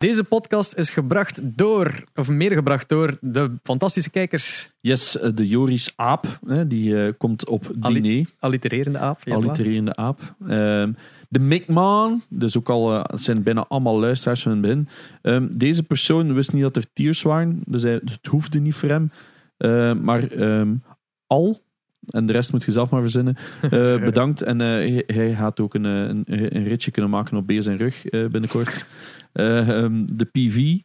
Deze 0.00 0.24
podcast 0.24 0.74
is 0.74 0.90
gebracht 0.90 1.40
door, 1.42 2.04
of 2.14 2.28
meer 2.28 2.50
gebracht 2.50 2.88
door, 2.88 3.16
de 3.20 3.56
fantastische 3.62 4.10
kijkers. 4.10 4.70
Yes, 4.80 5.18
eh, 5.18 5.30
de 5.34 5.48
Joris 5.48 5.92
Aap, 5.96 6.38
hè, 6.46 6.66
die 6.66 7.04
eh, 7.04 7.12
komt 7.18 7.48
op 7.48 7.72
diner. 7.74 8.26
Allitererende 8.38 8.98
aap. 8.98 9.20
ja, 9.24 9.34
allitererende 9.34 9.96
aap. 9.96 10.34
Ehm, 10.48 10.92
de 11.28 11.38
Mickman, 11.38 12.22
dus 12.28 12.56
ook 12.56 12.68
al 12.68 12.94
eh, 12.94 13.18
zijn 13.18 13.42
bijna 13.42 13.64
allemaal 13.68 14.00
luisteraars 14.00 14.42
van 14.42 14.52
het 14.52 14.60
begin. 14.60 14.88
Ehm, 15.22 15.46
deze 15.50 15.82
persoon 15.82 16.34
wist 16.34 16.52
niet 16.52 16.62
dat 16.62 16.76
er 16.76 16.92
tiers 16.92 17.22
waren, 17.22 17.62
dus, 17.66 17.82
hij, 17.82 18.00
het 18.04 18.26
hoefde 18.26 18.58
niet 18.58 18.74
voor 18.74 18.88
hem. 18.88 19.10
Ehm, 19.56 20.04
maar 20.04 20.30
ehm, 20.30 20.74
al, 21.26 21.60
en 22.08 22.26
de 22.26 22.32
rest 22.32 22.52
moet 22.52 22.64
je 22.64 22.72
zelf 22.72 22.90
maar 22.90 23.00
verzinnen, 23.00 23.36
eh, 23.62 23.70
bedankt. 24.10 24.42
En 24.42 24.60
eh, 24.60 24.66
hij, 24.66 25.04
hij 25.06 25.34
gaat 25.34 25.60
ook 25.60 25.74
een, 25.74 25.84
een, 25.84 26.24
een 26.26 26.64
ritje 26.64 26.90
kunnen 26.90 27.10
maken 27.10 27.36
op 27.36 27.46
beer 27.46 27.62
zijn 27.62 27.76
rug 27.76 28.06
eh, 28.06 28.26
binnenkort. 28.26 28.86
Eh, 29.32 29.68
ehm, 29.82 30.04
de 30.12 30.24
PV, 30.24 30.78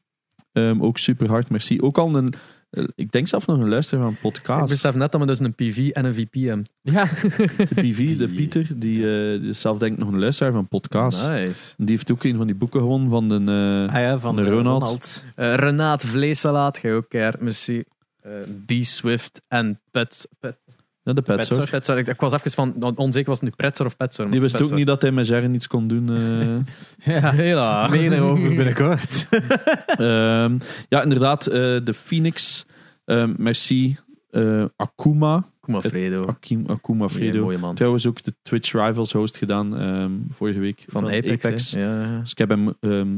ehm, 0.52 0.82
ook 0.84 0.98
super 0.98 1.30
hard, 1.30 1.50
merci. 1.50 1.82
Ook 1.82 1.98
al 1.98 2.16
een, 2.16 2.34
eh, 2.70 2.84
ik 2.96 3.12
denk 3.12 3.28
zelf 3.28 3.48
nog 3.48 3.60
een 3.60 3.70
luisteraar 3.70 4.04
van 4.04 4.12
een 4.12 4.16
Ik 4.16 4.34
podcast. 4.34 4.72
besef 4.72 4.96
net 4.96 5.12
dat 5.12 5.22
we 5.22 5.28
dus 5.28 5.40
een 5.40 5.56
PV 5.56 5.90
en 5.90 6.06
een 6.06 6.14
VP 6.14 6.34
hebben. 6.34 6.66
Ja, 6.82 7.04
De 7.58 7.68
PV, 7.76 8.18
de 8.18 8.28
Pieter, 8.28 8.80
die, 8.80 8.98
eh, 9.34 9.40
die 9.42 9.50
is 9.50 9.60
zelf 9.62 9.78
denk 9.80 9.94
ik 9.94 10.00
nog 10.00 10.08
een 10.08 10.20
luisteraar 10.20 10.52
van 10.52 10.68
podcast. 10.68 11.28
Nice. 11.30 11.74
Die 11.78 11.90
heeft 11.90 12.12
ook 12.12 12.24
een 12.24 12.36
van 12.36 12.46
die 12.48 12.56
boeken 12.56 12.80
gewonnen 12.80 13.10
van 13.10 13.30
de... 13.30 13.36
eh, 13.36 13.96
ah 13.96 14.02
ja 14.02 14.20
van 14.20 14.36
de 14.36 14.44
de 14.44 14.50
Ronald. 14.50 14.84
Ronald. 14.84 15.24
Eh, 15.36 15.54
Renaat 15.56 16.04
Vleesalaat, 16.06 16.80
jij 16.82 16.96
ook, 16.96 17.10
keihard, 17.10 17.42
merci. 17.42 17.84
Eh 18.22 18.32
B-Swift 18.66 19.42
en 19.48 19.82
Pet. 19.92 20.28
Pet, 20.40 20.58
ja, 21.06 21.14
de 21.14 21.22
Pets, 21.22 21.38
Petzer. 21.38 21.58
hoor. 21.58 21.70
Petzer. 21.70 21.98
Ik, 21.98 22.08
ik 22.08 22.20
was 22.20 22.34
even 22.34 22.52
van 22.52 22.96
onzeker, 22.98 23.30
was 23.30 23.40
het 23.40 23.50
nu 23.50 23.56
Pretzer 23.56 23.86
of 23.86 23.98
Petzer? 23.98 24.32
Die 24.32 24.42
wist 24.42 24.62
ook 24.62 24.72
niet 24.72 24.88
dat 24.88 25.02
hij 25.02 25.12
met 25.12 25.28
Jerry 25.28 25.54
iets 25.54 25.68
kon 25.68 25.88
doen. 25.88 26.10
eh. 26.16 27.14
Ja, 27.22 27.32
Hela. 27.32 27.88
meer 27.88 28.10
daarover 28.10 28.56
binnenkort. 28.56 29.28
Ehm, 29.88 30.58
ja, 30.90 31.02
inderdaad, 31.04 31.48
eh, 31.48 31.54
de 31.84 31.94
Phoenix. 31.94 32.66
ehm, 33.06 33.34
merci. 33.38 33.98
eh, 34.32 34.66
Akuma. 34.76 35.46
Maar, 35.66 35.82
Fredo. 35.82 36.26
Akim, 36.26 36.64
Akuma 36.68 37.10
Fredo. 37.10 37.58
Man. 37.60 37.76
Trouwens 37.76 38.08
ook 38.08 38.24
de 38.24 38.34
Twitch 38.42 38.72
Rivals 38.72 39.12
host 39.12 39.38
gedaan 39.38 39.78
ehm, 39.78 40.12
vorige 40.30 40.60
week. 40.60 40.84
Van, 40.88 41.04
Apex. 41.12 41.72
Ja. 41.72 42.20
Dus 42.20 42.32
ik 42.32 42.38
heb 42.38 42.50
hem, 42.50 42.74
ehm, 42.80 43.18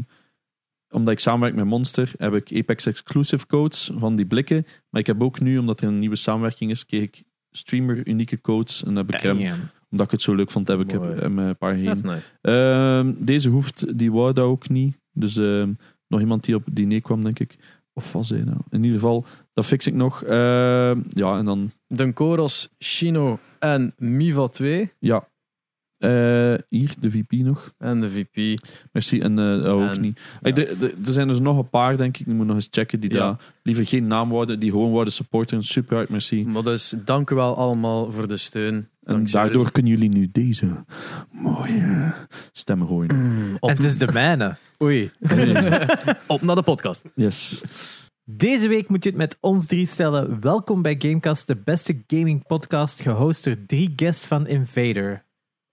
omdat 0.90 1.14
ik 1.14 1.20
samenwerk 1.20 1.56
met 1.56 1.66
Monster, 1.66 2.12
heb 2.18 2.34
ik 2.34 2.58
Apex 2.58 2.86
exclusive 2.86 3.46
codes 3.48 3.92
van 3.98 4.16
die 4.16 4.26
blikken. 4.26 4.66
Maar 4.90 5.02
ik 5.02 5.08
heb 5.08 5.24
ook 5.24 5.40
nu, 5.40 5.58
omdat 5.58 5.82
er 5.82 5.88
een 5.88 6.00
nieuwe 6.00 6.16
samenwerking 6.16 6.72
is, 6.72 6.86
kreeg 6.86 7.02
ik 7.04 7.24
streamer 7.58 8.08
unieke 8.08 8.42
codes. 8.42 8.84
En 8.84 8.96
heb 8.96 9.14
ik 9.16 9.22
hem, 9.22 9.38
Damn. 9.40 9.70
omdat 9.92 10.06
ik 10.06 10.12
het 10.12 10.22
zo 10.22 10.36
leuk 10.36 10.52
vond, 10.52 10.68
heb 10.68 10.80
ik 10.80 10.94
Mooi. 10.94 11.16
hem 11.16 11.40
een 11.40 11.58
paar 11.58 11.84
Dat 11.84 11.96
is 11.96 12.02
heen. 12.02 12.12
nice. 12.12 12.32
Ehm, 12.42 13.14
deze 13.18 13.50
hoeft, 13.50 13.98
die 13.98 14.12
wou 14.12 14.34
dat 14.34 14.46
ook 14.46 14.70
niet. 14.70 14.98
Dus 15.12 15.38
ehm, 15.38 15.74
nog 16.08 16.20
iemand 16.20 16.44
die 16.44 16.56
op 16.56 16.64
diner 16.72 17.02
kwam, 17.02 17.24
denk 17.24 17.40
ik. 17.40 17.56
Of 17.94 18.12
was 18.14 18.30
hij 18.30 18.42
nou? 18.44 18.58
In 18.70 18.84
ieder 18.84 19.00
geval, 19.00 19.26
dat 19.54 19.66
fix 19.66 19.88
ik 19.88 19.94
nog. 19.94 20.24
Ehm, 20.24 21.02
ja, 21.10 21.38
en 21.38 21.46
dan, 21.46 21.72
Dunkoros, 21.88 22.70
Shino 22.84 23.40
en 23.60 23.94
Miva 23.98 24.48
2. 24.48 24.92
ja. 25.00 25.28
Eh, 25.98 26.10
hier, 26.70 26.94
de 27.00 27.12
VP 27.12 27.32
nog. 27.32 27.74
En 27.78 28.02
de 28.02 28.10
VP. 28.10 28.60
Merci. 28.92 29.20
En 29.20 29.40
eh, 29.40 29.46
oh, 29.74 29.84
ook 29.84 29.96
En- 29.96 30.02
niet. 30.02 30.20
Hey, 30.42 30.54
Er 30.78 30.94
zijn 31.02 31.28
dus 31.28 31.40
nog 31.40 31.58
een 31.58 31.70
paar, 31.70 31.98
denk 31.98 32.18
ik. 32.18 32.28
Ik 32.28 32.34
moet 32.34 32.46
nog 32.46 32.56
eens 32.56 32.68
checken. 32.72 33.00
Die 33.00 33.14
Ja. 33.14 33.18
daar 33.18 33.36
liever 33.64 33.86
geen 33.86 34.08
naam 34.08 34.30
worden. 34.30 34.60
Die 34.60 34.72
gewoon 34.72 34.90
worden 34.92 35.14
supporten. 35.14 35.64
Super 35.64 35.96
hard, 35.96 36.10
merci. 36.10 36.46
Maar 36.46 36.64
dus, 36.64 36.96
dank 37.06 37.30
u 37.30 37.36
wel 37.36 37.56
allemaal 37.58 38.12
voor 38.12 38.28
de 38.28 38.38
steun. 38.38 38.90
En 39.04 39.24
daardoor 39.26 39.72
kunnen 39.72 39.92
jullie 39.92 40.10
nu 40.10 40.30
deze 40.32 40.68
mooie 41.32 42.14
stemmen 42.52 42.88
horen. 42.88 43.56
Op, 43.60 43.70
En 43.70 43.76
het 43.76 43.86
is 43.86 43.98
de 43.98 44.10
mijne. 44.14 44.56
Oei. 44.84 45.12
op 46.28 46.42
naar 46.42 46.56
de 46.56 46.64
podcast. 46.64 47.02
Yes. 47.16 47.62
Deze 48.24 48.68
week 48.68 48.90
moet 48.90 49.04
je 49.04 49.10
het 49.10 49.18
met 49.18 49.38
ons 49.40 49.66
drie 49.68 49.86
stellen. 49.86 50.42
Welkom 50.42 50.82
bij 50.82 50.96
Gamecast, 51.00 51.48
de 51.48 51.56
beste 51.56 52.04
gaming 52.08 52.48
podcast, 52.48 53.02
gehost 53.02 53.44
door 53.44 53.56
drie 53.68 53.94
guests 53.96 54.28
van 54.28 54.48
Invader. 54.48 55.26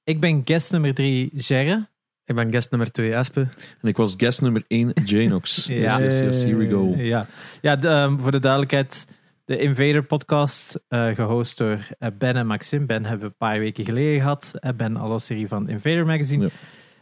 Ik 0.05 0.21
ben 0.21 0.43
guest 0.45 0.73
nummer 0.73 0.95
drie, 0.95 1.31
Gerre. 1.37 1.89
Ik 2.25 2.35
ben 2.35 2.51
guest 2.51 2.71
nummer 2.71 2.91
2, 2.93 3.15
Espe. 3.15 3.41
En 3.81 3.89
ik 3.89 3.97
was 3.97 4.15
guest 4.17 4.41
nummer 4.43 4.65
1, 4.69 4.93
Janox. 5.05 5.67
Yes, 5.67 5.97
yes, 5.99 6.19
yes, 6.19 6.43
here 6.43 6.57
we 6.57 6.69
go. 6.71 6.95
Ja, 6.97 7.27
ja 7.61 7.77
de, 7.77 7.89
ehm, 7.89 8.19
voor 8.19 8.31
de 8.33 8.39
duidelijkheid, 8.41 9.07
de 9.45 9.59
Invader 9.59 10.03
podcast, 10.03 10.81
eh, 10.89 11.07
gehost 11.15 11.59
door 11.59 11.79
eh, 11.99 12.09
Ben 12.19 12.37
en 12.37 12.47
Maxim. 12.47 12.87
Ben 12.87 13.03
hebben 13.05 13.19
we 13.21 13.27
een 13.27 13.49
paar 13.49 13.59
weken 13.59 13.85
geleden 13.85 14.21
gehad. 14.21 14.53
Eh, 14.61 14.71
ben 14.77 14.97
alle 14.97 15.19
serie 15.19 15.49
van 15.49 15.69
Invader 15.69 16.07
Magazine. 16.07 16.51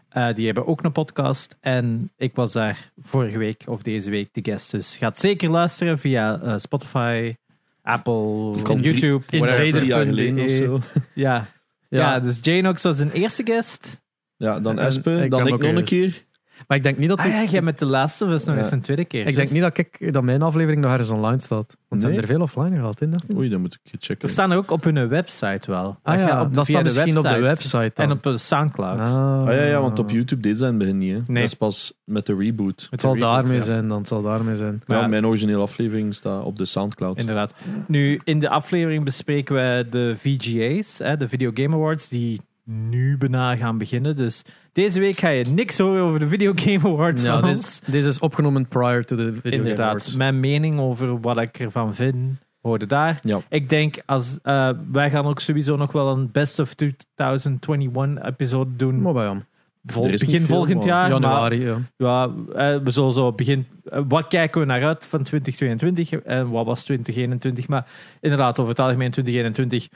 Eh, 0.09 0.35
die 0.35 0.47
hebben 0.47 0.67
ook 0.67 0.83
een 0.85 0.93
podcast. 0.93 1.57
En 1.61 2.13
ik 2.17 2.35
was 2.35 2.53
daar 2.53 2.93
vorige 2.99 3.39
week 3.39 3.63
of 3.67 3.83
deze 3.83 4.11
week 4.11 4.29
de 4.33 4.41
guest. 4.51 4.71
Dus 4.71 4.97
gaat 4.97 5.19
zeker 5.19 5.51
luisteren 5.51 5.99
via 5.99 6.59
Spotify, 6.59 7.35
Apple, 7.83 8.53
YouTube. 8.81 9.25
drie- 9.27 9.41
whatever. 9.41 9.65
Invader. 9.65 9.71
Drie 9.71 9.87
jaar 9.87 10.05
geleden 10.05 10.45
of 10.45 10.51
zo. 10.51 10.81
Ja. 11.15 11.47
Ja. 11.99 12.21
dus 12.21 12.39
Janox 12.43 12.83
was 12.83 12.99
een 12.99 13.11
eerste 13.11 13.43
guest. 13.45 14.03
Ja, 14.37 14.61
dan 14.61 14.79
En 14.79 14.87
Espe, 14.87 15.23
ik 15.23 15.31
dan 15.31 15.47
ik 15.47 15.61
nog 15.61 15.77
een 15.77 15.85
keer. 15.85 16.27
Maar 16.67 16.77
ik 16.77 16.83
denk 16.83 16.99
niet 16.99 17.09
dat 17.09 17.19
Ah 17.19 17.27
ik, 17.27 17.33
ja, 17.33 17.45
jij 17.45 17.63
met 17.63 17.79
de 17.79 17.87
laatste 17.87 18.27
was 18.27 18.45
nog 18.45 18.55
Ja. 18.57 18.63
eens 18.63 18.71
een 18.71 18.81
tweede 18.81 19.05
keer. 19.05 19.27
ik 19.27 19.37
denk 19.37 19.51
niet 19.51 19.63
dat, 19.63 19.79
ik, 19.79 20.13
dat 20.13 20.23
mijn 20.23 20.43
aflevering 20.43 20.83
nog 20.83 20.91
ergens 20.91 21.11
online 21.11 21.39
staat. 21.41 21.77
Want 21.89 22.03
ze 22.03 22.09
hebben 22.09 22.29
er 22.29 22.35
veel 22.35 22.43
offline 22.45 22.77
gehad, 22.77 23.01
in 23.01 23.13
ik. 23.29 23.37
Oei, 23.37 23.49
dan 23.49 23.61
moet 23.61 23.79
ik 23.83 23.93
checken. 24.01 24.29
Er 24.29 24.33
staan 24.35 24.51
er 24.51 24.57
ook 24.57 24.71
op 24.71 24.85
hun 24.85 25.09
website 25.09 25.71
wel. 25.71 25.99
Ah 26.03 26.19
ja, 26.19 26.43
op- 26.43 26.55
dat 26.55 26.67
staat 26.67 26.83
misschien 26.83 27.19
op 27.19 27.25
de 27.25 27.39
website 27.41 27.91
dan. 27.95 28.07
En 28.07 28.11
op 28.13 28.23
de 28.23 28.39
Soundcloud. 28.39 28.99
Ah. 29.01 29.39
Ah 29.43 29.47
ja, 29.55 29.63
ja, 29.63 29.81
want 29.81 29.99
op 29.99 30.11
YouTube 30.11 30.43
deed 30.43 30.59
ze 30.59 30.63
in 30.65 30.69
het 30.71 30.79
begin 30.79 30.99
niet. 30.99 31.11
Hè. 31.13 31.17
Nee. 31.27 31.43
Dat 31.43 31.53
is 31.53 31.55
pas 31.55 31.93
met 32.05 32.27
de 32.27 32.37
reboot. 32.37 32.77
Met 32.77 32.87
Het 32.91 33.01
zal 33.01 33.15
reboot, 33.15 33.29
daarmee 33.29 33.55
ja. 33.59 33.65
zijn, 33.65 33.89
dan 33.89 33.99
het 33.99 34.09
zal 34.09 34.23
daarmee 34.23 34.57
zijn. 34.57 34.83
Maar 34.87 34.97
ja, 34.97 35.03
Ja. 35.03 35.09
mijn 35.09 35.27
originele 35.27 35.63
aflevering 35.63 36.15
staat 36.15 36.45
op 36.45 36.57
de 36.57 36.65
Soundcloud. 36.65 37.19
Inderdaad. 37.19 37.55
Nu, 37.89 38.21
in 38.25 38.41
de 38.41 38.49
aflevering 38.49 39.05
bespreken 39.05 39.55
we 39.55 39.87
de 39.91 40.15
VGA's, 40.19 40.99
hè, 40.99 41.17
de 41.17 41.29
Video 41.29 41.51
Game 41.55 41.75
Awards, 41.75 42.09
die 42.09 42.41
nu 42.65 43.17
bijna 43.19 43.57
gaan 43.57 43.79
beginnen. 43.79 44.17
Dus 44.17 44.43
deze 44.73 45.01
week 45.01 45.17
ga 45.17 45.29
je 45.29 45.45
niks 45.45 45.79
horen 45.79 46.03
over 46.03 46.19
de 46.19 46.29
Video 46.29 46.53
Game 46.55 46.89
Awards 46.95 47.23
Ja, 47.23 47.39
van 47.39 47.49
dit, 47.49 47.57
ons. 47.57 47.81
dit 47.87 48.05
is 48.05 48.19
opgenomen 48.19 48.69
prior 48.69 49.05
to 49.05 49.17
the 49.17 49.23
video 49.23 49.41
Game 49.43 49.57
Inderdaad. 49.57 49.87
Awards. 49.89 50.17
Mijn 50.17 50.41
mening 50.41 50.81
over 50.81 51.21
wat 51.21 51.39
ik 51.41 51.59
ervan 51.59 51.95
vind, 51.95 52.39
hoorde 52.61 52.87
daar. 52.87 53.21
Ja. 53.23 53.41
Ik 53.49 53.69
denk, 53.69 53.97
als, 54.07 54.39
eh, 54.43 54.71
wij 54.93 55.11
gaan 55.11 55.25
ook 55.27 55.41
sowieso 55.41 55.77
nog 55.77 55.93
wel 55.93 56.09
een 56.13 56.31
Best 56.33 56.59
of 56.59 56.75
2021 56.75 58.25
episode 58.25 58.77
doen. 58.77 59.17
Hem. 59.17 59.45
Vol- 59.87 60.03
begin 60.11 60.41
veel, 60.41 60.47
volgend 60.57 60.85
jaar. 60.85 61.11
maar- 61.11 61.21
Januari, 61.21 61.61
ja. 61.65 61.77
Ja, 61.97 62.25
eh, 62.55 62.77
we 62.85 62.91
zullen 62.91 63.13
zo 63.13 63.33
begin. 63.33 63.67
eh, 63.85 64.01
Wat 64.09 64.27
kijken 64.29 64.61
we 64.61 64.67
naar 64.67 64.85
uit 64.85 65.07
van 65.07 65.23
2022 65.23 66.13
en 66.13 66.51
wat 66.51 66.67
was 66.67 66.85
2021? 66.85 67.69
Maar 67.69 67.87
inderdaad, 68.21 68.59
over 68.59 68.71
het 68.71 68.81
algemeen 68.81 69.11
2021. 69.11 69.89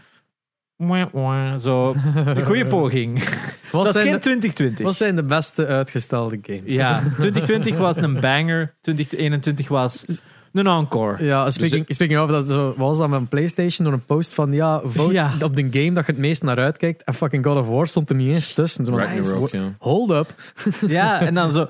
Zo, 1.60 1.94
een 2.14 2.44
goede 2.44 2.66
poging. 2.76 3.24
Wat, 3.72 3.84
dat 3.84 3.86
is 3.86 3.92
zijn 3.92 4.04
geen 4.04 4.14
de, 4.14 4.20
2020. 4.20 4.84
wat 4.86 4.96
zijn 4.96 5.16
de 5.16 5.22
beste 5.24 5.66
uitgestelde 5.66 6.38
games? 6.42 6.74
Ja, 6.74 6.98
2020 7.18 7.78
was 7.78 7.96
een 7.96 8.20
banger. 8.20 8.76
2021 8.80 9.68
was 9.68 10.04
een 10.52 10.66
encore. 10.66 11.24
Ja, 11.24 11.50
speaking, 11.50 11.84
speaking 11.88 12.20
of, 12.20 12.30
dat 12.30 12.48
zo, 12.48 12.66
wat 12.66 12.76
was 12.76 12.98
dat 12.98 13.08
met 13.08 13.20
een 13.20 13.28
PlayStation 13.28 13.86
door 13.86 13.96
een 13.96 14.04
post 14.04 14.34
van 14.34 14.52
ja, 14.52 14.80
vote 14.84 15.12
Ja. 15.12 15.32
op 15.42 15.56
de 15.56 15.62
game 15.70 15.92
dat 15.92 16.06
je 16.06 16.12
het 16.12 16.20
meest 16.20 16.42
naar 16.42 16.58
uitkijkt. 16.58 17.04
En 17.04 17.14
fucking 17.14 17.44
God 17.44 17.56
of 17.58 17.68
War 17.68 17.86
stond 17.86 18.10
er 18.10 18.16
niet 18.16 18.32
eens 18.32 18.54
tussen. 18.54 18.84
Zo. 18.84 18.98
Hold 19.78 20.10
up. 20.10 20.34
Ja, 20.86 21.20
en 21.20 21.34
dan 21.34 21.50
zo. 21.50 21.66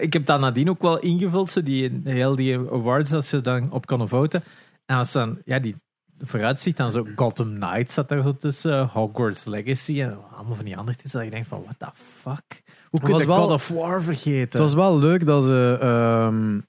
Ik 0.00 0.12
heb 0.12 0.26
dat 0.26 0.40
nadien 0.40 0.70
ook 0.70 0.82
wel 0.82 0.98
ingevuld, 0.98 1.50
zo 1.50 1.62
die, 1.62 2.00
heel 2.04 2.36
die 2.36 2.56
awards 2.58 3.10
dat 3.10 3.24
ze 3.24 3.40
dan 3.40 3.72
op 3.72 3.86
konden 3.86 4.08
voten. 4.08 4.42
En 4.86 4.96
als 4.96 5.12
dan, 5.12 5.38
ja, 5.44 5.58
die 5.58 5.74
vooruitziet, 6.22 6.76
dan 6.76 6.90
zo 6.90 7.04
Gotham 7.16 7.54
Knights 7.54 7.94
zat 7.94 8.08
daar 8.08 8.22
zo 8.22 8.36
tussen, 8.36 8.86
Hogwarts 8.86 9.44
Legacy 9.44 10.02
en 10.02 10.18
allemaal 10.36 10.54
van 10.56 10.64
die 10.64 10.76
andere 10.76 10.96
titels. 10.96 11.12
Dat 11.12 11.24
je 11.24 11.30
denkt 11.30 11.48
van, 11.48 11.62
what 11.62 11.74
the 11.78 11.88
fuck? 12.20 12.62
Hoe 12.90 13.00
kun 13.00 13.16
je 13.18 13.26
wel- 13.26 13.36
God 13.36 13.50
of 13.50 13.68
War 13.68 14.02
vergeten? 14.02 14.40
Het 14.40 14.58
was 14.58 14.74
wel 14.74 14.98
leuk 14.98 15.26
dat 15.26 15.44
ze 15.44 15.78
ehm, 15.80 16.60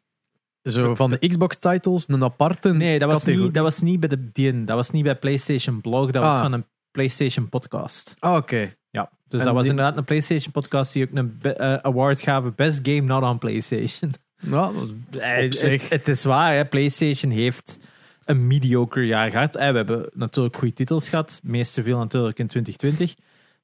zo 0.63 0.95
van 0.95 1.09
de 1.11 1.27
Xbox-titles 1.27 2.03
een 2.07 2.23
aparte 2.23 2.73
nee, 2.73 2.99
dat 2.99 3.09
was, 3.09 3.17
categorie- 3.19 3.43
niet, 3.45 3.53
dat 3.53 3.63
was 3.63 3.81
niet 3.81 3.99
bij 3.99 4.09
de 4.09 4.31
DIN, 4.31 4.65
dat 4.65 4.75
was 4.75 4.91
niet 4.91 5.03
bij 5.03 5.15
PlayStation 5.15 5.81
Blog, 5.81 6.11
dat 6.11 6.23
was 6.23 6.33
Ah. 6.33 6.41
van 6.41 6.51
een 6.53 6.65
PlayStation 6.91 7.49
podcast. 7.49 8.13
Ah, 8.19 8.35
oké. 8.35 8.73
Ja, 8.89 9.09
dus 9.27 9.39
En 9.39 9.45
dat 9.45 9.53
was 9.55 9.61
die- 9.63 9.71
inderdaad 9.71 9.97
een 9.97 10.03
PlayStation 10.03 10.51
podcast 10.51 10.93
die 10.93 11.03
ook 11.07 11.17
een 11.17 11.37
eh, 11.41 11.73
award 11.73 12.21
gaven, 12.21 12.53
Best 12.55 12.79
Game 12.83 13.01
Not 13.01 13.23
on 13.23 13.37
PlayStation. 13.37 14.13
Ja, 14.37 14.71
Eh, 15.19 15.45
Op 15.45 15.53
zich. 15.53 15.81
Het, 15.81 15.89
het 15.89 16.07
is 16.07 16.23
waar, 16.23 16.53
hè. 16.53 16.65
PlayStation 16.65 17.31
heeft 17.31 17.79
een 18.25 18.47
mediocre 18.47 19.05
jaar 19.05 19.29
gehad. 19.31 19.55
Eh, 19.55 19.69
We 19.69 19.75
hebben 19.75 20.09
natuurlijk 20.13 20.55
goede 20.55 20.73
titels 20.73 21.09
gehad. 21.09 21.39
Meeste 21.43 21.83
veel 21.83 21.97
natuurlijk 21.97 22.39
in 22.39 22.47
2020. 22.47 23.15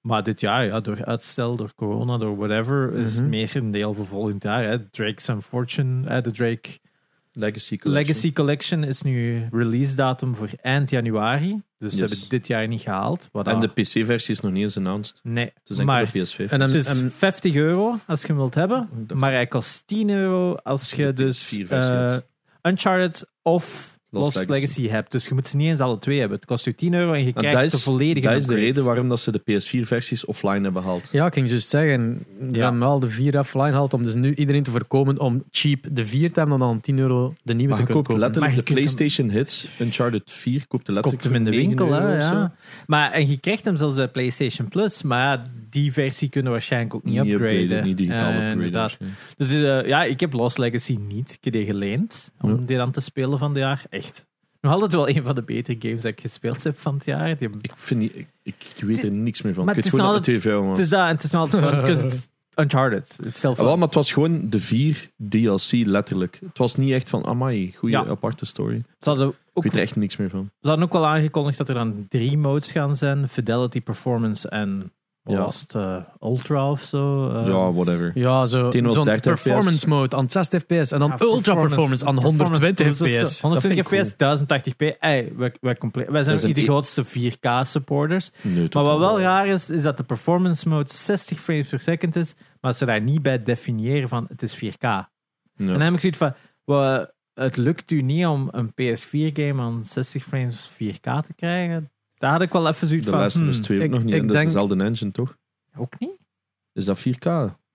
Maar 0.01 0.23
dit 0.23 0.39
jaar, 0.39 0.65
ja, 0.65 0.79
door 0.79 1.05
uitstel, 1.05 1.55
door 1.55 1.73
corona, 1.75 2.17
door 2.17 2.37
whatever, 2.37 2.93
is 2.93 3.19
Mhm. 3.19 3.29
meer 3.29 3.55
een 3.55 3.71
deel 3.71 3.93
voor 3.93 4.07
volgend 4.07 4.43
jaar. 4.43 4.63
Hè. 4.63 4.89
Drake's 4.89 5.27
Unfortune, 5.27 6.07
eh, 6.07 6.23
de 6.23 6.31
Drake 6.31 6.69
Legacy 7.31 7.77
Collection. 7.77 7.91
Legacy 8.07 8.33
Collection 8.33 8.83
is 8.83 9.01
nu 9.01 9.47
release 9.51 9.95
datum 9.95 10.35
voor 10.35 10.49
eind 10.61 10.89
januari. 10.89 11.61
Dus 11.77 11.93
ze 11.93 11.99
Yes. 11.99 12.09
hebben 12.11 12.29
dit 12.29 12.47
jaar 12.47 12.67
niet 12.67 12.81
gehaald. 12.81 13.29
Wat 13.31 13.47
En 13.47 13.59
de 13.59 13.67
PC-versie 13.67 14.33
is 14.33 14.39
nog 14.41 14.51
niet 14.51 14.63
eens 14.63 14.77
announced. 14.77 15.19
Nee, 15.23 15.45
Het 15.45 15.53
is 15.69 15.77
enkel 15.77 15.93
maar 15.93 16.11
de 16.11 16.19
PS5. 16.19 16.51
En, 16.51 16.61
het 16.61 16.73
is 16.73 16.85
en 17.01 17.11
50 17.11 17.55
euro 17.55 17.99
als 18.07 18.21
je 18.21 18.27
hem 18.27 18.35
wilt 18.35 18.55
hebben. 18.55 18.89
Maar 19.13 19.31
hij 19.31 19.47
kost 19.47 19.87
10 19.87 20.09
euro 20.09 20.55
als 20.55 20.91
je 20.91 21.13
dus 21.13 21.53
PS4-versie 21.55 21.93
eh. 21.95 22.17
Uncharted 22.61 23.29
of 23.41 23.96
Lost, 24.09 24.35
Lost 24.35 24.49
Legacy. 24.49 24.61
Legacy. 24.79 24.87
hebt. 24.95 25.11
Dus 25.11 25.25
je 25.27 25.33
moet 25.33 25.47
ze 25.47 25.57
niet 25.57 25.67
eens 25.67 25.79
alle 25.79 25.99
twee 25.99 26.19
hebben. 26.19 26.37
Het 26.37 26.47
kost 26.47 26.65
je 26.65 26.75
10 26.75 26.93
euro 26.93 27.13
en 27.13 27.19
je 27.19 27.25
En 27.25 27.33
krijgt 27.33 27.55
dat 27.57 27.65
is, 27.65 27.71
de 27.71 27.77
volledige 27.79 28.27
dat 28.27 28.37
is 28.37 28.45
de 28.45 28.55
reden 28.55 28.83
waarom 28.83 29.07
dat 29.07 29.19
ze 29.19 29.31
de 29.31 29.39
PS4-versies 29.39 30.25
offline 30.25 30.61
hebben 30.61 30.81
gehaald. 30.81 31.09
ja, 31.11 31.25
ik 31.25 31.33
ging 31.33 31.49
juist 31.49 31.69
zeggen, 31.69 32.25
ze 32.39 32.45
Ja. 32.51 32.61
hebben 32.63 32.79
wel 32.79 32.99
de 32.99 33.09
4 33.09 33.39
offline 33.39 33.65
gehaald 33.69 33.93
om 33.93 34.03
dus 34.03 34.13
nu 34.13 34.33
iedereen 34.35 34.63
te 34.63 34.71
voorkomen 34.71 35.19
om 35.19 35.43
cheap 35.51 35.85
de 35.91 36.05
4 36.05 36.31
te 36.31 36.39
hebben 36.39 36.53
en 36.57 36.61
dan 36.61 36.69
om 36.71 36.81
10 36.81 36.99
euro 36.99 37.33
de 37.43 37.53
nieuwe 37.53 37.73
Maar 37.75 37.85
te 37.85 37.91
koopt 37.91 38.07
kopen. 38.07 38.21
letterlijk 38.21 38.55
Maar 38.55 38.63
de 38.65 38.71
hem- 38.73 38.81
PlayStation 38.83 39.29
Hits, 39.29 39.67
Uncharted 39.79 40.31
4, 40.31 40.67
koopt 40.67 40.85
de 40.85 40.91
letterlijk 40.91 41.23
Koopt 41.23 41.35
hem 41.35 41.45
in 41.45 41.51
de 41.51 41.57
voor 41.57 41.67
9 41.67 41.77
winkel, 41.77 41.91
hè, 41.99 42.01
euro 42.07 42.17
of 42.17 42.23
zo. 42.23 42.33
ja. 42.39 42.53
Maar, 42.87 43.11
en 43.11 43.29
je 43.29 43.37
krijgt 43.37 43.65
hem 43.65 43.75
zelfs 43.75 43.95
bij 43.95 44.07
PlayStation 44.07 44.67
Plus. 44.67 45.03
Maar 45.03 45.45
die 45.69 45.93
versie 45.93 46.29
kunnen 46.29 46.51
we 46.51 46.57
waarschijnlijk 46.57 46.95
ook 46.95 47.03
niet, 47.03 47.13
Niet 47.23 47.31
upgraden. 47.33 47.61
upgraden, 47.61 47.83
niet 47.85 47.97
digitaal 47.97 48.31
Eh, 48.31 48.51
upgraden. 48.51 48.97
Dus 49.37 49.51
eh, 49.51 49.87
ja, 49.87 50.03
ik 50.03 50.19
heb 50.19 50.33
Lost 50.33 50.57
Legacy 50.57 50.97
niet. 51.07 51.31
Ik 51.31 51.43
heb 51.43 51.53
die 51.53 51.65
geleend 51.65 52.31
om 52.41 52.49
Ja. 52.49 52.57
die 52.65 52.77
dan 52.77 52.91
te 52.91 53.01
spelen 53.01 53.39
van 53.39 53.49
het 53.49 53.57
jaar. 53.59 53.83
Echt. 53.97 54.25
Nog 54.61 54.71
altijd 54.73 54.91
wel 54.91 55.09
een 55.09 55.23
van 55.23 55.35
de 55.35 55.43
betere 55.43 55.77
games 55.79 56.01
dat 56.01 56.11
ik 56.11 56.21
gespeeld 56.21 56.63
heb 56.63 56.79
van 56.79 56.93
het 56.95 57.05
jaar. 57.05 57.37
Die- 57.37 57.49
Ik, 57.61 57.71
vind 57.75 57.99
niet, 57.99 58.15
ik, 58.15 58.27
ik, 58.43 58.55
ik 58.75 58.83
weet 58.83 59.03
er 59.03 59.11
niks 59.11 59.41
meer 59.41 59.53
van. 59.53 59.65
Maar 59.65 59.77
ik 59.77 59.83
het 59.83 59.91
weet 59.91 60.01
gewoon 60.01 60.15
het 60.15 60.23
twee 60.23 60.39
veel 60.39 60.69
Het 60.69 60.77
is 60.79 60.89
dat 60.89 60.99
en 60.99 61.07
het 61.15 61.23
is 61.23 61.31
nog 61.31 61.53
altijd 61.53 62.29
Uncharted. 62.55 63.17
Het 63.23 63.37
stelt 63.37 63.59
Ah, 63.59 63.65
wel, 63.65 63.77
maar 63.77 63.85
het 63.85 63.95
was 63.95 64.11
gewoon 64.11 64.49
de 64.49 64.59
vier 64.59 65.09
DLC, 65.29 65.71
letterlijk. 65.71 66.39
Het 66.45 66.57
was 66.57 66.75
niet 66.75 66.91
echt 66.91 67.09
van, 67.09 67.25
amai, 67.25 67.73
goede 67.75 67.95
Ja. 67.97 68.05
aparte 68.05 68.45
story. 68.45 68.83
Ze 68.99 69.09
hadden, 69.09 69.27
Ik 69.27 69.33
ook, 69.53 69.63
weet 69.63 69.75
er 69.75 69.81
echt 69.81 69.95
niks 69.95 70.17
meer 70.17 70.29
van. 70.29 70.49
ze 70.61 70.67
hadden 70.67 70.85
ook 70.85 70.93
wel 70.93 71.05
aangekondigd 71.07 71.57
dat 71.57 71.69
er 71.69 71.75
dan 71.75 72.05
drie 72.09 72.37
modes 72.37 72.71
gaan 72.71 72.95
zijn. 72.95 73.29
Fidelity, 73.29 73.81
Performance 73.81 74.49
en 74.49 74.91
Ja. 75.27 75.39
Lost 75.39 75.75
eh, 75.75 75.97
Ultra 76.21 76.71
of 76.71 76.81
zo. 76.81 77.29
eh. 77.29 77.47
ja, 77.47 77.71
whatever. 77.73 78.11
Ja, 78.13 78.45
zo, 78.45 78.65
Het 78.65 78.81
was 78.81 78.93
zo'n 78.93 79.03
30 79.03 79.33
performance 79.33 79.89
mode 79.89 80.15
aan 80.15 80.29
60 80.29 80.61
fps 80.61 80.91
en 80.91 80.99
dan 80.99 81.09
Ja, 81.09 81.25
ultra 81.25 81.55
performance 81.55 82.05
aan 82.05 82.17
120 82.21 82.85
performance, 82.85 83.25
fps. 83.25 83.41
120 83.41 83.83
Dat 83.83 83.91
vind 83.91 84.11
ik 84.21 84.67
fps, 84.67 84.93
1080p. 84.93 84.99
Ey, 84.99 85.31
wij, 85.35 85.53
wij, 85.61 85.77
wij 85.91 86.03
zijn 86.03 86.11
Dat 86.11 86.27
ook 86.27 86.33
is 86.33 86.43
niet 86.43 86.55
de 86.55 86.63
grootste 86.63 87.05
4K-supporters. 87.05 88.31
Nee, 88.41 88.67
Maar 88.73 88.83
wat 88.83 88.99
wel 88.99 89.19
raar 89.19 89.47
is, 89.47 89.69
is 89.69 89.81
dat 89.81 89.97
de 89.97 90.03
performance 90.03 90.69
mode 90.69 90.93
60 90.93 91.39
frames 91.39 91.67
per 91.67 91.79
second 91.79 92.15
is, 92.15 92.35
maar 92.61 92.73
ze 92.73 92.85
daar 92.85 93.01
niet 93.01 93.21
bij 93.21 93.43
definiëren 93.43 94.09
van 94.09 94.25
het 94.29 94.43
is 94.43 94.55
4K. 94.55 94.79
Ja. 94.79 95.09
En 95.57 95.67
dan 95.67 95.81
heb 95.81 95.93
ik 95.93 95.99
zoiets 95.99 96.17
van, 96.19 96.33
wel, 96.65 97.05
het 97.33 97.57
lukt 97.57 97.91
u 97.91 98.01
niet 98.01 98.25
om 98.25 98.47
een 98.51 98.71
PS4-game 98.71 99.61
aan 99.61 99.83
60 99.83 100.23
frames 100.23 100.71
4K 100.73 100.99
te 101.01 101.33
krijgen. 101.35 101.91
Daar 102.17 102.31
had 102.31 102.41
ik 102.41 102.51
wel 102.51 102.67
even 102.67 102.87
zoiets 102.87 103.05
De 103.05 103.11
van, 103.11 103.21
Last 103.21 103.35
of 103.41 103.47
Us 103.47 103.53
hmm, 103.55 103.63
2 103.63 103.77
ook 103.77 103.83
ik- 103.83 103.89
nog 103.91 104.03
niet. 104.03 104.13
ik 104.13 104.19
en 104.21 104.27
dat 104.27 104.35
is 104.35 104.41
denk- 104.41 104.53
dezelfde 104.53 104.83
engine, 104.83 105.11
toch? 105.11 105.37
ook 105.77 105.99
niet? 105.99 106.17
Is 106.73 106.85
dat 106.85 106.99
4K? 106.99 107.23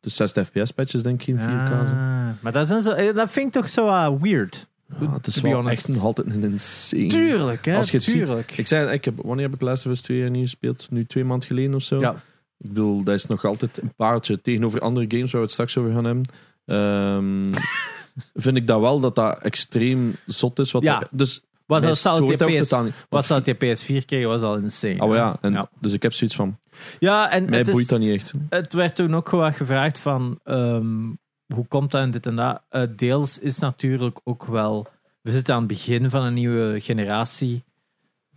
De 0.00 0.08
60 0.10 0.46
fps-patches 0.46 1.02
denk 1.02 1.18
ik 1.20 1.24
geen 1.24 1.38
4K 1.38 1.68
zijn. 1.68 2.00
Ah, 2.00 2.28
maar 2.40 2.52
dat, 2.52 2.68
zijn 2.68 2.82
zo, 2.82 2.90
eh, 2.90 3.14
dat 3.14 3.30
vind 3.30 3.46
ik 3.46 3.52
toch 3.52 3.68
zo 3.68 3.86
ah, 3.88 4.20
weird. 4.20 4.66
Ja, 5.00 5.12
het 5.12 5.26
is 5.26 5.34
to 5.34 5.40
be 5.42 5.48
wel 5.48 5.56
honest. 5.56 5.78
echt 5.78 5.88
nog 5.96 6.04
altijd 6.04 6.26
een 6.26 6.42
insane... 6.44 7.06
Tuurlijk, 7.06 7.64
hè? 7.64 7.76
Als 7.76 7.90
je 7.90 7.96
het 7.96 8.06
ziet- 8.06 8.14
tuurlijk. 8.26 8.52
Ik 8.58 8.66
zei, 8.66 8.90
ik 8.92 9.04
heb, 9.04 9.14
wanneer 9.24 9.44
heb 9.44 9.54
ik 9.54 9.60
Last 9.60 9.86
of 9.86 9.92
Us 9.92 10.00
2 10.02 10.30
niet 10.30 10.42
gespeeld? 10.42 10.86
Nu 10.90 11.04
twee 11.04 11.24
maanden 11.24 11.46
geleden 11.46 11.74
of 11.74 11.82
zo. 11.82 11.98
ja. 11.98 12.12
Ik 12.58 12.68
bedoel, 12.68 13.04
dat 13.04 13.14
is 13.14 13.26
nog 13.26 13.44
altijd 13.44 13.82
een 13.82 13.94
paardje 13.96 14.40
tegenover 14.40 14.80
andere 14.80 15.06
games 15.08 15.30
waar 15.30 15.40
we 15.40 15.46
het 15.46 15.50
straks 15.50 15.76
over 15.76 15.92
gaan 15.92 16.04
hebben. 16.04 16.24
Ehm, 16.64 17.48
vind 18.44 18.56
ik 18.56 18.66
dat 18.66 18.80
wel 18.80 19.00
dat 19.00 19.14
dat 19.14 19.38
extreem 19.38 20.14
zot 20.26 20.58
is. 20.58 20.70
Wat 20.70 20.82
Ja. 20.82 21.00
er- 21.00 21.08
dus 21.10 21.42
Wat 21.72 21.82
dat 21.82 21.98
zou 21.98 22.26
je 22.26 22.36
PS, 22.36 23.86
je 23.86 24.00
PS4 24.00 24.04
kregen 24.04 24.28
was 24.28 24.42
al 24.42 24.56
insane. 24.56 25.00
Oh 25.00 25.14
ja, 25.14 25.36
en, 25.40 25.52
ja. 25.52 25.68
dus 25.80 25.92
ik 25.92 26.02
heb 26.02 26.12
zoiets 26.12 26.36
van, 26.36 26.58
Ja, 26.98 27.30
en 27.30 27.44
mij 27.44 27.58
het, 27.58 27.70
boeit 27.70 27.82
is, 27.82 27.88
dat 27.88 27.98
niet 27.98 28.14
echt. 28.14 28.32
het 28.48 28.72
werd 28.72 28.96
toen 28.96 29.14
ook 29.14 29.28
gewoon 29.28 29.54
gevraagd 29.54 29.98
van 29.98 30.38
ehm, 30.44 31.10
hoe 31.54 31.66
komt 31.68 31.90
dat 31.90 32.00
en 32.00 32.10
dit 32.10 32.26
en 32.26 32.36
dat. 32.36 32.62
Eh, 32.68 32.82
deels 32.96 33.38
is 33.38 33.58
natuurlijk 33.58 34.20
ook 34.24 34.44
wel, 34.44 34.86
we 35.20 35.30
zitten 35.30 35.54
aan 35.54 35.60
het 35.60 35.68
begin 35.68 36.10
van 36.10 36.22
een 36.22 36.34
nieuwe 36.34 36.80
generatie. 36.80 37.64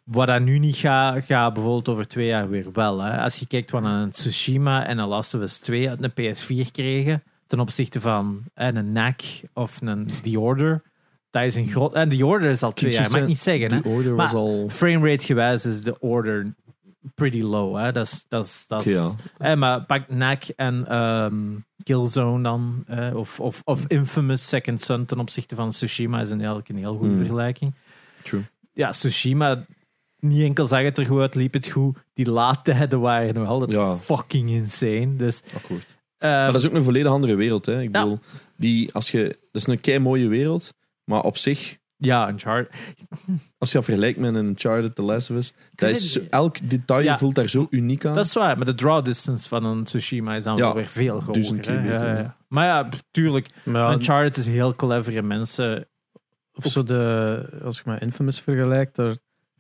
Wat 0.04 0.28
dat 0.28 0.42
nu 0.42 0.60
niet 0.60 0.76
gaat, 0.76 1.26
gaat 1.26 1.54
bijvoorbeeld 1.54 1.90
over 1.90 2.08
twee 2.08 2.28
jaar 2.28 2.50
weer 2.50 2.72
wel. 2.74 3.00
Hè. 3.02 3.22
Als 3.22 3.36
je 3.36 3.48
kijkt 3.48 3.72
wat 3.72 3.84
een 3.84 4.12
Tsushima 4.12 4.86
en 4.86 4.98
een 4.98 5.08
Last 5.08 5.34
of 5.34 5.42
Us 5.42 5.58
2 5.58 5.90
uit 5.90 6.04
een 6.04 6.12
PS4 6.12 6.72
kregen, 6.72 7.24
ten 7.48 7.60
opzichte 7.60 8.02
van 8.02 8.44
een 8.54 8.92
NAC 8.92 9.22
of 9.54 9.82
een 9.82 10.10
The 10.22 10.40
Order, 10.40 10.82
dat 11.42 11.44
is 11.44 11.56
een 11.56 11.68
groot... 11.68 11.94
En 11.94 12.10
The 12.10 12.26
Order 12.26 12.50
is 12.50 12.64
al 12.64 12.74
twee 12.74 12.92
jaar, 12.92 13.12
mag 13.12 13.22
ik 13.22 13.28
niet 13.28 13.38
zeggen. 13.40 13.74
Hè. 13.74 13.90
Order 13.90 14.14
Maar- 14.16 14.26
was 14.26 14.36
al... 14.36 14.66
Framerate 14.70 15.26
gewijs 15.26 15.66
is 15.66 15.82
de 15.84 16.00
order 16.00 16.54
pretty 17.16 17.42
low. 17.42 17.78
Hè? 17.78 17.92
Dat 17.92 18.06
is, 18.06 18.26
dat 18.30 18.46
is, 18.46 18.66
dat 18.68 18.86
is, 18.86 18.98
Oké, 18.98 19.22
ja. 19.40 19.52
Eh, 19.52 19.58
maar 19.58 19.84
pak 19.84 20.10
NAC 20.10 20.44
en 20.56 20.88
ehm, 20.88 21.36
Killzone 21.84 22.44
dan. 22.44 22.84
eh, 22.88 23.16
of, 23.16 23.40
of, 23.40 23.62
of 23.64 23.86
Infamous 23.88 24.48
Second 24.48 24.82
Son 24.82 25.06
ten 25.06 25.20
opzichte 25.20 25.56
van 25.56 25.70
Tsushima 25.70 26.22
is 26.22 26.30
een, 26.30 26.38
eigenlijk 26.38 26.70
een 26.70 26.78
heel 26.78 26.94
goede 26.96 27.10
Hmm. 27.10 27.18
vergelijking. 27.18 27.74
True. 28.24 28.42
Ja, 28.74 28.90
Tsushima, 28.90 29.66
niet 30.20 30.42
enkel 30.42 30.66
zag 30.66 30.82
het 30.84 30.98
er 30.98 31.06
goed 31.06 31.20
uit, 31.22 31.36
liep 31.36 31.54
het 31.54 31.68
goed. 31.68 31.98
Die 32.14 32.30
laadtijden 32.32 33.00
waren 33.00 33.34
nog 33.34 33.48
altijd 33.48 33.72
Ja. 33.72 33.96
fucking 33.98 34.50
insane. 34.50 35.16
Dus, 35.16 35.42
Akkoord. 35.56 35.96
eh, 36.18 36.30
Maar 36.30 36.52
dat 36.52 36.62
is 36.62 36.68
ook 36.68 36.74
een 36.74 36.84
volledig 36.84 37.12
andere 37.12 37.36
wereld. 37.36 37.66
Hè. 37.66 37.82
Ik 37.82 37.90
Ja. 37.96 38.02
bedoel, 38.04 38.20
die, 38.58 38.94
als 38.94 39.12
je, 39.12 39.24
dat 39.52 39.62
is 39.62 39.68
een 39.68 39.80
kei 39.82 40.00
mooie 40.00 40.28
wereld, 40.28 40.74
maar 41.06 41.22
op 41.22 41.38
zich, 41.38 41.78
ja, 41.98 42.30
Uncharted. 42.30 42.74
als 43.58 43.70
je 43.72 43.76
dat 43.76 43.86
vergelijkt 43.86 44.20
met 44.20 44.36
een 44.36 44.46
Uncharted, 44.46 44.96
The 44.96 45.02
Last 45.02 45.30
of 45.30 45.36
Us, 45.38 45.54
dat 45.76 45.90
is 45.90 46.12
zo- 46.12 46.22
elk 46.30 46.70
detail 46.70 47.02
Ja. 47.04 47.18
voelt 47.18 47.36
daar 47.36 47.48
zo 47.50 47.68
uniek 47.70 48.06
aan. 48.06 48.14
Dat 48.14 48.26
is 48.26 48.34
waar, 48.34 48.58
maar 48.58 48.66
de 48.66 48.76
draw 48.76 49.06
distance 49.06 49.48
van 49.48 49.66
een 49.66 49.84
Tsushima 49.84 50.36
is 50.36 50.44
dan 50.44 50.56
Ja, 50.58 50.62
wel 50.64 50.74
weer 50.76 50.86
veel 50.88 51.20
groter. 51.20 51.34
duizend 51.34 51.66
hè. 51.66 51.72
kilometer, 51.72 51.98
Ja, 52.06 52.12
ja, 52.12 52.18
ja. 52.18 52.22
ja. 52.22 52.38
Maar 52.48 52.66
ja, 52.66 52.90
tuurlijk. 53.12 53.50
Maar 53.64 53.82
ja, 53.82 53.92
Uncharted 53.94 54.38
is 54.38 54.48
heel 54.48 54.76
clevere 54.76 55.22
mensen. 55.22 55.88
of 56.54 56.66
zo 56.66 56.84
de, 56.84 57.60
als 57.64 57.80
ik 57.80 57.86
met 57.86 58.02
Infamous 58.02 58.42
vergelijk, 58.42 58.96
daar 58.96 59.18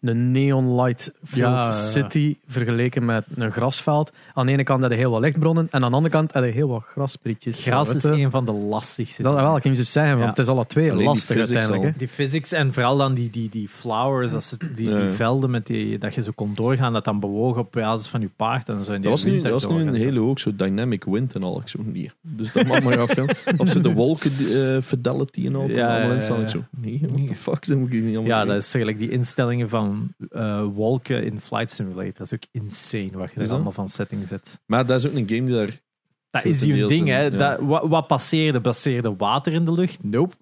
een 0.07 0.31
neon 0.31 0.75
light 0.81 1.11
filled 1.23 1.45
Ja, 1.45 1.57
ja, 1.59 1.63
ja. 1.65 1.71
city 1.71 2.37
vergeleken 2.47 3.05
met 3.05 3.25
een 3.35 3.51
grasveld. 3.51 4.11
Aan 4.33 4.45
de 4.45 4.51
ene 4.51 4.63
kant 4.63 4.81
heb 4.81 4.91
je 4.91 4.97
heel 4.97 5.11
wat 5.11 5.21
lichtbronnen 5.21 5.67
en 5.71 5.83
aan 5.83 5.89
de 5.89 5.95
andere 5.95 6.13
kant 6.13 6.33
heb 6.33 6.43
je 6.43 6.51
heel 6.51 6.67
wat 6.67 6.83
grasprietjes. 6.83 7.63
Gras 7.63 7.93
is 7.93 8.03
een 8.03 8.31
van 8.31 8.45
de 8.45 8.51
lastigste. 8.51 9.21
Dat 9.23 9.33
wel, 9.33 9.55
ik 9.55 9.61
ging 9.61 9.75
dus 9.75 9.91
zeggen, 9.91 10.11
want 10.11 10.23
Ja. 10.23 10.29
het 10.29 10.39
is 10.39 10.47
alle 10.47 10.65
twee 10.65 10.91
Alleen 10.91 11.05
lastig 11.05 11.37
uiteindelijk. 11.37 11.83
al. 11.83 11.91
Die 11.97 12.07
physics 12.07 12.51
en 12.51 12.73
vooral 12.73 12.97
dan 12.97 13.13
die, 13.13 13.29
die, 13.29 13.49
die 13.49 13.69
flowers, 13.69 14.33
als 14.33 14.51
het, 14.51 14.71
die, 14.75 14.89
Ja, 14.89 14.99
die 14.99 15.09
velden 15.09 15.49
met 15.49 15.67
die, 15.67 15.97
dat 15.97 16.13
je 16.13 16.23
zo 16.23 16.31
kon 16.35 16.51
doorgaan, 16.55 16.93
dat 16.93 17.05
dan 17.05 17.19
bewogen 17.19 17.61
op 17.61 17.71
basis 17.71 18.07
van 18.07 18.21
je 18.21 18.29
paard 18.35 18.69
en 18.69 18.83
zo. 18.83 18.91
Die 18.91 18.99
Dat 19.01 19.09
was 19.11 19.23
nu, 19.23 19.31
wind 19.31 19.43
dat 19.43 19.51
was 19.51 19.61
nu 19.63 19.67
daardoor 19.69 19.87
een 19.87 19.93
en 19.93 19.99
zo. 19.99 20.05
hele 20.05 20.19
ook 20.21 20.39
zo 20.39 20.55
dynamic 20.55 21.03
wind 21.03 21.35
en 21.35 21.43
al. 21.43 21.59
Ik 21.61 21.67
zo 21.67 21.79
nee. 21.83 22.11
Dus 22.21 22.51
dat 22.51 22.65
mag 22.67 22.83
maar 22.83 22.99
afgaan. 22.99 23.27
Of 23.57 23.69
ze 23.69 23.79
de 23.79 23.93
wolken 23.93 24.31
eh, 24.31 24.81
fidelity 24.81 25.45
en 25.45 25.55
al. 25.55 25.69
Ja, 25.69 25.87
allemaal 25.91 26.07
ja, 26.09 26.13
instaan. 26.13 26.37
ja. 26.37 26.43
Ik 26.43 26.49
zo 26.49 26.63
nee, 26.69 27.01
what 27.11 27.27
the 27.27 27.35
fuck, 27.35 27.67
dat 27.67 27.77
moet 27.77 27.93
ik 27.93 28.03
niet 28.03 28.15
allemaal 28.17 28.37
Ja, 28.39 28.45
dat 28.45 28.55
is 28.55 28.73
eigenlijk 28.73 28.99
die 28.99 29.09
instellingen 29.17 29.69
van 29.69 29.94
eh, 30.29 30.65
wolken 30.73 31.23
in 31.23 31.39
Flight 31.39 31.71
Simulator. 31.71 32.13
Dat 32.13 32.31
is 32.31 32.33
ook 32.33 32.45
insane 32.51 33.11
wat 33.13 33.29
je 33.29 33.35
er 33.35 33.43
dat? 33.43 33.51
allemaal 33.51 33.71
van 33.71 33.89
setting 33.89 34.27
zet. 34.27 34.61
Maar 34.65 34.85
dat 34.85 34.99
is 34.99 35.07
ook 35.07 35.13
een 35.13 35.29
game 35.29 35.43
die 35.43 35.55
daar... 35.55 35.83
Dat 36.29 36.45
is 36.45 36.59
die 36.59 36.87
ding, 36.87 37.07
hè. 37.07 37.23
ja. 37.23 37.63
Wat, 37.63 37.87
wat 37.87 38.07
passeerde? 38.07 38.61
Passeerde 38.61 39.15
water 39.15 39.53
in 39.53 39.65
de 39.65 39.71
lucht? 39.71 40.03
Nope. 40.03 40.35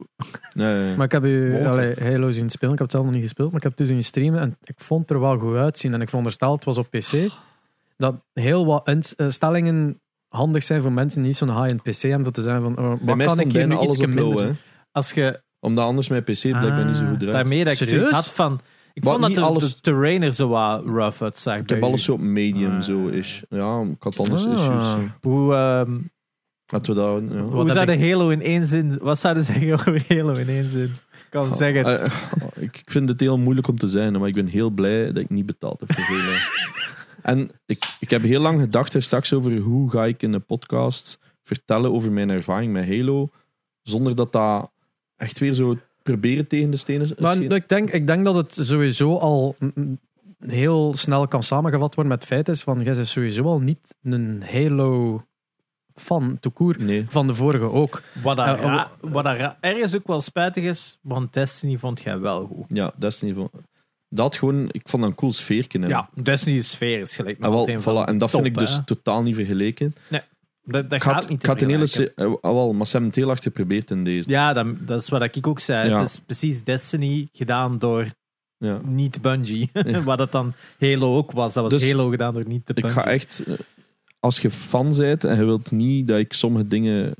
Nee, 0.53 0.73
nee, 0.75 0.83
nee. 0.83 0.95
Maar 0.95 1.05
ik 1.05 1.11
heb 1.11 1.23
u 1.25 1.51
Wolken. 1.51 1.67
allee, 1.67 1.95
Halo 1.99 2.31
zien 2.31 2.49
spelen. 2.49 2.73
Ik 2.73 2.79
heb 2.79 2.87
het 2.87 2.91
zelf 2.91 3.03
nog 3.03 3.13
niet 3.13 3.23
gespeeld, 3.23 3.47
maar 3.47 3.57
ik 3.57 3.63
heb 3.63 3.77
het 3.77 3.87
dus 3.87 3.97
in 3.97 4.03
streamen 4.03 4.39
en 4.39 4.57
ik 4.63 4.79
vond 4.79 5.01
het 5.01 5.11
er 5.11 5.19
wel 5.19 5.37
goed 5.37 5.55
uitzien. 5.55 5.93
En 5.93 6.01
ik 6.01 6.07
veronderstel, 6.09 6.51
het 6.51 6.63
was 6.63 6.77
op 6.77 6.89
PC, 6.89 7.29
dat 7.97 8.15
heel 8.33 8.65
wat 8.65 8.87
instellingen 9.15 10.01
handig 10.27 10.63
zijn 10.63 10.81
voor 10.81 10.91
mensen 10.91 11.19
die 11.19 11.27
niet 11.27 11.37
zo'n 11.37 11.61
high-end 11.61 11.83
PC 11.83 12.01
hebben. 12.01 12.23
Dat 12.23 12.33
te 12.33 12.41
zijn 12.41 12.61
van, 12.61 12.77
oh, 12.77 12.87
Bij 12.87 12.97
wat 13.01 13.15
mij 13.15 13.25
kan 13.25 13.39
ik 13.39 13.51
hier 13.51 13.67
nu 13.67 13.79
iets 13.79 13.97
minder 13.97 14.45
hè. 14.45 14.51
Als 14.91 15.11
je... 15.11 15.41
Omdat 15.59 15.85
anders 15.85 16.07
mijn 16.07 16.23
PC 16.23 16.41
blijkbaar 16.41 16.85
niet 16.85 16.95
zo 16.95 17.03
goed 17.03 17.13
Ah, 17.13 17.17
draait. 17.17 17.33
Daarmee 17.33 17.63
dat 17.63 17.79
ik 17.79 18.09
had 18.09 18.31
van... 18.31 18.59
Ik 18.93 19.03
Maar 19.03 19.11
vond 19.13 19.25
dat 19.25 19.35
de, 19.35 19.41
alles- 19.41 19.75
de 19.75 19.81
terrain 19.81 20.21
er 20.21 20.31
zo 20.33 20.47
wat 20.47 20.85
rough 20.85 21.21
uitzag. 21.23 21.57
Ik 21.57 21.69
heb 21.69 21.83
alles 21.83 22.03
zo 22.03 22.13
op 22.13 22.19
medium, 22.19 22.71
Ah. 22.75 22.81
zo 22.81 23.07
is. 23.07 23.43
Ja, 23.49 23.81
ik 23.81 24.03
had 24.03 24.19
anders 24.19 24.45
Ah. 24.45 24.51
issues. 24.53 25.09
Hoe, 25.21 25.53
ehm, 25.53 25.97
Laten 26.65 26.93
we 26.95 27.01
dat... 27.01 27.23
Ja. 27.37 27.41
hoe 27.43 27.65
heb 27.65 27.73
zou 27.73 27.85
de 27.85 28.07
Halo 28.09 28.29
in 28.29 28.41
één 28.41 28.65
zin... 28.67 28.97
Wat 29.01 29.19
zouden 29.19 29.43
ze 29.43 29.51
zeggen 29.59 29.73
over 29.73 30.03
Halo 30.07 30.33
in 30.33 30.47
één 30.47 30.69
zin? 30.69 30.91
Kom, 31.29 31.53
zeg 31.53 31.75
het. 31.75 31.87
Eh, 31.87 32.11
ik 32.55 32.77
ik 32.77 32.91
vind 32.91 33.09
het 33.09 33.19
heel 33.19 33.37
moeilijk 33.37 33.67
om 33.67 33.77
te 33.77 33.87
zijn, 33.87 34.19
maar 34.19 34.27
ik 34.27 34.33
ben 34.33 34.47
heel 34.47 34.69
blij 34.69 35.05
dat 35.05 35.17
ik 35.23 35.29
niet 35.29 35.45
betaald 35.45 35.79
heb 35.79 35.93
voor 35.93 36.15
Halo. 36.17 36.37
en 37.21 37.49
ik, 37.65 37.95
ik 37.99 38.09
heb 38.09 38.23
heel 38.23 38.41
lang 38.41 38.59
gedacht 38.59 38.93
er 38.93 39.03
straks 39.03 39.33
over 39.33 39.57
hoe 39.57 39.89
ga 39.89 40.05
ik 40.05 40.23
in 40.23 40.33
een 40.33 40.45
podcast 40.45 41.19
vertellen 41.43 41.91
over 41.91 42.11
mijn 42.11 42.29
ervaring 42.29 42.71
met 42.71 42.87
Halo, 42.87 43.29
zonder 43.81 44.15
dat 44.15 44.31
dat 44.31 44.71
echt 45.15 45.39
weer 45.39 45.53
zo 45.53 45.77
proberen 46.03 46.47
tegen 46.47 46.69
de 46.71 46.77
stenen 46.77 47.01
is. 47.01 47.15
Maar 47.15 47.37
ik 47.37 47.69
denk, 47.69 47.89
ik 47.91 48.07
denk 48.07 48.25
dat 48.25 48.35
het 48.35 48.55
sowieso 48.61 49.17
al 49.17 49.55
heel 50.39 50.95
snel 50.95 51.27
kan 51.27 51.43
samengevat 51.43 51.95
worden 51.95 52.11
met 52.13 52.19
het 52.23 52.27
feit 52.33 52.49
is 52.49 52.63
van, 52.63 52.81
jij 52.83 52.93
bent 52.93 53.07
sowieso 53.07 53.43
al 53.43 53.59
niet 53.59 53.95
een 54.03 54.43
fan, 55.95 56.37
tout 56.39 56.53
court. 56.55 56.79
Nee. 56.79 57.05
Van 57.09 57.27
de 57.27 57.33
vorige 57.33 57.63
ook. 57.71 58.01
Wat, 58.23 58.37
daar 58.37 58.57
Eh, 58.57 58.63
ra- 58.63 58.91
wat 59.01 59.23
daar 59.23 59.57
ergens 59.59 59.95
ook 59.95 60.07
wel 60.07 60.21
spijtig 60.21 60.63
is, 60.63 60.97
want 61.01 61.33
Destiny 61.33 61.77
vond 61.77 62.01
jij 62.01 62.19
wel 62.19 62.45
goed. 62.45 62.65
Ja, 62.67 62.91
Destiny. 62.95 63.33
vond- 63.33 63.51
Dat 64.09 64.35
gewoon, 64.37 64.67
ik 64.71 64.81
vond 64.89 65.01
dat 65.01 65.11
een 65.11 65.17
cool 65.17 65.33
sfeertje. 65.33 65.79
in. 65.79 65.87
Ja, 65.87 66.09
Destiny's 66.23 66.69
sfeer 66.69 66.99
is 66.99 67.15
gelijk 67.15 67.35
Ah, 67.37 67.41
nog 67.43 67.51
wel, 67.53 67.59
meteen 67.65 67.81
van 67.81 67.93
voilà, 68.03 68.07
en 68.07 68.17
dat 68.17 68.31
top, 68.31 68.41
vind 68.41 68.53
ik 68.55 68.59
dus 68.61 68.75
hè. 68.75 68.83
totaal 68.83 69.21
niet 69.23 69.35
vergeleken. 69.35 69.95
Dat, 70.65 70.83
dat 70.83 70.93
Ik 70.93 71.01
gaat 71.03 71.13
had, 71.13 71.29
niet 71.29 71.43
ik 71.43 71.61
een 71.61 71.69
hele... 71.69 72.39
wel, 72.41 72.73
maar 72.73 72.85
ze 72.85 72.91
hebben 72.91 73.09
het 73.09 73.19
heel 73.19 73.27
hard 73.27 73.43
geprobeerd 73.43 73.91
in 73.91 74.03
deze. 74.03 74.29
Ja, 74.29 74.53
dat, 74.53 74.87
dat 74.87 75.01
is 75.01 75.09
wat 75.09 75.35
ik 75.35 75.47
ook 75.47 75.59
zei. 75.59 75.89
Ja. 75.89 75.99
Het 75.99 76.09
is 76.09 76.19
precies 76.19 76.63
Destiny 76.63 77.27
gedaan 77.33 77.79
door 77.79 78.05
Ja. 78.57 78.79
niet 78.85 79.21
Bungie. 79.21 79.69
Ja. 79.73 80.03
wat 80.11 80.19
het 80.19 80.31
dan 80.31 80.53
Halo 80.79 81.17
ook 81.17 81.31
was. 81.31 81.53
Dat 81.53 81.63
was 81.63 81.71
Dus 81.81 81.91
Halo 81.91 82.09
gedaan 82.09 82.33
door 82.33 82.47
niet 82.47 82.67
de 82.67 82.73
Ik 82.73 82.81
Bungie. 82.81 82.99
ga 83.01 83.05
echt... 83.07 83.43
eh, 83.47 83.53
Als 84.19 84.39
je 84.39 84.49
fan 84.51 84.95
bent 84.95 85.23
en 85.23 85.37
je 85.37 85.45
wilt 85.45 85.71
niet 85.71 86.07
dat 86.07 86.19
ik 86.19 86.33
sommige 86.33 86.67
dingen... 86.67 87.13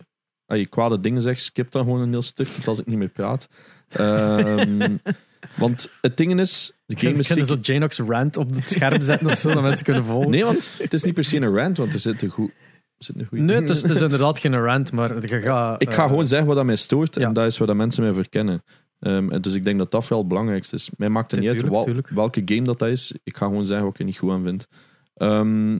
Als 0.45 0.59
je 0.59 0.65
kwade 0.67 1.00
dingen 1.00 1.21
zeg, 1.21 1.39
skip 1.39 1.71
dan 1.71 1.83
gewoon 1.83 2.01
een 2.01 2.12
heel 2.12 2.21
stuk, 2.21 2.47
tot 2.47 2.67
als 2.67 2.79
ik 2.79 2.85
niet 2.85 2.97
meer 2.97 3.09
praat. 3.09 3.47
Ehm, 3.89 4.95
want 5.57 5.91
het 6.01 6.17
ding 6.17 6.39
is... 6.39 6.71
De 6.85 6.95
game 6.95 7.13
is 7.17 7.27
kunnen 7.27 7.45
zo 7.45 7.53
zeker- 7.55 7.73
Janox 7.73 8.00
rant 8.00 8.38
op 8.38 8.50
het 8.55 8.69
scherm 8.69 9.01
zetten 9.01 9.27
of 9.27 9.38
zo, 9.38 9.53
dat 9.53 9.63
mensen 9.63 9.85
kunnen 9.85 10.05
volgen. 10.12 10.29
Nee, 10.29 10.43
want 10.45 10.69
het 10.77 10.93
is 10.93 11.03
niet 11.03 11.13
per 11.13 11.23
se 11.23 11.38
een 11.38 11.55
rant, 11.55 11.77
want 11.77 11.93
er 11.93 12.00
zit 12.00 12.21
een 12.21 12.29
goed... 12.29 12.51
zit 12.97 13.19
een 13.19 13.25
goede 13.25 13.43
Nee, 13.43 13.55
het 13.55 13.69
is, 13.69 13.81
het 13.81 13.91
is 13.91 14.01
inderdaad 14.01 14.39
geen 14.39 14.55
rant, 14.55 14.91
maar 14.91 15.21
je 15.21 15.41
gaat... 15.41 15.81
Ik 15.81 15.93
ga 15.93 16.03
eh, 16.03 16.09
gewoon 16.09 16.25
zeggen 16.25 16.47
wat 16.47 16.55
dat 16.55 16.65
mij 16.65 16.75
stoort 16.75 17.15
ja. 17.15 17.27
en 17.27 17.33
dat 17.33 17.45
is 17.45 17.57
wat 17.57 17.67
dat 17.67 17.77
mensen 17.77 18.03
mij 18.03 18.13
verkennen. 18.13 18.63
Ehm, 19.00 19.41
dus 19.41 19.53
ik 19.53 19.63
denk 19.63 19.77
dat 19.77 19.91
dat 19.91 20.07
wel 20.07 20.19
het 20.19 20.27
belangrijkste 20.27 20.75
is. 20.75 20.89
Mij 20.97 21.09
maakt 21.09 21.31
het 21.31 21.39
niet 21.39 21.50
uit 21.50 21.62
wel- 21.62 21.95
welke 22.09 22.41
game 22.45 22.62
dat, 22.62 22.79
dat 22.79 22.89
is. 22.89 23.13
Ik 23.23 23.38
ga 23.38 23.45
gewoon 23.45 23.65
zeggen 23.65 23.85
wat 23.85 23.93
ik 23.93 24.00
er 24.00 24.05
niet 24.05 24.17
goed 24.17 24.31
aan 24.31 24.43
vind. 24.43 24.67
Ehm, 25.13 25.79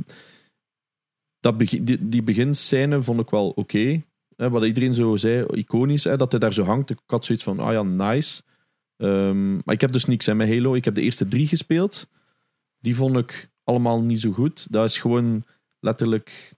dat 1.39 1.58
begin, 1.58 1.86
die, 1.86 2.10
die 2.10 2.24
beginscène 2.24 3.01
vond 3.01 3.20
ik 3.20 3.29
wel 3.29 3.50
oké. 3.50 4.03
Wat 4.36 4.65
iedereen 4.65 4.93
zo 4.93 5.15
zei, 5.15 5.46
iconisch, 5.46 6.03
hè, 6.03 6.17
dat 6.17 6.32
hij 6.32 6.39
daar 6.39 6.53
zo 6.53 6.63
hangt. 6.63 6.89
Ik 6.89 7.00
had 7.05 7.25
zoiets 7.25 7.43
van, 7.43 7.60
ah 7.60 7.72
ja, 7.72 7.84
nice. 7.84 8.41
Ehm, 8.98 9.53
maar 9.53 9.75
ik 9.75 9.82
heb 9.82 9.91
dus 9.91 10.05
niks 10.05 10.25
hè, 10.25 10.36
met 10.36 10.48
Halo. 10.48 10.74
Ik 10.74 10.86
heb 10.86 10.96
de 10.96 11.01
eerste 11.01 11.27
drie 11.27 11.48
gespeeld. 11.48 12.08
Die 12.79 12.96
vond 12.96 13.17
ik 13.17 13.50
allemaal 13.63 14.01
niet 14.01 14.20
zo 14.20 14.32
goed. 14.32 14.67
Dat 14.72 14.86
is 14.86 14.98
gewoon 14.98 15.43
letterlijk 15.79 16.53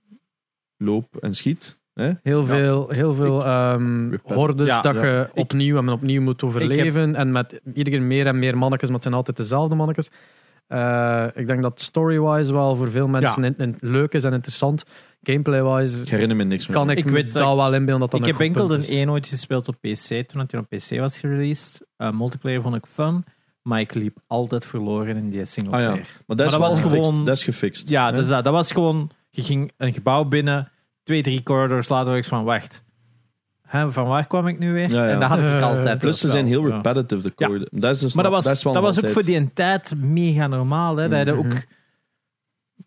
loop 0.77 1.15
en 1.19 1.33
schiet. 1.33 1.77
Hè? 1.93 2.11
Heel 2.23 2.45
veel, 2.45 2.85
heel 2.89 3.13
veel 3.13 3.45
ehm, 3.45 4.17
hordes 4.23 4.67
Ja, 4.67 4.81
dat 4.81 4.95
ja. 4.95 5.03
je 5.05 5.29
opnieuw 5.33 5.77
en 5.77 5.89
opnieuw 5.89 6.21
moet 6.21 6.43
overleven. 6.43 7.15
En 7.15 7.31
met 7.31 7.61
iedere 7.73 7.89
keer 7.97 8.05
meer 8.05 8.27
en 8.27 8.39
meer 8.39 8.57
mannetjes, 8.57 8.87
maar 8.89 8.97
het 8.97 9.03
zijn 9.03 9.15
altijd 9.15 9.37
dezelfde 9.37 9.75
mannetjes. 9.75 10.09
Eh, 10.67 11.25
ik 11.35 11.47
denk 11.47 11.61
dat 11.61 11.81
story-wise 11.81 12.53
wel 12.53 12.75
voor 12.75 12.89
veel 12.91 13.07
mensen 13.07 13.43
in- 13.43 13.53
in- 13.57 13.75
leuk 13.79 14.13
is 14.13 14.23
en 14.23 14.33
interessant. 14.33 14.83
Gameplay-wise 15.23 16.01
Ik 16.01 16.07
herinner 16.09 16.35
me 16.37 16.43
niks 16.43 16.67
meer. 16.67 16.77
kan 16.77 16.89
ik, 16.89 16.97
Ik 16.97 17.05
weet 17.07 17.33
dat 17.33 17.41
ik- 17.51 17.55
wel 17.57 17.73
inbeelden 17.73 17.99
dat 17.99 18.11
dat 18.11 18.19
ik 18.19 18.25
een 18.25 18.31
heb 18.33 18.41
enkel 18.41 18.67
de 18.67 18.77
is. 18.77 18.89
1 18.89 19.09
ooit 19.09 19.27
gespeeld 19.27 19.67
op 19.67 19.75
PC, 19.81 20.27
toen 20.27 20.45
hij 20.47 20.59
op 20.59 20.69
PC 20.69 20.99
was 20.99 21.17
gereleased. 21.17 21.85
Eh, 21.97 22.11
multiplayer 22.11 22.61
vond 22.61 22.75
ik 22.75 22.85
fun, 22.85 23.23
maar 23.61 23.79
ik 23.79 23.93
liep 23.93 24.17
altijd 24.27 24.65
verloren 24.65 25.15
in 25.17 25.29
die 25.29 25.45
single 25.45 25.73
Ah 25.73 25.79
ja, 25.79 25.87
player. 25.87 26.07
maar 26.27 26.37
dat 26.37 26.45
is 26.45 26.51
dat 26.51 26.61
was 26.61 26.79
gefixt. 26.79 27.05
gewoon- 27.07 27.25
Dat 27.25 27.35
is 27.37 27.43
gefixt. 27.43 27.89
Ja, 27.89 28.09
hè? 28.09 28.15
dus 28.15 28.27
dat, 28.27 28.43
dat 28.43 28.53
was 28.53 28.71
gewoon... 28.71 29.09
Je 29.35 29.43
ging 29.43 29.71
een 29.77 29.93
gebouw 29.93 30.23
binnen, 30.25 30.71
twee, 31.03 31.21
drie 31.23 31.43
corridors 31.43 31.89
later 31.89 32.09
was 32.09 32.17
ik 32.17 32.25
van, 32.25 32.43
wacht. 32.43 32.83
Hè, 33.61 33.91
van 33.91 34.07
waar 34.07 34.27
kwam 34.27 34.47
ik 34.47 34.59
nu 34.59 34.73
weer? 34.73 34.89
Ja, 34.89 35.05
ja. 35.05 35.11
En 35.13 35.19
dat 35.19 35.29
had 35.29 35.39
ik 35.39 35.61
altijd. 35.61 35.97
Plus 35.97 36.19
ze 36.19 36.29
zijn 36.29 36.45
heel 36.47 36.67
repetitive, 36.69 37.21
de 37.21 37.31
Ja. 37.35 37.47
code. 37.47 37.67
Dat 37.71 37.93
is 37.95 37.99
dus 37.99 38.13
Maar 38.13 38.23
dat 38.23 38.43
was, 38.43 38.61
dat 38.63 38.81
was 38.81 39.03
ook 39.03 39.11
voor 39.11 39.23
die 39.23 39.35
een 39.37 39.53
tijd 39.53 39.95
mega 39.97 40.47
normaal. 40.47 40.95
Hè? 40.97 41.09
Dat 41.09 41.25
Mhm. 41.35 41.37
ook... 41.37 41.53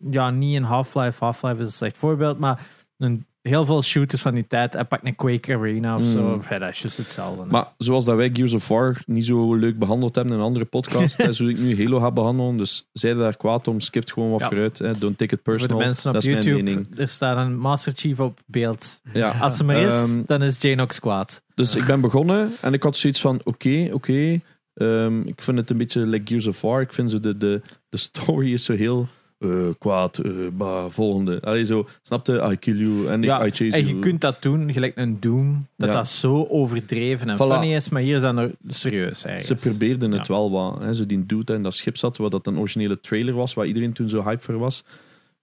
Ja, 0.09 0.29
niet 0.29 0.55
in 0.55 0.63
Half-Life. 0.63 1.23
Half-Life 1.23 1.55
is 1.61 1.67
een 1.67 1.73
slecht 1.73 1.97
voorbeeld, 1.97 2.39
maar 2.39 2.61
een, 2.97 3.25
heel 3.41 3.65
veel 3.65 3.81
shooters 3.83 4.21
van 4.21 4.33
die 4.33 4.47
tijd. 4.47 4.75
En 4.75 4.87
pak 4.87 4.99
een 5.03 5.15
Quake 5.15 5.53
Arena 5.55 5.95
of 5.95 6.03
zo. 6.03 6.21
Mm. 6.23 6.41
Ja, 6.49 6.59
dat 6.59 6.69
is 6.69 6.81
juist 6.81 6.97
hetzelfde. 6.97 7.45
Maar 7.45 7.67
zoals 7.77 8.05
dat 8.05 8.15
wij 8.15 8.29
Gears 8.33 8.53
of 8.53 8.67
War 8.67 9.01
niet 9.05 9.25
zo 9.25 9.55
leuk 9.55 9.79
behandeld 9.79 10.15
hebben 10.15 10.33
in 10.33 10.39
een 10.39 10.45
andere 10.45 10.65
podcast, 10.65 11.17
hè, 11.21 11.31
zoals 11.33 11.51
ik 11.53 11.59
nu 11.59 11.83
Halo 11.83 11.99
ga 11.99 12.11
behandelen, 12.11 12.57
dus 12.57 12.89
zij 12.91 13.13
daar 13.13 13.37
kwaad 13.37 13.67
om, 13.67 13.79
skipt 13.79 14.11
gewoon 14.13 14.29
wat 14.31 14.39
Ja. 14.39 14.47
vooruit. 14.47 14.77
Hè. 14.79 14.97
Don't 14.97 15.17
take 15.17 15.33
it 15.35 15.39
voor 15.43 15.53
personal. 15.53 15.77
de 15.79 15.85
mensen 15.85 16.07
op 16.07 16.13
dat 16.13 16.23
is 16.23 16.29
mijn 16.29 16.43
YouTube, 16.43 16.63
mening. 16.63 16.99
er 16.99 17.07
staat 17.09 17.37
een 17.37 17.57
Master 17.57 17.93
Chief 17.95 18.19
op 18.19 18.39
beeld. 18.45 19.01
Ja. 19.13 19.29
Als 19.39 19.57
ze 19.57 19.63
maar 19.63 19.77
is, 19.81 19.91
Ehm, 19.93 20.21
dan 20.25 20.41
is 20.43 20.61
Janox 20.61 20.99
kwaad. 20.99 21.41
Dus 21.55 21.75
ik 21.75 21.85
ben 21.85 22.01
begonnen 22.01 22.49
en 22.61 22.73
ik 22.73 22.83
had 22.83 22.97
zoiets 22.97 23.21
van: 23.21 23.41
oké, 23.43 23.89
oké. 23.91 24.39
ehm, 24.73 25.21
ik 25.21 25.41
vind 25.41 25.57
het 25.57 25.69
een 25.69 25.77
beetje 25.77 26.05
like 26.05 26.27
Gears 26.27 26.47
of 26.47 26.61
War. 26.61 26.81
Ik 26.81 26.93
vind 26.93 27.09
zo 27.09 27.19
de, 27.19 27.37
de, 27.37 27.61
de 27.89 27.97
story 27.97 28.53
is 28.53 28.63
zo 28.65 28.73
heel 28.73 29.07
eh, 29.39 29.49
kwaad. 29.79 30.21
bah, 30.57 30.85
volgende. 30.89 31.41
Allee, 31.41 31.65
zo, 31.65 31.87
snapte? 32.01 32.47
I 32.51 32.55
kill 32.55 32.77
you 32.77 33.07
en 33.07 33.21
Ja, 33.21 33.45
I 33.45 33.49
chase 33.49 33.63
en 33.77 33.81
you. 33.83 33.95
je 33.95 33.99
kunt 33.99 34.21
dat 34.21 34.41
doen, 34.41 34.73
gelijk 34.73 34.97
een 34.97 35.19
Doom, 35.19 35.57
dat 35.77 35.87
Ja. 35.89 35.95
dat 35.95 36.07
zo 36.07 36.45
overdreven 36.49 37.29
en 37.29 37.35
Voilà. 37.35 37.39
funny 37.39 37.75
is, 37.75 37.89
maar 37.89 38.01
hier 38.01 38.15
is 38.15 38.21
dat 38.21 38.33
nou 38.33 38.51
serieus 38.67 39.19
Ze 39.19 39.27
eigenlijk. 39.27 39.61
probeerden 39.61 40.11
het 40.11 40.27
Ja. 40.27 40.33
wel 40.33 40.51
wat. 40.51 40.79
Hè. 40.81 40.93
Zo 40.93 41.05
die 41.05 41.25
dude 41.25 41.53
in 41.53 41.63
dat 41.63 41.73
schip 41.73 41.97
zat, 41.97 42.17
wat 42.17 42.31
dat 42.31 42.47
een 42.47 42.57
originele 42.57 42.99
trailer 42.99 43.33
was, 43.33 43.53
waar 43.53 43.65
iedereen 43.65 43.93
toen 43.93 44.09
zo 44.09 44.23
hype 44.23 44.41
voor 44.43 44.57
was. 44.57 44.83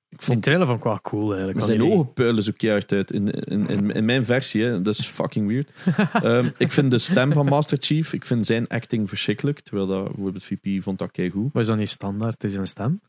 Ik 0.08 0.18
Die 0.18 0.26
vond 0.26 0.42
trailer 0.42 0.66
vond 0.66 0.78
ik 0.78 0.84
wel 0.84 1.00
cool 1.02 1.26
eigenlijk. 1.28 1.58
Maar 1.58 1.66
zijn 1.66 1.82
ogen 1.82 2.12
puilen 2.12 2.42
zo 2.42 2.52
keihard 2.56 2.92
uit 2.92 3.12
in, 3.12 3.30
in, 3.30 3.68
in, 3.68 3.90
in 3.90 4.04
mijn 4.04 4.24
versie. 4.24 4.64
Hè. 4.64 4.82
Dat 4.82 4.94
is 4.98 5.06
fucking 5.06 5.48
weird. 5.48 5.70
Ehm, 6.22 6.48
ik 6.58 6.72
vind 6.72 6.90
de 6.90 6.98
stem 6.98 7.32
van 7.32 7.46
Master 7.46 7.78
Chief, 7.80 8.12
ik 8.12 8.24
vind 8.24 8.46
zijn 8.46 8.66
acting 8.68 9.08
verschrikkelijk. 9.08 9.60
Terwijl 9.60 9.86
dat 9.86 10.04
bijvoorbeeld 10.04 10.44
VP 10.44 10.82
vond 10.82 10.98
dat 10.98 11.10
keigoed. 11.10 11.52
Maar 11.52 11.62
is 11.62 11.68
dat 11.68 11.76
niet 11.78 11.88
standaard? 11.88 12.44
Is 12.44 12.56
een 12.56 12.66
stem? 12.66 13.00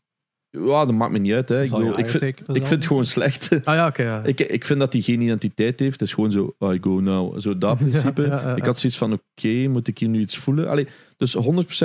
Ja, 0.50 0.84
dat 0.84 0.94
maakt 0.94 1.12
me 1.12 1.18
niet 1.18 1.32
uit. 1.32 1.48
Hè. 1.48 1.62
Ik, 1.62 1.70
bedoel, 1.70 1.98
ik, 1.98 2.08
vind, 2.08 2.22
ik 2.22 2.44
vind 2.46 2.68
het 2.68 2.86
gewoon 2.86 3.06
slecht. 3.06 3.50
Ah 3.64 3.74
ja, 3.74 3.92
ja. 3.96 4.22
ik, 4.24 4.40
ik 4.40 4.64
vind 4.64 4.78
dat 4.78 4.92
hij 4.92 5.02
geen 5.02 5.20
identiteit 5.20 5.80
heeft. 5.80 6.00
Het 6.00 6.08
is 6.08 6.14
gewoon 6.14 6.32
zo, 6.32 6.54
I 6.72 6.78
go 6.80 7.00
now. 7.00 7.40
Zo 7.40 7.58
dat 7.58 7.76
principe. 7.88 8.22
Ja. 8.22 8.56
Ik 8.56 8.64
had 8.64 8.78
zoiets 8.78 8.98
van, 8.98 9.12
oké, 9.12 9.68
moet 9.68 9.88
ik 9.88 9.98
hier 9.98 10.08
nu 10.08 10.20
iets 10.20 10.36
voelen? 10.36 10.68
Allee, 10.68 10.86
dus 11.16 11.36
100% 11.36 11.40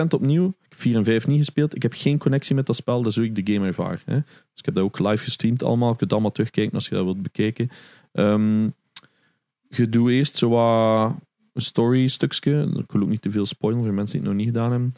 opnieuw. 0.09 0.47
Ik 0.47 0.69
heb 0.69 0.79
4 0.79 0.95
en 0.95 1.03
5 1.03 1.27
niet 1.27 1.37
gespeeld. 1.37 1.75
Ik 1.75 1.81
heb 1.81 1.93
geen 1.95 2.17
connectie 2.17 2.55
met 2.55 2.65
dat 2.65 2.75
spel. 2.75 2.97
Dat 3.01 3.11
is 3.11 3.15
hoe 3.15 3.25
ik 3.25 3.45
de 3.45 3.53
game 3.53 3.67
ervaar. 3.67 4.01
Hè. 4.05 4.15
Dus 4.15 4.59
ik 4.59 4.65
heb 4.65 4.75
dat 4.75 4.83
ook 4.83 4.99
live 4.99 5.23
gestreamd 5.23 5.63
allemaal. 5.63 5.89
Je 5.89 5.97
kunt 5.97 6.11
allemaal 6.11 6.31
terugkijken 6.31 6.73
als 6.73 6.87
je 6.87 6.95
dat 6.95 7.03
wilt 7.03 7.21
bekijken. 7.21 7.69
Ehm, 8.11 8.63
je 9.67 9.89
doet 9.89 10.09
eerst 10.09 10.37
zo 10.37 10.49
wat 10.49 11.15
een 11.53 11.61
story 11.61 12.07
stukje. 12.07 12.61
Ik 12.77 12.91
wil 12.91 13.01
ook 13.01 13.09
niet 13.09 13.21
te 13.21 13.31
veel 13.31 13.45
spoilen 13.45 13.83
voor 13.83 13.93
mensen 13.93 14.19
die 14.19 14.27
het 14.27 14.37
nog 14.37 14.45
niet 14.45 14.55
gedaan 14.55 14.71
hebben. 14.71 14.93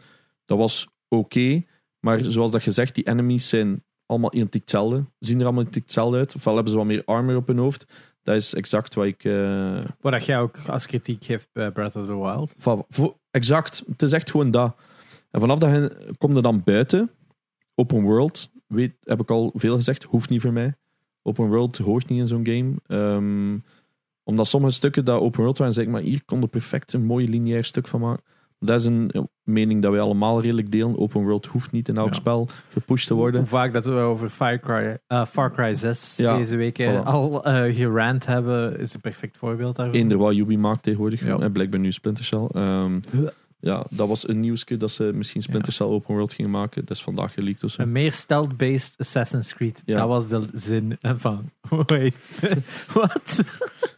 Dat 0.45 0.57
was 0.57 0.87
oké. 1.07 1.63
Maar 2.05 2.23
zoals 2.23 2.51
dat 2.51 2.63
gezegd, 2.63 2.95
die 2.95 3.07
enemies 3.07 3.49
zijn 3.49 3.83
allemaal 4.05 4.33
identiek 4.33 4.61
hetzelfde. 4.61 5.05
Zien 5.19 5.37
er 5.37 5.43
allemaal 5.43 5.61
identiek 5.61 5.83
hetzelfde 5.83 6.17
uit. 6.17 6.35
Ofwel 6.35 6.53
hebben 6.53 6.71
ze 6.71 6.77
wat 6.77 6.87
meer 6.87 7.01
armor 7.05 7.35
op 7.35 7.47
hun 7.47 7.57
hoofd. 7.57 7.85
Dat 8.23 8.35
is 8.35 8.53
exact 8.53 8.95
wat 8.95 9.05
ik... 9.05 9.23
eh, 9.23 9.77
Wat 10.01 10.25
jij 10.25 10.39
ook 10.39 10.57
als 10.67 10.85
kritiek 10.85 11.23
geeft 11.23 11.47
bij 11.53 11.71
Breath 11.71 11.95
of 11.95 12.05
the 12.05 12.17
Wild. 12.17 12.55
exact. 13.31 13.83
Het 13.87 14.01
is 14.01 14.11
echt 14.11 14.31
gewoon 14.31 14.51
dat. 14.51 14.75
En 15.31 15.39
vanaf 15.39 15.59
dat 15.59 15.69
je 15.69 16.13
komt 16.17 16.35
er 16.35 16.41
dan 16.41 16.61
buiten, 16.63 17.11
open 17.75 18.01
world, 18.01 18.49
weet, 18.67 18.93
heb 19.03 19.19
ik 19.19 19.31
al 19.31 19.51
veel 19.55 19.75
gezegd, 19.75 20.03
hoeft 20.03 20.29
niet 20.29 20.41
voor 20.41 20.53
mij. 20.53 20.73
Open 21.21 21.47
world 21.47 21.77
hoort 21.77 22.09
niet 22.09 22.19
in 22.19 22.27
zo'n 22.27 22.45
game. 22.47 22.73
Ehm, 22.87 23.57
omdat 24.23 24.47
sommige 24.47 24.73
stukken 24.73 25.05
dat 25.05 25.19
open 25.19 25.39
world 25.41 25.57
waren, 25.57 25.73
zeg 25.73 25.83
ik, 25.85 25.89
maar 25.91 26.01
hier 26.01 26.23
kon 26.25 26.41
er 26.41 26.47
perfect 26.47 26.93
een 26.93 27.05
mooi 27.05 27.29
lineair 27.29 27.63
stuk 27.63 27.87
van 27.87 27.99
maken. 27.99 28.23
Dat 28.65 28.79
is 28.79 28.85
een 28.85 29.11
mening 29.43 29.81
dat 29.81 29.91
wij 29.91 30.01
allemaal 30.01 30.41
redelijk 30.41 30.71
delen. 30.71 30.99
Open 30.99 31.23
world 31.23 31.45
hoeft 31.45 31.71
niet 31.71 31.87
in 31.87 31.97
elk 31.97 32.07
Ja. 32.07 32.13
spel 32.13 32.47
gepusht 32.71 33.07
te 33.07 33.13
worden. 33.13 33.39
Hoe 33.39 33.49
vaak 33.49 33.73
dat 33.73 33.85
we 33.85 33.91
over 33.91 34.29
Far 34.29 34.59
Cry, 34.59 34.97
eh, 35.07 35.25
Far 35.25 35.51
Cry 35.51 35.73
6 35.73 36.15
Ja, 36.17 36.37
deze 36.37 36.55
week 36.55 36.79
eh, 36.79 36.99
voilà. 37.01 37.03
al 37.03 37.43
eh 37.43 37.75
gerant 37.75 38.25
hebben, 38.25 38.79
is 38.79 38.93
een 38.93 39.01
perfect 39.01 39.37
voorbeeld 39.37 39.75
daarvan. 39.75 39.95
Eender 39.95 40.17
wat 40.17 40.33
Ubi 40.35 40.57
maakt 40.57 40.83
tegenwoordig. 40.83 41.25
Ja. 41.25 41.49
Blijkbaar 41.49 41.79
nu 41.79 41.91
Splinter 41.91 42.25
Cell. 42.25 42.47
Ehm, 42.53 42.99
ja, 43.59 43.85
dat 43.89 44.07
was 44.07 44.27
een 44.27 44.39
nieuwsje 44.39 44.77
dat 44.77 44.91
ze 44.91 45.11
misschien 45.13 45.41
Splinter 45.41 45.73
Cell 45.73 45.87
open 45.87 46.13
world 46.15 46.33
gingen 46.33 46.51
maken. 46.51 46.85
Dat 46.85 46.97
is 46.97 47.03
vandaag 47.03 47.33
geleakt 47.33 47.63
of 47.63 47.71
zo. 47.71 47.81
Een 47.81 47.91
meer 47.91 48.11
stealth-based 48.11 48.93
Assassin's 48.97 49.53
Creed. 49.53 49.81
Dat 49.85 50.07
was 50.07 50.27
de 50.27 50.47
zin 50.53 50.97
van. 51.01 51.49
Wait, 51.85 52.17
wat? 52.93 53.43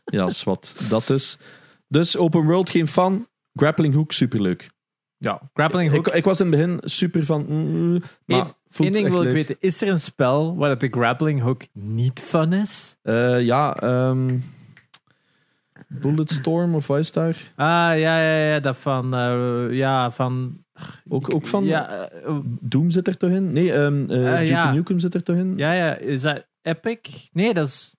Ja, 0.06 0.30
wat 0.44 0.76
dat 0.90 1.10
is. 1.10 1.38
Dus 1.88 2.18
open 2.18 2.44
world, 2.46 2.70
geen 2.70 2.88
fan. 2.88 3.28
Grappling 3.58 3.94
hook, 3.94 4.12
superleuk. 4.12 4.70
Ja, 5.18 5.42
grappling 5.54 5.92
hook. 5.92 6.08
Ik, 6.08 6.14
ik 6.14 6.24
was 6.24 6.40
in 6.40 6.46
het 6.46 6.56
begin 6.56 6.80
super 6.84 7.24
van... 7.26 7.46
mm, 7.50 8.02
maar 8.26 8.40
Eén- 8.40 8.54
voelt 8.70 8.94
ding 8.94 9.06
echt 9.06 9.14
wil 9.16 9.24
ik 9.24 9.34
leuk. 9.34 9.34
weten. 9.34 9.56
Is 9.60 9.82
er 9.82 9.88
een 9.88 10.00
spel 10.00 10.56
waar 10.56 10.70
het 10.70 10.80
de 10.80 10.88
grappling 10.92 11.42
hook 11.42 11.64
niet 11.74 12.20
fun 12.20 12.54
is? 12.54 12.98
Eh, 13.02 13.42
ja, 13.42 13.76
ehm 13.76 14.38
Bulletstorm 15.88 16.76
of 16.76 16.88
wat 16.88 17.00
is 17.00 17.12
daar? 17.12 17.52
Ah, 17.56 17.66
ja, 18.00 18.22
ja, 18.22 18.48
ja. 18.54 18.60
Dat 18.60 18.78
van... 18.78 19.14
eh, 19.16 19.66
ja, 19.72 20.12
van... 20.12 20.64
Ook, 21.10 21.34
ook 21.34 21.48
van 21.48 21.64
Ja, 21.66 22.10
eh, 22.10 22.36
Doom 22.60 22.90
zit 22.90 23.08
er 23.08 23.18
toch 23.18 23.30
in? 23.30 23.54
Nee, 23.54 23.74
ehm 23.74 24.10
eh 24.10 24.34
Eh, 24.42 24.48
ja. 24.48 24.72
Nukem 24.72 25.00
zit 25.00 25.14
er 25.14 25.24
toch 25.24 25.36
in? 25.36 25.54
ja, 25.58 25.72
ja. 25.72 25.96
Is 25.96 26.22
dat 26.22 26.46
Epic? 26.62 27.30
Nee, 27.32 27.54
dat 27.54 27.68
is... 27.68 27.96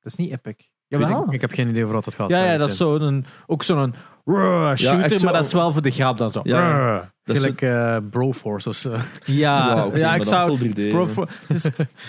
Dat 0.00 0.12
is 0.12 0.18
niet 0.18 0.32
Epic. 0.32 0.54
Jawel. 0.88 1.24
Ik, 1.26 1.32
ik 1.32 1.40
heb 1.40 1.50
geen 1.50 1.68
idee 1.68 1.82
over 1.82 1.94
wat 1.94 2.04
het 2.04 2.14
gaat. 2.14 2.28
Ja, 2.30 2.44
ja, 2.44 2.56
dat 2.56 2.70
is 2.70 2.76
zo'n, 2.76 3.24
ook 3.46 3.62
zo'n 3.62 3.94
"Rrr", 4.30 4.76
shooter, 4.78 5.24
maar 5.24 5.32
dat 5.32 5.44
is 5.44 5.52
wel 5.52 5.72
voor 5.72 5.82
de 5.82 5.90
grap 5.90 6.18
dan 6.18 6.30
zo. 6.30 6.40
Ja, 6.44 7.10
is 7.24 7.36
Gelijk 7.36 7.62
eh, 7.62 7.96
Broforce 8.10 8.68
of 8.68 8.74
zo. 8.74 8.96
Ja, 9.24 9.86
Ja, 9.94 10.14
ik 10.14 10.24
zou. 10.24 10.56
full 10.56 10.68
3D, 10.70 10.88
Bro, 10.90 11.00
hè. 11.00 11.06
voor- 11.12 11.28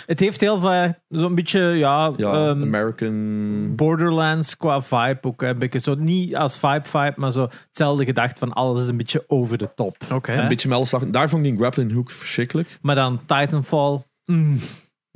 het, 0.06 0.20
heeft 0.20 0.42
heel 0.42 0.60
veel, 0.60 0.94
zo'n 1.10 1.36
beetje, 1.36 1.60
ja, 1.60 2.12
Ja, 2.18 2.32
ehm, 2.34 2.62
American. 2.62 3.76
Borderlands 3.76 4.58
qua 4.58 4.82
vibe 4.82 5.18
ook. 5.22 5.42
Een 5.42 5.58
beetje 5.58 5.80
zo, 5.80 5.96
niet 5.98 6.36
als 6.36 6.60
vibe-vibe, 6.60 7.14
maar 7.16 7.32
zo 7.32 7.50
hetzelfde 7.68 8.06
gedacht 8.06 8.40
van 8.40 8.54
alles 8.54 8.82
is 8.82 8.88
een 8.88 8.98
beetje 8.98 9.24
over 9.28 9.58
de 9.58 9.70
top. 9.76 9.96
Oké. 10.14 10.34
Een 10.34 10.48
beetje 10.48 10.70
melslag. 10.70 11.06
Daar 11.08 11.30
vond 11.30 11.46
ik 11.46 11.50
die 11.52 11.60
grappling 11.60 11.94
hook 11.94 12.12
verschrikkelijk. 12.12 12.78
Maar 12.82 12.96
dan 12.96 13.20
Titanfall. 13.26 14.04
mm. 14.26 14.58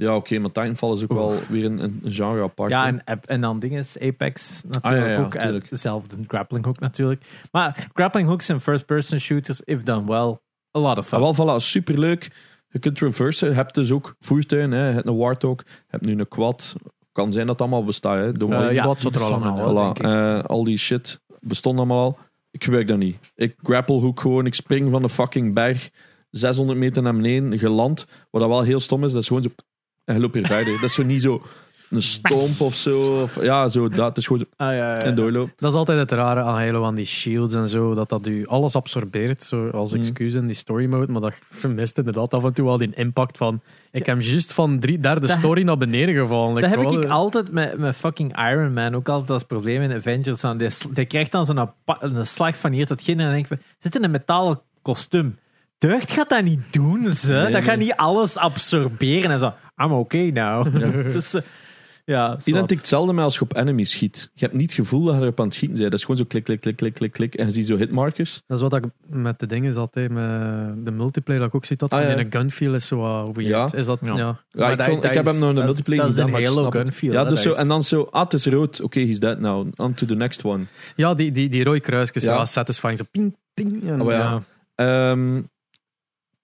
Ja, 0.01 0.15
oké, 0.15 0.39
maar 0.39 0.51
Titanfall 0.51 0.91
is 0.93 1.03
ook 1.03 1.13
wel 1.13 1.35
weer 1.49 1.65
een, 1.65 1.79
een 1.79 2.01
genre 2.11 2.43
apart. 2.43 2.71
Ja, 2.71 2.85
hè. 2.85 2.97
en, 3.05 3.21
en 3.25 3.41
dan 3.41 3.59
dinges, 3.59 3.99
Apex 3.99 4.61
natuurlijk 4.63 4.85
Ah, 4.85 5.09
ja, 5.09 5.13
ja, 5.13 5.19
ook. 5.25 5.33
En 5.33 5.41
tuurlijk. 5.41 5.69
dezelfde 5.69 6.15
grappling 6.27 6.65
hook 6.65 6.79
natuurlijk. 6.79 7.25
Maar 7.51 7.87
grappling 7.93 8.27
hooks 8.27 8.49
en 8.49 8.61
first-person 8.61 9.19
shooters, 9.19 9.61
if 9.61 9.83
done 9.83 10.05
well, 10.07 10.37
a 10.77 10.79
lot 10.87 10.97
of 10.97 11.07
fun. 11.07 11.19
Ah, 11.23 11.35
wel, 11.37 11.59
voilà, 11.59 11.63
superleuk. 11.63 12.31
Je 12.69 12.79
kunt 12.79 12.95
traversen. 12.95 13.49
Je 13.49 13.55
hebt 13.55 13.75
dus 13.75 13.91
ook 13.91 14.15
voertuigen. 14.19 14.71
Hè. 14.71 14.87
Je 14.87 14.93
hebt 14.93 15.07
een 15.07 15.17
Warthog. 15.17 15.57
Je 15.65 15.73
hebt 15.87 16.05
nu 16.05 16.19
een 16.19 16.27
quad. 16.27 16.75
Kan 17.11 17.31
zijn 17.31 17.45
dat 17.47 17.59
het 17.59 17.67
allemaal 17.67 17.85
bestaat. 17.85 18.17
Hè. 18.17 18.31
Don't 18.31 18.53
Eh, 18.53 18.59
worry. 18.59 18.73
ja, 18.75 18.85
wat 18.85 19.01
zat 19.01 19.15
er 19.15 19.21
allemaal, 19.21 19.57
Voilà, 19.69 19.95
denk 19.95 19.97
ik. 19.97 20.03
eh, 20.05 20.43
al 20.43 20.63
die 20.63 20.77
shit 20.77 21.19
bestond 21.39 21.77
allemaal 21.77 22.03
al. 22.03 22.17
Ik 22.51 22.63
gebruik 22.63 22.87
dat 22.87 22.97
niet. 22.97 23.17
Ik 23.35 23.55
grapple 23.63 23.99
hook 23.99 24.19
gewoon. 24.19 24.45
Ik 24.45 24.53
spring 24.53 24.91
van 24.91 25.01
de 25.01 25.09
fucking 25.09 25.53
berg 25.53 25.89
600 26.29 26.79
meter 26.79 27.01
naar 27.03 27.13
beneden, 27.15 27.59
geland. 27.59 28.05
Wat 28.29 28.41
dat 28.41 28.49
wel 28.49 28.61
heel 28.61 28.79
stom 28.79 29.03
is, 29.03 29.11
dat 29.11 29.21
is 29.21 29.27
gewoon 29.27 29.43
zo... 29.43 29.49
En 30.11 30.17
je 30.17 30.21
loopt 30.21 30.33
weer 30.33 30.45
verder. 30.45 30.73
Dat 30.73 30.83
is 30.83 30.93
zo 30.93 31.03
niet 31.03 31.21
zo 31.21 31.41
een 31.89 32.01
stomp 32.01 32.61
of 32.61 32.75
zo. 32.75 33.21
Of, 33.21 33.43
ja, 33.43 33.67
zo 33.67 33.89
dat. 33.89 34.07
Het 34.07 34.17
is 34.17 34.27
gewoon 34.27 34.45
Ah, 34.57 34.67
ja, 34.67 34.73
ja, 34.73 34.95
ja. 34.95 35.05
een 35.05 35.15
doorloop. 35.15 35.49
Dat 35.57 35.71
is 35.71 35.77
altijd 35.77 35.99
het 35.99 36.11
rare 36.11 36.41
aan 36.41 36.55
Halo, 36.55 36.83
aan 36.85 36.95
die 36.95 37.05
shields 37.05 37.53
en 37.55 37.69
zo, 37.69 37.93
dat 37.93 38.09
dat 38.09 38.27
u 38.27 38.47
alles 38.47 38.75
absorbeert, 38.75 39.43
zo 39.43 39.69
als 39.69 39.93
Mm. 39.93 39.99
excuus 39.99 40.33
in 40.33 40.45
die 40.45 40.55
story 40.55 40.85
mode, 40.85 41.11
maar 41.11 41.21
dat 41.21 41.33
vermist 41.49 41.97
inderdaad 41.97 42.33
af 42.33 42.43
en 42.43 42.53
toe 42.53 42.65
wel 42.65 42.77
die 42.77 42.89
impact 42.95 43.37
van, 43.37 43.61
ik 43.91 44.05
heb 44.05 44.21
juist 44.21 44.53
van 44.53 44.79
drie 44.79 44.99
derde 44.99 45.27
Dat- 45.27 45.37
story 45.37 45.63
naar 45.63 45.77
beneden 45.77 46.15
gevallen. 46.15 46.61
Dat 46.61 46.69
heb 46.69 46.81
ik 46.91 47.05
altijd 47.05 47.51
met, 47.51 47.77
met 47.77 47.95
fucking 47.95 48.37
Iron 48.51 48.73
Man. 48.73 48.95
Ook 48.95 49.09
altijd 49.09 49.29
als 49.29 49.43
probleem 49.43 49.81
in 49.81 49.91
Avengers. 49.93 50.41
Die, 50.57 50.93
die 50.93 51.05
krijgt 51.05 51.31
dan 51.31 51.45
zo'n 51.45 51.69
slag 52.21 52.57
van 52.57 52.71
hier 52.71 52.85
tot 52.85 53.01
geen. 53.01 53.17
En 53.19 53.23
dan 53.23 53.31
denk 53.33 53.43
ik, 53.43 53.57
van, 53.57 53.67
zit 53.79 53.95
in 53.95 54.03
een 54.03 54.11
metalen 54.11 54.59
kostuum. 54.81 55.37
Deugd 55.81 56.11
gaat 56.11 56.29
dat 56.29 56.43
niet 56.43 56.61
doen, 56.71 57.11
ze. 57.13 57.31
Nee, 57.31 57.51
dat 57.51 57.63
gaat 57.63 57.77
nee. 57.77 57.85
niet 57.85 57.95
alles 57.95 58.37
absorberen. 58.37 59.31
En 59.31 59.39
zo, 59.39 59.53
I'm 59.77 59.91
okay 59.91 60.29
now. 60.29 60.75
dus, 61.13 61.33
eh, 61.33 61.41
ja, 62.05 62.37
hetzelfde 62.65 63.21
als 63.21 63.35
je 63.35 63.41
op 63.41 63.55
enemies 63.55 63.91
schiet. 63.91 64.29
Je 64.33 64.45
hebt 64.45 64.57
niet 64.57 64.71
het 64.75 64.79
gevoel 64.79 65.03
dat 65.05 65.15
je 65.15 65.21
erop 65.21 65.39
aan 65.39 65.45
het 65.45 65.53
schieten 65.53 65.77
bent. 65.77 65.89
Dat 65.91 65.99
is 65.99 66.05
gewoon 66.05 66.19
zo 66.21 66.25
klik, 66.27 66.43
klik, 66.43 66.61
klik, 66.61 66.75
klik, 66.75 66.93
klik, 66.93 67.11
klik. 67.11 67.35
En 67.35 67.45
je 67.45 67.51
ziet 67.51 67.65
zo 67.67 67.77
hitmarkers. 67.77 68.41
Dat 68.47 68.57
is 68.57 68.63
wat 68.63 68.75
ik 68.75 68.83
met 69.07 69.39
de 69.39 69.45
dingen 69.45 69.73
zat, 69.73 69.93
hè, 69.95 70.09
met 70.09 70.85
de 70.85 70.91
multiplayer 70.91 71.41
dat 71.41 71.49
ik 71.49 71.55
ook 71.55 71.65
zie, 71.65 71.77
dat 71.77 71.89
Ah, 71.91 71.99
van 71.99 72.07
ja. 72.07 72.13
in 72.13 72.25
een 72.25 72.31
gunfeel 72.31 72.73
is 72.73 72.87
zo 72.87 72.97
wat 72.97 73.35
weird. 73.35 73.51
Ja. 73.51 73.77
Is 73.77 73.85
dat, 73.85 73.99
Ja. 74.01 74.07
ja. 74.07 74.15
Ja, 74.15 74.37
Maar 74.53 74.71
ik, 74.71 74.77
dat- 74.77 74.87
vond, 74.87 75.01
dat 75.01 75.11
ik 75.11 75.17
heb 75.17 75.25
hem 75.25 75.39
nog 75.39 75.49
dat 75.49 75.57
is- 75.59 75.63
multiplayer 75.65 76.01
dat 76.03 76.11
is 76.11 76.21
gedaan, 76.23 76.57
een 76.57 76.65
het. 76.65 76.73
gunfeel, 76.75 77.11
Ja, 77.11 77.25
dus 77.25 77.41
zo, 77.41 77.51
en 77.51 77.67
dan 77.67 77.83
zo, 77.83 78.07
ah, 78.11 78.21
het 78.23 78.33
is 78.33 78.45
rood. 78.45 78.81
Oké, 78.81 78.99
he's 78.99 79.19
dead 79.19 79.39
now. 79.39 79.67
On 79.75 79.93
to 79.93 80.05
the 80.05 80.15
next 80.15 80.43
one. 80.43 80.63
Ja, 80.95 81.13
die, 81.13 81.31
die, 81.31 81.49
die 81.49 81.63
rode 81.63 81.79
kruisjes, 81.79 82.23
Ja. 82.23 82.33
ja. 82.33 82.45
satisfying, 82.45 82.97
zo 82.97 83.03
ping, 83.11 83.35
ping. 83.53 83.87
En, 83.89 84.01
Oh, 84.01 84.11
ja. 84.11 84.43
Ja. 84.75 85.13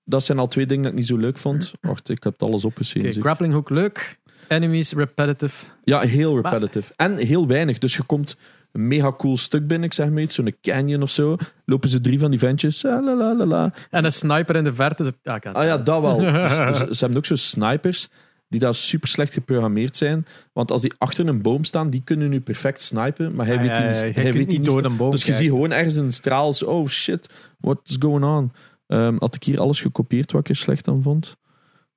Dat 0.09 0.23
zijn 0.23 0.39
al 0.39 0.47
twee 0.47 0.65
dingen 0.65 0.83
dat 0.83 0.91
ik 0.91 0.97
niet 0.97 1.07
zo 1.07 1.17
leuk 1.17 1.37
vond. 1.37 1.73
Wacht, 1.81 2.09
ik 2.09 2.23
heb 2.23 2.33
het 2.33 2.41
alles 2.43 2.65
ik. 2.65 3.21
grappling 3.21 3.53
hook 3.53 3.69
leuk, 3.69 4.17
enemies 4.47 4.93
repetitive. 4.93 5.65
Ja, 5.83 5.99
heel 5.99 6.41
repetitive. 6.41 6.93
En 6.95 7.17
heel 7.17 7.47
weinig. 7.47 7.77
Dus 7.77 7.95
je 7.95 8.03
komt 8.03 8.37
een 8.71 8.87
mega 8.87 9.11
cool 9.17 9.37
stuk 9.37 9.67
binnen, 9.67 9.87
ik 9.87 9.93
zeg 9.93 10.09
maar 10.09 10.21
iets, 10.21 10.35
zo'n 10.35 10.55
canyon 10.61 11.01
of 11.01 11.09
zo. 11.09 11.37
Lopen 11.65 11.89
ze 11.89 12.01
drie 12.01 12.19
van 12.19 12.29
die 12.29 12.39
ventjes. 12.39 12.85
ah, 12.85 13.03
la, 13.03 13.15
la, 13.15 13.35
la, 13.35 13.45
la. 13.45 13.73
En 13.89 14.05
een 14.05 14.11
sniper 14.11 14.55
in 14.55 14.63
de 14.63 14.73
verte. 14.73 15.13
ah, 15.23 15.53
Ah 15.53 15.63
ja, 15.65 15.77
dat 15.77 16.01
wel. 16.01 16.15
Dus, 16.47 16.57
dus 16.57 16.77
ze 16.77 16.99
hebben 16.99 17.17
ook 17.17 17.25
zo 17.25 17.35
snipers 17.35 18.09
die 18.49 18.59
daar 18.59 18.73
super 18.73 19.07
slecht 19.07 19.33
geprogrammeerd 19.33 19.97
zijn. 19.97 20.25
Want 20.53 20.71
als 20.71 20.81
die 20.81 20.93
achter 20.97 21.27
een 21.27 21.41
boom 21.41 21.63
staan, 21.63 21.89
die 21.89 22.01
kunnen 22.03 22.29
nu 22.29 22.39
perfect 22.39 22.81
snipen, 22.81 23.33
maar 23.35 23.45
hij 23.45 23.55
Ah, 23.55 23.61
weet 23.61 23.77
ja, 23.77 23.83
ja, 23.83 24.11
hij 24.21 24.33
weet 24.33 24.47
niet 24.47 24.65
door 24.65 24.83
een 24.85 24.97
boom 24.97 25.11
Dus 25.11 25.23
je 25.23 25.33
ziet 25.33 25.49
gewoon 25.49 25.71
ergens 25.71 25.95
een 25.95 26.09
straal. 26.09 26.53
Oh 26.65 26.87
shit, 26.87 27.29
what's 27.59 27.95
going 27.99 28.25
on? 28.25 28.51
Ehm, 28.87 29.15
had 29.19 29.35
ik 29.35 29.43
hier 29.43 29.59
alles 29.59 29.81
gekopieerd 29.81 30.31
wat 30.31 30.41
ik 30.41 30.49
er 30.49 30.55
slecht 30.55 30.87
aan 30.87 31.01
vond? 31.01 31.37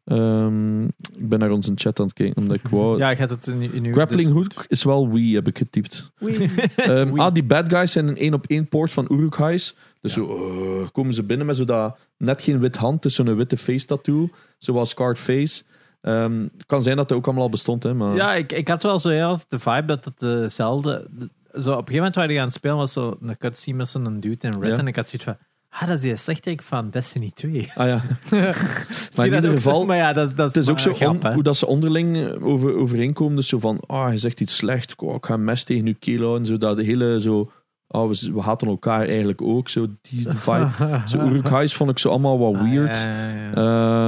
Ehm, 0.04 0.84
ik 0.84 1.28
ben 1.28 1.38
naar 1.38 1.50
onze 1.50 1.72
chat 1.74 2.00
aan 2.00 2.06
het 2.06 2.14
kijken, 2.14 2.42
omdat 2.42 2.56
ik 2.56 2.68
wou... 2.70 2.98
Ja, 3.02 3.10
ik 3.10 3.18
had 3.18 3.30
het 3.30 3.46
in, 3.46 3.72
in 3.72 3.84
uw... 3.84 3.92
Grappling 3.92 4.32
hook 4.32 4.64
is 4.68 4.84
wel 4.84 5.10
Wii, 5.10 5.34
heb 5.34 5.48
ik 5.48 5.58
getypt. 5.58 6.10
Ehm, 6.76 7.20
ah, 7.20 7.34
die 7.34 7.44
bad 7.44 7.68
guys 7.68 7.92
zijn 7.92 8.08
een 8.08 8.16
één 8.16 8.34
op 8.34 8.46
één 8.46 8.68
poort 8.68 8.92
van 8.92 9.06
Uruk-hais. 9.08 9.76
Dus 10.00 10.12
zo 10.12 10.26
eh, 10.26 10.88
komen 10.92 11.14
ze 11.14 11.22
binnen 11.22 11.46
met 11.46 11.56
zo 11.56 11.64
dat 11.64 11.98
net 12.16 12.42
geen 12.42 12.60
wit 12.60 12.76
hand, 12.76 13.02
dus 13.02 13.14
zo'n 13.14 13.36
witte 13.36 13.56
face 13.56 13.86
tattoo, 13.86 14.28
zoals 14.58 14.94
Face. 15.14 15.62
Ehm, 16.00 16.42
het 16.42 16.66
kan 16.66 16.82
zijn 16.82 16.96
dat 16.96 17.08
dat 17.08 17.18
ook 17.18 17.24
allemaal 17.24 17.44
al 17.44 17.50
bestond, 17.50 17.82
hè, 17.82 17.94
maar 17.94 18.14
Ja, 18.14 18.34
ik, 18.34 18.52
ik 18.52 18.68
had 18.68 18.82
wel 18.82 18.98
zo 18.98 19.08
heel 19.08 19.38
de 19.48 19.58
vibe 19.58 19.84
dat 19.84 20.04
het 20.04 20.18
dezelfde... 20.18 21.08
Zo, 21.52 21.58
op 21.58 21.66
een 21.66 21.72
gegeven 21.72 21.94
moment 21.94 22.14
waar 22.14 22.32
je 22.32 22.38
aan 22.38 22.44
het 22.44 22.54
spelen 22.54 22.76
was 22.76 22.92
zo 22.92 23.16
een 23.20 23.36
cutscene 23.38 23.76
met 23.76 23.88
zo'n 23.88 24.20
dude 24.20 24.46
in 24.46 24.60
red. 24.60 24.70
Ja. 24.70 24.78
En 24.78 24.86
ik 24.86 24.96
had 24.96 25.08
zoiets 25.08 25.24
van... 25.24 25.36
Ah, 25.72 25.80
dat 25.88 25.96
is 25.96 26.00
die 26.02 26.16
slechterik 26.16 26.62
van 26.62 26.90
Destiny 26.90 27.30
2. 27.34 27.70
Ah 27.74 27.86
ja. 27.86 28.02
maar 29.16 29.26
in 29.26 29.34
ieder 29.34 29.50
geval, 29.50 29.86
Maar 29.86 29.96
ja, 29.96 30.12
dat, 30.12 30.28
is- 30.28 30.34
dat 30.34 30.46
het 30.54 30.56
is 30.56 30.68
ook 30.68 30.74
maar 30.74 30.84
zo 30.84 30.94
grap, 30.94 31.14
on- 31.14 31.26
hè. 31.28 31.34
hoe 31.34 31.42
dat 31.42 31.56
ze 31.56 31.66
onderling 31.66 32.28
over, 32.42 32.74
overeenkomen. 32.76 33.36
Dus 33.36 33.48
zo 33.48 33.58
van, 33.58 33.80
ah, 33.86 34.04
hij 34.06 34.18
zegt 34.18 34.40
iets 34.40 34.56
slecht, 34.56 34.96
oh, 34.96 35.14
ik 35.14 35.26
ga 35.26 35.34
een 35.34 35.44
mes 35.44 35.64
tegen 35.64 35.86
uw 35.86 35.94
keel 35.98 36.22
houden. 36.22 36.46
Zo 36.46 36.56
dat 36.56 36.76
de 36.76 36.82
hele 36.84 37.20
zo, 37.20 37.52
ah, 37.86 38.08
we, 38.08 38.30
we 38.32 38.40
haten 38.40 38.68
elkaar 38.68 39.06
eigenlijk 39.08 39.42
ook. 39.42 39.68
Zo 39.68 39.86
die 40.02 40.28
vibe. 40.46 41.02
zo 41.06 41.18
Uruk-hais 41.18 41.74
vond 41.76 41.90
ik 41.90 41.98
zo 41.98 42.08
allemaal 42.10 42.38
wat 42.38 42.54
Ah, 42.54 42.62
weird. 42.62 42.96
ja, 42.96 43.28
ja, 43.30 43.50
ja. 43.50 43.52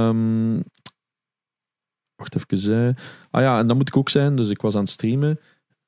Ehm, 0.09 0.59
wacht 2.15 2.35
even. 2.35 2.87
eh. 2.87 3.03
Ah 3.31 3.41
ja, 3.41 3.59
en 3.59 3.67
dat 3.67 3.75
moet 3.77 3.87
ik 3.87 3.97
ook 3.97 4.09
zijn. 4.09 4.35
Dus 4.35 4.49
ik 4.49 4.61
was 4.61 4.73
aan 4.75 4.81
het 4.81 4.89
streamen. 4.89 5.39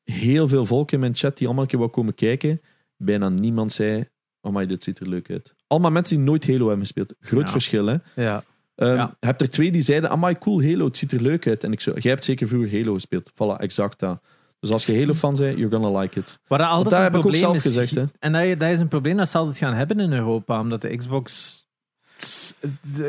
Heel 0.04 0.48
veel 0.48 0.66
volk 0.66 0.92
in 0.92 1.00
mijn 1.00 1.16
chat 1.16 1.38
die 1.38 1.46
allemaal 1.46 1.64
een 1.64 1.70
keer 1.70 1.80
wou 1.80 1.92
komen 1.92 2.16
kijken. 2.16 2.62
Bijna 2.98 3.30
niemand 3.30 3.72
zei: 3.72 4.08
Oh, 4.42 4.68
dit 4.68 4.84
ziet 4.84 5.00
er 5.00 5.10
leuk 5.10 5.30
uit. 5.30 5.56
Allemaal 5.76 5.92
mensen 5.94 6.16
die 6.18 6.26
nooit 6.26 6.48
Halo 6.48 6.60
hebben 6.68 6.80
gespeeld. 6.80 7.14
Groot 7.20 7.46
Ja. 7.46 7.52
verschil, 7.52 7.86
hè? 7.86 7.96
Ja. 8.16 8.44
Ehm, 8.76 8.96
Ja. 8.96 9.16
Hebt 9.20 9.42
er 9.42 9.50
twee 9.50 9.72
die 9.72 9.82
zeiden: 9.82 10.10
Amai, 10.10 10.38
cool 10.38 10.62
Halo, 10.64 10.86
het 10.86 10.98
ziet 10.98 11.12
er 11.12 11.22
leuk 11.22 11.48
uit. 11.48 11.64
En 11.64 11.72
ik 11.72 11.82
zo: 11.82 11.92
Jij 11.96 12.12
hebt 12.12 12.24
zeker 12.24 12.48
vroeger 12.48 12.78
Halo 12.80 12.94
gespeeld. 12.94 13.32
Voilà, 13.32 13.58
exact 13.60 14.00
dat. 14.00 14.22
Dus 14.60 14.72
als 14.72 14.86
je 14.86 15.00
Halo-fan 15.00 15.36
bent, 15.36 15.58
you're 15.58 15.78
gonna 15.80 16.00
like 16.00 16.20
it. 16.20 16.40
Waar 16.48 16.60
dat 16.60 16.68
altijd 16.68 16.90
dat 16.90 16.94
een 16.98 17.04
heb 17.04 17.12
ik 17.12 17.16
ook 17.18 17.22
probleem 17.22 17.42
zelf 17.42 17.56
is, 17.56 17.62
gezegd, 17.62 17.96
hè. 17.96 18.04
En 18.20 18.32
dat, 18.32 18.60
dat 18.60 18.70
is 18.70 18.80
een 18.80 18.88
probleem 18.88 19.18
dat 19.18 19.30
ze 19.30 19.38
altijd 19.38 19.58
gaan 19.58 19.74
hebben 19.74 20.00
in 20.00 20.14
Europa, 20.14 20.60
omdat 20.60 20.82
de 20.82 20.98
Xbox... 20.98 21.64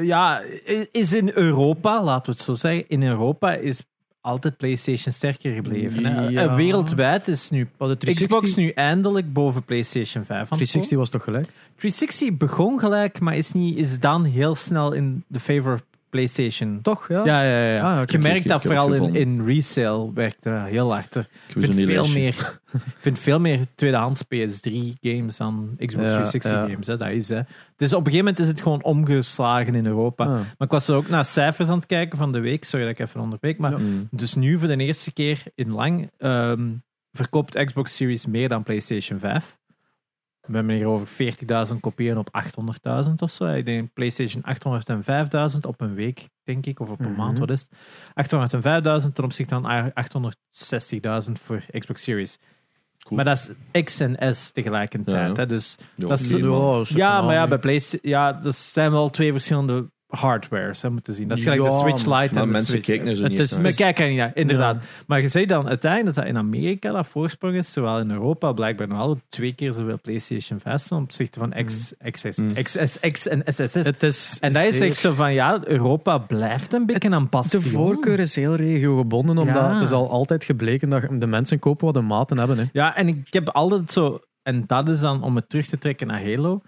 Ja, 0.00 0.42
is 0.92 1.12
in 1.12 1.30
Europa, 1.34 2.02
laten 2.02 2.24
we 2.32 2.36
het 2.38 2.46
zo 2.46 2.52
zeggen, 2.54 2.88
in 2.88 3.02
Europa 3.02 3.52
is 3.54 3.82
altijd 4.26 4.56
PlayStation 4.56 5.12
sterker 5.12 5.54
gebleven. 5.54 6.04
Hè? 6.04 6.28
Ja. 6.28 6.42
En 6.42 6.54
wereldwijd 6.54 7.28
is 7.28 7.50
nu 7.50 7.68
Wat 7.76 7.88
de 7.88 7.96
360, 7.96 8.26
Xbox 8.26 8.54
nu 8.54 8.70
eindelijk 8.70 9.32
boven 9.32 9.62
PlayStation 9.62 10.24
5 10.24 10.30
aan 10.30 10.38
het 10.38 10.48
360 10.48 10.98
was 10.98 11.10
toch 11.10 11.22
gelijk? 11.22 11.46
360 11.76 12.36
begon 12.36 12.78
gelijk, 12.78 13.20
maar 13.20 13.36
is, 13.36 13.52
niet, 13.52 13.76
is 13.76 14.00
dan 14.00 14.24
heel 14.24 14.54
snel 14.54 14.92
in 14.92 15.24
the 15.32 15.40
favor 15.40 15.72
of 15.72 15.82
PlayStation. 16.16 16.78
Toch, 16.82 17.08
ja? 17.08 17.24
Ja, 17.24 17.42
ja, 17.42 17.72
ja. 17.72 18.00
Ah, 18.00 18.08
je 18.08 18.18
merkt 18.18 18.48
dat 18.48 18.62
vooral 18.62 18.92
in, 18.92 19.14
in 19.14 19.44
resale 19.46 20.12
werkt 20.12 20.44
heel 20.44 20.92
hard. 20.92 21.14
Er. 21.14 21.28
Ik 21.46 21.54
vind, 21.58 21.74
veel 21.74 22.08
meer, 22.08 22.58
ik 22.72 22.96
vind 22.98 23.18
veel 23.18 23.40
meer 23.40 23.60
tweedehands 23.74 24.24
PS3 24.24 24.72
games 25.00 25.36
dan 25.36 25.70
Xbox 25.76 25.92
Ja, 25.92 26.22
360 26.22 26.50
ja. 26.50 26.66
games. 26.68 26.86
Hè. 26.86 26.96
Dat 26.96 27.10
is, 27.10 27.28
hè. 27.28 27.40
Dus 27.76 27.92
op 27.92 27.98
een 27.98 28.12
gegeven 28.12 28.24
moment 28.24 28.38
is 28.38 28.48
het 28.48 28.60
gewoon 28.60 28.82
omgeslagen 28.82 29.74
in 29.74 29.86
Europa. 29.86 30.24
Ah. 30.24 30.30
Maar 30.30 30.54
ik 30.58 30.70
was 30.70 30.88
er 30.88 30.94
ook 30.94 31.08
naar 31.08 31.24
cijfers 31.24 31.68
aan 31.68 31.76
het 31.78 31.86
kijken 31.86 32.18
van 32.18 32.32
de 32.32 32.40
week. 32.40 32.64
Sorry 32.64 32.86
dat 32.86 32.98
ik 32.98 33.06
even 33.06 33.20
onderbreek. 33.20 33.58
Maar 33.58 33.70
Ja. 33.70 33.78
Mm. 33.78 34.08
dus 34.10 34.34
nu 34.34 34.58
voor 34.58 34.68
de 34.68 34.76
eerste 34.76 35.12
keer 35.12 35.42
in 35.54 35.72
lang 35.72 36.10
ehm, 36.18 36.68
verkoopt 37.12 37.64
Xbox 37.64 37.96
Series 37.96 38.26
meer 38.26 38.48
dan 38.48 38.62
PlayStation 38.62 39.18
5. 39.18 39.55
We 40.46 40.54
hebben 40.56 40.74
hier 40.74 40.86
over 40.86 41.06
40.000 41.68 41.80
kopieën 41.80 42.18
op 42.18 42.28
800.000 43.06 43.12
of 43.16 43.30
zo. 43.30 43.44
Ik 43.46 43.64
denk 43.64 43.92
PlayStation 43.92 44.42
805.000 45.52 45.66
op 45.66 45.80
een 45.80 45.94
week, 45.94 46.28
denk 46.44 46.66
ik, 46.66 46.80
of 46.80 46.90
op 46.90 47.00
een 47.00 47.06
Mhm. 47.10 47.16
maand, 47.16 47.38
wat 47.38 47.50
is 47.50 47.60
het? 47.60 47.70
805.000 48.14 49.14
ten 49.14 49.24
opzichte 49.24 49.54
van 49.54 49.92
860.000 49.94 51.32
voor 51.40 51.62
Xbox 51.78 52.02
Series. 52.02 52.38
Cool. 53.02 53.16
Maar 53.16 53.24
dat 53.34 53.54
is 53.72 53.82
X 53.84 54.00
en 54.00 54.34
S 54.36 54.50
tegelijkertijd. 54.50 55.16
Ja, 55.16 55.26
ja. 55.26 55.32
Hè? 55.34 55.46
Dus 55.46 55.76
dat 55.94 56.18
is- 56.20 56.30
nee. 56.30 56.40
Ja, 56.88 57.22
maar 57.22 57.34
ja, 57.34 57.48
bij 57.48 57.58
PlayStation, 57.58 58.10
ja, 58.12 58.32
dat 58.32 58.54
zijn 58.54 58.90
wel 58.90 59.10
twee 59.10 59.32
verschillende 59.32 59.90
hardwares, 60.16 60.82
hè, 60.82 60.90
moeten 60.90 61.14
zien. 61.14 61.28
Dat 61.28 61.36
is 61.38 61.42
gelijk 61.42 61.62
Ja, 61.62 61.68
de 61.68 61.74
Switch 61.74 62.06
maar- 62.06 62.22
Lite 62.22 62.34
Maar 62.34 62.42
en 62.42 62.48
de 62.48 62.52
mensen 62.52 62.72
Switch. 62.72 62.86
kijken 62.86 63.06
er 63.06 63.16
zo 63.16 63.22
niet 63.22 63.38
naar. 63.38 63.94
Er 63.94 64.08
niet 64.08 64.16
naar, 64.16 64.30
inderdaad. 64.34 64.74
Ja. 64.74 64.80
Maar 65.06 65.20
je 65.20 65.28
zei 65.28 65.46
dan 65.46 65.68
uiteindelijk 65.68 66.14
dat 66.16 66.24
dat 66.24 66.34
in 66.34 66.40
Amerika 66.40 66.92
dat 66.92 67.06
voorsprong 67.06 67.54
is, 67.54 67.72
zowel 67.72 67.98
in 67.98 68.10
Europa 68.10 68.52
blijkbaar 68.52 68.88
nog 68.88 68.98
altijd 68.98 69.24
twee 69.28 69.52
keer 69.54 69.72
zoveel 69.72 69.98
PlayStation 70.02 70.60
5 70.60 70.82
zijn 70.82 71.00
op 71.00 71.06
opzichte 71.06 71.38
van 71.38 71.52
X, 71.64 71.94
XS, 72.10 72.36
Mm. 72.36 72.52
XSX 72.62 73.28
en 73.28 73.42
SSS. 73.44 73.74
Het 73.74 74.02
is 74.02 74.38
en 74.40 74.52
dat 74.52 74.62
is 74.64 74.80
echt 74.80 75.00
zo 75.00 75.12
van, 75.14 75.32
ja, 75.32 75.60
Europa 75.64 76.18
blijft 76.18 76.72
een 76.72 76.86
beetje 76.86 77.10
aan 77.10 77.22
De 77.22 77.28
passen. 77.28 77.62
voorkeur 77.62 78.18
is 78.18 78.34
heel 78.34 78.54
regiogebonden, 78.54 79.38
omdat 79.38 79.54
Ja. 79.56 79.72
het 79.72 79.82
is 79.82 79.90
al 79.92 80.10
altijd 80.10 80.44
gebleken 80.44 80.88
dat 80.88 81.02
de 81.10 81.26
mensen 81.26 81.58
kopen 81.58 81.84
wat 81.84 81.94
de 81.94 82.00
maten 82.00 82.38
hebben. 82.38 82.58
Hè. 82.58 82.64
Ja, 82.72 82.96
en 82.96 83.08
ik 83.08 83.26
heb 83.30 83.48
altijd 83.48 83.92
zo 83.92 84.20
En 84.42 84.64
dat 84.66 84.88
is 84.88 85.00
dan 85.00 85.22
om 85.22 85.36
het 85.36 85.48
terug 85.48 85.66
te 85.66 85.78
trekken 85.78 86.06
naar 86.06 86.22
Halo. 86.24 86.60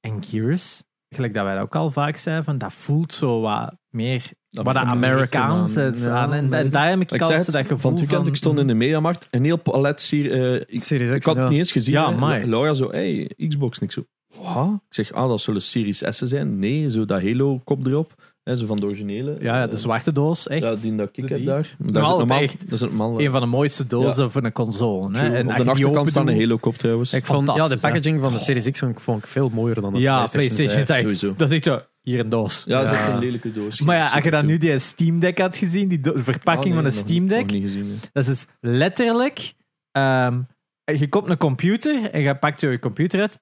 En 0.00 0.24
Gears, 0.24 0.82
gelijk 1.08 1.34
dat 1.34 1.44
wij 1.44 1.54
dat 1.54 1.62
ook 1.62 1.76
al 1.76 1.90
vaak 1.90 2.16
zeiden, 2.16 2.44
van, 2.44 2.58
dat 2.58 2.72
voelt 2.72 3.14
zo 3.14 3.40
wat 3.40 3.76
meer 3.90 4.32
wat 4.50 4.74
dat 4.74 4.84
Amerikaans 4.84 5.74
Ja, 5.74 6.10
aan. 6.10 6.32
En, 6.32 6.70
daar 6.70 6.88
heb 6.88 7.00
ik 7.00 7.12
Ik 7.12 7.18
dat 7.18 7.30
gevoel 7.66 7.78
van 7.78 7.96
weekend, 7.96 8.26
ik 8.26 8.36
stond 8.36 8.58
in 8.58 8.66
de 8.66 8.74
mediamarkt, 8.74 9.26
een 9.30 9.44
heel 9.44 9.56
palet 9.56 10.00
hier. 10.00 10.32
eh, 10.32 10.54
ik, 10.54 10.82
Series 10.82 11.08
X, 11.08 11.16
ik 11.16 11.24
had 11.24 11.34
het 11.34 11.44
ja. 11.44 11.50
niet 11.50 11.58
eens 11.58 11.72
gezien. 11.72 11.94
Ja. 11.94 12.46
Laura 12.46 12.74
zo, 12.74 12.90
hey, 12.90 13.30
Xbox. 13.48 13.78
En 13.78 13.84
ik 13.84 13.92
zo, 13.92 14.04
wat? 14.42 14.72
Ik 14.88 14.94
zeg, 14.94 15.12
ah, 15.12 15.28
dat 15.28 15.40
zullen 15.40 15.62
Series 15.62 16.02
S 16.08 16.18
zijn. 16.18 16.58
Nee, 16.58 16.90
zo 16.90 17.04
dat 17.04 17.22
Halo-kop 17.22 17.86
erop. 17.86 18.14
Hè, 18.48 18.56
zo 18.56 18.66
van 18.66 18.76
de 18.76 18.86
originele. 18.86 19.36
Ja, 19.40 19.56
ja, 19.58 19.66
de 19.66 19.72
Eh, 19.72 19.78
zwarte 19.78 20.12
doos, 20.12 20.46
echt. 20.48 20.62
Ja, 20.62 20.74
die 20.74 20.94
dat 20.96 21.08
ik 21.12 21.28
heb 21.28 21.44
daar. 21.44 21.74
Maar 21.78 21.92
daar 21.92 22.02
normaal, 22.02 22.40
echt 22.40 22.60
dat 22.70 22.72
is 22.72 22.80
normaal, 22.80 23.20
Een 23.20 23.30
van 23.30 23.40
de 23.40 23.46
mooiste 23.46 23.86
dozen 23.86 24.30
voor 24.30 24.44
een 24.44 24.52
console. 24.52 25.18
Hè? 25.18 25.34
En 25.34 25.48
Op 25.50 25.56
de 25.56 25.64
achterkant 25.70 26.08
staat 26.08 26.26
een 26.26 26.32
doet- 26.32 26.40
Halo-kop 26.42 26.76
trouwens. 26.76 27.12
Ik 27.12 27.24
vond, 27.24 27.48
ja, 27.54 27.68
de 27.68 27.74
hè? 27.74 27.80
packaging 27.80 28.20
van 28.20 28.32
de 28.32 28.38
Series 28.38 28.70
X 28.70 28.78
vond 28.78 28.92
ik, 28.92 29.00
vond 29.00 29.18
ik 29.18 29.26
veel 29.26 29.48
mooier 29.48 29.80
dan 29.80 29.92
de 29.92 29.98
Ja, 30.00 30.14
PlayStation, 30.14 30.46
PlayStation 30.56 30.86
5. 30.86 30.98
is 31.04 31.10
echt, 31.10 31.18
sowieso. 31.18 31.38
dat 31.38 31.50
is 31.50 31.54
echt 31.56 31.64
zo, 31.64 31.80
hier 32.02 32.20
een 32.20 32.28
doos. 32.28 32.62
Ja, 32.66 32.82
dat 32.82 32.90
is 32.92 32.98
echt 32.98 33.08
een 33.12 33.18
lelijke 33.18 33.52
doos. 33.52 33.80
Maar 33.80 33.96
ja, 33.96 34.08
als 34.08 34.24
je 34.24 34.30
dan 34.30 34.46
nu 34.46 34.58
die 34.58 34.78
Steam 34.78 35.20
Deck 35.20 35.38
had 35.38 35.56
gezien, 35.56 35.88
die 35.88 36.00
de 36.00 36.12
verpakking 36.16 36.46
Ah, 36.56 36.62
nee, 36.64 36.72
van 36.72 36.84
een 36.84 36.84
nog 36.84 36.92
Steam 36.94 37.26
Deck, 37.28 37.50
niet 37.52 37.62
gezien. 37.62 38.00
dat 38.12 38.26
is 38.26 38.46
letterlijk, 38.60 39.54
ehm, 39.92 40.40
je 40.84 41.08
koopt 41.08 41.30
een 41.30 41.36
computer 41.36 42.10
en 42.10 42.20
je 42.20 42.34
pakt 42.38 42.60
zo 42.60 42.70
je 42.70 42.78
computer 42.78 43.20
uit 43.20 43.40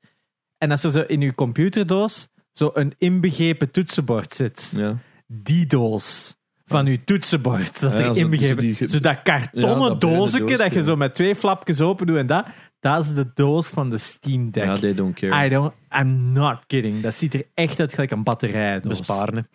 en 0.59 0.71
als 0.71 0.85
er 0.85 0.91
zo 0.91 1.01
in 1.07 1.21
je 1.21 1.35
computerdoos 1.35 2.29
zo 2.57 2.71
een 2.75 2.95
inbegrepen 2.99 3.71
toetsenbord 3.71 4.35
zit, 4.35 4.73
Ja. 4.77 4.97
die 5.27 5.67
doos 5.67 6.35
van 6.65 6.87
je 6.87 7.05
toetsenbord, 7.05 7.81
dat 7.81 7.93
Ja, 7.93 7.99
er 7.99 8.17
inbegrepen, 8.17 8.63
zo 8.63 8.75
die- 8.79 8.89
zo 8.89 9.01
dat 9.01 9.15
Ja, 9.15 9.21
kartonnen 9.23 9.89
dat 9.89 9.99
bruine 9.99 10.21
doosje 10.21 10.57
dat 10.57 10.73
je 10.73 10.79
ja. 10.79 10.85
zo 10.85 10.97
met 10.97 11.15
twee 11.15 11.35
flapjes 11.37 11.81
open 11.81 12.07
doet 12.07 12.17
en 12.17 12.27
dat, 12.27 12.47
dat 12.81 13.05
is 13.05 13.15
de 13.15 13.31
doos 13.35 13.69
van 13.69 13.91
de 13.91 13.99
Steam 13.99 14.51
Deck. 14.51 14.65
ja, 14.65 14.77
they 14.79 14.95
don't 14.95 15.15
care. 15.15 15.47
I 15.47 15.49
don't, 15.49 15.73
I'm 16.01 16.33
not 16.33 16.59
kidding. 16.67 17.01
Dat 17.03 17.15
ziet 17.15 17.35
er 17.35 17.43
echt 17.55 17.81
uit 17.81 17.95
gelijk 17.95 18.11
een 18.11 18.23
batterij. 18.23 18.81
Besparen. 18.81 19.49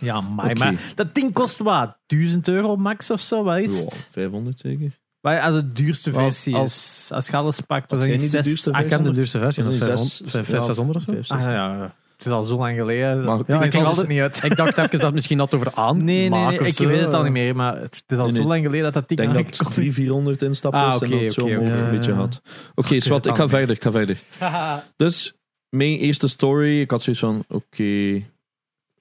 Ja, 0.00 0.20
maar, 0.20 0.74
dat 0.94 1.14
ding 1.14 1.32
kost 1.32 1.58
wat? 1.58 1.96
1000 2.06 2.48
euro 2.48 2.76
max 2.76 3.10
of 3.10 3.20
zo? 3.20 3.42
Wat 3.44 3.58
is 3.58 3.78
Ja, 3.78 3.84
het? 3.84 4.08
500 4.12 4.58
zeker. 4.58 4.98
Maar 5.20 5.40
als 5.40 5.54
het 5.54 5.76
duurste 5.76 6.10
Als- 6.10 6.18
versie 6.22 6.54
als- 6.54 7.00
is, 7.04 7.12
als 7.12 7.26
je 7.26 7.36
alles 7.36 7.60
pakt, 7.60 7.90
dan 7.90 8.02
is 8.02 8.08
niet 8.20 8.20
de 8.20 8.36
6, 8.36 8.44
duurste 8.44 8.72
Ah, 8.72 8.84
ik 8.84 8.90
heb 8.90 9.02
de 9.02 9.10
duurste 9.10 9.38
versie, 9.38 9.62
dat 9.62 9.72
is 9.72 9.78
Dat 9.78 9.88
is 9.88 9.94
500, 9.94 10.30
zes- 10.30 10.30
500, 10.30 10.64
600 10.64 10.98
of 10.98 11.26
zo. 11.26 11.34
Ah, 11.34 11.42
zes. 11.42 11.52
ja, 11.52 11.94
het 12.16 12.26
is 12.26 12.32
al 12.32 12.42
zo 12.42 12.56
lang 12.56 12.76
geleden. 12.76 13.24
Maar- 13.24 13.42
Ja, 13.46 13.62
ik 13.62 13.72
was- 13.72 13.84
altijd 13.84 14.08
niet 14.08 14.20
uit. 14.20 14.42
Ik 14.50 14.56
dacht 14.56 14.78
even 14.78 14.90
dat 14.90 15.00
het 15.00 15.14
misschien 15.14 15.38
had 15.38 15.54
over 15.54 15.72
aan. 15.74 16.04
Nee, 16.04 16.28
nee, 16.28 16.44
nee, 16.46 16.58
ik 16.58 16.72
zo. 16.74 16.86
weet 16.86 17.00
het 17.00 17.14
al 17.14 17.22
niet 17.22 17.32
meer, 17.32 17.56
maar 17.56 17.80
het 17.80 18.04
is 18.06 18.18
al 18.18 18.26
Nee, 18.26 18.42
zo 18.42 18.48
lang 18.48 18.62
geleden 18.64 18.82
dat 18.84 18.92
dat 18.92 19.10
Ik 19.10 19.16
ding 19.16 19.32
denk 19.32 19.32
dat 19.34 19.44
aangekomen 19.46 19.84
het 19.84 19.94
300, 19.94 19.94
400 19.94 20.42
instappen 20.42 20.80
Ah, 20.80 21.02
en 21.02 21.10
dat 21.24 21.32
zo 21.32 21.46
een 21.48 21.90
beetje 21.90 22.12
had. 22.12 22.40
Oké, 22.74 23.00
zwart, 23.00 23.26
ik 23.26 23.36
ga 23.36 23.48
verder, 23.48 23.76
ik 23.76 23.82
ga 23.82 23.90
verder. 23.90 24.18
Dus, 24.96 25.34
mijn 25.68 25.96
eerste 25.98 26.28
story, 26.28 26.80
ik 26.80 26.90
had 26.90 27.02
zoiets 27.02 27.22
van, 27.22 27.44
oké, 27.48 27.82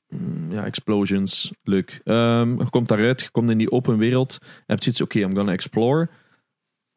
mm, 0.10 0.52
ja, 0.52 0.66
explosions, 0.66 1.52
leuk. 1.64 2.02
Ehm, 2.04 2.58
je 2.58 2.70
komt 2.70 2.88
daaruit, 2.88 3.22
je 3.22 3.30
komt 3.32 3.50
in 3.50 3.58
die 3.58 3.72
open 3.72 3.98
wereld, 3.98 4.38
je 4.42 4.48
hebt 4.66 4.84
zoiets, 4.84 5.02
oké, 5.02 5.20
I'm 5.20 5.36
gonna 5.36 5.52
explore. 5.52 6.10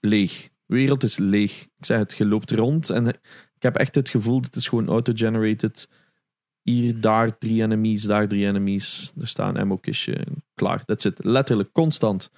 Leeg. 0.00 0.42
De 0.66 0.74
wereld 0.74 1.02
is 1.02 1.18
leeg. 1.18 1.60
Ik 1.62 1.84
zeg 1.84 1.98
het, 1.98 2.14
je 2.16 2.26
loopt 2.26 2.50
rond 2.50 2.90
en 2.90 3.06
ik 3.06 3.64
heb 3.64 3.76
echt 3.76 3.94
het 3.94 4.08
gevoel, 4.08 4.40
het 4.40 4.56
is 4.56 4.68
gewoon 4.68 4.88
auto-generated. 4.88 5.88
Hier, 6.68 7.00
daar 7.00 7.38
drie 7.38 7.62
enemies, 7.62 8.02
daar 8.02 8.28
drie 8.28 8.46
enemies. 8.46 9.12
Er 9.20 9.28
staat 9.28 9.54
een 9.54 9.60
ammo-kistje, 9.60 10.26
klaar. 10.54 10.82
Dat 10.84 11.02
zit 11.02 11.24
letterlijk 11.24 11.72
constant. 11.72 12.30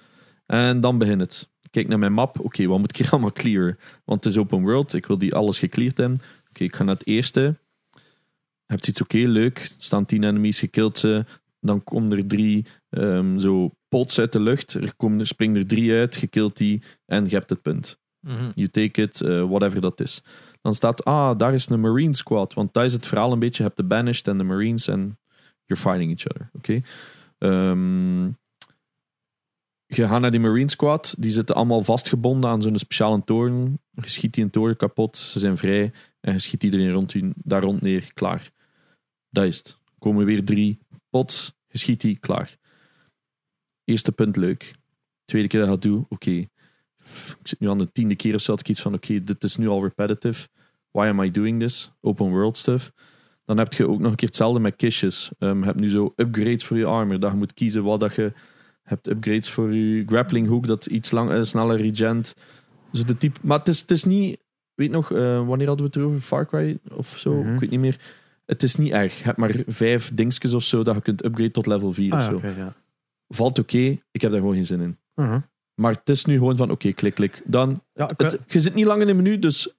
En 0.45 0.81
dan 0.81 0.97
begint 0.97 1.21
het. 1.21 1.49
Ik 1.61 1.71
Kijk 1.71 1.87
naar 1.87 1.99
mijn 1.99 2.13
map, 2.13 2.39
oké, 2.39 2.65
wat 2.65 2.79
moet 2.79 2.89
ik 2.89 2.97
hier 2.97 3.11
allemaal 3.11 3.31
clearen? 3.31 3.77
Want 4.05 4.23
het 4.23 4.33
is 4.33 4.39
open 4.39 4.61
world, 4.61 4.93
ik 4.93 5.05
wil 5.05 5.17
die 5.17 5.35
alles 5.35 5.59
gecleared 5.59 5.97
hebben. 5.97 6.21
Oké, 6.49 6.63
ik 6.63 6.75
ga 6.75 6.83
naar 6.83 6.95
het 6.95 7.07
eerste. 7.07 7.57
Hebt 8.65 8.87
iets 8.87 9.01
oké, 9.01 9.17
leuk. 9.17 9.59
Er 9.59 9.69
staan 9.77 10.05
tien 10.05 10.23
enemies, 10.23 10.59
gekild 10.59 10.97
ze. 10.97 11.25
Dan 11.59 11.83
komen 11.83 12.17
er 12.17 12.27
drie 12.27 12.65
ehm, 12.89 13.39
zo 13.39 13.71
pots 13.87 14.19
uit 14.19 14.31
de 14.31 14.41
lucht. 14.41 14.73
Er, 14.73 14.95
komen, 14.95 15.19
er 15.19 15.27
springen 15.27 15.57
er 15.57 15.67
drie 15.67 15.93
uit, 15.93 16.15
gekild 16.15 16.57
die 16.57 16.83
en 17.05 17.23
je 17.29 17.35
hebt 17.35 17.49
het 17.49 17.61
punt. 17.61 17.99
Mhm. 18.19 18.51
You 18.55 18.67
take 18.67 19.01
it, 19.01 19.21
eh, 19.21 19.49
whatever 19.49 19.81
dat 19.81 19.99
is. 19.99 20.23
Dan 20.61 20.75
staat, 20.75 21.05
ah, 21.05 21.37
daar 21.37 21.53
is 21.53 21.69
een 21.69 21.79
Marine 21.79 22.15
Squad. 22.15 22.53
Want 22.53 22.73
daar 22.73 22.85
is 22.85 22.93
het 22.93 23.07
verhaal 23.07 23.31
een 23.31 23.39
beetje. 23.39 23.63
Je 23.63 23.63
hebt 23.63 23.77
de 23.77 23.87
Banished 23.87 24.27
en 24.27 24.37
de 24.37 24.43
Marines 24.43 24.87
en 24.87 25.19
you're 25.65 25.81
fighting 25.81 26.11
each 26.11 26.27
other. 26.27 26.49
Oké. 26.53 26.81
Ehm, 27.37 28.25
je 29.85 30.07
gaat 30.07 30.21
naar 30.21 30.31
die 30.31 30.39
Marine 30.39 30.69
Squad. 30.69 31.15
Die 31.17 31.31
zitten 31.31 31.55
allemaal 31.55 31.83
vastgebonden 31.83 32.49
aan 32.49 32.61
zo'n 32.61 32.77
speciale 32.77 33.23
toren. 33.23 33.79
Je 33.91 34.09
schiet 34.09 34.33
die 34.33 34.43
een 34.43 34.49
toren 34.49 34.77
kapot. 34.77 35.17
Ze 35.17 35.39
zijn 35.39 35.57
vrij. 35.57 35.91
En 36.19 36.33
je 36.33 36.39
schiet 36.39 36.63
iedereen 36.63 36.91
rond 36.91 37.15
daar 37.35 37.61
rond 37.61 37.81
neer. 37.81 38.13
Klaar. 38.13 38.51
Dat 39.29 39.45
is 39.45 39.57
het. 39.57 39.77
Komen 39.99 40.25
weer 40.25 40.45
drie 40.45 40.79
pots. 41.09 41.53
Je 41.67 41.77
schiet 41.77 42.01
die. 42.01 42.17
Klaar. 42.17 42.57
Eerste 43.83 44.11
punt 44.11 44.35
leuk. 44.35 44.71
Tweede 45.25 45.47
keer 45.47 45.59
dat 45.59 45.69
je 45.69 45.75
dat 45.75 45.91
doet. 45.91 46.05
Oké. 46.09 46.45
Ik 47.39 47.47
zit 47.47 47.59
nu 47.59 47.69
aan 47.69 47.77
de 47.77 47.91
tiende 47.91 48.15
keer 48.15 48.35
of 48.35 48.41
zo. 48.41 48.51
Had 48.51 48.59
ik 48.59 48.69
iets 48.69 48.81
van: 48.81 48.93
oké, 48.93 49.23
dit 49.23 49.43
is 49.43 49.57
nu 49.57 49.67
al 49.67 49.83
repetitive. 49.83 50.47
Why 50.91 51.05
am 51.07 51.21
I 51.21 51.31
doing 51.31 51.59
this? 51.59 51.91
Open 52.01 52.29
world 52.29 52.57
stuff. 52.57 52.91
Dan 53.45 53.57
heb 53.57 53.73
je 53.73 53.87
ook 53.87 53.99
nog 53.99 54.11
een 54.11 54.17
keer 54.17 54.27
hetzelfde 54.27 54.59
met 54.59 54.75
kistjes. 54.75 55.31
Ehm, 55.39 55.59
je 55.59 55.65
hebt 55.65 55.79
nu 55.79 55.89
zo 55.89 56.13
upgrades 56.15 56.65
voor 56.65 56.77
je 56.77 56.85
armor. 56.85 57.19
Dat 57.19 57.31
je 57.31 57.37
moet 57.37 57.53
kiezen 57.53 57.83
wat 57.83 57.99
dat 57.99 58.15
je 58.15 58.33
hebt. 58.83 59.07
Upgrades 59.07 59.49
voor 59.49 59.73
je 59.73 60.03
grappling 60.05 60.47
hook. 60.47 60.67
Dat 60.67 60.85
iets 60.85 61.11
lang, 61.11 61.29
eh, 61.31 61.43
sneller 61.43 61.77
regent. 61.77 62.33
Zo 62.93 63.03
de 63.03 63.17
type, 63.17 63.39
maar 63.43 63.57
het 63.57 63.67
is, 63.67 63.79
het 63.81 63.91
is 63.91 64.03
niet... 64.03 64.39
Weet 64.75 64.91
nog, 64.91 65.11
eh, 65.11 65.47
wanneer 65.47 65.67
hadden 65.67 65.85
we 65.85 65.91
het 65.91 65.95
erover? 65.95 66.19
Far 66.19 66.45
Cry 66.47 66.79
of 66.91 67.17
zo? 67.17 67.33
Mhm. 67.35 67.53
Ik 67.53 67.59
weet 67.59 67.69
niet 67.69 67.81
meer. 67.81 67.99
Het 68.45 68.63
is 68.63 68.75
niet 68.75 68.91
erg. 68.91 69.17
Je 69.17 69.23
hebt 69.23 69.37
maar 69.37 69.55
vijf 69.67 70.11
dingetjes 70.13 70.53
of 70.53 70.63
zo 70.63 70.83
dat 70.83 70.95
je 70.95 71.01
kunt 71.01 71.25
upgraden 71.25 71.51
tot 71.51 71.65
level 71.67 71.93
4 71.93 72.13
Ah, 72.13 72.33
of 72.33 72.41
zo. 72.41 72.47
ja. 72.47 72.73
Valt 73.27 73.59
oké. 73.59 73.77
Ik 74.11 74.21
heb 74.21 74.31
daar 74.31 74.39
gewoon 74.39 74.55
geen 74.55 74.65
zin 74.65 74.81
in. 74.81 74.97
Mhm. 75.15 75.39
Maar 75.75 75.91
het 75.93 76.09
is 76.09 76.25
nu 76.25 76.37
gewoon 76.37 76.57
van, 76.57 76.71
oké, 76.71 76.91
klik, 76.91 77.13
klik. 77.13 77.41
Dan, 77.45 77.81
Ja, 77.93 78.09
ik- 78.09 78.19
het, 78.19 78.39
je 78.47 78.59
zit 78.59 78.73
niet 78.73 78.85
lang 78.85 79.01
in 79.01 79.07
een 79.09 79.15
menu, 79.15 79.39
dus 79.39 79.73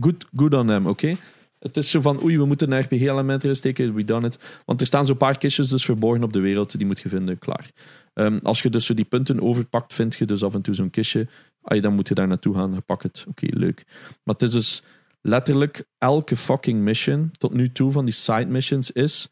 good, 0.00 0.26
good 0.36 0.52
on 0.54 0.66
them, 0.66 0.86
oké? 0.86 1.16
Het 1.58 1.76
is 1.76 1.90
zo 1.90 2.00
van, 2.00 2.22
oei, 2.22 2.38
we 2.38 2.44
moeten 2.44 2.72
een 2.72 2.80
RPG-element 2.80 3.42
erin 3.42 3.56
steken, 3.56 3.94
we 3.94 4.04
done 4.04 4.26
it. 4.26 4.38
Want 4.64 4.80
er 4.80 4.86
staan 4.86 5.06
zo'n 5.06 5.16
paar 5.16 5.38
kistjes 5.38 5.68
dus 5.68 5.84
verborgen 5.84 6.22
op 6.24 6.32
de 6.32 6.40
wereld, 6.40 6.76
die 6.78 6.86
moet 6.86 7.00
je 7.00 7.08
vinden, 7.08 7.38
klaar. 7.38 7.70
Ehm, 8.14 8.38
als 8.42 8.62
je 8.62 8.70
dus 8.70 8.86
zo 8.86 8.94
die 8.94 9.04
punten 9.04 9.40
overpakt, 9.40 9.94
vind 9.94 10.14
je 10.14 10.24
dus 10.26 10.42
af 10.44 10.54
en 10.54 10.62
toe 10.62 10.74
zo'n 10.74 10.90
kistje. 10.90 11.28
Ah, 11.62 11.82
dan 11.82 11.94
moet 11.94 12.08
je 12.08 12.14
daar 12.14 12.28
naartoe 12.28 12.54
gaan, 12.54 12.72
je 12.74 12.80
pakt 12.80 13.02
het. 13.02 13.24
Oké, 13.28 13.46
leuk. 13.50 13.84
Maar 14.24 14.34
het 14.34 14.42
is 14.42 14.50
dus 14.50 14.82
letterlijk 15.20 15.84
elke 15.98 16.36
fucking 16.36 16.80
mission 16.82 17.30
tot 17.38 17.52
nu 17.52 17.72
toe 17.72 17.92
van 17.92 18.04
die 18.04 18.14
side 18.14 18.46
missions 18.46 18.90
is 18.90 19.28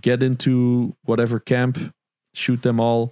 get 0.00 0.22
into 0.22 0.90
whatever 1.00 1.42
camp, 1.42 1.76
shoot 2.36 2.62
them 2.62 2.80
all, 2.80 3.10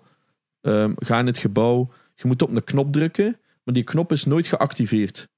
Ehm, 0.65 0.93
ga 0.97 1.19
in 1.19 1.27
het 1.27 1.39
gebouw. 1.39 1.91
Je 2.15 2.27
moet 2.27 2.43
op 2.43 2.55
een 2.55 2.65
knop 2.65 2.93
drukken, 2.93 3.39
maar 3.65 3.75
die 3.75 3.83
knop 3.83 4.13
is 4.13 4.25
nooit 4.25 4.47
geactiveerd. 4.47 5.29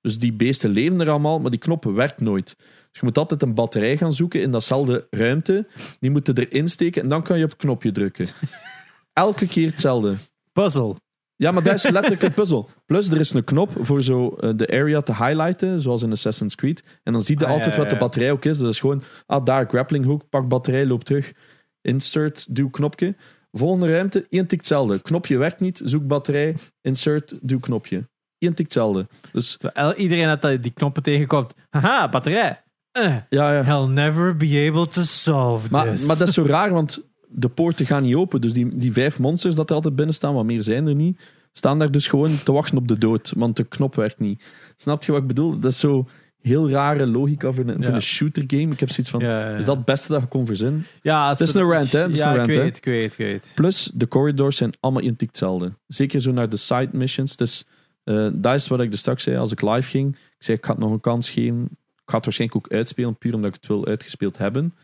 Dus 0.00 0.18
die 0.18 0.32
beesten 0.32 0.70
leven 0.70 1.00
er 1.00 1.10
allemaal, 1.10 1.40
maar 1.40 1.50
die 1.50 1.60
knop 1.60 1.84
werkt 1.84 2.20
nooit. 2.20 2.54
Dus 2.56 3.00
je 3.00 3.06
moet 3.06 3.18
altijd 3.18 3.42
een 3.42 3.54
batterij 3.54 3.96
gaan 3.96 4.12
zoeken 4.12 4.40
in 4.40 4.50
datzelfde 4.50 5.06
ruimte. 5.10 5.66
Die 6.00 6.10
moeten 6.10 6.38
erin 6.38 6.68
steken 6.68 7.02
en 7.02 7.08
dan 7.08 7.22
kan 7.22 7.38
je 7.38 7.44
op 7.44 7.50
het 7.50 7.58
knopje 7.58 7.92
drukken. 7.92 8.26
Elke 9.12 9.46
keer 9.46 9.70
hetzelfde. 9.70 10.14
Puzzle. 10.52 10.96
Ja, 11.36 11.50
maar 11.50 11.62
dat 11.62 11.74
is 11.74 11.88
letterlijk 11.88 12.22
een 12.22 12.32
puzzel. 12.32 12.68
Plus, 12.86 13.10
er 13.10 13.20
is 13.20 13.32
een 13.32 13.44
knop 13.44 13.70
voor 13.80 14.02
zo 14.02 14.28
eh, 14.28 14.50
de 14.56 14.68
area 14.68 15.00
te 15.00 15.14
highlighten, 15.14 15.80
zoals 15.80 16.02
in 16.02 16.12
Assassin's 16.12 16.54
Creed. 16.54 16.84
En 17.02 17.12
dan 17.12 17.22
zie 17.22 17.38
je 17.38 17.44
Ah, 17.44 17.50
altijd 17.50 17.74
ja, 17.74 17.80
wat 17.80 17.90
de 17.90 17.96
batterij 17.96 18.32
ook 18.32 18.44
is. 18.44 18.58
Dat 18.58 18.70
is 18.70 18.80
gewoon, 18.80 19.02
ah, 19.26 19.44
daar, 19.44 19.68
grappling 19.68 20.04
hook, 20.04 20.28
pak 20.28 20.48
batterij, 20.48 20.86
loop 20.86 21.04
terug. 21.04 21.32
Insert, 21.80 22.46
duw 22.48 22.70
knopje. 22.70 23.14
Volgende 23.56 23.92
ruimte, 23.92 24.26
één 24.30 24.46
tik 24.46 24.58
hetzelfde. 24.58 25.02
Knopje 25.02 25.36
werkt 25.36 25.60
niet, 25.60 25.80
zoek 25.84 26.06
batterij, 26.06 26.56
insert, 26.80 27.34
duw 27.40 27.58
knopje. 27.58 28.08
Eén 28.38 28.54
tik 28.54 28.64
hetzelfde. 28.64 29.06
Dus 29.32 29.58
Iedereen 29.96 30.38
dat 30.40 30.62
die 30.62 30.72
knoppen 30.72 31.02
tegenkomt. 31.02 31.54
Haha, 31.70 32.08
batterij. 32.08 32.62
Eh, 32.90 33.16
ja, 33.28 33.52
ja. 33.52 33.64
I'll 33.64 33.88
never 33.88 34.36
be 34.36 34.66
able 34.70 34.88
to 34.88 35.02
solve 35.02 35.68
Maar, 35.70 35.90
this. 35.90 36.06
maar 36.06 36.16
dat 36.16 36.28
is 36.28 36.34
zo 36.34 36.44
raar, 36.44 36.72
want 36.72 37.02
de 37.28 37.48
poorten 37.48 37.86
gaan 37.86 38.02
niet 38.02 38.14
open. 38.14 38.40
Dus 38.40 38.52
die, 38.52 38.76
die 38.76 38.92
vijf 38.92 39.18
monsters 39.18 39.54
dat 39.54 39.68
er 39.68 39.74
altijd 39.74 39.96
binnen 39.96 40.14
staan, 40.14 40.34
wat 40.34 40.44
meer 40.44 40.62
zijn 40.62 40.86
er 40.86 40.94
niet, 40.94 41.20
staan 41.52 41.78
daar 41.78 41.90
dus 41.90 42.06
gewoon 42.06 42.30
te 42.44 42.52
wachten 42.52 42.78
op 42.78 42.88
de 42.88 42.98
dood. 42.98 43.32
Want 43.36 43.56
de 43.56 43.64
knop 43.64 43.94
werkt 43.94 44.18
niet. 44.18 44.44
Snap 44.76 45.04
je 45.04 45.12
wat 45.12 45.20
ik 45.20 45.26
bedoel? 45.26 45.58
Dat 45.58 45.70
is 45.70 45.78
zo 45.78 46.08
heel 46.46 46.70
rare 46.70 47.06
logica 47.06 47.52
voor 47.52 47.64
een, 47.68 47.82
voor 47.84 47.94
een 47.94 48.02
shooter 48.02 48.44
game. 48.46 48.72
Ik 48.72 48.80
heb 48.80 48.88
zoiets 48.90 49.10
van, 49.10 49.22
is 49.58 49.64
dat 49.64 49.76
het 49.76 49.84
beste 49.84 50.12
dat 50.12 50.20
je 50.20 50.26
kon 50.26 50.46
verzinnen? 50.46 50.86
Ja, 51.02 51.28
Het 51.28 51.40
is 51.40 51.54
een 51.54 51.70
rant, 51.70 51.92
hè? 51.92 52.00
Het 52.00 52.14
is 52.14 52.18
ja, 52.20 52.30
een 52.30 52.36
rant, 52.36 52.48
ik 52.48 52.54
weet, 52.56 52.76
ik 52.76 52.84
weet, 52.84 53.12
ik 53.12 53.18
weet. 53.18 53.52
Plus, 53.54 53.90
de 53.94 54.08
corridors 54.08 54.56
zijn 54.56 54.72
allemaal 54.80 55.02
identiek 55.02 55.28
hetzelfde. 55.28 55.72
Zeker 55.86 56.20
zo 56.20 56.32
naar 56.32 56.48
de 56.48 56.56
side 56.56 56.88
missions. 56.92 57.36
Dus 57.36 57.64
eh 58.04 58.28
dat 58.32 58.54
is 58.54 58.68
wat 58.68 58.80
ik 58.80 58.92
er 58.92 58.98
straks 58.98 59.22
zei 59.22 59.36
als 59.36 59.52
ik 59.52 59.62
live 59.62 59.88
ging. 59.88 60.14
Ik 60.14 60.44
zei, 60.44 60.56
ik 60.56 60.64
ga 60.64 60.70
het 60.70 60.80
nog 60.80 60.90
een 60.90 61.00
kans 61.00 61.30
geven. 61.30 61.62
Ik 61.62 62.10
ga 62.10 62.16
het 62.16 62.24
waarschijnlijk 62.24 62.66
ook 62.66 62.72
uitspelen, 62.72 63.16
puur 63.16 63.34
omdat 63.34 63.48
ik 63.54 63.56
het 63.60 63.66
wil 63.66 63.86
uitgespeeld 63.86 64.38
hebben. 64.38 64.74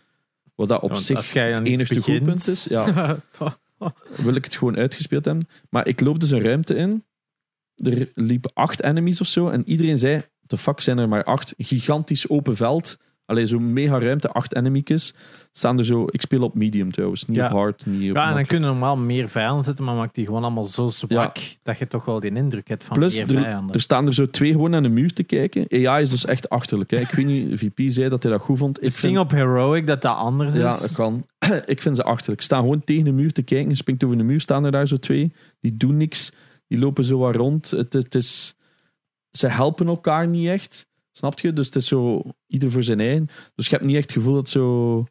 Wat 0.55 0.69
dat 0.69 0.83
op 0.83 0.95
zich 0.95 1.33
het 1.33 1.67
enigste 1.67 1.95
begint- 1.95 2.17
goed 2.17 2.27
punt 2.27 2.49
is. 2.49 2.65
Ja, 2.65 3.17
wil 4.17 4.35
ik 4.35 4.45
het 4.45 4.57
gewoon 4.57 4.77
uitgespeeld 4.77 5.25
hebben. 5.25 5.49
Maar 5.71 5.87
ik 5.87 6.01
loop 6.01 6.21
dus 6.21 6.31
een 6.31 6.43
ruimte 6.43 6.75
in. 6.75 7.05
Er 7.77 8.09
liepen 8.15 8.51
acht 8.55 8.83
enemies 8.83 9.21
of 9.21 9.27
zo. 9.27 9.49
En 9.49 9.69
iedereen 9.69 9.99
zei, 9.99 10.23
de 10.51 10.57
fuck 10.57 10.81
zijn 10.81 10.99
er 10.99 11.09
maar 11.09 11.25
acht. 11.25 11.55
Gigantisch 11.59 12.29
open 12.29 12.57
veld. 12.57 12.97
Alleen 13.27 13.47
zo'n 13.47 13.73
mega 13.73 13.99
ruimte, 13.99 14.29
acht 14.31 14.55
enemy's. 14.57 15.15
Staan 15.53 15.79
er 15.79 15.85
zo, 15.85 16.05
ik 16.11 16.21
speel 16.21 16.43
op 16.43 16.55
medium 16.55 16.93
trouwens, 16.93 17.25
niet 17.25 17.37
Ja. 17.37 17.45
op 17.47 17.51
hard. 17.53 17.87
Niet 17.87 18.11
op 18.11 18.17
Ja, 18.17 18.29
en 18.29 18.35
dan 18.35 18.47
kunnen 18.47 18.71
normaal 18.71 18.97
meer 18.97 19.29
vijanden 19.29 19.65
zitten, 19.65 19.85
maar 19.85 19.95
maakt 19.95 20.15
die 20.15 20.27
gewoon 20.27 20.43
allemaal 20.43 20.65
zo 20.65 20.89
zwak 20.89 21.39
dat 21.63 21.79
je 21.79 21.87
toch 21.87 22.05
wel 22.05 22.21
die 22.21 22.35
indruk 22.35 22.69
hebt 22.69 22.85
van 22.85 22.97
Plus, 22.97 23.13
meer 23.19 23.37
er, 23.37 23.43
vijanden. 23.43 23.75
er 23.75 23.81
staan 23.81 24.07
er 24.07 24.15
zo 24.15 24.27
twee 24.27 24.53
gewoon 24.53 24.75
aan 24.75 24.83
de 24.83 24.89
muur 24.89 25.13
te 25.13 25.23
kijken. 25.23 25.67
AI 25.87 26.03
is 26.03 26.11
dus 26.11 26.25
echt 26.25 26.49
achterlijk. 26.49 26.91
Hè. 26.91 26.97
Ik 26.97 27.11
weet 27.11 27.27
niet, 27.27 27.59
VP 27.59 27.81
zei 27.93 28.09
dat 28.09 28.23
hij 28.23 28.33
dat 28.33 28.41
goed 28.41 28.59
vond. 28.59 28.83
Ik 28.83 28.91
zing 28.91 29.15
vind, 29.15 29.19
op 29.25 29.31
Heroic 29.31 29.87
dat 29.87 30.03
dat 30.03 30.17
anders 30.17 30.55
is. 30.55 30.61
ja, 30.61 30.71
dat 30.81 30.93
kan. 30.95 31.27
ik 31.67 31.81
vind 31.83 31.97
ze 31.97 32.03
achterlijk. 32.05 32.43
Staan 32.43 32.61
gewoon 32.61 32.85
tegen 32.85 33.05
de 33.05 33.13
muur 33.13 33.33
te 33.33 33.43
kijken. 33.43 33.69
Je 33.69 33.75
springt 33.75 34.05
over 34.05 34.17
de 34.17 34.23
muur, 34.25 34.41
staan 34.41 34.65
er 34.65 34.71
daar 34.73 34.89
zo 34.89 34.97
twee. 34.97 35.33
Die 35.61 35.77
doen 35.77 35.97
niks. 35.97 36.33
Die 36.69 36.79
lopen 36.79 37.05
zo 37.05 37.19
wat 37.19 37.37
rond. 37.37 37.71
Het, 37.71 37.93
het 37.93 38.15
is, 38.15 38.55
ze 39.33 39.47
helpen 39.47 39.87
elkaar 39.87 40.27
niet 40.29 40.47
echt. 40.49 40.87
Snap 41.13 41.39
je? 41.41 41.53
Dus 41.53 41.67
het 41.67 41.77
is 41.77 41.87
zo 41.87 42.23
ieder 42.47 42.71
voor 42.71 42.83
zijn 42.83 43.01
eigen. 43.01 43.29
Dus 43.55 43.67
je 43.67 43.75
hebt 43.75 43.85
niet 43.87 43.97
echt 43.97 44.05
het 44.05 44.13
gevoel 44.19 44.33
dat 44.35 44.43
het 44.43 44.51
zo 44.51 45.05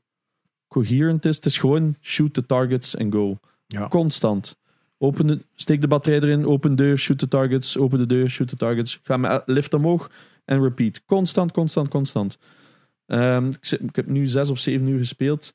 coherent 0.67 1.25
is. 1.25 1.35
Het 1.35 1.45
is 1.45 1.57
gewoon 1.57 1.95
shoot 2.01 2.33
the 2.33 2.45
targets 2.45 2.95
en 2.95 3.11
go. 3.11 3.37
Ja. 3.67 3.87
Constant. 3.87 4.57
Open 4.97 5.27
de, 5.27 5.39
steek 5.55 5.81
de 5.81 5.87
batterij 5.87 6.19
erin, 6.19 6.45
open 6.45 6.75
deur, 6.75 6.97
shoot 6.97 7.17
the 7.19 7.27
targets, 7.27 7.77
open 7.77 7.97
de 7.97 8.05
deur, 8.05 8.29
shoot 8.29 8.47
the 8.47 8.55
targets. 8.55 8.99
Ga 9.03 9.17
met 9.17 9.41
lift 9.45 9.73
omhoog 9.73 10.11
en 10.45 10.61
repeat. 10.61 11.05
Constant, 11.05 11.51
constant, 11.51 11.87
constant. 11.87 12.37
Ehm, 13.05 13.47
ik, 13.47 13.65
zit- 13.65 13.81
ik 13.81 13.95
heb 13.95 14.07
nu 14.07 14.27
zes 14.27 14.49
of 14.49 14.59
zeven 14.59 14.87
uur 14.87 14.99
gespeeld. 14.99 15.53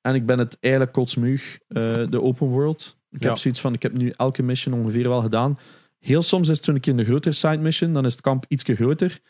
En 0.00 0.14
ik 0.14 0.26
ben 0.26 0.38
het 0.38 0.56
eigenlijk 0.60 0.92
kotsmuug, 0.94 1.58
eh, 1.68 1.82
de 2.10 2.22
open 2.22 2.46
world. 2.46 2.96
Ik 3.10 3.22
Ja. 3.22 3.28
heb 3.28 3.36
zoiets 3.38 3.60
van, 3.60 3.74
ik 3.74 3.82
heb 3.82 3.96
nu 3.98 4.12
elke 4.16 4.42
mission 4.42 4.74
ongeveer 4.80 5.08
wel 5.08 5.22
gedaan. 5.22 5.58
Heel 6.00 6.22
soms 6.22 6.48
is 6.48 6.56
het 6.56 6.64
toen 6.64 6.74
een 6.74 6.80
keer 6.80 6.98
een 6.98 7.04
grotere 7.04 7.34
side 7.34 7.58
mission, 7.58 7.92
dan 7.92 8.04
is 8.04 8.12
het 8.12 8.20
kamp 8.20 8.44
iets 8.48 8.64
groter. 8.66 9.20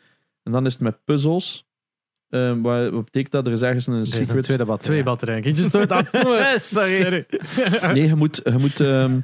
En 0.42 0.52
dan 0.52 0.66
is 0.66 0.72
het 0.72 0.82
met 0.82 1.04
puzzels. 1.04 1.68
Ehm, 2.28 2.60
wat, 2.60 2.90
wat 2.90 3.04
betekent 3.04 3.32
dat? 3.32 3.46
Er 3.46 3.52
is 3.52 3.62
ergens 3.62 3.86
een 3.86 4.06
secret... 4.06 4.44
tweede 4.44 4.64
batterij. 4.64 4.92
Twee 4.92 5.02
batterijen. 5.02 5.44
Ik 5.44 5.56
just 5.56 5.72
dood 5.72 5.92
aan. 5.92 6.08
Sorry. 6.58 7.26
Nee, 7.92 8.06
je 8.06 8.14
moet... 8.14 8.40
Je 8.44 8.58
moet 8.58 8.80
ehm, 8.80 9.20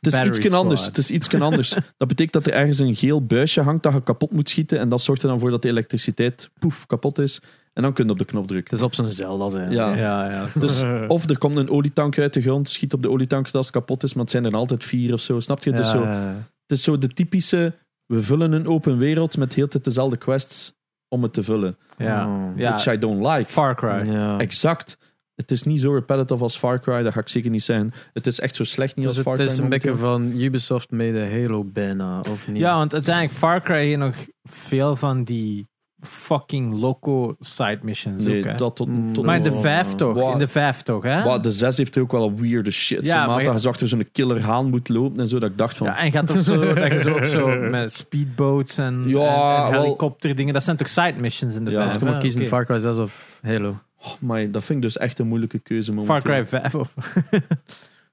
het 0.00 0.12
is 0.12 0.38
iets 0.38 0.54
anders. 0.54 0.86
Het 0.86 0.98
is 0.98 1.10
iets 1.10 1.34
anders. 1.34 1.70
Dat 1.96 2.08
betekent 2.08 2.32
dat 2.32 2.46
er 2.46 2.52
ergens 2.52 2.78
een 2.78 2.96
geel 2.96 3.24
buisje 3.26 3.60
hangt 3.60 3.82
dat 3.82 3.92
je 3.92 4.02
kapot 4.02 4.32
moet 4.32 4.48
schieten. 4.48 4.78
En 4.78 4.88
dat 4.88 5.02
zorgt 5.02 5.22
er 5.22 5.28
dan 5.28 5.38
voor 5.38 5.50
dat 5.50 5.62
de 5.62 5.68
elektriciteit 5.68 6.50
poef 6.58 6.86
kapot 6.86 7.18
is. 7.18 7.40
En 7.72 7.82
dan 7.82 7.92
kun 7.92 8.04
je 8.04 8.10
op 8.10 8.18
de 8.18 8.24
knop 8.24 8.46
drukken. 8.46 8.70
Het 8.70 8.78
is 8.78 8.84
op 8.86 8.94
zijn 8.94 9.08
Zelda 9.08 9.50
zijn. 9.50 9.70
Ja. 9.70 9.94
Ja, 9.94 10.30
ja. 10.30 10.46
Dus, 10.54 10.82
of 11.08 11.28
er 11.28 11.38
komt 11.38 11.56
een 11.56 11.70
olietank 11.70 12.18
uit 12.18 12.32
de 12.32 12.42
grond, 12.42 12.68
schiet 12.68 12.92
op 12.92 13.02
de 13.02 13.10
olietank 13.10 13.48
als 13.52 13.66
het 13.66 13.74
kapot 13.74 14.02
is, 14.02 14.14
maar 14.14 14.22
het 14.22 14.30
zijn 14.32 14.44
er 14.44 14.54
altijd 14.54 14.84
vier 14.84 15.12
of 15.12 15.20
zo. 15.20 15.40
Snap 15.40 15.64
je? 15.64 15.72
Dus 15.72 15.90
zo, 15.90 16.02
Ja. 16.02 16.50
Het 16.72 16.80
is 16.80 16.86
zo 16.86 16.98
de 16.98 17.12
typische, 17.12 17.74
we 18.06 18.22
vullen 18.22 18.52
een 18.52 18.66
open 18.66 18.98
wereld 18.98 19.36
met 19.36 19.54
heel 19.54 19.64
de 19.64 19.70
tijd 19.70 19.84
dezelfde 19.84 20.16
quests 20.16 20.72
om 21.08 21.22
het 21.22 21.32
te 21.32 21.42
vullen. 21.42 21.76
ja. 21.98 22.26
Oh. 22.26 22.58
ja. 22.58 22.70
Which 22.70 22.94
I 22.94 22.98
don't 22.98 23.26
like. 23.26 23.50
Far 23.50 23.74
Cry. 23.74 24.12
Ja. 24.12 24.38
Exact. 24.38 24.98
Het 25.34 25.50
is 25.50 25.62
niet 25.62 25.80
zo 25.80 25.92
repetitive 25.94 26.42
als 26.42 26.56
Far 26.56 26.80
Cry, 26.80 27.02
dat 27.02 27.12
ga 27.12 27.20
ik 27.20 27.28
zeker 27.28 27.50
niet 27.50 27.62
zijn. 27.62 27.92
Het 28.12 28.26
is 28.26 28.40
echt 28.40 28.54
zo 28.54 28.64
slecht 28.64 28.96
niet 28.96 29.06
Dus 29.06 29.14
als 29.14 29.24
Far 29.24 29.32
het 29.32 29.42
Cry. 29.42 29.52
is 29.52 29.58
een 29.58 29.68
beetje 29.68 29.94
van 29.94 30.40
Ubisoft 30.40 30.90
made 30.90 31.20
a 31.20 31.28
Halo 31.30 31.64
bijna, 31.64 32.20
of 32.20 32.48
niet? 32.48 32.56
Ja, 32.56 32.76
want 32.76 32.92
uiteindelijk 32.92 33.34
Far 33.38 33.60
Cry 33.60 33.86
heeft 33.86 33.98
nog 33.98 34.26
veel 34.42 34.96
van 34.96 35.24
die 35.24 35.68
fucking 36.06 36.80
loco 36.80 37.36
side 37.40 37.78
missions 37.82 38.26
ook, 38.26 38.32
hè. 38.32 38.40
Nee, 38.40 38.54
dat 38.54 38.76
tot, 38.76 38.88
tot 39.12 39.24
Maar 39.24 39.36
in 39.36 39.42
de 39.42 39.50
Oh, 39.52 39.60
vijf 39.60 39.88
toch? 39.94 40.14
wow. 40.14 40.32
In 40.32 40.38
de 40.38 40.46
vijf 40.48 40.82
toch, 40.82 41.02
hè? 41.02 41.22
Wow, 41.22 41.42
de 41.42 41.50
6 41.50 41.76
heeft 41.76 41.98
ook 41.98 42.12
wel 42.12 42.26
een 42.28 42.36
weirde 42.40 42.70
shit. 42.70 43.06
Ja, 43.06 43.14
Ja, 43.14 43.26
maar 43.26 43.36
maat, 43.36 43.44
ja- 43.44 43.52
dat 43.52 43.62
je 43.62 43.68
achter 43.68 43.88
zo'n 43.88 44.08
killer 44.12 44.40
haan 44.42 44.70
moet 44.70 44.88
lopen 44.88 45.20
en 45.20 45.28
zo. 45.28 45.38
Dat 45.38 45.50
ik 45.50 45.58
dacht 45.58 45.76
van. 45.76 45.86
Ja, 45.86 45.98
en 45.98 46.12
gaat 46.12 46.26
toch 46.26 46.42
zo, 46.42 46.58
dat 46.74 46.92
je 46.92 47.00
zo 47.00 47.10
ook 47.12 47.24
zo 47.24 47.56
met 47.70 47.94
speedboats 47.94 48.78
en, 48.78 49.02
Ja, 49.06 49.66
en, 49.72 49.80
helikopterdingen, 49.80 50.54
dat 50.54 50.64
zijn 50.64 50.76
toch 50.76 50.88
side 50.88 51.14
missions 51.20 51.54
in 51.54 51.64
de 51.64 51.70
Ja, 51.70 51.76
vijf? 51.80 51.94
Ik 51.94 52.00
hè? 52.00 52.10
moet 52.10 52.18
kiezen. 52.18 52.46
Far 52.46 52.64
Cry 52.66 52.78
6 52.78 52.96
of 52.98 53.38
Halo. 53.42 53.78
oh 53.98 54.12
my, 54.20 54.50
dat 54.50 54.64
vind 54.64 54.78
ik 54.78 54.84
dus 54.84 54.96
echt 54.96 55.18
een 55.18 55.26
moeilijke 55.26 55.58
keuze. 55.58 55.92
Far 55.92 56.04
momenteel. 56.04 56.32
Cry 56.32 56.46
5 56.46 56.74
of... 56.74 56.94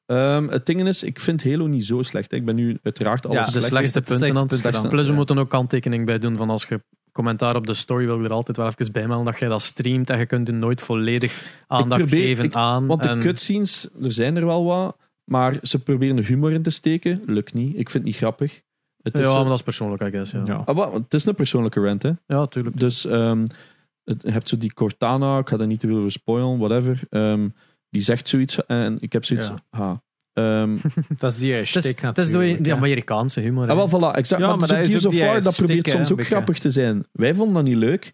Ehm, 0.06 0.47
het 0.47 0.65
ding 0.65 0.88
is, 0.88 1.04
ik 1.04 1.19
vind 1.19 1.43
Halo 1.43 1.67
niet 1.67 1.86
zo 1.86 2.02
slecht. 2.02 2.32
hè. 2.32 2.38
Ik 2.38 2.45
ben 2.45 2.56
nu 2.56 2.78
uiteraard 2.84 3.25
alles 3.25 3.38
Ja, 3.38 3.43
de 3.45 3.52
slecht. 3.52 3.65
slechtste 3.67 4.02
punten 4.02 4.38
aan 4.38 4.47
het 4.49 4.73
dan. 4.73 4.89
Plus, 4.89 5.04
we 5.06 5.10
Ja. 5.12 5.17
moeten 5.17 5.38
ook 5.38 5.49
kanttekening 5.49 6.06
bij 6.06 6.19
doen 6.19 6.38
van 6.38 6.49
als 6.49 6.65
je 6.69 6.82
commentaar 7.19 7.55
op 7.55 7.67
de 7.67 7.73
story 7.73 8.05
wil 8.05 8.19
ik 8.19 8.25
er 8.25 8.32
altijd 8.32 8.58
wel 8.58 8.67
even 8.67 8.91
bij 8.91 9.08
melden 9.08 9.25
dat 9.25 9.39
je 9.39 9.47
dat 9.47 9.62
streamt 9.62 10.10
en 10.10 10.19
je 10.19 10.25
kunt 10.25 10.47
er 10.47 10.53
nooit 10.53 10.82
volledig 10.82 11.62
aandacht 11.67 12.01
probeer- 12.01 12.23
geven 12.27 12.43
ik- 12.45 12.53
aan. 12.53 12.88
Want 12.88 13.03
de 13.03 13.10
en- 13.10 13.19
cutscenes, 13.19 13.89
er 14.03 14.12
zijn 14.12 14.36
er 14.36 14.45
wel 14.45 14.63
wat. 14.65 14.97
Maar 15.23 15.58
ze 15.62 15.79
proberen 15.79 16.17
er 16.17 16.25
humor 16.25 16.51
in 16.51 16.62
te 16.62 16.69
steken. 16.69 17.21
Lukt 17.25 17.53
niet. 17.53 17.69
Ik 17.69 17.75
vind 17.89 17.93
het 17.93 18.03
niet 18.03 18.15
grappig. 18.15 18.62
Het 19.01 19.17
Ja, 19.17 19.34
maar 19.34 19.43
dat 19.43 19.53
is 19.53 19.63
persoonlijk, 19.63 20.01
I 20.01 20.10
guess. 20.10 20.32
Ja, 20.32 20.41
ja. 20.45 20.63
Ja. 20.65 20.73
Ah, 20.73 20.93
het 20.93 21.13
is 21.13 21.25
een 21.25 21.36
persoonlijke 21.36 21.79
rant, 21.82 22.03
hè. 22.03 22.47
tuurlijk. 22.47 22.79
Dus 22.79 23.05
ehm, 23.05 23.45
het, 24.03 24.21
je 24.21 24.32
hebt 24.32 24.49
zo 24.49 24.58
die 24.58 24.73
Cortana, 24.73 25.38
ik 25.38 25.49
ga 25.49 25.58
daar 25.58 25.67
niet 25.67 25.79
te 25.79 25.88
veel 25.88 25.97
over 25.97 26.12
spoilen, 26.12 26.58
whatever. 26.58 26.99
Ehm, 27.10 27.47
die 27.89 28.01
zegt 28.01 28.27
zoiets 28.27 28.65
en 28.65 28.97
ik 28.99 29.13
heb 29.13 29.25
zoiets. 29.25 29.47
Ja. 29.47 29.55
Ha. 29.69 30.01
Ehm, 30.39 30.78
Dat 31.17 31.32
is 31.32 31.38
die 31.39 31.54
Het 31.54 31.62
is, 31.63 31.69
stick 31.69 31.99
het 32.02 32.17
is 32.17 32.28
de, 32.28 32.32
natuurlijk. 32.34 32.63
die. 32.63 32.73
Amerikaanse 32.73 33.39
humor. 33.39 33.69
ah, 33.69 33.75
wel, 33.75 33.89
voilà, 33.89 34.15
exact. 34.15 34.41
Ja, 34.41 34.47
maar, 34.47 34.58
maar 34.58 34.67
dus 34.67 34.78
dat 35.02 35.13
is 35.13 35.23
ook 35.36 35.41
dat 35.43 35.56
probeert 35.56 35.88
soms 35.88 36.12
ook 36.12 36.25
grappig 36.25 36.60
te 36.60 36.69
zijn. 36.71 37.06
Wij 37.12 37.34
vonden 37.34 37.54
dat 37.56 37.63
niet 37.63 37.75
leuk. 37.78 38.13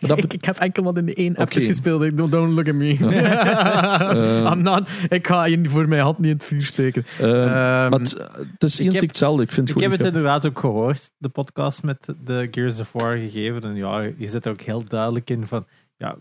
Maar 0.00 0.08
dat 0.10 0.18
ik, 0.24 0.32
ik 0.32 0.44
heb 0.44 0.56
enkel 0.58 0.82
maar 0.82 0.96
in 0.96 1.06
de 1.06 1.14
één 1.14 1.36
appjes 1.36 1.62
Oké. 1.64 1.72
gespeeld. 1.72 2.02
Ik 2.02 2.16
don't, 2.16 2.32
don't 2.32 2.52
look 2.52 2.68
at 2.68 2.74
me. 2.74 2.96
Eh. 2.98 4.50
I'm 4.52 4.62
not- 4.62 4.88
ik 5.08 5.26
ga 5.26 5.44
hier 5.44 5.70
voor 5.70 5.88
mijn 5.88 6.02
hand 6.02 6.18
niet 6.18 6.30
in 6.30 6.36
het 6.36 6.44
vuur 6.44 6.64
steken. 6.66 7.04
Ehm, 7.20 7.28
Ehm, 7.30 7.90
maar 7.90 8.00
het, 8.00 8.16
is 8.58 8.80
ik 8.80 8.92
één 8.92 9.06
hetzelfde. 9.06 9.42
Ik 9.42 9.52
vind 9.52 9.68
het 9.68 9.76
Ik 9.76 9.82
heb 9.82 9.92
het 9.92 10.04
inderdaad 10.04 10.46
ook 10.46 10.58
gehoord, 10.58 11.10
de 11.18 11.28
podcast 11.28 11.82
met 11.82 12.14
de 12.24 12.48
Gears 12.50 12.80
of 12.80 12.92
War 12.92 13.16
gegeven. 13.16 13.62
En 13.62 13.74
ja, 13.76 14.00
je 14.00 14.26
zit 14.28 14.44
er 14.44 14.50
ook 14.50 14.60
heel 14.60 14.84
duidelijk 14.88 15.30
in 15.30 15.46
van, 15.46 15.66
ja, 15.96 16.16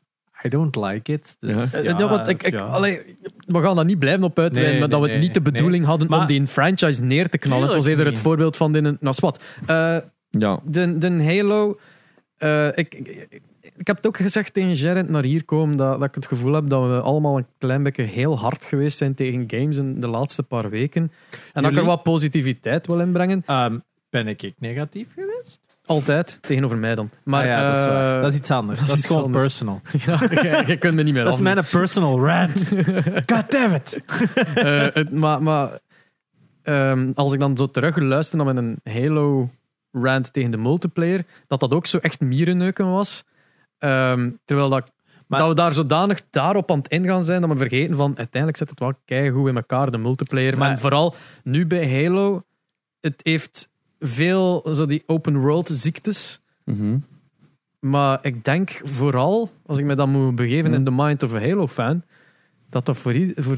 I 0.46 0.50
don't 0.50 0.76
like 0.76 1.12
it. 1.12 1.38
Dus, 1.40 1.72
Ja. 1.72 1.78
Eh, 1.78 1.84
ja, 1.84 2.00
ja, 2.00 2.10
want 2.10 2.28
ik, 2.28 2.44
ik, 2.44 2.54
ja. 2.54 2.66
allee, 2.66 3.18
we 3.46 3.62
gaan 3.62 3.76
daar 3.76 3.86
niet 3.86 4.00
blijven 4.00 4.24
op 4.24 4.40
uitweiden, 4.40 4.72
Nee, 4.72 4.80
maar 4.82 4.90
dat 4.90 5.00
we 5.00 5.06
nee, 5.06 5.16
het 5.16 5.26
niet 5.26 5.34
de 5.34 5.42
nee, 5.42 5.52
bedoeling 5.52 5.86
hadden 5.86 6.14
om 6.14 6.26
die 6.26 6.48
franchise 6.48 7.04
neer 7.04 7.30
te 7.30 7.38
knallen. 7.38 7.68
Het 7.68 7.76
was 7.76 7.86
eerder 7.86 8.06
het 8.06 8.18
voorbeeld 8.18 8.58
van 8.58 8.72
de... 8.72 8.82
Nou, 8.82 9.16
wat. 9.20 9.40
Eh, 9.66 9.98
Ja, 10.30 10.60
de, 10.64 10.98
de 10.98 11.24
Halo... 11.24 11.80
eh, 12.38 12.68
ik, 12.68 12.94
ik, 12.96 13.42
ik 13.76 13.88
heb 13.88 13.96
het 13.96 14.08
ook 14.08 14.18
gezegd 14.18 14.54
tegen 14.54 14.76
Gerrit 14.76 15.10
naar 15.10 15.24
hier 15.24 15.46
komen, 15.46 15.78
dat, 15.78 16.00
dat 16.00 16.08
ik 16.08 16.16
het 16.16 16.26
gevoel 16.26 16.54
heb 16.54 16.70
dat 16.70 16.88
we 16.88 17.02
allemaal 17.02 17.38
een 17.38 17.48
klein 17.58 17.84
beetje 17.84 18.04
heel 18.04 18.40
hard 18.40 18.66
geweest 18.66 18.98
zijn 18.98 19.14
tegen 19.14 19.44
games 19.48 19.78
in 19.78 20.00
de 20.00 20.08
laatste 20.08 20.44
paar 20.44 20.70
weken. 20.70 21.12
En 21.54 21.64
dat 21.64 21.72
ik 21.72 21.78
er 21.78 21.86
wat 21.86 22.04
positiviteit 22.04 22.88
wil 22.88 23.00
inbrengen. 23.00 23.44
Ehm, 23.46 23.78
ben 24.10 24.28
ik 24.28 24.42
ik 24.42 24.54
negatief 24.60 25.14
geweest? 25.14 25.62
Altijd, 25.86 26.38
tegenover 26.42 26.78
mij 26.78 26.96
dan. 26.96 27.10
Maar 27.12 27.22
Maar 27.24 27.48
ja, 27.48 27.70
dat 27.70 27.78
is, 27.78 27.86
waar. 27.86 28.16
eh, 28.16 28.22
dat 28.22 28.32
is 28.32 28.38
iets 28.38 28.52
anders. 28.52 28.80
dat 28.80 28.88
is 28.90 28.96
iets 28.96 29.06
gewoon 29.08 29.24
anders. 29.24 29.44
personal. 29.44 29.82
ja, 30.06 30.20
je, 30.60 30.64
je 30.68 30.78
kunt 30.78 30.96
me 30.96 31.04
niet 31.04 31.14
meer 31.14 31.24
Dat 31.24 31.34
is 31.34 31.40
mijn 31.40 31.64
personal 31.72 32.20
rant. 32.26 32.68
God 33.34 33.52
damn 33.52 33.74
it. 33.74 34.02
Eh, 34.56 34.88
het- 34.94 35.12
maar 35.12 35.42
maar 35.44 35.80
ehm, 36.64 37.12
als 37.16 37.34
ik 37.34 37.40
dan 37.40 37.58
zo 37.58 37.70
terug 37.72 37.98
luister 37.98 38.38
naar 38.44 38.54
mijn 38.54 38.80
Halo 38.84 39.50
rant 39.92 40.34
tegen 40.34 40.52
de 40.52 40.58
multiplayer, 40.58 41.26
dat 41.48 41.60
dat 41.60 41.72
ook 41.72 41.86
zo 41.86 41.98
echt 41.98 42.20
mierenneuken 42.22 42.92
was. 42.92 43.24
Ehm, 43.78 44.30
terwijl 44.46 44.70
dat, 44.70 44.92
Maar- 45.28 45.40
dat 45.40 45.48
we 45.50 45.56
daar 45.56 45.74
zodanig 45.74 46.22
daarop 46.30 46.72
aan 46.72 46.78
het 46.78 46.88
ingaan 46.88 47.24
zijn 47.26 47.42
dat 47.42 47.50
we 47.50 47.58
vergeten 47.58 47.96
van 47.96 48.18
uiteindelijk 48.18 48.58
zit 48.58 48.70
het 48.70 48.80
wel 48.80 48.94
keigoed 49.06 49.48
in 49.50 49.56
elkaar, 49.56 49.92
de 49.92 49.98
multiplayer. 49.98 50.58
Maar- 50.58 50.72
en 50.72 50.80
vooral 50.80 51.16
nu 51.44 51.68
bij 51.68 52.04
Halo, 52.04 52.44
het 53.00 53.20
heeft 53.24 53.70
veel 54.08 54.66
zo 54.74 54.86
die 54.86 55.04
open 55.06 55.38
world 55.42 55.70
ziektes. 55.74 56.40
Mhm. 56.66 56.98
Maar 57.80 58.20
ik 58.22 58.44
denk 58.46 58.82
vooral, 58.84 59.52
als 59.66 59.78
ik 59.78 59.86
me 59.86 59.96
dan 59.96 60.10
moet 60.10 60.36
begeven 60.36 60.74
in 60.74 60.84
de 60.84 60.92
mind 60.92 61.24
of 61.24 61.34
a 61.34 61.40
Halo-fan, 61.40 62.04
dat 62.70 62.86
dat 62.86 62.98
voor, 62.98 63.14
voor 63.36 63.56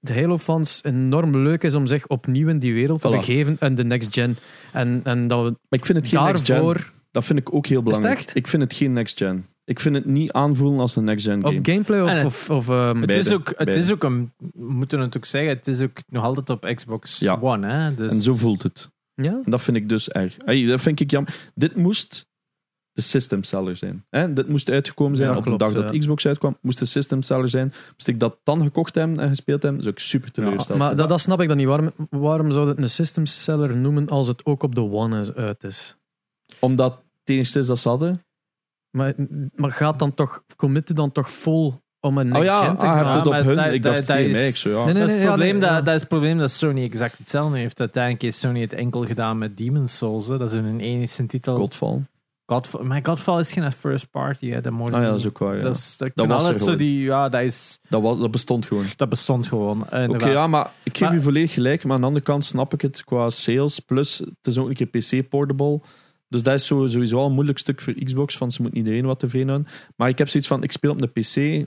de 0.00 0.14
Halo-fans 0.14 0.80
enorm 0.84 1.36
leuk 1.36 1.62
is 1.62 1.74
om 1.74 1.86
zich 1.86 2.06
opnieuw 2.06 2.48
in 2.48 2.58
die 2.58 2.74
wereld 2.74 3.00
te 3.00 3.08
Voilà. 3.08 3.10
begeven 3.10 3.56
en 3.60 3.74
de 3.74 3.84
next 3.84 4.12
gen. 4.12 4.36
En, 4.72 5.00
en 5.04 5.26
dat 5.26 5.38
we 5.44 5.50
Maar 5.50 5.78
ik 5.78 5.84
vind 5.84 5.98
het 5.98 6.08
geen 6.08 6.24
next 6.24 6.44
gen. 6.44 6.54
daarvoor 6.54 6.92
Dat 7.10 7.24
vind 7.24 7.38
ik 7.38 7.54
ook 7.54 7.66
heel 7.66 7.82
belangrijk. 7.82 8.30
Ik 8.34 8.46
vind 8.46 8.62
het 8.62 8.72
geen 8.72 8.92
next 8.92 9.18
gen. 9.18 9.46
Ik 9.64 9.80
vind 9.80 9.94
het 9.94 10.04
niet 10.04 10.32
aanvoelen 10.32 10.80
als 10.80 10.96
een 10.96 11.04
next 11.04 11.26
gen 11.26 11.42
game. 11.42 11.58
op 11.58 11.66
gameplay 11.66 12.00
of... 12.00 12.10
Het- 12.10 12.24
of, 12.26 12.50
of 12.50 12.68
ehm, 12.68 13.00
Het 13.00 13.10
is 13.10 13.32
ook, 13.32 13.48
het 13.48 13.56
beide. 13.56 13.76
is 13.78 13.90
ook 13.92 14.04
een, 14.04 14.32
we 14.38 14.72
moeten 14.72 15.00
het 15.00 15.16
ook 15.16 15.24
zeggen, 15.24 15.50
het 15.56 15.66
is 15.68 15.80
ook 15.80 15.98
nog 16.08 16.24
altijd 16.24 16.50
op 16.50 16.72
Xbox 16.74 17.18
Ja. 17.18 17.38
One. 17.40 17.66
Hè? 17.72 17.94
Dus, 17.94 18.12
En 18.12 18.20
zo 18.22 18.34
voelt 18.34 18.62
het. 18.62 18.90
Ja? 19.24 19.40
En 19.44 19.50
dat 19.50 19.62
vind 19.62 19.76
ik 19.76 19.88
dus 19.88 20.08
erg. 20.08 20.36
Hey, 20.44 20.66
dat 20.66 20.80
vind 20.80 21.00
ik 21.00 21.10
jammer. 21.10 21.50
Dit 21.54 21.76
moest 21.76 22.28
de 22.92 23.02
system 23.02 23.42
seller 23.42 23.76
zijn. 23.76 24.06
Hè? 24.10 24.32
Dit 24.32 24.48
moest 24.48 24.70
uitgekomen 24.70 25.16
zijn 25.16 25.30
Ja, 25.30 25.36
op 25.36 25.42
klopt, 25.44 25.58
de 25.58 25.64
dag 25.64 25.74
dat 25.74 25.92
ja. 25.92 25.98
Xbox 25.98 26.26
uitkwam. 26.26 26.58
Moest 26.60 26.78
de 26.78 26.84
system 26.84 27.22
seller 27.22 27.48
zijn. 27.48 27.72
Moest 27.92 28.08
ik 28.08 28.20
dat 28.20 28.38
dan 28.42 28.62
gekocht 28.62 28.94
hebben 28.94 29.18
en 29.18 29.28
gespeeld 29.28 29.62
hebben, 29.62 29.82
zou 29.82 29.94
ik 29.94 30.00
super 30.00 30.30
teleurgesteld 30.30 30.78
Maar 30.78 30.86
zijn. 30.86 30.98
dat, 30.98 31.08
dat 31.08 31.20
snap 31.20 31.40
ik 31.40 31.48
dan 31.48 31.56
niet. 31.56 31.66
Waarom, 31.66 31.90
waarom 32.10 32.52
zou 32.52 32.68
het 32.68 32.78
een 32.78 32.90
system 32.90 33.26
seller 33.26 33.76
noemen 33.76 34.08
als 34.08 34.26
het 34.26 34.44
ook 34.44 34.62
op 34.62 34.74
de 34.74 34.80
One 34.80 35.20
is, 35.20 35.32
uit 35.32 35.64
is? 35.64 35.96
Omdat 36.58 36.92
het 36.92 37.30
enigste 37.30 37.58
is 37.58 37.66
dat 37.66 37.78
ze 37.78 37.88
hadden. 37.88 38.24
Maar, 38.90 39.14
maar 39.54 39.72
gaat 39.72 39.98
dan 39.98 40.14
toch, 40.14 40.44
commit 40.56 40.96
dan 40.96 41.12
toch 41.12 41.30
vol 41.30 41.80
om 42.00 42.18
een 42.18 42.26
Oh 42.26 42.32
next 42.32 42.46
ja, 42.48 42.64
gen 42.64 42.76
te 42.76 42.86
ah, 42.86 42.98
je 42.98 43.04
gaan? 43.04 43.16
het 43.16 43.28
Ja, 43.28 43.38
op 43.38 43.44
hun. 43.44 43.56
dat- 43.56 43.72
ik 43.72 43.82
dacht 43.82 43.96
dat 43.96 44.06
tegen 44.06 44.46
is- 44.46 44.60
zo, 44.60 44.70
ja. 44.70 44.84
Nee, 44.84 44.84
nee, 44.84 44.94
dat, 44.94 45.08
is 45.08 45.14
het 45.14 45.24
probleem 45.24 45.60
ja. 45.60 45.74
dat, 45.74 45.84
dat 45.84 45.94
is 45.94 46.00
het 46.00 46.08
probleem 46.08 46.38
dat 46.38 46.50
Sony 46.50 46.82
exact 46.82 47.18
hetzelfde 47.18 47.58
heeft. 47.58 47.80
Uiteindelijk 47.80 48.22
heeft 48.22 48.36
Sony 48.36 48.60
het 48.60 48.72
enkel 48.72 49.04
gedaan 49.06 49.38
met 49.38 49.56
Demon's 49.56 49.96
Souls. 49.96 50.26
Hè. 50.28 50.38
Dat 50.38 50.52
is 50.52 50.58
hun 50.60 50.80
enige 50.80 51.26
titel. 51.26 51.56
Godfall. 51.56 52.00
Godfall, 52.46 52.82
maar 52.84 53.00
Godfall 53.02 53.38
is 53.40 53.52
geen 53.52 53.72
first 53.72 54.10
party, 54.10 54.50
hè. 54.50 54.60
Dat, 54.60 54.72
moet 54.72 54.92
Ah 54.92 55.00
ja, 55.02 55.08
dat 55.10 55.18
is 55.18 55.26
ook 55.26 55.38
waar. 55.38 55.54
Ja. 55.54 55.60
dat, 55.60 55.76
is, 55.76 55.96
dat, 55.96 56.10
Dat 56.14 56.26
kan 56.26 56.36
was 56.36 56.48
er 56.48 56.58
zo 56.58 56.64
gewoon. 56.64 56.78
die, 56.78 57.02
ja, 57.02 57.28
dat 57.28 57.42
is, 57.42 57.78
dat, 57.88 58.02
was, 58.02 58.18
dat 58.18 58.30
bestond 58.30 58.66
gewoon. 58.66 58.84
dat 58.96 59.08
bestond 59.08 59.46
gewoon. 59.46 59.88
eh, 59.88 60.08
Oké, 60.08 60.28
ja, 60.28 60.46
maar 60.46 60.70
ik 60.82 60.96
geef 60.96 61.06
Maar- 61.08 61.16
je 61.16 61.22
volledig 61.22 61.52
gelijk. 61.52 61.84
Maar 61.84 61.94
aan 61.94 62.00
de 62.00 62.06
andere 62.06 62.24
kant 62.24 62.44
snap 62.44 62.72
ik 62.74 62.80
het 62.80 63.04
qua 63.04 63.30
sales. 63.30 63.78
Plus, 63.80 64.18
het 64.18 64.46
is 64.46 64.58
ook 64.58 64.68
een 64.68 64.74
keer 64.74 64.86
PC-portable. 64.86 65.80
Dus 66.28 66.42
dat 66.42 66.54
is 66.54 66.66
sowieso 66.66 67.18
al 67.18 67.26
een 67.26 67.32
moeilijk 67.32 67.58
stuk 67.58 67.80
voor 67.80 67.92
Xbox. 68.04 68.36
Van 68.36 68.50
ze 68.50 68.62
moeten 68.62 68.78
iedereen 68.80 69.04
wat 69.06 69.18
tevreden 69.18 69.48
houden. 69.48 69.72
Maar 69.96 70.08
ik 70.08 70.18
heb 70.18 70.28
zoiets 70.28 70.48
van, 70.48 70.62
ik 70.62 70.72
speel 70.72 70.90
op 70.92 70.98
de 70.98 71.06
PC. 71.06 71.66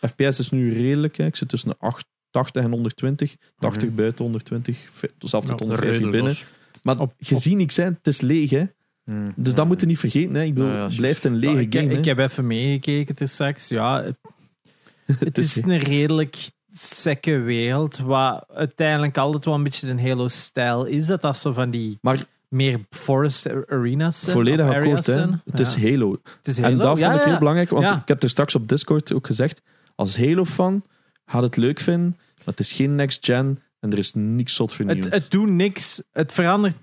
FPS 0.00 0.38
is 0.38 0.50
nu 0.50 0.72
redelijk. 0.72 1.16
Hè. 1.16 1.24
Ik 1.26 1.36
zit 1.36 1.48
tussen 1.48 1.68
de 1.68 1.76
8 1.78 2.04
80 2.30 2.62
en 2.62 2.70
120. 2.70 3.36
80 3.58 3.94
buiten 3.94 4.24
120. 4.24 4.78
fi- 4.90 5.08
Zelfs 5.18 5.46
tot 5.46 5.58
Ja, 5.60 5.66
150 5.66 6.10
binnen. 6.10 6.34
Maar 6.82 6.98
Op- 7.00 7.14
gezien 7.18 7.60
ik 7.60 7.70
zei, 7.72 7.88
het 7.88 8.06
is 8.06 8.20
leeg. 8.20 8.50
Hè. 8.50 8.64
Hmm. 9.04 9.32
Dus 9.36 9.54
dat 9.54 9.66
moet 9.66 9.80
je 9.80 9.86
niet 9.86 9.98
vergeten. 9.98 10.34
Hè. 10.34 10.42
Ik 10.42 10.54
bedoel, 10.54 10.70
ja, 10.72 10.84
het 10.86 10.96
blijft 10.96 11.24
een 11.24 11.36
lege 11.36 11.60
ik, 11.60 11.74
game. 11.74 11.88
hè. 11.92 11.98
ik 11.98 12.04
heb 12.04 12.18
even 12.18 12.46
meegekeken 12.46 13.14
te 13.14 13.26
straks. 13.26 13.68
Ja, 13.68 14.02
het, 15.06 15.20
het 15.20 15.38
is 15.38 15.56
een 15.56 15.78
redelijk 15.78 16.36
sekke 16.72 17.36
wereld. 17.38 17.98
Wat 17.98 18.44
uiteindelijk 18.54 19.16
altijd 19.18 19.44
wel 19.44 19.54
een 19.54 19.62
beetje 19.62 19.88
een 19.88 20.00
Halo-stijl 20.00 20.84
is. 20.84 21.06
Dat 21.06 21.20
dat 21.22 21.36
zo 21.36 21.52
van 21.52 21.70
die 21.70 21.98
Maar 22.00 22.24
meer 22.48 22.80
forest 22.90 23.46
arenas 23.68 24.20
zijn. 24.20 24.36
volledig 24.36 24.66
of 24.66 24.74
akkoord. 24.74 25.06
Hè. 25.06 25.26
Het 25.44 25.60
is. 25.60 25.76
Halo. 25.82 26.10
Het 26.12 26.48
is 26.48 26.58
En 26.58 26.78
dat 26.78 26.98
ja, 26.98 27.04
vond 27.04 27.14
ik 27.20 27.24
ja. 27.24 27.30
heel 27.30 27.38
belangrijk, 27.38 27.70
want 27.70 27.84
Ja. 27.84 27.96
ik 28.00 28.08
heb 28.08 28.22
er 28.22 28.28
straks 28.28 28.54
op 28.54 28.68
Discord 28.68 29.12
ook 29.12 29.26
gezegd, 29.26 29.62
als 29.96 30.16
Halo-fan 30.16 30.84
gaat 31.26 31.42
het 31.42 31.56
leuk 31.56 31.80
vinden, 31.80 32.16
maar 32.36 32.46
het 32.46 32.60
is 32.60 32.72
geen 32.72 32.94
next-gen 32.94 33.62
en 33.80 33.92
er 33.92 33.98
is 33.98 34.12
niks 34.14 34.54
zot 34.54 34.72
vernieuwd. 34.72 35.04
Het, 35.04 35.14
het 35.14 35.30
doet 35.30 35.48
niks. 35.48 36.02
Het 36.12 36.32
verandert. 36.32 36.76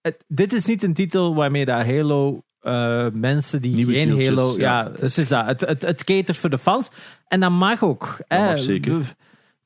Het, 0.00 0.24
dit 0.28 0.52
is 0.52 0.66
niet 0.66 0.82
een 0.82 0.94
titel 0.94 1.34
waarmee 1.34 1.64
dat 1.64 1.84
Halo 1.84 2.42
eh, 2.60 3.06
mensen 3.12 3.62
die 3.62 3.74
Nieuwe 3.74 3.92
geen 3.92 4.06
zieltjes, 4.06 4.28
Halo. 4.28 4.54
Ja, 4.58 4.80
ja. 4.80 4.90
het 4.92 5.16
is 5.16 5.28
dat. 5.28 5.46
Het, 5.46 5.60
het, 5.60 5.82
het 5.82 6.04
catert 6.04 6.36
voor 6.36 6.50
de 6.50 6.58
fans. 6.58 6.90
En 7.28 7.40
dat 7.40 7.50
mag 7.50 7.82
ook. 7.82 8.16
Dat 8.28 8.38
mag 8.38 8.58
zeker. 8.58 9.14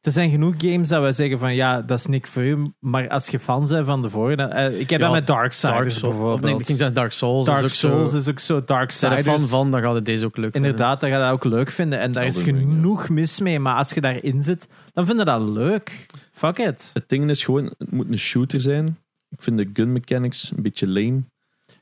Er 0.05 0.12
zijn 0.12 0.31
genoeg 0.31 0.55
games 0.59 0.88
dat 0.88 1.01
wij 1.01 1.12
zeggen 1.12 1.38
van 1.38 1.55
ja, 1.55 1.83
dat 1.83 1.99
is 1.99 2.07
niks 2.07 2.31
voor 2.31 2.43
u. 2.43 2.67
Maar 2.81 3.09
als 3.09 3.29
je 3.29 3.38
fan 3.38 3.67
bent 3.69 3.87
van 3.87 4.03
de 4.03 4.11
vorige. 4.11 4.43
eh, 4.43 4.81
ik 4.81 4.90
heb 4.90 5.01
Ja, 5.01 5.07
dat 5.07 5.14
met 5.14 5.27
Darksiders 5.27 5.79
Dark 5.79 5.90
Souls. 5.90 6.03
Of 6.05 6.11
bijvoorbeeld. 6.19 6.40
nee, 6.53 6.61
ik 6.61 6.67
zeggen 6.67 6.95
Dark 6.95 7.12
Souls. 7.12 7.47
Dark 7.47 7.59
is 7.59 7.64
ook 7.64 7.71
Souls 7.71 8.11
zo. 8.11 8.17
is 8.17 8.29
ook 8.29 8.38
zo. 8.38 8.57
Er 8.57 8.67
Darksiders. 8.67 9.21
fan 9.23 9.40
van, 9.40 9.71
dan 9.71 9.81
gaat 9.81 9.95
het 9.95 10.05
deze 10.05 10.25
ook 10.25 10.37
leuk 10.37 10.53
vinden. 10.53 10.71
Inderdaad, 10.71 11.01
dat 11.01 11.11
ga 11.11 11.17
je 11.17 11.23
dat 11.23 11.33
ook 11.33 11.45
leuk 11.45 11.71
vinden. 11.71 11.99
En 11.99 12.12
daar 12.12 12.27
is 12.27 12.37
ja. 12.37 12.45
genoeg 12.45 13.09
mis 13.09 13.40
mee. 13.40 13.61
Maar 13.61 13.77
als 13.77 13.90
je 13.90 14.01
daarin 14.01 14.43
zit, 14.43 14.69
dan 14.93 15.07
vind 15.07 15.19
je 15.19 15.25
dat 15.25 15.40
leuk. 15.40 16.07
Fuck 16.33 16.59
it. 16.59 16.90
Het 16.95 17.09
ding 17.09 17.31
is 17.31 17.45
gewoon, 17.45 17.75
het 17.79 17.90
moet 17.90 18.09
een 18.09 18.19
shooter 18.19 18.61
zijn. 18.61 18.99
Ik 19.31 19.43
vind 19.43 19.59
de 19.59 19.71
gun 19.73 19.93
mechanics 19.93 20.53
een 20.57 20.62
beetje 20.62 20.88
lame. 20.88 21.23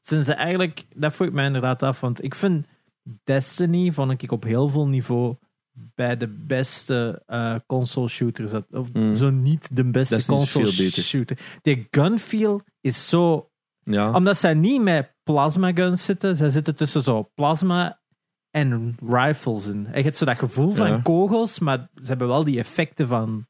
zijn 0.01 0.25
ze 0.25 0.33
eigenlijk, 0.33 0.85
dat 0.95 1.15
vroeg 1.15 1.29
ik 1.29 1.35
mij 1.35 1.47
inderdaad 1.47 1.83
af, 1.83 2.01
want 2.01 2.25
ik 2.25 2.35
vind 2.35 2.67
Destiny, 3.25 3.93
vond 3.93 4.23
ik 4.23 4.33
op 4.33 4.45
heel 4.45 4.69
veel 4.69 4.89
niveau 4.89 5.37
bij 5.73 6.17
de 6.17 6.29
beste 6.29 7.23
eh, 7.27 7.55
console 7.67 8.09
shooters, 8.09 8.53
of 8.71 8.93
Mm. 8.93 9.15
zo 9.17 9.31
niet 9.31 9.77
de 9.77 9.85
beste 9.85 10.27
console 10.27 10.91
shooter. 10.91 11.39
De 11.63 11.87
gunfeel 11.91 12.61
is 12.81 13.09
zo, 13.09 13.51
Ja, 13.85 14.13
omdat 14.13 14.37
zij 14.37 14.55
niet 14.55 14.83
met 14.83 15.15
plasma 15.23 15.73
guns 15.73 16.05
zitten, 16.05 16.37
zij 16.37 16.51
zitten 16.51 16.75
tussen 16.77 17.03
zo 17.03 17.31
plasma 17.35 18.01
en 18.51 18.97
rifles 19.09 19.67
in. 19.67 19.87
En 19.87 19.97
je 19.99 20.03
hebt 20.03 20.17
zo 20.17 20.25
dat 20.25 20.39
gevoel 20.39 20.71
van 20.71 20.89
Ja. 20.89 21.01
kogels, 21.03 21.59
maar 21.59 21.89
ze 21.95 22.07
hebben 22.07 22.29
wel 22.29 22.45
die 22.45 22.59
effecten 22.59 23.09
van. 23.09 23.47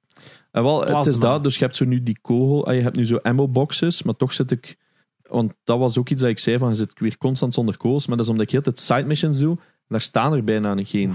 en 0.51 0.63
wel, 0.63 0.85
het 0.87 1.07
is 1.07 1.19
dat. 1.19 1.43
Dus 1.45 1.55
je 1.59 1.65
hebt 1.65 1.77
zo 1.77 1.85
nu 1.85 2.03
die 2.03 2.19
kogel, 2.23 2.67
ah, 2.67 2.75
je 2.75 2.81
hebt 2.81 2.97
nu 2.97 3.07
zo 3.07 3.17
ammo 3.17 3.49
boxes, 3.49 4.03
maar 4.03 4.17
toch 4.17 4.33
zit 4.33 4.51
ik... 4.51 4.77
Want 5.23 5.53
dat 5.65 5.79
was 5.79 5.99
ook 5.99 6.09
iets 6.09 6.21
dat 6.21 6.31
ik 6.31 6.39
zei, 6.39 6.59
van 6.59 6.69
je 6.69 6.75
zit 6.75 6.99
weer 7.01 7.19
constant 7.19 7.55
zonder 7.55 7.77
kogels, 7.77 8.07
maar 8.07 8.17
dat 8.17 8.25
is 8.25 8.31
omdat 8.31 8.47
ik 8.47 8.53
heel 8.53 8.63
tijd 8.63 8.79
side 8.79 9.05
missions 9.05 9.39
doe, 9.39 9.57
en 9.57 9.63
daar 9.89 10.01
staan 10.01 10.33
er 10.33 10.45
bijna 10.45 10.85
geen. 10.85 11.15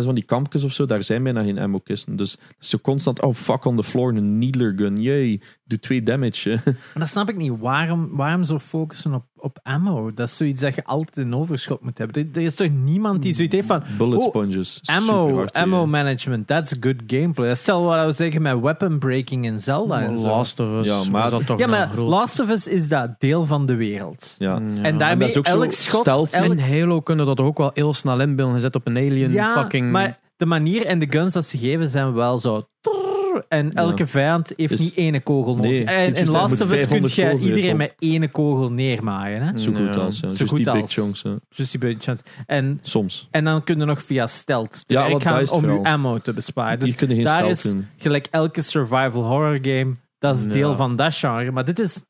Is 0.00 0.04
van 0.04 0.14
die 0.14 0.24
kampjes 0.24 0.64
of 0.64 0.72
zo, 0.72 0.86
daar 0.86 1.02
zijn 1.02 1.22
bijna 1.22 1.42
geen 1.42 1.58
ammo 1.58 1.78
kisten. 1.78 2.16
Dus 2.16 2.38
zo 2.58 2.78
constant, 2.78 3.22
oh 3.22 3.34
fuck 3.34 3.64
on 3.64 3.76
the 3.76 3.84
floor, 3.84 4.14
een 4.14 4.38
needler 4.38 4.74
gun, 4.76 5.02
yay, 5.02 5.40
doe 5.64 5.78
twee 5.78 6.02
damage. 6.02 6.60
Maar 6.64 6.74
dat 6.94 7.08
snap 7.08 7.28
ik 7.28 7.36
niet. 7.36 7.52
Waarom, 7.58 8.16
waarom 8.16 8.44
zo 8.44 8.58
focussen 8.58 9.14
op, 9.14 9.24
op 9.44 9.58
ammo? 9.62 10.14
Dat 10.14 10.28
is 10.28 10.36
zoiets 10.36 10.60
dat 10.60 10.74
je 10.74 10.84
altijd 10.84 11.26
in 11.26 11.34
overschot 11.34 11.80
moet 11.82 11.98
hebben. 11.98 12.22
Er, 12.22 12.28
er 12.40 12.46
is 12.46 12.54
toch 12.54 12.68
niemand 12.70 13.22
die 13.22 13.34
zoiets 13.34 13.54
heeft 13.54 13.66
van. 13.66 13.82
Bullet 13.98 14.18
Oh, 14.18 14.24
sponges. 14.28 14.80
Ammo, 14.84 15.44
ammo 15.44 15.86
management, 15.86 16.46
that's 16.46 16.74
good 16.80 16.96
gameplay. 17.06 17.46
Dat 17.48 17.56
is 17.56 17.66
hetzelfde 17.66 17.88
wat 17.96 18.06
we 18.06 18.12
zeggen 18.12 18.42
met 18.42 18.60
weapon 18.60 18.98
breaking 18.98 19.44
in 19.44 19.60
Zelda 19.60 20.00
en 20.00 20.18
zo. 20.18 20.28
Last 20.28 20.60
of 20.60 20.68
Us. 20.68 20.86
Ja, 20.86 21.10
maar- 21.10 21.30
dat 21.30 21.46
toch 21.46 21.58
ja, 21.58 21.66
maar 21.66 21.88
groot. 21.92 22.08
Last 22.08 22.40
of 22.40 22.48
Us 22.50 22.66
is 22.66 22.88
dat 22.88 23.10
deel 23.18 23.46
van 23.46 23.66
de 23.66 23.74
wereld. 23.74 24.34
Ja. 24.38 24.50
Ja. 24.50 24.56
En 24.56 24.78
En 24.82 24.98
daarmee 24.98 25.36
ook 25.38 25.46
zo 25.46 25.52
elk 25.60 25.72
schot... 25.72 26.00
stealth. 26.00 26.30
elk- 26.30 26.44
In 26.52 26.58
Halo 26.58 27.00
kunnen 27.00 27.26
dat 27.26 27.36
toch 27.36 27.46
ook 27.46 27.58
wel 27.58 27.70
heel 27.74 27.94
snel 27.94 28.20
inbeelden. 28.20 28.54
Je 28.54 28.60
zet 28.60 28.74
op 28.74 28.86
een 28.86 28.96
alien 28.96 29.32
ja, 29.32 29.52
fucking... 29.60 29.90
maar 29.92 30.18
de 30.36 30.46
manier 30.46 30.86
en 30.86 30.98
de 30.98 31.06
guns 31.10 31.32
dat 31.32 31.44
ze 31.44 31.58
geven 31.58 31.88
zijn 31.88 32.12
wel 32.12 32.38
zo... 32.38 32.68
trrr, 32.80 33.03
En 33.48 33.72
elke 33.72 34.06
vijand 34.06 34.52
heeft 34.56 34.70
Dus- 34.70 34.80
niet 34.80 34.96
ene 34.96 35.20
kogel 35.20 35.56
nodig. 35.56 35.70
Nee, 35.70 35.84
en 35.84 36.02
is 36.02 36.06
in 36.06 36.14
juist, 36.14 36.28
Last 36.32 36.52
of 36.52 36.58
moet 36.58 36.60
Us 36.60 36.68
kun 36.68 36.78
500 36.78 37.14
je 37.14 37.22
kogels 37.22 37.42
iedereen 37.44 37.76
met 37.76 37.94
ene 37.98 38.28
kogel 38.28 38.70
neermaaien. 38.72 39.42
Hè? 39.42 39.58
Zo 39.58 39.72
goed 39.72 39.94
Ja. 39.94 40.00
als. 40.00 40.20
Ja. 40.20 40.34
Zo 40.34 40.46
goed 40.46 40.56
die 40.56 40.72
big 40.72 40.80
als. 40.80 40.94
chunks. 40.94 41.22
hè. 41.22 41.34
Dus 41.56 41.70
die 41.70 41.80
beetje 41.80 42.00
chance. 42.00 42.22
En, 42.46 42.78
Soms. 42.82 43.28
en 43.30 43.44
dan 43.44 43.64
kun 43.64 43.78
je 43.78 43.84
nog 43.84 44.02
via 44.02 44.26
stealth 44.26 44.84
Ja, 44.86 45.06
ja, 45.06 45.18
dat 45.18 45.42
is 45.42 45.50
om 45.50 45.60
je 45.60 45.66
vooral. 45.66 45.84
ammo 45.92 46.18
te 46.18 46.32
besparen. 46.32 46.78
Dus 46.78 46.88
die 46.88 46.96
kunnen 46.96 47.16
geen 47.16 47.24
daar 47.24 47.36
stealth 47.38 47.56
is 47.56 47.62
doen. 47.62 47.86
gelijk 47.96 48.26
elke 48.30 48.62
survival 48.62 49.22
horror 49.24 49.58
game, 49.62 49.94
dat 50.18 50.36
is 50.36 50.44
Ja. 50.44 50.50
deel 50.50 50.76
van 50.76 50.96
dat 50.96 51.14
genre. 51.14 51.50
Maar 51.50 51.64
dit 51.64 51.78
is 51.78 52.02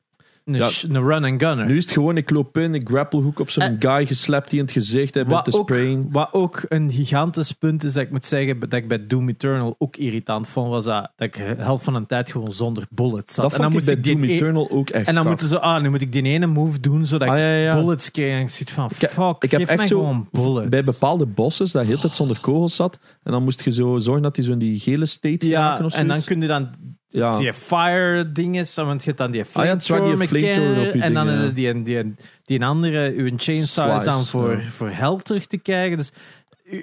een, 0.45 0.53
Ja. 0.55 0.69
een 0.89 1.03
run 1.07 1.23
and 1.23 1.43
gunner. 1.43 1.65
Nu 1.65 1.77
is 1.77 1.83
het 1.83 1.93
gewoon, 1.93 2.17
ik 2.17 2.29
loop 2.29 2.57
in, 2.57 2.73
ik 2.75 2.87
grapple 2.87 3.21
hoek 3.21 3.39
op 3.39 3.49
zo'n 3.49 3.63
En- 3.63 3.75
guy 3.79 4.05
geslapt 4.05 4.49
die 4.49 4.59
in 4.59 4.65
het 4.65 4.73
gezicht 4.73 5.13
heeft 5.13 5.27
met 5.27 5.55
ook, 5.55 5.69
sprayen. 5.69 6.07
wat 6.11 6.29
ook 6.31 6.63
een 6.67 6.91
gigantisch 6.91 7.51
punt 7.51 7.83
is, 7.83 7.93
dat 7.93 8.03
ik 8.03 8.11
moet 8.11 8.25
zeggen, 8.25 8.59
dat 8.59 8.73
ik 8.73 8.87
bij 8.87 9.07
Doom 9.07 9.29
Eternal 9.29 9.75
ook 9.77 9.95
irritant 9.97 10.47
vond, 10.47 10.69
was 10.69 10.83
dat, 10.85 11.11
dat 11.15 11.27
ik 11.27 11.33
de 11.35 11.63
helft 11.63 11.83
van 11.83 11.93
de 11.93 12.05
tijd 12.05 12.31
gewoon 12.31 12.51
zonder 12.51 12.85
bullets 12.89 13.33
zat. 13.33 13.43
Dat 13.43 13.53
en 13.53 13.61
dan 13.61 13.71
vond 13.71 13.73
ik 13.73 13.73
moest 13.73 13.85
bij 13.85 13.95
ik 13.95 14.03
die 14.03 14.13
Doom 14.15 14.23
e- 14.23 14.33
Eternal 14.35 14.69
ook 14.71 14.89
echt 14.89 15.07
En 15.07 15.15
dan 15.15 15.27
moeten 15.27 15.47
ze, 15.47 15.59
ah, 15.59 15.81
nu 15.81 15.89
moet 15.89 16.01
ik 16.01 16.11
die 16.11 16.23
ene 16.23 16.45
move 16.47 16.79
doen, 16.79 17.05
zodat 17.05 17.27
Ah, 17.27 17.33
ik 17.35 17.39
ja, 17.41 17.49
ja, 17.51 17.63
ja. 17.63 17.75
bullets 17.75 18.11
kreeg. 18.11 18.33
En 18.35 18.39
ik 18.41 18.49
zit 18.49 18.71
van, 18.71 18.91
fuck, 18.91 19.43
ik 19.43 19.51
heb 19.51 19.59
geef 19.59 19.69
echt 19.69 19.77
mij 19.77 19.87
zo 19.87 19.99
gewoon 19.99 20.27
bullets. 20.31 20.69
Bij 20.69 20.83
bepaalde 20.83 21.25
bosses, 21.25 21.71
dat 21.71 21.85
heel 21.85 21.97
tijd 21.99 22.15
zonder 22.15 22.39
kogels 22.39 22.75
zat. 22.75 22.99
En 23.23 23.31
dan 23.31 23.43
moest 23.43 23.63
je 23.63 23.71
zo 23.71 23.97
zorgen 23.97 24.23
dat 24.23 24.35
hij 24.35 24.45
zo 24.45 24.51
in 24.51 24.57
die 24.59 24.79
gele 24.79 25.05
state 25.05 25.47
ja, 25.47 25.79
en 25.89 26.07
dan 26.07 26.23
kun 26.23 26.41
je 26.41 26.47
dan 26.47 26.69
Ja. 27.15 27.37
die 27.37 27.53
fire 27.53 28.31
dingen, 28.31 28.65
want 28.75 29.03
je 29.03 29.05
hebt 29.05 29.17
dan 29.17 29.31
die 29.31 29.41
Ah 29.53 29.65
ja, 29.65 29.79
flamethrower 29.79 31.01
en 31.01 31.13
dan 31.13 31.53
die, 31.53 31.73
die, 31.73 31.83
die, 31.83 32.15
die 32.45 32.65
andere, 32.65 33.13
uw 33.15 33.31
chainsaw 33.37 33.95
is 33.95 34.03
dan 34.03 34.25
voor, 34.25 34.51
ja. 34.51 34.69
voor 34.69 34.89
health 34.89 35.25
terug 35.25 35.45
te 35.45 35.57
krijgen. 35.57 35.97
Dus 35.97 36.11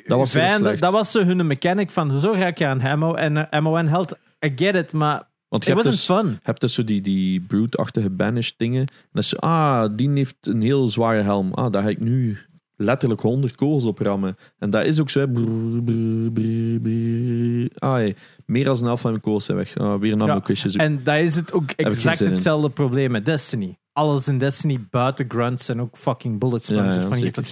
Dat 0.06 0.18
was 0.18 0.32
dat 0.78 0.92
was 0.92 1.10
zo 1.10 1.24
hun 1.24 1.46
mechanic 1.46 1.90
van, 1.90 2.18
zo 2.20 2.32
ga 2.32 2.46
ik 2.46 2.58
je 2.58 2.66
aan 2.66 2.80
ammo 2.80 3.14
en, 3.14 3.36
eh, 3.36 3.44
ammo 3.50 3.76
en 3.76 3.88
health. 3.88 4.18
I 4.46 4.52
get 4.56 4.74
it, 4.74 4.92
maar 4.92 5.22
Want 5.48 5.64
je 5.64 5.72
hebt 5.72 5.84
dus, 5.84 6.04
fun. 6.04 6.38
hebt 6.42 6.60
dus 6.60 6.74
zo 6.74 6.84
die, 6.84 7.00
die 7.00 7.40
brute-achtige 7.40 8.10
banished 8.10 8.54
dingen. 8.56 8.80
En 8.80 9.08
dat 9.12 9.22
is 9.22 9.28
zo, 9.28 9.36
ah, 9.36 9.88
die 9.96 10.10
heeft 10.10 10.36
een 10.40 10.62
heel 10.62 10.88
zware 10.88 11.22
helm. 11.22 11.54
Ah, 11.54 11.72
daar 11.72 11.82
ga 11.82 11.88
ik 11.88 12.00
nu 12.00 12.38
letterlijk 12.82 13.20
100 13.20 13.54
kogels 13.54 13.84
op 13.84 13.98
rammen. 13.98 14.36
En 14.58 14.70
dat 14.70 14.84
is 14.84 15.00
ook 15.00 15.10
zo. 15.10 15.20
hè. 15.20 15.28
Brrr, 15.28 15.82
brrr, 15.82 16.30
brrr, 16.32 16.80
brrr. 16.80 17.70
Ah, 17.78 17.92
hey, 17.92 18.16
meer 18.46 18.64
dan 18.64 18.76
een 18.76 18.84
helft 18.84 19.02
van 19.02 19.10
mijn 19.10 19.22
kogels 19.22 19.44
zijn 19.44 19.56
weg. 19.56 19.76
Ah, 19.76 20.00
weer 20.00 20.12
een 20.12 20.20
ander 20.20 20.42
quizje 20.42 20.68
zoeken. 20.68 20.88
En 20.88 21.00
dat 21.04 21.16
is 21.16 21.34
het 21.34 21.52
ook 21.52 21.70
exact 21.70 22.20
in. 22.20 22.30
hetzelfde 22.30 22.70
probleem 22.70 23.10
met 23.10 23.24
Destiny. 23.24 23.78
Alles 23.92 24.28
in 24.28 24.38
Destiny 24.38 24.78
buiten 24.90 25.24
grunts 25.28 25.68
en 25.68 25.80
ook 25.80 25.96
fucking 25.96 26.38
bullet 26.38 26.64
sponges 26.64 26.94
Ja, 26.94 27.00
ja, 27.00 27.08
van 27.08 27.18
je 27.18 27.30
tot. 27.30 27.50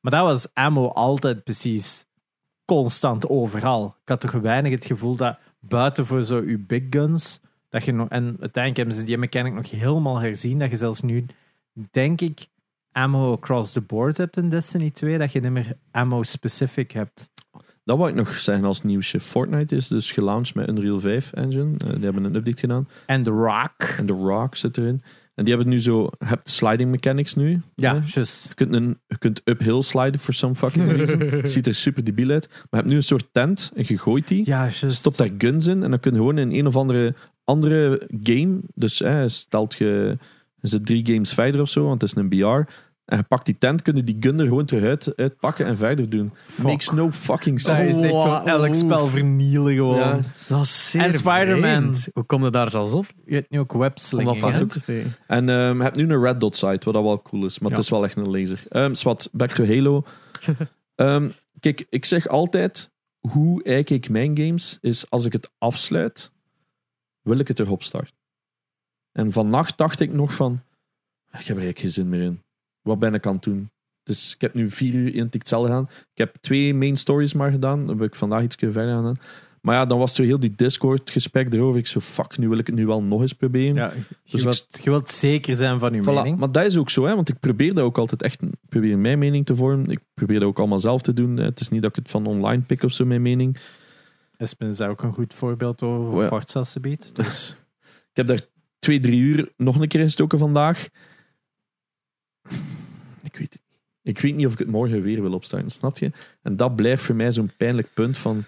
Maar 0.00 0.12
dat 0.12 0.22
was 0.22 0.48
ammo 0.54 0.88
altijd 0.88 1.44
precies 1.44 2.06
constant 2.64 3.28
overal. 3.28 3.96
Ik 4.02 4.08
had 4.08 4.20
toch 4.20 4.30
weinig 4.30 4.70
het 4.70 4.84
gevoel 4.84 5.16
dat 5.16 5.38
buiten 5.60 6.06
voor 6.06 6.24
zo 6.24 6.42
je 6.46 6.58
big 6.58 6.82
guns, 6.90 7.40
dat 7.68 7.84
je 7.84 7.92
nog, 7.92 8.08
en 8.08 8.24
uiteindelijk 8.24 8.76
hebben 8.76 8.94
ze 8.94 9.04
die 9.04 9.18
mechanic 9.18 9.52
nog 9.52 9.70
helemaal 9.70 10.18
herzien, 10.18 10.58
dat 10.58 10.70
je 10.70 10.76
zelfs 10.76 11.00
nu, 11.00 11.26
denk 11.90 12.20
ik, 12.20 12.46
ammo 12.92 13.32
across 13.32 13.72
the 13.72 13.80
board 13.80 14.16
hebt 14.16 14.36
in 14.36 14.48
Destiny 14.48 14.90
2, 14.90 15.18
dat 15.18 15.32
je 15.32 15.40
niet 15.40 15.50
meer 15.50 15.76
ammo 15.90 16.22
specific 16.22 16.90
hebt. 16.90 17.30
Dat 17.84 17.98
wou 17.98 18.10
ik 18.10 18.16
nog 18.16 18.34
zeggen 18.38 18.64
als 18.64 18.82
nieuwsje. 18.82 19.20
Fortnite 19.20 19.76
is 19.76 19.88
dus 19.88 20.12
gelaunched 20.12 20.54
met 20.54 20.68
Unreal 20.68 21.00
5 21.00 21.32
engine. 21.32 21.76
Eh, 21.76 21.94
die 21.94 22.04
hebben 22.04 22.24
een 22.24 22.34
update 22.34 22.60
gedaan. 22.60 22.88
En 23.06 23.22
The 23.22 23.30
Rock. 23.30 23.82
En 23.98 24.06
de 24.06 24.12
Rock 24.12 24.54
zit 24.54 24.76
erin. 24.76 25.02
En 25.34 25.44
die 25.44 25.54
hebben 25.54 25.72
nu 25.72 25.80
zo... 25.80 26.10
Hebt 26.18 26.50
sliding 26.50 26.90
mechanics 26.90 27.34
nu. 27.34 27.60
Ja, 27.74 28.02
juist. 28.04 28.44
Je 28.48 28.54
kunt, 28.54 28.72
een, 28.72 28.98
je 29.06 29.18
kunt 29.18 29.40
uphill 29.44 29.82
sliden 29.82 30.20
for 30.20 30.34
some 30.34 30.54
fucking 30.54 30.90
reason. 30.96 31.40
Ziet 31.42 31.66
er 31.66 31.74
super 31.74 32.04
debiel 32.04 32.30
uit. 32.30 32.48
Maar 32.48 32.58
je 32.70 32.76
hebt 32.76 32.88
nu 32.88 32.94
een 32.94 33.02
soort 33.02 33.28
tent 33.32 33.72
en 33.74 33.84
je 33.86 33.98
gooit 33.98 34.28
die. 34.28 34.46
Ja, 34.46 34.60
juist. 34.60 34.92
Stop 34.92 35.16
daar 35.16 35.30
guns 35.38 35.66
in 35.66 35.82
en 35.82 35.90
dan 35.90 36.00
kun 36.00 36.12
je 36.12 36.18
gewoon 36.18 36.38
in 36.38 36.52
een 36.52 36.66
of 36.66 36.76
andere 36.76 37.14
andere 37.44 38.08
game. 38.22 38.60
Dus 38.74 38.98
hè, 38.98 39.28
stelt 39.28 39.74
je. 39.74 40.18
Is 40.60 40.72
het 40.72 40.86
drie 40.86 41.06
games 41.06 41.34
verder 41.34 41.60
of 41.60 41.68
zo, 41.68 41.84
want 41.84 42.00
het 42.00 42.10
is 42.10 42.16
een 42.16 42.28
BR. 42.28 42.70
En 43.08 43.16
je 43.16 43.22
pakt 43.22 43.46
die 43.46 43.58
tent, 43.58 43.82
kunnen 43.82 44.04
die 44.04 44.16
gun 44.20 44.40
er 44.40 44.46
gewoon 44.46 44.64
terug 44.64 44.84
uit, 44.84 45.16
uitpakken 45.16 45.66
en 45.66 45.76
verder 45.76 46.10
doen. 46.10 46.32
Makes 46.62 46.90
no 46.90 47.10
fucking 47.10 47.62
Dat 47.62 47.78
is 47.78 47.88
sense. 47.90 48.06
echt 48.06 48.16
gewoon 48.22 48.46
elk 48.48 48.74
spel 48.74 49.06
vernielen 49.06 49.74
gewoon. 49.74 49.98
Ja. 49.98 50.20
Dat 50.48 50.60
is 50.62 50.90
zeer 50.90 51.02
En 51.02 51.12
Spider-Man. 51.12 51.94
Hoe 52.14 52.24
kom 52.24 52.44
je 52.44 52.50
daar 52.50 52.70
zelfs 52.70 52.92
op? 52.92 53.06
Je 53.26 53.34
hebt 53.34 53.50
nu 53.50 53.58
ook 53.58 53.72
Om 53.72 53.80
dat 53.80 53.88
webslinging. 53.90 55.06
En 55.26 55.48
ehm, 55.48 55.76
je 55.76 55.82
hebt 55.82 55.96
nu 55.96 56.02
een 56.12 56.22
red 56.22 56.40
dot 56.40 56.56
site, 56.56 56.84
wat 56.84 56.94
dat 56.94 57.02
wel 57.02 57.22
cool 57.22 57.44
is. 57.44 57.58
Maar 57.58 57.70
Ja. 57.70 57.76
het 57.76 57.84
is 57.84 57.90
wel 57.90 58.04
echt 58.04 58.16
een 58.16 58.30
laser. 58.30 58.62
Ehm 58.68 58.94
zwart, 58.94 59.28
back 59.32 59.50
to 59.50 59.64
Halo. 59.66 60.02
Ehm, 60.94 61.28
kijk, 61.60 61.86
ik 61.90 62.04
zeg 62.04 62.28
altijd, 62.28 62.90
hoe 63.18 63.62
eik 63.62 63.90
ik 63.90 64.08
mijn 64.08 64.38
games, 64.38 64.78
is 64.80 65.10
als 65.10 65.24
ik 65.24 65.32
het 65.32 65.50
afsluit, 65.58 66.30
wil 67.22 67.38
ik 67.38 67.48
het 67.48 67.58
erop 67.58 67.82
starten. 67.82 68.14
En 69.12 69.32
vannacht 69.32 69.78
dacht 69.78 70.00
ik 70.00 70.12
nog 70.12 70.34
van, 70.34 70.52
ik 70.52 70.58
heb 71.32 71.56
er 71.56 71.62
eigenlijk 71.62 71.78
geen 71.78 71.90
zin 71.90 72.08
meer 72.08 72.22
in. 72.22 72.42
Wat 72.88 72.98
ben 72.98 73.14
ik 73.14 73.26
aan 73.26 73.34
het 73.34 73.42
doen? 73.42 73.70
Dus 74.02 74.34
ik 74.34 74.40
heb 74.40 74.54
nu 74.54 74.70
vier 74.70 74.94
uur 74.94 75.14
in 75.14 75.28
Tictel 75.28 75.62
gedaan. 75.62 75.88
Ik 76.12 76.18
heb 76.18 76.36
twee 76.40 76.74
main 76.74 76.96
stories 76.96 77.32
maar 77.32 77.50
gedaan. 77.50 77.86
Dan 77.86 77.98
heb 77.98 78.06
ik 78.06 78.14
vandaag 78.14 78.42
iets 78.42 78.56
verder 78.58 78.82
gedaan. 78.96 79.16
Maar 79.60 79.74
ja, 79.74 79.86
dan 79.86 79.98
was 79.98 80.14
zo 80.14 80.22
heel 80.22 80.40
die 80.40 80.54
Discord-gesprek 80.56 81.52
erover. 81.52 81.78
Ik 81.78 81.86
zo, 81.86 82.00
fuck, 82.00 82.38
nu 82.38 82.48
wil 82.48 82.58
ik 82.58 82.66
het 82.66 82.76
nu 82.76 82.86
wel 82.86 83.02
nog 83.02 83.20
eens 83.20 83.32
proberen. 83.32 83.74
Ja, 83.74 83.92
je, 83.94 84.00
Dus 84.30 84.40
ik- 84.40 84.46
wilt, 84.46 84.66
je 84.82 84.90
wilt 84.90 85.10
zeker 85.10 85.56
zijn 85.56 85.78
van 85.78 85.94
je 85.94 86.02
Voilà, 86.02 86.04
mening. 86.04 86.38
Maar 86.38 86.52
dat 86.52 86.64
is 86.64 86.76
ook 86.76 86.90
zo, 86.90 87.04
hè, 87.04 87.14
want 87.14 87.28
ik 87.28 87.40
probeer 87.40 87.74
dat 87.74 87.84
ook 87.84 87.98
altijd 87.98 88.22
echt. 88.22 88.40
Probeer 88.68 88.98
mijn 88.98 89.18
mening 89.18 89.46
te 89.46 89.56
vormen. 89.56 89.90
Ik 89.90 90.00
probeer 90.14 90.38
dat 90.40 90.48
ook 90.48 90.58
allemaal 90.58 90.78
zelf 90.80 91.02
te 91.02 91.12
doen. 91.12 91.36
hè. 91.36 91.44
Het 91.44 91.60
is 91.60 91.68
niet 91.68 91.82
dat 91.82 91.90
ik 91.90 91.96
het 91.96 92.10
van 92.10 92.26
online 92.26 92.62
pik 92.62 92.82
of 92.82 92.92
zo, 92.92 93.04
mijn 93.04 93.22
mening. 93.22 93.56
Espen 94.36 94.68
is 94.68 94.76
daar 94.76 94.90
ook 94.90 95.02
een 95.02 95.12
goed 95.12 95.34
voorbeeld 95.34 95.82
over. 95.82 96.12
Oh 96.12 96.22
ja. 96.22 96.28
Dus 97.12 97.56
Ik 98.12 98.16
heb 98.16 98.26
daar 98.26 98.40
twee, 98.78 99.00
drie 99.00 99.20
uur 99.20 99.52
nog 99.56 99.80
een 99.80 99.88
keer 99.88 100.00
gestoken 100.02 100.38
vandaag. 100.38 100.88
Ik 103.22 103.36
weet 103.36 103.52
het 103.52 103.62
niet. 103.68 104.16
Ik 104.16 104.18
weet 104.22 104.34
niet 104.36 104.46
of 104.46 104.52
ik 104.52 104.58
het 104.58 104.68
morgen 104.68 105.02
weer 105.02 105.22
wil 105.22 105.32
opstarten, 105.32 105.70
snap 105.70 105.98
je? 105.98 106.10
En 106.42 106.56
dat 106.56 106.76
blijft 106.76 107.02
voor 107.02 107.14
mij 107.14 107.32
zo'n 107.32 107.50
pijnlijk 107.56 107.88
punt 107.94 108.18
van... 108.18 108.44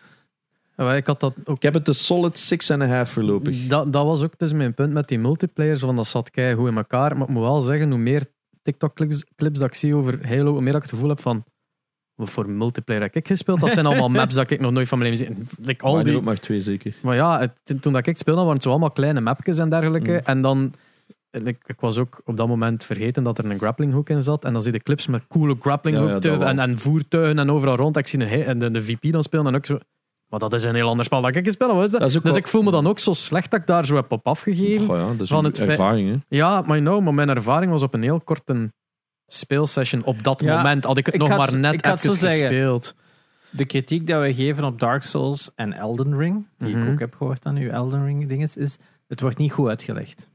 Ja, 0.77 0.95
ik 0.95 1.07
had 1.07 1.21
dat 1.21 1.35
ook 1.45 1.57
Ik 1.57 1.63
heb 1.63 1.75
het 1.75 1.85
de 1.87 1.93
solid 1.93 2.39
six 2.39 2.71
and 2.71 2.83
a 2.83 2.87
half 2.87 3.11
voorlopig. 3.11 3.67
Dat, 3.67 3.93
dat 3.93 4.05
was 4.05 4.23
ook 4.23 4.39
dus 4.39 4.53
mijn 4.53 4.75
punt 4.75 4.93
met 4.93 5.09
die 5.09 5.19
multiplayers, 5.19 5.81
want 5.81 5.97
dat 5.97 6.07
zat 6.07 6.31
kei 6.31 6.55
goed 6.55 6.69
in 6.69 6.77
elkaar. 6.77 7.17
Maar 7.17 7.29
ik 7.29 7.35
moet 7.35 7.43
wel 7.43 7.61
zeggen, 7.61 7.91
hoe 7.91 7.99
meer 7.99 8.25
TikTok-clips 8.63 9.25
clips 9.37 9.59
dat 9.59 9.69
ik 9.69 9.75
zie 9.75 9.95
over 9.95 10.29
Halo, 10.29 10.53
hoe 10.53 10.61
meer 10.61 10.73
dat 10.73 10.83
ik 10.83 10.89
het 10.89 10.91
gevoel 10.91 11.09
heb 11.09 11.21
van, 11.21 11.45
wat 12.15 12.31
voor 12.31 12.51
multiplayer 12.51 13.03
heb 13.03 13.17
ik 13.17 13.27
gespeeld? 13.27 13.61
Dat 13.61 13.71
zijn 13.71 13.87
allemaal 13.91 14.09
maps 14.09 14.35
dat 14.35 14.51
ik 14.51 14.61
nog 14.61 14.73
nooit 14.73 14.89
van 14.89 14.99
mijn 14.99 15.11
leven 15.11 15.27
zie. 15.37 15.45
Like, 15.67 15.85
al 15.85 16.03
die, 16.03 16.17
ook 16.17 16.23
maar 16.23 16.39
twee 16.39 16.61
zeker. 16.61 16.95
maar 17.03 17.17
ja, 17.17 17.41
het- 17.41 17.83
toen 17.83 17.93
dat 17.93 18.07
ik 18.07 18.19
speelde, 18.19 18.41
waren 18.41 18.55
het 18.55 18.63
zo 18.63 18.71
allemaal 18.71 18.91
kleine 18.91 19.21
mapjes 19.21 19.59
en 19.59 19.71
dergelijke. 19.71 20.11
Mm. 20.11 20.21
En 20.25 20.43
dan, 20.43 20.73
ik, 21.31 21.59
ik 21.67 21.81
was 21.81 21.99
ook 21.99 22.21
op 22.25 22.37
dat 22.37 22.49
moment 22.49 22.85
vergeten 22.85 23.23
dat 23.23 23.39
er 23.39 23.45
een 23.51 23.59
grappling 23.59 23.93
hook 23.93 24.09
in 24.09 24.23
zat. 24.23 24.45
En 24.45 24.53
dan 24.53 24.63
zie 24.63 24.73
je 24.73 24.79
de 24.79 24.85
clips 24.85 25.07
met 25.07 25.27
coole 25.29 25.57
grappling 25.61 25.97
Ja, 26.23 26.39
en, 26.41 26.59
en 26.59 26.79
voertuigen 26.79 27.39
en 27.39 27.51
overal 27.51 27.77
rond. 27.77 27.97
Ik 27.97 28.07
zie 28.07 28.21
een, 28.37 28.45
en 28.45 28.59
de, 28.59 28.71
de 28.71 28.83
VP 28.83 29.13
dan 29.13 29.23
spelen 29.23 29.47
en 29.47 29.55
ook 29.55 29.67
zo... 29.67 29.79
Maar 30.29 30.41
dat 30.41 30.53
is 30.53 30.63
een 30.65 30.75
heel 30.75 30.89
ander 30.89 31.05
spel 31.05 31.21
dat 31.21 31.37
ik 31.37 31.45
gespeeld 31.45 31.71
heb. 31.71 31.79
Wat 31.79 31.87
is 31.87 31.93
dat? 31.99 32.01
Dus 32.13 32.23
wel- 32.23 32.37
ik 32.37 32.47
voel 32.47 32.63
me 32.63 32.71
dan 32.71 32.87
ook 32.87 32.99
zo 32.99 33.13
slecht 33.13 33.51
dat 33.51 33.61
ik 33.61 33.67
daar 33.67 33.85
zo 33.87 33.95
heb 33.95 34.13
op 34.13 34.27
afgegeven. 34.27 34.87
Goh 34.87 34.97
ja, 34.97 35.07
dat 35.07 35.21
is 35.21 35.29
Van 35.29 35.39
een 35.39 35.45
het 35.51 35.59
ervaring, 35.59 36.09
hè. 36.11 36.37
Ja, 36.37 36.61
maar, 36.61 36.79
you 36.79 36.81
know, 36.81 37.01
maar 37.05 37.15
mijn 37.15 37.29
ervaring 37.29 37.73
was 37.73 37.83
op 37.83 37.95
een 37.95 38.03
heel 38.03 38.21
korte 38.21 38.73
speelsession. 39.27 40.05
Op 40.05 40.23
dat 40.23 40.41
Ja, 40.41 40.57
moment 40.57 40.85
had 40.85 40.97
ik 40.97 41.07
het 41.07 41.15
ik 41.15 41.21
nog 41.21 41.29
had- 41.29 41.39
maar 41.39 41.57
net 41.57 41.85
even 41.87 41.99
zo 41.99 42.11
zeggen, 42.13 42.39
gespeeld. 42.49 42.95
de 43.51 43.65
kritiek 43.65 44.07
dat 44.07 44.19
wij 44.19 44.35
geven 44.35 44.65
op 44.65 44.81
Dark 44.81 45.03
Souls 45.03 45.51
en 45.55 45.73
Elden 45.73 46.17
Ring, 46.19 46.47
die 46.59 46.77
Mhm. 46.77 46.87
ik 46.87 46.93
ook 46.93 46.99
heb 46.99 47.15
gehoord 47.15 47.47
aan 47.47 47.57
uw 47.57 47.71
Elden 47.71 48.05
Ring 48.05 48.29
dinges, 48.29 48.57
is 48.57 48.79
het 49.09 49.21
wordt 49.21 49.39
niet 49.39 49.53
goed 49.53 49.69
uitgelegd. 49.69 50.29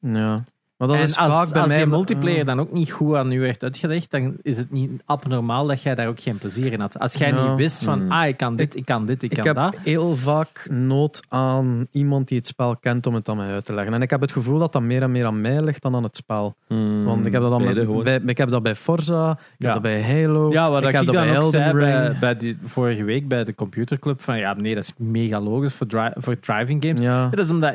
Ja. 0.00 0.44
Maar 0.76 0.88
dat 0.88 0.96
en 0.96 1.02
is 1.02 1.18
als, 1.18 1.32
vaak 1.32 1.48
bij 1.52 1.60
als 1.60 1.68
mij... 1.70 1.78
die 1.78 1.86
multiplayer 1.86 2.44
dan 2.44 2.60
ook 2.60 2.72
niet 2.72 2.90
goed 2.90 3.14
aan 3.14 3.32
u 3.32 3.40
werd 3.40 3.62
uitgelegd, 3.62 4.10
dan 4.10 4.36
is 4.42 4.56
het 4.56 4.70
niet 4.70 4.90
abnormaal 5.04 5.66
dat 5.66 5.82
jij 5.82 5.94
daar 5.94 6.06
ook 6.08 6.20
geen 6.20 6.38
plezier 6.38 6.72
in 6.72 6.80
had. 6.80 6.98
Als 6.98 7.14
jij 7.14 7.28
Ja. 7.32 7.48
niet 7.48 7.56
wist 7.56 7.82
van, 7.84 8.02
Mm. 8.04 8.10
ah, 8.12 8.26
ik 8.26 8.36
kan 8.36 8.56
dit, 8.56 8.76
ik 8.76 8.84
kan 8.84 9.06
dit, 9.06 9.22
ik 9.22 9.30
Ik 9.30 9.36
kan 9.36 9.46
heb 9.46 9.56
dat. 9.56 9.76
heel 9.82 10.16
vaak 10.16 10.66
nood 10.70 11.22
aan 11.28 11.86
iemand 11.92 12.28
die 12.28 12.38
het 12.38 12.46
spel 12.46 12.76
kent 12.76 13.06
om 13.06 13.14
het 13.14 13.28
aan 13.28 13.36
mij 13.36 13.52
uit 13.52 13.64
te 13.64 13.72
leggen. 13.74 13.94
En 13.94 14.02
ik 14.02 14.10
heb 14.10 14.20
het 14.20 14.32
gevoel 14.32 14.58
dat 14.58 14.72
dat 14.72 14.82
meer 14.82 15.02
en 15.02 15.10
meer 15.12 15.26
aan 15.26 15.40
mij 15.40 15.60
ligt 15.60 15.82
dan 15.82 15.94
aan 15.94 16.02
het 16.02 16.16
spel. 16.16 16.56
Want 17.04 17.26
ik 17.26 17.32
heb 17.32 17.42
dat, 17.42 17.50
dan 17.50 17.74
gewoon. 17.74 18.04
bij, 18.04 18.20
ik 18.26 18.38
heb 18.38 18.50
dat 18.50 18.62
bij 18.62 18.74
Forza, 18.76 19.30
ik 19.30 19.38
Ja. 19.58 19.64
heb 19.64 19.72
dat 19.72 19.82
bij 19.82 20.02
Halo, 20.02 20.50
Ja, 20.52 20.70
wat 20.70 20.82
ik 20.82 20.88
ik, 20.88 20.94
heb 20.94 21.00
ik 21.02 21.06
dat 21.06 21.16
dan 21.16 21.26
bij 21.26 21.34
Elden 21.34 21.60
zei 21.60 21.72
bij, 21.72 22.06
Ring. 22.06 22.18
bij 22.18 22.36
die, 22.36 22.58
vorige 22.62 23.04
week 23.04 23.28
bij 23.28 23.44
de 23.44 23.54
computerclub, 23.54 24.20
van 24.22 24.38
ja, 24.38 24.52
nee, 24.54 24.74
dat 24.74 24.82
is 24.84 24.92
mega 24.96 25.40
logisch 25.40 25.74
voor, 25.74 25.86
dri- 25.86 26.12
voor 26.14 26.38
driving 26.38 26.84
games. 26.84 27.00
Ja. 27.00 27.28
Dat 27.28 27.38
is 27.38 27.50
omdat 27.50 27.74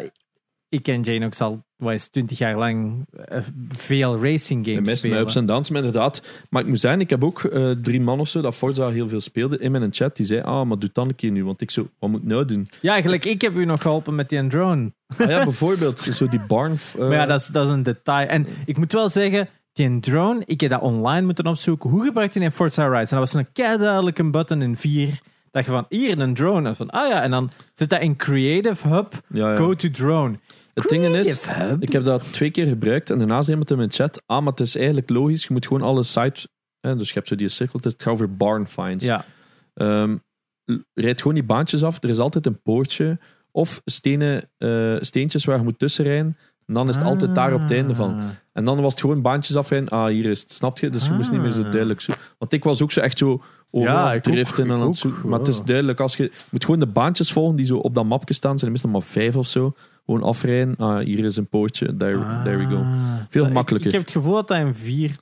ik 0.70 0.88
en 0.88 1.02
Jane 1.02 1.26
ook 1.26 1.40
al, 1.40 1.64
wat 1.82 1.94
is 1.94 2.08
20 2.08 2.38
jaar 2.38 2.58
lang 2.58 3.06
eh, 3.26 3.40
veel 3.70 4.24
racing 4.24 4.64
De 4.64 4.72
games 4.72 4.88
meeste 4.88 5.08
spelen. 5.08 5.24
ups 5.24 5.36
en 5.36 5.46
downs, 5.46 5.70
maar 5.70 5.84
inderdaad. 5.84 6.22
Maar 6.50 6.62
ik 6.62 6.68
moet 6.68 6.80
zeggen, 6.80 7.00
ik 7.02 7.10
heb 7.10 7.24
ook 7.24 7.44
eh, 7.44 7.70
drie 7.72 8.02
man 8.02 8.20
of 8.20 8.28
zo 8.28 8.42
dat 8.42 8.56
Forza 8.56 8.90
heel 8.90 9.08
veel 9.10 9.20
speelde 9.20 9.58
in 9.58 9.72
mijn 9.72 9.88
chat. 9.94 10.16
Die 10.16 10.26
zei, 10.26 10.42
ah, 10.42 10.66
maar 10.66 10.80
doe 10.80 10.90
dan 10.94 11.08
een 11.08 11.16
keer 11.16 11.32
nu. 11.32 11.46
Want 11.46 11.62
ik 11.62 11.72
zo, 11.72 11.88
wat 12.00 12.10
moet 12.10 12.22
ik 12.22 12.28
nou 12.28 12.46
doen? 12.46 12.70
Ja, 12.82 13.02
gelijk, 13.02 13.26
ik 13.26 13.42
heb 13.42 13.56
u 13.56 13.66
nog 13.66 13.82
geholpen 13.82 14.16
met 14.16 14.30
die 14.30 14.48
drone. 14.48 14.92
Ah 15.18 15.30
ja, 15.30 15.44
bijvoorbeeld, 15.44 16.00
zo 16.20 16.28
die 16.28 16.42
barn... 16.48 16.78
eh, 16.94 17.00
maar 17.00 17.12
ja, 17.12 17.26
dat 17.26 17.42
is, 17.42 17.48
dat 17.48 17.68
is 17.68 17.74
een 17.74 17.84
detail. 17.84 18.28
En 18.28 18.48
ik 18.66 18.78
moet 18.78 18.94
wel 18.94 19.10
zeggen, 19.10 19.50
die 19.74 20.00
drone, 20.00 20.42
ik 20.46 20.62
heb 20.62 20.70
dat 20.70 20.82
online 20.82 21.26
moeten 21.26 21.48
opzoeken. 21.48 21.90
Hoe 21.90 22.04
gebruikt 22.04 22.34
hij 22.34 22.44
in 22.44 22.52
Forza 22.52 22.84
Horizon? 22.84 23.18
En 23.18 23.24
dat 23.24 23.32
was 23.32 23.42
een 23.42 23.52
kei 23.54 23.78
duidelijke 23.78 24.30
button 24.30 24.62
in 24.62 24.78
4. 24.78 25.20
Dat 25.52 25.66
je 25.66 25.72
van, 25.72 25.86
hier 25.90 26.20
een 26.20 26.34
drone. 26.34 26.70
En 26.70 26.76
van, 26.76 26.90
ah 26.90 27.08
ja, 27.10 27.22
en 27.22 27.32
dan 27.32 27.50
zit 27.74 27.90
dat 27.90 28.02
in 28.02 28.16
Creative 28.16 28.88
Hub, 28.88 29.14
ja, 29.28 29.52
ja. 29.52 29.56
go 29.58 29.74
to 29.74 29.90
drone. 29.92 30.40
Het 30.74 30.90
ding 30.90 31.06
is, 31.06 31.28
ik 31.80 31.92
heb 31.92 32.04
dat 32.04 32.34
twee 32.34 32.52
keer 32.52 32.68
gebruikt 32.68 33.10
en 33.10 33.18
daarna 33.18 33.42
zei 33.42 33.52
iemand 33.52 33.72
in 33.72 33.78
mijn 33.78 33.92
chat, 33.92 34.22
ah, 34.26 34.42
maar 34.42 34.52
het 34.52 34.60
is 34.60 34.76
eigenlijk 34.76 35.10
logisch, 35.10 35.44
je 35.44 35.54
moet 35.54 35.68
gewoon 35.68 35.82
alle 35.82 36.04
sites... 36.04 36.48
Hè, 36.80 36.96
dus 36.96 37.08
je 37.08 37.14
hebt 37.14 37.28
zo 37.28 37.36
die 37.36 37.50
cirkel, 37.50 37.80
het 37.84 38.02
gaat 38.04 38.14
over 38.14 38.36
barn 38.36 38.68
finds. 38.68 39.04
Ja, 39.04 39.26
Ehm, 39.74 40.18
rijd 40.94 41.22
gewoon 41.22 41.34
die 41.34 41.44
baantjes 41.44 41.84
af. 41.84 42.04
Er 42.04 42.10
is 42.10 42.20
altijd 42.20 42.46
een 42.46 42.62
poortje. 42.62 43.20
Of 43.52 43.82
stenen, 43.86 44.50
eh, 44.58 44.98
steentjes 45.00 45.46
waar 45.46 45.58
je 45.58 45.64
moet 45.64 45.80
tussenrijden. 45.80 46.38
En 46.68 46.74
dan 46.74 46.88
is 46.90 46.96
het 46.96 47.04
altijd 47.04 47.36
daar 47.36 47.54
op 47.54 47.62
het 47.62 47.72
einde 47.72 47.96
van. 47.96 48.14
Ah. 48.20 48.24
En 48.54 48.64
dan 48.66 48.82
was 48.82 48.92
het 48.92 49.02
gewoon 49.02 49.22
baantjes 49.22 49.56
afrijden. 49.56 49.90
Ah, 49.90 50.06
hier 50.06 50.26
is 50.26 50.42
het. 50.42 50.52
Snap 50.52 50.78
je? 50.80 50.90
Dus 50.90 51.06
je 51.06 51.14
moest 51.14 51.32
niet 51.32 51.42
meer 51.42 51.52
zo 51.52 51.62
Ah. 51.64 51.70
duidelijk 51.72 52.02
zo. 52.02 52.12
Want 52.38 52.54
ik 52.54 52.64
was 52.64 52.82
ook 52.82 52.92
zo 52.92 53.00
echt 53.00 53.18
zo 53.18 53.42
Ja, 53.72 54.14
ook, 54.16 54.22
driften 54.22 54.64
en 54.66 54.72
aan 54.72 54.82
het 54.82 54.96
zoeken. 54.98 55.30
Maar 55.30 55.40
het 55.40 55.48
is 55.48 55.64
duidelijk. 55.64 56.00
Als 56.00 56.18
je, 56.18 56.24
je 56.24 56.32
moet 56.50 56.66
gewoon 56.66 56.80
de 56.80 56.88
baantjes 56.88 57.32
volgen 57.32 57.56
die 57.56 57.66
zo 57.66 57.78
op 57.78 57.94
dat 57.94 58.06
mapje 58.06 58.34
staan. 58.34 58.52
zijn 58.60 58.66
er 58.66 58.72
meestal 58.72 58.90
maar 58.92 59.02
vijf 59.10 59.36
of 59.36 59.48
zo. 59.48 59.74
Gewoon 60.06 60.24
afrijden. 60.24 60.76
Ah, 60.78 60.98
hier 61.06 61.26
is 61.26 61.38
een 61.38 61.48
poortje. 61.48 61.96
There, 61.96 62.20
there 62.44 62.58
we 62.58 62.66
go. 62.66 62.76
Ah. 62.76 63.14
Veel 63.30 63.46
Ik- 63.46 63.54
makkelijker. 63.54 63.90
Ik, 63.90 63.96
heb 63.96 64.06
het 64.06 64.16
gevoel 64.16 64.34
dat 64.34 64.48
dat 64.48 64.58
in 64.58 64.76
4 64.76 65.16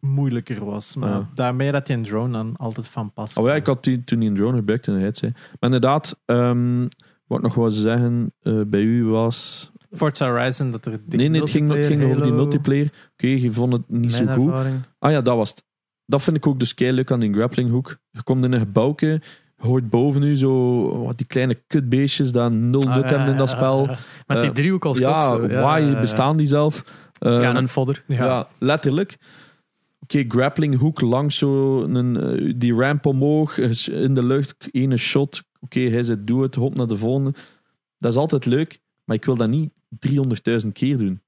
moeilijker 0.00 0.64
was. 0.64 0.96
Maar 0.96 1.10
Ja. 1.10 1.28
daarmee 1.34 1.72
dat 1.72 1.86
die 1.86 1.96
een 1.96 2.02
drone 2.02 2.32
dan 2.32 2.56
altijd 2.56 2.88
van 2.88 3.12
pas 3.12 3.34
Oh 3.36 3.46
ja, 3.46 3.54
ik 3.54 3.66
had 3.66 3.84
die, 3.84 4.04
toen 4.04 4.18
die 4.18 4.28
een 4.28 4.34
drone 4.34 4.56
gebruikt 4.56 4.86
hij 4.86 5.00
het 5.00 5.18
zei. 5.18 5.32
Maar 5.32 5.70
inderdaad, 5.70 6.20
ehm, 6.24 6.80
wat 7.26 7.38
ik 7.38 7.44
nog 7.44 7.54
wou 7.54 7.70
zeggen 7.70 8.32
eh, 8.42 8.60
bij 8.66 8.80
u 8.80 9.04
was... 9.04 9.70
Forza 9.92 10.26
Horizon, 10.30 10.70
dat 10.70 10.86
er 10.86 10.98
Nee, 11.08 11.28
nee, 11.28 11.40
het 11.40 11.50
ging, 11.50 11.72
het 11.72 11.86
ging 11.86 12.04
over 12.04 12.22
die 12.22 12.32
multiplayer. 12.32 12.92
Oké, 13.12 13.26
je 13.26 13.50
vond 13.52 13.72
het 13.72 13.82
niet 13.88 14.12
zo 14.14 14.26
goed. 14.26 14.46
ervaring. 14.48 14.76
Ah 14.98 15.10
ja, 15.10 15.20
dat 15.20 15.36
was 15.36 15.50
het. 15.50 15.64
Dat 16.06 16.22
vind 16.22 16.36
ik 16.36 16.46
ook 16.46 16.58
dus 16.60 16.74
leuk 16.76 17.10
aan 17.10 17.20
die 17.20 17.32
grapplinghoek. 17.32 17.96
Je 18.10 18.22
komt 18.22 18.44
in 18.44 18.52
een 18.52 18.58
gebouwke, 18.60 19.06
je 19.06 19.20
hoort 19.56 19.90
boven 19.90 20.22
u 20.22 20.36
zo 20.36 20.82
wat 21.04 21.16
die 21.18 21.26
kleine 21.26 21.62
kutbeestjes 21.66 22.32
dat 22.32 22.52
nul 22.52 22.82
Ah, 22.88 22.94
nut 22.96 23.10
hebben 23.10 23.28
in 23.28 23.36
dat 23.36 23.50
spel. 23.50 23.86
Met 24.26 24.40
die 24.40 24.48
Eh, 24.48 24.54
driehoek 24.54 24.84
als 24.84 24.98
ja, 24.98 25.30
kop. 25.36 25.50
ja, 25.50 25.76
ja. 25.76 26.00
bestaan 26.00 26.36
die 26.36 26.46
zelf? 26.46 26.84
Eh, 27.18 27.40
Ja, 27.40 27.48
en 27.50 27.56
een 27.56 27.68
fodder. 27.68 28.04
ja. 28.06 28.48
letterlijk. 28.58 29.16
Oké, 30.00 30.24
grapplinghoek 30.28 31.00
langs 31.00 31.38
zo 31.38 31.82
een, 31.82 32.16
eh, 32.20 32.52
die 32.56 32.74
ramp 32.74 33.06
omhoog, 33.06 33.58
in 33.88 34.14
de 34.14 34.22
lucht, 34.24 34.68
ene 34.70 34.96
shot. 34.96 35.42
Oké, 35.60 35.80
hij 35.80 36.02
zegt 36.02 36.26
doe 36.26 36.42
het, 36.42 36.54
hop 36.54 36.74
naar 36.74 36.86
de 36.86 36.96
volgende. 36.96 37.34
Dat 37.98 38.12
is 38.12 38.18
altijd 38.18 38.46
leuk, 38.46 38.80
maar 39.04 39.16
ik 39.16 39.24
wil 39.24 39.36
dat 39.36 39.48
niet 39.48 39.72
300.000 40.62 40.72
keer 40.72 40.96
doen. 40.98 41.20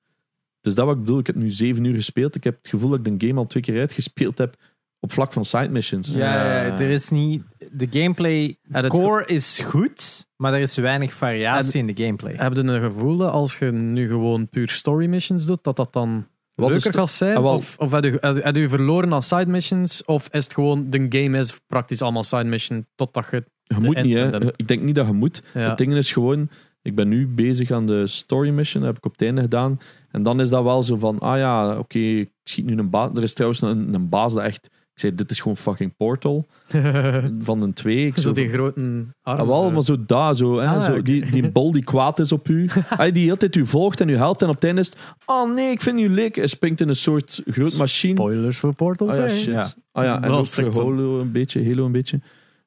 Dus 0.61 0.75
dat 0.75 0.87
wat 0.87 0.95
ik 0.95 1.01
bedoel, 1.01 1.19
ik 1.19 1.27
heb 1.27 1.37
nu 1.37 1.49
zeven 1.51 1.85
uur 1.85 1.95
gespeeld. 1.95 2.35
Ik 2.37 2.45
heb 2.45 2.57
het 2.59 2.69
gevoel 2.69 2.91
dat 2.91 3.07
ik 3.07 3.19
de 3.21 3.27
game 3.27 3.39
al 3.41 3.47
twee 3.47 3.63
keer 3.63 3.79
uitgespeeld 3.79 4.39
heb 4.39 4.57
op 5.01 5.13
vlak 5.13 5.33
van 5.33 5.45
side 5.45 5.69
missions. 5.69 6.13
Ja, 6.13 6.19
ja, 6.19 6.65
ja, 6.67 6.73
er 6.79 6.91
is 6.91 7.11
niet... 7.11 7.43
De 7.73 7.87
gameplay 7.91 8.59
Ja, 8.63 8.81
dat- 8.83 8.91
core 8.91 9.27
is 9.27 9.59
goed, 9.59 10.27
maar 10.37 10.53
er 10.55 10.61
is 10.61 10.77
weinig 10.77 11.13
variatie 11.13 11.79
in 11.81 11.87
de 11.95 12.03
gameplay. 12.05 12.35
Heb 12.37 12.53
je 12.55 12.59
een 12.63 12.83
gevoel 12.83 13.17
dat 13.17 13.31
als 13.33 13.59
je 13.59 13.73
nu 13.73 14.09
gewoon 14.09 14.49
puur 14.49 14.69
story 14.69 15.07
missions 15.07 15.47
doet, 15.47 15.65
dat 15.65 15.77
dat 15.77 15.93
dan 15.93 16.27
Wat 16.55 16.67
is 16.67 16.73
leuker 16.73 16.93
de- 16.93 16.99
gaat 16.99 17.11
zijn? 17.11 17.37
Ah, 17.37 17.43
wel- 17.43 17.55
Of, 17.55 17.79
of 17.79 17.91
heb, 17.91 18.05
je, 18.05 18.17
heb 18.21 18.43
heb 18.45 18.57
je 18.57 18.69
verloren 18.69 19.13
aan 19.13 19.23
side 19.23 19.47
missions? 19.47 20.05
Of 20.05 20.29
is 20.29 20.45
het 20.45 20.55
gewoon, 20.55 20.91
de 20.91 21.07
game 21.09 21.39
is 21.39 21.61
praktisch 21.67 22.03
allemaal 22.03 22.25
side 22.25 22.45
mission 22.45 22.87
totdat 22.95 23.27
je... 23.31 23.45
Je 23.63 23.75
de 23.75 23.81
moet 23.81 24.03
niet, 24.03 24.15
hè. 24.15 24.39
de- 24.39 24.53
Ik 24.57 24.69
denk 24.69 24.83
niet 24.83 24.95
dat 24.95 25.07
je 25.07 25.13
moet. 25.13 25.43
Ja. 25.55 25.69
Het 25.69 25.79
ding 25.79 25.95
is 25.95 26.13
gewoon, 26.13 26.49
ik 26.85 26.95
ben 26.95 27.09
nu 27.09 27.27
bezig 27.27 27.71
aan 27.71 27.87
de 27.87 28.07
story 28.07 28.51
mission, 28.51 28.83
dat 28.83 28.93
heb 28.93 28.99
ik 28.99 29.07
op 29.07 29.13
het 29.13 29.23
einde 29.23 29.41
gedaan. 29.41 29.79
En 30.11 30.23
dan 30.23 30.41
is 30.41 30.49
dat 30.49 30.63
wel 30.63 30.83
zo 30.83 30.97
van, 30.97 31.19
ah 31.19 31.37
ja, 31.39 31.79
oké, 31.79 31.99
ik 31.99 32.31
schiet 32.45 32.65
nu 32.65 32.77
een 32.79 32.91
baas. 32.91 33.11
Er 33.15 33.23
is 33.23 33.33
trouwens 33.33 33.63
een, 33.63 33.95
een 33.95 34.09
baas 34.09 34.35
dat 34.35 34.43
echt 34.43 34.67
Ik 34.95 35.01
zei, 35.01 35.15
dit 35.15 35.31
is 35.31 35.41
gewoon 35.41 35.57
fucking 35.57 35.97
Portal. 35.97 36.47
Van 37.39 37.63
een 37.63 37.73
twee. 37.73 38.07
Ik 38.07 38.15
zo 38.15 38.21
zo 38.21 38.33
die 38.33 38.45
van- 38.45 38.55
grote 38.55 38.81
arm. 39.23 39.41
Ah, 39.41 39.47
wel, 39.47 39.71
maar 39.71 39.83
zo 39.83 39.97
daar, 40.07 40.35
zo, 40.37 40.59
hè, 40.59 40.67
Ah, 40.67 40.85
zo 40.85 41.03
die, 41.03 41.31
die 41.31 41.51
bol 41.51 41.73
die 41.73 41.85
kwaad 41.85 42.19
is 42.19 42.33
op 42.33 42.49
u. 42.49 42.69
Hij 43.03 43.13
die 43.13 43.25
heel 43.25 43.37
tijd 43.37 43.57
u 43.57 43.67
volgt 43.67 44.01
en 44.01 44.09
u 44.09 44.17
helpt 44.17 44.43
en 44.43 44.49
op 44.49 44.55
het 44.55 44.65
einde 44.65 44.81
is 44.81 44.87
het, 44.87 44.97
oh 45.27 45.55
nee, 45.55 45.71
ik 45.71 45.81
vind 45.81 46.01
u 46.01 46.09
leuk. 46.09 46.37
Hij 46.37 46.47
springt 46.47 46.81
in 46.81 46.89
een 46.89 46.97
soort 46.97 47.43
groot 47.47 47.77
machine. 47.77 48.15
Spoilers 48.15 48.59
voor 48.59 48.75
Portal 48.75 49.11
Ah 49.11 49.17
ja, 49.17 49.27
2. 49.27 49.37
shit. 49.41 49.53
Ja. 49.53 49.73
Ah 49.93 50.05
ja, 50.05 50.23
en 50.23 50.31
ook 50.31 50.47
voor. 50.47 50.65
Halo 50.75 51.21
een 51.21 51.33
beetje, 51.33 51.65
Halo 51.69 51.85
een 51.87 51.93
beetje. 51.93 52.21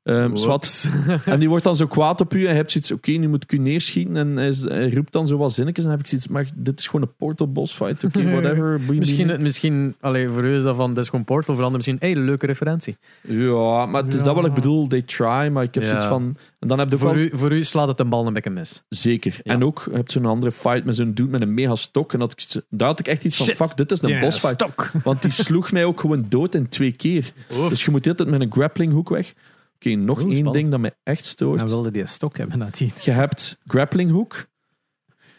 Ehm, 0.07 0.35
zwart. 0.35 0.43
Whoops. 0.83 0.87
En 1.33 1.39
die 1.39 1.49
wordt 1.49 1.63
dan 1.63 1.75
zo 1.75 1.87
kwaad 1.87 2.21
op 2.21 2.33
u 2.33 2.43
en 2.45 2.49
je 2.49 2.55
hebt 2.55 2.71
zoiets, 2.71 2.91
oké, 2.91 3.11
nu 3.11 3.27
moet 3.27 3.43
ik 3.43 3.51
u 3.51 3.57
neerschieten. 3.57 4.17
En 4.17 4.35
hij, 4.35 4.47
is- 4.47 4.61
hij 4.61 4.89
roept 4.93 5.11
dan 5.11 5.27
zo 5.27 5.37
wat 5.37 5.53
zinnetjes 5.53 5.83
en 5.85 5.89
dan 5.89 5.99
heb 5.99 6.07
ik 6.07 6.11
zoiets, 6.11 6.27
maar 6.27 6.47
dit 6.55 6.79
is 6.79 6.85
gewoon 6.87 7.01
een 7.01 7.15
Portal 7.17 7.51
boss 7.51 7.73
fight, 7.73 8.03
oké, 8.03 8.23
whatever. 8.31 8.79
me 8.87 8.93
Misschien, 8.95 9.41
misschien 9.41 9.95
allee, 10.01 10.29
voor 10.29 10.43
u 10.45 10.55
is 10.55 10.63
dat 10.63 10.75
van, 10.75 10.93
dit 10.93 11.03
is 11.03 11.09
gewoon 11.09 11.25
Portal, 11.25 11.55
voor 11.55 11.63
anderen 11.63 11.85
misschien, 11.85 12.13
hey, 12.13 12.23
leuke 12.25 12.45
referentie. 12.45 12.97
Ja, 13.21 13.85
maar 13.85 14.03
het 14.03 14.13
is 14.13 14.19
Ja. 14.19 14.25
dat 14.25 14.35
wat 14.35 14.45
ik 14.45 14.53
bedoel, 14.53 14.87
they 14.87 15.01
try, 15.01 15.47
maar 15.51 15.63
ik 15.63 15.73
heb 15.73 15.83
Ja. 15.83 15.89
zoiets 15.89 16.05
van... 16.07 16.35
En 16.59 16.67
dan 16.67 16.79
heb 16.79 16.91
je 16.91 16.97
Voor 16.97 17.13
wel... 17.13 17.23
u, 17.23 17.29
voor 17.33 17.51
u 17.51 17.63
slaat 17.63 17.87
het 17.87 17.99
een 17.99 18.09
bal 18.09 18.27
een 18.27 18.33
bekken 18.33 18.53
mis. 18.53 18.83
Zeker. 18.89 19.39
Ja. 19.43 19.53
En 19.53 19.63
ook, 19.63 19.83
je 19.89 19.95
hebt 19.95 20.11
zo'n 20.11 20.25
andere 20.25 20.51
fight 20.51 20.85
met 20.85 20.95
zo'n 20.95 21.13
dude 21.13 21.29
met 21.29 21.41
een 21.41 21.53
mega 21.53 21.75
stok. 21.75 22.13
En 22.13 22.19
dat 22.19 22.31
ik, 22.31 22.61
daar 22.69 22.87
had 22.87 22.99
ik 22.99 23.07
echt 23.07 23.25
iets 23.25 23.37
van, 23.37 23.45
Shit. 23.45 23.55
fuck, 23.55 23.77
dit 23.77 23.91
is 23.91 24.01
een 24.01 24.07
Die 24.07 24.19
boss 24.19 24.39
fight. 24.39 24.55
stok. 24.61 24.91
Want 25.03 25.21
die 25.21 25.31
sloeg 25.31 25.71
mij 25.71 25.85
ook 25.85 25.99
gewoon 25.99 26.25
dood 26.29 26.55
in 26.55 26.69
twee 26.69 26.91
keer. 26.91 27.31
Dus 27.69 27.85
je 27.85 27.91
moet 27.91 28.03
tijd 28.03 28.25
met 28.29 28.41
een 28.41 28.51
grappling 28.51 28.91
hoek 28.93 29.09
weg. 29.09 29.33
Oké, 29.77 29.95
nog 29.95 30.17
één 30.19 30.27
spannend. 30.27 30.53
ding 30.53 30.69
dat 30.69 30.79
mij 30.79 30.93
echt 31.03 31.25
stoort. 31.25 31.59
Dan 31.59 31.67
wilde 31.67 31.91
die 31.91 32.01
een 32.01 32.07
stok 32.07 32.37
hebben 32.37 32.57
nadien. 32.59 32.91
Je 33.01 33.11
hebt 33.11 33.57
grappling 33.65 34.11
hoek. 34.11 34.47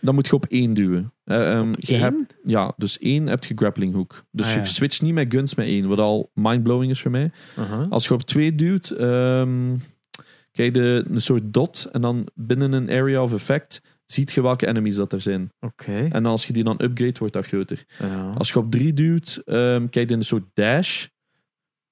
Dan 0.01 0.15
moet 0.15 0.27
je 0.27 0.33
op 0.33 0.45
één 0.49 0.75
duwen. 0.75 1.13
Ehm, 1.25 1.73
je 1.79 1.93
één? 1.93 2.01
Hebt, 2.03 2.35
ja, 2.45 2.73
dus 2.77 2.99
één 2.99 3.27
heb 3.27 3.45
je 3.45 3.55
grappling 3.57 3.95
hoek. 3.95 4.25
Dus 4.31 4.47
Ah, 4.49 4.55
ja. 4.55 4.61
je 4.61 4.67
switcht 4.67 5.03
niet 5.03 5.15
met 5.15 5.33
guns 5.35 5.55
met 5.55 5.67
één. 5.67 5.89
Wat 5.89 5.99
al 5.99 6.31
mindblowing 6.35 6.91
is 6.91 7.01
voor 7.01 7.11
mij. 7.11 7.31
Uh-huh. 7.59 7.91
Als 7.91 8.07
je 8.09 8.15
op 8.15 8.23
twee 8.23 8.55
duwt, 8.55 8.91
ehm, 8.91 9.77
krijg 10.53 10.75
je 10.75 11.05
een 11.11 11.21
soort 11.21 11.53
dot. 11.53 11.89
En 11.93 12.01
dan 12.01 12.29
binnen 12.35 12.73
een 12.73 12.91
area 12.91 13.23
of 13.23 13.33
effect 13.33 13.83
ziet 14.07 14.33
je 14.33 14.43
welke 14.43 14.67
enemies 14.67 14.97
dat 14.97 15.13
er 15.13 15.21
zijn. 15.21 15.53
Oké. 15.61 16.09
En 16.11 16.27
als 16.27 16.47
je 16.47 16.53
die 16.53 16.65
dan 16.65 16.83
upgrade, 16.83 17.19
wordt 17.19 17.35
dat 17.35 17.47
groter. 17.47 17.85
Ja. 17.99 18.31
Als 18.31 18.49
je 18.49 18.59
op 18.59 18.71
drie 18.71 18.93
duwt, 18.93 19.43
ehm 19.45 19.87
krijg 19.89 20.09
je 20.09 20.15
een 20.15 20.23
soort 20.25 20.45
dash. 20.55 21.07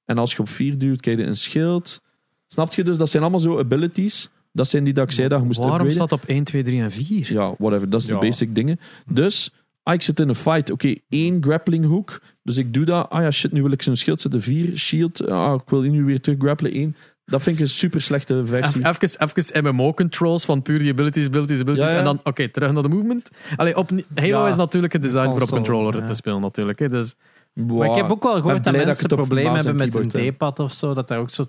En 0.05 0.19
als 0.19 0.33
je 0.33 0.39
op 0.39 0.49
vier 0.49 0.79
duwt, 0.79 1.01
krijg 1.01 1.19
je 1.19 1.25
een 1.25 1.37
schild. 1.37 2.01
Snap 2.47 2.75
je 2.75 2.85
dus? 2.85 2.99
Dat 2.99 3.11
zijn 3.11 3.23
allemaal 3.23 3.41
zo 3.41 3.59
abilities. 3.59 4.31
Dat 4.53 4.69
zijn 4.69 4.85
die 4.85 4.93
dat 4.95 5.05
ik 5.05 5.13
zei 5.13 5.29
dat 5.29 5.41
je 5.41 5.47
moest 5.47 5.59
Waarom 5.59 5.75
upgraden. 5.81 6.09
staat 6.09 6.23
op 6.23 6.29
1, 6.29 6.45
2, 6.45 6.63
3 6.63 6.81
en 6.83 6.91
4? 6.91 7.33
Ja, 7.33 7.55
whatever. 7.59 7.91
Dat 7.91 8.01
is 8.01 8.07
Ja. 8.07 8.13
de 8.19 8.27
basic 8.27 8.55
dingen. 8.55 8.81
Dus, 9.07 9.51
ah, 9.83 9.95
ik 9.95 10.03
zit 10.03 10.21
in 10.21 10.29
een 10.29 10.35
fight. 10.35 10.71
Oké, 10.71 10.95
één 11.09 11.43
grappling 11.43 11.85
hoek. 11.85 12.21
Dus 12.43 12.57
ik 12.57 12.75
doe 12.75 12.85
dat. 12.85 13.11
Ah 13.11 13.23
ja, 13.23 13.31
shit, 13.31 13.53
nu 13.53 13.63
wil 13.63 13.71
ik 13.73 13.83
zo'n 13.83 13.97
schild 13.97 14.21
zetten. 14.21 14.41
Vier, 14.43 14.79
shield. 14.79 15.29
Ah, 15.29 15.55
ik 15.55 15.71
wil 15.71 15.81
nu 15.81 16.05
weer 16.05 16.21
terug 16.21 16.39
grappelen. 16.39 16.73
Één. 16.73 16.97
Dat 17.25 17.43
vind 17.43 17.57
ik 17.57 17.63
een 17.63 17.69
super 17.69 18.01
slechte 18.01 18.43
versie. 18.47 18.87
Even, 18.87 19.09
even 19.37 19.75
MMO-controls 19.75 20.45
van 20.45 20.63
puur 20.63 20.79
die 20.79 20.93
abilities, 20.93 21.27
abilities, 21.27 21.61
abilities. 21.61 21.85
Ja, 21.87 21.93
ja. 21.93 21.99
En 21.99 22.05
dan, 22.05 22.21
oké, 22.25 22.49
terug 22.49 22.73
naar 22.73 22.83
de 22.83 22.89
movement. 22.89 23.29
Allee, 23.57 23.77
op, 23.77 23.91
Halo 24.15 24.27
Ja, 24.29 24.49
is 24.49 24.57
natuurlijk 24.57 24.95
een 24.95 25.01
design 25.01 25.25
voor 25.25 25.33
op 25.33 25.39
console, 25.39 25.61
controller 25.63 26.01
ja. 26.01 26.07
te 26.07 26.15
spelen, 26.15 26.41
natuurlijk. 26.41 26.79
Hè. 26.79 26.89
Dus, 26.89 27.15
Maar 27.55 27.89
ik 27.89 27.95
heb 27.95 28.11
ook 28.11 28.23
wel 28.23 28.35
gehoord 28.35 28.65
dat 28.65 28.73
mensen 28.77 29.07
het 29.07 29.15
problemen 29.15 29.55
hebben 29.55 29.77
met 29.77 30.15
een. 30.15 30.33
D-pad 30.33 30.59
of 30.59 30.73
zo. 30.73 30.95
Dat 30.95 31.09
daar 31.09 31.19
ook 31.19 31.31
zo 31.31 31.47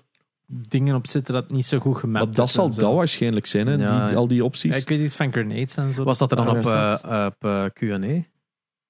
dingen 0.50 0.94
op 0.94 1.06
zitten 1.06 1.34
dat 1.34 1.50
niet 1.50 1.66
zo 1.66 1.78
goed 1.78 1.96
gemaakt 1.96 2.24
Maar 2.26 2.34
dat 2.34 2.46
is 2.46 2.52
zal 2.52 2.74
dat 2.74 2.94
waarschijnlijk 2.94 3.46
zijn, 3.46 3.66
hè? 3.66 3.74
Ja, 3.74 4.06
die, 4.06 4.16
al 4.16 4.28
die 4.28 4.44
opties. 4.44 4.74
Ja, 4.74 4.80
ik 4.80 4.88
weet 4.88 5.00
iets 5.00 5.16
van 5.16 5.32
grenades 5.32 5.76
en 5.76 5.92
zo. 5.92 6.04
was 6.04 6.18
dat 6.18 6.30
er 6.30 6.36
dan 6.36 6.48
Ah, 6.48 6.58
op, 6.58 6.64
eh, 6.64 7.26
op 7.26 7.44
eh, 7.44 7.64
Q&A? 7.72 8.24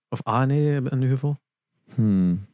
Of 0.09 0.27
A&A 0.29 0.45
in 0.51 1.03
uw 1.03 1.09
geval? 1.09 1.39
Hmm, 1.95 2.47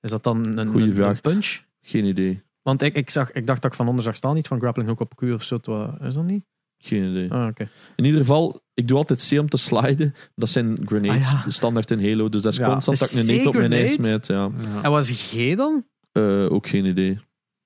Is 0.00 0.10
dat 0.10 0.22
dan 0.24 0.58
een, 0.58 0.68
Goeie 0.70 0.86
een, 0.86 0.94
vraag. 0.94 1.14
een 1.14 1.20
punch? 1.20 1.58
geen 1.82 2.04
idee. 2.04 2.42
Want 2.62 2.82
ik, 2.82 2.94
ik, 2.94 3.10
zag, 3.10 3.32
ik 3.32 3.46
dacht 3.46 3.62
dat 3.62 3.70
ik 3.70 3.76
van 3.76 3.88
onder 3.88 4.04
zag 4.04 4.14
staan, 4.14 4.34
niet 4.34 4.46
van 4.48 4.58
grappling 4.58 4.88
hook 4.88 5.00
op 5.00 5.14
Q 5.16 5.22
of 5.22 5.42
zo. 5.42 5.58
Wat- 5.62 5.90
Is 6.02 6.14
dat 6.14 6.24
niet? 6.24 6.44
Geen 6.78 7.10
idee. 7.10 7.32
Ah, 7.32 7.46
oké. 7.46 7.68
In 7.96 8.04
ieder 8.04 8.20
geval, 8.20 8.60
ik 8.74 8.88
doe 8.88 8.96
altijd 8.96 9.28
C 9.34 9.38
om 9.38 9.48
te 9.48 9.56
sliden. 9.56 10.14
Dat 10.34 10.48
zijn 10.48 10.78
grenades, 10.84 11.26
Ah, 11.32 11.42
ja. 11.44 11.50
standaard 11.50 11.90
in 11.90 12.02
Halo. 12.04 12.28
Dus 12.28 12.42
dat 12.42 12.52
is 12.52 12.58
Ja. 12.58 12.66
constant 12.70 12.98
dat 12.98 13.08
ik 13.10 13.14
een 13.14 13.20
Is 13.22 13.28
neet 13.30 13.46
op 13.46 13.54
mijn 13.54 13.72
ijs 13.72 13.92
smijt. 13.92 14.26
Ja. 14.26 14.50
Ja. 14.58 14.82
En 14.82 14.90
was 14.90 15.10
G 15.10 15.54
dan? 15.56 15.86
Eh, 16.12 16.52
ook 16.52 16.66
geen 16.68 16.84
idee. 16.84 17.18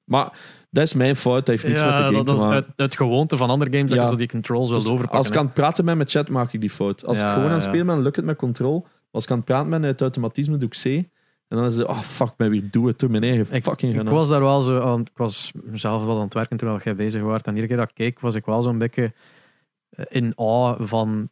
Maar 0.05 0.39
dat 0.75 0.83
is 0.83 0.95
mijn 0.95 1.16
fout. 1.16 1.37
Dat 1.37 1.47
heeft 1.47 1.66
niks 1.68 1.81
met 1.83 1.91
de 1.97 2.03
game 2.03 2.16
dat, 2.16 2.27
te 2.27 2.33
is 2.33 2.39
maken. 2.39 2.53
uit, 2.55 2.66
uit 2.77 2.97
gewoonte 2.97 3.37
van 3.37 3.51
andere 3.51 3.70
games 3.70 3.91
dat 3.91 3.99
Ja. 3.99 4.05
je 4.05 4.11
zo 4.11 4.16
die 4.16 4.29
controls 4.29 4.68
wil 4.68 4.79
Dus 4.79 4.89
overpakken. 4.89 5.18
als 5.18 5.29
ik 5.29 5.37
aan 5.37 5.45
het 5.45 5.55
praten 5.55 5.85
ben 5.85 5.97
met 5.97 6.11
chat, 6.11 6.29
maak 6.29 6.53
ik 6.53 6.61
die 6.61 6.70
fout. 6.70 7.05
Als 7.05 7.18
Ja, 7.18 7.27
ik 7.27 7.33
gewoon 7.33 7.49
aan 7.49 7.55
het 7.55 7.62
ja. 7.62 7.68
spelen 7.68 7.87
ben, 7.87 8.03
lukt 8.03 8.16
het 8.16 8.25
met 8.25 8.37
control. 8.37 8.87
Als 9.11 9.25
ik 9.25 9.31
aan 9.31 9.37
het 9.37 9.47
praten 9.47 9.70
ben, 9.70 9.85
uit 9.85 10.01
automatisme 10.01 10.57
doe 10.57 10.68
ik 10.68 10.77
C. 10.83 10.85
En 11.49 11.57
dan 11.61 11.64
is 11.64 11.77
het, 11.77 11.87
oh 11.87 12.01
fuck, 12.01 12.33
mij 12.37 12.51
weer 12.51 12.62
doe 12.70 12.87
het 12.87 12.99
door 12.99 13.11
mijn 13.11 13.22
eigen 13.22 13.47
Ik, 13.51 13.62
fucking 13.62 14.01
ik 14.01 14.09
was 14.09 14.29
daar 14.29 14.41
wel 14.41 14.61
zo 14.61 14.81
aan, 14.81 15.01
ik 15.01 15.11
was 15.14 15.53
zelf 15.72 16.05
wel 16.05 16.16
aan 16.16 16.25
het 16.25 16.35
werken 16.35 16.57
terwijl 16.57 16.81
jij 16.85 16.95
bezig 16.95 17.22
was. 17.22 17.41
En 17.41 17.49
iedere 17.51 17.66
keer 17.66 17.77
dat 17.77 17.89
ik 17.89 17.95
keek, 17.95 18.20
was 18.20 18.35
ik 18.35 18.45
wel 18.45 18.62
zo'n 18.62 18.79
beetje 18.79 19.12
eh, 19.91 20.05
in 20.09 20.33
awe 20.37 20.87
van 20.87 21.29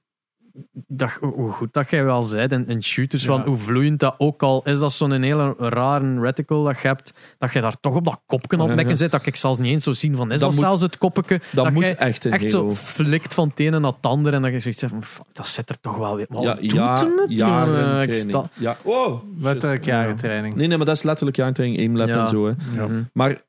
dat, 0.73 1.11
hoe 1.21 1.51
goed 1.53 1.73
dat 1.73 1.91
jij 1.91 2.05
wel 2.05 2.23
zei 2.23 2.47
in, 2.49 2.67
in 2.67 2.83
shooters, 2.83 3.23
Ja. 3.25 3.29
van 3.29 3.41
hoe 3.41 3.57
vloeiend 3.57 4.01
dat 4.01 4.15
ook 4.19 4.43
al 4.43 4.63
is. 4.65 4.79
Dat 4.79 4.93
zo'n 4.93 5.23
hele 5.23 5.55
rare 5.59 6.21
reticle 6.21 6.65
dat 6.65 6.81
je 6.81 6.89
hebt, 6.89 7.13
dat 7.39 7.53
je 7.53 7.61
daar 7.61 7.81
toch 7.81 7.95
op 7.95 8.05
dat 8.05 8.21
kopje 8.27 8.57
aan 8.59 8.67
het 8.67 8.75
mekken 8.75 8.89
Ja. 8.95 8.99
zit, 9.01 9.11
dat 9.11 9.27
ik 9.27 9.37
zelfs 9.37 9.59
niet 9.59 9.73
eens 9.73 9.85
zo 9.85 9.93
zien 9.93 10.17
van, 10.17 10.25
is 10.33 10.41
Dat 10.41 10.41
dat, 10.41 10.51
moet- 10.51 10.61
zelfs 10.69 10.83
het 10.83 10.99
koppetje? 10.99 11.41
dat, 11.53 11.71
moet 11.71 11.83
jij 11.83 11.97
echt 11.97 12.25
in 12.25 12.33
echt 12.33 12.51
zo 12.51 12.71
flikt 12.75 13.35
van 13.35 13.49
het 13.49 13.61
ene 13.61 13.79
naar 13.79 13.93
het 13.93 14.07
andere 14.07 14.37
en 14.37 14.43
dat 14.43 14.53
je 14.53 14.61
zoiets 14.61 14.81
zegt 14.81 14.93
van, 14.93 15.05
fuck, 15.05 15.25
dat 15.33 15.49
zit 15.49 15.69
er 15.71 15.81
toch 15.81 15.97
wel 15.97 16.17
weer. 16.17 16.27
Maar 16.29 16.43
ja, 16.43 16.57
ja, 16.61 17.05
jongen? 17.07 17.23
Ik 17.31 17.37
training. 17.39 18.31
sta- 18.31 18.49
Ja. 18.55 18.77
Wow. 18.85 19.23
Letterlijk 19.39 19.85
jaren 19.85 20.17
training. 20.17 20.55
Nee, 20.55 20.67
nee, 20.67 20.77
maar 20.77 20.87
dat 20.87 20.97
is 20.97 21.03
letterlijk 21.03 21.37
jaartraining, 21.37 21.81
aimlab 21.81 22.09
Ja. 22.09 22.21
en 22.21 22.27
zo. 22.27 22.47
Hè. 22.47 22.53
Ja. 22.75 22.87
Mhm. 22.87 23.03
Maar 23.13 23.43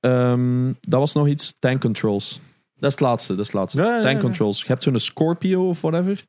ehm, 0.00 0.72
dat 0.80 1.00
was 1.00 1.12
nog 1.14 1.26
iets. 1.28 1.56
Tank 1.58 1.80
controls. 1.80 2.40
Dat 2.74 2.84
is 2.84 2.90
het 2.90 3.00
laatste. 3.00 3.32
Dat 3.34 3.40
is 3.40 3.46
het 3.46 3.56
laatste. 3.56 3.78
Ja, 3.80 3.84
ja, 3.86 3.96
ja, 3.96 4.02
Tank 4.02 4.14
ja. 4.16 4.20
controls. 4.22 4.60
Je 4.60 4.66
hebt 4.66 4.82
zo'n 4.82 4.98
Scorpio 4.98 5.68
of 5.68 5.80
whatever. 5.80 6.24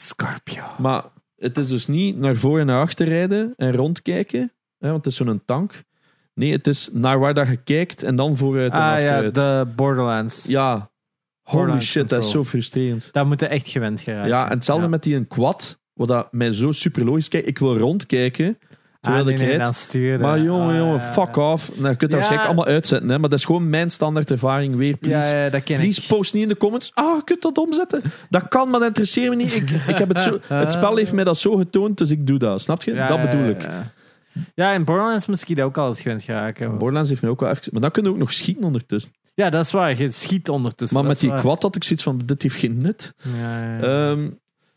Scorpio. 0.00 0.62
Maar 0.78 1.04
het 1.36 1.56
is 1.58 1.68
dus 1.68 1.86
niet 1.86 2.16
naar 2.18 2.36
voor 2.36 2.58
en 2.60 2.66
naar 2.66 2.80
achter 2.80 3.08
rijden 3.08 3.52
en 3.56 3.72
rondkijken. 3.72 4.52
Hè, 4.78 4.90
want 4.90 5.04
het 5.04 5.06
is 5.12 5.18
zo'n 5.18 5.42
tank. 5.44 5.82
Nee, 6.34 6.52
het 6.52 6.66
is 6.66 6.90
naar 6.92 7.18
waar 7.18 7.34
dat 7.34 7.48
je 7.48 7.56
kijkt 7.56 8.02
en 8.02 8.16
dan 8.16 8.36
vooruit 8.36 8.72
en 8.72 8.78
Ah 8.78 8.84
ja, 8.84 8.92
achteruit. 8.94 9.34
de 9.34 9.66
Borderlands. 9.76 10.44
Ja. 10.48 10.90
Holy 11.42 11.80
shit, 11.80 12.08
dat 12.08 12.24
is 12.24 12.30
zo 12.30 12.44
frustrerend. 12.44 13.08
Daar 13.12 13.26
moet 13.26 13.40
je 13.40 13.46
echt 13.46 13.68
gewend 13.68 14.00
geraken. 14.00 14.28
Ja, 14.28 14.44
en 14.44 14.50
hetzelfde 14.50 14.84
Ja. 14.84 14.90
met 14.90 15.02
die 15.02 15.16
een 15.16 15.26
quad. 15.26 15.78
Wat 15.92 16.08
dat 16.08 16.32
mij 16.32 16.50
zo 16.50 16.72
super 16.72 17.04
logisch 17.04 17.28
kijkt. 17.28 17.46
Ik 17.48 17.58
wil 17.58 17.76
rondkijken 17.78 18.58
ah, 19.06 19.24
nee, 19.24 19.36
nee, 19.36 19.72
sturen. 19.72 20.20
Maar 20.20 20.40
jongen, 20.40 20.68
Ah, 20.68 20.76
jongen, 20.76 20.94
ja, 20.94 21.12
fuck 21.12 21.36
off. 21.36 21.70
Nou, 21.76 21.88
je 21.88 21.96
kunt 21.96 22.00
dat 22.00 22.10
Ja. 22.10 22.16
waarschijnlijk 22.16 22.46
allemaal 22.48 22.66
uitzetten, 22.74 23.08
hè, 23.08 23.18
maar 23.18 23.28
dat 23.28 23.38
is 23.38 23.44
gewoon 23.44 23.70
mijn 23.70 23.90
standaard 23.90 24.30
ervaring. 24.30 24.76
Weer, 24.76 24.96
please. 24.96 25.34
Ja, 25.36 25.44
ja, 25.44 25.50
dat 25.50 25.62
ken 25.62 25.78
Please 25.78 26.00
ik. 26.00 26.06
post 26.06 26.34
niet 26.34 26.42
in 26.42 26.48
de 26.48 26.56
comments. 26.56 26.90
Ah, 26.94 27.16
je 27.16 27.24
kunt 27.24 27.42
dat 27.42 27.58
omzetten. 27.58 28.02
Dat 28.30 28.48
kan, 28.48 28.70
maar 28.70 28.78
dat 28.78 28.88
interesseert 28.88 29.28
me 29.30 29.36
niet. 29.36 29.54
Ik, 29.54 29.70
ik 29.70 29.96
heb 29.98 30.08
het, 30.08 30.20
zo, 30.20 30.38
het 30.54 30.72
spel 30.72 30.96
heeft 30.96 31.12
mij 31.12 31.24
dat 31.24 31.38
zo 31.38 31.56
getoond, 31.56 31.98
dus 31.98 32.10
ik 32.10 32.26
doe 32.26 32.38
dat. 32.38 32.60
Snap 32.60 32.82
je? 32.82 32.94
Ja, 32.94 33.06
dat 33.08 33.20
bedoel 33.22 33.48
ik. 33.48 33.62
Ja, 33.62 33.92
ja 34.54 34.72
in 34.72 34.84
Borderlands 34.84 35.26
dat 35.26 35.60
ook 35.60 35.78
altijd 35.78 36.00
gewend 36.00 36.22
geraken. 36.22 36.70
Borderlands 36.78 37.08
heeft 37.08 37.22
mij 37.22 37.30
ook 37.30 37.40
wel 37.40 37.50
even... 37.50 37.68
Maar 37.72 37.80
dan 37.80 37.90
kun 37.90 38.02
je 38.02 38.08
ook 38.08 38.16
nog 38.16 38.32
schieten 38.32 38.64
ondertussen. 38.64 39.12
Ja, 39.34 39.50
dat 39.50 39.64
is 39.64 39.70
waar. 39.70 39.98
Je 39.98 40.10
schiet 40.10 40.48
ondertussen. 40.48 40.98
maar 40.98 41.06
met 41.06 41.20
die 41.20 41.30
waar. 41.30 41.40
quad 41.40 41.62
had 41.62 41.76
ik 41.76 41.84
zoiets 41.84 42.04
van, 42.04 42.20
dit 42.24 42.42
heeft 42.42 42.54
geen 42.56 42.78
nut. 42.78 43.14
Ja, 43.22 43.60
ja, 43.62 43.76
ja. 43.76 44.10
Ehm, 44.10 44.30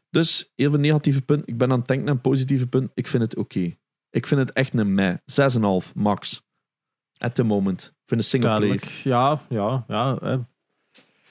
dus, 0.09 0.51
heel 0.55 0.69
veel 0.71 0.79
negatieve 0.79 1.21
punten. 1.21 1.47
Ik 1.47 1.57
ben 1.57 1.71
aan 1.71 1.77
het 1.79 1.87
denken 1.87 2.05
naar 2.05 2.15
een 2.15 2.21
positieve 2.21 2.67
punt. 2.67 2.91
Ik 2.93 3.07
vind 3.07 3.23
het 3.23 3.35
oké. 3.35 3.75
Ik 4.09 4.27
vind 4.27 4.39
het 4.39 4.51
echt 4.51 4.73
een 4.79 4.93
meh. 4.93 5.15
6,5 5.85 5.93
max. 5.93 6.41
At 7.17 7.35
the 7.35 7.43
moment. 7.43 7.93
Vind 8.05 8.21
een 8.21 8.27
single 8.27 8.49
player. 8.57 8.67
Duidelijk. 8.67 9.01
Ja, 9.03 9.39
ja, 9.49 9.83
ja. 9.87 10.17
eh. 10.21 10.37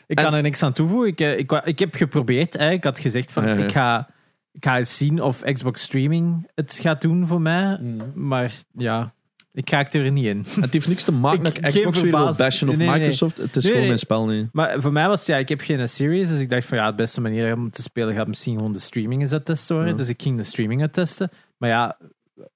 Ik 0.06 0.18
En- 0.18 0.24
kan 0.24 0.34
er 0.34 0.42
niks 0.42 0.62
aan 0.62 0.72
toevoegen. 0.72 1.08
Ik, 1.08 1.20
eh, 1.20 1.38
ik, 1.38 1.52
ik 1.64 1.78
heb 1.78 1.94
geprobeerd. 1.94 2.52
Hè. 2.58 2.70
Ik 2.70 2.84
had 2.84 2.98
gezegd 2.98 3.32
van, 3.32 3.46
Ja, 3.46 3.54
ja. 3.54 3.64
ik 3.64 3.72
ga, 3.72 4.08
ik 4.52 4.64
ga 4.64 4.78
eens 4.78 4.96
zien 4.96 5.22
of 5.22 5.42
Xbox 5.42 5.82
Streaming 5.82 6.50
het 6.54 6.78
gaat 6.82 7.00
doen 7.00 7.26
voor 7.26 7.40
mij. 7.40 7.78
Mm. 7.80 8.12
Maar 8.14 8.52
ja, 8.72 9.14
ik 9.52 9.70
raak 9.70 9.92
er 9.94 10.10
niet 10.12 10.24
in. 10.24 10.44
Het 10.60 10.72
heeft 10.72 10.88
niks 10.88 11.04
te 11.04 11.12
maken 11.12 11.52
geen 11.52 11.72
Xbox 11.72 12.00
weer 12.00 12.10
wil 12.16 12.34
bashen 12.36 12.68
of 12.68 12.76
nee, 12.76 12.86
nee, 12.86 12.86
nee. 12.86 12.98
Microsoft. 12.98 13.36
Het 13.36 13.56
is 13.56 13.66
gewoon 13.66 13.86
mijn 13.86 13.98
spel 13.98 14.26
niet. 14.26 14.48
Maar 14.52 14.80
voor 14.80 14.92
mij 14.92 15.08
was 15.08 15.18
het, 15.18 15.28
ja, 15.28 15.36
ik 15.36 15.48
heb 15.48 15.60
geen 15.60 15.88
series. 15.88 16.28
Dus 16.28 16.40
ik 16.40 16.50
dacht 16.50 16.66
van, 16.66 16.78
ja, 16.78 16.90
de 16.90 16.96
beste 16.96 17.20
manier 17.20 17.54
om 17.54 17.70
te 17.70 17.82
spelen 17.82 18.14
gaat 18.14 18.26
misschien 18.26 18.54
gewoon 18.56 18.72
de 18.72 18.78
streaming 18.78 19.20
eens 19.20 19.32
uittesten 19.32 19.74
worden. 19.74 19.92
Ja. 19.92 19.98
Dus 19.98 20.08
ik 20.08 20.22
ging 20.22 20.36
de 20.36 20.44
streaming 20.44 20.80
uittesten. 20.80 21.30
Maar 21.56 21.68
ja, 21.68 21.98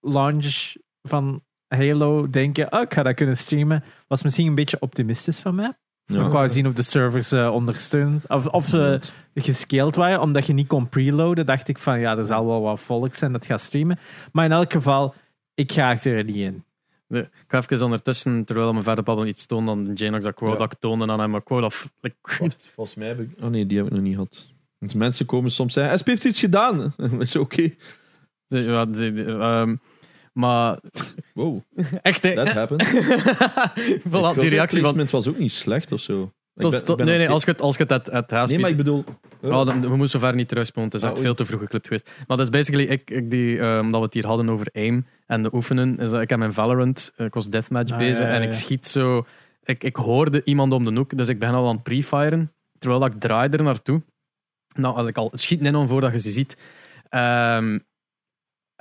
launch 0.00 0.72
van 1.02 1.40
Halo, 1.68 2.30
denken, 2.30 2.72
oh, 2.72 2.80
ik 2.80 2.94
ga 2.94 3.02
dat 3.02 3.14
kunnen 3.14 3.36
streamen, 3.36 3.84
was 4.06 4.22
misschien 4.22 4.46
een 4.46 4.54
beetje 4.54 4.80
optimistisch 4.80 5.38
van 5.38 5.54
mij. 5.54 5.72
Ja. 6.04 6.24
Ik 6.24 6.32
wou 6.32 6.48
zien 6.48 6.66
of 6.66 6.72
de 6.72 6.82
servers 6.82 7.32
eh 7.32 7.52
ondersteund, 7.52 8.28
of, 8.28 8.46
of 8.46 8.66
ze 8.66 9.00
gescaled 9.34 9.94
waren, 9.96 10.20
omdat 10.20 10.46
je 10.46 10.52
niet 10.52 10.66
kon 10.66 10.88
preloaden. 10.88 11.46
Dacht 11.46 11.68
ik 11.68 11.78
van 11.78 12.00
ja, 12.00 12.16
er 12.16 12.24
zal 12.24 12.46
wel 12.46 12.60
wat 12.60 12.80
volk 12.80 13.14
zijn 13.14 13.32
dat 13.32 13.46
gaat 13.46 13.60
streamen. 13.60 13.98
Maar 14.32 14.44
in 14.44 14.52
elk 14.52 14.72
geval, 14.72 15.14
ik 15.54 15.72
ga 15.72 15.98
er 16.04 16.24
niet 16.24 16.36
in. 16.36 16.64
Nee, 17.08 17.22
ik 17.22 17.44
ga 17.46 17.58
even 17.58 17.84
ondertussen, 17.84 18.44
terwijl 18.44 18.74
we 18.74 18.82
verder 18.82 19.04
babbelen, 19.04 19.30
iets 19.30 19.46
tonen 19.46 19.68
aan 19.68 19.92
Janox 19.94 20.24
dat 20.24 20.34
quote 20.34 20.52
Ja. 20.52 20.58
dat 20.58 20.72
ik 20.72 20.78
toonde 20.78 21.06
aan 21.06 21.20
hem. 21.20 21.30
Maar 21.30 21.42
quote 21.42 21.64
of, 21.66 21.92
like, 22.00 22.16
volgens 22.74 22.96
mij 22.96 23.08
heb 23.08 23.20
ik... 23.20 23.30
Oh 23.40 23.50
nee, 23.50 23.66
die 23.66 23.78
heb 23.78 23.86
ik 23.86 23.92
nog 23.92 24.02
niet 24.02 24.14
gehad. 24.14 24.50
Want 24.78 24.94
mensen 24.94 25.26
komen 25.26 25.50
soms 25.50 25.72
zeggen, 25.72 25.98
SP 26.00 26.06
heeft 26.06 26.24
iets 26.24 26.40
gedaan. 26.40 26.94
Dat 26.96 27.20
is 27.20 27.36
oké. 27.36 27.74
Ja, 28.58 28.84
de- 28.84 29.36
ehm, 29.40 29.76
Maar 30.32 30.78
Wow, 31.34 31.60
echt, 32.02 32.22
hè. 32.22 32.34
that 32.34 32.48
happened. 32.52 32.86
voilà, 34.12 34.38
die 34.40 34.48
reactie 34.48 34.82
van... 34.82 34.98
Het 34.98 35.10
was 35.10 35.28
ook 35.28 35.38
niet 35.38 35.52
slecht 35.52 35.92
of 35.92 36.00
zo. 36.00 36.22
Ik 36.54 36.62
Tot, 36.62 36.70
ben- 36.70 36.84
tot- 36.84 36.96
ben 36.96 37.06
nee, 37.06 37.18
nee, 37.18 37.28
als 37.28 37.44
je 37.44 37.50
het, 37.50 37.60
als 37.60 37.76
je 37.76 37.82
het 37.82 37.92
uit, 37.92 38.10
uit 38.10 38.30
huis 38.30 38.50
Nee, 38.50 38.58
maar 38.58 38.70
ik 38.70 38.76
bedoel... 38.76 39.04
Ja, 39.40 39.64
dan, 39.64 39.80
we 39.80 39.88
moeten 39.88 40.08
zover 40.08 40.34
niet 40.34 40.48
terugspelen. 40.48 40.84
Het 40.84 40.94
is 40.94 41.02
Ah, 41.02 41.10
echt 41.10 41.20
veel 41.20 41.34
te 41.34 41.44
vroeg 41.44 41.60
geklipt 41.60 41.86
geweest. 41.86 42.10
Maar 42.26 42.36
dat 42.36 42.46
is 42.46 42.50
basically, 42.52 42.84
ik, 42.84 43.10
ik 43.10 43.30
die, 43.30 43.58
ehm, 43.58 43.84
dat 43.90 43.98
we 44.00 44.04
het 44.04 44.14
hier 44.14 44.26
hadden 44.26 44.50
over 44.50 44.66
aim 44.72 45.06
en 45.26 45.42
de 45.42 45.54
oefenen. 45.54 45.98
Is 45.98 46.10
dat 46.10 46.20
ik 46.20 46.30
heb 46.30 46.38
mijn 46.38 46.52
Valorant, 46.52 47.12
eh, 47.16 47.26
ik 47.26 47.34
was 47.34 47.48
deathmatch 47.48 47.92
Ah, 47.92 47.98
bezig 47.98 48.24
ja, 48.26 48.30
ja, 48.32 48.36
en 48.40 48.42
ik 48.42 48.52
schiet 48.52 48.86
zo. 48.86 49.24
Ik, 49.64 49.84
ik 49.84 49.96
hoorde 49.96 50.44
iemand 50.44 50.72
om 50.72 50.84
de 50.84 50.92
hoek, 50.92 51.16
dus 51.16 51.28
ik 51.28 51.38
ben 51.38 51.50
al 51.50 51.68
aan 51.68 51.74
het 51.74 51.82
pre-firen. 51.82 52.52
Terwijl 52.78 53.00
dat 53.00 53.12
ik 53.14 53.20
draai 53.20 53.48
er 53.50 53.62
naartoe. 53.62 54.02
Nou, 54.76 55.06
ik 55.08 55.16
al 55.16 55.30
schiet 55.34 55.60
net 55.60 55.74
om 55.74 55.88
voordat 55.88 56.12
je 56.12 56.18
ze 56.18 56.30
ziet. 56.30 56.56
Ehm, 57.08 57.78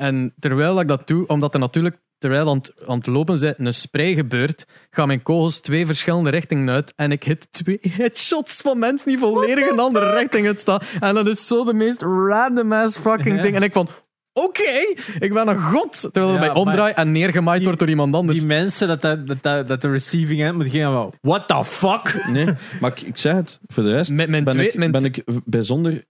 en 0.01 0.33
terwijl 0.39 0.73
dat 0.73 0.81
ik 0.81 0.87
dat 0.87 1.07
doe, 1.07 1.27
omdat 1.27 1.53
er 1.53 1.59
natuurlijk, 1.59 1.97
terwijl 2.17 2.49
aan 2.49 2.57
het, 2.57 2.73
aan 2.85 2.97
het 2.97 3.07
lopen 3.07 3.37
zijn, 3.37 3.53
een 3.57 3.73
spray 3.73 4.13
gebeurt, 4.13 4.65
gaan 4.89 5.07
mijn 5.07 5.21
kogels 5.23 5.59
twee 5.59 5.85
verschillende 5.85 6.29
richtingen 6.29 6.69
uit. 6.73 6.93
En 6.95 7.11
ik 7.11 7.23
hit 7.23 7.51
twee 7.51 7.79
headshots 7.81 8.61
van 8.61 8.79
mensen 8.79 9.07
die 9.07 9.17
volledig 9.17 9.69
een 9.69 9.79
andere 9.79 10.17
richting 10.19 10.47
uitstaan. 10.47 10.79
En 10.99 11.13
dat 11.13 11.27
is 11.27 11.47
zo 11.47 11.63
de 11.65 11.73
meest 11.73 12.01
random 12.01 12.73
ass 12.73 12.97
fucking 12.97 13.35
Ja. 13.35 13.41
ding. 13.41 13.55
En 13.55 13.63
ik 13.63 13.73
van, 13.73 13.87
oké, 14.33 14.93
ik 15.19 15.33
ben 15.33 15.47
een 15.47 15.61
god. 15.61 15.99
Terwijl 16.11 16.35
ik 16.35 16.41
Ja, 16.41 16.45
bij 16.53 16.55
omdraai 16.55 16.93
en 16.93 17.11
neergemaaid 17.11 17.55
die- 17.57 17.65
wordt 17.65 17.79
door 17.79 17.89
iemand 17.89 18.15
anders. 18.15 18.37
Die 18.37 18.47
mensen 18.47 18.87
dat, 18.87 19.01
dat, 19.01 19.27
dat, 19.43 19.67
dat, 19.67 19.81
de 19.81 19.89
receiving 19.91 20.41
end 20.43 20.55
moet 20.57 20.67
gaan 20.69 20.93
van, 20.93 21.13
what 21.21 21.47
the 21.47 21.65
fuck? 21.65 22.25
Nee, 22.27 22.45
maar 22.81 22.91
ik, 22.91 23.01
ik 23.01 23.17
zeg 23.17 23.33
het, 23.35 23.59
voor 23.67 23.83
de 23.83 23.91
rest 23.91 24.11
Mijn- 24.11 24.29
mijn 24.31 24.43
ben, 24.43 24.53
twee- 24.53 24.67
ik, 24.67 24.75
mijn 24.75 24.91
ben 24.91 25.03
ik 25.03 25.23
bijzonder 25.45 26.05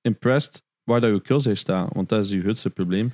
impressed 0.00 0.62
waar 0.84 1.00
dat 1.00 1.10
je 1.10 1.20
kills 1.22 1.44
heeft 1.44 1.60
staan. 1.60 1.88
Want 1.92 2.08
dat 2.08 2.24
is 2.24 2.30
je 2.30 2.40
grootste 2.40 2.70
probleem. 2.70 3.12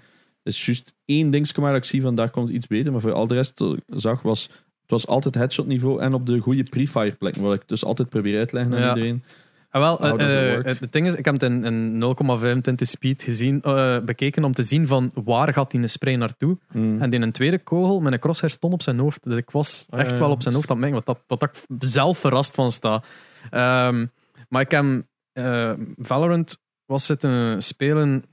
Is 0.48 0.66
juist 0.66 0.94
één 1.04 1.30
dingetje 1.30 1.60
maar 1.60 1.72
dat 1.72 1.80
ik 1.80 1.88
zie 1.88 2.02
van 2.02 2.14
daar 2.14 2.30
komt 2.30 2.48
iets 2.50 2.66
beter. 2.66 2.92
Maar 2.92 3.00
voor 3.00 3.12
al 3.12 3.26
de 3.26 3.34
rest 3.34 3.60
ik 3.60 3.82
zag 3.86 4.22
was... 4.22 4.42
Het 4.82 4.90
was 4.90 5.06
altijd 5.06 5.34
headshot 5.34 5.66
niveau 5.66 6.00
en 6.00 6.14
op 6.14 6.26
de 6.26 6.38
goede 6.38 6.62
pre-fire 6.62 7.12
plekken. 7.12 7.42
Wat 7.42 7.54
ik 7.54 7.62
dus 7.66 7.84
altijd 7.84 8.08
probeer 8.08 8.38
uit 8.38 8.48
te 8.48 8.54
leggen 8.54 8.74
aan 8.74 8.80
Ja. 8.80 8.88
iedereen. 8.88 9.22
Ah, 9.70 9.80
wel, 9.80 10.18
eh, 10.18 10.54
eh, 10.54 10.64
het 10.64 10.92
ding 10.92 11.06
is, 11.06 11.14
ik 11.14 11.24
heb 11.24 11.34
het 11.34 11.42
in, 11.42 11.64
in 11.64 11.98
0,25 11.98 12.88
speed 12.88 13.22
gezien, 13.22 13.62
eh, 13.62 13.98
bekeken 13.98 14.44
om 14.44 14.52
te 14.52 14.62
zien 14.62 14.86
van 14.86 15.10
waar 15.24 15.52
gaat 15.52 15.70
die 15.70 15.86
spray 15.86 16.14
naartoe. 16.14 16.58
Mm. 16.72 17.00
En 17.02 17.10
die 17.10 17.20
een 17.20 17.32
tweede 17.32 17.58
kogel 17.58 18.00
met 18.00 18.12
een 18.12 18.18
crosshair 18.18 18.52
stond 18.52 18.72
op 18.72 18.82
zijn 18.82 18.98
hoofd. 18.98 19.24
Dus 19.24 19.36
ik 19.36 19.50
was 19.50 19.86
Ah, 19.90 20.00
echt 20.00 20.18
wel 20.18 20.30
op 20.30 20.42
zijn 20.42 20.54
hoofd 20.54 20.70
aan 20.70 20.76
het 20.76 20.84
mengen, 20.90 21.02
wat, 21.04 21.16
dat, 21.26 21.40
wat 21.40 21.50
ik 21.50 21.78
zelf 21.88 22.18
verrast 22.18 22.54
van 22.54 22.72
sta. 22.72 23.02
Ehm, 23.50 24.06
maar 24.48 24.62
ik 24.62 24.70
heb 24.70 24.84
eh, 25.32 25.72
Valorant 25.96 26.58
was 26.84 27.06
zitten 27.06 27.62
spelen 27.62 28.24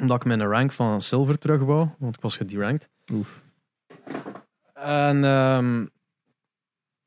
omdat 0.00 0.16
ik 0.16 0.24
mijn 0.24 0.42
rank 0.46 0.72
van 0.72 1.02
silver 1.02 1.38
terug 1.38 1.60
wou, 1.60 1.88
want 1.98 2.16
ik 2.16 2.22
was 2.22 2.36
gederanked. 2.36 2.88
Oef. 3.12 3.42
En 4.74 5.24
ehm, 5.24 5.86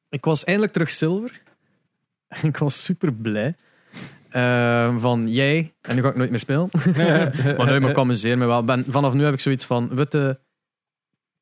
ik 0.09 0.25
was 0.25 0.43
eindelijk 0.43 0.73
terug 0.73 0.91
zilver. 0.91 1.41
En 2.27 2.47
ik 2.49 2.57
was 2.57 2.83
super 2.83 3.13
blij. 3.13 3.55
Ehm, 4.29 4.99
van 4.99 5.27
jij, 5.27 5.73
en 5.81 5.95
nu 5.95 6.01
ga 6.01 6.09
ik 6.09 6.15
nooit 6.15 6.29
meer 6.29 6.39
spelen. 6.39 6.69
maar 7.57 7.71
nu, 7.71 7.79
maar 7.79 7.89
ik 7.89 7.97
amuseer 7.97 8.37
me 8.37 8.45
wel. 8.45 8.63
Ben, 8.63 8.85
vanaf 8.87 9.13
nu 9.13 9.23
heb 9.23 9.33
ik 9.33 9.39
zoiets 9.39 9.65
van, 9.65 9.95
witte, 9.95 10.39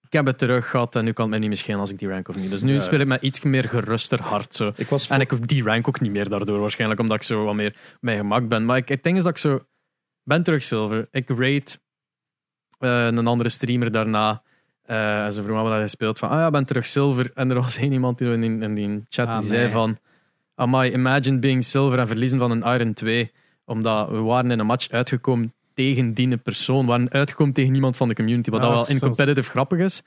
ik 0.01 0.13
heb 0.13 0.25
het 0.25 0.37
terug 0.37 0.69
gehad 0.69 0.95
en 0.95 1.03
nu 1.03 1.11
kan 1.11 1.21
het 1.21 1.29
mij 1.29 1.39
niet 1.39 1.49
meer 1.49 1.57
schelen 1.57 1.79
als 1.79 1.91
ik 1.91 1.99
die 1.99 2.09
rank 2.09 2.27
of 2.27 2.35
niet. 2.35 2.49
Dus 2.49 2.61
nu 2.61 2.73
Ja. 2.73 2.79
speel 2.79 2.99
ik 2.99 3.07
met 3.07 3.21
iets 3.21 3.41
meer 3.41 3.69
geruster 3.69 4.21
hart. 4.21 4.55
Zo. 4.55 4.71
Ik 4.75 4.89
was 4.89 5.07
En 5.07 5.19
ik 5.19 5.47
die 5.47 5.63
rank 5.63 5.87
ook 5.87 5.99
niet 5.99 6.11
meer 6.11 6.29
daardoor, 6.29 6.59
waarschijnlijk 6.59 6.99
omdat 6.99 7.17
ik 7.17 7.23
zo 7.23 7.43
wat 7.43 7.55
meer 7.55 7.75
mijn 7.99 8.17
gemak 8.17 8.47
ben. 8.47 8.65
Maar 8.65 8.77
ik, 8.77 8.87
het 8.89 9.03
ding 9.03 9.17
is 9.17 9.23
dat 9.23 9.31
ik 9.31 9.37
zo, 9.37 9.65
ben 10.23 10.43
terug 10.43 10.63
zilver. 10.63 11.07
Ik 11.11 11.29
rate 11.29 11.79
eh, 12.79 13.05
een 13.05 13.27
andere 13.27 13.49
streamer 13.49 13.91
daarna. 13.91 14.41
eh, 14.81 15.23
en 15.23 15.31
ze 15.31 15.43
vroeg 15.43 15.55
me 15.57 15.61
wat 15.63 15.71
hij 15.71 15.87
speelt 15.87 16.19
van, 16.19 16.29
ah 16.29 16.39
ja, 16.39 16.49
ben 16.49 16.65
terug 16.65 16.85
zilver. 16.85 17.31
En 17.33 17.49
er 17.49 17.61
was 17.61 17.77
één 17.83 17.91
iemand 17.91 18.17
die 18.17 18.27
in, 18.31 18.41
die- 18.41 18.59
in 18.67 18.73
die 18.75 19.05
chat 19.09 19.27
Ah, 19.27 19.39
die 19.39 19.47
zei 19.47 19.61
nee. 19.61 19.69
van, 19.71 19.97
amai, 20.55 20.91
imagine 20.91 21.39
being 21.39 21.63
silver 21.63 21.99
en 21.99 22.07
verliezen 22.07 22.39
van 22.39 22.51
een 22.51 22.61
Iron 22.79 22.93
2. 22.93 23.31
Omdat 23.65 24.09
we 24.09 24.17
waren 24.17 24.51
in 24.51 24.59
een 24.59 24.65
match 24.65 24.89
uitgekomen 24.89 25.53
tegen 25.73 26.13
die 26.13 26.37
persoon. 26.37 26.81
We 26.85 26.91
waren 26.91 27.11
uitgekomen 27.11 27.53
tegen 27.53 27.75
iemand 27.75 27.97
van 27.97 28.07
de 28.07 28.13
community. 28.15 28.49
Wat 28.49 28.61
Ja, 28.61 28.67
dat 28.67 28.75
wel 28.75 28.95
in 28.95 28.99
competitive 29.01 29.49
grappig 29.49 29.79
is. 29.79 30.03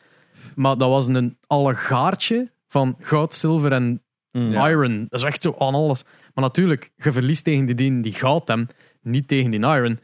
Maar 0.54 0.76
dat 0.76 0.88
was 0.88 1.06
een 1.06 1.38
allegaartje 1.46 2.50
van 2.68 2.96
goud, 3.00 3.34
zilver 3.34 3.72
en 3.72 3.98
Mm. 4.32 4.50
Ja. 4.50 4.68
Iron. 4.68 5.06
Dat 5.08 5.18
is 5.20 5.26
echt 5.26 5.42
zo 5.42 5.54
aan 5.58 5.74
alles. 5.74 6.02
Maar 6.34 6.44
natuurlijk, 6.44 6.90
je 6.96 7.12
verliest 7.12 7.44
tegen 7.44 7.66
die, 7.66 7.74
die, 7.74 8.00
die 8.00 8.12
goud 8.12 8.48
hem, 8.48 8.68
niet 9.04 9.28
tegen 9.28 9.50
die 9.50 9.60
Iron. 9.60 10.00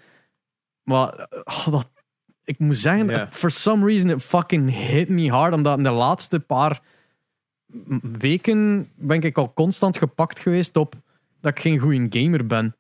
Maar 0.83 1.29
oh, 1.45 1.69
dat, 1.71 1.91
ik 2.45 2.59
moet 2.59 2.77
zeggen, 2.77 3.29
for 3.33 3.51
some 3.51 3.87
reason, 3.87 4.11
it 4.11 4.23
fucking 4.23 4.71
hit 4.71 5.09
me 5.09 5.31
hard. 5.31 5.55
Omdat 5.55 5.79
in 5.79 5.85
de 5.85 5.91
laatste 5.91 6.41
paar 6.41 6.81
weken 8.19 8.91
ben 8.95 9.21
ik 9.21 9.39
al 9.39 9.53
constant 9.53 9.97
gepakt 9.97 10.39
geweest 10.39 10.77
op 10.77 10.95
dat 11.41 11.51
ik 11.51 11.61
geen 11.61 11.79
goede 11.79 12.07
gamer 12.21 12.47
ben. 12.47 12.77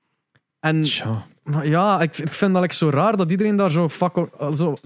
En 0.61 0.83
Tja, 0.83 1.27
ja, 1.62 2.01
ik, 2.01 2.18
ik 2.18 2.33
vind 2.33 2.55
dat 2.55 2.64
ik 2.64 2.73
zo 2.73 2.91
raar 2.91 3.16
dat 3.16 3.31
iedereen 3.31 3.57
daar 3.57 3.71
zo, 3.71 3.89
fuck, 3.89 4.12
zo 4.55 4.77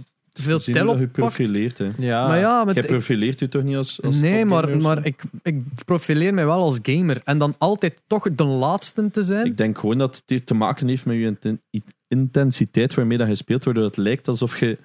veel 0.43 0.59
zien 0.59 0.75
tel 0.75 0.87
dat 0.87 0.99
je 0.99 1.05
op 1.05 1.13
pakt. 1.13 1.35
profileert. 1.35 1.79
Hè. 1.79 1.91
Ja, 1.99 2.27
Maar 2.27 2.39
ja, 2.39 2.65
met, 2.65 2.75
Jij 2.75 2.85
profileert 2.85 3.39
je 3.39 3.49
toch 3.49 3.63
niet 3.63 3.77
als, 3.77 4.03
als 4.03 4.17
nee, 4.17 4.45
maar, 4.45 4.77
maar 4.77 5.07
ik, 5.07 5.23
ik 5.43 5.63
profileer 5.85 6.35
mij 6.35 6.47
wel 6.47 6.61
als 6.63 6.79
gamer. 6.83 7.21
En 7.25 7.39
dan 7.39 7.55
altijd 7.59 8.03
toch 8.07 8.35
de 8.35 8.45
laatste 8.45 9.11
te 9.11 9.23
zijn. 9.23 9.47
Ik 9.47 9.57
denk 9.57 9.79
gewoon 9.79 9.99
dat 9.99 10.23
het 10.27 10.47
te 10.47 10.55
maken 10.55 10.89
heeft 10.89 11.05
met 11.07 11.17
je 11.17 11.23
inten- 11.23 11.63
intensiteit 12.09 12.95
waarmee 12.95 13.19
dat 13.19 13.29
je 13.29 13.35
speelt, 13.35 13.65
waardoor 13.65 13.85
het 13.85 13.97
lijkt 13.97 14.29
alsof 14.29 14.61
je 14.61 14.79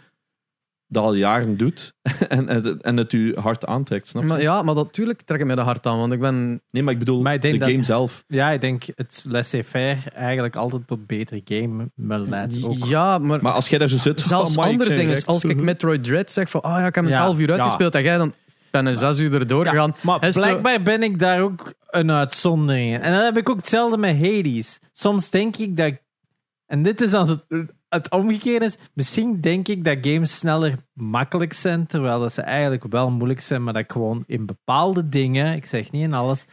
dat 0.91 1.03
al 1.03 1.13
jaren 1.13 1.57
doet 1.57 1.93
en, 2.27 2.47
en, 2.47 2.63
het- 2.63 2.81
en 2.81 2.97
het 2.97 3.11
je 3.11 3.37
hard 3.41 3.65
aantrekt. 3.65 4.07
Snap 4.07 4.21
je? 4.21 4.27
Maar 4.27 4.41
ja, 4.41 4.61
maar 4.61 4.75
natuurlijk 4.75 5.21
trek 5.21 5.39
ik 5.39 5.45
mij 5.45 5.55
de 5.55 5.61
hart 5.61 5.85
aan, 5.85 5.97
want 5.97 6.13
ik 6.13 6.19
ben... 6.19 6.61
Nee, 6.71 6.83
maar 6.83 6.93
ik 6.93 6.99
bedoel 6.99 7.21
Maar 7.21 7.33
ik 7.33 7.41
denk 7.41 7.53
de 7.53 7.59
dat- 7.59 7.69
game 7.69 7.83
zelf. 7.83 8.23
ja, 8.27 8.49
ik 8.49 8.61
denk 8.61 8.83
het 8.95 9.25
laissez-faire 9.29 10.09
eigenlijk 10.09 10.55
altijd 10.55 10.87
tot 10.87 11.07
beter 11.07 11.41
game 11.45 11.89
leidt 11.95 12.63
ook. 12.63 12.85
Ja, 12.85 13.17
maar, 13.17 13.39
Maar 13.41 13.53
als 13.53 13.69
jij 13.69 13.79
daar 13.79 13.89
zo 13.89 13.97
zit... 13.97 14.21
zelfs 14.21 14.57
andere 14.57 14.95
dingen. 14.95 15.25
Als 15.25 15.43
ik 15.43 15.61
Metroid 15.61 16.03
Dread 16.03 16.31
zeg 16.31 16.49
van, 16.49 16.61
ah 16.61 16.79
ja, 16.79 16.85
ik 16.87 16.95
heb 16.95 17.03
een 17.03 17.09
Ja, 17.09 17.21
half 17.21 17.39
uur 17.39 17.47
ja. 17.47 17.53
uitgespeeld 17.53 17.95
en 17.95 18.03
jij 18.03 18.17
dan 18.17 18.33
ben 18.71 18.85
een 18.85 18.95
zes 18.95 19.19
uur 19.19 19.33
erdoor 19.33 19.63
Ja, 19.65 19.71
gegaan. 19.71 19.95
maar 20.01 20.31
zo- 20.31 20.39
blijkbaar 20.39 20.81
ben 20.81 21.03
ik 21.03 21.19
daar 21.19 21.41
ook 21.41 21.73
een 21.89 22.11
uitzondering 22.11 22.93
in. 22.93 23.01
En 23.01 23.11
dan 23.11 23.23
heb 23.23 23.37
ik 23.37 23.49
ook 23.49 23.55
hetzelfde 23.57 23.97
met 23.97 24.15
Hades. 24.15 24.79
Soms 24.93 25.29
denk 25.29 25.57
ik 25.57 25.77
dat... 25.77 25.93
En 26.65 26.83
dit 26.83 27.01
is 27.01 27.13
als 27.13 27.37
het, 27.89 28.09
omgekeerde 28.11 28.65
is. 28.65 28.77
Misschien 28.93 29.41
denk 29.41 29.67
ik 29.67 29.83
dat 29.85 29.97
games 30.01 30.37
sneller 30.37 30.75
makkelijk 30.93 31.53
zijn, 31.53 31.85
terwijl 31.85 32.19
dat 32.19 32.33
ze 32.33 32.41
eigenlijk 32.41 32.83
wel 32.89 33.11
moeilijk 33.11 33.41
zijn, 33.41 33.63
maar 33.63 33.73
dat 33.73 33.81
ik 33.83 33.91
gewoon 33.91 34.23
in 34.27 34.45
bepaalde 34.45 35.09
dingen, 35.09 35.55
ik 35.55 35.65
zeg 35.65 35.91
niet 35.91 36.03
in 36.03 36.13
alles, 36.13 36.45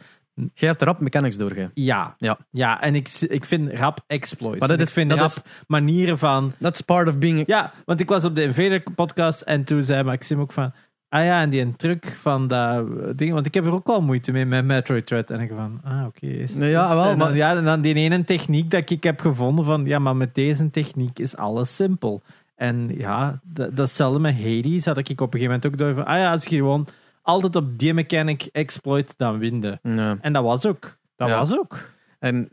Jij 0.53 0.69
hebt 0.69 0.81
rap 0.81 0.99
mechanics 0.99 1.37
doorgegaan. 1.37 1.71
ja. 1.73 2.15
Ja. 2.17 2.37
Ja, 2.51 2.81
en 2.81 2.95
ik, 2.95 3.09
ik 3.27 3.45
vind 3.45 3.71
rap 3.73 3.99
exploits. 4.07 4.59
Maar 4.59 4.67
dat 4.67 4.79
is- 4.79 4.87
ik 4.87 4.93
vind 4.93 5.09
dat 5.09 5.17
rap 5.19 5.27
is- 5.27 5.41
manieren 5.67 6.17
van... 6.17 6.53
That's 6.59 6.81
part 6.81 7.07
of 7.07 7.17
being... 7.17 7.43
Ja, 7.47 7.73
want 7.85 7.99
ik 7.99 8.09
was 8.09 8.25
op 8.25 8.35
de 8.35 8.43
Invader 8.43 8.83
podcast 8.95 9.41
en 9.41 9.63
toen 9.63 9.83
zei 9.83 10.03
Maxime 10.03 10.41
ook 10.41 10.51
van... 10.51 10.73
Ah 11.17 11.23
ja, 11.25 11.41
en 11.41 11.49
die 11.49 11.61
een 11.61 11.75
truc 11.75 12.05
van 12.21 12.47
dat 12.47 12.85
ding... 13.17 13.33
Want 13.33 13.45
ik 13.45 13.53
heb 13.53 13.65
er 13.65 13.73
ook 13.73 13.87
wel 13.87 14.01
moeite 14.01 14.31
mee 14.31 14.45
met 14.45 14.65
Metroid 14.65 15.05
Dread. 15.05 15.29
En 15.29 15.39
ik 15.39 15.51
van, 15.55 15.81
ah 15.83 16.05
oké. 16.05 16.25
is- 16.27 16.53
Nee, 16.53 16.69
ja, 16.69 16.95
wel, 16.95 17.03
en 17.03 17.17
dan, 17.17 17.27
maar- 17.27 17.35
ja, 17.37 17.55
en 17.55 17.63
dan 17.63 17.81
die 17.81 17.93
ene 17.93 18.23
techniek 18.23 18.69
dat 18.71 18.89
ik 18.89 19.03
heb 19.03 19.19
gevonden 19.19 19.65
van... 19.65 19.85
Ja, 19.85 19.99
maar 19.99 20.15
met 20.15 20.35
deze 20.35 20.69
techniek 20.69 21.19
is 21.19 21.35
alles 21.35 21.75
simpel. 21.75 22.21
En 22.55 22.89
ja, 22.97 23.39
dat, 23.43 23.75
datzelfde 23.75 24.19
met 24.19 24.35
Hades 24.35 24.85
had 24.85 24.97
ik 24.97 25.09
op 25.21 25.33
een 25.33 25.39
gegeven 25.39 25.45
moment 25.45 25.65
ook 25.65 25.77
door 25.77 25.93
van... 25.93 26.05
Ah 26.05 26.17
ja, 26.17 26.31
als 26.31 26.45
je 26.45 26.55
gewoon 26.55 26.87
altijd 27.21 27.55
op 27.55 27.79
die 27.79 27.93
mechanic 27.93 28.49
exploit, 28.51 29.13
dan 29.17 29.37
win 29.37 29.61
je. 29.61 29.79
Ja. 29.83 30.17
En 30.21 30.33
dat 30.33 30.43
was 30.43 30.65
ook. 30.65 30.97
Dat 31.15 31.27
Ja. 31.27 31.37
was 31.37 31.57
ook. 31.57 31.89
En 32.19 32.49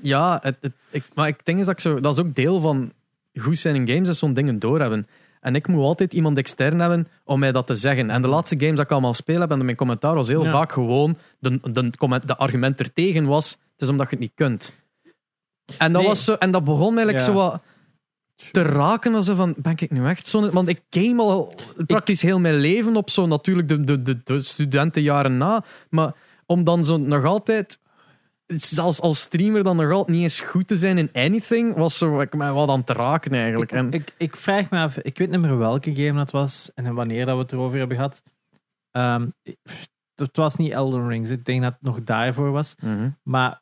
ja, 0.00 0.38
het, 0.42 0.56
het- 0.60 0.72
ik, 0.90 1.04
maar 1.14 1.28
ik 1.28 1.44
denk 1.44 1.58
is 1.58 1.64
dat 1.66 1.74
ik 1.74 1.80
zo, 1.80 2.00
dat 2.00 2.18
is 2.18 2.24
ook 2.24 2.34
deel 2.34 2.60
van 2.60 2.92
goed 3.34 3.58
zijn 3.58 3.74
in 3.74 3.88
games, 3.88 4.08
is 4.08 4.18
zo'n 4.18 4.34
dingen 4.34 4.58
doorhebben. 4.58 5.06
En 5.42 5.54
ik 5.54 5.66
moet 5.68 5.82
altijd 5.84 6.12
iemand 6.12 6.38
extern 6.38 6.80
hebben 6.80 7.08
om 7.24 7.38
mij 7.38 7.52
dat 7.52 7.66
te 7.66 7.74
zeggen. 7.74 8.10
En 8.10 8.22
de 8.22 8.28
laatste 8.28 8.58
games 8.58 8.76
dat 8.76 8.84
ik 8.84 8.90
allemaal 8.90 9.14
speel 9.14 9.40
heb, 9.40 9.50
en 9.50 9.64
mijn 9.64 9.76
commentaar 9.76 10.14
was 10.14 10.28
heel 10.28 10.44
Ja. 10.44 10.50
vaak 10.50 10.72
gewoon, 10.72 11.18
de, 11.38 11.58
de, 11.62 11.90
comment- 11.98 12.28
de 12.28 12.36
argument 12.36 12.80
er 12.80 12.92
tegen 12.92 13.24
was, 13.26 13.50
het 13.50 13.80
is 13.80 13.88
omdat 13.88 14.06
je 14.10 14.16
het 14.16 14.24
niet 14.24 14.32
kunt. 14.34 14.72
En 15.78 15.92
dat, 15.92 16.00
Nee. 16.00 16.10
was 16.10 16.24
zo, 16.24 16.32
en 16.34 16.50
dat 16.50 16.64
begon 16.64 16.94
mij 16.94 17.04
like 17.04 17.18
Ja. 17.18 17.24
zo 17.24 17.32
wat 17.32 17.62
te 18.50 18.62
raken. 18.62 19.14
Als 19.14 19.28
van, 19.28 19.54
ben 19.56 19.72
ik 19.76 19.90
nu 19.90 20.06
echt 20.06 20.26
zo... 20.26 20.50
Want 20.50 20.68
ik 20.68 20.80
game 20.90 21.22
al 21.22 21.54
praktisch 21.86 22.22
heel 22.22 22.38
mijn 22.40 22.54
leven 22.56 22.96
op 22.96 23.10
zo 23.10 23.26
natuurlijk 23.26 23.68
de, 23.68 23.84
de, 23.84 24.02
de, 24.02 24.20
de 24.24 24.40
studentenjaren 24.40 25.36
na. 25.36 25.64
Maar 25.90 26.12
om 26.46 26.64
dan 26.64 26.84
zo 26.84 26.96
nog 26.96 27.24
altijd 27.24 27.78
zelfs 28.56 29.00
als 29.00 29.20
streamer 29.20 29.64
dan 29.64 29.76
nog 29.76 29.90
altijd 29.90 30.08
niet 30.16 30.22
eens 30.22 30.40
goed 30.40 30.68
te 30.68 30.76
zijn 30.76 30.98
in 30.98 31.10
anything, 31.12 31.76
was 31.76 31.98
zo 31.98 32.20
ik 32.20 32.34
mij 32.34 32.52
wat 32.52 32.68
aan 32.68 32.84
te 32.84 32.92
raken 32.92 33.32
eigenlijk. 33.34 33.72
En, 33.72 33.92
Ik, 33.92 34.14
ik 34.18 34.36
vraag 34.36 34.70
me 34.70 34.78
af, 34.78 34.98
ik 34.98 35.18
weet 35.18 35.30
niet 35.30 35.40
meer 35.40 35.58
welke 35.58 35.94
game 35.94 36.12
dat 36.18 36.30
was 36.30 36.70
en 36.74 36.94
wanneer 36.94 37.26
dat 37.26 37.36
we 37.36 37.42
het 37.42 37.52
erover 37.52 37.78
hebben 37.78 37.96
gehad. 37.96 38.22
Ehm, 38.90 39.28
het 40.14 40.36
was 40.36 40.56
niet 40.56 40.72
Elden 40.72 41.08
Rings, 41.08 41.30
ik 41.30 41.44
denk 41.44 41.62
dat 41.62 41.72
het 41.72 41.82
nog 41.82 42.02
daarvoor 42.02 42.50
was. 42.50 42.74
Mhm. 42.80 43.10
Maar 43.22 43.60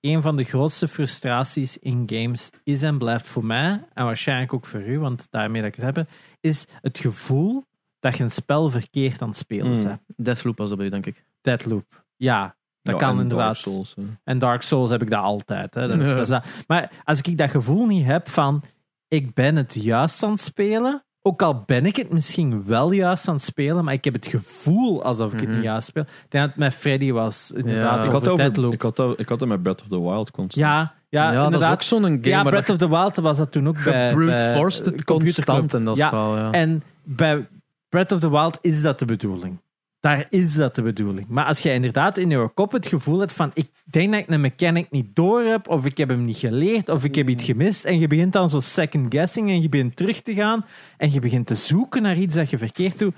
een 0.00 0.22
van 0.22 0.36
de 0.36 0.44
grootste 0.44 0.88
frustraties 0.88 1.78
in 1.78 2.02
games 2.06 2.50
is 2.64 2.82
en 2.82 2.98
blijft 2.98 3.26
voor 3.26 3.44
mij, 3.44 3.84
en 3.94 4.04
waarschijnlijk 4.04 4.52
ook 4.54 4.66
voor 4.66 4.80
u, 4.82 4.98
want 4.98 5.26
daarmee 5.30 5.62
dat 5.62 5.70
ik 5.76 5.82
het 5.82 5.96
heb, 5.96 6.08
is 6.40 6.66
het 6.80 6.98
gevoel 6.98 7.64
dat 8.00 8.16
je 8.16 8.22
een 8.22 8.30
spel 8.30 8.70
verkeerd 8.70 9.22
aan 9.22 9.28
het 9.28 9.36
spelen 9.36 9.72
Mm. 9.72 9.82
bent. 9.82 10.00
Deathloop 10.16 10.58
was 10.58 10.68
dat 10.68 10.78
bij, 10.78 10.88
denk 10.90 11.06
ik. 11.06 11.24
Deadloop. 11.40 12.04
Ja, 12.16 12.56
dat 12.82 12.94
Ja, 12.94 13.00
kan 13.00 13.16
en 13.16 13.22
inderdaad. 13.22 13.46
Dark 13.46 13.58
Souls, 13.58 13.94
hè. 13.96 14.02
En 14.24 14.38
Dark 14.38 14.62
Souls 14.62 14.90
heb 14.90 15.02
ik 15.02 15.10
dat 15.10 15.22
altijd. 15.22 15.74
Hè. 15.74 15.88
Dat 15.88 15.98
is, 15.98 16.06
dat 16.06 16.18
is 16.18 16.28
dat. 16.28 16.44
Maar 16.66 16.90
als 17.04 17.20
ik 17.20 17.38
dat 17.38 17.50
gevoel 17.50 17.86
niet 17.86 18.06
heb 18.06 18.28
van 18.28 18.62
ik 19.08 19.34
ben 19.34 19.56
het 19.56 19.74
juist 19.74 20.22
aan 20.22 20.30
het 20.30 20.40
spelen, 20.40 21.04
ook 21.22 21.42
al 21.42 21.62
ben 21.66 21.86
ik 21.86 21.96
het 21.96 22.12
misschien 22.12 22.64
wel 22.66 22.92
juist 22.92 23.28
aan 23.28 23.34
het 23.34 23.42
spelen, 23.44 23.84
maar 23.84 23.94
ik 23.94 24.04
heb 24.04 24.14
het 24.14 24.26
gevoel 24.26 25.02
alsof 25.04 25.32
ik 25.32 25.38
het 25.38 25.48
Mhm. 25.48 25.54
niet 25.56 25.64
juist 25.64 25.86
speel. 25.88 26.02
Ik 26.02 26.08
denk 26.28 26.44
dat 26.44 26.52
het 26.52 26.56
met 26.56 26.74
Freddy 26.74 27.12
was, 27.12 27.50
inderdaad, 27.54 27.96
Ja. 27.96 28.04
Ik 28.04 28.10
had, 28.10 28.28
over, 28.28 28.44
Deadloop. 28.44 28.72
ik, 28.72 28.82
had, 28.82 28.98
ik 29.20 29.28
had 29.28 29.38
dat 29.38 29.48
met 29.48 29.62
Breath 29.62 29.80
of 29.80 29.88
the 29.88 30.00
Wild 30.02 30.30
constant. 30.30 30.54
Ja, 30.68 30.94
ja, 31.08 31.22
Ja, 31.22 31.30
dat 31.32 31.38
is 31.38 31.44
inderdaad. 31.44 31.72
ook 31.72 31.82
zo'n 31.82 32.02
game 32.02 32.18
ja, 32.28 32.42
Breath 32.42 32.70
of 32.70 32.76
the 32.76 32.88
Wild 32.88 33.16
was 33.16 33.36
dat 33.36 33.52
toen 33.52 33.68
ook 33.68 33.84
bij... 33.84 34.12
brute 34.12 34.32
bij 34.34 34.54
forced 34.56 34.84
het 34.84 35.04
constant 35.04 35.74
in 35.74 35.84
dat 35.84 35.96
Ja, 35.96 36.06
spel. 36.06 36.36
Ja. 36.36 36.50
En 36.50 36.82
bij 37.02 37.48
Breath 37.88 38.12
of 38.12 38.20
the 38.20 38.30
Wild 38.30 38.58
is 38.60 38.82
dat 38.82 38.98
de 38.98 39.04
bedoeling. 39.04 39.58
Daar 40.02 40.26
is 40.30 40.54
dat 40.54 40.74
de 40.74 40.82
bedoeling. 40.82 41.26
Maar 41.28 41.44
als 41.44 41.58
je 41.58 41.72
inderdaad 41.72 42.18
in 42.18 42.30
je 42.30 42.50
kop 42.54 42.72
het 42.72 42.86
gevoel 42.86 43.18
hebt 43.18 43.32
van 43.32 43.50
ik 43.54 43.70
denk 43.84 44.12
dat 44.12 44.20
ik 44.20 44.28
een 44.28 44.40
mechanic 44.40 44.90
niet 44.90 45.06
door 45.14 45.40
heb, 45.40 45.68
of 45.68 45.84
ik 45.84 45.98
heb 45.98 46.08
hem 46.08 46.24
niet 46.24 46.36
geleerd, 46.36 46.88
of 46.88 47.04
ik 47.04 47.14
heb 47.14 47.28
iets 47.28 47.44
gemist, 47.44 47.84
en 47.84 47.98
je 47.98 48.06
begint 48.06 48.32
dan 48.32 48.50
zo 48.50 48.60
second 48.60 49.14
guessing 49.14 49.50
en 49.50 49.62
je 49.62 49.68
begint 49.68 49.96
terug 49.96 50.20
te 50.20 50.34
gaan 50.34 50.64
en 50.96 51.12
je 51.12 51.20
begint 51.20 51.46
te 51.46 51.54
zoeken 51.54 52.02
naar 52.02 52.16
iets 52.16 52.34
dat 52.34 52.50
je 52.50 52.58
verkeerd 52.58 52.98
doet, 52.98 53.14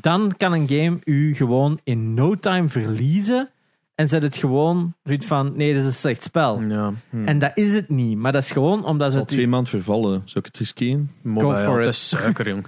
dan 0.00 0.34
kan 0.36 0.52
een 0.52 0.68
game 0.68 0.98
u 1.04 1.34
gewoon 1.34 1.80
in 1.84 2.14
no 2.14 2.34
time 2.34 2.68
verliezen 2.68 3.50
en 3.94 4.08
zet 4.08 4.22
het 4.22 4.36
gewoon 4.36 4.94
zoiets 5.04 5.26
van 5.26 5.52
nee, 5.56 5.72
dit 5.72 5.80
is 5.80 5.86
een 5.86 5.92
slecht 5.92 6.22
spel. 6.22 6.62
ja. 6.62 6.92
En 7.24 7.38
dat 7.38 7.50
is 7.54 7.72
het 7.72 7.88
niet, 7.88 8.18
maar 8.18 8.32
dat 8.32 8.42
is 8.42 8.50
gewoon 8.50 8.84
omdat 8.84 9.12
Zal 9.12 9.20
het... 9.20 9.28
twee 9.28 9.46
maanden 9.46 9.70
vervallen. 9.70 10.22
Zou 10.24 10.38
ik 10.38 10.44
het 10.44 10.56
riskeren? 10.56 11.10
Mobile, 11.22 11.56
for 11.56 11.72
ja, 11.72 11.78
it. 11.78 11.84
Het 11.84 11.94
is 11.94 12.08
suiker, 12.08 12.48
jong. 12.48 12.66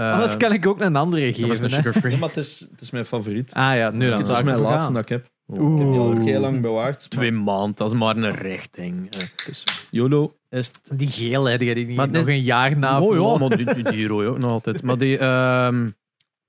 Eh, 0.00 0.12
Anders 0.12 0.36
kan 0.36 0.52
ik 0.52 0.66
ook 0.66 0.80
een 0.80 0.96
andere 0.96 1.30
dat 1.30 1.40
was 1.40 1.48
geven. 1.48 1.64
een 1.64 1.70
hè. 1.70 1.76
sugar-free. 1.76 2.16
maar 2.18 2.28
het 2.28 2.38
is, 2.38 2.60
het 2.70 2.80
is 2.80 2.90
mijn 2.90 3.04
favoriet. 3.04 3.52
Ah 3.52 3.76
ja, 3.76 3.90
nu 3.90 4.08
dan 4.08 4.18
Het 4.18 4.28
is 4.28 4.38
ik 4.38 4.44
mijn 4.44 4.58
laatste 4.58 4.80
gaan. 4.82 4.94
dat 4.94 5.02
ik 5.02 5.08
heb. 5.08 5.28
Oeh. 5.46 5.72
Ik 5.72 5.78
heb 5.82 5.90
die 5.92 6.00
al 6.00 6.16
heel 6.20 6.40
lang 6.40 6.60
bewaard. 6.60 7.10
Twee 7.10 7.30
maanden, 7.32 7.74
dat 7.74 7.92
is 7.92 7.98
maar 7.98 8.16
een 8.16 8.34
richting. 8.34 9.10
Eh, 9.10 9.20
Dus, 9.46 9.64
YOLO. 9.90 10.34
Is. 10.50 10.72
Die 10.94 11.08
gele, 11.08 11.58
die 11.58 11.74
die 11.74 11.86
niet 11.86 11.96
Maar 11.96 12.08
nog 12.08 12.16
is- 12.16 12.26
een 12.26 12.42
jaar 12.42 12.76
na. 12.78 13.00
oh 13.00 13.14
ja, 13.14 13.38
maar 13.48 13.56
die, 13.56 13.74
die, 13.74 13.84
die 13.90 14.06
rode 14.06 14.28
ook 14.28 14.38
nog 14.38 14.50
altijd. 14.50 14.82
Maar 14.82 14.98
die, 14.98 15.18
ehm, 15.18 15.90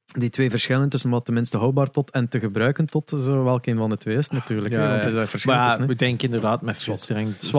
die 0.06 0.30
twee 0.30 0.49
verschillen 0.49 0.89
tussen 0.89 1.10
wat 1.10 1.26
tenminste 1.26 1.58
houdbaar 1.58 1.89
tot 1.91 2.12
en 2.12 2.28
te 2.28 2.39
gebruiken 2.39 2.86
tot, 2.86 3.10
zo 3.20 3.43
welke 3.43 3.72
een 3.72 3.78
van 3.78 3.89
de 3.89 3.97
twee 3.97 4.18
is 4.18 4.30
natuurlijk. 4.30 4.74
Ja, 4.74 4.80
hè, 4.80 4.88
want 4.88 4.99
ja. 4.99 5.06
het 5.06 5.14
is 5.16 5.22
een 5.22 5.28
verschil 5.28 5.54
Maar 5.54 5.70
ja, 5.72 5.78
hè. 5.80 5.86
we 5.86 5.95
denken 5.95 6.26
inderdaad 6.26 6.62
met. 6.62 6.82
Swat. 6.82 7.08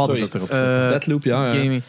dat 0.08 0.18
zit. 0.18 0.34
Eh, 0.34 0.48
Deadloop, 0.88 1.24
ja. 1.24 1.46
ja. 1.46 1.60
gaming. 1.60 1.82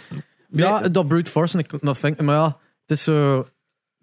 Ja, 0.49 0.79
dat 0.81 1.07
brute 1.07 1.31
force, 1.31 1.57
ik, 1.57 1.69
dat 1.81 2.03
ik- 2.03 2.21
maar 2.21 2.35
ja, 2.35 2.57
het 2.85 2.97
is 2.97 3.03
zo... 3.03 3.47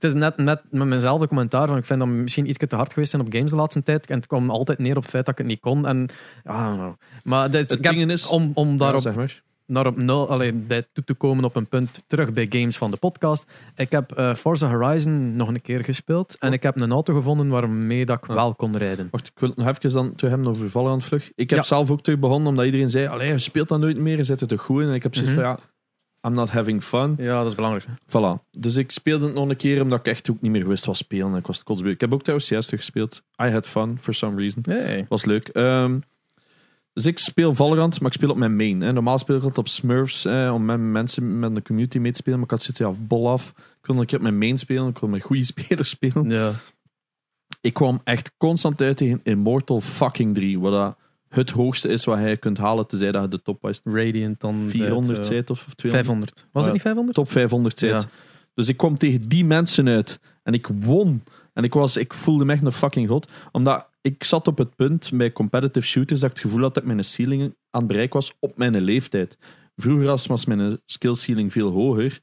Het 0.01 0.11
is 0.15 0.21
net, 0.21 0.37
net 0.37 0.61
met 0.71 0.89
mijnzelfde 0.89 1.27
commentaar, 1.29 1.67
van 1.69 1.77
ik 1.77 1.85
vind 1.85 1.99
dat 2.01 2.09
misschien 2.09 2.49
iets 2.49 2.59
te 2.69 2.77
hard 2.77 2.93
geweest 2.93 3.11
zijn 3.11 3.23
op 3.23 3.33
games 3.33 3.51
de 3.51 3.57
laatste 3.57 3.83
tijd. 3.83 4.07
En 4.07 4.17
het 4.17 4.27
kwam 4.27 4.51
altijd 4.51 4.79
neer 4.79 4.97
op 4.97 5.03
het 5.03 5.11
feit 5.11 5.25
dat 5.25 5.33
ik 5.35 5.41
het 5.41 5.51
niet 5.51 5.61
kon. 5.61 5.87
En, 5.87 6.09
know. 6.45 6.93
Maar 7.25 7.51
dit, 7.51 7.71
Het 7.71 7.83
ding 7.83 8.11
is- 8.11 8.27
om, 8.29 8.51
om 8.55 8.71
Ja, 8.71 8.77
daarop 8.77 9.01
zeg 9.01 9.15
maar. 9.15 9.43
naar 9.67 9.87
op 9.87 10.03
nul, 10.03 10.29
alleen 10.31 10.67
bij 10.67 10.87
toe 10.93 11.05
te 11.05 11.15
komen 11.15 11.45
op 11.45 11.57
een 11.57 11.67
punt 11.67 12.03
terug 12.07 12.33
bij 12.33 12.47
games 12.49 12.77
van 12.77 12.91
de 12.91 12.97
podcast. 12.97 13.45
Ik 13.77 13.91
heb 13.91 14.13
eh, 14.13 14.35
Forza 14.35 14.69
Horizon 14.71 15.37
nog 15.37 15.49
een 15.49 15.61
keer 15.61 15.85
gespeeld 15.85 16.37
en 16.39 16.53
ik 16.53 16.63
heb 16.63 16.77
een 16.81 16.93
auto 16.93 17.15
gevonden 17.15 17.49
waarmee 17.49 18.07
dat 18.07 18.17
ik 18.17 18.29
Ah. 18.31 18.35
wel 18.37 18.55
kon 18.55 18.77
rijden. 18.77 19.09
Wacht, 19.11 19.27
ik 19.27 19.33
wil 19.39 19.49
het 19.49 19.59
nog 19.59 19.67
even 19.69 19.91
dan 19.93 20.15
terug 20.15 20.33
hebben 20.33 20.51
over 20.51 20.71
Valorant 20.71 21.05
vlug. 21.05 21.31
Ik 21.35 21.51
heb 21.51 21.59
Ja. 21.59 21.65
zelf 21.65 21.91
ook 21.91 22.03
terug 22.03 22.19
begonnen, 22.19 22.49
omdat 22.49 22.65
iedereen 22.65 22.91
zei, 22.91 23.07
allee, 23.07 23.29
je 23.29 23.39
speelt 23.39 23.69
dat 23.69 23.81
nooit 23.81 23.99
meer, 23.99 24.17
je 24.17 24.25
zit 24.25 24.41
er 24.41 24.47
toch 24.47 24.63
goed 24.63 24.83
in. 24.83 24.89
En 24.89 24.95
ik 24.95 25.03
heb 25.03 25.15
zoiets 25.15 25.33
Mhm. 25.35 25.41
van, 25.43 25.51
ja, 25.51 25.59
I'm 26.27 26.33
not 26.33 26.51
having 26.51 26.83
fun. 26.83 27.15
Ja, 27.19 27.39
dat 27.39 27.47
is 27.47 27.55
belangrijk. 27.55 27.87
Voilà. 28.07 28.49
Dus 28.51 28.77
ik 28.77 28.91
speelde 28.91 29.25
het 29.25 29.35
nog 29.35 29.49
een 29.49 29.57
keer, 29.57 29.83
omdat 29.83 29.99
ik 29.99 30.07
echt 30.07 30.31
ook 30.31 30.41
niet 30.41 30.51
meer 30.53 30.69
wist 30.69 30.85
wat 30.85 30.97
spelen. 30.97 31.33
En 31.33 31.39
ik 31.39 31.47
was 31.47 31.57
het 31.57 31.67
kotsbeu. 31.67 31.91
Ik 31.91 32.01
heb 32.01 32.13
ook 32.13 32.23
trouwens 32.23 32.49
CS 32.49 32.69
gespeeld. 32.69 33.23
I 33.43 33.47
had 33.47 33.67
fun, 33.67 33.99
for 34.01 34.15
some 34.15 34.37
reason. 34.41 34.63
Nee. 34.67 35.07
Was 35.09 35.25
leuk. 35.25 35.49
Ehm, 35.49 35.99
dus 36.93 37.07
ik 37.07 37.19
speel 37.19 37.55
Valorant, 37.55 38.01
maar 38.01 38.11
ik 38.11 38.17
speel 38.17 38.31
op 38.31 38.37
mijn 38.37 38.57
main. 38.57 38.81
Hè. 38.81 38.93
Normaal 38.93 39.19
speel 39.19 39.37
ik 39.37 39.43
altijd 39.43 39.59
op 39.59 39.69
Smurfs, 39.69 40.25
hè, 40.25 40.51
om 40.51 40.65
met 40.65 40.81
mensen 40.81 41.39
met 41.39 41.55
de 41.55 41.63
community 41.63 41.99
mee 41.99 42.13
te 42.13 42.19
spelen. 42.19 42.39
Maar 42.39 42.49
ik 42.49 42.55
had 42.55 42.63
zoiets, 42.63 42.99
ja, 42.99 43.07
bol 43.07 43.29
af. 43.29 43.49
Ik 43.57 43.87
wil 43.87 44.01
een 44.01 44.07
keer 44.07 44.17
op 44.17 44.23
mijn 44.23 44.39
main 44.39 44.59
spelen, 44.59 44.89
ik 44.89 44.99
wil 44.99 45.09
met 45.09 45.23
goede 45.23 45.45
spelers 45.55 45.89
spelen. 45.89 46.31
Ja. 46.31 46.53
Ik 47.61 47.75
kwam 47.75 48.01
echt 48.05 48.33
constant 48.37 48.83
uit 48.83 48.97
tegen 48.97 49.21
Immortal 49.23 49.81
fucking 49.81 50.35
3, 50.35 50.61
wat 50.61 50.73
dat 50.73 50.97
het 51.31 51.51
hoogste 51.51 51.89
is 51.89 52.05
wat 52.05 52.19
je 52.19 52.37
kunt 52.37 52.59
halen, 52.59 52.87
tenzij 52.87 53.13
dat 53.13 53.23
je 53.23 53.29
de 53.29 53.43
top 53.43 53.63
was. 53.63 53.81
Radiant 53.85 54.41
dan. 54.41 54.67
400 54.69 55.25
zei 55.25 55.37
zit 55.37 55.51
of 55.51 55.67
200. 55.77 56.07
500. 56.07 56.47
Was 56.53 56.65
het 56.65 56.73
niet 56.73 56.83
500? 56.83 57.17
Top 57.17 57.31
500 57.31 57.79
zit. 57.79 57.91
Ja. 57.91 58.09
Dus 58.55 58.69
ik 58.69 58.77
kwam 58.77 58.99
tegen 58.99 59.29
die 59.29 59.45
mensen 59.45 59.89
uit. 59.89 60.21
En 60.43 60.53
ik 60.53 60.67
won. 60.81 61.23
En 61.53 61.65
ik, 61.65 61.75
was, 61.75 61.97
ik 61.97 62.15
voelde 62.15 62.45
me 62.45 62.53
echt 62.53 62.67
een 62.67 62.73
fucking 62.73 63.09
god. 63.09 63.29
Omdat 63.53 63.89
ik 64.01 64.25
zat 64.25 64.49
op 64.49 64.59
het 64.59 64.77
punt 64.77 65.11
bij 65.15 65.33
competitive 65.33 65.87
shooters 65.87 66.21
dat 66.21 66.31
ik 66.31 66.37
het 66.37 66.45
gevoel 66.45 66.63
had 66.63 66.75
dat 66.75 66.85
mijn 66.85 67.05
ceiling 67.05 67.43
aan 67.71 67.81
het 67.81 67.87
bereik 67.87 68.13
was 68.13 68.33
op 68.39 68.57
mijn 68.57 68.81
leeftijd. 68.81 69.39
Vroeger 69.77 70.07
was 70.27 70.45
mijn 70.45 70.81
skill 70.87 71.15
ceiling 71.15 71.53
veel 71.53 71.71
hoger. 71.71 72.21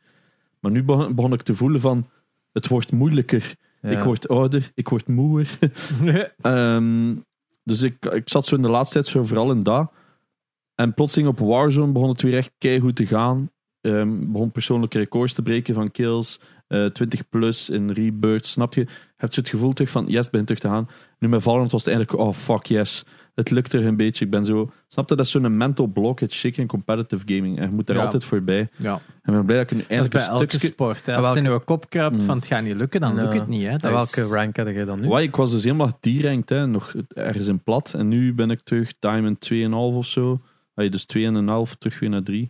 Maar 0.59 0.71
nu 0.71 0.83
begon, 0.83 1.15
begon 1.15 1.33
ik 1.33 1.41
te 1.41 1.55
voelen 1.55 1.79
van... 1.79 2.09
Het 2.51 2.67
wordt 2.67 2.91
moeilijker. 2.91 3.55
Ja. 3.81 3.89
Ik 3.89 3.99
word 3.99 4.27
ouder. 4.27 4.71
Ik 4.73 4.89
word 4.89 5.07
moeer. 5.07 5.57
Ehm, 6.41 7.15
dus 7.67 7.81
ik, 7.81 8.05
ik 8.05 8.29
zat 8.29 8.45
zo 8.45 8.55
in 8.55 8.61
de 8.61 8.69
laatste 8.69 9.01
tijd 9.01 9.27
vooral 9.27 9.51
in 9.51 9.63
dat. 9.63 9.91
En 10.75 10.93
plotseling 10.93 11.29
op 11.29 11.39
Warzone 11.39 11.91
begon 11.91 12.09
het 12.09 12.21
weer 12.21 12.37
echt 12.37 12.51
keigoed 12.57 12.95
te 12.95 13.05
gaan. 13.05 13.51
Ehm 13.81 14.31
begon 14.31 14.51
persoonlijke 14.51 14.97
records 14.97 15.33
te 15.33 15.41
breken 15.41 15.73
van 15.73 15.91
kills. 15.91 16.39
eh 16.67 16.85
20 16.85 17.29
plus 17.29 17.69
in 17.69 17.91
rebirth. 17.91 18.45
Snap 18.45 18.73
je? 18.73 18.81
Je 18.81 18.87
hebt 19.15 19.33
zo 19.33 19.39
het 19.39 19.49
gevoel 19.49 19.73
terug 19.73 19.91
van 19.91 20.05
yes, 20.07 20.29
begint 20.29 20.47
terug 20.47 20.61
te 20.61 20.67
gaan. 20.67 20.89
Nu 21.19 21.27
met 21.27 21.43
Valorant 21.43 21.71
was 21.71 21.85
het 21.85 21.95
eigenlijk 21.95 22.27
oh 22.27 22.33
fuck 22.33 22.65
yes. 22.65 23.03
Het 23.37 23.49
lukt 23.49 23.73
er 23.73 23.85
een 23.85 23.95
beetje. 23.95 24.25
Ik 24.25 24.31
ben 24.31 24.45
zo... 24.45 24.71
Snap 24.87 25.09
je? 25.09 25.15
Dat 25.15 25.25
is 25.25 25.31
zo'n 25.31 25.57
mental 25.57 25.87
blockage, 25.87 26.35
zeker 26.37 26.59
in 26.59 26.67
competitive 26.67 27.23
gaming. 27.35 27.57
En 27.59 27.69
je 27.69 27.75
moet 27.75 27.89
er 27.89 27.95
Ja. 27.95 28.03
altijd 28.03 28.23
voorbij. 28.23 28.69
Ja. 28.75 28.93
En 28.93 28.99
ik 29.33 29.33
ben 29.33 29.45
blij 29.45 29.57
dat 29.57 29.65
ik 29.65 29.71
nu 29.71 29.77
Dat 29.77 29.89
is 29.89 29.95
eindelijk 29.97 30.13
bij 30.13 30.23
een 30.23 30.29
elke 30.39 30.47
stukje... 30.49 30.67
sport. 30.67 31.05
Hè. 31.05 31.11
En 31.11 31.17
Als 31.17 31.27
het 31.27 31.35
in 31.37 31.43
welke- 31.43 31.59
je 31.59 31.65
kop 31.65 31.89
kruipt 31.89 32.15
Mm. 32.15 32.21
van 32.21 32.35
het 32.37 32.45
gaat 32.45 32.63
niet 32.63 32.75
lukken, 32.75 33.01
dan 33.01 33.15
Ja. 33.15 33.21
lukt 33.21 33.33
het 33.33 33.47
niet. 33.47 33.63
Hè. 33.63 33.71
Dat 33.77 33.91
welke 33.91 34.21
is- 34.21 34.29
rank 34.31 34.55
heb 34.55 34.67
jij 34.67 34.85
dan 34.85 34.99
nu? 34.99 35.15
Ik 35.15 35.35
was 35.35 35.51
dus 35.51 35.63
helemaal 35.63 35.99
D-ranked, 35.99 36.49
hè, 36.49 36.67
nog 36.67 36.93
ergens 37.07 37.47
in 37.47 37.59
plat. 37.63 37.93
En 37.93 38.07
nu 38.07 38.33
ben 38.33 38.49
ik 38.51 38.61
terug 38.61 38.91
Diamond 38.99 39.39
2,5 39.39 39.95
of 39.95 40.05
zo. 40.05 40.39
Allee, 40.75 40.89
dus 40.89 41.05
2,5, 41.05 41.75
terug 41.79 41.99
weer 41.99 42.09
naar 42.09 42.23
3. 42.23 42.49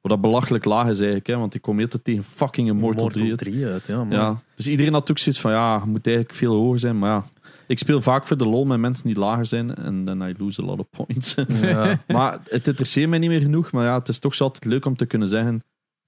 Wat 0.00 0.10
dat 0.10 0.20
belachelijk 0.20 0.64
laag 0.64 0.88
is 0.88 0.96
eigenlijk, 0.98 1.26
hè, 1.26 1.36
want 1.36 1.54
ik 1.54 1.62
kom 1.62 1.80
altijd 1.80 2.04
tegen 2.04 2.24
fucking 2.24 2.68
Immortal 2.68 3.08
3. 3.08 3.30
uit. 3.30 3.38
3 3.38 3.66
uit, 3.66 3.86
ja. 3.86 4.06
Ja. 4.10 4.42
Dus 4.56 4.66
iedereen 4.68 4.92
had 4.92 5.10
ook 5.10 5.18
zoiets 5.18 5.40
van, 5.40 5.52
ja, 5.52 5.80
je 5.84 5.90
moet 5.90 6.06
eigenlijk 6.06 6.36
veel 6.36 6.54
hoger 6.54 6.78
zijn. 6.78 6.98
Maar 6.98 7.10
ja, 7.10 7.24
ik 7.70 7.78
speel 7.78 8.00
vaak 8.00 8.26
voor 8.26 8.36
de 8.36 8.46
lol 8.46 8.64
met 8.64 8.78
mensen 8.78 9.06
die 9.06 9.18
lager 9.18 9.46
zijn. 9.46 9.74
En 9.74 10.04
dan 10.04 10.28
I 10.28 10.34
lose 10.38 10.62
a 10.62 10.64
lot 10.64 10.78
of 10.78 10.86
points. 10.90 11.34
Ja. 11.60 12.00
maar 12.06 12.38
het 12.48 12.66
interesseert 12.66 13.08
mij 13.08 13.18
niet 13.18 13.30
meer 13.30 13.40
genoeg. 13.40 13.72
Maar 13.72 13.84
ja, 13.84 13.98
het 13.98 14.08
is 14.08 14.18
toch 14.18 14.34
zo 14.34 14.44
altijd 14.44 14.64
leuk 14.64 14.84
om 14.84 14.96
te 14.96 15.06
kunnen 15.06 15.28
zeggen, 15.28 15.54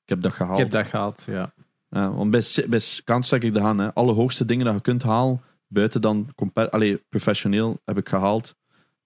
ik 0.02 0.08
heb 0.08 0.22
dat 0.22 0.32
gehaald. 0.32 0.58
Ik 0.58 0.64
heb 0.64 0.72
dat 0.72 0.86
gehad, 0.86 1.24
ja. 1.26 1.52
Ja, 1.88 2.12
want 2.12 2.30
bij, 2.30 2.42
bij 2.68 2.80
Counter 3.04 3.44
ik 3.44 3.58
aan. 3.58 3.78
Hè. 3.78 3.94
Alle 3.94 4.12
hoogste 4.12 4.44
dingen 4.44 4.64
dat 4.64 4.74
je 4.74 4.80
kunt 4.80 5.02
halen, 5.02 5.40
buiten 5.66 6.00
dan 6.00 6.28
allee, 6.54 7.02
professioneel, 7.08 7.80
heb 7.84 7.98
ik 7.98 8.08
gehaald. 8.08 8.54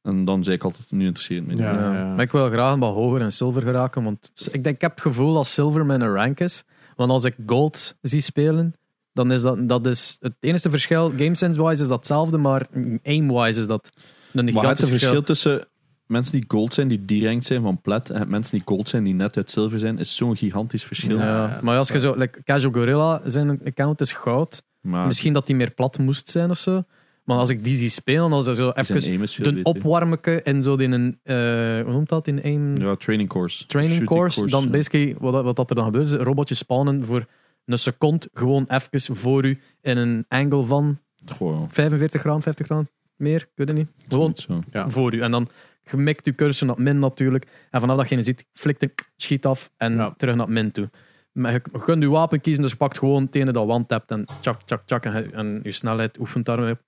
En 0.03 0.25
dan 0.25 0.45
zei 0.45 0.57
ik 0.57 0.65
altijd, 0.65 0.91
nu 0.91 1.07
interesseert 1.07 1.47
me 1.47 1.53
niet. 1.53 1.59
Ja. 1.59 1.73
meer. 1.73 1.99
Ja. 1.99 2.15
Maar 2.15 2.25
ik 2.25 2.33
wil 2.33 2.49
graag 2.49 2.77
wat 2.77 2.95
hoger 2.95 3.21
in 3.21 3.33
zilver 3.33 3.63
geraken. 3.63 4.05
Want 4.05 4.49
ik, 4.53 4.63
denk, 4.63 4.75
ik 4.75 4.81
heb 4.81 4.91
het 4.91 5.01
gevoel 5.01 5.35
dat 5.35 5.47
zilver 5.47 5.87
mijn 5.87 6.13
rank 6.13 6.41
is. 6.41 6.65
Want 6.95 7.11
als 7.11 7.25
ik 7.25 7.35
gold 7.47 7.97
zie 8.01 8.21
spelen, 8.21 8.75
dan 9.17 9.33
is 9.33 9.43
dat, 9.43 9.69
dat 9.69 9.87
is 9.87 10.17
het 10.21 10.33
enige 10.41 10.71
verschil. 10.71 11.11
Gamesense-wise 11.17 11.83
is 11.83 11.89
dat 11.89 11.97
hetzelfde, 11.99 12.39
maar 12.39 12.67
aim-wise 13.03 13.61
is 13.61 13.67
dat 13.67 13.91
een 14.33 14.45
Maar 14.45 14.53
het 14.55 14.55
gigantisch 14.55 14.89
verschil 14.89 15.23
tussen 15.23 15.67
mensen 16.07 16.33
die 16.33 16.45
gold 16.49 16.75
zijn, 16.75 16.89
die 16.89 17.05
D-ranked 17.05 17.45
zijn 17.45 17.63
van 17.63 17.81
plat, 17.81 18.11
en 18.11 18.29
mensen 18.29 18.53
die 18.59 18.67
gold 18.67 18.89
zijn, 18.89 19.05
die 19.05 19.15
net 19.15 19.37
uit 19.37 19.51
zilver 19.51 19.79
zijn, 19.79 19.99
is 19.99 20.17
zo'n 20.17 20.37
gigantisch 20.37 20.85
verschil. 20.85 21.19
Ja, 21.19 21.59
maar 21.63 21.79
als 21.79 21.89
je 21.89 21.99
zo, 21.99 22.15
like, 22.17 22.43
Casual 22.43 22.73
Gorilla, 22.73 23.21
zijn 23.25 23.61
account 23.65 24.01
is 24.01 24.13
goud. 24.13 24.63
Maar 24.81 25.07
Misschien 25.07 25.33
dat 25.33 25.47
die 25.47 25.57
meer 25.57 25.71
plat 25.71 25.99
moest 25.99 26.29
zijn 26.29 26.51
of 26.51 26.59
zo. 26.59 26.83
Maar 27.25 27.39
als 27.39 27.51
ik 27.51 27.65
die 27.65 27.77
zie 27.77 27.89
spelen, 27.89 28.33
als 28.33 28.47
er 28.47 28.55
zo 28.55 28.71
even 28.71 29.19
beter. 29.31 29.65
opwarmeke 29.65 30.43
en 30.43 30.63
zo 30.63 30.75
in 30.75 30.93
een, 30.93 31.19
eh, 31.23 31.37
hoe 31.85 31.93
noemt 31.93 32.09
dat, 32.09 32.27
in 32.27 32.41
een 32.43 32.77
Ja, 32.81 32.97
training 32.97 33.29
course. 33.29 33.67
training 33.67 34.05
course, 34.05 34.47
dan 34.47 34.65
ja. 34.65 34.71
basically, 34.71 35.17
wat, 35.19 35.45
wat 35.45 35.57
dat 35.57 35.71
er 35.71 35.77
dan 35.77 35.85
gebeurt, 35.85 36.07
is 36.07 36.13
een 36.13 36.19
robotje 36.19 36.55
spawnen 36.55 37.05
voor 37.05 37.27
een 37.67 37.79
seconde 37.79 38.29
gewoon 38.33 38.65
even 38.69 39.17
voor 39.17 39.45
u 39.45 39.61
in 39.81 39.97
een 39.97 40.25
angle 40.29 40.65
van 40.65 40.99
Goh, 41.33 41.63
45 41.69 42.21
graden, 42.21 42.43
50 42.43 42.67
graden, 42.67 42.91
meer, 43.17 43.41
ik 43.43 43.51
weet 43.55 43.69
het 43.69 43.77
niet. 43.77 43.89
Gewoon 44.09 44.33
zo. 44.37 44.61
Ja. 44.71 44.91
voor 44.91 45.15
u. 45.15 45.21
En 45.21 45.31
dan 45.31 45.49
gemikt 45.85 46.25
je 46.25 46.35
cursor 46.35 46.67
naar 46.67 46.81
min 46.83 46.99
natuurlijk. 46.99 47.47
En 47.71 47.81
vanaf 47.81 47.97
dat 47.97 48.09
je 48.09 48.23
ziet, 48.23 48.47
flikt 48.53 48.81
het, 48.81 49.11
schiet 49.17 49.47
af 49.47 49.71
en 49.77 49.95
Ja. 49.95 50.15
terug 50.17 50.35
naar 50.35 50.51
min 50.51 50.71
toe. 50.73 50.91
Maar 51.33 51.53
je 51.53 51.61
kunt 51.61 52.03
je 52.03 52.09
wapen 52.09 52.41
kiezen, 52.41 52.63
dus 52.63 52.71
je 52.71 52.77
pakt 52.77 52.99
gewoon 52.99 53.23
het 53.25 53.35
ene 53.35 53.53
dat 53.53 53.67
wand 53.67 53.91
hebt 53.91 54.11
en 54.11 54.25
tjak, 54.41 54.63
tjak, 54.63 54.83
tjak. 54.87 55.05
En, 55.05 55.13
je- 55.23 55.31
en 55.33 55.61
je 55.63 55.73
snelheid 55.73 56.19
oefent 56.19 56.45
daarmee 56.45 56.73
op. 56.73 56.81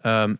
Ehm, 0.00 0.34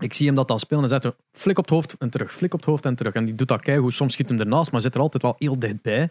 Ik 0.00 0.12
zie 0.12 0.26
hem 0.26 0.34
dat 0.34 0.50
al 0.50 0.58
spelen 0.58 0.82
en 0.82 0.88
zet 0.88 1.02
hem 1.02 1.12
flik 1.32 1.58
op 1.58 1.64
het 1.64 1.74
hoofd 1.74 1.96
en 1.98 2.10
terug, 2.10 2.32
flik 2.32 2.52
op 2.54 2.60
het 2.60 2.68
hoofd 2.68 2.84
en 2.84 2.94
terug. 2.94 3.12
En 3.14 3.24
die 3.24 3.34
doet 3.34 3.48
dat 3.48 3.60
keigoed. 3.60 3.92
Soms 3.94 4.12
schiet 4.12 4.28
hem 4.28 4.40
ernaast, 4.40 4.72
maar 4.72 4.80
zit 4.80 4.94
er 4.94 5.00
altijd 5.00 5.22
wel 5.22 5.34
heel 5.38 5.58
dichtbij. 5.58 6.10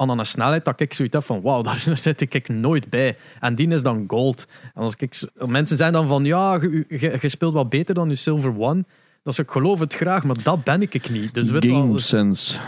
Aan 0.00 0.18
een 0.18 0.26
snelheid 0.26 0.64
dat 0.64 0.80
ik 0.80 0.94
zoiets 0.94 1.14
heb 1.14 1.24
van, 1.24 1.40
wauw, 1.40 1.62
daar 1.68 1.82
zit 1.94 2.20
ik 2.20 2.48
nooit 2.48 2.90
bij. 2.90 3.16
En 3.40 3.54
die 3.54 3.68
is 3.68 3.82
dan 3.82 4.04
gold. 4.06 4.46
En 4.74 4.82
als 4.82 4.94
ik, 4.96 5.20
mensen 5.34 5.76
zijn 5.76 5.92
dan 5.92 6.06
van, 6.06 6.24
ja, 6.24 6.60
je, 6.88 7.18
speelt 7.22 7.54
wat 7.54 7.68
beter 7.68 7.94
dan 7.94 8.08
je 8.08 8.14
Silver 8.14 8.58
One. 8.58 8.84
Dat 9.22 9.32
is, 9.32 9.38
ik 9.38 9.50
geloof 9.50 9.78
het 9.78 9.94
graag, 9.94 10.24
maar 10.24 10.42
dat 10.42 10.64
ben 10.64 10.82
ik 10.82 11.10
niet. 11.10 11.34
Dus 11.34 11.50
weet 11.50 11.64
wel, 11.64 11.80
Game 11.80 11.98
sense. 11.98 12.58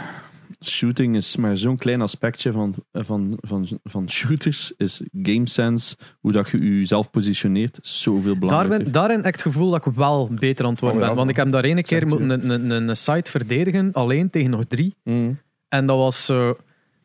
Shooting 0.64 1.16
is 1.16 1.36
maar 1.36 1.56
zo'n 1.56 1.76
klein 1.76 2.00
aspectje 2.00 2.52
van, 2.52 2.74
van, 2.92 3.38
van, 3.40 3.80
van 3.84 4.10
shooters. 4.10 4.72
Is 4.76 5.02
game 5.22 5.48
sense, 5.48 5.96
hoe 6.20 6.32
dat 6.32 6.48
je 6.48 6.78
jezelf 6.78 7.10
positioneert, 7.10 7.78
zoveel 7.82 8.30
daar 8.30 8.38
belangrijker. 8.38 8.84
ben, 8.84 8.92
daarin 8.92 9.16
heb 9.16 9.26
ik 9.26 9.32
het 9.32 9.42
gevoel 9.42 9.70
dat 9.70 9.86
ik 9.86 9.92
wel 9.92 10.30
beter 10.34 10.64
aan 10.64 10.70
het 10.70 10.80
worden 10.80 10.98
Oh, 10.98 11.04
ja, 11.04 11.14
ben. 11.14 11.18
Want 11.18 11.30
ik 11.30 11.36
heb 11.36 11.50
daar 11.52 11.64
ene 11.64 11.82
keer 11.82 12.02
een, 12.02 12.50
een, 12.50 12.70
een 12.70 12.96
site 12.96 13.30
verdedigen, 13.30 13.92
alleen 13.92 14.30
tegen 14.30 14.50
nog 14.50 14.64
drie. 14.64 14.94
Mm. 15.04 15.38
En 15.68 15.86
dat 15.86 15.96
was 15.96 16.24
zo 16.24 16.56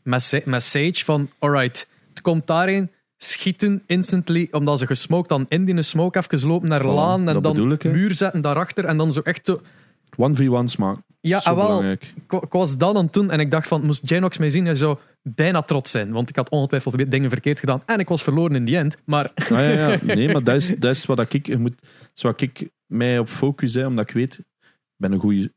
met, 0.06 0.22
Sa- 0.24 0.42
met 0.46 0.64
Sage 0.64 1.04
van, 1.06 1.30
alright, 1.40 1.88
het 2.10 2.22
komt 2.22 2.48
daarin, 2.48 2.92
schieten 3.18 3.84
instantly, 3.86 4.48
omdat 4.52 4.80
ze 4.80 4.88
gesmoked 4.88 5.30
dan 5.30 5.46
in 5.50 5.66
die 5.66 5.82
smoke 5.82 6.20
even 6.20 6.48
lopen 6.48 6.70
naar 6.70 6.82
Voilà, 6.82 6.86
laan 6.86 7.30
en 7.30 7.42
dan 7.42 7.72
ik, 7.72 7.84
muur 7.84 8.16
zetten 8.16 8.42
daarachter 8.42 8.86
en 8.86 8.98
dan 8.98 9.14
zo 9.14 9.20
echt 9.20 9.46
zo... 9.46 9.62
1v1 10.32 10.64
smaak. 10.64 10.98
Ja, 11.20 11.40
Zo 11.40 11.50
ah, 11.50 11.56
wel. 11.56 11.84
Ik, 11.84 12.14
ik 12.42 12.52
was 12.52 12.78
dat 12.78 12.96
aan 12.96 13.04
het 13.04 13.14
doen 13.14 13.32
en 13.32 13.40
ik 13.40 13.52
dacht 13.52 13.68
van, 13.68 13.86
moest 13.86 14.10
Janox 14.10 14.38
mij 14.38 14.50
zien, 14.50 14.66
hij 14.66 14.76
zou 14.76 14.98
bijna 15.22 15.62
trots 15.62 15.92
zijn. 15.92 16.12
Want 16.12 16.30
ik 16.30 16.36
had 16.36 16.50
ongetwijfeld 16.50 17.12
dingen 17.12 17.30
verkeerd 17.30 17.60
gedaan 17.60 17.82
en 17.86 18.00
ik 18.00 18.08
was 18.08 18.24
verloren 18.24 18.56
in 18.56 18.66
die 18.66 18.78
end. 18.78 18.98
Maar 19.06 19.32
Ah, 19.36 19.50
ja, 19.50 19.70
ja. 19.70 19.98
Nee, 20.16 20.32
maar 20.32 20.44
dat 20.44 20.56
is, 20.56 20.68
dat 20.68 20.96
is 20.96 21.06
wat 21.06 21.34
ik, 21.34 21.48
je 21.48 21.58
moet, 21.58 21.82
is 22.16 22.22
wat 22.22 22.42
ik 22.42 22.70
mij 22.86 23.20
op 23.20 23.28
focus, 23.28 23.74
hè, 23.74 23.86
omdat 23.86 24.10
ik 24.10 24.16
weet, 24.16 24.38
ik 24.38 24.46
ben 24.98 25.12
een 25.12 25.20
goede, 25.20 25.52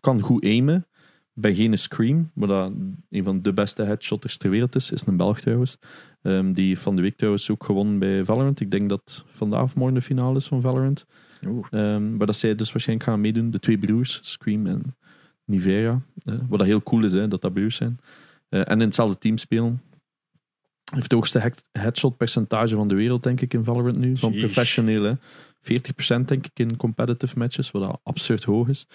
kan 0.00 0.20
goed 0.20 0.44
aimen. 0.44 0.86
Ben 1.34 1.54
geen 1.54 1.78
Scream, 1.78 2.30
maar 2.34 2.48
dat 2.48 2.72
een 3.10 3.24
van 3.24 3.42
de 3.42 3.52
beste 3.52 3.82
headshotters 3.82 4.36
ter 4.36 4.50
wereld 4.50 4.74
is, 4.74 4.90
is 4.90 5.06
een 5.06 5.16
Belg 5.16 5.40
trouwens. 5.40 5.78
Ehm, 6.22 6.52
die 6.52 6.78
van 6.78 6.96
de 6.96 7.02
week 7.02 7.16
trouwens 7.16 7.50
ook 7.50 7.64
gewonnen 7.64 7.98
bij 7.98 8.24
Valorant. 8.24 8.60
Ik 8.60 8.70
denk 8.70 8.88
dat 8.88 9.24
vandaag 9.26 9.62
of 9.62 9.76
morgen 9.76 9.94
de 9.94 10.02
finale 10.02 10.36
is 10.36 10.46
van 10.46 10.60
Valorant. 10.60 11.06
Ehm, 11.70 12.16
maar 12.16 12.26
dat 12.26 12.36
zij 12.36 12.54
dus 12.54 12.72
waarschijnlijk 12.72 13.08
gaan 13.08 13.20
meedoen. 13.20 13.50
De 13.50 13.58
twee 13.58 13.78
broers, 13.78 14.18
Scream 14.22 14.66
en 14.66 14.96
Nivea. 15.44 16.02
eh, 16.24 16.34
wat 16.48 16.58
dat 16.58 16.68
heel 16.68 16.82
cool 16.82 17.04
is, 17.04 17.12
hè, 17.12 17.28
dat 17.28 17.40
dat 17.42 17.52
broers 17.52 17.76
zijn. 17.76 17.98
Eh, 18.48 18.60
en 18.60 18.66
in 18.80 18.80
hetzelfde 18.80 19.18
team 19.18 19.36
spelen. 19.38 19.82
Heeft 20.90 21.02
het 21.02 21.12
hoogste 21.12 21.38
head- 21.38 21.64
headshot 21.72 22.16
percentage 22.16 22.76
van 22.76 22.88
de 22.88 22.94
wereld, 22.94 23.22
denk 23.22 23.40
ik, 23.40 23.54
in 23.54 23.64
Valorant 23.64 23.96
nu. 23.98 24.16
Van 24.16 24.30
Sheesh. 24.40 24.54
Professioneel, 25.62 26.20
hè. 26.20 26.22
40% 26.22 26.28
denk 26.28 26.46
ik 26.46 26.58
in 26.58 26.76
competitive 26.76 27.38
matches, 27.38 27.70
wat 27.70 28.00
absurd 28.02 28.44
hoog 28.44 28.68
is. 28.68 28.86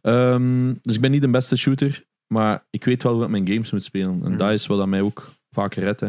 Ehm, 0.00 0.74
dus 0.82 0.94
ik 0.94 1.00
ben 1.00 1.10
niet 1.10 1.22
de 1.22 1.28
beste 1.30 1.56
shooter, 1.56 2.04
maar 2.26 2.64
ik 2.70 2.84
weet 2.84 3.02
wel 3.02 3.14
hoe 3.14 3.22
ik 3.24 3.28
mijn 3.30 3.48
games 3.48 3.70
moet 3.72 3.82
spelen. 3.84 4.20
En 4.24 4.28
Mhm. 4.30 4.36
dat 4.36 4.50
is 4.50 4.66
wat 4.66 4.78
dat 4.78 4.86
mij 4.88 5.00
ook 5.00 5.30
vaak 5.50 5.74
redt. 5.74 6.00
Hè. 6.00 6.08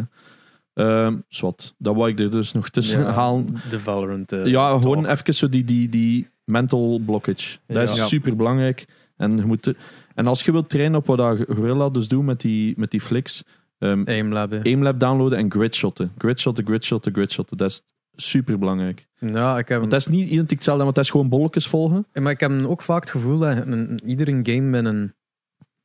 Ehm, 0.73 1.17
zwart. 1.27 1.73
Dat 1.77 1.95
wou 1.95 2.09
ik 2.09 2.19
er 2.19 2.31
dus 2.31 2.51
nog 2.51 2.69
tussen 2.69 2.99
Ja, 2.99 3.11
halen. 3.11 3.55
De 3.69 3.79
Valorant. 3.79 4.31
eh, 4.31 4.45
Ja, 4.45 4.69
talk. 4.69 4.81
gewoon 4.81 5.05
even 5.05 5.33
zo 5.33 5.49
die, 5.49 5.63
die, 5.63 5.89
die 5.89 6.27
mental 6.43 6.99
blockage. 7.05 7.57
Dat 7.67 7.77
Ja. 7.77 7.81
is 7.81 7.95
Ja. 7.95 8.05
super 8.05 8.35
belangrijk. 8.35 8.85
En, 9.17 9.35
je 9.37 9.45
moet, 9.45 9.73
en 10.15 10.27
als 10.27 10.43
je 10.43 10.51
wilt 10.51 10.69
trainen 10.69 10.99
op 10.99 11.05
wat 11.05 11.37
Gorilla 11.49 11.89
dus 11.89 12.07
doet 12.07 12.23
met 12.25 12.41
die, 12.41 12.73
met 12.77 12.91
die 12.91 13.01
flicks, 13.01 13.43
ehm 13.77 14.03
Aimlab. 14.05 14.53
aimlab 14.63 14.99
downloaden 14.99 15.37
en 15.37 15.51
gridshotten. 15.51 16.11
Gridshotten, 16.17 16.65
gridshotten, 16.65 17.13
gridshotten. 17.13 17.57
Dat 17.57 17.69
is 17.69 17.81
super 18.15 18.59
belangrijk. 18.59 19.07
Ja, 19.19 19.57
ik 19.57 19.67
heb, 19.67 19.79
Want 19.79 19.91
dat 19.91 19.99
is 19.99 20.07
niet 20.07 20.29
identiek 20.29 20.55
hetzelfde, 20.57 20.83
want 20.83 20.95
dat 20.95 21.03
is 21.03 21.09
gewoon 21.11 21.29
bolletjes 21.29 21.67
volgen. 21.67 22.05
maar 22.13 22.31
ik 22.31 22.39
heb 22.39 22.51
ook 22.65 22.81
vaak 22.81 23.01
het 23.01 23.09
gevoel 23.11 23.37
dat 23.39 23.65
een, 23.65 23.99
iedere 24.05 24.39
game 24.43 24.59
met 24.61 24.85
een... 24.85 25.13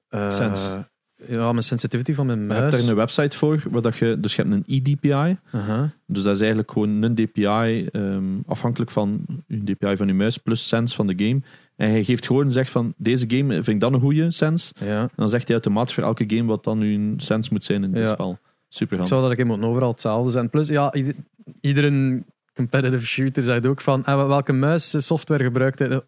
eh, 0.08 0.30
Sense. 0.30 0.88
Ja, 1.28 1.50
mijn 1.52 1.62
sensitivity 1.62 2.12
van 2.14 2.26
mijn 2.26 2.38
Je 2.38 2.46
hebt 2.46 2.60
muis. 2.60 2.80
daar 2.80 2.90
een 2.90 2.96
website 2.96 3.36
voor, 3.36 3.62
waar 3.70 3.82
dat 3.82 3.96
je, 3.96 4.16
dus 4.20 4.36
je 4.36 4.42
hebt 4.42 4.54
een 4.54 4.64
eDPI. 4.66 5.38
Aha. 5.52 5.92
Dus 6.06 6.22
dat 6.22 6.34
is 6.34 6.40
eigenlijk 6.40 6.70
gewoon 6.70 7.02
een 7.02 7.14
DPI, 7.14 7.86
ehm, 7.92 8.24
afhankelijk 8.46 8.90
van 8.90 9.24
je 9.46 9.64
DPI 9.64 9.96
van 9.96 10.06
je 10.06 10.14
muis, 10.14 10.38
plus 10.38 10.68
sense 10.68 10.94
van 10.94 11.06
de 11.06 11.24
game. 11.26 11.40
En 11.76 11.90
hij 11.90 12.04
geeft 12.04 12.26
gewoon, 12.26 12.50
zegt 12.50 12.70
van, 12.70 12.94
deze 12.96 13.24
game 13.28 13.52
vind 13.54 13.68
ik 13.68 13.80
dan 13.80 13.94
een 13.94 14.00
goede 14.00 14.30
sense. 14.30 14.74
Ja. 14.84 15.00
En 15.02 15.10
dan 15.16 15.28
zegt 15.28 15.44
hij 15.44 15.52
automatisch 15.52 15.94
voor 15.94 16.04
elke 16.04 16.24
game 16.26 16.44
wat 16.44 16.64
dan 16.64 16.80
uw 16.80 17.14
sense 17.16 17.48
moet 17.52 17.64
zijn 17.64 17.84
in 17.84 17.92
dit 17.92 18.06
Ja. 18.06 18.12
spel. 18.12 18.38
Super 18.72 19.00
Ik 19.00 19.06
zou 19.06 19.22
dat 19.28 19.38
ik 19.38 19.44
moet 19.44 19.62
overal 19.62 19.90
hetzelfde 19.90 20.30
zijn. 20.30 20.50
Plus, 20.50 20.68
ja, 20.68 20.92
ieder, 20.94 21.14
iedere 21.60 22.22
competitive 22.54 23.06
shooter 23.06 23.42
zegt 23.42 23.66
ook 23.66 23.80
van 23.80 24.04
ah, 24.04 24.26
welke 24.26 24.52
muis 24.52 25.06
software 25.06 25.44
gebruikt 25.44 25.78
hij? 25.78 26.02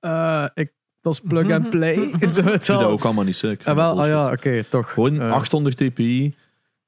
Eh, 0.00 0.44
ik, 0.54 0.72
dat 1.00 1.12
is 1.12 1.20
plug 1.20 1.50
and 1.50 1.70
play. 1.70 1.94
Zo 2.28 2.42
het 2.42 2.54
Ik 2.60 2.66
doe 2.66 2.76
dat 2.76 2.84
ook 2.84 3.04
allemaal 3.04 3.24
niet. 3.24 3.42
Ik 3.42 3.66
Ah, 3.66 3.74
wel, 3.74 4.00
ah, 4.02 4.08
ja, 4.08 4.32
oké, 4.32 4.64
toch. 4.64 4.92
Gewoon 4.92 5.20
Eh, 5.20 5.32
800 5.32 5.76
dpi, 5.76 6.34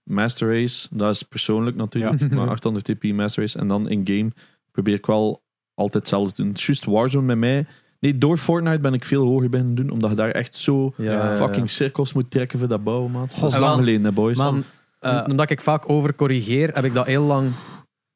Master 0.03 0.49
Race, 0.49 0.89
dat 0.91 1.15
is 1.15 1.23
persoonlijk 1.23 1.77
natuurlijk, 1.77 2.21
Ja. 2.21 2.27
maar 2.37 2.49
800 2.49 2.85
dpi 2.85 3.15
Master 3.15 3.43
Race 3.43 3.59
en 3.59 3.69
dan 3.69 3.89
in 3.89 4.07
game 4.07 4.31
probeer 4.71 4.95
ik 4.95 5.07
wel 5.07 5.43
altijd 5.75 5.95
hetzelfde 6.03 6.33
te 6.35 6.41
doen. 6.43 6.51
Het 6.51 6.59
is 6.61 6.67
Juist 6.67 6.85
Warzone 6.85 7.27
met 7.27 7.39
mij. 7.39 7.67
Nee, 8.01 8.19
door 8.19 8.37
Fortnite 8.37 8.81
ben 8.81 8.95
ik 8.95 9.05
veel 9.05 9.25
hoger 9.25 9.49
beginnen 9.49 9.75
doen, 9.75 9.91
omdat 9.91 10.11
je 10.11 10.17
daar 10.17 10.31
echt 10.31 10.55
zo 10.57 10.93
Ja, 10.97 11.05
ja, 11.13 11.13
ja. 11.31 11.37
fucking 11.37 11.71
cirkels 11.71 12.13
moet 12.13 12.31
trekken 12.31 12.59
voor 12.59 12.69
dat 12.69 12.85
bouwen, 12.85 13.11
man. 13.11 13.29
Dat 13.41 13.51
is 13.53 13.59
lang 13.59 13.75
geleden, 13.75 14.05
hè, 14.05 14.13
boys. 14.13 14.37
Man, 14.39 14.65
Eh, 15.03 15.25
omdat 15.29 15.51
ik 15.51 15.61
vaak 15.61 15.89
overcorrigeer, 15.89 16.71
heb 16.75 16.85
ik 16.85 16.93
dat 16.93 17.07
heel 17.07 17.23
lang... 17.23 17.53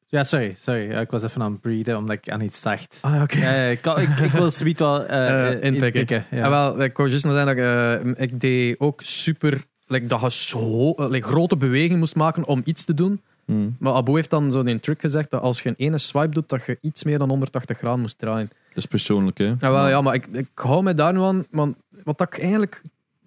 ja, 0.07 0.23
sorry, 0.23 0.55
sorry. 0.57 0.91
Ik 0.91 1.11
was 1.11 1.23
even 1.23 1.41
aan 1.41 1.51
het 1.51 1.61
breeden 1.61 1.97
omdat 1.97 2.15
ik 2.15 2.29
aan 2.29 2.41
iets 2.41 2.61
dacht. 2.61 2.97
Ah, 3.01 3.21
oké. 3.21 3.69
Ik, 3.69 3.85
ik, 3.85 4.17
ik 4.19 4.31
wil 4.31 4.51
zoiets 4.51 4.79
wel 4.79 5.05
inpikken. 5.69 6.25
Ja. 6.31 6.37
Ja. 6.37 6.49
wel, 6.49 6.83
ik 6.83 6.97
wou 6.97 7.09
juist 7.09 7.25
nog 7.25 7.33
zeggen 7.33 7.55
dat 7.55 8.17
ik, 8.17 8.31
ik 8.31 8.39
deed 8.39 8.79
ook 8.79 9.01
super... 9.01 9.63
Like, 9.89 10.07
dat 10.07 10.21
je 10.21 10.31
zo, 10.31 10.93
like, 11.09 11.27
grote 11.27 11.57
beweging 11.57 11.99
moest 11.99 12.15
maken 12.15 12.45
om 12.45 12.61
iets 12.65 12.85
te 12.85 12.93
doen. 12.93 13.21
Hmm. 13.45 13.75
Maar 13.79 13.93
Abu 13.93 14.13
heeft 14.13 14.29
dan 14.29 14.51
zo 14.51 14.63
die 14.63 14.79
trick 14.79 15.01
gezegd 15.01 15.31
dat 15.31 15.41
als 15.41 15.61
je 15.61 15.69
een 15.69 15.75
ene 15.77 15.97
swipe 15.97 16.29
doet, 16.29 16.49
dat 16.49 16.65
je 16.65 16.77
iets 16.81 17.03
meer 17.03 17.17
dan 17.17 17.29
180 17.29 17.77
graden 17.77 17.99
moest 17.99 18.17
draaien. 18.17 18.47
Dat 18.47 18.77
is 18.77 18.85
persoonlijk, 18.85 19.37
hè. 19.37 19.53
Ja, 19.59 19.71
wel, 19.71 19.87
ja 19.87 20.01
maar 20.01 20.13
ik, 20.13 20.27
ik 20.31 20.47
hou 20.55 20.83
me 20.83 20.93
daar 20.93 21.13
nu 21.13 21.19
aan. 21.19 21.45
Want 21.51 21.75
wat 22.03 22.21
ik 22.21 22.39
eigenlijk 22.39 22.81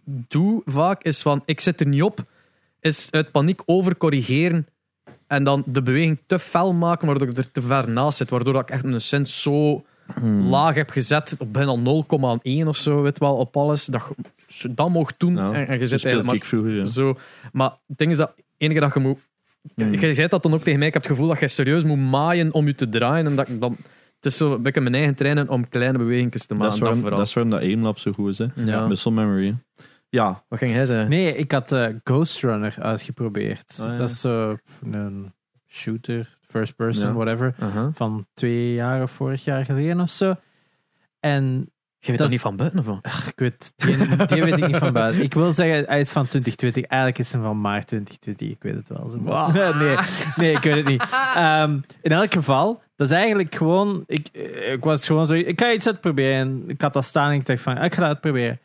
doe 0.05 0.63
vaak 0.65 1.03
is 1.03 1.23
van, 1.23 1.43
ik 1.45 1.61
zit 1.61 1.81
er 1.81 1.87
niet 1.87 2.03
op, 2.03 2.25
is 2.81 3.09
uit 3.11 3.31
paniek 3.31 3.61
overcorrigeren 3.67 4.67
en 5.27 5.45
dan 5.45 5.63
de 5.67 5.83
beweging 5.83 6.19
te 6.27 6.39
fel 6.39 6.73
maken, 6.73 7.07
waardoor 7.07 7.29
ik 7.29 7.37
er 7.37 7.51
te 7.53 7.63
ver 7.63 7.91
naast 7.91 8.17
zit. 8.17 8.31
Waardoor 8.31 8.55
ik 8.61 8.71
echt 8.71 8.85
een 8.85 9.01
cent 9.01 9.31
zo 9.31 9.85
Hmm. 10.15 10.49
laag 10.49 10.75
heb 10.75 10.91
gezet, 10.91 11.35
op 11.39 11.53
bijna 11.53 11.77
0,1 12.63 12.67
of 12.67 12.77
zo, 12.77 13.03
weet 13.03 13.19
wel, 13.19 13.37
op 13.37 13.57
alles. 13.57 13.85
Dat 13.85 14.03
je 14.47 14.75
dat 14.75 14.89
mocht 14.89 15.15
doen 15.19 15.37
Ja, 15.37 15.53
en, 15.53 15.69
en 15.69 15.79
je 15.79 15.87
zit 15.87 16.05
eigenlijk 16.05 16.37
ik 16.37 16.45
vroeger, 16.45 16.71
ja. 16.71 16.77
maar 16.77 16.87
zo. 16.87 17.17
Maar 17.53 17.71
het 17.87 17.99
ding 17.99 18.11
is 18.11 18.17
dat 18.17 18.33
enige 18.57 18.81
dat 18.81 18.95
je 18.95 19.01
moet... 19.01 19.19
Hmm. 19.75 19.95
Jij 19.95 20.15
zei 20.15 20.29
dat 20.29 20.43
dan 20.43 20.55
ook 20.55 20.63
tegen 20.63 20.79
mij, 20.79 20.89
ik 20.89 20.95
heb 20.95 21.03
het 21.03 21.13
gevoel 21.13 21.29
dat 21.29 21.41
je 21.41 21.49
serieus 21.49 21.85
moet 21.85 21.99
maaien 22.11 22.55
om 22.55 22.67
je 22.67 22.75
te 22.75 22.89
draaien. 22.89 23.27
En 23.27 23.37
dat 23.37 23.49
ik 23.49 23.61
dan... 23.61 23.77
Het 24.17 24.27
is 24.33 24.37
zo 24.37 24.55
een 24.55 24.63
beetje 24.63 24.81
mijn 24.81 24.95
eigen 24.95 25.15
trainen 25.15 25.49
om 25.49 25.69
kleine 25.69 25.99
bewegingen 25.99 26.31
te 26.31 26.39
Dat 26.39 26.57
maken. 26.59 26.67
is, 26.67 26.73
Dat 26.73 26.81
waarom, 26.83 27.01
vooral. 27.01 27.19
dat 27.19 27.27
is 27.27 27.35
waarom 27.35 27.53
dat 27.53 27.61
aimlab 27.63 27.99
zo 27.99 28.13
goed 28.13 28.29
is, 28.29 28.39
hè. 28.39 28.47
Ja. 28.55 28.87
Muscle 28.89 29.11
memory. 29.13 29.47
hè. 29.47 29.83
Ja, 30.11 30.43
Wat 30.49 30.59
ging 30.59 30.73
hij 30.73 30.85
zeggen? 30.85 31.09
Nee, 31.09 31.37
ik 31.37 31.53
had 31.53 31.73
eh, 31.73 31.87
Ghost 32.05 32.41
Runner 32.43 32.75
uitgeprobeerd. 32.79 33.75
Ja. 33.77 33.97
Dat 33.99 34.11
is 34.11 34.21
zo 34.21 34.57
een 34.93 35.33
shooter, 35.69 36.39
first 36.49 36.77
person, 36.77 37.09
Ja. 37.09 37.15
whatever. 37.15 37.55
Aha. 37.59 37.91
Van 37.95 38.27
twee 38.35 38.75
jaar 38.75 39.03
of 39.03 39.11
vorig 39.11 39.45
jaar 39.45 39.65
geleden 39.65 40.01
of 40.01 40.11
zo. 40.11 40.35
En 41.21 41.71
Je 41.99 42.07
weet 42.09 42.17
Dat 42.19 42.27
is- 42.27 42.33
niet 42.33 42.41
van 42.43 42.57
buiten 42.57 42.79
of 42.79 42.87
wat? 42.87 43.07
ik 43.27 43.33
weet, 43.39 43.73
die, 43.77 43.97
die 44.27 44.43
weet 44.45 44.57
ik 44.57 44.67
niet 44.67 44.77
van 44.77 44.93
buiten. 44.93 45.23
Ik 45.23 45.35
wil 45.35 45.53
zeggen, 45.53 45.85
hij 45.87 46.01
is 46.01 46.11
van 46.11 46.27
2020. 46.27 46.85
Eigenlijk 46.85 47.21
is 47.21 47.33
hij 47.33 47.41
van 47.43 47.61
maart 47.61 47.87
2020. 47.87 48.49
Ik 48.51 48.63
weet 48.63 48.75
het 48.75 48.89
wel. 48.89 49.11
Wow. 49.21 49.55
nee, 49.83 49.97
nee, 50.37 50.53
ik 50.53 50.63
weet 50.63 50.75
het 50.75 50.87
niet. 50.89 51.07
Ehm, 51.35 51.79
in 52.03 52.13
elk 52.13 52.33
geval, 52.33 52.83
dat 52.97 53.07
is 53.11 53.17
eigenlijk 53.17 53.55
gewoon... 53.55 54.03
Ik, 54.07 54.29
ik 54.73 54.85
was 54.85 55.07
gewoon 55.07 55.27
zo... 55.27 55.33
Ik 55.35 55.61
ga 55.61 55.73
iets 55.73 55.87
uitproberen. 55.87 56.63
Ik 56.67 56.81
had 56.81 56.93
dat 56.93 57.05
staan 57.05 57.31
en 57.31 57.37
ik 57.37 57.47
dacht 57.47 57.61
van, 57.61 57.79
ah, 57.79 57.85
ik 57.85 57.95
ga 57.95 58.01
dat 58.01 58.09
uitproberen. 58.09 58.59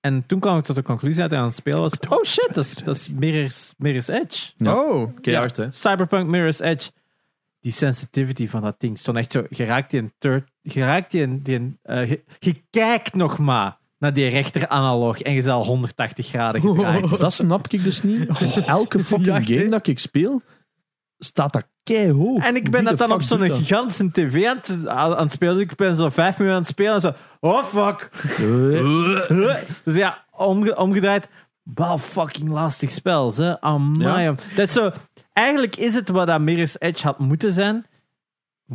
En 0.00 0.26
toen 0.26 0.40
kwam 0.40 0.58
ik 0.58 0.64
tot 0.64 0.76
de 0.76 0.82
conclusie 0.82 1.20
dat 1.20 1.30
hij 1.30 1.38
aan 1.38 1.46
het 1.46 1.54
spelen 1.54 1.80
was. 1.80 1.98
Oh 2.08 2.24
shit, 2.24 2.48
dat 2.52 2.64
is, 2.64 2.74
dat 2.74 2.96
is 2.96 3.08
Mirror's, 3.08 3.74
Mirror's 3.76 4.08
Edge. 4.08 4.52
Ja. 4.56 4.74
Oh. 4.74 5.16
keihard, 5.20 5.56
Ja, 5.56 5.62
hè. 5.62 5.70
Cyberpunk 5.70 6.26
Mirror's 6.28 6.60
Edge. 6.60 6.90
Die 7.60 7.72
sensitivity 7.72 8.48
van 8.48 8.62
dat 8.62 8.80
ding 8.80 8.98
stond 8.98 9.16
echt 9.16 9.32
zo. 9.32 9.44
Je 9.48 9.64
raakt 9.64 9.90
die 9.90 10.00
een 10.00 10.12
third. 10.18 10.50
Je 10.60 10.84
raakt 10.84 11.10
die 11.10 11.22
een. 11.22 11.42
Die 11.42 11.54
een 11.56 11.78
eh, 11.82 12.08
je, 12.08 12.24
je 12.38 12.62
kijkt 12.70 13.14
nog 13.14 13.38
maar 13.38 13.78
naar 13.98 14.12
die 14.12 14.28
rechter 14.28 14.68
analoog 14.68 15.20
en 15.20 15.32
je 15.32 15.42
zal 15.42 15.64
180 15.64 16.26
graden 16.26 16.60
gedraaid. 16.74 17.18
Dat 17.18 17.32
snap 17.32 17.68
ik 17.68 17.84
dus 17.84 18.02
niet. 18.02 18.28
Elke 18.66 18.98
fucking 19.04 19.46
game 19.46 19.66
dat 19.66 19.86
ik 19.86 19.98
speel, 19.98 20.42
staat 21.24 21.52
dat 21.52 21.64
keihoog. 21.82 22.44
En 22.44 22.56
ik 22.56 22.70
ben 22.70 22.84
dat 22.84 22.98
dan 22.98 23.12
op 23.12 23.22
zo'n 23.22 23.50
gigantische 23.50 24.10
tv 24.10 24.46
aan 24.46 24.56
het, 24.56 24.86
aan 24.86 25.18
het 25.18 25.32
spelen. 25.32 25.54
Dus 25.54 25.62
ik 25.62 25.74
ben 25.76 25.96
zo 25.96 26.08
vijf 26.08 26.34
minuten 26.38 26.56
aan 26.56 26.62
het 26.62 26.70
spelen 26.70 26.94
en 26.94 27.00
zo. 27.00 27.12
Oh 27.40 27.64
fuck. 27.64 28.08
Eh, 28.38 29.54
Dus 29.84 29.94
ja, 29.94 30.24
omge- 30.30 30.76
omgedraaid. 30.76 31.28
Wel 31.74 31.98
fucking 31.98 32.48
lastig 32.50 32.90
spel, 32.90 33.34
hè. 33.36 33.60
Amai, 33.60 34.22
Ja. 34.22 34.34
Dat 34.56 34.66
is 34.66 34.72
zo... 34.72 34.90
Eigenlijk 35.32 35.76
is 35.76 35.94
het 35.94 36.08
wat 36.08 36.26
dat 36.26 36.40
Mirror's 36.40 36.76
Edge 36.78 37.06
had 37.06 37.18
moeten 37.18 37.52
zijn. 37.52 37.86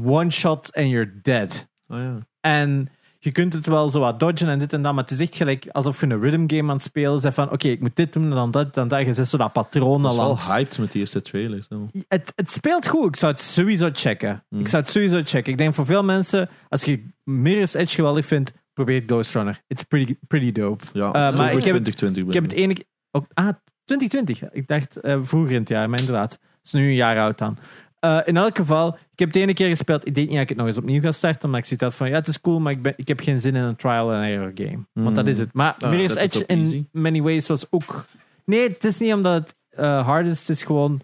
One 0.03 0.31
shot 0.31 0.73
and 0.75 0.87
you're 0.87 1.19
dead. 1.21 1.67
Oh, 1.87 1.97
ja. 1.97 2.17
En 2.41 2.89
je 3.25 3.31
kunt 3.31 3.53
het 3.53 3.65
wel 3.65 3.89
zo 3.89 3.99
wat 3.99 4.19
dodgen 4.19 4.49
en 4.49 4.59
dit 4.59 4.73
en 4.73 4.81
dat, 4.81 4.93
maar 4.93 5.03
het 5.03 5.11
is 5.11 5.19
echt 5.19 5.35
gelijk 5.35 5.67
alsof 5.71 5.99
je 5.99 6.05
een 6.07 6.21
rhythm 6.21 6.43
game 6.55 6.69
aan 6.69 6.75
het 6.75 6.81
spelen 6.81 7.21
bent 7.21 7.33
van 7.33 7.51
oké, 7.51 7.67
ik 7.67 7.79
moet 7.79 7.95
dit 7.95 8.13
doen 8.13 8.23
en 8.23 8.29
dan 8.29 8.51
dat 8.51 8.77
en 8.77 8.87
dat. 8.87 9.05
Je 9.05 9.13
zet 9.13 9.29
zo 9.29 9.37
dat 9.37 9.53
patroon 9.53 10.05
is 10.07 10.17
al 10.17 10.17
wel 10.17 10.55
hyped 10.55 10.77
met 10.79 10.91
die 10.91 11.01
eerste 11.01 11.21
trailer. 11.21 11.65
Zo. 11.69 11.89
Het, 12.07 12.33
het 12.35 12.51
speelt 12.51 12.87
goed. 12.87 13.07
Ik 13.07 13.15
zou 13.15 13.31
het 13.31 13.41
sowieso 13.41 13.89
checken. 13.93 14.43
Hmm. 14.49 14.59
Ik 14.59 14.67
zou 14.67 14.81
het 14.83 14.91
sowieso 14.91 15.21
checken. 15.23 15.51
Ik 15.51 15.57
denk 15.57 15.73
voor 15.73 15.85
veel 15.85 16.03
mensen, 16.03 16.49
als 16.69 16.83
je 16.83 17.03
Mirror's 17.23 17.73
Edge 17.73 17.95
geweldig 17.95 18.25
vindt, 18.25 18.53
probeer 18.73 18.95
het 19.01 19.09
Ghost 19.11 19.33
Runner. 19.33 19.61
It's 19.67 19.83
pretty, 19.83 20.15
pretty 20.27 20.51
dope. 20.51 20.83
Ja, 20.93 21.05
Eh, 21.07 21.13
maar 21.13 21.53
ik 21.53 21.63
heb 21.63 21.73
het- 21.75 21.83
2020. 21.97 22.23
Ik 22.27 22.33
heb 22.33 22.43
het 22.43 22.53
ene 22.53 22.75
ook- 23.11 23.27
Ah, 23.33 23.49
2020. 23.85 24.51
Ik 24.51 24.67
dacht 24.67 24.99
eh, 24.99 25.17
vroeger 25.23 25.53
in 25.53 25.59
het 25.59 25.69
jaar, 25.69 25.89
maar 25.89 25.99
inderdaad. 25.99 26.31
Het 26.31 26.73
is 26.73 26.79
nu 26.79 26.87
een 26.87 26.95
jaar 26.95 27.19
oud 27.19 27.37
dan. 27.37 27.57
Eh, 28.05 28.19
in 28.25 28.37
elk 28.37 28.57
geval, 28.57 28.87
ik 29.13 29.19
heb 29.19 29.27
het 29.27 29.37
ene 29.37 29.53
keer 29.53 29.69
gespeeld. 29.69 30.07
Ik 30.07 30.15
denk 30.15 30.27
niet 30.27 30.35
dat 30.35 30.43
ik 30.43 30.49
het 30.49 30.57
nog 30.57 30.67
eens 30.67 30.77
opnieuw 30.77 31.01
ga 31.01 31.11
starten. 31.11 31.43
Omdat 31.43 31.59
ik 31.59 31.65
zoiets 31.65 31.83
had 31.85 31.93
van, 31.95 32.09
ja, 32.09 32.15
het 32.15 32.27
is 32.27 32.41
cool, 32.41 32.59
maar 32.59 32.71
ik, 32.71 32.81
ben, 32.81 32.93
ik 32.97 33.07
heb 33.07 33.19
geen 33.19 33.39
zin 33.39 33.55
in 33.55 33.61
een 33.63 33.75
trial 33.75 34.13
and 34.13 34.25
error 34.25 34.51
game. 34.55 34.79
Want 34.93 35.15
dat 35.15 35.27
is 35.27 35.39
het. 35.39 35.53
Maar 35.53 35.75
Ah, 35.79 35.89
Mirror's 35.89 36.07
het 36.13 36.17
Edge 36.35 36.43
in 36.47 36.57
easy. 36.59 36.83
many 36.91 37.21
ways 37.21 37.47
was 37.47 37.65
ook... 37.69 38.05
Nee, 38.45 38.69
het 38.69 38.83
is 38.83 38.99
niet 38.99 39.13
omdat 39.13 39.33
het 39.33 39.55
eh, 39.69 40.05
hard 40.05 40.25
is. 40.27 40.39
Het 40.39 40.49
is 40.49 40.63
gewoon... 40.63 41.01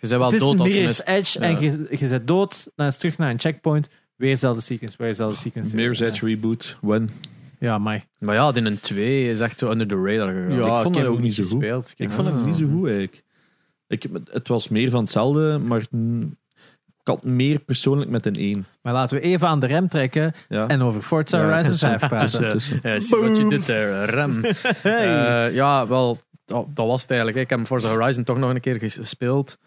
Je 0.00 0.08
bent 0.08 0.12
wel 0.12 0.24
het 0.24 0.32
is 0.32 0.40
dood 0.40 0.60
als 0.60 0.72
je 0.72 0.82
mist. 0.82 1.02
Edge 1.06 1.40
Ja. 1.40 1.44
en 1.46 1.60
je, 1.60 1.86
je 1.90 2.06
zet 2.06 2.26
dood, 2.26 2.68
dan 2.76 2.86
is 2.86 2.92
het 2.92 3.00
terug 3.02 3.18
naar 3.18 3.30
een 3.30 3.40
checkpoint. 3.40 3.88
Weer 4.16 4.30
dezelfde 4.30 4.62
sequence, 4.62 4.96
weer 4.98 5.08
dezelfde 5.08 5.36
sequence. 5.38 5.74
Mirror's 5.76 6.00
Edge 6.00 6.26
reboot. 6.26 6.78
When? 6.80 7.10
Ja, 7.58 7.78
maar... 7.78 8.04
Maar 8.18 8.34
ja, 8.34 8.52
die 8.52 8.64
een 8.64 8.80
2 8.80 9.30
is 9.30 9.40
echt 9.40 9.58
zo 9.58 9.70
under 9.70 9.86
the 9.86 9.94
radar 10.02 10.32
gegaan. 10.32 10.52
Ja, 10.54 10.76
ik 10.76 10.82
vond 10.82 10.94
heb 10.94 11.04
dat 11.04 11.14
ook 11.14 11.20
niet 11.20 11.34
zo 11.34 11.42
goed. 11.42 11.50
gespeeld. 11.52 11.94
Ik 11.96 12.10
vond 12.10 12.26
het 12.26 12.44
niet 12.44 12.56
zo 12.56 12.64
goed 12.64 12.84
eigenlijk. 12.88 13.22
Ik, 13.88 14.06
het 14.30 14.48
was 14.48 14.68
meer 14.68 14.90
van 14.90 15.00
hetzelfde, 15.00 15.58
maar 15.58 15.80
ik 15.80 15.88
had 17.02 17.22
meer 17.22 17.58
persoonlijk 17.58 18.10
met 18.10 18.26
een 18.26 18.34
1. 18.34 18.66
Maar 18.82 18.92
laten 18.92 19.16
we 19.16 19.22
even 19.22 19.48
aan 19.48 19.60
de 19.60 19.66
rem 19.66 19.88
trekken 19.88 20.34
Ja. 20.48 20.66
en 20.66 20.82
over 20.82 21.02
Forza 21.02 21.38
Ja, 21.38 21.44
Horizon 21.44 21.70
tussen- 21.72 21.98
5 21.98 22.08
praten. 22.10 22.60
zie 23.02 23.20
wat 23.20 23.36
je 23.36 23.48
dit 23.48 23.66
daar, 23.66 24.08
rem. 24.10 24.40
Hey. 24.82 25.46
Eh, 25.48 25.54
ja, 25.54 25.86
wel, 25.86 26.18
dat, 26.44 26.66
dat 26.74 26.86
was 26.86 27.00
het 27.02 27.10
eigenlijk. 27.10 27.40
Ik 27.40 27.50
heb 27.50 27.66
Forza 27.66 27.88
Horizon 27.88 28.24
toch 28.24 28.38
nog 28.38 28.50
een 28.50 28.60
keer 28.60 28.78
gespeeld. 28.78 29.58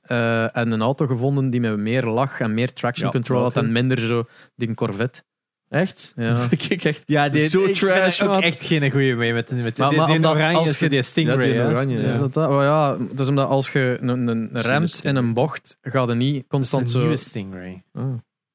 eh, 0.00 0.56
en 0.56 0.70
een 0.70 0.80
auto 0.82 1.06
gevonden 1.06 1.50
die 1.50 1.60
met 1.60 1.76
meer 1.76 2.04
lag 2.06 2.40
en 2.40 2.54
meer 2.54 2.72
traction 2.72 3.06
Ja, 3.06 3.12
control 3.12 3.42
had 3.42 3.56
en 3.56 3.72
minder 3.72 3.98
zo 3.98 4.26
die 4.56 4.74
Corvette. 4.74 5.22
Echt? 5.70 6.12
Ja. 6.16 6.46
ik 6.68 6.84
echt. 6.84 7.02
Ja, 7.06 7.28
die, 7.28 7.48
Zo 7.48 7.64
ik 7.64 7.74
trash, 7.74 8.18
ben 8.18 8.28
er 8.28 8.36
ook 8.36 8.42
echt 8.42 8.64
geen 8.64 8.90
goeie 8.90 9.14
mee 9.14 9.32
met, 9.32 9.50
met 9.50 9.78
Maar- 9.78 9.88
die, 9.88 9.98
maar 9.98 10.06
die 10.06 10.16
omdat 10.16 10.34
oranje, 10.34 10.56
als 10.56 10.68
is 10.68 10.78
je- 10.78 10.88
die 10.88 11.02
Stingray. 11.02 11.46
Ja, 11.46 11.52
die 11.52 11.60
hè? 11.60 11.68
oranje, 11.68 11.98
Is 11.98 12.14
ja. 12.14 12.20
dat 12.20 12.34
dat? 12.34 12.48
Oh 12.48 12.62
ja, 12.62 12.96
dus 13.12 13.28
omdat 13.28 13.48
als 13.48 13.72
je 13.72 13.98
een, 14.00 14.48
remt 14.52 14.92
het 14.92 15.04
in 15.04 15.16
een 15.16 15.34
bocht, 15.34 15.78
ga 15.82 16.00
je 16.02 16.14
niet 16.14 16.34
Dat 16.34 16.42
is 16.42 16.48
constant 16.48 16.82
een 16.82 16.88
zo... 16.88 16.98
nieuwe 16.98 17.16
Stingray. 17.16 17.82
Ah. 17.92 18.04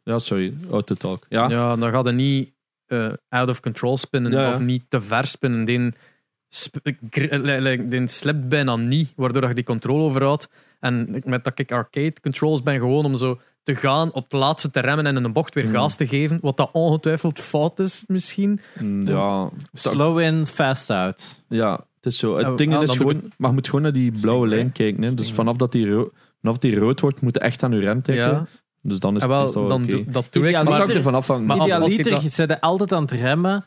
Ja, 0.04 0.20
sorry. 0.20 0.54
Autotalk. 0.72 1.26
Ja. 1.30 1.50
Ja, 1.50 1.76
dan 1.76 1.92
ga 1.92 2.02
je 2.04 2.12
niet 2.12 2.54
eh, 2.86 3.12
out 3.30 3.50
of 3.50 3.60
control 3.60 3.98
spinnen 3.98 4.32
Ja, 4.32 4.42
ja. 4.42 4.54
of 4.54 4.60
niet 4.60 4.84
te 4.90 5.02
ver 5.02 5.28
spinnen. 5.28 5.66
Die, 5.66 5.94
sp- 6.50 6.92
die 7.90 8.08
slipt 8.08 8.50
bijna 8.50 8.76
niet, 8.76 9.14
waardoor 9.16 9.48
je 9.48 9.54
die 9.54 9.64
controle 9.64 10.02
overhoudt. 10.04 10.50
En 10.86 11.16
ik- 11.16 11.26
met 11.26 11.44
dat 11.44 11.60
ik 11.60 11.72
arcade 11.72 12.14
controls 12.22 12.64
ben 12.64 12.80
gewoon 12.80 13.06
om 13.06 13.18
zo 13.18 13.40
te 13.64 13.76
gaan, 13.76 14.14
op 14.14 14.24
het 14.24 14.34
laatste 14.34 14.72
te 14.72 14.80
remmen 14.80 15.06
en 15.06 15.18
in 15.18 15.24
een 15.24 15.34
bocht 15.34 15.54
weer 15.54 15.64
Hmm. 15.64 15.74
gas 15.74 15.96
te 15.96 16.08
geven. 16.08 16.38
Wat 16.42 16.58
dat 16.58 16.70
ongetwijfeld 16.72 17.40
fout 17.40 17.80
is 17.80 18.04
misschien. 18.08 18.60
Mm, 18.80 19.08
ja. 19.08 19.50
Slow 19.74 20.20
in, 20.20 20.46
fast 20.46 20.90
out. 20.90 21.44
Ja, 21.50 21.72
het 21.96 22.06
is 22.06 22.18
zo. 22.18 22.38
Het 22.38 22.48
Oh, 22.48 22.56
ding 22.58 22.76
ah, 22.76 22.82
is 22.84 22.92
gewoon, 22.92 23.22
maar 23.38 23.50
je 23.50 23.56
moet 23.56 23.66
gewoon 23.66 23.82
naar 23.82 23.94
die 23.94 24.12
blauwe 24.22 24.48
lijn 24.48 24.72
kijken. 24.72 25.04
Hè. 25.04 25.14
Dus 25.14 25.32
vanaf 25.32 25.56
dat, 25.56 25.72
die 25.72 26.06
vanaf 26.42 26.58
die 26.58 26.80
rood 26.80 27.00
wordt, 27.00 27.22
moet 27.22 27.34
je 27.34 27.40
echt 27.40 27.64
aan 27.64 27.72
je 27.72 27.80
rem 27.80 28.02
trekken. 28.02 28.26
Ja, 28.30 28.46
Dus 28.82 29.00
dan 29.00 29.16
is 29.16 29.22
en 29.24 29.30
het 29.30 29.54
wel, 29.54 29.68
dan 29.68 29.86
dat 30.08 30.26
doe 30.30 30.48
ik. 30.48 30.54
Maar 30.54 30.64
Maar 30.64 30.72
dat 30.74 30.82
hangt 30.82 30.96
ervan 30.96 31.16
af 31.16 31.26
van... 31.26 31.46
Maar 31.46 31.58
ik 31.58 31.64
Idealiter, 31.64 32.12
dat- 32.12 32.24
je 32.24 32.30
zet 32.30 32.50
er 32.52 32.60
altijd 32.60 32.94
aan 32.94 33.02
het 33.02 33.12
remmen 33.12 33.66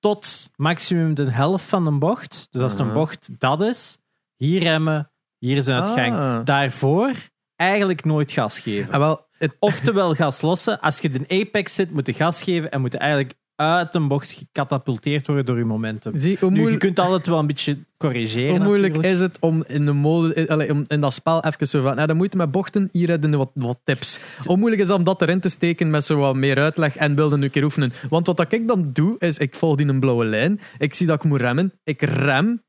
tot 0.00 0.50
maximum 0.56 1.14
de 1.14 1.30
helft 1.30 1.64
van 1.64 1.86
een 1.86 1.98
bocht. 1.98 2.46
Dus 2.50 2.62
als 2.62 2.72
het 2.72 2.80
een 2.80 2.92
bocht 2.92 3.30
dat 3.38 3.60
is, 3.60 3.98
hier 4.36 4.62
remmen, 4.62 5.10
hier 5.46 5.56
is 5.56 5.66
een 5.66 5.74
uitgang. 5.74 6.14
Ah. 6.14 6.44
Daarvoor 6.44 7.12
eigenlijk 7.56 8.04
nooit 8.04 8.32
gas 8.32 8.58
geven. 8.58 8.92
En 8.92 8.98
wel, 8.98 9.26
het, 9.38 9.56
Oftewel 9.58 10.14
gas 10.14 10.40
lossen. 10.40 10.80
Als 10.80 10.98
je 10.98 11.08
in 11.08 11.46
apex 11.46 11.74
zit, 11.74 11.90
moet 11.90 12.06
je 12.06 12.12
gas 12.12 12.42
geven 12.42 12.70
en 12.70 12.80
moet 12.80 12.92
je 12.92 12.98
eigenlijk 12.98 13.34
uit 13.56 13.94
een 13.94 14.08
bocht 14.08 14.32
gecatapulteerd 14.32 15.26
worden 15.26 15.46
door 15.46 15.58
je 15.58 15.64
momentum. 15.64 16.18
zie, 16.18 16.36
hoe 16.40 16.48
Nu, 16.48 16.54
je 16.54 16.60
moeilijk, 16.60 16.82
kunt 16.82 16.98
altijd 16.98 17.26
wel 17.26 17.38
een 17.38 17.46
beetje 17.46 17.78
corrigeren. 17.96 18.56
hoe 18.56 18.64
moeilijk 18.64 18.94
natuurlijk. 18.94 19.14
is 19.14 19.20
het 19.20 19.36
om 19.40 19.64
in 19.66 19.84
de 19.84 19.92
mode, 19.92 20.48
allee, 20.48 20.70
om 20.70 20.84
in 20.86 21.00
dat 21.00 21.12
spel 21.12 21.44
even 21.44 21.68
zo 21.68 21.82
van, 21.82 21.94
nou, 21.94 22.06
dan 22.06 22.16
moet 22.16 22.32
je 22.32 22.38
met 22.38 22.50
bochten, 22.50 22.88
hier 22.92 23.08
hebben 23.08 23.36
wat, 23.36 23.50
wat 23.54 23.78
tips. 23.84 24.20
Hoe 24.44 24.56
moeilijk 24.56 24.82
is 24.82 24.88
het 24.88 24.96
om 24.96 25.04
dat 25.04 25.22
erin 25.22 25.40
te 25.40 25.48
steken 25.48 25.90
met 25.90 26.04
zo 26.04 26.16
wat 26.18 26.34
meer 26.34 26.58
uitleg 26.58 26.96
en 26.96 27.14
wilde 27.14 27.36
nu 27.36 27.44
een 27.44 27.50
keer 27.50 27.64
oefenen? 27.64 27.92
Want 28.08 28.26
wat 28.26 28.36
dat 28.36 28.52
ik 28.52 28.68
dan 28.68 28.90
doe, 28.92 29.16
is 29.18 29.38
ik 29.38 29.54
volg 29.54 29.76
die 29.76 29.86
een 29.88 30.00
blauwe 30.00 30.24
lijn, 30.24 30.60
ik 30.78 30.94
zie 30.94 31.06
dat 31.06 31.24
ik 31.24 31.30
moet 31.30 31.40
remmen, 31.40 31.72
ik 31.84 32.02
rem, 32.02 32.62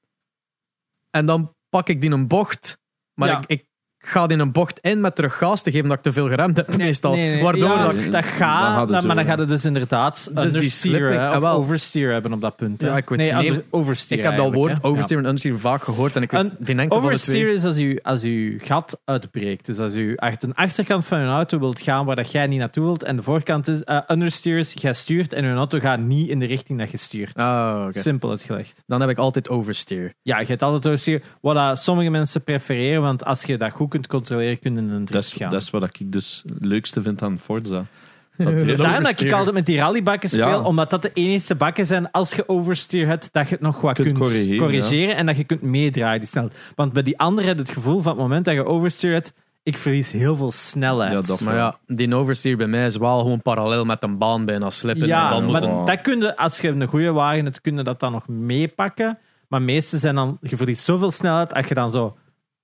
en 1.14 1.26
dan 1.26 1.53
pak 1.74 1.90
ik 1.90 2.02
die 2.02 2.12
een 2.12 2.28
bocht, 2.28 2.78
maar 3.14 3.30
Ja. 3.30 3.38
ik, 3.38 3.46
ik 3.48 3.68
ga 4.06 4.28
die 4.28 4.38
een 4.38 4.52
bocht 4.52 4.80
in 4.82 5.02
met 5.02 5.16
terug 5.16 5.38
gas 5.38 5.62
te 5.64 5.72
geven 5.72 5.88
dat 5.88 5.98
ik 5.98 6.04
te 6.04 6.12
veel 6.12 6.28
geremd 6.28 6.56
heb 6.56 6.78
meestal. 6.78 7.14
Nee, 7.16 7.30
nee, 7.34 7.44
Waardoor 7.44 7.70
ja, 7.70 7.86
dat 7.86 7.96
dat, 8.12 8.24
ik- 8.24 8.30
gaat, 8.30 8.90
gaat 8.92 9.04
maar 9.04 9.16
dan 9.16 9.26
gaat 9.26 9.40
het 9.40 9.50
dus 9.50 9.66
inderdaad 9.66 10.16
Dus 10.16 10.24
die 10.34 10.44
understeer 10.44 10.72
slipping, 10.98 11.20
ah, 11.22 11.34
of 11.36 11.40
wel. 11.40 11.56
oversteer 11.56 12.12
hebben 12.12 12.34
op 12.34 12.42
dat 12.42 12.56
punt. 12.56 12.82
hè. 12.82 12.88
Ja, 12.88 12.98
ik 12.98 13.10
weet 13.10 13.18
nee, 13.20 13.36
even- 13.36 13.64
oversteer 13.70 14.18
ik 14.18 14.24
heb 14.24 14.36
dat 14.36 14.54
woord 14.54 14.84
oversteer 14.84 15.18
en 15.18 15.26
understeer 15.26 15.60
vaak 15.60 15.84
gehoord 15.84 16.16
en 16.16 16.22
ik 16.22 16.32
weet 16.32 16.42
Een 16.60 16.66
geen 16.66 16.80
enkel 16.80 17.02
van 17.02 17.12
de 17.12 17.20
twee. 17.20 17.36
Oversteer 17.46 17.56
is 17.56 17.64
als 17.66 17.78
je, 17.78 18.00
als 18.04 18.22
je 18.22 18.56
gat 18.60 19.00
uitbreekt. 19.06 19.66
Dus 19.66 19.78
als 19.80 19.94
je 19.94 20.14
achter 20.16 20.48
de 20.50 20.56
achterkant 20.56 21.06
van 21.06 21.20
je 21.20 21.26
auto 21.28 21.60
wilt 21.60 21.82
gaan 21.82 22.06
waar 22.06 22.16
dat 22.16 22.32
jij 22.32 22.48
niet 22.48 22.60
naartoe 22.60 22.84
wilt. 22.84 23.04
En 23.04 23.16
de 23.16 23.22
voorkant 23.24 23.68
is 23.68 23.82
uh, 23.86 23.98
understeer 24.08 24.58
is, 24.58 24.74
jij 24.74 24.94
stuurt 24.94 25.34
en 25.34 25.46
je 25.46 25.54
auto 25.54 25.80
gaat 25.80 26.00
niet 26.00 26.30
in 26.30 26.40
de 26.40 26.46
richting 26.46 26.80
dat 26.80 26.92
je 26.92 26.98
stuurt. 26.98 27.36
Ah, 27.38 27.84
oké. 27.88 28.00
Simpel 28.00 28.30
uitgelegd. 28.30 28.84
Dan 28.88 29.02
heb 29.02 29.10
ik 29.10 29.18
altijd 29.18 29.50
oversteer. 29.50 30.14
Ja, 30.22 30.40
je 30.40 30.46
hebt 30.46 30.62
altijd 30.62 30.86
oversteer. 30.88 31.22
Wat 31.42 31.56
dat 31.56 31.80
sommige 31.80 32.10
mensen 32.10 32.44
prefereren, 32.44 33.02
want 33.02 33.26
als 33.26 33.44
je 33.44 33.58
dat 33.58 33.72
goed 33.72 33.92
kunt 33.94 34.08
controleren, 34.08 34.60
kun 34.60 34.74
je 34.74 34.80
in 34.82 34.90
een 34.90 34.98
Dat 35.00 35.08
drift 35.08 35.26
is, 35.26 35.34
gaan. 35.34 35.52
dat 35.52 35.62
is 35.62 35.70
wat 35.70 35.84
ik 35.84 36.12
dus 36.12 36.44
het 36.46 36.66
leukste 36.66 37.02
vind 37.02 37.22
aan 37.22 37.38
Forza. 37.38 37.86
Dat 38.38 38.78
Daarom 38.78 39.04
dat 39.04 39.20
ik 39.22 39.32
altijd 39.32 39.56
met 39.56 39.66
die 39.66 39.78
rallybakken 39.78 40.30
speel, 40.30 40.48
Ja. 40.48 40.62
omdat 40.62 40.90
dat 40.90 41.02
de 41.02 41.12
enige 41.14 41.56
bakken 41.56 41.86
zijn 41.86 42.12
als 42.12 42.34
je 42.34 42.50
oversteer 42.50 43.08
hebt, 43.08 43.30
dat 43.34 43.48
je 43.48 43.54
het 43.54 43.64
nog 43.64 43.82
wat 43.82 43.94
Kunt 43.94 44.08
kunt, 44.08 44.20
corrigeren, 44.20 44.58
corrigeren, 44.58 45.16
en 45.16 45.26
dat 45.26 45.38
je 45.38 45.44
kunt 45.44 45.62
meedraaien 45.62 46.20
die 46.20 46.28
snelheid. 46.30 46.56
Want 46.76 46.94
bij 46.94 47.04
die 47.04 47.20
andere 47.20 47.48
heb 47.48 47.56
je 47.56 47.62
het 47.64 47.72
gevoel 47.72 48.02
van 48.02 48.12
het 48.12 48.22
moment 48.22 48.46
dat 48.46 48.54
je 48.54 48.66
oversteer 48.66 49.14
hebt, 49.14 49.34
ik 49.64 49.78
verlies 49.78 50.12
heel 50.12 50.36
veel 50.36 50.52
snelheid. 50.52 51.12
Ja, 51.12 51.22
dat 51.22 51.42
Maar 51.42 51.56
ja, 51.56 51.78
die 51.88 52.16
oversteer 52.16 52.58
bij 52.58 52.68
mij 52.68 52.86
is 52.86 52.98
wel 52.98 53.20
gewoon 53.20 53.42
parallel 53.42 53.86
met 53.86 54.04
een 54.04 54.18
baan 54.18 54.46
bijna 54.46 54.70
slippen. 54.70 55.08
Ja, 55.08 55.26
en 55.36 55.42
dan 55.42 55.52
maar 55.52 55.86
dat 55.86 56.02
kun 56.02 56.20
je, 56.20 56.38
als 56.38 56.62
je 56.62 56.68
een 56.70 56.88
goede 56.88 57.12
wagen 57.12 57.44
hebt, 57.44 57.62
kun 57.62 57.76
je 57.78 57.84
dat 57.84 58.00
dan 58.00 58.12
nog 58.12 58.28
meepakken. 58.28 59.18
Maar 59.48 59.62
meeste 59.62 59.98
zijn 59.98 60.16
dan, 60.16 60.38
je 60.42 60.58
verliest 60.58 60.84
zoveel 60.84 61.12
snelheid, 61.12 61.54
als 61.54 61.68
je 61.68 61.74
dan 61.74 61.92
zo 61.92 62.18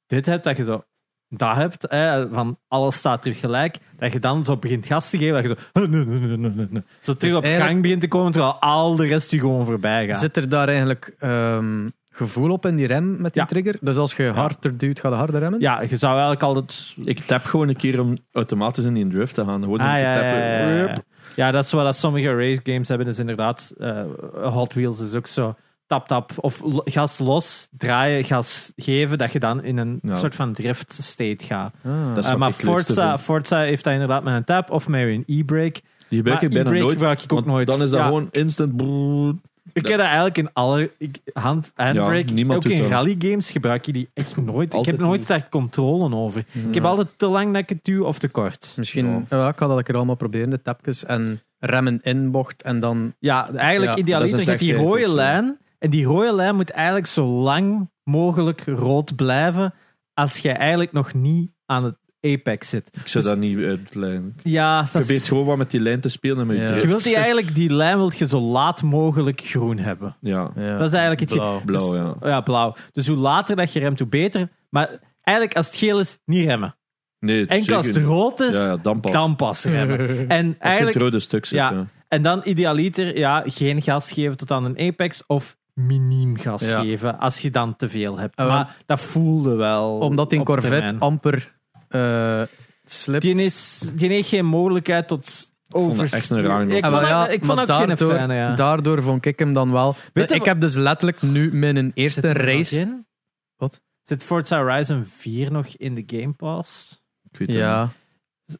dit 0.08 0.26
hebt, 0.26 0.44
dat 0.44 0.58
je 0.58 0.64
zo 0.64 0.84
dat 1.30 1.56
hebt, 1.56 1.86
hè, 1.90 2.28
van 2.34 2.58
alles 2.68 2.96
staat 2.96 3.22
terug 3.22 3.40
gelijk, 3.40 3.78
dat 3.98 4.14
je 4.14 4.20
dan 4.20 4.46
zo 4.46 4.58
begint 4.58 4.86
gas 4.86 5.10
te 5.10 5.18
geven, 5.18 5.34
dat 5.34 5.44
je 5.52 5.58
zo, 5.74 5.88
nee, 5.88 6.06
nee, 6.06 6.20
nee, 6.20 6.38
nee, 6.38 6.52
nee, 6.52 6.68
nee. 6.70 6.84
zo 7.00 7.14
terug 7.14 7.20
Dus 7.20 7.34
op 7.36 7.44
eigenlijk- 7.44 7.72
gang 7.72 7.82
begint 7.82 8.02
te 8.02 8.08
komen, 8.08 8.32
terwijl 8.32 8.54
al 8.60 8.96
de 8.96 9.06
rest 9.08 9.32
je 9.32 9.40
gewoon 9.40 9.66
voorbij 9.66 10.08
gaat. 10.08 10.20
Zit 10.20 10.38
er 10.38 10.50
daar 10.50 10.68
eigenlijk 10.68 11.16
ehm, 11.20 11.88
gevoel 12.10 12.52
op 12.52 12.66
in 12.66 12.76
die 12.76 12.88
rem 12.88 13.22
met 13.22 13.34
die 13.34 13.42
Ja. 13.42 13.48
trigger? 13.48 13.76
Dus 13.82 13.98
als 13.98 14.16
je 14.16 14.28
harder 14.30 14.78
duwt, 14.78 15.00
ga 15.00 15.10
je 15.10 15.16
harder 15.16 15.40
remmen? 15.40 15.60
Ja, 15.60 15.82
je 15.82 15.98
zou 15.98 16.12
eigenlijk 16.12 16.44
altijd... 16.44 16.94
Ik 17.04 17.20
tap 17.20 17.44
gewoon 17.46 17.68
een 17.68 17.76
keer 17.76 18.00
om 18.02 18.18
automatisch 18.32 18.86
in 18.86 18.94
die 18.94 19.08
drift 19.08 19.34
te 19.34 19.46
gaan. 19.46 19.62
Gewoon 19.64 19.80
Ah, 19.80 19.94
te 19.94 20.00
ja, 20.00 20.14
ja, 20.14 20.14
tappen. 20.22 20.40
ja, 20.40 20.68
ja, 20.70 20.76
ja. 20.88 20.96
Ja, 21.36 21.52
dat 21.52 21.64
is 21.66 21.72
wat 21.72 21.84
dat 21.84 21.96
sommige 21.96 22.36
race 22.36 22.62
games 22.64 22.88
hebben, 22.88 23.08
is 23.08 23.20
inderdaad, 23.20 23.74
eh, 23.80 24.02
Hot 24.42 24.74
Wheels 24.74 25.00
is 25.02 25.16
ook 25.16 25.28
zo, 25.28 25.56
tap 25.90 26.08
tap, 26.08 26.32
of 26.36 26.62
gas 26.86 27.18
los, 27.20 27.68
draaien, 27.78 28.24
gas 28.24 28.74
geven, 28.76 29.18
dat 29.18 29.32
je 29.32 29.40
dan 29.40 29.64
in 29.64 29.78
een 29.78 30.00
Ja. 30.02 30.16
soort 30.16 30.36
van 30.36 30.54
drift 30.54 30.98
state 31.02 31.46
gaat. 31.46 31.74
Ah. 31.86 32.18
Eh, 32.18 32.36
maar 32.36 32.50
ik 32.50 32.56
Forza. 32.56 33.18
Forza 33.18 33.60
heeft 33.60 33.84
dat 33.84 33.94
inderdaad 33.94 34.24
met 34.24 34.34
een 34.34 34.44
tap 34.44 34.72
of 34.72 34.88
met 34.88 35.02
een 35.02 35.24
e-brake. 35.28 35.82
Die 36.08 36.18
gebruik 36.18 36.42
ik 36.42 36.50
bijna 36.50 36.72
nooit. 36.72 36.92
gebruik 36.92 37.22
ik 37.22 37.34
ook 37.34 37.46
nooit. 37.46 37.68
Dan 37.68 37.82
is 37.82 37.90
dat 37.90 38.00
Ja. 38.00 38.06
gewoon 38.06 38.28
instant. 38.32 38.78
brrr. 38.78 39.34
Ik 39.74 39.88
heb 39.88 39.98
dat 39.98 40.06
eigenlijk 40.06 40.38
in 40.38 40.50
alle 40.54 40.92
ik, 40.98 41.18
hand, 41.34 41.72
handbrake, 41.76 42.34
niemand 42.34 42.58
ook 42.58 42.64
doet 42.64 42.72
in 42.72 42.82
dat. 42.82 42.92
rallygames 42.92 43.52
gebruik 43.52 43.86
je 43.86 43.92
die 43.92 44.10
echt 44.14 44.38
nooit. 44.38 44.74
ik 44.74 44.86
heb 44.86 45.00
nooit 45.00 45.20
niet. 45.20 45.28
daar 45.28 45.48
controle 45.50 46.16
over. 46.16 46.46
Ik 46.68 46.74
heb 46.74 46.86
altijd 46.86 47.08
te 47.18 47.28
lang 47.28 47.54
dat 47.54 47.62
ik 47.62 47.70
het 47.70 47.84
duw 47.84 48.04
of 48.04 48.20
te 48.20 48.28
kort. 48.28 48.74
Misschien, 48.78 49.26
ja. 49.30 49.50
ik 49.50 49.58
ga 49.58 49.68
dat 49.68 49.78
een 49.78 49.84
keer 49.84 49.96
allemaal 49.96 50.16
proberen, 50.16 50.50
de 50.50 50.62
tapjes 50.62 51.06
en 51.06 51.42
remmen 51.60 52.00
in 52.02 52.32
bocht 52.32 52.62
en 52.62 52.80
dan... 52.80 53.14
Ja, 53.20 53.50
eigenlijk 53.54 53.92
Ja, 53.96 54.02
idealiter 54.02 54.40
je 54.40 54.46
hebt 54.46 54.60
die 54.60 54.76
rode 54.76 55.10
lijn. 55.14 55.58
En 55.80 55.90
die 55.90 56.06
rode 56.06 56.34
lijn 56.34 56.56
moet 56.56 56.70
eigenlijk 56.70 57.08
zo 57.08 57.26
lang 57.26 57.90
mogelijk 58.04 58.64
rood 58.66 59.16
blijven 59.16 59.74
als 60.14 60.38
je 60.38 60.50
eigenlijk 60.52 60.92
nog 60.92 61.14
niet 61.14 61.52
aan 61.66 61.84
het 61.84 61.98
apex 62.22 62.70
zit. 62.70 62.90
Ik 63.02 63.08
zou 63.08 63.24
dat 63.24 63.38
niet 63.38 63.58
uitlijnen. 63.58 64.36
Ja, 64.44 64.82
dat 64.82 64.92
Probeer 64.92 65.16
is, 65.16 65.28
gewoon 65.28 65.46
wat 65.46 65.58
met 65.58 65.72
die 65.72 65.80
lijn 65.80 66.00
te 66.00 66.10
spelen 66.10 66.40
en 66.40 66.48
met 66.48 66.58
je 66.58 66.64
Ja. 66.64 66.76
je 66.76 66.88
wilt 66.88 67.04
die 67.04 67.16
eigenlijk, 67.16 67.56
die 67.56 67.74
lijn 67.74 67.98
wilt 67.98 68.18
je 68.18 68.28
zo 68.28 68.40
laat 68.40 68.84
mogelijk 68.84 69.42
groen 69.42 69.78
hebben. 69.78 70.16
Ja, 70.22 70.52
Ja, 70.56 70.78
Dat 70.78 70.88
is 70.88 70.94
eigenlijk 70.94 71.20
het... 71.20 71.30
blauw. 71.30 71.62
blauw, 71.66 71.92
Dus- 71.92 72.00
ja. 72.22 72.30
Ja, 72.30 72.42
blauw. 72.42 72.76
Dus 72.92 73.08
hoe 73.08 73.18
later 73.18 73.56
dat 73.56 73.74
je 73.74 73.80
remt, 73.80 74.00
hoe 74.00 74.08
beter. 74.08 74.50
Maar 74.70 75.00
eigenlijk 75.22 75.58
als 75.58 75.68
het 75.68 75.76
geel 75.76 76.00
is, 76.00 76.18
niet 76.26 76.46
remmen. 76.46 76.76
Nee, 77.20 77.40
het 77.40 77.50
Enkel 77.50 77.76
als 77.76 77.88
het 77.88 77.98
rood 77.98 78.40
is, 78.40 78.54
Ja, 78.54 78.66
ja, 78.66 78.78
dan 78.78 79.00
pas. 79.00 79.12
dan 79.12 79.36
pas 79.36 79.64
remmen. 79.64 79.98
En 80.08 80.08
Als 80.18 80.28
je 80.28 80.46
het 80.48 80.58
eigenlijk, 80.60 80.98
rode 80.98 81.20
stuk 81.20 81.46
zit, 81.46 81.58
Ja. 81.58 81.72
ja. 81.72 81.88
En 82.08 82.22
dan 82.22 82.42
idealiter, 82.44 83.18
ja, 83.18 83.44
geen 83.46 83.82
gas 83.82 84.12
geven 84.12 84.38
tot 84.38 84.52
aan 84.52 84.66
een 84.66 84.80
apex 84.80 85.24
of 85.28 85.58
miniem 85.80 86.38
gas 86.38 86.68
Ja. 86.68 86.82
geven 86.82 87.20
als 87.20 87.40
je 87.40 87.50
dan 87.52 87.76
te 87.76 87.90
veel 87.90 88.18
hebt. 88.18 88.36
Ah, 88.36 88.48
maar 88.48 88.76
dat 88.86 89.00
voelde 89.02 89.56
wel. 89.56 89.98
Omdat 89.98 90.30
die 90.30 90.40
op 90.40 90.46
Corvette 90.46 90.76
termijn. 90.78 91.00
amper 91.00 91.58
eh 91.88 92.42
slipt. 92.84 93.22
Die, 93.22 93.36
is, 93.36 93.92
die 93.96 94.10
heeft 94.10 94.30
geen 94.30 94.46
mogelijkheid 94.46 95.08
tot 95.08 95.26
vond 95.70 95.86
het 95.86 95.92
overstuur. 95.92 96.20
echt 96.20 96.30
een 96.30 96.42
raar 96.42 96.68
Ik. 96.68 96.84
Ah, 96.86 96.92
vond, 96.92 97.08
ja, 97.08 97.24
dat- 97.26 97.34
ik 97.34 97.46
vond 97.46 97.56
maar 97.68 97.70
ook 97.82 97.88
geen 97.88 97.88
daardoor, 97.88 98.34
ja. 98.36 98.56
daardoor 98.56 99.02
vond 99.04 99.26
ik 99.26 99.40
hem 99.40 99.54
dan 99.54 99.72
wel. 99.72 99.96
Weet 100.14 100.32
ik 100.32 100.46
heb 100.46 100.60
dus 100.62 100.76
letterlijk 100.76 101.22
nu 101.22 101.54
mijn 101.54 101.92
eerste 101.94 102.22
Zit 102.22 102.30
er 102.38 102.46
race. 102.46 102.80
in? 102.82 103.08
Wat? 103.56 103.82
Zit 104.04 104.24
Forza 104.24 104.58
Horizon 104.64 105.06
4 105.18 105.52
nog 105.52 105.68
in 105.68 105.96
de 105.96 106.04
Game 106.18 106.34
Pass? 106.34 107.02
Ik 107.32 107.38
weet 107.40 107.48
het 107.48 107.58
Ja, 107.58 107.90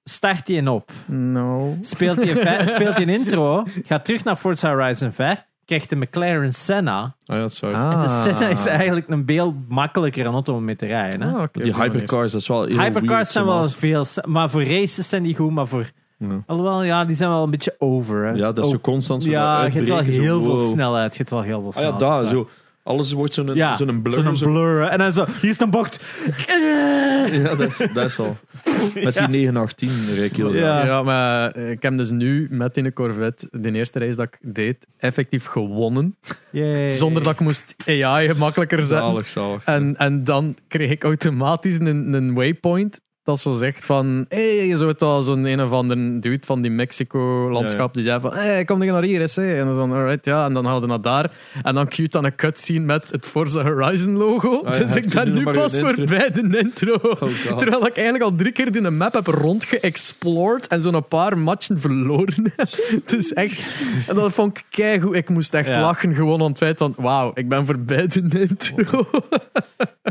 Start 0.04 0.46
die 0.46 0.58
in 0.58 0.68
op. 0.68 0.92
no. 1.08 1.78
Speelt 1.82 2.22
die, 2.22 2.30
vij- 2.36 2.66
speelt 2.66 2.96
die 2.96 3.06
een 3.08 3.14
intro, 3.20 3.64
gaat 3.86 4.06
terug 4.06 4.24
naar 4.24 4.36
Forza 4.36 4.70
Horizon 4.74 5.12
5, 5.12 5.46
krijgt 5.70 5.90
de 5.90 5.96
McLaren 5.96 6.54
Senna. 6.54 7.02
Ah 7.02 7.36
ja, 7.36 7.40
dat 7.42 7.52
is 7.52 7.60
waar. 7.60 7.74
En 7.74 8.00
de 8.00 8.06
Ah. 8.06 8.24
Senna 8.24 8.48
is 8.48 8.66
eigenlijk 8.66 9.08
een 9.10 9.24
veel 9.26 9.56
makkelijker 9.68 10.26
auto 10.26 10.56
om 10.56 10.64
mee 10.66 10.76
te 10.76 10.86
rijden. 10.86 11.22
Hè? 11.22 11.32
Ah, 11.38 11.48
die 11.52 11.76
hypercars, 11.76 12.32
dat 12.32 12.42
is 12.42 12.48
wel 12.48 12.66
Hypercars 12.66 13.32
zijn 13.32 13.46
wel 13.46 13.68
veel, 13.70 14.06
maar 14.28 14.50
voor 14.50 14.64
races 14.64 15.10
zijn 15.10 15.24
die 15.24 15.36
goed, 15.36 15.52
maar 15.52 15.68
voor... 15.68 15.92
Ja. 16.18 16.44
Alhoewel, 16.48 16.84
ja, 16.84 17.06
die 17.06 17.16
zijn 17.16 17.30
wel 17.30 17.44
een 17.44 17.50
beetje 17.50 17.76
over. 17.80 18.26
Hè? 18.26 18.32
Ja, 18.32 18.52
dat 18.52 18.64
is 18.66 18.70
zo 18.70 18.76
Oh, 18.78 18.82
constant 18.84 19.24
zo 19.24 19.30
Ja, 19.30 19.64
je 19.66 19.72
hebt 19.72 19.88
wel 19.88 20.00
heel 20.00 20.44
veel 20.44 20.58
wow. 20.58 20.72
snelheid. 20.72 21.12
Je 21.12 21.18
hebt 21.18 21.30
wel 21.30 21.42
heel 21.42 21.60
veel 21.62 21.70
Ah 21.70 21.76
snelheid. 21.76 22.02
ja, 22.02 22.08
daar, 22.08 22.28
zo. 22.28 22.50
Alles 22.90 23.12
wordt 23.12 23.34
zo'n 23.34 23.56
Ja, 23.56 23.76
zo'n 23.78 24.02
blur. 24.02 24.14
zo'n 24.14 24.38
zo. 24.38 24.46
blur. 24.52 24.82
En 24.84 24.98
dan 24.98 25.14
zo, 25.14 25.26
hier 25.42 25.50
is 25.50 25.60
een 25.60 25.70
bocht. 25.70 26.00
Ja, 27.32 27.56
dat 27.56 27.60
is, 27.60 27.78
dat 27.94 28.06
is 28.06 28.20
al. 28.20 28.38
Met 29.04 29.18
die 29.18 29.28
918 29.28 29.90
rijd 30.16 30.32
ik 30.32 30.36
heel 30.36 30.54
Ja. 30.54 30.86
Ja, 30.86 31.04
maar 31.04 31.52
eh, 31.52 31.70
ik 31.72 31.82
heb 31.82 31.98
dus 31.98 32.10
nu 32.10 32.48
met 32.50 32.78
in 32.78 32.84
de 32.84 32.94
Corvette 32.94 33.48
de 33.52 33.72
eerste 33.72 34.00
race 34.00 34.16
dat 34.16 34.26
ik 34.26 34.38
deed, 34.42 34.88
effectief 34.98 35.46
gewonnen. 35.46 36.16
Yay. 36.52 36.92
Zonder 36.92 37.24
dat 37.24 37.34
ik 37.34 37.40
moest 37.40 37.76
AI 37.86 38.28
gemakkelijker 38.28 38.80
zetten. 38.80 38.98
Zalig, 38.98 39.28
zalig. 39.28 39.64
En, 39.64 39.96
en 39.98 40.24
dan 40.24 40.56
kreeg 40.68 40.90
ik 40.90 41.04
automatisch 41.04 41.80
een, 41.80 42.14
een 42.14 42.34
waypoint 42.34 43.00
dat 43.24 43.40
zo 43.40 43.52
zegt 43.52 43.86
van 43.86 44.26
hé, 44.30 44.40
je 44.42 44.78
zou 44.78 44.90
het 44.90 45.00
wel 45.00 45.22
zo'n 45.22 45.46
een 45.46 45.62
of 45.62 45.72
andere 45.72 46.20
dude 46.20 46.46
van 46.46 46.62
die 46.62 46.72
Mexico-landschap 46.72 47.94
die 47.94 48.04
zei 48.04 48.20
van 48.20 48.34
hé, 48.34 48.40
hey, 48.42 48.66
kom 48.66 48.80
naar 48.80 49.04
hier 49.04 49.22
eens. 49.22 49.36
hè. 49.36 49.60
En 49.60 49.66
dan 49.66 49.74
zo, 49.74 49.82
alright, 49.96 50.26
ja. 50.26 50.46
En 50.46 50.54
dan 50.54 50.66
hadden 50.66 50.82
we 50.82 50.88
naar 50.88 51.02
daar. 51.02 51.32
En 51.64 51.76
dan 51.76 51.88
cute 51.88 52.10
dan 52.10 52.26
een 52.26 52.36
cutscene 52.36 52.80
met 52.80 53.12
het 53.12 53.26
Forza 53.26 53.64
Horizon 53.64 54.18
logo. 54.18 54.62
Ah, 54.64 54.74
ja, 54.74 54.80
dus 54.84 54.96
ik 54.96 55.14
ben 55.14 55.34
nu 55.34 55.44
pas 55.44 55.80
voorbij 55.80 56.32
de 56.32 56.58
intro. 56.64 56.94
Oh. 56.94 57.58
Terwijl 57.58 57.88
ik 57.88 57.96
eigenlijk 57.96 58.24
al 58.24 58.36
drie 58.36 58.52
keer 58.52 58.76
in 58.76 58.84
de 58.84 58.90
map 58.90 59.14
heb 59.14 59.28
rondgeexplored 59.28 60.68
en 60.68 60.82
zo'n 60.82 61.08
paar 61.08 61.38
matchen 61.38 61.80
verloren 61.80 62.54
heb. 62.56 62.68
Dus 63.06 63.34
echt, 63.34 63.66
en 64.08 64.16
dat 64.16 64.34
vond 64.34 64.58
ik 64.58 64.64
keigoed. 64.70 65.16
Ik 65.16 65.30
moest 65.30 65.54
echt 65.54 65.68
Ja. 65.68 65.82
lachen 65.82 66.16
gewoon 66.16 66.42
aan 66.42 66.48
het 66.50 66.58
feit 66.58 66.78
van, 66.78 66.94
wauw, 66.98 67.32
ik 67.34 67.50
ben 67.50 67.66
voorbij 67.66 68.08
de 68.08 68.48
intro. 68.50 69.06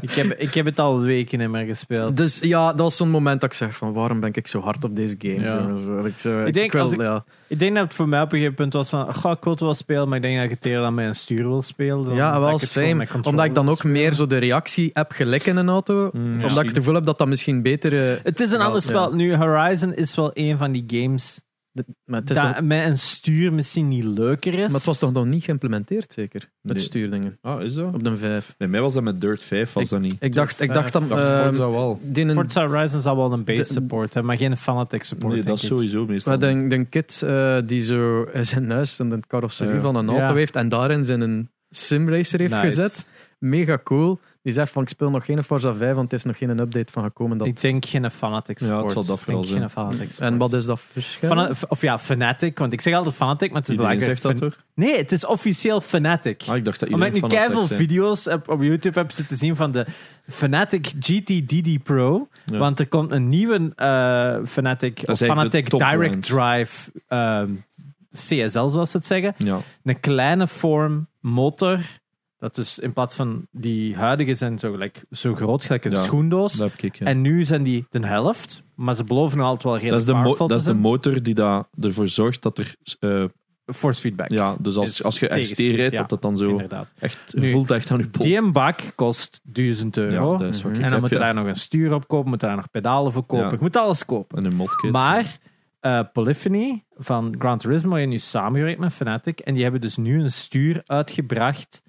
ik, 0.01 0.11
heb, 0.11 0.33
ik 0.39 0.55
heb 0.55 0.65
het 0.67 0.79
al 0.79 1.01
weken 1.01 1.39
niet 1.39 1.49
meer 1.49 1.67
gespeeld. 1.67 2.17
Dus 2.17 2.39
ja, 2.43 2.67
dat 2.73 2.81
was 2.81 2.98
zo'n 2.99 3.11
moment 3.11 3.41
dat 3.41 3.51
ik 3.51 3.57
zeg 3.57 3.75
van, 3.77 3.93
waarom 3.93 4.21
ben 4.21 4.31
ik 4.35 4.47
zo 4.47 4.61
hard 4.61 4.85
op 4.85 4.95
deze 4.95 5.15
game? 5.19 5.41
Ja. 5.41 5.53
Zo, 5.53 5.75
zo, 5.75 5.99
ik, 6.05 6.19
zo, 6.19 6.45
Ik 6.45 6.55
denk, 6.55 6.73
wil, 6.73 6.93
ik- 6.93 7.01
ja. 7.01 7.25
Ik 7.47 7.59
denk 7.59 7.75
dat 7.75 7.85
het 7.85 7.95
voor 7.95 8.09
mij 8.09 8.21
op 8.21 8.27
een 8.33 8.39
gegeven 8.39 8.55
punt 8.55 8.73
was 8.73 8.89
van, 8.89 9.15
goh, 9.15 9.33
ik 9.33 9.43
wil 9.45 9.53
het 9.53 9.63
wel 9.63 9.75
spelen, 9.75 10.09
maar 10.09 10.17
ik 10.17 10.23
denk 10.23 10.35
dat 10.37 10.45
ik 10.45 10.51
het 10.51 10.65
eerder 10.65 10.83
dan 10.83 10.95
met 10.95 11.07
een 11.07 11.15
stuur 11.15 11.49
wil 11.49 11.63
spelen. 11.63 12.15
ja, 12.15 12.33
dat 12.33 12.41
wel 12.41 12.59
same. 12.59 13.07
Omdat 13.23 13.45
ik 13.45 13.55
dan 13.55 13.69
ook 13.69 13.77
spelen. 13.77 13.93
meer 13.93 14.13
zo 14.13 14.27
de 14.27 14.39
reactie 14.39 14.91
heb 14.93 15.13
gelijk 15.13 15.47
in 15.47 15.57
een 15.57 15.69
auto. 15.69 16.11
Mm, 16.13 16.33
omdat 16.35 16.59
ik 16.59 16.67
het 16.69 16.77
gevoel 16.77 16.95
heb 16.95 17.05
dat 17.05 17.19
dat 17.19 17.29
misschien 17.29 17.63
beter... 17.63 18.11
eh, 18.13 18.17
Het 18.23 18.41
is 18.41 18.53
een 18.53 18.61
ander 18.61 18.81
ja. 18.81 18.87
spel. 18.87 19.13
Nu, 19.13 19.35
Horizon 19.37 19.95
is 19.95 20.15
wel 20.15 20.31
een 20.35 20.59
van 20.59 20.73
die 20.73 20.85
games 20.87 21.41
maar, 22.05 22.21
het 22.21 22.31
is 22.31 22.37
dat 22.37 22.63
met 22.63 22.85
een 22.87 22.99
stuur 22.99 23.53
misschien 23.53 23.89
niet 23.89 24.05
leuker 24.05 24.53
is. 24.55 24.61
maar 24.67 24.71
het 24.75 24.85
was 24.85 24.99
toch 24.99 25.13
nog 25.13 25.27
niet 25.27 25.45
geïmplementeerd, 25.45 26.13
zeker? 26.13 26.51
Met 26.61 26.77
Nee. 26.77 26.85
stuurdingen. 26.85 27.39
Ah, 27.43 27.63
is 27.63 27.75
dat? 27.75 27.95
Op 27.95 28.05
de 28.05 28.17
5. 28.17 28.55
Nee, 28.59 28.69
mij 28.69 28.81
was 28.81 28.95
dat 28.95 29.03
met 29.03 29.21
Dirt 29.21 29.43
5, 29.43 29.73
was 29.73 29.89
dat 29.89 30.01
niet. 30.01 30.17
Ik 30.21 30.33
dacht, 30.33 30.61
ik 30.61 30.73
dacht 30.73 30.93
dan... 30.93 31.03
Ik 31.03 31.09
dacht, 31.09 31.23
ehm, 31.23 31.45
Forza 31.45 31.71
wel. 31.71 32.01
een- 32.15 32.33
Forza 32.33 32.67
Horizon 32.69 33.01
zal 33.01 33.17
wel 33.17 33.33
een 33.33 33.45
base 33.45 33.63
De- 33.63 33.69
support 33.69 34.15
hebben, 34.15 34.25
maar 34.25 34.37
geen 34.37 34.57
fanatic 34.57 35.03
support. 35.05 35.33
Nee, 35.33 35.43
dat 35.43 35.57
is 35.63 35.67
sowieso 35.67 36.07
meestal. 36.07 36.39
Maar 36.39 36.53
de, 36.53 36.67
de 36.69 36.85
kid 36.85 37.23
eh, 37.23 37.57
die 37.67 37.81
zo 37.83 38.23
in 38.23 38.47
zijn 38.47 38.71
huis 38.71 38.99
en 38.99 39.09
de 39.09 39.21
carrosserie 39.29 39.75
Ja. 39.75 39.81
van 39.81 39.97
een 39.97 40.09
auto 40.09 40.23
Ja. 40.25 40.35
heeft 40.35 40.57
en 40.57 40.69
daarin 40.69 41.05
zijn 41.05 41.21
een 41.21 41.51
simracer 41.71 42.41
heeft 42.41 42.53
Nice. 42.53 42.65
gezet. 42.65 43.09
Mega 43.39 43.79
cool. 43.85 44.19
Die 44.43 44.53
zegt 44.53 44.73
van 44.73 44.83
ik 44.83 44.89
speel 44.89 45.11
nog 45.11 45.25
geen 45.25 45.43
Forza 45.43 45.75
5, 45.75 45.95
want 45.95 46.11
het 46.11 46.21
is 46.21 46.25
nog 46.27 46.39
geen 46.39 46.59
update 46.59 46.93
van 46.93 47.03
gekomen. 47.03 47.39
Dat... 47.39 47.47
Ik 47.47 47.61
denk 47.61 47.85
geen 47.87 48.11
fanatic 48.11 48.61
Ja, 48.61 48.83
het 48.83 48.93
zal 48.93 49.05
dat 49.05 49.17
Ik 49.17 49.23
vooral 49.23 49.43
denk 49.43 49.53
zijn. 49.57 49.71
geen 49.71 49.71
fanatic. 49.71 50.19
En 50.19 50.39
wat 50.39 50.53
is 50.53 50.65
dat 50.65 50.81
verschil? 50.81 51.29
Fana- 51.29 51.51
of 51.69 51.83
ja, 51.83 51.99
fanatic, 51.99 52.59
want 52.59 52.73
ik 52.73 52.81
zeg 52.81 52.95
altijd 52.95 53.15
fanatic, 53.15 53.51
maar 53.51 53.61
het 53.61 53.69
is 53.69 53.75
Iedereen 53.75 54.01
zegt 54.01 54.23
dat 54.23 54.37
toch? 54.37 54.57
Nee, 54.75 54.97
het 54.97 55.13
is 55.13 55.27
officieel 55.27 55.81
fanatic. 55.81 56.43
Ah, 56.49 56.57
ik 56.57 56.65
dacht 56.65 56.81
dat 56.81 56.93
Omdat 56.93 57.15
ik 57.15 57.23
nu 57.23 57.31
zei. 57.31 57.67
video's 57.67 58.25
heb, 58.25 58.49
op 58.49 58.63
YouTube 58.63 58.99
heb 58.99 59.11
zitten 59.11 59.37
zien 59.37 59.57
van 59.57 59.73
de 59.73 59.87
Fanatic 60.27 60.87
GT 60.99 61.27
DD 61.27 61.83
Pro. 61.83 62.29
Ja. 62.45 62.59
Want 62.59 62.79
er 62.79 62.89
komt 62.89 63.11
een 63.11 63.29
nieuwe 63.29 63.73
eh, 63.77 64.37
Fanatic, 64.47 65.01
of 65.05 65.19
Fanatic 65.19 65.71
Direct. 65.71 66.23
Drive 66.23 66.91
ehm, 67.09 67.51
CSL, 68.11 68.67
zoals 68.69 68.91
ze 68.91 68.97
het 68.97 69.07
zeggen. 69.07 69.35
Ja, 69.39 69.61
Een 69.85 70.01
kleine 70.01 70.49
vorm 70.49 71.09
motor. 71.21 71.81
Dat 72.39 72.55
dus 72.55 72.79
in 72.79 72.93
plaats 72.93 73.15
van 73.15 73.47
die 73.51 73.97
huidige 73.97 74.35
zijn 74.35 74.59
zo, 74.59 74.71
gelijk, 74.71 75.05
zo 75.11 75.35
groot, 75.35 75.65
gelijk 75.65 75.85
een 75.85 75.91
Ja, 75.91 76.03
schoendoos. 76.03 76.53
dat 76.53 76.71
heb 76.71 76.81
ik. 76.83 76.99
Ja. 76.99 77.07
En 77.07 77.21
nu 77.21 77.45
zijn 77.45 77.63
die 77.63 77.87
de 77.91 78.07
helft. 78.07 78.63
Maar 78.75 78.95
ze 78.95 79.05
beloven 79.05 79.39
nog 79.39 79.47
altijd 79.47 79.65
wel 79.65 79.73
dat 79.73 79.83
redelijk 79.83 80.07
is 80.07 80.13
de, 80.13 80.17
mo- 80.19 80.23
powerful 80.23 80.47
dat 80.49 80.57
te 80.57 80.63
is 80.63 80.69
de 80.69 80.79
zijn. 80.81 80.83
motor 80.93 81.23
die 81.23 81.35
da, 81.35 81.69
ervoor 81.81 82.09
zorgt 82.09 82.43
dat 82.43 82.59
er. 82.59 82.77
eh, 83.01 83.25
Force 83.75 84.01
feedback. 84.01 84.31
ja, 84.31 84.57
dus 84.61 84.77
als, 84.77 84.89
Is 84.91 85.05
als 85.05 85.19
je 85.19 85.27
RST 85.41 85.59
rijdt, 85.59 85.93
ja, 85.93 85.99
dat 86.01 86.09
dat 86.09 86.23
dan 86.23 86.37
zo 86.37 86.49
Inderdaad. 86.49 86.93
echt 86.99 87.35
Nu, 87.37 87.51
voelt 87.51 87.71
echt 87.71 87.91
aan 87.91 87.99
je 87.99 88.09
pols. 88.09 88.25
Die 88.25 88.37
een 88.37 88.53
bak 88.53 88.81
kost 88.95 89.41
1000 89.43 89.97
euro. 89.97 90.33
Ja, 90.33 90.39
dat 90.39 90.55
is 90.55 90.63
wat 90.63 90.71
ik 90.73 90.77
En 90.77 90.83
dan 90.83 90.93
heb, 90.93 91.01
moet 91.01 91.09
je 91.11 91.15
ja. 91.15 91.21
daar 91.23 91.35
nog 91.35 91.47
een 91.47 91.55
stuur 91.57 91.93
op 91.95 92.09
kopen, 92.09 92.31
moet 92.31 92.41
je 92.41 92.47
daar 92.47 92.57
nog 92.57 92.71
pedalen 92.71 93.13
voor 93.13 93.27
kopen. 93.27 93.45
Ja. 93.45 93.51
Je 93.51 93.59
moet 93.61 93.77
alles 93.77 94.05
kopen. 94.05 94.39
En 94.39 94.45
een 94.45 94.55
modkit. 94.55 94.91
Maar 94.93 95.39
eh, 95.81 96.01
Polyphony 96.13 96.85
van 96.97 97.35
Gran 97.39 97.59
Turismo 97.59 97.95
heeft 97.95 98.09
nu 98.09 98.19
samengewerkt 98.19 98.81
met 98.81 98.93
Fnatic. 98.93 99.39
En 99.41 99.55
die 99.55 99.63
hebben 99.63 99.81
dus 99.81 99.97
nu 99.97 100.21
een 100.23 100.33
stuur 100.33 100.83
uitgebracht. 100.87 101.83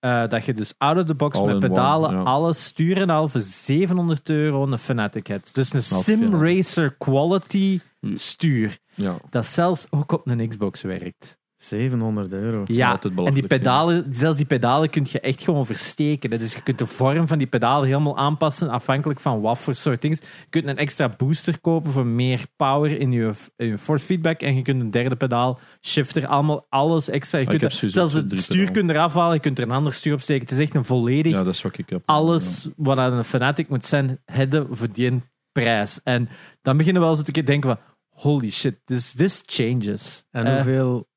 Eh, 0.00 0.28
dat 0.28 0.44
je 0.44 0.54
dus 0.54 0.74
out 0.78 0.96
of 0.96 1.04
the 1.04 1.14
box 1.14 1.38
All 1.38 1.44
met 1.46 1.54
one, 1.54 1.68
pedalen, 1.68 2.10
ja. 2.10 2.22
alles 2.22 2.64
sturen 2.64 3.02
en 3.02 3.10
al 3.10 3.28
voor 3.28 3.40
700 3.40 4.28
euro 4.28 4.66
een 4.66 4.78
Fnatic 4.78 5.26
hebt. 5.26 5.54
Dus 5.54 5.72
een 5.72 5.82
Sim. 5.82 6.34
Racer 6.44 6.94
quality 6.98 7.80
Hm. 8.00 8.16
stuur. 8.16 8.78
Ja, 8.94 9.16
Dat 9.30 9.46
zelfs 9.46 9.86
ook 9.90 10.12
op 10.12 10.26
een 10.26 10.48
Xbox 10.48 10.82
werkt. 10.82 11.37
700 11.62 12.32
euro. 12.32 12.62
Ja, 12.66 12.98
en 13.24 13.34
die 13.34 13.46
pedalen, 13.46 14.06
zelfs 14.10 14.36
die 14.36 14.46
pedalen 14.46 14.90
kun 14.90 15.06
je 15.10 15.20
echt 15.20 15.42
gewoon 15.42 15.66
versteken. 15.66 16.30
Dus 16.30 16.54
je 16.54 16.62
kunt 16.62 16.78
de 16.78 16.86
vorm 16.86 17.26
van 17.26 17.38
die 17.38 17.46
pedalen 17.46 17.86
helemaal 17.88 18.16
aanpassen, 18.16 18.68
afhankelijk 18.68 19.20
van 19.20 19.40
wat 19.40 19.58
voor 19.58 19.74
soort 19.74 20.00
dingen. 20.02 20.18
Je 20.22 20.46
kunt 20.50 20.68
een 20.68 20.76
extra 20.76 21.08
booster 21.16 21.60
kopen 21.60 21.92
voor 21.92 22.06
meer 22.06 22.44
power 22.56 23.00
in 23.00 23.12
je, 23.12 23.32
in 23.56 23.66
je 23.66 23.78
force 23.78 24.04
feedback. 24.04 24.40
En 24.40 24.56
je 24.56 24.62
kunt 24.62 24.82
een 24.82 24.90
derde 24.90 25.16
pedaal, 25.16 25.58
shifter, 25.86 26.26
allemaal 26.26 26.66
alles 26.68 27.08
extra. 27.08 27.38
Je 27.38 27.44
Ah, 27.44 27.50
kunt 27.50 27.62
er- 27.82 27.90
zelfs 27.90 28.12
het 28.12 28.40
stuur 28.40 28.70
kunt 28.70 28.90
eraf 28.90 29.14
halen, 29.14 29.34
je 29.34 29.40
kunt 29.40 29.58
er 29.58 29.64
een 29.64 29.70
ander 29.70 29.92
stuur 29.92 30.12
op 30.14 30.20
steken. 30.20 30.42
Het 30.42 30.52
is 30.52 30.58
echt 30.58 30.74
een 30.74 30.84
volledig 30.84 31.32
ja, 31.32 31.42
dat 31.42 31.54
is 31.54 31.62
wat 31.62 31.78
ik 31.78 31.90
heb. 31.90 32.02
alles 32.04 32.68
wat 32.76 32.98
aan 32.98 33.12
een 33.12 33.24
Fnatic 33.24 33.68
moet 33.68 33.84
zijn, 33.84 34.18
hebben 34.24 34.66
voor 34.76 34.88
die 34.92 35.22
prijs. 35.52 36.00
En 36.02 36.28
dan 36.62 36.76
beginnen 36.76 37.02
we 37.02 37.08
wel 37.08 37.16
eens 37.18 37.26
te 37.26 37.42
denken 37.42 37.70
van, 37.70 37.78
holy 38.08 38.50
shit, 38.50 38.76
this, 38.84 39.12
this 39.12 39.42
changes. 39.46 40.24
En 40.30 40.46
Eh, 40.46 40.54
hoeveel 40.54 41.07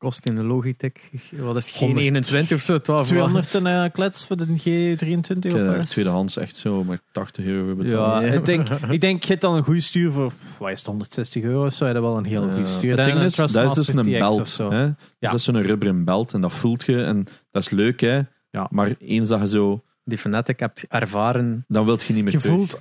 kost 0.00 0.26
in 0.26 0.34
de 0.34 0.42
Logitech? 0.42 0.92
Wat 1.30 1.56
is 1.56 1.70
geen 1.70 1.88
100. 1.88 2.06
21 2.06 2.56
of 2.56 2.62
zo? 2.62 2.78
12 2.78 3.06
200 3.06 3.54
en 3.54 3.66
een 3.66 3.92
klets 3.92 4.26
voor 4.26 4.36
de 4.36 4.46
G23 4.46 5.38
Ik 5.40 5.54
of 5.54 5.76
wat? 5.76 5.88
tweedehands 5.90 6.36
echt 6.36 6.56
zo 6.56 6.84
maar 6.84 6.98
80 7.12 7.44
euro 7.44 7.74
betaald. 7.74 8.22
Ja, 8.22 8.26
Ja. 8.28 8.32
ik 8.32 8.44
denk, 8.44 8.68
ik 8.96 9.00
denk, 9.00 9.22
je 9.22 9.28
hebt 9.28 9.40
dan 9.40 9.54
een 9.56 9.62
goed 9.62 9.82
stuur 9.82 10.10
voor, 10.10 10.32
wat 10.58 10.70
is 10.70 10.78
het, 10.78 10.86
160 10.86 11.42
euro 11.42 11.66
of 11.66 11.72
zo, 11.72 11.86
je 11.86 11.92
wel 12.00 12.16
een 12.16 12.24
heel 12.24 12.46
Ja. 12.48 12.54
goed 12.56 12.68
stuur. 12.68 12.98
Een 12.98 13.16
is, 13.16 13.34
dat 13.36 13.54
is 13.54 13.72
dus 13.72 13.88
een 13.94 14.10
belt. 14.12 14.48
zo. 14.48 14.70
Hè? 14.70 14.84
Dus 14.86 14.94
Ja. 15.18 15.30
dat 15.30 15.34
is 15.38 15.44
zo'n 15.44 15.62
rubberen 15.62 16.04
belt 16.04 16.32
en 16.32 16.40
dat 16.40 16.52
voelt 16.52 16.84
je 16.86 17.02
en 17.04 17.26
dat 17.50 17.62
is 17.62 17.70
leuk, 17.70 18.00
hè? 18.00 18.20
Ja. 18.50 18.66
Maar 18.70 18.94
eens 18.98 19.28
dat 19.28 19.40
je 19.40 19.48
zo, 19.48 19.82
Die 20.04 20.18
Fnatic 20.18 20.60
hebt 20.60 20.84
ervaren. 20.88 21.64
dan 21.68 21.84
wilt 21.84 22.02
je 22.02 22.12
niet 22.14 22.24
meer 22.24 22.32
Je 22.32 22.38
terug. 22.38 22.54
voelt, 22.54 22.80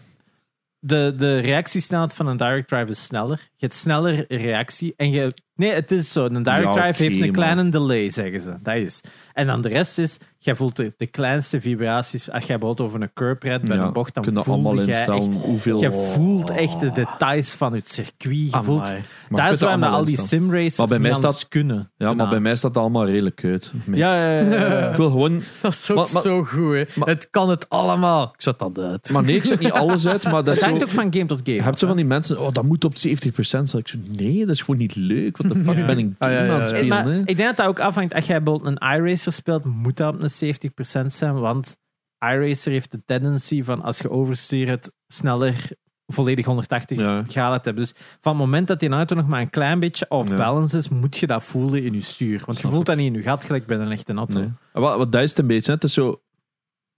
de, 0.80 1.14
de 1.18 1.40
reactiesnelheid 1.40 2.14
van 2.14 2.28
een 2.28 2.38
direct 2.38 2.68
drive 2.68 2.92
is 2.92 3.04
sneller. 3.04 3.38
Je 3.38 3.66
hebt 3.66 3.74
sneller 3.74 4.26
reactie. 4.28 4.94
En 4.96 5.12
je, 5.12 5.34
nee, 5.56 5.72
het 5.72 5.92
is 5.92 6.12
zo. 6.12 6.26
Een 6.26 6.44
direct 6.44 6.64
Ja, 6.64 6.72
drive 6.72 7.04
heeft 7.04 7.22
een 7.22 7.32
kleine 7.32 7.70
delay, 7.70 8.10
zeggen 8.10 8.42
ze. 8.42 8.58
Dat 8.62 8.76
is. 8.76 9.02
En 9.34 9.48
dan 9.48 9.62
de 9.62 9.70
rest 9.70 9.98
is, 9.98 10.20
jij 10.42 10.56
voelt 10.56 10.76
de, 10.76 10.94
de 10.98 11.08
kleinste 11.08 11.62
vibraties. 11.62 12.32
Als 12.32 12.46
jij 12.46 12.58
bijvoorbeeld 12.58 12.88
over 12.88 13.02
een 13.02 13.14
curb 13.14 13.44
rijdt 13.44 13.64
bij 13.66 13.78
Ja, 13.78 13.84
een 13.84 13.94
bocht, 13.94 14.14
dan 14.14 14.24
kun 14.24 14.32
je 14.32 14.38
dat 14.38 14.48
voelde 14.48 14.68
allemaal 14.68 14.86
jij 14.86 15.06
echt... 15.08 15.36
hoeveel... 15.36 15.82
Je 15.82 15.92
voelt 15.92 16.50
echt 16.50 16.80
de 16.80 16.92
details 16.92 17.52
van 17.54 17.74
het 17.74 17.90
circuit. 17.90 18.52
Je 18.52 18.64
voelt, 18.64 18.86
daar 18.86 19.48
je 19.48 19.54
is 19.54 19.60
dat 19.60 19.80
dat 19.82 19.90
al 19.92 20.04
die 20.06 20.22
simracers 20.22 20.78
Maar 20.78 20.88
bij 20.88 21.00
mij 21.00 21.14
staat- 21.14 21.48
kunnen. 21.48 21.92
Ja, 21.98 22.14
maar 22.14 22.30
bij 22.30 22.40
mij 22.40 22.56
staat 22.56 22.70
het 22.70 22.80
allemaal 22.84 23.06
redelijk 23.06 23.44
uit. 23.44 23.74
Ja, 23.92 24.16
ja, 24.16 24.40
ja, 24.40 24.54
ja. 24.56 24.90
Ik 24.90 24.96
wil 24.96 25.10
gewoon... 25.10 25.42
Dat 25.62 25.74
is 25.74 25.90
ook 25.92 25.98
Maar- 25.98 26.10
maar- 26.14 26.22
zo 26.22 26.44
goed, 26.44 26.74
hè. 26.74 26.84
maar- 26.96 27.08
het 27.08 27.28
kan 27.30 27.50
het 27.50 27.70
allemaal. 27.70 28.24
Ik 28.24 28.42
zet 28.42 28.60
dat 28.60 28.80
uit. 28.80 29.10
Maar 29.12 29.24
nee, 29.24 29.36
ik 29.36 29.44
zet 29.46 29.60
niet 29.60 29.72
alles 29.72 30.08
uit, 30.08 30.24
maar 30.24 30.32
dat 30.44 30.46
Het 30.46 30.56
is 30.56 30.60
zo... 30.64 30.66
hangt 30.70 30.84
ook 30.84 30.90
van 30.90 31.14
game 31.14 31.26
tot 31.26 31.40
game. 31.44 31.56
Je 31.58 31.64
hebt 31.64 31.80
zo 31.80 31.88
van 31.88 31.96
die 31.96 32.06
mensen, 32.06 32.40
oh, 32.42 32.54
dat 32.54 32.64
moet 32.64 32.84
op 32.84 32.94
70% 32.96 33.00
zijn. 33.40 33.68
Ik 33.74 33.88
zo, 33.88 33.98
nee, 34.08 34.40
dat 34.40 34.56
is 34.56 34.62
gewoon 34.62 34.80
niet 34.80 34.96
leuk. 34.96 35.38
Wat 35.38 35.52
de 35.52 35.60
fuck 35.64 35.86
ben 35.86 35.98
ik 35.98 36.10
Ah, 36.18 36.32
ja, 36.32 36.36
game 36.38 36.48
ja, 36.48 36.54
aan 36.54 36.60
het 36.60 36.68
spelen? 36.68 37.20
ik 37.26 37.36
denk 37.38 37.48
dat 37.48 37.58
dat 37.58 37.66
ook 37.68 37.80
afhangt. 37.80 38.14
Als 38.14 38.26
jij 38.26 38.44
bijvoorbeeld 38.44 38.78
een 38.82 38.98
iRacer 38.98 39.34
speelt, 39.34 39.66
moet 39.66 39.98
dat 39.98 40.14
op 40.14 40.22
een 40.22 40.29
70% 40.30 41.06
zijn. 41.06 41.40
Want 41.40 41.78
iRacer 42.26 42.72
heeft 42.72 42.92
de 42.92 43.02
tendency 43.06 43.64
van 43.64 43.82
als 43.82 43.98
je 43.98 44.10
overstuurt 44.10 44.92
sneller 45.08 45.70
volledig 46.06 46.46
180 46.46 46.98
Ja. 47.00 47.24
graden 47.28 47.58
te 47.62 47.68
hebben. 47.70 47.84
Dus 47.84 47.94
van 48.22 48.32
het 48.32 48.42
moment 48.42 48.68
dat 48.68 48.80
die 48.80 48.90
auto 48.90 49.16
nog 49.16 49.28
maar 49.28 49.42
een 49.42 49.50
klein 49.50 49.80
beetje 49.80 50.06
off 50.10 50.30
Ja. 50.30 50.36
balance 50.36 50.78
is, 50.78 50.90
moet 50.90 51.18
je 51.18 51.28
dat 51.28 51.44
voelen 51.44 51.84
in 51.84 51.94
je 51.94 52.02
stuur. 52.02 52.42
Want 52.46 52.60
je 52.60 52.68
voelt 52.68 52.86
dat 52.86 52.98
niet 52.98 53.08
in 53.08 53.14
je 53.14 53.22
gat, 53.22 53.44
gelijk 53.46 53.66
bij 53.66 53.78
een 53.78 53.92
echte 53.92 54.14
auto. 54.14 54.40
Nee. 54.40 54.52
Wat, 54.74 54.98
wat 54.98 55.12
dat 55.12 55.22
is 55.24 55.30
het 55.30 55.40
een 55.40 55.48
beetje. 55.48 55.66
hè. 55.68 55.74
Het 55.74 55.84
is 55.84 55.94
zo, 55.94 56.22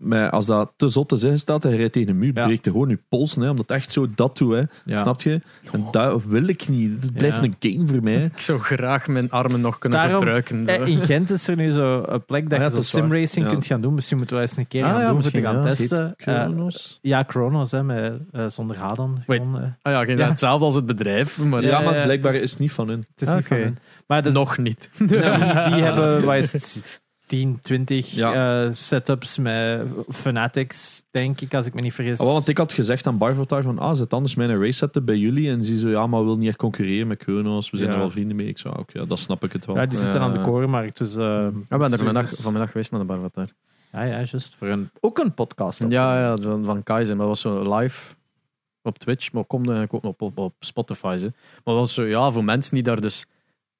maar 0.02 0.30
als 0.30 0.46
dat 0.46 0.72
te 0.76 0.88
zot 0.88 1.10
te 1.10 1.16
zeggen 1.18 1.40
staat 1.40 1.66
en 1.66 1.72
je 1.72 1.78
rijdt 1.78 1.94
tegen 1.94 2.10
een 2.10 2.18
muur, 2.18 2.32
Ja. 2.34 2.46
breekt 2.46 2.66
je 2.66 2.72
gewoon 2.72 2.90
je 2.90 3.00
pols. 3.10 3.36
Hè, 3.36 3.50
omdat 3.50 3.68
het 3.68 3.78
echt 3.78 3.92
zo 3.92 4.08
dat 4.16 4.38
doet. 4.38 4.54
Hè. 4.54 4.64
Ja. 4.86 4.98
Snap 4.98 5.22
je? 5.22 5.42
En 5.72 5.86
dat 5.92 6.22
wil 6.26 6.48
ik 6.48 6.68
niet. 6.68 7.02
Het 7.02 7.14
blijft 7.14 7.36
Ja. 7.36 7.44
een 7.44 7.56
game 7.60 7.88
voor 7.88 8.04
mij. 8.04 8.24
Ik 8.36 8.42
zou 8.42 8.60
graag 8.60 9.08
mijn 9.08 9.30
armen 9.32 9.62
nog 9.62 9.78
kunnen 9.78 10.00
Daarom, 10.00 10.20
gebruiken. 10.20 10.66
zo. 10.66 10.72
Eh, 10.72 10.88
In 10.88 11.00
Gent 11.02 11.30
is 11.30 11.48
er 11.48 11.56
nu 11.56 11.72
zo 11.72 12.04
een 12.08 12.26
plek 12.26 12.44
dat 12.50 12.54
Ah 12.54 12.60
ja, 12.60 12.66
je 12.66 12.72
zo 12.74 12.80
is 12.80 12.90
simracing 12.90 13.46
Ja. 13.46 13.52
kunt 13.52 13.66
gaan 13.66 13.82
doen. 13.82 13.94
Misschien 13.94 14.18
moeten 14.18 14.36
we 14.36 14.42
eens 14.42 14.58
een 14.58 14.68
keer 14.68 14.84
Ah, 14.84 14.90
gaan 14.90 15.02
ja, 15.02 15.06
doen 15.12 15.22
voor 15.22 15.32
te 15.32 15.40
misschien, 15.42 15.54
gaan 15.64 15.76
testen. 15.76 16.14
Eh, 16.18 16.36
Chronos. 16.36 17.00
ja, 17.02 17.24
Chronos, 17.28 17.72
hè, 17.72 17.84
met, 17.84 18.14
eh, 18.32 18.46
zonder 18.48 18.78
H 18.78 18.94
dan. 18.94 19.24
Wait. 19.26 19.42
Gewoon, 19.42 19.62
eh, 19.62 19.70
Ah 19.82 20.08
ja, 20.08 20.26
hetzelfde 20.26 20.66
als 20.66 20.76
het 20.76 20.86
bedrijf. 20.86 21.38
Maar 21.40 21.62
ja, 21.62 21.70
Ja, 21.70 21.82
maar 21.92 22.04
blijkbaar 22.04 22.32
het 22.32 22.40
is- 22.42 22.46
is 22.46 22.52
het 22.52 22.60
niet 22.60 22.72
van 22.72 22.88
hun. 22.88 23.06
het 23.14 23.22
is 23.22 23.30
niet 23.36 23.46
van 23.48 23.58
Oké. 23.58 23.66
hun. 23.66 23.78
Maar 24.08 24.24
dat, 24.24 24.34
Nog 24.34 24.58
niet. 24.58 24.90
die, 24.98 25.18
hebben, 25.18 26.34
is 26.44 27.00
10, 27.32 27.60
20 27.62 28.12
Ja. 28.12 28.64
eh, 28.66 28.74
setups 28.74 29.38
met 29.38 29.82
Fanatics, 30.10 31.04
denk 31.12 31.42
ik, 31.42 31.54
als 31.54 31.66
ik 31.66 31.74
me 31.74 31.82
niet 31.82 31.94
vergis. 31.94 32.20
Ah, 32.20 32.26
wel, 32.26 32.34
want 32.34 32.48
ik 32.48 32.58
had 32.58 32.74
gezegd 32.74 33.08
aan 33.08 33.18
Barvotar 33.18 33.62
van, 33.64 33.80
ah, 33.80 33.96
zet 33.96 34.14
anders 34.14 34.36
mijn 34.36 34.60
race 34.60 34.72
setup 34.72 35.06
bij 35.06 35.18
jullie. 35.18 35.50
En 35.50 35.64
ze 35.64 35.78
zo, 35.80 35.90
ja, 35.90 36.08
maar 36.08 36.20
we 36.20 36.26
willen 36.26 36.40
niet 36.40 36.48
echt 36.48 36.58
concurreren 36.58 37.08
met 37.08 37.22
Chronos. 37.24 37.70
We 37.70 37.78
zijn 37.78 37.90
Ja. 37.90 37.96
er 37.96 38.02
wel 38.02 38.10
vrienden 38.10 38.36
mee. 38.36 38.48
Ik 38.48 38.58
zo, 38.58 38.70
ah, 38.70 38.80
oké, 38.80 39.00
ja, 39.00 39.06
dat 39.06 39.20
snap 39.20 39.44
ik 39.44 39.52
het 39.54 39.66
wel. 39.66 39.76
ja, 39.76 39.86
die 39.86 39.98
zitten 40.00 40.20
Ja. 40.20 40.26
aan 40.26 40.32
de 40.34 40.42
korenmarkt. 40.42 40.98
Dus, 40.98 41.16
eh, 41.16 41.48
Ik 41.48 41.68
ben 41.70 41.82
er 41.82 41.90
dus- 41.90 41.96
vanmiddag, 41.98 42.30
vanmiddag 42.36 42.72
geweest 42.72 42.92
naar 42.92 43.00
de 43.00 43.06
Barvatar. 43.06 43.48
Ja, 43.92 44.02
ja, 44.04 44.16
juist. 44.16 44.56
Voor 44.56 44.68
een, 44.68 44.90
ook 45.00 45.18
een 45.18 45.34
podcast. 45.34 45.80
Ja, 45.90 46.20
ja, 46.20 46.38
van, 46.38 46.66
van 46.66 46.84
Kaizen. 46.84 47.18
Maar 47.18 47.28
dat 47.28 47.42
was 47.42 47.54
zo 47.54 47.76
live 47.78 48.14
op 48.82 48.98
Twitch. 49.00 49.32
Maar 49.32 49.46
komt 49.46 49.70
eigenlijk 49.70 49.94
ook 49.94 50.12
op, 50.12 50.22
op, 50.22 50.38
op 50.38 50.54
Spotify. 50.60 51.16
Ze. 51.20 51.26
Maar 51.64 51.74
dat 51.74 51.76
was 51.76 51.94
zo, 51.94 52.04
ja, 52.04 52.32
voor 52.32 52.44
mensen 52.44 52.74
die 52.74 52.84
daar 52.84 53.02
dus 53.02 53.26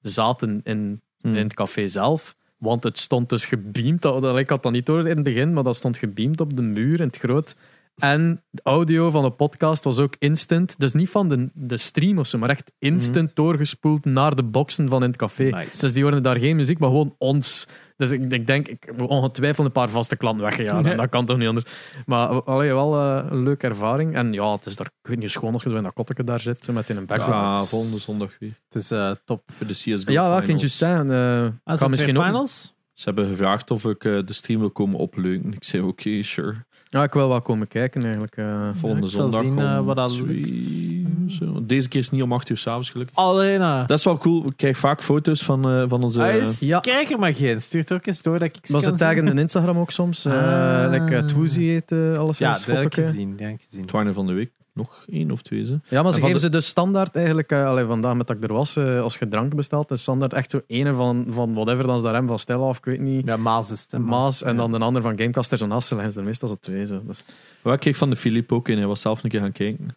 zaten 0.00 0.60
in, 0.64 1.00
Hmm. 1.20 1.34
in 1.36 1.42
het 1.42 1.54
café 1.54 1.86
zelf. 1.86 2.34
Want 2.62 2.84
het 2.84 2.98
stond 2.98 3.28
dus 3.28 3.46
gebeamd. 3.46 4.02
Dat, 4.02 4.38
ik 4.38 4.48
had 4.48 4.62
dat 4.62 4.72
niet 4.72 4.86
door 4.86 5.00
in 5.00 5.16
het 5.16 5.22
begin, 5.22 5.52
maar 5.52 5.62
dat 5.62 5.76
stond 5.76 5.96
gebeamd 5.96 6.40
op 6.40 6.56
de 6.56 6.62
muur 6.62 7.00
in 7.00 7.06
het 7.06 7.16
groot. 7.16 7.54
En 7.96 8.42
de 8.50 8.60
audio 8.64 9.10
van 9.10 9.22
de 9.22 9.30
podcast 9.30 9.84
was 9.84 9.98
ook 9.98 10.14
instant. 10.18 10.74
Dus 10.78 10.92
niet 10.92 11.08
van 11.08 11.28
de, 11.28 11.50
de 11.54 11.76
stream 11.76 12.18
of 12.18 12.26
zo, 12.26 12.38
maar 12.38 12.50
echt 12.50 12.70
instant 12.78 13.30
doorgespoeld 13.36 14.04
naar 14.04 14.34
de 14.34 14.42
boxen 14.42 14.88
van 14.88 15.02
in 15.02 15.08
het 15.08 15.18
café. 15.18 15.42
Nice. 15.44 15.80
Dus 15.80 15.92
die 15.92 16.02
hoorden 16.02 16.22
daar 16.22 16.38
geen 16.38 16.56
muziek, 16.56 16.78
maar 16.78 16.88
gewoon 16.88 17.14
ons. 17.18 17.66
Dus 17.96 18.10
ik, 18.10 18.32
ik 18.32 18.46
denk, 18.46 18.68
ik 18.68 18.82
heb 18.86 19.02
ongetwijfeld 19.02 19.66
een 19.66 19.72
paar 19.72 19.90
vaste 19.90 20.16
klanten 20.16 20.44
weggegaan. 20.44 20.82
Nee. 20.82 20.96
Dat 21.02 21.08
kan 21.08 21.26
toch 21.26 21.36
niet 21.38 21.48
anders. 21.48 21.66
Maar 22.06 22.42
allee, 22.42 22.72
wel 22.72 22.94
eh, 22.94 23.30
een 23.30 23.42
leuke 23.42 23.66
ervaring. 23.66 24.14
En 24.14 24.32
ja, 24.32 24.52
het 24.52 24.66
is 24.66 24.76
daar, 24.76 24.86
ik 25.02 25.08
weet 25.08 25.18
niet, 25.18 25.30
schoon 25.30 25.52
als 25.52 25.62
je 25.62 25.70
zo 25.70 25.76
in 25.76 25.82
dat 25.82 25.92
kotteke 25.92 26.24
daar 26.24 26.40
zit, 26.40 26.64
zo 26.64 26.72
met 26.72 26.90
in 26.90 26.96
een 26.96 27.06
background. 27.06 27.58
Ja, 27.58 27.64
volgende 27.64 27.98
zondag 27.98 28.30
weer. 28.38 28.58
Het 28.68 28.82
is 28.82 28.90
eh, 28.90 29.10
top. 29.24 29.42
Voor 29.56 29.66
de 29.66 29.72
CSGO 29.72 30.12
Ja, 30.12 30.28
wel, 30.28 30.40
finals. 30.40 30.44
kan 30.44 30.58
je 30.58 30.66
zeggen. 30.66 31.10
eh 31.10 31.48
Als 31.64 31.80
kan 31.80 31.90
misschien 31.90 32.18
ook. 32.18 32.46
Ze 32.92 33.04
hebben 33.04 33.28
gevraagd 33.28 33.70
of 33.70 33.84
ik 33.84 34.04
eh, 34.04 34.18
de 34.24 34.32
stream 34.32 34.60
wil 34.60 34.70
komen 34.70 34.98
opleuken. 34.98 35.52
Ik 35.52 35.64
zei, 35.64 35.82
oké, 35.82 36.22
sure. 36.22 36.64
Ja, 36.92 37.02
ik 37.02 37.12
wil 37.12 37.28
wel 37.28 37.42
komen 37.42 37.68
kijken 37.68 38.02
eigenlijk. 38.02 38.36
eh. 38.36 38.68
Volgende 38.74 39.06
zondag 39.06 39.40
zien, 39.40 39.58
eh, 39.58 39.84
wat 39.84 39.96
dat 39.96 40.10
twee, 40.12 41.06
zo. 41.28 41.64
Deze 41.66 41.88
keer 41.88 41.98
is 42.00 42.04
het 42.06 42.14
niet 42.14 42.22
om 42.22 42.32
8 42.32 42.48
uur 42.48 42.56
s'avonds 42.56 42.90
gelukkig. 42.90 43.16
Alleen. 43.16 43.60
eh. 43.60 43.86
Dat 43.86 43.98
is 43.98 44.04
wel 44.04 44.18
cool. 44.18 44.46
Ik 44.46 44.56
krijg 44.56 44.78
vaak 44.78 45.02
foto's 45.02 45.42
van, 45.42 45.68
eh, 45.70 45.84
van 45.86 46.02
onze... 46.02 46.22
Ah, 46.22 46.34
is- 46.34 46.58
Ja. 46.58 46.80
Krijg 46.80 47.10
er 47.10 47.18
maar 47.18 47.34
geen. 47.34 47.60
Stuur 47.60 47.84
ook 47.92 48.06
eens 48.06 48.22
door 48.22 48.38
dat 48.38 48.48
ik 48.48 48.66
ze 48.66 48.72
Maar 48.72 48.80
ze 48.82 48.92
taggen 48.92 49.26
in 49.28 49.38
Instagram 49.38 49.78
ook 49.78 49.90
soms. 49.90 50.24
like, 50.24 51.08
uh, 51.10 51.18
Twoozy 51.18 51.62
heet 51.62 51.92
alles 51.92 52.38
Ja, 52.38 52.50
dat 52.50 52.64
heb 52.64 52.84
ik 52.84 52.94
gezien. 52.94 53.36
Dat 53.36 53.48
ik 53.48 54.12
van 54.14 54.26
de 54.26 54.32
week 54.32 54.50
nog 54.74 55.04
één 55.06 55.30
of 55.30 55.42
twee. 55.42 55.64
Ze. 55.64 55.80
Ja, 55.88 56.02
maar 56.02 56.12
ze 56.12 56.20
geven 56.20 56.34
de- 56.34 56.40
ze 56.40 56.48
dus 56.48 56.66
standaard 56.66 57.16
eigenlijk, 57.16 57.52
allee, 57.52 57.84
vandaag 57.84 58.14
met 58.14 58.26
dat 58.26 58.36
ik 58.36 58.42
er 58.44 58.52
was, 58.52 58.76
eh, 58.76 59.00
als 59.00 59.16
je 59.18 59.28
drank 59.28 59.54
bestelt, 59.54 59.90
is 59.90 60.00
standaard 60.00 60.32
echt 60.32 60.50
zo 60.50 60.60
ene 60.66 60.94
van, 60.94 61.26
van 61.28 61.54
whatever 61.54 61.86
dan 61.86 61.96
is 61.96 62.02
daar 62.02 62.14
hem 62.14 62.26
van 62.26 62.38
Stella 62.38 62.64
of 62.68 62.78
ik 62.78 62.84
weet 62.84 63.00
niet. 63.00 63.26
Ja, 63.26 63.36
Maas 63.36 63.70
is 63.70 63.86
het. 63.90 64.00
Maas 64.00 64.42
en 64.42 64.50
ja. 64.52 64.56
dan 64.56 64.70
de 64.72 64.78
ander 64.78 65.02
van 65.02 65.18
Gamecasters 65.18 65.60
en 65.60 65.72
Assen. 65.72 66.00
En 66.00 66.14
er 66.16 66.24
meestal 66.24 66.48
zo 66.48 66.54
twee. 66.60 66.86
Zo. 66.86 67.02
Dus, 67.06 67.24
Maar 67.62 67.74
ik 67.74 67.80
kreeg 67.80 67.96
van 67.96 68.10
de 68.10 68.16
Filip 68.16 68.52
ook 68.52 68.68
een. 68.68 68.78
Hij 68.78 68.86
was 68.86 69.00
zelf 69.00 69.24
een 69.24 69.30
keer 69.30 69.40
gaan 69.40 69.52
kijken. 69.52 69.96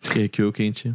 Kreeg 0.00 0.24
ik 0.24 0.36
je 0.36 0.44
ook 0.44 0.56
eentje. 0.56 0.94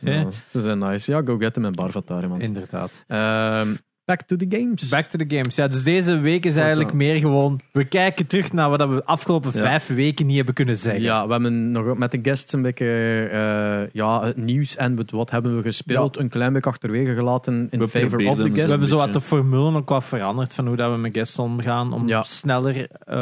ja, 0.00 0.28
ze 0.50 0.60
zijn 0.60 0.78
nice. 0.78 1.10
Ja, 1.12 1.22
go 1.24 1.36
get 1.36 1.54
them 1.54 1.64
in 1.64 1.72
Barvatar, 1.72 2.28
man. 2.28 2.40
Inderdaad. 2.40 3.04
Ehm, 3.06 3.74
back 4.04 4.22
to 4.22 4.36
the 4.36 4.46
games. 4.48 4.88
Back 4.88 5.06
to 5.06 5.18
the 5.18 5.24
games. 5.36 5.54
Ja, 5.56 5.68
dus 5.68 5.82
deze 5.84 6.18
week 6.18 6.44
is 6.44 6.56
eigenlijk 6.56 6.90
zo. 6.90 6.96
meer 6.96 7.16
gewoon... 7.16 7.60
We 7.72 7.84
kijken 7.84 8.26
terug 8.26 8.52
naar 8.52 8.70
wat 8.70 8.88
we 8.88 8.94
de 8.94 9.04
afgelopen 9.04 9.50
Ja. 9.54 9.60
vijf 9.60 9.86
weken 9.86 10.26
niet 10.26 10.36
hebben 10.36 10.54
kunnen 10.54 10.76
zeggen. 10.76 11.02
Ja, 11.02 11.26
we 11.26 11.32
hebben 11.32 11.70
nog 11.72 11.98
met 11.98 12.10
de 12.10 12.18
guests 12.22 12.52
een 12.52 12.62
beetje 12.62 12.86
eh, 13.32 13.90
ja, 13.92 14.24
het 14.24 14.36
nieuws 14.36 14.76
en 14.76 14.96
wat- 14.96 15.10
wat 15.10 15.30
hebben 15.30 15.56
we 15.56 15.62
gespeeld 15.62 16.18
een 16.18 16.28
klein 16.28 16.52
beetje 16.52 16.70
achterwege 16.70 17.14
gelaten 17.14 17.68
in 17.70 17.78
We 17.78 17.88
favor 17.88 18.18
of 18.28 18.36
the 18.36 18.42
dus 18.42 18.48
We 18.48 18.54
guests. 18.54 18.70
hebben 18.70 18.88
zo 18.88 18.96
wat 18.96 19.12
de 19.12 19.20
formule 19.20 19.76
ook 19.76 19.88
wat 19.88 20.04
veranderd 20.04 20.54
van 20.54 20.66
hoe 20.66 20.76
dat 20.76 20.90
we 20.90 20.96
met 20.96 21.14
guests 21.14 21.38
omgaan. 21.38 21.92
Om 21.92 22.08
Ja. 22.08 22.22
sneller 22.22 22.88
eh, 22.90 23.16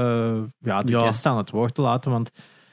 ja, 0.62 0.82
de 0.82 0.92
Ja. 0.92 1.00
guests 1.00 1.26
aan 1.26 1.36
het 1.36 1.50
woord 1.50 1.74
te 1.74 1.82
laten. 1.82 2.10
Want 2.10 2.30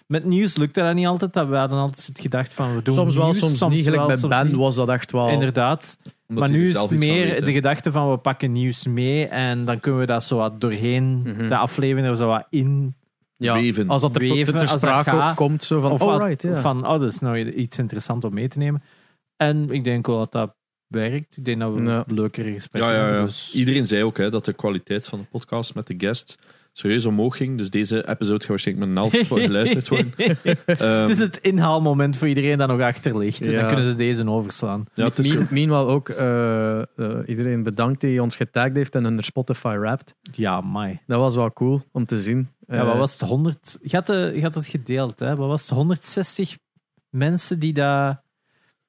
met 0.10 0.26
nieuws 0.26 0.56
lukte 0.58 0.82
dat 0.82 0.94
niet 0.96 1.06
altijd. 1.06 1.34
Dat 1.34 1.48
we 1.48 1.56
hadden 1.56 1.80
altijd 1.80 2.10
gedacht 2.14 2.54
van 2.54 2.76
we 2.76 2.82
doen 2.82 2.96
Soms 2.96 3.16
wel, 3.16 3.26
nieuws, 3.26 3.40
soms, 3.40 3.74
niet. 3.76 3.84
Gelijk 3.84 4.18
soms 4.20 4.28
Ben 4.28 4.58
was 4.58 4.76
dat 4.76 4.90
echt 4.90 5.12
wel... 5.12 5.30
Inderdaad. 5.30 5.98
Omdat 6.28 6.44
maar 6.50 6.58
nu 6.58 6.68
is 6.68 6.74
het 6.74 6.90
meer 6.90 7.26
weet, 7.26 7.46
de 7.46 7.52
gedachte 7.54 7.92
van 7.92 8.12
we 8.12 8.18
pakken 8.18 8.52
nieuws 8.52 8.88
mee 8.88 9.26
en 9.28 9.66
dan 9.66 9.80
kunnen 9.80 10.00
we 10.00 10.06
dat 10.06 10.24
zo 10.24 10.38
wat 10.38 10.62
doorheen 10.62 11.22
Mhm. 11.22 11.48
de 11.48 11.56
aflevering 11.58 12.08
er 12.08 12.16
zo 12.18 12.28
wat 12.28 12.46
in. 12.50 12.96
ja, 13.38 13.54
weven. 13.54 13.90
Als 13.90 14.02
dat 14.02 14.16
er, 14.16 14.22
Weven, 14.22 14.58
ter 14.58 14.68
sprake 14.68 15.10
gaat. 15.10 15.36
komt, 15.36 15.64
zo 15.64 15.82
van, 15.82 15.92
Of 15.92 16.02
oh 16.02 16.18
right, 16.24 16.48
van 16.54 16.86
oh, 16.88 17.00
dat 17.00 17.12
is 17.12 17.20
nou 17.20 17.38
iets 17.52 17.78
interessants 17.78 18.26
om 18.26 18.34
mee 18.34 18.48
te 18.48 18.58
nemen. 18.58 18.84
En 19.38 19.70
ik 19.72 19.84
denk 19.84 20.08
wel 20.08 20.18
dat 20.18 20.32
dat 20.32 20.56
werkt. 20.88 21.38
Ik 21.38 21.46
denk 21.46 21.60
dat 21.60 21.74
we 21.74 21.84
Ja. 21.84 22.04
leukere 22.08 22.52
gesprekken 22.54 22.92
Ja, 22.92 22.98
ja, 22.98 23.04
hebben. 23.06 23.26
Dus... 23.26 23.52
Iedereen 23.54 23.86
zei 23.88 24.04
ook 24.04 24.18
hè, 24.18 24.30
dat 24.30 24.46
de 24.46 24.54
kwaliteit 24.54 25.08
van 25.08 25.20
de 25.20 25.26
podcast 25.32 25.76
met 25.76 25.88
de 25.88 25.96
guest 25.98 26.38
serieus 26.80 27.06
omhoog 27.06 27.38
ging. 27.38 27.58
Dus 27.58 27.70
deze 27.70 28.10
episode 28.10 28.40
gaat 28.40 28.48
waarschijnlijk 28.48 28.88
met 28.88 28.98
een 29.04 29.10
helft 29.12 29.28
geluisterd 29.46 29.88
worden. 29.88 30.14
Ehm, 30.66 31.00
het 31.00 31.10
is 31.10 31.20
het 31.20 31.38
inhaalmoment 31.38 32.18
voor 32.18 32.28
iedereen 32.28 32.58
dat 32.58 32.68
nog 32.68 32.82
achter 32.82 33.18
ligt. 33.18 33.42
En 33.42 33.52
Ja. 33.52 33.60
dan 33.60 33.68
kunnen 33.68 33.92
ze 33.92 33.96
deze 33.98 34.30
overslaan. 34.30 34.86
ja, 34.94 35.06
het 35.06 35.20
is 35.20 35.34
meanwhile 35.34 35.86
ook 35.86 36.10
eh, 36.10 36.80
eh, 36.80 36.86
iedereen 37.26 37.64
bedankt 37.64 38.02
die 38.02 38.22
ons 38.22 38.36
getagd 38.36 38.76
heeft 38.76 38.96
en 38.96 39.04
hun 39.04 39.24
Spotify 39.24 39.76
rapt. 39.80 40.16
Ja, 40.32 40.62
mai. 40.62 41.00
Dat 41.08 41.20
was 41.20 41.36
wel 41.36 41.54
cool 41.54 41.82
om 41.92 42.06
te 42.06 42.20
zien. 42.20 42.50
Ja, 42.68 42.76
Eh, 42.76 42.86
wat 42.86 42.98
was 42.98 43.12
het? 43.20 43.22
100... 43.30 43.78
Je 43.82 43.96
had, 43.96 44.08
de, 44.08 44.32
je 44.36 44.42
had 44.42 44.56
het 44.56 44.68
gedeeld, 44.68 45.20
hè? 45.20 45.36
Wat 45.36 45.48
was 45.48 45.62
het? 45.62 45.70
160 45.70 46.58
mensen 47.10 47.60
die 47.60 47.74
daar... 47.74 48.10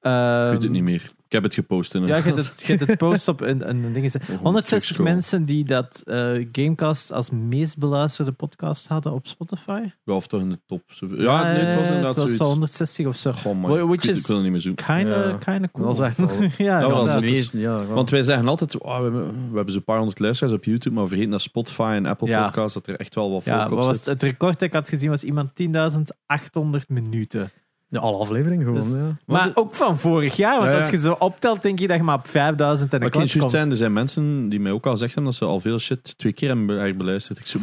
ik 0.01 0.51
weet 0.51 0.61
het 0.61 0.71
niet 0.71 0.83
meer. 0.83 1.11
Ik 1.31 1.37
heb 1.37 1.45
het 1.45 1.53
gepost 1.55 1.93
in 1.95 2.01
een... 2.01 2.07
Ja, 2.07 2.15
je 2.15 2.21
hebt 2.23 2.35
het, 2.37 2.61
je 2.65 2.73
hebt 2.75 2.87
het 2.87 2.97
post 2.97 3.27
op 3.27 3.41
een, 3.41 3.69
een 3.69 3.93
ding. 3.93 4.05
gezet. 4.11 4.23
160 4.27 4.63
terugscrollen. 4.63 5.11
mensen 5.13 5.45
die 5.45 5.63
dat 5.65 6.01
eh, 6.05 6.47
Gamecast 6.51 7.11
als 7.11 7.29
meest 7.29 7.77
beluisterde 7.77 8.31
podcast 8.31 8.87
hadden 8.87 9.11
op 9.13 9.27
Spotify. 9.27 9.81
Ja, 10.03 10.13
of 10.13 10.27
toch 10.27 10.41
in 10.41 10.49
de 10.49 10.59
top. 10.67 10.81
Ja, 11.17 11.43
nee, 11.43 11.53
het 11.63 11.75
was 11.77 11.87
inderdaad 11.87 12.15
het 12.15 12.15
was 12.15 12.15
zoiets. 12.15 12.37
zo 12.37 12.43
160 12.43 13.05
of 13.07 13.17
zo. 13.17 13.31
Goh, 13.31 13.59
man, 13.61 13.71
Which 13.71 13.81
ik, 13.83 14.01
weet- 14.01 14.15
is 14.15 14.19
ik 14.21 14.27
wil 14.27 14.35
het 14.35 14.43
niet 14.43 14.53
meer 14.53 14.61
zoeken. 14.61 14.85
Kinda, 14.85 15.27
Ja. 15.27 15.37
kinda 15.37 15.67
cool. 15.71 15.87
Dat 15.87 15.97
was 15.97 16.07
echt 16.07 16.17
wel- 16.17 16.41
ja, 16.57 16.79
Ja, 16.79 16.87
dat 16.89 17.19
de 17.19 17.25
is- 17.25 17.31
meeste, 17.31 17.59
ja. 17.59 17.85
Want 17.85 18.09
wij 18.09 18.23
zeggen 18.23 18.47
altijd, 18.47 18.77
oh, 18.77 18.97
we, 18.97 19.03
hebben, 19.03 19.25
we 19.49 19.55
hebben 19.55 19.73
zo'n 19.73 19.83
paar 19.83 19.97
honderd 19.97 20.19
luisteraars 20.19 20.55
op 20.55 20.63
YouTube, 20.63 20.93
maar 20.95 21.03
we 21.03 21.09
vergeten 21.09 21.31
dat 21.31 21.41
Spotify 21.41 21.91
en 21.95 22.05
Apple 22.05 22.27
Ja. 22.27 22.43
Podcasts 22.43 22.73
dat 22.73 22.87
er 22.87 22.95
echt 22.95 23.15
wel 23.15 23.31
wat 23.31 23.43
Ja, 23.43 23.57
volk 23.57 23.69
wat 23.69 23.79
op 23.79 23.85
was 23.85 23.95
zit. 23.97 24.05
het, 24.05 24.21
het 24.21 24.31
record 24.31 24.53
dat 24.53 24.61
ik 24.61 24.73
had 24.73 24.89
gezien 24.89 25.09
was 25.09 25.23
iemand 25.23 25.49
10.800 25.53 26.87
minuten. 26.87 27.51
Ja, 27.93 27.99
alle 27.99 28.17
afleveringen 28.17 28.65
gewoon, 28.65 28.81
Dus- 28.83 28.93
ja. 28.93 29.15
Maar 29.25 29.43
de- 29.45 29.51
ook 29.55 29.75
van 29.75 29.99
vorig 29.99 30.35
jaar, 30.35 30.53
want 30.57 30.65
Ja, 30.65 30.71
ja. 30.71 30.79
als 30.79 30.89
je 30.89 30.99
zo 30.99 31.15
optelt, 31.19 31.61
denk 31.61 31.79
je 31.79 31.87
dat 31.87 31.97
je 31.97 32.03
maar 32.03 32.15
op 32.17 32.27
5000 32.27 32.93
en 32.93 32.99
een 32.99 33.05
ik 33.05 33.11
kan 33.11 33.21
klats 33.21 33.33
juist 33.33 33.49
komt. 33.49 33.61
zijn, 33.61 33.71
er 33.71 33.77
zijn 33.77 33.93
mensen 33.93 34.49
die 34.49 34.59
mij 34.59 34.71
ook 34.71 34.85
al 34.85 34.97
zeggen 34.97 35.23
dat 35.23 35.35
ze 35.35 35.45
al 35.45 35.59
veel 35.59 35.79
shit 35.79 36.17
twee 36.17 36.33
keer 36.33 36.47
hebben 36.47 36.65
be- 36.65 36.93
beluisterd. 36.97 37.39
Ik 37.39 37.45
zo, 37.47 37.59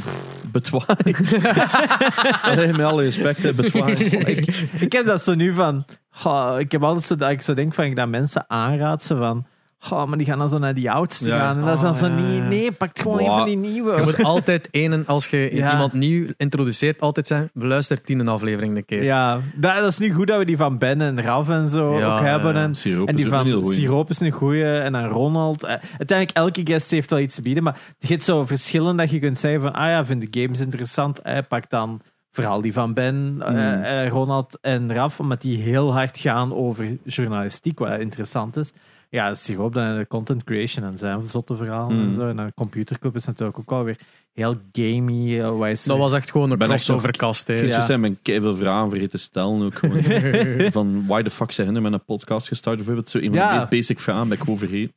betwaai. 0.53 1.15
Allee, 2.43 2.73
met 2.73 2.81
alle 2.87 3.03
respect, 3.03 3.57
betwaai. 3.57 3.93
ik, 4.35 4.47
ik 4.81 4.93
heb 4.93 5.05
dat 5.07 5.23
zo 5.23 5.35
nu 5.35 5.53
van. 5.53 5.85
goh, 6.11 6.55
ik 6.59 6.73
heb 6.73 6.83
altijd 6.83 7.05
zo 7.05 7.17
dat 7.17 7.31
ik 7.31 7.43
zo 7.43 7.55
denk 7.55 7.75
van 7.75 7.85
ik 7.85 7.97
dat 7.97 8.09
mensen 8.09 8.45
aanraad 8.51 9.03
ze 9.03 9.17
van. 9.17 9.47
Goh, 9.81 10.07
maar 10.07 10.19
die 10.19 10.27
gaan 10.27 10.39
dan 10.39 10.49
zo 10.49 10.59
naar 10.59 10.75
die 10.75 10.91
oudste 10.91 11.27
Ja. 11.29 11.39
gaan. 11.39 11.59
En 11.59 11.65
dat 11.65 11.75
is 11.75 11.81
dan 11.81 11.91
Oh, 11.93 11.97
zo 11.99 12.07
ja, 12.07 12.13
niet. 12.15 12.43
Nee, 12.49 12.73
pak 12.73 12.99
gewoon 12.99 13.19
een 13.19 13.25
Wow. 13.25 13.37
van 13.37 13.47
die 13.47 13.57
nieuwe. 13.57 13.97
Je 13.97 14.03
moet 14.03 14.23
altijd 14.35 14.69
één, 14.71 15.07
als 15.07 15.27
je 15.27 15.51
Ja. 15.53 15.71
iemand 15.73 15.93
nieuw 15.93 16.27
introduceert, 16.37 17.01
altijd 17.01 17.27
zeggen, 17.27 17.51
beluister 17.55 18.03
tien 18.03 18.19
een 18.19 18.29
aflevering 18.29 18.77
een 18.77 18.85
keer. 18.85 19.03
Ja, 19.03 19.41
dat, 19.55 19.75
dat 19.77 19.87
is 19.87 19.99
nu 19.99 20.13
goed 20.13 20.27
dat 20.27 20.39
we 20.39 20.45
die 20.45 20.57
van 20.57 20.79
Ben 20.79 21.01
en 21.01 21.23
Raf 21.23 21.49
en 21.49 21.69
zo 21.69 21.99
Ja, 21.99 22.15
ook 22.17 22.25
hebben. 22.25 22.57
En, 22.57 22.73
die 22.73 23.25
een 23.25 23.29
van. 23.29 23.65
Siroop 23.65 24.11
is 24.11 24.21
een 24.21 24.31
goeie. 24.33 24.65
En 24.65 24.93
dan 24.93 25.05
Ronald. 25.05 25.65
Eh, 25.65 25.71
Uiteindelijk, 25.99 26.37
elke 26.39 26.61
guest 26.65 26.91
heeft 26.91 27.11
wel 27.11 27.19
iets 27.21 27.35
te 27.35 27.43
bieden. 27.43 27.63
Maar 27.63 27.79
je 27.99 28.07
hebt 28.09 28.23
zo 28.25 28.45
verschillen 28.47 28.97
dat 28.97 29.11
je 29.11 29.19
kunt 29.19 29.39
zeggen 29.39 29.61
van... 29.61 29.73
Ah 29.73 29.87
ja, 29.89 30.05
vind 30.05 30.33
de 30.33 30.41
games 30.41 30.61
interessant. 30.61 31.21
Eh, 31.23 31.39
pak 31.49 31.71
dan 31.71 32.01
vooral 32.31 32.61
die 32.63 32.73
van 32.73 32.95
Ben, 32.95 33.37
eh, 33.41 33.49
Hmm. 33.49 33.83
eh, 33.83 34.09
Ronald 34.09 34.59
en 34.61 34.93
Raf. 34.95 35.21
Omdat 35.21 35.41
die 35.41 35.59
heel 35.63 35.93
hard 35.93 36.19
gaan 36.19 36.55
over 36.55 36.87
journalistiek, 37.05 37.79
wat 37.79 37.99
interessant 38.01 38.57
is. 38.57 38.73
Ja, 39.09 39.29
dat 39.29 39.37
is 39.37 39.47
hier 39.47 39.61
op 39.61 39.75
dan 39.75 39.97
de 39.97 40.07
content 40.07 40.45
creation 40.45 40.85
en 40.85 40.99
zijn 40.99 41.25
zotte 41.25 41.57
verhalen 41.57 41.97
Mm. 41.97 42.07
en 42.07 42.13
zo. 42.13 42.29
En 42.29 42.37
dan 42.37 42.53
computerclub 42.55 43.15
is 43.15 43.25
natuurlijk 43.25 43.59
ook 43.59 43.73
alweer 43.73 43.99
heel 44.33 44.57
gamey. 44.73 45.41
eh, 45.43 45.57
wat 45.59 45.69
is 45.69 45.85
Dat 45.85 45.99
was 45.99 46.13
echt 46.13 46.31
gewoon 46.31 46.51
een 46.51 46.59
ben 46.59 46.71
echt 46.71 46.85
crossoverkast. 46.85 47.47
hè. 47.47 47.55
Ik 47.55 47.73
Ja. 47.73 47.87
zijn 47.87 48.01
mijn 48.01 48.19
veel 48.23 48.57
vragen 48.57 48.89
vergeten 48.91 49.11
te 49.19 49.25
stellen 49.25 49.63
ook 49.63 49.75
gewoon. 49.75 50.03
van 50.73 51.07
why 51.07 51.23
the 51.23 51.31
fuck 51.31 51.51
zijn 51.53 51.75
er 51.77 51.83
met 51.83 51.93
een 51.93 52.05
podcast 52.05 52.49
gestart 52.49 52.77
bijvoorbeeld. 52.77 53.11
Zo 53.11 53.19
een 53.19 53.25
van 53.25 53.33
Ja. 53.35 53.53
de 53.53 53.57
meest 53.59 53.71
basic 53.71 53.99
vragen 53.99 54.29
ben 54.29 54.37
ik 54.37 54.43
gewoon 54.43 54.59
vergeten. 54.59 54.93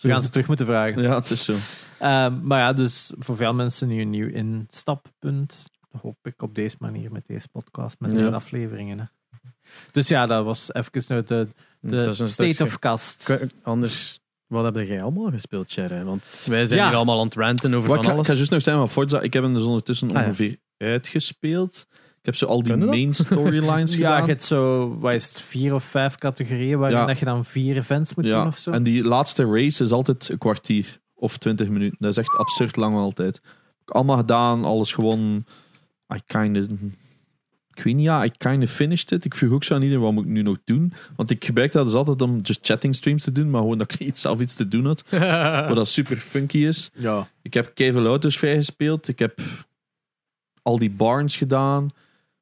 We 0.00 0.08
gaan 0.08 0.22
ze 0.22 0.28
terug 0.30 0.46
moeten 0.46 0.66
vragen. 0.66 1.02
Ja, 1.02 1.14
het 1.14 1.30
is 1.30 1.44
zo. 1.44 1.54
Ehm, 1.98 2.38
maar 2.46 2.58
ja, 2.58 2.72
dus 2.72 3.12
voor 3.18 3.36
veel 3.36 3.54
mensen 3.54 3.88
nu 3.88 4.00
een 4.00 4.10
nieuw 4.10 4.28
instappunt. 4.28 5.70
Hoop 6.02 6.16
ik 6.22 6.42
op 6.42 6.54
deze 6.54 6.76
manier 6.78 7.12
met 7.12 7.22
deze 7.26 7.48
podcast, 7.48 7.96
met 8.00 8.12
Ja. 8.12 8.18
deze 8.18 8.34
afleveringen. 8.34 8.98
Hè. 8.98 9.04
Dus 9.92 10.08
ja, 10.08 10.26
dat 10.26 10.44
was 10.44 10.72
even 10.74 11.02
nou 11.08 11.22
de, 11.24 11.48
de 11.90 11.96
Dat 11.96 12.08
is 12.14 12.18
een 12.18 12.28
state 12.28 12.52
stukje. 12.52 12.72
of 12.72 12.78
cast. 12.78 13.24
K- 13.24 13.46
Anders, 13.62 14.20
wat 14.46 14.64
heb 14.74 14.86
jij 14.86 15.02
allemaal 15.02 15.30
gespeeld, 15.30 15.70
Cherry? 15.72 16.04
Want 16.04 16.40
wij 16.44 16.66
zijn 16.66 16.80
Ja. 16.80 16.86
hier 16.86 16.96
allemaal 16.96 17.18
aan 17.18 17.24
het 17.24 17.34
ranten 17.34 17.74
over 17.74 17.88
Wat 17.88 17.96
ik, 17.96 18.02
van 18.02 18.10
ik 18.10 18.16
alles. 18.16 18.28
ga 18.30 18.34
juist 18.34 18.50
nog 18.50 18.62
zeggen 18.62 18.82
van 18.82 18.90
Forza. 18.92 19.20
Ik 19.20 19.32
heb 19.32 19.42
hem 19.42 19.54
dus 19.54 19.62
ondertussen 19.64 20.08
Ah, 20.08 20.14
ja. 20.14 20.22
ongeveer 20.24 20.56
uitgespeeld. 20.76 21.86
Ik 21.92 22.28
heb 22.28 22.34
zo 22.36 22.46
al 22.46 22.62
die 22.62 22.76
main 22.76 23.14
storylines 23.14 23.90
Ja, 23.96 23.96
gedaan. 23.96 24.22
je 24.22 24.28
hebt 24.28 24.42
zo, 24.42 24.88
wat 24.98 25.12
is 25.14 25.28
het, 25.28 25.40
vier 25.40 25.74
of 25.74 25.84
vijf 25.84 26.14
categorieën 26.16 26.78
waarin 26.78 26.98
Ja. 26.98 27.06
dat 27.06 27.18
je 27.18 27.24
dan 27.24 27.44
vier 27.44 27.76
events 27.76 28.14
moet 28.14 28.24
doen 28.24 28.46
of 28.46 28.56
zo. 28.58 28.70
En 28.70 28.82
die 28.82 29.04
laatste 29.04 29.44
race 29.44 29.84
is 29.84 29.90
altijd 29.92 30.28
een 30.28 30.38
kwartier 30.38 31.00
of 31.14 31.36
twintig 31.38 31.68
minuten. 31.68 31.96
Dat 32.00 32.10
is 32.10 32.16
echt 32.16 32.36
absurd 32.36 32.76
lang 32.76 32.96
altijd. 32.96 33.40
Ik 33.84 33.90
allemaal 33.90 34.16
gedaan, 34.16 34.64
alles 34.64 34.92
gewoon. 34.92 35.44
I 36.14 36.20
kind 36.26 36.56
of. 36.56 36.64
Ik 37.74 37.82
weet 37.82 37.94
niet, 37.94 38.04
ja, 38.06 38.24
I 38.24 38.30
kind 38.38 38.62
of 38.62 38.70
finished 38.70 39.10
it. 39.10 39.24
Ik 39.24 39.34
vroeg 39.34 39.52
ook 39.52 39.64
zo 39.64 39.74
aan 39.74 39.82
iedereen, 39.82 40.02
wat 40.04 40.12
moet 40.12 40.24
ik 40.24 40.30
nu 40.30 40.42
nog 40.42 40.58
doen? 40.64 40.92
Want 41.16 41.30
ik 41.30 41.44
gebruik 41.44 41.72
dat 41.72 41.84
dus 41.84 41.94
altijd 41.94 42.22
om 42.22 42.40
just 42.42 42.58
chatting 42.66 42.94
streams 42.94 43.22
te 43.24 43.32
doen, 43.32 43.50
maar 43.50 43.60
gewoon 43.60 43.78
dat 43.78 43.92
ik 43.94 44.00
iets, 44.08 44.20
zelf 44.20 44.40
iets 44.40 44.54
te 44.54 44.68
doen 44.68 44.86
had. 44.86 45.04
Wat 45.68 45.76
dat 45.76 45.88
super 45.88 46.16
funky 46.16 46.58
is. 46.58 46.90
ja. 46.94 47.28
Ik 47.42 47.54
heb 47.54 47.70
Kevin 47.74 48.06
Auto's 48.06 48.38
vrijgespeeld. 48.38 49.08
Ik 49.08 49.18
heb 49.18 49.40
al 50.62 50.78
die 50.78 50.90
barns 50.90 51.36
gedaan. 51.36 51.90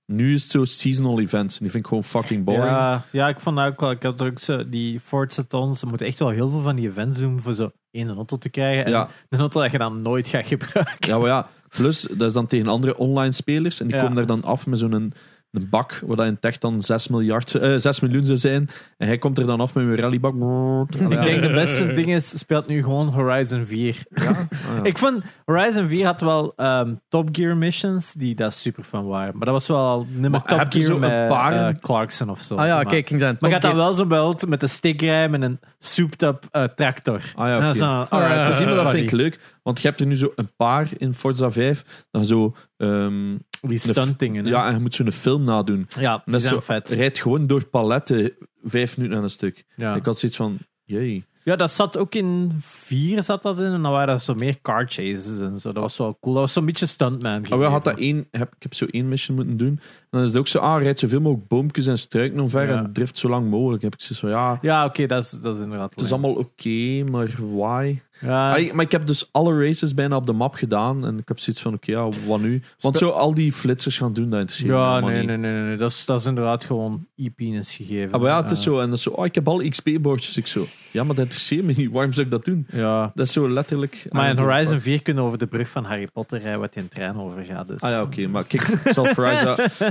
Nu 0.07 0.35
is 0.35 0.43
het 0.43 0.51
zo 0.53 0.65
seasonal 0.65 1.21
events. 1.21 1.55
En 1.55 1.61
die 1.63 1.71
vind 1.71 1.83
ik 1.83 1.89
gewoon 1.89 2.05
fucking 2.05 2.45
boring. 2.45 2.65
Ja, 2.65 3.05
ja, 3.13 3.29
ik 3.29 3.41
vond 3.41 3.59
ook 3.59 3.81
wel. 3.81 3.91
Ik 3.91 4.03
had 4.03 4.23
ook 4.23 4.39
zo, 4.39 4.69
die 4.69 5.01
Forza 5.01 5.43
Tons, 5.43 5.79
ze 5.79 5.87
moeten 5.87 6.07
echt 6.07 6.19
wel 6.19 6.29
heel 6.29 6.49
veel 6.49 6.61
van 6.63 6.77
die 6.77 6.89
events 6.89 7.19
doen 7.19 7.41
voor 7.41 7.55
zo 7.55 7.71
één 7.91 8.09
auto 8.09 8.37
te 8.39 8.49
krijgen. 8.49 8.85
En 8.85 8.91
Ja. 8.91 9.09
een 9.29 9.39
auto 9.39 9.61
dat 9.63 9.71
je 9.71 9.79
dan 9.79 10.03
nooit 10.03 10.29
gaat 10.29 10.47
gebruiken. 10.47 11.09
Ja, 11.09 11.19
maar 11.19 11.29
ja. 11.29 11.49
Plus, 11.77 12.01
dat 12.01 12.29
is 12.29 12.33
dan 12.33 12.47
tegen 12.47 12.67
andere 12.67 12.97
online 12.97 13.33
spelers. 13.33 13.81
En 13.81 13.87
die 13.87 13.95
Ja. 13.97 14.01
komen 14.01 14.17
daar 14.17 14.27
dan 14.27 14.43
af 14.43 14.67
met 14.67 14.79
zo'n 14.79 15.13
een, 15.53 15.61
een 15.63 15.69
bak, 15.69 16.01
waar 16.07 16.17
dat 16.17 16.27
in 16.27 16.39
tech 16.39 16.59
dan 16.59 16.83
6, 16.83 17.09
miljard, 17.09 17.55
eh, 17.55 17.75
6 17.77 18.01
miljoen 18.01 18.25
zou 18.25 18.39
zijn. 18.39 18.69
En 18.97 19.07
hij 19.07 19.19
komt 19.19 19.39
er 19.39 19.47
dan 19.47 19.61
af 19.61 19.75
met 19.75 19.85
een 19.85 19.97
rallybak. 19.97 20.35
Ik 20.91 21.23
denk 21.23 21.43
de 21.43 21.51
beste 21.55 21.93
ding 21.93 22.09
is, 22.13 22.39
speelt 22.39 22.67
nu 22.67 22.83
gewoon 22.83 23.09
Horizon 23.09 23.67
4. 23.67 23.97
Ah, 24.71 24.77
ja. 24.77 24.83
Ik 24.85 24.99
vond 24.99 25.23
Horizon 25.45 25.89
4 25.89 26.07
had 26.07 26.21
wel 26.21 26.53
ehm, 26.57 26.95
Top 27.09 27.29
Gear 27.33 27.57
missions 27.57 28.13
die 28.13 28.35
dat 28.35 28.55
super 28.55 28.83
fun 28.83 29.07
waren. 29.07 29.37
Maar 29.37 29.45
dat 29.45 29.55
was 29.55 29.67
wel 29.67 30.07
nummer 30.11 30.31
Maar 30.31 30.59
Top 30.59 30.73
Gear 30.73 30.85
zo 30.85 30.95
een 30.95 31.01
met 31.01 31.29
paar- 31.29 31.69
eh, 31.69 31.75
Clarkson 31.75 32.31
of 32.31 32.41
zo. 32.41 32.55
Ah 32.57 32.67
ja, 32.67 32.75
maar. 32.75 32.85
kijk, 32.87 33.11
ik. 33.11 33.21
Maar 33.41 33.51
gaat 33.51 33.65
Gear- 33.65 33.77
wel 33.77 33.95
zo 33.95 34.07
belt 34.07 34.47
met 34.49 34.63
een 34.63 34.69
stickrij 34.69 35.29
met 35.29 35.43
een 35.43 35.61
souped-up 35.79 36.45
eh, 36.51 36.63
tractor. 36.65 37.21
Ah 37.35 37.47
ja, 37.47 37.55
En 37.59 37.63
alright, 37.63 38.11
Ja, 38.11 38.65
dat 38.65 38.75
dat 38.75 38.91
vind 38.91 39.05
ik 39.05 39.11
leuk. 39.11 39.39
Want 39.63 39.81
je 39.81 39.89
hebt 39.89 40.01
er 40.01 40.07
nu 40.07 40.17
zo 40.17 40.33
een 40.37 40.51
paar 40.57 40.89
in 40.97 41.15
Forza 41.15 41.51
5. 41.51 42.05
Dan 42.11 42.25
zo... 42.25 42.55
ehm, 42.77 43.37
Die 43.61 43.79
stuntingen. 43.79 44.45
hè. 44.45 44.51
ja, 44.51 44.67
en 44.67 44.75
je 44.75 44.81
moet 44.81 44.95
zo'n 44.95 45.13
film 45.13 45.43
nadoen. 45.43 45.87
ja 45.99 46.17
die 46.17 46.33
dat 46.33 46.43
is 46.43 46.49
zijn 46.49 46.61
zo, 46.61 46.67
vet. 46.67 46.91
rijdt 46.91 47.19
gewoon 47.19 47.47
door 47.47 47.65
paletten 47.65 48.33
vijf 48.65 48.97
minuten 48.97 49.17
aan 49.19 49.25
een 49.25 49.31
stuk. 49.31 49.65
Ja. 49.77 49.95
Ik 49.95 50.05
had 50.05 50.19
zoiets 50.19 50.39
van... 50.39 50.59
Jee. 50.85 51.25
ja, 51.45 51.57
dat 51.57 51.71
zat 51.71 51.97
ook 51.97 52.15
in 52.15 52.51
4 52.61 53.23
zat 53.23 53.43
dat 53.43 53.59
in. 53.59 53.65
En 53.65 53.83
dan 53.83 53.93
waren 53.93 54.15
er 54.15 54.21
zo 54.21 54.35
meer 54.35 54.61
car 54.61 54.85
chases 54.89 55.41
en 55.41 55.59
zo. 55.59 55.73
Dat 55.73 55.83
was 55.83 55.97
wel 55.97 56.19
cool. 56.21 56.35
Dat 56.35 56.43
was 56.43 56.53
zo'n 56.53 56.65
beetje 56.67 56.87
stuntman. 56.87 57.37
Oh, 57.37 57.41
we 57.41 57.47
gegeven. 57.47 57.71
had 57.71 57.85
dat 57.85 57.99
één, 57.99 58.27
heb, 58.31 58.55
ik 58.57 58.63
heb 58.63 58.75
zo 58.75 58.87
één 58.91 59.09
mission 59.09 59.37
moeten 59.37 59.57
doen. 59.57 59.81
Dan 60.11 60.21
is 60.23 60.29
het 60.29 60.37
ook 60.37 60.49
zo, 60.49 60.59
ah, 60.59 60.83
rijd 60.83 60.99
zoveel 60.99 61.21
mogelijk 61.21 61.49
boompjes 61.49 61.87
en 61.87 61.99
struiken 61.99 62.41
omver 62.41 62.69
Ja. 62.69 62.77
en 62.77 62.93
drift 62.93 63.19
zo 63.19 63.29
lang 63.29 63.51
mogelijk. 63.51 63.83
Dan 63.83 63.91
heb 63.91 64.01
ik 64.01 64.07
zoiets 64.07 64.21
van, 64.21 64.31
ja, 64.31 64.59
Ja, 64.63 64.85
oké, 64.85 65.07
dat, 65.07 65.25
is, 65.25 65.31
dat 65.31 65.57
is 65.57 65.63
inderdaad 65.63 65.91
het 65.91 66.01
is 66.01 66.13
allemaal 66.13 66.35
oké, 66.35 67.05
maar 67.11 67.29
why? 67.55 67.99
Ja, 68.21 68.55
Ah, 68.55 68.73
maar 68.73 68.85
ik 68.85 68.93
heb 68.93 69.07
dus 69.07 69.29
alle 69.33 69.65
races 69.67 69.95
bijna 69.95 70.17
op 70.17 70.27
de 70.27 70.33
map 70.33 70.55
gedaan. 70.55 71.07
En 71.07 71.19
ik 71.19 71.29
heb 71.29 71.39
zoiets 71.39 71.63
van, 71.63 71.75
oké, 71.75 71.91
ja, 71.91 72.09
wat 72.27 72.41
nu? 72.41 72.63
Want 72.81 72.97
zo 72.97 73.09
al 73.09 73.35
die 73.35 73.53
flitsers 73.53 73.99
gaan 73.99 74.13
doen, 74.13 74.31
dat 74.31 74.41
interesseert 74.41 74.71
me 74.73 74.77
ja 74.79 75.01
nee, 75.01 75.19
niet. 75.19 75.27
nee, 75.27 75.37
nee, 75.37 75.53
nee, 75.53 75.63
nee. 75.63 75.77
Dat, 75.77 75.91
is, 75.91 76.05
dat 76.05 76.21
is 76.21 76.27
inderdaad 76.27 76.65
gewoon 76.65 77.07
e-penis 77.17 77.75
gegeven. 77.75 78.13
Ah, 78.13 78.21
maar 78.21 78.31
ja, 78.31 78.43
het 78.43 78.51
is 78.51 78.63
zo. 78.63 78.79
En 78.81 78.89
dat 78.89 78.97
is 78.97 79.03
zo, 79.03 79.11
oh, 79.11 79.25
ik 79.25 79.35
heb 79.35 79.49
al 79.49 79.69
XP-bordjes. 79.69 80.37
Ik 80.37 80.47
zo, 80.47 80.65
ja, 80.91 81.05
maar 81.05 81.15
dat 81.15 81.25
interesseert 81.25 81.65
me 81.65 81.73
niet. 81.77 81.91
Waarom 81.91 82.13
zou 82.13 82.27
ik 82.27 82.33
dat 82.33 82.45
doen? 82.45 82.67
Ja. 82.73 83.13
Dat 83.15 83.27
is 83.27 83.33
zo 83.33 83.51
letterlijk... 83.51 84.07
Maar 84.11 84.29
in 84.31 84.39
Horizon 84.39 84.81
4 84.81 85.03
kunnen 85.03 85.25
over 85.25 85.39
de 85.39 85.47
brug 85.47 85.69
van 85.69 85.85
Harry 85.85 86.07
Potter 86.13 86.41
rijden, 86.41 86.61
wat 86.61 86.73
die 86.73 86.83
een 86.83 86.89
trein 86.89 87.17
over 87.17 87.45
gaat. 87.45 87.69
Dus. 87.69 87.81
Ah 87.81 87.91
ja, 87.91 88.03
oké. 88.03 88.27
maar 88.27 88.45
kijk, 88.45 88.69
ik 88.69 88.93
zal, 88.93 89.07
ik 89.07 89.17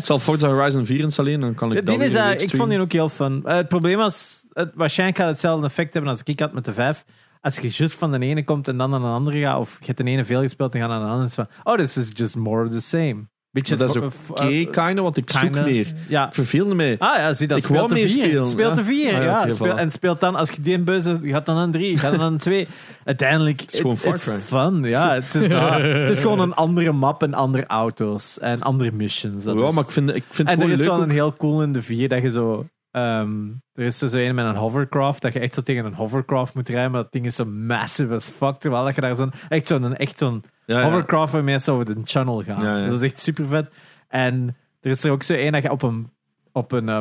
zal 0.10 0.20
Forza 0.20 0.48
Horizon 0.48 0.86
4 0.86 1.00
installeren. 1.00 1.40
Dan 1.40 1.54
kan 1.54 1.72
ik 1.72 1.86
dat 1.86 2.02
is, 2.02 2.14
week 2.14 2.42
ik 2.42 2.50
vond 2.50 2.70
die 2.70 2.80
ook 2.80 2.92
heel 2.92 3.10
fun. 3.10 3.42
Eh, 3.46 3.56
het 3.56 3.68
probleem 3.68 3.98
was, 3.98 4.46
het, 4.54 4.72
waarschijnlijk 4.76 5.18
gaat 5.18 5.28
het 5.28 5.36
hetzelfde 5.36 5.66
effect 5.66 5.94
hebben 5.94 6.12
als 6.12 6.22
ik 6.24 6.40
had 6.40 6.54
met 6.54 6.66
de 6.66 6.74
5. 6.74 7.06
Als 7.42 7.58
je 7.60 7.68
just 7.68 7.96
van 7.96 8.12
de 8.12 8.20
ene 8.20 8.44
komt 8.44 8.68
en 8.68 8.78
dan 8.78 8.90
naar 8.90 9.00
de 9.00 9.06
andere 9.06 9.40
gaat, 9.40 9.60
of 9.60 9.78
je 9.80 9.86
hebt 9.86 9.98
de 9.98 10.04
ene 10.04 10.26
veel 10.26 10.42
gespeeld 10.42 10.74
en 10.74 10.80
gaat 10.80 10.90
naar 10.90 11.00
de 11.00 11.06
andere, 11.06 11.26
is 11.26 11.34
van, 11.34 11.48
oh, 11.64 11.76
this 11.76 11.98
is 11.98 12.10
just 12.14 12.36
more 12.36 12.66
of 12.66 12.72
the 12.72 12.82
same. 12.82 13.28
Beetje 13.52 13.76
dat 13.76 13.90
is 13.90 13.96
het- 13.96 14.14
oké, 14.30 14.44
eh, 14.48 14.70
kinda, 14.70 15.02
want 15.02 15.18
ik 15.18 15.30
zoek 15.30 15.42
kinda. 15.42 15.62
meer. 15.64 15.94
Ja. 16.08 16.28
Ik 16.28 16.34
verveelde 16.34 16.76
mij. 16.76 16.96
Ah 17.00 17.18
ja, 17.18 17.34
zie 17.34 17.48
dat 17.48 17.58
Ik 17.58 17.64
speelt 17.64 17.92
meer 17.92 18.10
4. 18.10 18.24
spelen, 18.26 18.46
Speelt 18.46 18.76
de 18.76 18.82
ja. 18.82 18.88
4, 18.88 19.08
Ah 19.08 19.12
ja, 19.18 19.24
ja. 19.24 19.42
oké, 19.42 19.54
Speel- 19.54 19.74
voilà. 19.76 19.78
En 19.80 19.92
speelt 19.92 20.20
dan, 20.20 20.36
als 20.36 20.50
je 20.52 20.62
die 20.62 20.80
beuze, 20.80 21.20
gaat 21.24 21.46
dan 21.46 21.58
een 21.58 21.72
3, 21.72 21.98
gaat 21.98 22.12
dan 22.12 22.22
een 22.22 22.38
2. 22.38 22.68
Uiteindelijk, 23.04 23.62
is 23.62 23.80
gewoon 23.80 23.98
it- 24.04 24.28
fun. 24.46 24.84
Ja, 24.84 25.14
het 25.22 25.36
is, 25.36 25.52
ah, 25.54 25.78
het 25.84 26.10
is 26.10 26.22
gewoon 26.22 26.40
een 26.40 26.54
andere 26.54 26.92
map 26.92 27.24
en 27.24 27.34
andere 27.34 27.66
auto's 27.68 28.40
en 28.40 28.62
andere 28.62 28.92
missions. 28.92 29.44
Dat 29.44 29.56
ja, 29.58 29.68
is- 29.68 29.74
maar 29.74 29.84
ik 29.84 29.90
vind, 29.90 30.10
ik 30.16 30.24
vind 30.30 30.38
het 30.38 30.48
en 30.48 30.54
er 30.54 30.62
gewoon 30.62 30.72
is 30.72 30.78
leuk. 30.80 30.88
wel 30.88 30.98
ook. 30.98 31.04
een 31.04 31.10
heel 31.12 31.36
cool 31.38 31.62
in 31.62 31.72
de 31.74 31.82
4 31.82 32.10
dat 32.10 32.22
je 32.22 32.30
zo. 32.32 32.66
Ehm, 32.92 33.48
er 33.74 33.86
is 33.86 34.02
er 34.02 34.10
zo 34.10 34.18
een 34.18 34.36
met 34.36 34.46
een 34.46 34.56
hovercraft, 34.56 35.22
dat 35.22 35.34
je 35.34 35.40
echt 35.40 35.54
zo 35.54 35.62
tegen 35.62 35.86
een 35.86 35.94
hovercraft 35.94 36.54
moet 36.54 36.70
rijden, 36.70 36.92
maar 36.92 37.02
dat 37.04 37.12
ding 37.12 37.26
is 37.26 37.36
zo 37.36 37.46
massive 37.46 38.14
as 38.14 38.28
fuck, 38.30 38.60
terwijl 38.60 38.84
dat 38.86 38.96
je 38.96 39.02
daar 39.02 39.16
zo'n, 39.16 39.32
echt 39.50 39.68
zo'n, 39.68 39.96
echt 39.96 40.18
zo'n 40.18 40.44
Ja, 40.66 40.78
ja. 40.80 40.84
hovercraft 40.84 41.34
waarmee 41.34 41.60
ze 41.60 41.72
over 41.72 41.86
de 41.86 41.96
channel 42.04 42.44
gaan. 42.44 42.64
Ja, 42.64 42.78
ja. 42.78 42.86
Dat 42.86 42.94
is 42.96 43.02
echt 43.02 43.20
super 43.20 43.46
vet. 43.46 43.70
En 44.08 44.56
er 44.82 44.90
is 44.92 45.04
er 45.04 45.12
ook 45.12 45.24
zo 45.24 45.34
één 45.34 45.52
dat 45.52 45.64
je 45.64 45.72
op 45.72 45.82
een, 45.82 46.10
op 46.52 46.72
een 46.72 46.90
eh, 46.90 47.00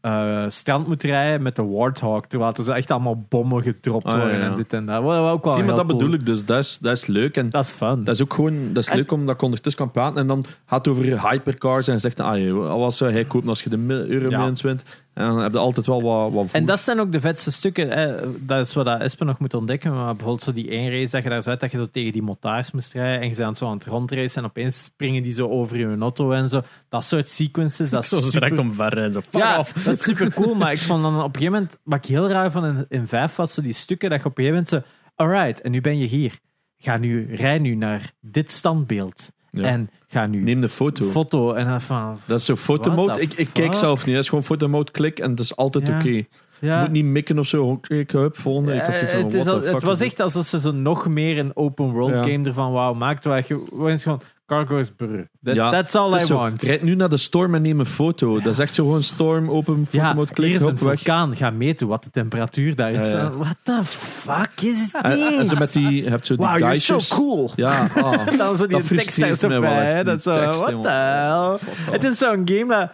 eh, 0.00 0.44
strand 0.50 0.86
moet 0.86 1.02
rijden 1.02 1.42
met 1.42 1.56
de 1.56 1.64
Warthog, 1.64 2.26
terwijl 2.26 2.52
er 2.52 2.64
zo 2.64 2.72
echt 2.72 2.90
allemaal 2.90 3.24
bommen 3.28 3.62
gedropt 3.62 4.04
Ah, 4.04 4.12
ja, 4.12 4.18
worden 4.18 4.38
ja. 4.38 4.44
en 4.46 4.54
dit 4.54 4.72
en 4.72 4.86
dat. 4.86 5.02
Wat 5.02 5.20
wat 5.20 5.32
ook 5.32 5.44
wel 5.44 5.52
Zie, 5.52 5.62
maar 5.64 5.74
dat 5.74 5.84
cool. 5.86 5.98
bedoel 5.98 6.14
ik 6.14 6.26
dus. 6.26 6.44
Dat 6.44 6.58
is, 6.58 6.78
dat 6.78 6.96
is 6.96 7.06
leuk. 7.06 7.36
En 7.36 7.50
Dat 7.50 7.64
is 7.64 7.70
fun. 7.70 8.04
dat 8.04 8.14
is 8.14 8.22
ook 8.22 8.34
gewoon 8.34 8.72
dat 8.72 8.84
is 8.84 8.90
En- 8.90 8.96
leuk 8.96 9.12
omdat 9.12 9.34
ik 9.34 9.42
ondertussen 9.42 9.82
kan 9.82 9.92
praten. 9.92 10.20
En 10.20 10.26
dan 10.26 10.44
gaat 10.66 10.84
het 10.86 10.94
over 10.94 11.28
hypercars. 11.30 11.88
En 11.88 12.00
zegt, 12.00 12.20
ah, 12.20 12.38
joh, 12.44 12.76
wat 12.78 12.94
zou 12.94 13.10
hij 13.12 13.24
kopen 13.24 13.48
als 13.48 13.62
je 13.62 13.70
de 13.70 14.04
euro 14.08 14.28
Ja. 14.30 14.52
wint? 14.62 14.84
En 15.18 15.26
dan 15.26 15.38
heb 15.38 15.52
je 15.52 15.58
altijd 15.58 15.86
wel 15.86 16.02
wat, 16.02 16.32
wat 16.32 16.52
En 16.52 16.64
dat 16.64 16.80
zijn 16.80 17.00
ook 17.00 17.12
de 17.12 17.20
vetste 17.20 17.52
stukken. 17.52 17.90
Hè. 17.90 18.14
Dat 18.40 18.66
is 18.66 18.74
wat 18.74 18.84
dat 18.84 19.00
Espen 19.00 19.26
nog 19.26 19.38
moet 19.38 19.54
ontdekken. 19.54 19.94
Maar 19.94 20.06
bijvoorbeeld 20.06 20.42
zo 20.42 20.52
die 20.52 20.68
één 20.68 20.90
race 20.90 21.10
dat 21.10 21.22
je 21.22 21.28
daar 21.28 21.42
zo 21.42 21.50
uit 21.50 21.60
dat 21.60 21.70
je 21.70 21.78
zo 21.78 21.86
tegen 21.90 22.12
die 22.12 22.22
motards 22.22 22.70
moest 22.70 22.92
rijden. 22.92 23.20
En 23.20 23.28
je 23.28 23.36
bent 23.36 23.58
zo 23.58 23.66
aan 23.66 23.76
het 23.76 23.84
rondracen. 23.84 24.42
En 24.42 24.48
opeens 24.48 24.82
springen 24.82 25.22
die 25.22 25.32
zo 25.32 25.48
over 25.48 25.78
je 25.78 25.96
auto 25.98 26.32
en 26.32 26.48
zo. 26.48 26.62
Dat 26.88 27.04
soort 27.04 27.28
sequences. 27.28 27.90
Dat 27.90 28.02
is 28.02 28.08
Zo 28.18 28.20
super... 28.20 28.40
direct 28.40 28.58
omver 28.58 28.98
en 28.98 29.12
zo. 29.12 29.20
Fuck 29.20 29.40
ja, 29.40 29.58
off. 29.58 29.72
dat 29.72 29.94
is 29.94 30.02
super 30.02 30.32
cool. 30.34 30.54
Maar 30.54 30.72
ik 30.72 30.78
vond 30.78 31.02
dan 31.02 31.16
op 31.16 31.34
een 31.34 31.40
gegeven 31.40 31.52
moment... 31.52 31.78
Wat 31.82 31.98
ik 31.98 32.04
heel 32.04 32.28
raar 32.28 32.50
van 32.50 32.64
in, 32.64 32.86
in 32.88 33.06
vijf 33.06 33.36
was 33.36 33.54
zo 33.54 33.62
die 33.62 33.72
stukken 33.72 34.10
dat 34.10 34.22
je 34.22 34.28
op 34.28 34.38
een 34.38 34.44
gegeven 34.44 34.64
moment 34.72 34.86
zo... 34.86 35.22
Alright, 35.24 35.60
en 35.60 35.70
nu 35.70 35.80
ben 35.80 35.98
je 35.98 36.06
hier. 36.06 36.38
Ga 36.78 36.96
nu, 36.96 37.34
rij 37.34 37.58
nu 37.58 37.74
naar 37.74 38.12
dit 38.20 38.52
standbeeld. 38.52 39.30
Ja. 39.50 39.62
En 39.64 39.90
ga 40.08 40.26
nu 40.26 40.42
Neem 40.42 40.60
de 40.60 40.68
foto. 40.68 41.06
foto. 41.08 41.52
En 41.52 41.66
dan 41.66 41.80
van... 41.80 42.18
dat 42.26 42.38
is 42.38 42.44
zo 42.44 42.56
fotomode. 42.56 43.20
Ik, 43.20 43.32
ik 43.32 43.48
kijk 43.52 43.74
zelf 43.74 44.04
niet. 44.06 44.14
Dat 44.14 44.22
is 44.22 44.28
gewoon 44.28 44.44
fotomode, 44.44 44.90
klik 44.92 45.18
en 45.18 45.30
het 45.30 45.40
is 45.40 45.56
altijd 45.56 45.86
Ja. 45.88 45.94
oké. 45.96 46.08
Je 46.08 46.26
Ja. 46.66 46.80
moet 46.80 46.90
niet 46.90 47.04
mikken 47.04 47.38
of 47.38 47.46
zo. 47.46 47.76
Klik, 47.76 48.10
hup, 48.10 48.36
volgende. 48.38 48.74
Ik 48.74 48.80
had 48.80 48.98
van, 48.98 49.06
Eh, 49.08 49.24
het, 49.24 49.34
is 49.34 49.44
what 49.44 49.54
al- 49.54 49.60
the 49.60 49.66
het 49.66 49.74
fuck 49.74 49.84
was 49.84 50.00
echt 50.00 50.20
alsof 50.20 50.46
ze 50.46 50.60
zo 50.60 50.72
nog 50.72 51.08
meer 51.08 51.38
een 51.38 51.56
open 51.56 51.90
world 51.90 52.12
game 52.26 52.44
ervan 52.46 52.72
wou 52.72 52.96
maken. 52.96 53.30
Waar 53.30 53.44
je 53.48 53.66
waar 53.72 53.92
is 53.92 54.02
gewoon 54.02 54.20
cargo 54.48 54.76
is 54.78 54.90
brr. 54.96 55.28
That, 55.42 55.54
Ja, 55.54 55.70
that's 55.70 55.94
all 55.94 56.14
I 56.14 56.18
zo, 56.24 56.36
want. 56.36 56.62
Rijd 56.62 56.82
nu 56.82 56.94
naar 56.94 57.08
de 57.08 57.16
storm 57.16 57.54
en 57.54 57.62
neem 57.62 57.78
een 57.80 57.86
foto. 57.86 58.40
Dat 58.40 58.52
is 58.52 58.58
echt 58.58 58.74
zo 58.74 58.84
gewoon 58.84 59.02
storm, 59.02 59.50
open, 59.50 59.86
Ja, 59.90 60.04
fotomode, 60.06 60.32
klik, 60.32 60.46
hier 60.50 60.60
is 60.60 60.66
een 60.66 60.78
weg. 60.78 60.78
vulkaan. 61.02 61.36
Ga 61.36 61.50
meten 61.50 61.86
wat 61.88 62.04
de 62.04 62.10
temperatuur 62.10 62.74
daar 62.76 62.92
is. 62.92 63.10
Ja, 63.10 63.18
ja. 63.18 63.30
What 63.30 63.56
the 63.62 63.80
fuck 63.84 64.60
is 64.60 64.90
dit? 64.92 65.02
En, 65.02 65.38
en 65.38 65.46
zo 65.46 65.56
met 65.58 65.72
die, 65.72 66.02
je 66.02 66.08
hebt 66.10 66.26
zo 66.26 66.36
die 66.36 66.46
wow, 66.46 66.58
you're 66.58 66.80
so 66.80 66.98
cool. 67.16 67.50
Ja, 67.56 67.86
ah. 67.94 68.26
Dan 68.38 68.56
zo 68.56 68.66
die 68.66 68.76
tekst 68.76 68.86
frustreert 68.86 69.40
daar 69.40 69.50
mij 69.50 69.58
zo 69.58 69.60
wel 69.60 69.60
bij. 69.60 69.84
echt, 69.86 69.92
hè. 69.92 70.04
die 70.04 70.04
Dat 70.04 70.16
is 70.16 70.22
zo, 70.22 70.32
tekst, 70.32 70.60
what 70.60 70.70
jongen. 70.70 70.84
the 70.86 70.90
hell? 70.90 71.58
Fuck 71.58 71.68
off. 71.68 71.90
Het 71.90 72.04
is 72.04 72.18
zo'n 72.18 72.42
game 72.44 72.66
dat 72.66 72.90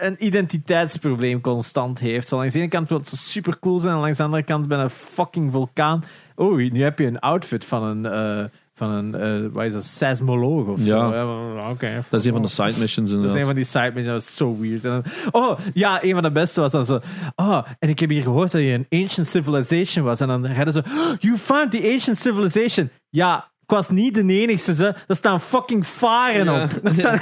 een 0.00 0.16
identiteitsprobleem 0.26 1.40
constant 1.40 1.98
heeft. 1.98 2.28
Zo 2.28 2.36
langs 2.36 2.52
de 2.52 2.58
ene 2.58 2.68
kant 2.68 2.88
wil 2.88 2.98
het 2.98 3.08
super 3.08 3.58
cool 3.58 3.78
zijn, 3.78 3.94
en 3.94 4.00
langs 4.00 4.16
de 4.16 4.22
andere 4.22 4.42
kant 4.42 4.68
ben 4.68 4.78
een 4.78 4.90
fucking 4.90 5.52
vulkaan. 5.52 6.04
Oei, 6.40 6.70
nu 6.70 6.82
heb 6.82 6.98
je 6.98 7.06
een 7.06 7.18
outfit 7.18 7.64
van 7.64 7.82
een, 7.82 8.06
eh, 8.06 8.44
van 8.80 8.90
een, 8.90 9.14
eh, 9.14 9.52
wat 9.52 9.64
is 9.64 9.72
dat, 9.72 9.84
seismoloog 9.84 10.66
of 10.66 10.80
zo. 10.80 10.96
Ja. 10.96 11.24
van, 11.24 11.70
Oké. 11.70 12.04
Dat 12.10 12.20
is 12.20 12.26
een 12.26 12.32
van 12.32 12.42
de 12.42 12.48
side 12.48 12.72
missions 12.78 13.10
Dat 13.10 13.24
is 13.24 13.32
een 13.34 13.44
van 13.44 13.54
die 13.54 13.64
side 13.64 13.90
missions, 13.94 14.06
dat 14.06 14.22
is 14.22 14.36
zo 14.36 14.56
weird. 14.60 14.84
En 14.84 14.90
dan- 14.90 15.04
oh, 15.30 15.58
ja, 15.74 16.04
een 16.04 16.12
van 16.12 16.22
de 16.22 16.30
beste 16.30 16.60
was 16.60 16.72
dan 16.72 16.86
zo. 16.86 16.98
Oh, 17.36 17.58
en 17.78 17.88
ik 17.88 17.98
heb 17.98 18.10
hier 18.10 18.22
gehoord 18.22 18.50
dat 18.52 18.60
je 18.60 18.84
een 18.88 19.00
ancient 19.02 19.26
civilization 19.26 20.04
was. 20.04 20.20
En 20.20 20.28
dan 20.28 20.46
redden 20.46 20.72
ze. 20.72 20.78
"Oh, 20.86 21.12
you 21.18 21.36
found 21.36 21.70
the 21.70 21.90
ancient 21.92 22.16
civilization. 22.18 22.90
Ja, 23.10 23.48
ik 23.70 23.76
was 23.76 23.90
niet 23.90 24.14
de 24.14 24.24
enigste. 24.26 24.74
Ze. 24.74 24.94
Er 25.06 25.16
staan 25.16 25.40
fucking 25.40 25.86
varen 25.86 26.44
Ja. 26.44 26.62
op. 26.64 26.70
Er 26.84 26.92
staan, 26.92 27.18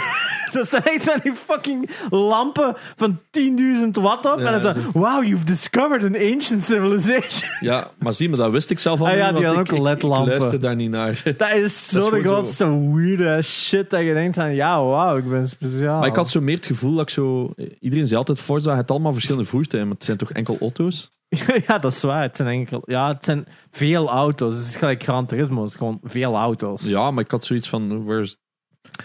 er 0.53 0.67
staan 0.67 0.83
echt 0.83 1.05
van 1.05 1.21
die 1.23 1.33
fucking 1.47 1.91
lampen 2.11 2.77
van 2.97 3.19
10.000 3.31 3.97
watt 4.01 4.33
op. 4.33 4.39
Ja, 4.41 4.47
en 4.53 4.61
dan 4.63 4.75
zo. 4.75 4.81
Wow, 4.93 5.25
you've 5.25 5.45
discovered 5.45 6.03
an 6.05 6.33
ancient 6.33 6.65
civilization. 6.65 7.51
Ja, 7.61 7.91
maar 7.99 8.13
zie, 8.13 8.29
maar 8.29 8.39
dat 8.39 8.51
wist 8.51 8.71
ik 8.71 8.79
zelf 8.79 9.01
al 9.01 9.07
Ah 9.07 9.17
ja, 9.17 9.33
die 9.33 9.45
hadden 9.45 9.51
ook 9.63 9.69
ik- 9.71 9.73
Ik 9.77 9.83
ledlampen. 9.83 10.29
luister 10.39 10.61
daar 10.61 10.77
niet 10.77 10.91
naar. 10.91 11.23
Dat 11.37 11.51
is 11.55 11.89
zo 11.89 12.01
Dat 12.01 12.13
is 12.13 12.23
de 12.23 12.29
zo. 12.29 12.35
grootste 12.35 12.95
weirde 12.95 13.43
shit 13.43 13.91
dat 13.91 14.01
je 14.01 14.13
denkt 14.13 14.35
van. 14.37 14.55
Ja, 14.55 14.85
wauw, 14.85 15.17
ik 15.17 15.29
ben 15.29 15.49
speciaal. 15.49 15.99
Maar 15.99 16.09
ik 16.09 16.17
had 16.17 16.31
zo 16.31 16.41
meer 16.41 16.57
het 16.57 16.67
gevoel 16.67 16.93
dat 16.95 17.03
ik 17.03 17.11
zo... 17.11 17.53
Iedereen 17.81 18.07
zei 18.07 18.19
altijd, 18.19 18.41
Forza, 18.41 18.77
het 18.77 18.91
allemaal 18.91 19.13
verschillende 19.13 19.49
voertuigen, 19.49 19.87
maar 19.89 19.97
het 19.97 20.05
zijn 20.05 20.17
toch 20.17 20.33
enkel 20.33 20.57
auto's? 20.61 21.17
Ja, 21.67 21.79
dat 21.79 21.93
is 21.93 22.03
waar. 22.03 22.23
Het 22.23 22.37
zijn 22.37 22.49
enkel, 22.49 22.83
ja, 22.85 23.09
het 23.09 23.25
zijn 23.25 23.47
veel 23.71 24.09
auto's. 24.09 24.57
Het 24.57 24.67
is 24.67 24.77
gelijk 24.77 25.03
Gran 25.03 25.27
Turismo. 25.27 25.61
Het 25.63 25.71
is 25.71 25.77
gewoon 25.77 25.99
veel 26.03 26.37
auto's. 26.37 26.83
Ja, 26.83 27.11
maar 27.11 27.25
ik 27.25 27.31
had 27.31 27.45
zoiets 27.45 27.69
van, 27.69 28.05
where's... 28.05 28.37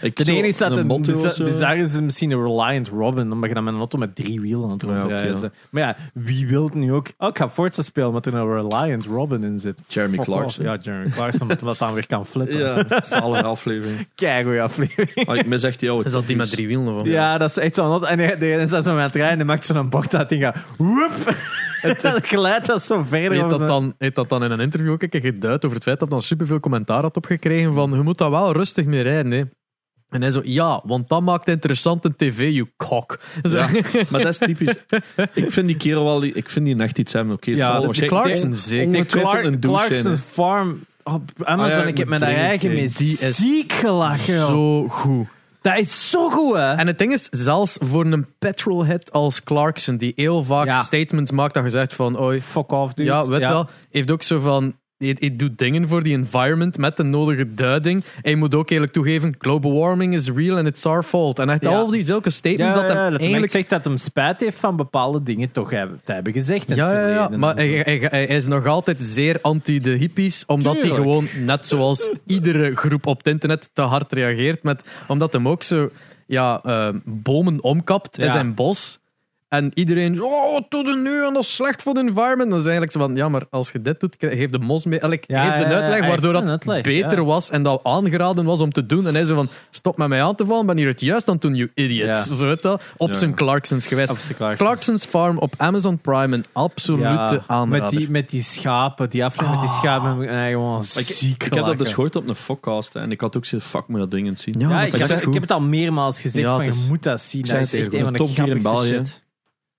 Ik 0.00 0.16
De 0.16 0.32
enige 0.32 0.46
is 0.46 0.56
dat 0.56 0.76
een 0.76 0.86
bizar, 1.44 1.76
is 1.76 2.00
misschien 2.00 2.30
een 2.30 2.42
Reliant 2.42 2.88
Robin, 2.88 3.32
omdat 3.32 3.48
je 3.48 3.54
dan 3.54 3.64
met 3.64 3.72
een 3.72 3.78
auto 3.78 3.98
met 3.98 4.16
drie 4.16 4.40
wielen 4.40 4.64
aan 4.64 4.70
het 4.70 4.82
Ja, 4.82 4.88
rondrijden 4.88 5.40
ja. 5.40 5.50
Maar 5.70 5.82
ja, 5.82 5.96
wie 6.14 6.46
wil 6.46 6.64
het 6.64 6.74
nu 6.74 6.92
ook? 6.92 7.08
Oh, 7.18 7.28
ik 7.28 7.38
ga 7.38 7.48
Forza 7.48 7.82
spelen 7.82 8.12
met 8.12 8.26
er 8.26 8.34
een 8.34 8.54
Reliant 8.54 9.06
Robin 9.06 9.44
in 9.44 9.58
zit. 9.58 9.80
Jeremy 9.88 10.14
Fuck 10.14 10.24
Clarkson. 10.24 10.66
off. 10.66 10.74
Ja, 10.74 10.78
Jeremy 10.82 11.10
Clarkson, 11.10 11.40
omdat 11.40 11.60
hij 11.60 11.74
dan 11.78 11.94
weer 11.94 12.06
kan 12.06 12.26
flippen. 12.26 12.58
Ja, 12.58 12.84
zalige 13.02 13.42
aflevering. 13.42 14.08
Kijk, 14.14 14.44
goeie 14.44 14.62
aflevering. 14.62 15.28
Ah, 15.28 15.36
ik 15.36 15.46
mis 15.46 15.62
echt 15.62 15.80
die 15.80 15.90
oude 15.90 16.04
Is 16.04 16.12
dat 16.12 16.26
die 16.26 16.36
met 16.36 16.50
drie 16.50 16.66
wielen? 16.66 16.94
Of? 16.94 17.06
Ja, 17.06 17.38
dat 17.38 17.50
is 17.50 17.58
echt 17.58 17.74
zo'n 17.74 17.90
auto. 17.90 18.06
En 18.06 18.38
die 18.38 18.50
is 18.50 18.70
zo 18.70 18.90
aan 18.90 18.98
het 18.98 19.14
rijden 19.14 19.40
en 19.40 19.46
maakt 19.46 19.66
zo'n 19.66 19.88
bocht 19.88 20.14
uit 20.14 20.32
en 20.32 20.40
gaat 20.40 20.56
woep. 20.76 21.12
Dat 22.02 22.26
geluid 22.26 22.66
dat 22.66 22.82
zo 22.82 23.02
verder 23.02 23.44
over 23.44 23.58
dat, 23.58 23.68
dan, 23.68 23.94
heeft 23.98 24.14
dat 24.14 24.28
dan 24.28 24.44
in 24.44 24.50
een 24.50 24.60
interview 24.60 24.90
ook 24.90 25.02
een 25.02 25.08
keer 25.08 25.20
geduid 25.20 25.64
over 25.64 25.76
het 25.76 25.84
feit 25.86 25.98
dat 25.98 26.08
hij 26.08 26.18
dan 26.18 26.26
superveel 26.26 26.60
commentaar 26.60 27.02
had 27.02 27.16
opgekregen 27.16 27.74
van 27.74 27.90
je 27.90 28.02
moet 28.02 28.18
dat 28.18 28.30
wel 28.30 28.52
rustig 28.52 28.84
mee 28.84 29.02
rijden. 29.02 29.32
Hè. 29.32 29.42
En 30.14 30.20
hij 30.22 30.30
zo, 30.30 30.40
ja, 30.44 30.80
want 30.84 31.08
dat 31.08 31.22
maakt 31.22 31.48
interessant 31.48 32.04
een 32.04 32.16
tv, 32.16 32.50
you 32.52 32.68
cock. 32.76 33.18
Ja, 33.42 33.68
maar 34.10 34.20
dat 34.22 34.28
is 34.28 34.38
typisch. 34.38 34.74
Ik 35.34 35.50
vind 35.50 35.66
die 35.66 35.76
kerel 35.76 36.04
wel... 36.04 36.22
Ik 36.24 36.48
vind 36.50 36.64
die 36.66 36.76
echt 36.76 36.98
iets 36.98 37.12
hebben. 37.12 37.34
Oké, 37.34 37.50
het 37.50 37.58
Ja, 37.58 37.80
zal 37.80 37.92
de- 37.92 38.06
Clarkson 38.06 38.48
on- 38.48 38.54
zeker. 38.54 38.92
De 38.92 39.04
Clark, 39.06 39.44
een 39.44 39.60
Clarkson's 39.60 40.20
Farm 40.20 40.84
op 41.02 41.30
Amazon. 41.44 41.72
Ah 41.78 41.82
ja, 41.84 41.88
ik 41.88 41.98
heb 41.98 42.10
haar 42.10 42.20
eigen 42.22 42.72
mee 42.72 42.88
Die 42.96 43.18
is 43.18 43.36
ziek 43.36 43.72
gelachen. 43.72 44.36
Zo 44.38 44.88
goed. 44.88 45.26
Dat 45.60 45.78
is 45.78 46.10
zo 46.10 46.30
goed, 46.30 46.54
hè? 46.54 46.72
En 46.74 46.86
het 46.86 46.98
ding 46.98 47.12
is, 47.12 47.28
zelfs 47.30 47.76
voor 47.80 48.04
een 48.04 48.26
petrolhead 48.38 49.12
als 49.12 49.42
Clarkson, 49.44 49.96
die 49.96 50.12
heel 50.16 50.44
vaak 50.44 50.66
Ja. 50.66 50.80
statements 50.82 51.30
maakt 51.30 51.54
dat 51.54 51.62
je 51.64 51.70
zegt 51.70 51.94
van, 51.94 52.22
oei, 52.22 52.40
Fuck 52.40 52.72
off, 52.72 52.92
dude. 52.94 53.10
ja, 53.10 53.26
weet 53.26 53.48
wel, 53.48 53.68
heeft 53.90 54.10
ook 54.10 54.22
zo 54.22 54.40
van, 54.40 54.74
hij, 54.98 55.16
hij 55.18 55.36
doet 55.36 55.58
dingen 55.58 55.88
voor 55.88 56.02
die 56.02 56.14
environment 56.14 56.78
met 56.78 56.96
de 56.96 57.02
nodige 57.02 57.54
duiding. 57.54 58.04
En 58.22 58.30
je 58.30 58.36
moet 58.36 58.54
ook 58.54 58.70
eerlijk 58.70 58.92
toegeven, 58.92 59.34
global 59.38 59.72
warming 59.78 60.14
is 60.14 60.30
real 60.30 60.56
and 60.56 60.66
it's 60.66 60.86
our 60.86 61.02
fault. 61.02 61.38
En 61.38 61.50
echt 61.50 61.62
Ja. 61.64 61.70
al 61.70 61.90
die 61.90 62.04
zulke 62.04 62.30
statements 62.30 62.74
ja, 62.74 62.80
dat 62.80 62.92
hij 62.92 63.18
eigenlijk... 63.18 63.52
zegt 63.52 63.68
dat 63.70 63.84
hem 63.84 63.96
spijt 63.96 64.40
heeft 64.40 64.58
van 64.58 64.76
bepaalde 64.76 65.22
dingen 65.22 65.50
toch 65.52 65.70
hebben, 65.70 66.00
te 66.04 66.12
hebben 66.12 66.32
gezegd 66.32 66.68
Ja, 66.74 66.88
het 66.88 67.14
ja, 67.14 67.28
maar 67.38 67.50
zo. 67.50 67.56
hij, 67.56 67.68
hij, 67.84 67.98
hij 68.10 68.26
is 68.26 68.46
nog 68.46 68.66
altijd 68.66 69.02
zeer 69.02 69.38
anti 69.42 69.80
de 69.80 69.90
hippies, 69.90 70.46
omdat 70.46 70.82
hij 70.82 70.90
gewoon, 70.90 71.26
net 71.44 71.66
zoals 71.66 72.10
iedere 72.26 72.76
groep 72.76 73.06
op 73.06 73.18
het 73.18 73.26
internet, 73.26 73.70
te 73.72 73.82
hard 73.82 74.12
reageert. 74.12 74.62
Met, 74.62 74.82
omdat 75.08 75.32
hem 75.32 75.48
ook 75.48 75.62
zo 75.62 75.90
ja, 76.26 76.60
eh, 76.62 76.88
bomen 77.04 77.62
omkapt 77.62 78.18
in 78.18 78.30
zijn 78.30 78.54
bos. 78.54 78.98
En 79.56 79.70
iedereen, 79.74 80.22
oh, 80.22 80.52
wat 80.52 80.64
doe 80.70 80.86
je 80.86 80.96
nu? 80.96 81.26
En 81.26 81.32
dat 81.32 81.42
is 81.42 81.54
slecht 81.54 81.82
voor 81.82 81.94
de 81.94 82.00
environment. 82.00 82.50
Dan 82.50 82.58
is 82.58 82.64
eigenlijk 82.64 82.92
zo 82.92 82.98
van, 82.98 83.16
ja, 83.16 83.28
maar 83.28 83.42
als 83.50 83.70
je 83.72 83.82
dit 83.82 84.00
doet, 84.00 84.16
geef 84.18 84.50
de 84.50 84.58
mos 84.58 84.84
mee. 84.84 85.02
Allee, 85.02 85.20
Ja, 85.26 85.44
ja, 85.44 85.64
uitleg 85.64 86.00
waardoor 86.00 86.32
dat 86.32 86.42
een 86.42 86.50
uitleg, 86.50 86.82
beter 86.82 87.18
ja. 87.18 87.24
was 87.24 87.50
en 87.50 87.62
dat 87.62 87.80
aangeraden 87.82 88.44
was 88.44 88.60
om 88.60 88.72
te 88.72 88.86
doen. 88.86 89.06
En 89.06 89.14
hij 89.14 89.24
zei 89.24 89.36
van, 89.38 89.48
stop 89.70 89.96
met 89.98 90.08
mij 90.08 90.22
aan 90.22 90.34
te 90.34 90.46
vallen, 90.46 90.66
ben 90.66 90.76
hier 90.76 90.88
het 90.88 91.00
juist 91.00 91.28
aan 91.28 91.32
het 91.34 91.42
doen, 91.42 91.54
you 91.54 91.70
idiots. 91.74 92.38
Zo 92.38 92.46
weet 92.46 92.62
dat, 92.62 92.82
op 92.96 93.12
zijn 93.12 93.34
Clarksons 93.34 93.86
geweest. 93.86 94.34
Clarkson's 94.56 95.04
Farm 95.04 95.38
op 95.38 95.54
Amazon 95.56 95.98
Prime, 95.98 96.36
een 96.36 96.44
absolute 96.52 97.42
aanrader. 97.46 97.68
met, 97.82 97.90
die, 97.90 98.10
met 98.10 98.30
die 98.30 98.42
schapen, 98.42 99.10
die 99.10 99.24
aflevering 99.24 99.60
met 99.60 99.70
die 99.70 99.78
schapen, 99.78 100.22
ik 100.22 100.28
mij 100.30 100.50
gewoon 100.50 100.80
ik, 100.80 100.88
ziek 100.88 101.44
ik 101.44 101.54
heb 101.54 101.64
dat 101.64 101.78
dus 101.78 101.92
gehoord 101.92 102.16
op 102.16 102.28
een 102.28 102.36
podcast 102.46 102.92
hè, 102.92 103.00
en 103.00 103.10
ik 103.10 103.20
had 103.20 103.36
ook 103.36 103.44
zoiets 103.44 103.68
fuck, 103.68 103.88
moet 103.88 103.98
dat 103.98 104.10
ding 104.10 104.26
eens 104.26 104.42
zien. 104.42 104.54
Ja, 104.58 104.82
ik, 104.82 104.92
heb, 104.92 105.00
het- 105.08 105.18
goed. 105.18 105.26
ik 105.26 105.32
heb 105.32 105.42
het 105.42 105.50
al 105.50 105.60
meermaals 105.60 106.20
gezegd, 106.20 106.46
van, 106.46 106.64
je 106.64 106.84
moet 106.88 107.02
dat 107.02 107.20
zien. 107.20 107.42
Dat 107.42 107.60
is 107.60 107.74
echt 107.74 107.94
een 107.94 108.02
van 108.02 108.12
de 108.12 108.28
grappigste 108.28 108.62
België. 108.70 108.88
shit. 108.88 109.22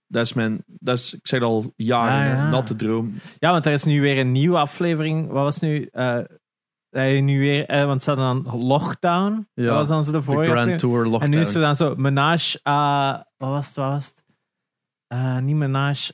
Dat 0.07 0.25
is 0.25 0.33
mijn, 0.33 0.63
dat 0.65 0.97
is, 0.97 1.13
ik 1.13 1.27
zeg 1.27 1.41
al 1.41 1.73
jaren, 1.75 2.27
Ja, 2.29 2.33
ja. 2.35 2.49
natte 2.49 2.75
droom. 2.75 3.13
Ja, 3.39 3.51
want 3.51 3.65
er 3.65 3.73
is 3.73 3.83
nu 3.83 4.01
weer 4.01 4.17
een 4.19 4.31
nieuwe 4.31 4.57
aflevering. 4.57 5.27
Wat 5.27 5.43
was 5.43 5.59
nu? 5.59 5.87
eh, 5.91 7.21
nu 7.21 7.39
weer, 7.39 7.65
eh, 7.65 7.85
want 7.85 8.03
ze 8.03 8.09
hadden 8.09 8.43
dan 8.43 8.59
Lockdown. 8.61 9.47
Ja, 9.53 9.65
dat 9.65 9.75
was 9.75 9.87
dan 9.87 10.03
zo 10.03 10.11
de 10.11 10.17
de 10.17 10.23
vorige 10.23 10.51
Grand 10.51 10.57
aflevering. 10.59 10.79
Tour 10.79 11.03
Lockdown. 11.03 11.23
En 11.23 11.29
nu 11.29 11.39
is 11.45 11.55
er 11.55 11.61
dan 11.61 11.75
zo 11.75 11.95
Menage 11.95 12.59
à... 12.67 13.11
Wat 13.37 13.49
was 13.49 13.67
het? 13.67 13.75
Wat 13.75 13.89
was 13.89 14.05
het? 14.05 14.23
Niet 15.43 15.55
Menage 15.55 16.13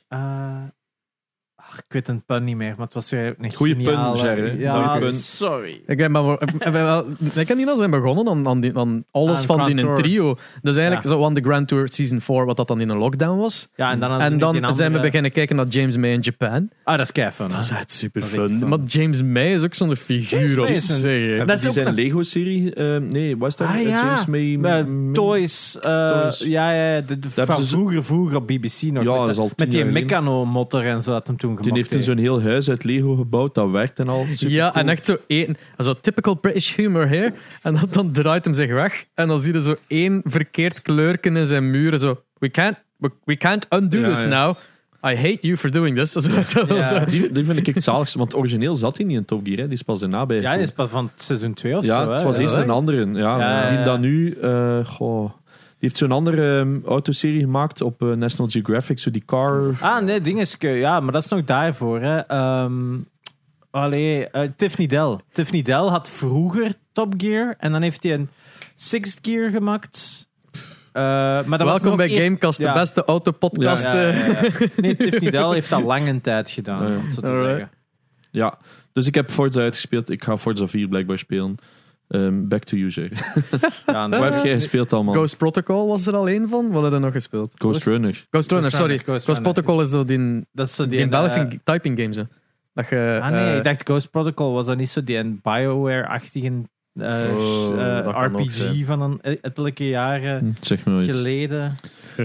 ik 1.76 1.84
weet 1.88 2.06
het 2.06 2.26
pun 2.26 2.44
niet 2.44 2.56
meer, 2.56 2.74
maar 2.76 2.84
het 2.86 2.94
was 2.94 3.10
weer 3.10 3.34
een 3.40 3.52
Goeie 3.52 3.76
pun, 3.76 4.12
Jerry. 4.16 4.60
Ja, 4.60 4.96
Goeie 4.98 5.12
sorry. 5.12 5.82
Ik, 5.86 5.98
heb 5.98 6.10
maar, 6.10 6.32
ik, 6.32 6.48
heb 6.58 6.72
wel- 6.72 7.06
ik 7.34 7.48
zijn 7.76 7.90
begonnen 7.90 8.28
aan, 8.28 8.48
aan, 8.48 8.60
die, 8.60 8.78
aan 8.78 9.04
alles 9.10 9.38
Aan 9.38 9.44
van 9.44 9.64
die 9.66 9.84
een 9.84 9.94
trio. 9.94 10.36
Dus 10.62 10.76
eigenlijk 10.76 11.06
Ja. 11.06 11.10
zo 11.12 11.24
aan 11.24 11.34
de 11.34 11.40
Grand 11.40 11.68
Tour 11.68 11.88
Season 11.92 12.20
4, 12.20 12.44
wat 12.44 12.56
dat 12.56 12.68
dan 12.68 12.80
in 12.80 12.88
een 12.88 12.96
lockdown 12.98 13.38
was. 13.38 13.68
Ja, 13.74 13.90
en 13.90 14.00
dan, 14.00 14.20
En 14.20 14.38
dan 14.38 14.54
andere- 14.54 14.74
zijn 14.74 14.92
we 14.92 15.00
beginnen 15.00 15.30
kijken 15.32 15.56
naar 15.56 15.66
James 15.66 15.96
May 15.96 16.12
in 16.12 16.20
Japan. 16.20 16.70
Ah, 16.84 16.96
dat 16.96 17.06
is 17.06 17.12
kei 17.12 17.30
fun, 17.30 17.46
hè? 17.46 17.52
Dat 17.52 17.62
is 17.62 17.70
echt 17.70 17.90
super 17.92 18.20
Dat 18.20 18.30
fun. 18.30 18.48
fun. 18.58 18.68
Maar 18.68 18.78
James 18.86 19.22
May 19.22 19.54
is 19.54 19.62
ook 19.62 19.74
zo'n 19.74 19.96
figuur 19.96 20.60
op 20.60 20.68
een- 20.68 20.76
zich. 20.80 21.44
Dat 21.46 21.64
is 21.64 21.72
zijn 21.72 21.86
een- 21.86 21.94
Lego-serie? 21.94 22.72
nee, 22.98 23.36
was 23.36 23.56
dat 23.56 23.68
Ah, 23.68 23.82
ja. 23.82 23.88
James 23.88 24.26
May? 24.26 24.82
M- 24.82 25.12
Toys, 25.12 25.78
eh, 25.80 26.20
Toys. 26.20 26.38
ja, 26.38 26.72
ja, 26.72 27.00
de, 27.00 27.18
de, 27.18 27.28
hebben 27.34 27.56
van 27.56 27.64
vroeger, 27.64 28.04
vroeger 28.04 28.36
op 28.36 28.46
BBC 28.46 28.82
nog. 28.82 29.02
Ja, 29.04 29.10
met, 29.10 29.18
dat 29.18 29.28
is 29.28 29.38
al 29.38 29.46
tien 29.46 29.54
met 29.56 29.70
die. 29.70 29.84
Meccano-motor 29.84 30.86
en 30.86 31.02
zo 31.02 31.12
had 31.12 31.26
hem 31.26 31.36
toen. 31.36 31.58
Die 31.62 31.72
heeft 31.72 31.88
toen 31.90 31.98
hè. 31.98 32.04
zo'n 32.04 32.18
heel 32.18 32.42
huis 32.42 32.70
uit 32.70 32.84
Lego 32.84 33.14
gebouwd, 33.16 33.54
dat 33.54 33.70
werkt 33.70 33.98
en 33.98 34.08
al. 34.08 34.24
Super 34.28 34.54
Ja, 34.54 34.70
cool. 34.70 34.82
en 34.82 34.88
echt 34.88 35.06
zo 35.06 35.16
één, 35.26 35.56
zo 35.78 35.94
typical 36.00 36.34
British 36.34 36.74
humor 36.76 37.08
here. 37.08 37.32
En 37.62 37.74
dan, 37.74 37.88
dan 37.90 38.12
draait 38.12 38.44
hem 38.44 38.54
zich 38.54 38.70
weg. 38.72 39.04
En 39.14 39.28
dan 39.28 39.40
zie 39.40 39.52
je 39.52 39.62
zo 39.62 39.76
één 39.86 40.20
verkeerd 40.24 40.82
kleurken 40.82 41.36
in 41.36 41.46
zijn 41.46 41.70
muren. 41.70 42.00
Zo, 42.00 42.20
we 42.38 42.50
can't, 42.50 42.76
we, 42.96 43.10
we 43.24 43.36
can't 43.36 43.66
undo 43.70 43.98
Ja, 43.98 44.08
this 44.14 44.22
ja. 44.22 44.28
now. 44.28 44.56
I 45.06 45.16
hate 45.16 45.38
you 45.40 45.56
for 45.56 45.70
doing 45.70 45.96
this. 45.98 46.12
Ja. 46.26 46.42
zo. 46.88 47.04
Die, 47.04 47.32
die 47.32 47.44
vind 47.44 47.58
ik 47.58 47.66
echt 47.66 47.74
het 47.74 47.84
zaligste, 47.84 48.18
want 48.18 48.34
origineel 48.36 48.74
zat 48.74 48.96
hij 48.96 49.06
niet 49.06 49.16
in 49.16 49.24
Top 49.24 49.40
Gear, 49.44 49.56
hè. 49.58 49.64
die 49.64 49.72
is 49.72 49.82
pas 49.82 50.00
daarna 50.00 50.26
bij. 50.26 50.40
Ja, 50.40 50.52
die 50.54 50.62
is 50.62 50.70
pas 50.70 50.88
van 50.88 51.10
seizoen 51.14 51.54
2 51.54 51.76
of 51.76 51.84
Ja, 51.84 52.02
zo. 52.02 52.08
hè. 52.08 52.14
het 52.14 52.22
was 52.22 52.36
Ja. 52.36 52.42
eerst 52.42 52.54
een 52.54 52.70
andere. 52.70 53.06
Ja, 53.06 53.38
Ja, 53.38 53.38
ja, 53.62 53.68
Die 53.68 53.78
ja. 53.78 53.84
dan 53.84 54.00
nu, 54.00 54.32
eh, 54.32 54.86
goh, 54.86 55.30
heeft 55.88 55.96
zo'n 55.96 56.12
andere 56.12 56.58
ehm, 56.58 56.78
autoserie 56.84 57.40
gemaakt 57.40 57.80
op 57.80 58.02
eh, 58.02 58.08
National 58.08 58.50
Geographic, 58.50 58.98
zo 58.98 59.10
die 59.10 59.24
car. 59.24 59.74
Ah, 59.80 60.02
nee, 60.02 60.20
ding 60.20 60.40
is... 60.40 60.56
Ja, 60.58 61.00
maar 61.00 61.12
dat 61.12 61.24
is 61.24 61.30
nog 61.30 61.44
daarvoor. 61.44 62.00
Hè. 62.00 62.18
Ehm, 62.18 62.98
allee, 63.70 64.28
eh, 64.28 64.48
Tiffany 64.56 64.86
Dell. 64.86 65.18
Tiffany 65.32 65.62
Dell 65.62 65.76
had 65.88 66.08
vroeger 66.08 66.72
Top 66.92 67.14
Gear 67.16 67.54
en 67.58 67.72
dan 67.72 67.82
heeft 67.82 68.02
hij 68.02 68.14
een 68.14 68.28
Sixth 68.74 69.18
Gear 69.22 69.50
gemaakt. 69.50 70.28
Eh, 70.92 71.02
maar 71.44 71.58
dat 71.58 71.60
was 71.68 71.80
Welkom 71.80 71.96
bij 71.96 72.08
eerst- 72.08 72.22
Gamecast, 72.24 72.58
de 72.58 72.72
beste 72.74 73.04
autopodcast. 73.04 73.82
Ja, 73.84 73.94
ja, 74.00 74.08
eh. 74.08 74.26
ja, 74.26 74.48
ja. 74.58 74.66
Nee, 74.82 74.96
Tiffany 74.96 75.30
Dell 75.30 75.48
heeft 75.52 75.70
dat 75.70 75.82
lang 75.82 76.08
een 76.08 76.20
tijd 76.20 76.50
gedaan, 76.50 76.82
Ja, 76.86 76.88
ja. 76.92 76.96
om 76.98 77.10
zo 77.10 77.20
te 77.20 77.26
Alright. 77.26 77.48
zeggen. 77.48 77.70
Ja, 78.30 78.58
dus 78.92 79.06
ik 79.06 79.14
heb 79.14 79.30
Forza 79.30 79.60
uitgespeeld. 79.60 80.10
Ik 80.10 80.24
ga 80.24 80.36
Forza 80.36 80.66
4 80.66 80.88
blijkbaar 80.88 81.18
spelen. 81.18 81.56
Ehm, 82.12 82.48
back 82.48 82.64
to 82.64 82.76
you, 82.76 82.88
Jay. 82.90 83.10
Ja, 83.86 84.08
Wat 84.08 84.34
heb 84.34 84.44
jij 84.44 84.54
gespeeld 84.54 84.92
allemaal? 84.92 85.14
Ghost 85.14 85.36
Protocol 85.36 85.88
was 85.88 86.06
er 86.06 86.14
al 86.16 86.28
één 86.28 86.48
van. 86.48 86.70
Wat 86.70 86.82
hadden 86.82 86.98
we 87.00 87.04
nog 87.06 87.12
gespeeld? 87.14 87.52
Ghost 87.54 87.84
Runner. 87.84 88.26
Ghost 88.30 88.50
Runner, 88.50 88.70
sorry. 88.70 88.98
Ghost. 88.98 89.42
Protocol 89.42 89.80
is 89.80 89.90
zo 89.90 90.04
die, 90.04 90.46
Dat 90.52 90.66
is 90.66 90.74
zo 90.74 90.86
die, 90.86 90.98
die... 90.98 91.08
Belgische 91.08 91.40
eh, 91.40 91.58
typing 91.64 91.98
game. 91.98 92.12
Zo. 92.12 92.26
Dat 92.74 92.88
je, 92.88 93.18
ah 93.22 93.30
nee, 93.30 93.50
eh, 93.50 93.56
ik 93.56 93.64
dacht 93.64 93.82
Ghost 93.84 94.10
Protocol 94.10 94.52
was 94.52 94.66
dat 94.66 94.76
niet 94.76 94.88
zo 94.90 95.04
die 95.04 95.16
een 95.16 95.40
Bioware-achtige 95.42 96.46
eh, 96.46 97.36
Oh, 97.36 97.80
eh, 97.80 98.04
dat 98.04 98.14
ook 98.14 98.22
RPG 98.40 98.84
van 98.86 99.00
een 99.02 99.20
ettelijke 99.40 99.88
jaren 99.88 100.38
Hm, 100.38 100.50
zeg 100.60 100.78
iets. 100.86 101.16
geleden. 101.16 101.74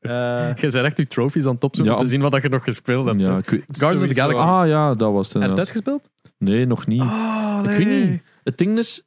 Eh, 0.00 0.50
je 0.56 0.70
bent 0.70 0.74
echt 0.74 0.96
je 0.96 1.06
trophies 1.06 1.46
aan 1.46 1.54
het 1.54 1.64
opzoeken 1.64 1.92
Ja. 1.94 1.98
om 1.98 2.04
te 2.04 2.10
zien 2.10 2.20
wat 2.20 2.30
dat 2.32 2.42
je 2.42 2.48
nog 2.48 2.64
gespeeld 2.64 3.06
hebt. 3.06 3.20
Ja, 3.20 3.34
hè. 3.34 3.40
Guardians 3.68 4.00
of 4.00 4.08
the. 4.08 4.14
Galaxy. 4.14 4.42
Ah 4.44 4.66
ja, 4.68 4.94
dat 4.94 5.12
was 5.12 5.26
het 5.26 5.32
Heb 5.32 5.42
je 5.42 5.48
inderdaad. 5.48 5.58
uitgespeeld? 5.58 6.08
Nee, 6.38 6.66
nog 6.66 6.86
niet. 6.86 7.00
Oh, 7.00 7.60
Ik 7.64 7.70
weet 7.76 8.08
niet. 8.10 8.22
Het 8.44 8.58
ding 8.58 8.78
is, 8.78 9.02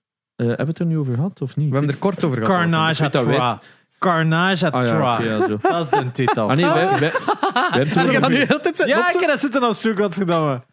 hebben 0.47 0.65
we 0.65 0.71
het 0.71 0.79
er 0.79 0.85
nu 0.85 0.97
over 0.97 1.15
gehad 1.15 1.41
of 1.41 1.55
niet? 1.55 1.69
We 1.69 1.75
hebben 1.75 1.93
er 1.93 1.99
kort 1.99 2.23
over 2.23 2.37
gehad. 2.37 2.51
Carnage 2.51 3.09
dat 3.09 3.15
Atra. 3.15 3.59
Carnage 4.01 4.71
Ah 4.71 4.83
ja, 4.83 5.21
ja, 5.21 5.47
zo. 5.47 5.57
Dat 5.61 5.83
is 5.83 5.89
de 5.89 6.11
titel. 6.11 6.49
Ah 6.49 6.55
nee, 6.55 6.65
wij, 6.65 6.89
wij, 6.89 6.99
wij 6.99 8.13
hebben 8.13 8.31
nu 8.31 8.37
ja, 8.85 9.13
ik 9.13 9.19
heb 9.19 9.29
dat 9.29 9.39
zitten 9.39 9.63
op 9.63 9.73
zoek, 9.73 9.97
godverdomme. 9.97 10.63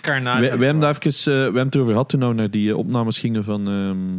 Carnage. 0.00 0.40
Wij, 0.40 0.58
wij 0.58 0.66
hebben 0.66 0.80
daar 0.80 0.96
even, 1.00 1.32
eh, 1.32 1.36
wij 1.36 1.42
hebben 1.42 1.64
het 1.64 1.74
erover 1.74 1.92
gehad 1.92 2.08
toen 2.08 2.28
we 2.28 2.34
naar 2.34 2.50
die 2.50 2.70
eh, 2.70 2.76
opnames 2.76 3.18
gingen 3.18 3.44
van 3.44 3.68
ehm, 3.68 4.18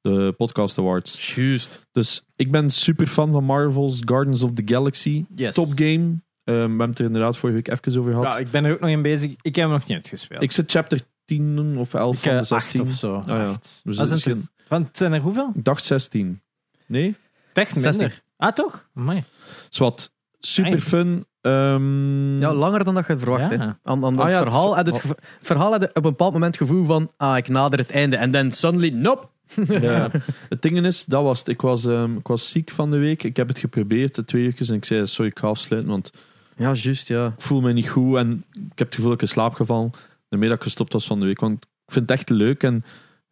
de 0.00 0.34
Podcast 0.36 0.78
Awards. 0.78 1.34
Juist. 1.34 1.86
Dus 1.92 2.24
ik 2.36 2.50
ben 2.50 2.70
super 2.70 3.06
fan 3.06 3.32
van 3.32 3.44
Marvel's 3.44 4.02
Guardians 4.04 4.42
of 4.42 4.52
the 4.52 4.62
Galaxy. 4.64 5.24
Yes. 5.34 5.54
Top 5.54 5.72
game. 5.74 6.22
Ehm, 6.44 6.56
we 6.56 6.68
hebben 6.68 6.88
het 6.88 6.98
er 6.98 7.04
inderdaad 7.04 7.36
vorige 7.36 7.62
week 7.62 7.68
even 7.68 8.00
over 8.00 8.12
gehad. 8.12 8.34
Ja, 8.34 8.40
ik 8.40 8.50
ben 8.50 8.64
er 8.64 8.72
ook 8.72 8.80
nog 8.80 8.90
in 8.90 9.02
bezig. 9.02 9.30
Ik 9.42 9.54
heb 9.56 9.64
hem 9.64 9.70
nog 9.70 9.86
niet 9.86 9.96
uitgespeeld. 9.96 10.42
ik 10.42 10.52
zit 10.52 10.70
chapter 10.70 11.00
10 11.24 11.76
of 11.78 11.94
11 11.94 12.16
Ik, 12.16 12.22
van 12.22 12.32
eh, 12.32 12.38
de 12.38 12.44
16. 12.44 12.80
acht 12.80 12.90
of 12.90 12.96
zo. 12.96 13.20
ja. 13.26 13.46
Acht. 13.48 13.80
Dus 13.84 13.98
Ah, 13.98 14.08
dat 14.08 14.18
zijn 14.18 14.36
het- 14.36 14.50
Want 14.68 14.88
zijn 14.92 15.12
er 15.12 15.20
hoeveel? 15.20 15.52
Ik 15.54 15.64
dacht 15.64 15.84
16. 15.84 16.40
Nee? 16.86 17.14
Echt 17.52 17.72
60. 17.72 17.96
minder. 17.98 18.22
Ah, 18.36 18.52
toch? 18.52 18.88
Amai. 18.94 19.24
Zwat. 19.68 20.12
Super 20.40 20.80
fun. 20.80 21.26
Ehm, 21.40 22.38
Ja, 22.40 22.54
langer 22.54 22.84
dan 22.84 22.94
dat 22.94 23.06
je 23.06 23.12
het 23.12 23.22
verwacht. 23.22 23.50
Ja. 23.50 23.58
Hè. 23.58 23.64
Aan, 23.82 24.04
aan 24.04 24.18
Ah, 24.18 24.24
het 24.24 24.32
ja, 24.34 24.40
verhaal, 24.42 24.76
het- 24.76 24.88
had 24.90 25.02
het, 25.02 25.14
verhaal 25.40 25.70
had 25.72 25.82
op 25.88 25.96
een 25.96 26.02
bepaald 26.02 26.32
moment 26.32 26.58
het 26.58 26.68
gevoel 26.68 26.84
van 26.84 27.10
ah, 27.16 27.36
ik 27.36 27.48
nader 27.48 27.78
het 27.78 27.90
einde. 27.90 28.16
En 28.16 28.30
dan 28.30 28.52
suddenly, 28.52 28.88
nope. 28.88 29.26
Ja. 29.80 30.10
Het 30.48 30.62
ding 30.62 30.84
is, 30.86 31.04
dat 31.04 31.22
was 31.22 31.38
het. 31.38 31.48
Ik 31.48 31.60
was, 31.60 31.84
ehm, 31.86 32.16
ik 32.16 32.26
was 32.26 32.50
ziek 32.50 32.70
van 32.70 32.90
de 32.90 32.96
week. 32.96 33.22
Ik 33.22 33.36
heb 33.36 33.48
het 33.48 33.58
geprobeerd, 33.58 34.14
de 34.14 34.24
twee 34.24 34.42
uurtjes. 34.44 34.68
En 34.68 34.74
ik 34.76 34.84
zei, 34.84 35.06
sorry, 35.06 35.30
ik 35.30 35.38
ga 35.38 35.46
afsluiten, 35.48 35.90
want 35.90 36.10
Ja, 36.56 36.72
juist, 36.72 37.08
ja. 37.08 37.26
ik 37.26 37.32
voel 37.42 37.60
me 37.60 37.72
niet 37.72 37.88
goed. 37.88 38.16
En 38.16 38.44
ik 38.54 38.78
heb 38.78 38.86
het 38.86 38.94
gevoel 38.94 39.10
dat 39.10 39.20
ik 39.20 39.26
in 39.28 39.32
slaap 39.32 39.54
gevallen. 39.54 39.90
Daarmee 40.28 40.48
dat 40.48 40.58
ik 40.58 40.64
gestopt 40.64 40.92
was 40.92 41.06
van 41.06 41.20
de 41.20 41.26
week. 41.26 41.40
Want 41.40 41.64
ik 41.64 41.92
vind 41.92 42.08
het 42.08 42.18
echt 42.18 42.30
leuk. 42.30 42.62
En 42.62 42.82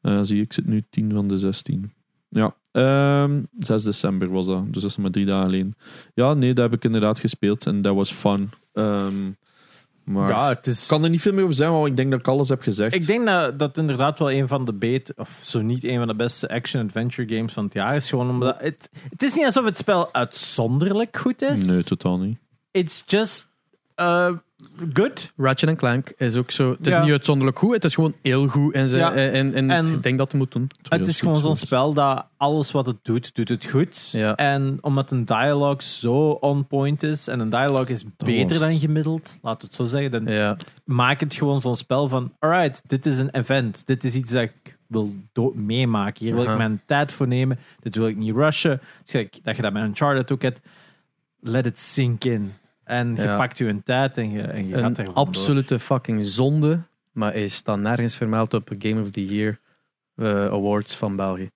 eh, 0.01 0.19
zie 0.23 0.37
je, 0.37 0.43
ik 0.43 0.53
zit 0.53 0.67
nu 0.67 0.83
10 0.91 1.13
van 1.13 1.29
de 1.29 1.39
16. 1.39 1.93
Ja, 2.29 2.55
ehm 2.73 3.43
6 3.59 3.83
december 3.83 4.31
was 4.31 4.47
dat. 4.47 4.73
Dus 4.73 4.83
dat 4.83 4.91
is 4.91 4.97
maar 4.97 5.11
drie 5.11 5.27
dagen 5.27 5.45
geleden. 5.45 5.77
Ja, 6.15 6.35
nee, 6.35 6.55
dat 6.55 6.65
heb 6.71 6.75
ik 6.79 6.85
inderdaad 6.85 7.19
gespeeld. 7.21 7.67
En 7.67 7.83
dat 7.83 7.95
was 7.95 8.13
fun. 8.13 8.51
Ehm, 8.73 9.31
maar 10.05 10.29
Ja, 10.29 10.49
het 10.49 10.67
is... 10.67 10.83
ik 10.83 10.89
kan 10.89 11.05
er 11.05 11.11
niet 11.11 11.21
veel 11.21 11.33
meer 11.33 11.43
over 11.43 11.55
zeggen, 11.55 11.77
want 11.77 11.89
ik 11.89 11.97
denk 11.97 12.11
dat 12.11 12.21
ik 12.21 12.29
alles 12.29 12.49
heb 12.49 12.63
gezegd. 12.63 12.95
Ik 12.95 13.07
denk 13.07 13.27
dat 13.27 13.59
dat 13.59 13.79
inderdaad 13.79 14.19
wel 14.19 14.33
een 14.33 14.49
van 14.49 14.65
de 14.65 14.73
beet, 14.73 15.13
of 15.17 15.39
zo 15.43 15.61
niet 15.61 15.85
een 15.85 15.99
van 15.99 16.07
de 16.07 16.15
beste 16.15 16.49
action-adventure 16.49 17.37
games 17.37 17.53
van 17.53 17.65
het 17.65 17.75
jaar 17.75 17.97
is. 17.97 18.09
Gewoon 18.09 18.31
omdat 18.31 18.57
het, 18.61 18.91
het 19.11 19.23
is 19.23 19.35
niet 19.35 19.45
alsof 19.45 19.65
het 19.65 19.77
spel 19.77 20.15
uitzonderlijk 20.15 21.17
goed 21.17 21.43
is. 21.43 21.65
Nee, 21.67 21.83
totaal 21.83 22.19
niet. 22.19 22.39
It's 22.71 23.03
just 23.07 23.49
uh, 23.97 24.31
good. 24.93 25.33
Ratchet 25.37 25.77
Clank 25.77 26.13
is 26.17 26.37
ook 26.37 26.51
zo. 26.51 26.71
Het 26.71 26.87
is 26.87 26.93
Ja. 26.93 27.03
niet 27.03 27.11
uitzonderlijk 27.11 27.59
goed, 27.59 27.75
het 27.75 27.85
is 27.85 27.95
gewoon 27.95 28.15
heel 28.23 28.49
goed. 28.49 28.75
En, 28.75 28.89
ze, 28.89 28.97
Ja. 28.97 29.15
en, 29.15 29.55
en, 29.55 29.71
En- 29.71 29.93
ik 29.93 30.03
denk 30.03 30.19
dat 30.19 30.33
het 30.33 30.41
moet 30.41 30.53
doen. 30.53 30.71
Het 30.89 31.07
is 31.07 31.21
gewoon 31.21 31.41
zo'n 31.41 31.57
spel 31.57 31.95
dat 31.95 32.27
alles 32.37 32.71
wat 32.71 32.87
het 32.87 32.97
doet, 33.03 33.35
doet 33.35 33.49
het 33.49 33.65
goed. 33.65 34.09
Ja. 34.11 34.37
En 34.37 34.79
omdat 34.81 35.11
een 35.11 35.25
dialogue 35.25 35.83
zo 35.83 36.31
on 36.31 36.67
point 36.67 37.03
is, 37.03 37.29
en 37.29 37.41
een 37.41 37.51
dialogue 37.51 37.89
is 37.89 38.05
beter 38.17 38.59
dan 38.59 38.79
gemiddeld, 38.79 39.39
laten 39.43 39.61
we 39.61 39.67
het 39.67 39.75
zo 39.75 39.85
zeggen, 39.85 40.11
dan 40.25 40.57
maak 40.85 41.21
het 41.21 41.35
gewoon 41.35 41.61
zo'n 41.61 41.77
spel 41.77 42.09
van, 42.09 42.33
alright, 42.39 42.83
dit 42.87 43.07
is 43.07 43.19
een 43.19 43.31
event. 43.31 43.87
Dit 43.87 44.05
is 44.05 44.15
iets 44.15 44.31
dat 44.31 44.43
ik 44.43 44.79
wil 44.87 45.15
meemaken. 45.55 46.25
Hier 46.25 46.35
wil 46.35 46.45
ik 46.51 46.57
mijn 46.57 46.81
tijd 46.87 47.13
voor 47.13 47.29
nemen. 47.29 47.59
Dit 47.81 47.95
wil 47.95 48.07
ik 48.07 48.17
niet 48.17 48.35
rushen. 48.35 48.81
Dat 49.43 49.57
je 49.57 49.63
dat 49.63 49.73
met 49.73 49.83
Uncharted 49.83 50.33
ook 50.33 50.43
hebt. 50.43 50.61
Let 51.41 51.67
it 51.67 51.79
sink 51.79 52.25
in. 52.25 52.53
En 52.93 53.15
je 53.17 53.23
Ja. 53.23 53.37
pakt 53.37 53.59
je 53.59 53.69
een 53.69 53.83
tijd 53.83 54.17
en 54.17 54.31
je, 54.31 54.43
en 54.43 54.67
je 54.67 54.73
gaat 54.75 54.83
er 54.83 54.89
Een 54.89 54.95
gewoon 54.97 55.15
absolute 55.27 55.79
fucking 55.79 56.27
zonde, 56.27 56.81
maar 57.13 57.33
hij 57.33 57.49
staat 57.49 57.79
nergens 57.79 58.17
vermeld 58.17 58.55
op 58.55 58.71
Game 58.79 59.01
of 59.01 59.11
the 59.11 59.25
Year 59.27 59.61
eh, 60.17 60.45
Awards 60.47 60.97
van 60.97 61.17
België. 61.17 61.51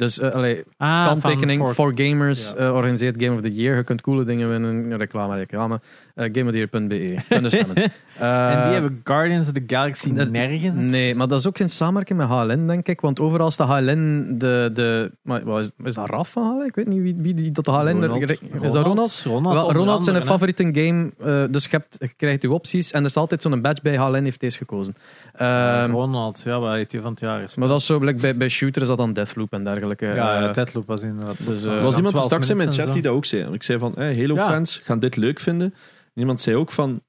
Dus 0.00 0.18
eh, 0.20 0.30
allee, 0.30 0.62
Ah, 0.76 1.06
kanttekening 1.06 1.74
voor 1.74 1.92
gamers 1.94 2.50
Ja. 2.50 2.56
eh, 2.56 2.74
organiseert 2.74 3.22
Game 3.22 3.34
of 3.34 3.40
the 3.40 3.54
Year. 3.54 3.76
Je 3.76 3.82
kunt 3.84 4.00
coole 4.00 4.24
dingen 4.24 4.48
winnen. 4.48 4.96
Reclame, 4.96 5.36
reclame. 5.36 5.80
Uh, 6.16 6.28
GameofTheYear.be. 6.32 7.14
Kunnen 7.28 7.50
stemmen. 7.50 7.76
en 7.82 7.90
Eh, 8.18 8.62
die 8.64 8.72
hebben 8.72 9.00
Guardians 9.04 9.46
of 9.46 9.52
the 9.52 9.62
Galaxy 9.66 10.12
dat- 10.14 10.30
nergens. 10.30 10.76
Nee, 10.76 11.14
maar 11.14 11.28
dat 11.28 11.38
is 11.40 11.46
ook 11.46 11.58
in 11.58 11.68
samenwerking 11.68 12.18
met 12.18 12.28
HLN, 12.28 12.66
denk 12.66 12.88
ik. 12.88 13.00
Want 13.00 13.20
overal 13.20 13.50
staat 13.50 13.68
HLN 13.68 14.34
de... 14.38 14.70
de 14.74 15.10
maar, 15.22 15.44
wat 15.44 15.58
is, 15.58 15.70
is 15.84 15.94
dat 15.94 16.08
Raf 16.10 16.30
van 16.32 16.42
HLN? 16.42 16.66
Ik 16.66 16.74
weet 16.74 16.86
niet 16.86 17.02
wie, 17.02 17.14
wie 17.18 17.34
die, 17.34 17.50
dat 17.50 17.64
de 17.64 17.70
HLN... 17.70 18.00
Ronald. 18.04 18.30
Is 18.62 18.72
dat 18.72 18.84
Ronald? 18.86 19.22
Ronald, 19.24 19.54
Wel, 19.54 19.72
Ronald 19.72 20.04
zijn 20.04 20.16
een 20.16 20.22
favoriete 20.22 20.68
game. 20.72 21.10
eh, 21.18 21.44
dus 21.52 21.64
je, 21.64 21.70
hebt, 21.70 21.96
je 21.98 22.08
krijgt 22.16 22.42
je 22.42 22.50
opties. 22.50 22.90
En 22.90 23.00
er 23.00 23.06
is 23.06 23.16
altijd 23.16 23.42
zo'n 23.42 23.60
badge 23.60 23.82
bij 23.82 23.96
HLN 23.96 24.22
heeft 24.24 24.40
deze 24.40 24.58
gekozen. 24.58 24.94
Ehm, 25.34 25.90
Ronald, 25.90 26.42
ja, 26.44 26.58
wat 26.60 26.72
heet 26.72 26.90
die 26.90 27.00
van 27.00 27.10
het 27.10 27.20
jaar 27.20 27.42
is. 27.42 27.54
maar 27.54 27.68
dat 27.68 27.78
is 27.80 27.86
zo, 27.86 27.98
like, 27.98 28.20
bij, 28.20 28.36
bij 28.36 28.48
Shooter 28.48 28.82
is 28.82 28.88
dat 28.88 28.96
dan 28.96 29.12
Deathloop 29.12 29.52
en 29.52 29.64
dergelijke. 29.64 29.88
Ja, 29.98 30.48
Eh, 30.48 30.52
Deadloop 30.54 30.86
was 30.86 31.02
inderdaad. 31.02 31.36
dus, 31.36 31.46
Dus, 31.46 31.64
eh, 31.64 31.76
Er 31.76 31.82
was 31.82 31.96
iemand 31.96 32.16
er 32.16 32.22
straks 32.22 32.48
in 32.48 32.56
mijn 32.56 32.72
chat 32.72 32.92
die 32.92 33.02
dat 33.02 33.12
ook 33.14 33.24
zei. 33.24 33.52
Ik 33.52 33.62
zei 33.62 33.78
van, 33.78 33.96
eh, 33.96 34.16
Halo-fans 34.18 34.80
gaan 34.84 34.98
dit 34.98 35.16
leuk 35.16 35.40
vinden. 35.40 35.74
En 36.14 36.20
iemand 36.20 36.40
zei 36.40 36.56
ook 36.56 36.72
van... 36.72 37.02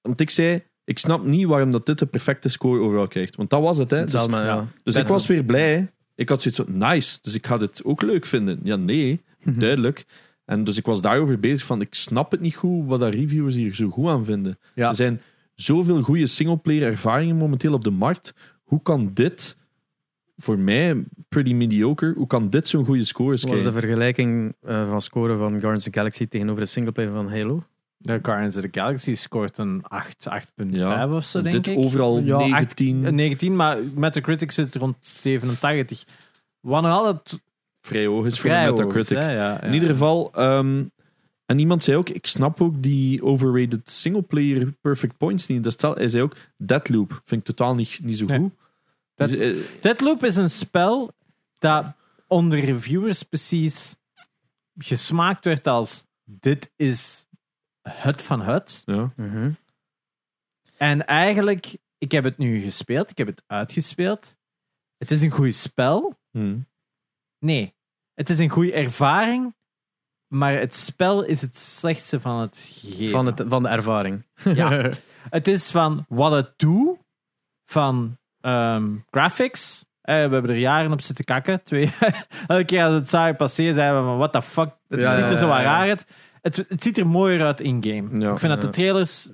Want 0.00 0.20
ik 0.20 0.30
zei, 0.30 0.62
ik 0.84 0.98
snap 0.98 1.24
niet 1.24 1.46
waarom 1.46 1.70
dat 1.70 1.86
dit 1.86 1.98
de 1.98 2.06
perfecte 2.06 2.48
score 2.48 2.80
overal 2.80 3.08
krijgt. 3.08 3.36
Want 3.36 3.50
dat 3.50 3.60
was 3.62 3.78
het, 3.78 3.90
hè. 3.90 4.04
Dus, 4.04 4.26
maar, 4.26 4.44
ja. 4.44 4.54
ja. 4.54 4.66
dus 4.82 4.96
ik 4.96 5.06
was 5.08 5.26
weer 5.26 5.44
blij. 5.44 5.92
Ik 6.14 6.28
had 6.28 6.42
zoiets 6.42 6.60
van, 6.64 6.78
nice. 6.78 7.18
Dus 7.22 7.34
ik 7.34 7.46
ga 7.46 7.58
dit 7.58 7.84
ook 7.84 8.02
leuk 8.02 8.26
vinden. 8.26 8.60
Ja, 8.62 8.76
nee. 8.76 9.20
Duidelijk. 9.44 10.04
En 10.44 10.64
dus 10.64 10.76
ik 10.76 10.86
was 10.86 11.00
daarover 11.00 11.38
bezig 11.40 11.66
van, 11.66 11.80
ik 11.80 11.94
snap 11.94 12.30
het 12.30 12.40
niet 12.40 12.54
goed 12.54 12.86
wat 12.86 13.00
dat 13.00 13.14
reviewers 13.14 13.54
hier 13.54 13.74
zo 13.74 13.88
goed 13.88 14.06
aan 14.08 14.24
vinden. 14.24 14.58
Ja. 14.74 14.88
Er 14.88 14.94
zijn 14.94 15.20
zoveel 15.54 16.02
goede 16.02 16.26
singleplayer 16.26 16.82
ervaringen 16.90 17.36
momenteel 17.36 17.72
op 17.72 17.84
de 17.84 17.90
markt. 17.90 18.34
Hoe 18.64 18.82
kan 18.82 19.10
dit, 19.14 19.56
voor 20.40 20.58
mij, 20.58 21.04
pretty 21.28 21.52
mediocre, 21.54 22.12
hoe 22.16 22.26
kan 22.26 22.50
dit 22.50 22.68
zo'n 22.68 22.84
goede 22.84 23.04
scores 23.04 23.42
Wat 23.42 23.50
was 23.52 23.62
de 23.62 23.72
vergelijking 23.72 24.54
eh, 24.62 24.88
van 24.88 25.02
scoren 25.02 25.38
van 25.38 25.50
Guardians 25.50 25.86
of 25.86 25.92
the 25.92 25.98
Galaxy 25.98 26.26
tegenover 26.26 26.62
de 26.62 26.68
singleplayer 26.68 27.12
van 27.12 27.28
Halo? 27.30 27.62
De 27.96 28.18
Guardians 28.22 28.56
of 28.56 28.62
the 28.62 28.68
Galaxy 28.80 29.14
scoort 29.14 29.58
een 29.58 29.82
8, 29.88 30.26
8.5 30.30 30.44
Ja. 30.70 31.14
of 31.14 31.24
zo, 31.24 31.42
denk 31.42 31.54
dit 31.64 31.66
ik. 31.66 31.78
overal 31.78 32.20
Ja, 32.20 32.38
19, 32.38 33.04
Een 33.04 33.14
19, 33.14 33.56
maar 33.56 33.78
met 33.94 34.14
de 34.14 34.20
critics 34.20 34.54
zit 34.54 34.64
het 34.66 34.74
rond 34.82 34.96
87. 35.00 36.04
Wat 36.60 36.82
nog 36.82 36.92
altijd 36.92 37.40
vrij 37.80 38.06
hoog 38.06 38.26
is 38.26 38.40
voor 38.40 38.50
Metacritic. 38.50 39.16
hè, 39.18 39.30
ja, 39.30 39.36
ja. 39.52 39.62
In 39.62 39.72
ieder 39.74 39.88
geval, 39.88 40.30
ehm, 40.34 40.84
en 41.46 41.58
iemand 41.58 41.82
zei 41.82 41.96
ook, 41.96 42.08
ik 42.08 42.26
snap 42.26 42.60
ook 42.60 42.82
die 42.82 43.22
overrated 43.22 43.90
singleplayer 43.90 44.72
perfect 44.80 45.16
points 45.16 45.46
niet. 45.46 45.64
Dat 45.64 45.72
stel, 45.72 45.94
hij 45.94 46.08
zei 46.08 46.22
ook, 46.22 46.34
Deadloop 46.56 47.20
vind 47.24 47.40
ik 47.40 47.46
totaal 47.56 47.74
niet, 47.74 47.98
niet 48.02 48.16
zo 48.16 48.24
Nee. 48.24 48.50
Dat- 49.18 49.28
Dus, 49.30 49.38
eh, 49.74 49.80
Deadloop 49.82 50.24
is 50.24 50.36
een 50.36 50.50
spel 50.50 51.14
dat 51.58 51.86
onder 52.26 52.60
reviewers 52.60 53.22
precies 53.22 53.96
gesmaakt 54.78 55.44
werd 55.44 55.66
als 55.66 56.04
dit 56.24 56.72
is 56.76 57.26
het 57.82 58.22
van 58.22 58.40
het. 58.40 58.82
ja. 58.86 59.12
Mhm. 59.16 59.52
En 60.76 61.06
eigenlijk, 61.06 61.76
ik 61.98 62.12
heb 62.12 62.24
het 62.24 62.38
nu 62.38 62.60
gespeeld, 62.62 63.10
ik 63.10 63.18
heb 63.18 63.26
het 63.26 63.42
uitgespeeld. 63.46 64.36
Het 64.96 65.10
is 65.10 65.22
een 65.22 65.30
goed 65.30 65.54
spel. 65.54 66.18
Hm. 66.30 66.58
Nee, 67.38 67.74
het 68.14 68.30
is 68.30 68.38
een 68.38 68.48
goede 68.48 68.72
ervaring, 68.72 69.54
maar 70.26 70.52
het 70.58 70.74
spel 70.74 71.22
is 71.24 71.40
het 71.40 71.56
slechtste 71.56 72.20
van 72.20 72.40
het 72.40 72.58
gegeven. 72.58 73.10
Van, 73.10 73.26
het, 73.26 73.44
van 73.46 73.62
de 73.62 73.68
ervaring. 73.68 74.26
Ja. 74.44 74.90
Het 75.30 75.48
is 75.48 75.70
van 75.70 76.04
wat 76.08 76.32
het 76.32 76.58
doet, 76.58 76.98
van 77.64 78.18
ehm, 78.40 78.86
graphics. 79.10 79.84
Eh, 80.02 80.14
we 80.14 80.20
hebben 80.32 80.50
er 80.50 80.56
jaren 80.56 80.92
op 80.92 81.00
zitten 81.00 81.24
kakken. 81.24 81.62
Twee. 81.62 81.92
Elke 82.46 82.64
keer 82.64 82.82
als 82.82 82.92
we 82.92 82.98
het 82.98 83.08
zagen 83.08 83.36
passeren, 83.36 83.74
zeiden 83.74 84.00
we 84.00 84.06
van 84.06 84.18
what 84.18 84.32
the 84.32 84.42
fuck. 84.42 84.70
Het 84.88 85.00
Ja, 85.00 85.14
ziet 85.14 85.24
er 85.24 85.30
ja, 85.30 85.36
zo 85.36 85.46
ja. 85.46 85.62
raar 85.62 85.88
uit. 85.88 86.06
Het, 86.42 86.64
het 86.68 86.82
ziet 86.82 86.98
er 86.98 87.06
mooier 87.06 87.44
uit 87.44 87.60
in-game. 87.60 88.32
Ik 88.32 88.38
vind 88.38 88.52
dat 88.52 88.60
de 88.60 88.70
trailers 88.70 89.28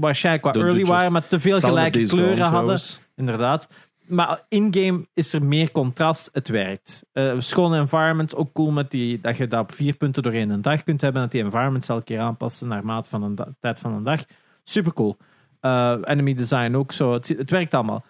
waarschijnlijk 0.00 0.44
wat 0.44 0.56
early 0.56 0.84
waren, 0.84 1.12
maar 1.12 1.26
te 1.26 1.40
veel 1.40 1.58
gelijke 1.58 2.02
kleuren 2.02 2.28
hadden. 2.38 2.48
trouwens. 2.50 3.00
Inderdaad. 3.16 3.68
Maar 4.06 4.40
in-game 4.48 5.06
is 5.14 5.32
er 5.32 5.42
meer 5.44 5.70
contrast. 5.72 6.28
Het 6.32 6.48
werkt. 6.48 7.04
Eh 7.12 7.32
schone 7.38 7.78
environment. 7.78 8.34
Ook 8.36 8.52
cool 8.52 8.70
met 8.70 8.90
die, 8.90 9.20
dat 9.20 9.36
je 9.36 9.48
dat 9.48 9.60
op 9.60 9.72
vier 9.72 9.94
punten 9.94 10.22
doorheen 10.22 10.50
een 10.50 10.62
dag 10.62 10.82
kunt 10.84 11.00
hebben. 11.00 11.22
Dat 11.22 11.30
die 11.30 11.42
environments 11.42 11.88
elke 11.88 12.04
keer 12.04 12.20
aanpassen 12.20 12.68
naar 12.68 12.84
maat 12.84 13.08
van 13.08 13.22
een 13.22 13.34
da- 13.34 13.48
tijd 13.60 13.80
van 13.80 13.92
een 13.92 14.02
dag. 14.02 14.24
Super 14.64 14.92
cool. 14.92 15.16
Eh, 15.60 15.94
enemy 16.04 16.34
design 16.34 16.74
ook 16.74 16.92
zo. 16.92 17.12
Het, 17.12 17.28
het 17.28 17.50
werkt 17.50 17.74
allemaal. 17.74 18.04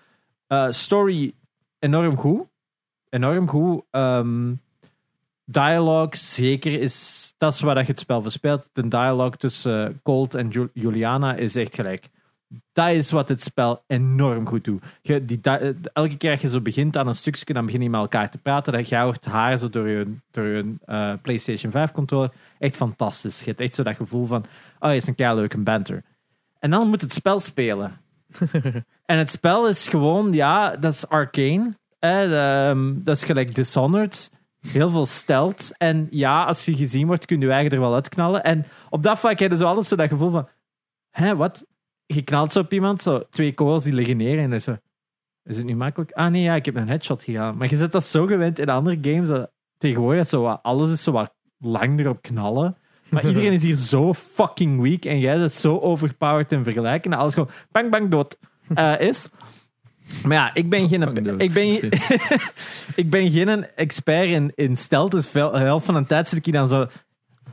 Eh, 0.51 0.71
story 0.71 1.35
enorm 1.79 2.17
goed. 2.17 2.43
Enorm 3.09 3.49
goed. 3.49 3.83
Ehm 3.91 4.53
dialogue 5.45 6.17
zeker 6.17 6.81
is. 6.81 7.35
Dat 7.39 7.53
is 7.53 7.61
waar 7.61 7.75
dat 7.75 7.87
je 7.87 7.91
het 7.93 8.01
spel 8.01 8.23
verspeelt. 8.23 8.69
De 8.73 8.89
dialogue 8.89 9.37
tussen 9.37 10.01
Colt 10.03 10.35
en 10.35 10.49
Ju- 10.49 10.71
Juliana 10.73 11.35
is 11.35 11.57
echt 11.57 11.75
gelijk. 11.75 12.09
Dat 12.73 12.91
is 12.91 13.11
wat 13.11 13.29
het 13.29 13.43
spel 13.43 13.83
enorm 13.87 14.47
goed 14.47 14.65
doet. 14.65 14.83
Je, 15.03 15.25
die, 15.25 15.41
di- 15.41 15.75
elke 15.93 16.17
keer 16.17 16.31
als 16.31 16.41
je 16.41 16.49
zo 16.49 16.61
begint 16.61 16.97
aan 16.97 17.07
een 17.09 17.15
stukje, 17.15 17.53
dan 17.55 17.67
begin 17.67 17.83
je 17.83 17.91
met 17.91 18.01
elkaar 18.01 18.31
te 18.31 18.39
praten. 18.39 18.73
Dan 18.73 19.01
hoort 19.03 19.25
haar 19.25 19.59
zo 19.59 19.69
door 19.69 19.89
je, 19.89 20.15
door 20.31 20.45
je 20.47 20.75
eh, 20.85 21.13
PlayStation 21.23 21.73
5 21.73 21.93
controller. 21.93 22.31
Echt 22.59 22.77
fantastisch. 22.77 23.39
Je 23.41 23.47
hebt 23.47 23.61
echt 23.61 23.75
zo 23.75 23.83
dat 23.83 23.97
gevoel 23.97 24.27
van, 24.27 24.45
oh, 24.81 24.95
is 24.95 25.07
een 25.07 25.15
kei 25.15 25.35
leuke 25.35 25.59
banter. 25.59 26.03
En 26.59 26.71
dan 26.71 26.89
moet 26.89 27.01
het 27.01 27.13
spel 27.13 27.41
spelen. 27.41 28.01
en 29.13 29.19
het 29.19 29.31
spel 29.31 29.69
is 29.69 29.89
gewoon, 29.89 30.33
ja, 30.33 30.77
dat 30.77 30.93
is 30.93 31.09
arcane. 31.09 31.75
Eh, 31.99 32.73
dat 32.95 33.17
is 33.17 33.25
gelijk 33.25 33.55
Dishonored. 33.55 34.31
Heel 34.61 34.91
veel 34.91 35.07
stelt. 35.07 35.71
En 35.77 36.09
ja, 36.11 36.45
als 36.45 36.65
je 36.65 36.77
gezien 36.77 37.07
wordt, 37.07 37.25
kun 37.25 37.41
je 37.41 37.47
je 37.47 37.53
eigen 37.53 37.73
er 37.73 37.81
wel 37.81 37.95
uitknallen. 37.95 38.45
En 38.45 38.67
op 38.91 39.03
dat 39.03 39.19
vlak 39.19 39.39
heb 39.39 39.51
je 39.51 39.57
zo 39.57 39.65
altijd 39.65 39.87
zo 39.87 39.97
dat 39.97 40.09
gevoel 40.09 40.31
van, 40.31 40.49
hè, 41.11 41.37
wat? 41.37 41.69
je 42.15 42.23
knalt 42.23 42.53
zo 42.53 42.61
op 42.61 42.73
iemand, 42.73 43.03
zo 43.03 43.23
twee 43.31 43.55
kogels 43.55 43.85
die 43.85 43.93
liggen 43.93 44.17
neer 44.17 44.39
en 44.39 44.51
dan 44.51 44.61
zo. 44.61 44.77
Is 45.45 45.57
het 45.57 45.67
nu 45.67 45.77
makkelijk? 45.77 46.13
Ah 46.13 46.31
nee, 46.31 46.43
ja, 46.43 46.55
ik 46.55 46.65
heb 46.65 46.77
een 46.77 46.89
headshot 46.89 47.23
gedaan. 47.23 47.57
Maar 47.57 47.71
je 47.71 47.77
zit 47.77 47.93
dat 47.93 48.05
zo 48.05 48.27
gewend 48.27 48.59
in 48.59 48.69
andere 48.69 48.99
games. 49.01 49.29
Dat 49.29 49.51
tegenwoordig 49.77 50.27
zo 50.27 50.43
wat, 50.43 50.63
alles 50.63 50.91
is 50.91 51.03
zo 51.03 51.13
wat 51.13 51.35
lang 51.59 52.01
erop 52.01 52.23
knallen. 52.23 52.77
Maar 53.11 53.27
iedereen 53.27 53.53
is 53.53 53.63
hier 53.63 53.77
zo 53.77 54.15
fucking 54.15 54.81
weak. 54.81 55.05
En 55.05 55.19
jij 55.19 55.39
bent 55.39 55.53
zo 55.53 55.79
overpowered 55.79 56.53
in 56.53 56.65
vergelijking. 56.65 57.15
Alles 57.17 57.35
gewoon 57.35 57.51
bang 57.73 57.91
bang 57.91 58.09
dood 58.09 58.37
eh, 58.75 59.01
is. 59.01 59.29
Maar 60.25 60.37
ja, 60.37 60.55
ik 60.55 60.69
ben 60.69 60.89
geen, 60.89 61.03
ik 61.39 61.53
ben, 61.53 61.79
ik 63.03 63.11
ben 63.11 63.31
geen 63.31 63.67
expert 63.77 64.27
in, 64.27 64.53
in. 64.55 64.77
Dus 65.09 65.29
veel, 65.29 65.51
de 65.51 65.59
helft 65.59 65.87
van 65.87 65.95
de 65.95 66.07
tijd 66.07 66.29
zit 66.29 66.39
ik 66.39 66.45
hier 66.45 66.55
dan 66.55 66.69
zo... 66.69 66.87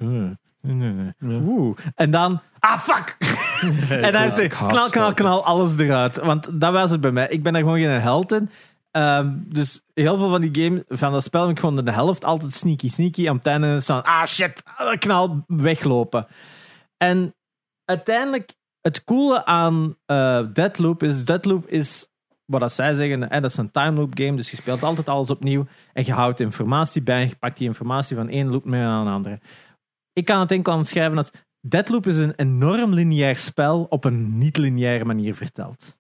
Oeh. 0.02 1.78
En 1.96 2.12
dan... 2.12 2.42
Ah, 2.60 2.80
fuck! 2.80 3.18
en 3.90 4.12
dan 4.12 4.24
is 4.24 4.54
haat 4.54 4.72
knal, 4.72 4.90
knal, 4.90 5.14
knal, 5.14 5.46
alles 5.46 5.78
eruit. 5.78 6.18
Want 6.18 6.48
dat 6.62 6.74
was 6.74 6.92
het 6.92 7.02
bij 7.02 7.12
mij. 7.12 7.28
Ik 7.30 7.44
ben 7.44 7.54
daar 7.54 7.62
gewoon 7.62 7.80
geen 7.80 8.02
held 8.02 8.32
in. 8.32 8.50
Ehm, 8.98 9.34
dus 9.46 9.82
heel 9.94 10.18
veel 10.18 10.30
van 10.30 10.42
die 10.42 10.64
game, 10.64 10.86
van 10.88 11.12
dat 11.12 11.24
spel, 11.24 11.42
heb 11.42 11.50
ik 11.50 11.60
gewoon 11.60 11.86
de 11.86 11.92
helft 11.92 12.26
altijd 12.26 12.56
sneaky, 12.56 12.90
sneaky. 12.90 13.30
Aan 13.30 13.40
het 13.64 13.86
dan, 13.86 14.04
ah 14.04 14.26
shit, 14.26 14.64
ah, 14.64 14.98
knal, 14.98 15.44
weglopen. 15.48 16.28
En 16.98 17.36
uiteindelijk, 17.86 18.54
het 18.82 19.04
coole 19.04 19.46
aan 19.46 19.98
eh 20.06 20.46
Deadloop 20.54 21.04
is, 21.04 21.26
Deadloop 21.26 21.68
is, 21.68 22.08
wat 22.46 22.72
zij 22.72 22.94
zeggen, 22.94 23.30
eh, 23.30 23.42
dat 23.42 23.52
is 23.52 23.58
een 23.58 23.72
time 23.72 23.98
loop 23.98 24.12
game, 24.18 24.36
dus 24.36 24.52
je 24.52 24.58
speelt 24.58 24.84
altijd 24.84 25.10
alles 25.10 25.30
opnieuw 25.30 25.66
en 25.94 26.06
je 26.06 26.14
houdt 26.14 26.40
informatie 26.40 27.02
bij 27.02 27.22
en 27.22 27.28
je 27.28 27.36
pakt 27.36 27.58
die 27.58 27.68
informatie 27.68 28.16
van 28.16 28.30
één 28.30 28.48
loop 28.48 28.66
mee 28.66 28.82
naar 28.82 29.02
een 29.02 29.14
andere. 29.14 29.40
Ik 30.14 30.26
kan 30.26 30.40
het 30.40 30.52
enkel 30.52 30.74
aanschrijven 30.74 31.18
als, 31.18 31.32
Deadloop 31.62 32.08
is 32.08 32.18
een 32.18 32.34
enorm 32.36 32.94
lineair 32.94 33.36
spel 33.36 33.86
op 33.90 34.04
een 34.04 34.38
niet-lineaire 34.38 35.06
manier 35.06 35.36
verteld. 35.36 35.98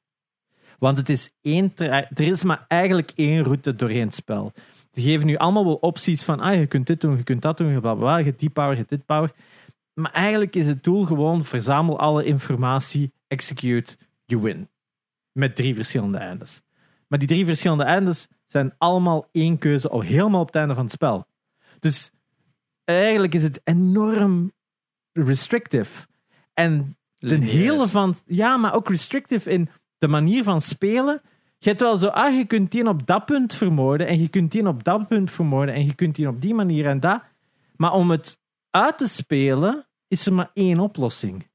Want 0.78 0.98
het 0.98 1.10
is 1.10 1.32
één 1.41 1.72
er 1.76 2.08
is 2.22 2.44
maar 2.44 2.66
eigenlijk 2.68 3.12
één 3.16 3.44
route 3.44 3.76
doorheen 3.76 4.06
het 4.06 4.16
spel. 4.16 4.54
Ze 4.91 5.02
geven 5.02 5.28
nu 5.28 5.36
allemaal 5.36 5.66
wel 5.66 5.76
opties 5.76 6.24
van, 6.24 6.40
ah, 6.40 6.56
je 6.56 6.68
kunt 6.68 6.88
dit 6.88 7.02
doen, 7.02 7.18
je 7.18 7.24
kunt 7.24 7.41
dat 7.41 7.58
doen, 7.58 7.72
je 7.72 7.80
bla 7.80 8.18
je 8.18 8.24
hebt 8.24 8.40
die 8.40 8.49
power, 8.49 8.72
je 8.72 8.78
hebt 8.78 8.90
dit 8.90 9.06
power. 9.06 9.32
Maar 9.94 10.12
eigenlijk 10.12 10.56
is 10.56 10.68
het 10.68 10.84
doel 10.84 11.06
gewoon, 11.06 11.45
verzamel 11.45 11.99
alle 11.99 12.24
informatie, 12.24 13.12
execute, 13.28 13.98
you 14.26 14.41
win. 14.41 14.70
Met 15.32 15.56
drie 15.56 15.76
verschillende 15.76 16.18
eindes. 16.18 16.62
Maar 17.08 17.20
die 17.20 17.28
drie 17.28 17.45
verschillende 17.45 17.84
eindes 17.84 18.28
zijn 18.45 18.74
allemaal 18.78 19.30
één 19.32 19.58
keuze, 19.58 19.90
al 19.90 20.02
helemaal 20.02 20.41
op 20.41 20.48
het 20.48 20.56
einde 20.56 20.74
van 20.76 20.84
het 20.84 20.94
spel. 20.94 21.28
Dus 21.80 22.12
eigenlijk 22.84 23.34
is 23.34 23.44
het 23.44 23.62
enorm 23.64 24.52
restrictive. 25.12 26.08
En 26.54 26.98
de 27.18 27.36
hele 27.36 27.88
van... 27.88 28.16
Ja, 28.26 28.58
maar 28.58 28.76
ook 28.76 28.90
restrictive 28.90 29.49
in 29.49 29.70
de 29.98 30.07
manier 30.07 30.44
van 30.44 30.61
spelen. 30.61 31.22
Je 31.57 31.69
hebt 31.69 31.82
wel 31.82 31.98
zo, 31.98 32.07
ah, 32.07 32.36
je 32.36 32.45
kunt 32.45 32.72
die 32.72 32.88
op 32.88 33.07
dat 33.07 33.26
punt 33.26 33.53
vermoorden 33.53 34.07
en 34.07 34.19
je 34.22 34.28
kunt 34.28 34.52
die 34.52 34.68
op 34.68 34.84
dat 34.84 35.07
punt 35.07 35.32
vermoorden 35.32 35.76
en 35.76 35.86
je 35.86 35.94
kunt 35.94 36.15
die 36.15 36.28
op 36.28 36.41
die 36.41 36.53
manier 36.53 36.88
en 36.88 36.99
dat. 36.99 37.22
Maar 37.76 37.94
om 37.94 38.11
het 38.11 38.40
uit 38.69 38.98
te 38.98 39.07
spelen, 39.07 39.88
is 40.07 40.26
er 40.26 40.34
maar 40.34 40.49
één 40.53 40.80
oplossing. 40.80 41.48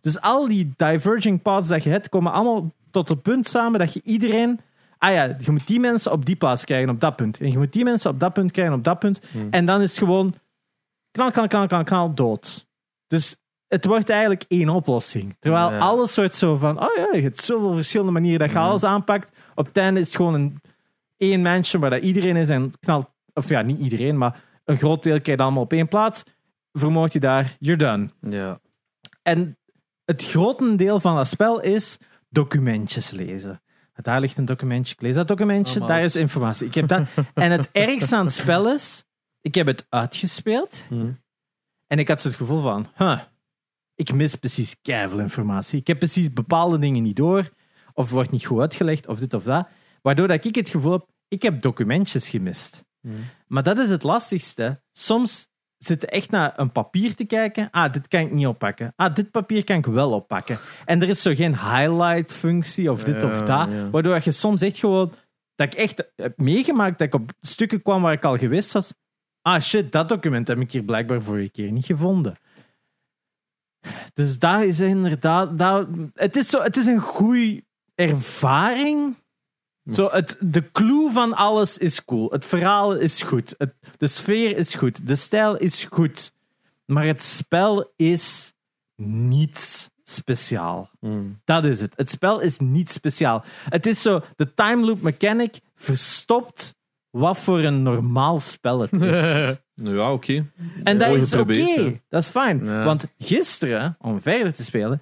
Dus 0.00 0.20
al 0.20 0.48
die 0.48 0.72
diverging 0.76 1.42
paths 1.42 1.68
dat 1.68 1.82
je 1.82 1.90
hebt, 1.90 2.08
komen 2.08 2.32
allemaal 2.32 2.72
tot 2.90 3.08
het 3.08 3.22
punt 3.22 3.46
samen 3.46 3.78
dat 3.78 3.92
je 3.92 4.00
iedereen... 4.04 4.60
Ah 4.98 5.12
ja, 5.12 5.36
je 5.38 5.50
moet 5.50 5.66
die 5.66 5.80
mensen 5.80 6.12
op 6.12 6.26
die 6.26 6.36
paas 6.36 6.64
krijgen 6.64 6.90
op 6.90 7.00
dat 7.00 7.16
punt. 7.16 7.40
En 7.40 7.50
je 7.50 7.58
moet 7.58 7.72
die 7.72 7.84
mensen 7.84 8.10
op 8.10 8.20
dat 8.20 8.32
punt 8.32 8.50
krijgen 8.50 8.74
op 8.74 8.84
dat 8.84 8.98
punt. 8.98 9.20
En 9.50 9.66
dan 9.66 9.80
is 9.80 9.90
het 9.90 9.98
gewoon 9.98 10.34
knal, 11.10 11.30
knal, 11.30 11.46
knal, 11.46 11.66
knal, 11.66 11.84
knal, 11.84 12.14
dood. 12.14 12.66
Dus 13.06 13.36
het 13.72 13.84
wordt 13.84 14.10
eigenlijk 14.10 14.44
één 14.48 14.68
oplossing. 14.68 15.36
Terwijl 15.38 15.70
Ja. 15.70 15.78
alles 15.78 16.12
soort 16.12 16.34
zo 16.34 16.56
van, 16.56 16.80
oh 16.82 16.96
ja, 16.96 17.08
je 17.12 17.22
hebt 17.22 17.40
zoveel 17.42 17.74
verschillende 17.74 18.12
manieren 18.12 18.38
dat 18.38 18.50
je 18.50 18.58
alles 18.58 18.84
aanpakt. 18.84 19.30
Op 19.54 19.66
het 19.66 19.76
einde 19.76 20.00
is 20.00 20.06
het 20.06 20.16
gewoon 20.16 20.34
een 20.34 20.60
één 21.16 21.42
mansion 21.42 21.80
waar 21.80 21.90
dat 21.90 22.02
iedereen 22.02 22.36
is 22.36 22.48
en 22.48 22.72
knalt, 22.80 23.06
of 23.34 23.48
ja, 23.48 23.62
niet 23.62 23.78
iedereen, 23.78 24.18
maar 24.18 24.40
een 24.64 24.76
groot 24.76 25.02
deel 25.02 25.20
krijgt 25.20 25.40
allemaal 25.42 25.62
op 25.62 25.72
één 25.72 25.88
plaats. 25.88 26.22
Vermoord 26.72 27.12
je 27.12 27.20
daar, 27.20 27.56
you're 27.58 27.78
done. 27.84 28.08
Ja. 28.36 28.58
En 29.22 29.56
het 30.04 30.24
grotendeel 30.24 31.00
van 31.00 31.16
dat 31.16 31.26
spel 31.28 31.60
is 31.60 31.98
documentjes 32.28 33.10
lezen. 33.10 33.62
Daar 33.94 34.20
ligt 34.20 34.38
een 34.38 34.44
documentje. 34.44 34.94
Ik 34.94 35.00
lees 35.02 35.14
dat 35.14 35.28
documentje, 35.28 35.70
Allemaal. 35.80 35.88
daar 35.96 36.04
is 36.04 36.16
informatie. 36.16 36.66
Ik 36.66 36.74
heb 36.74 36.88
dat. 36.88 37.02
En 37.34 37.50
het 37.50 37.68
ergste 37.88 38.16
aan 38.16 38.24
het 38.24 38.34
spel 38.34 38.72
is, 38.72 39.04
ik 39.40 39.54
heb 39.54 39.66
het 39.66 39.86
uitgespeeld 39.88 40.82
en 41.86 41.98
ik 41.98 42.08
had 42.08 42.20
zo 42.20 42.28
het 42.28 42.36
gevoel 42.36 42.60
van, 42.60 42.86
huh, 42.96 43.18
ik 43.94 44.12
mis 44.14 44.34
precies 44.34 44.76
keiveel 44.82 45.18
informatie. 45.18 45.78
Ik 45.78 45.86
heb 45.86 45.98
precies 45.98 46.32
bepaalde 46.32 46.78
dingen 46.78 47.02
niet 47.02 47.16
door, 47.16 47.50
of 47.94 48.10
wordt 48.10 48.30
niet 48.30 48.46
goed 48.46 48.60
uitgelegd, 48.60 49.06
of 49.08 49.18
dit 49.18 49.34
of 49.34 49.42
dat. 49.42 49.68
Waardoor 50.02 50.28
dat 50.28 50.44
ik 50.44 50.54
het 50.54 50.68
gevoel 50.68 50.92
heb, 50.92 51.06
ik 51.28 51.42
heb 51.42 51.62
documentjes 51.62 52.28
gemist. 52.28 52.84
Maar 53.46 53.62
dat 53.62 53.78
is 53.78 53.90
het 53.90 54.02
lastigste. 54.02 54.82
Soms 54.92 55.50
zitten 55.78 56.08
echt 56.08 56.30
naar 56.30 56.52
een 56.56 56.72
papier 56.72 57.14
te 57.14 57.24
kijken. 57.24 57.68
Ah, 57.70 57.92
dit 57.92 58.08
kan 58.08 58.20
ik 58.20 58.32
niet 58.32 58.46
oppakken. 58.46 58.92
Ah, 58.96 59.14
dit 59.14 59.30
papier 59.30 59.64
kan 59.64 59.76
ik 59.76 59.86
wel 59.86 60.12
oppakken. 60.12 60.58
En 60.84 61.02
er 61.02 61.08
is 61.08 61.22
zo 61.22 61.34
geen 61.34 61.54
highlight-functie 61.58 62.90
of 62.90 63.04
dit 63.04 63.22
Ja, 63.22 63.28
of 63.28 63.38
dat. 63.38 63.68
ja. 63.70 63.90
Waardoor 63.90 64.20
je 64.24 64.30
soms 64.30 64.60
echt 64.62 64.78
gewoon... 64.78 65.12
Dat 65.54 65.72
ik 65.72 65.78
echt 65.78 66.04
heb 66.16 66.38
meegemaakt 66.38 66.98
dat 66.98 67.06
ik 67.06 67.14
op 67.14 67.32
stukken 67.40 67.82
kwam 67.82 68.02
waar 68.02 68.12
ik 68.12 68.24
al 68.24 68.36
geweest 68.38 68.72
was. 68.72 68.94
Ah 69.42 69.60
shit, 69.60 69.92
dat 69.92 70.08
document 70.08 70.48
heb 70.48 70.58
ik 70.58 70.72
hier 70.72 70.82
blijkbaar 70.82 71.22
vorige 71.22 71.50
keer 71.50 71.70
niet 71.72 71.84
gevonden. 71.84 72.36
Dus 74.14 74.38
dat 74.38 74.62
is 74.62 74.80
inderdaad... 74.80 75.58
Dat, 75.58 75.86
het, 76.14 76.36
is 76.36 76.48
zo, 76.48 76.62
het 76.62 76.76
is 76.76 76.86
een 76.86 77.00
goede 77.00 77.64
ervaring. 77.94 79.16
Zo, 79.92 80.08
het, 80.10 80.36
de 80.40 80.70
clue 80.72 81.10
van 81.10 81.34
alles 81.34 81.78
is 81.78 82.04
cool. 82.04 82.30
Het 82.30 82.44
verhaal 82.44 82.96
is 82.96 83.22
goed. 83.22 83.54
Het, 83.58 83.74
de 83.96 84.06
sfeer 84.06 84.56
is 84.56 84.74
goed. 84.74 85.06
De 85.06 85.14
stijl 85.14 85.56
is 85.56 85.84
goed. 85.84 86.32
Maar 86.84 87.06
het 87.06 87.20
spel 87.20 87.92
is 87.96 88.52
niets 88.96 89.90
speciaal. 90.04 90.90
Dat 91.44 91.64
is 91.64 91.80
het. 91.80 91.92
Het 91.96 92.10
spel 92.10 92.40
is 92.40 92.58
niet 92.58 92.90
speciaal. 92.90 93.44
Het 93.68 93.86
is 93.86 94.02
zo, 94.02 94.20
de 94.36 94.54
time 94.54 94.84
loop 94.84 95.00
mechanic 95.00 95.60
verstopt 95.74 96.74
wat 97.10 97.38
voor 97.38 97.58
een 97.58 97.82
normaal 97.82 98.40
spel 98.40 98.80
het 98.80 98.92
is. 98.92 99.56
Nou 99.82 99.96
ja, 99.96 100.12
oké. 100.12 100.32
En 100.84 100.98
dat 100.98 101.08
is 101.22 101.34
oké. 101.34 102.00
Dat 102.08 102.22
is 102.22 102.28
fijn. 102.28 102.64
Ja. 102.64 102.84
Want 102.84 103.06
gisteren, 103.18 103.96
om 104.00 104.20
verder 104.20 104.54
te 104.54 104.64
spelen, 104.64 105.00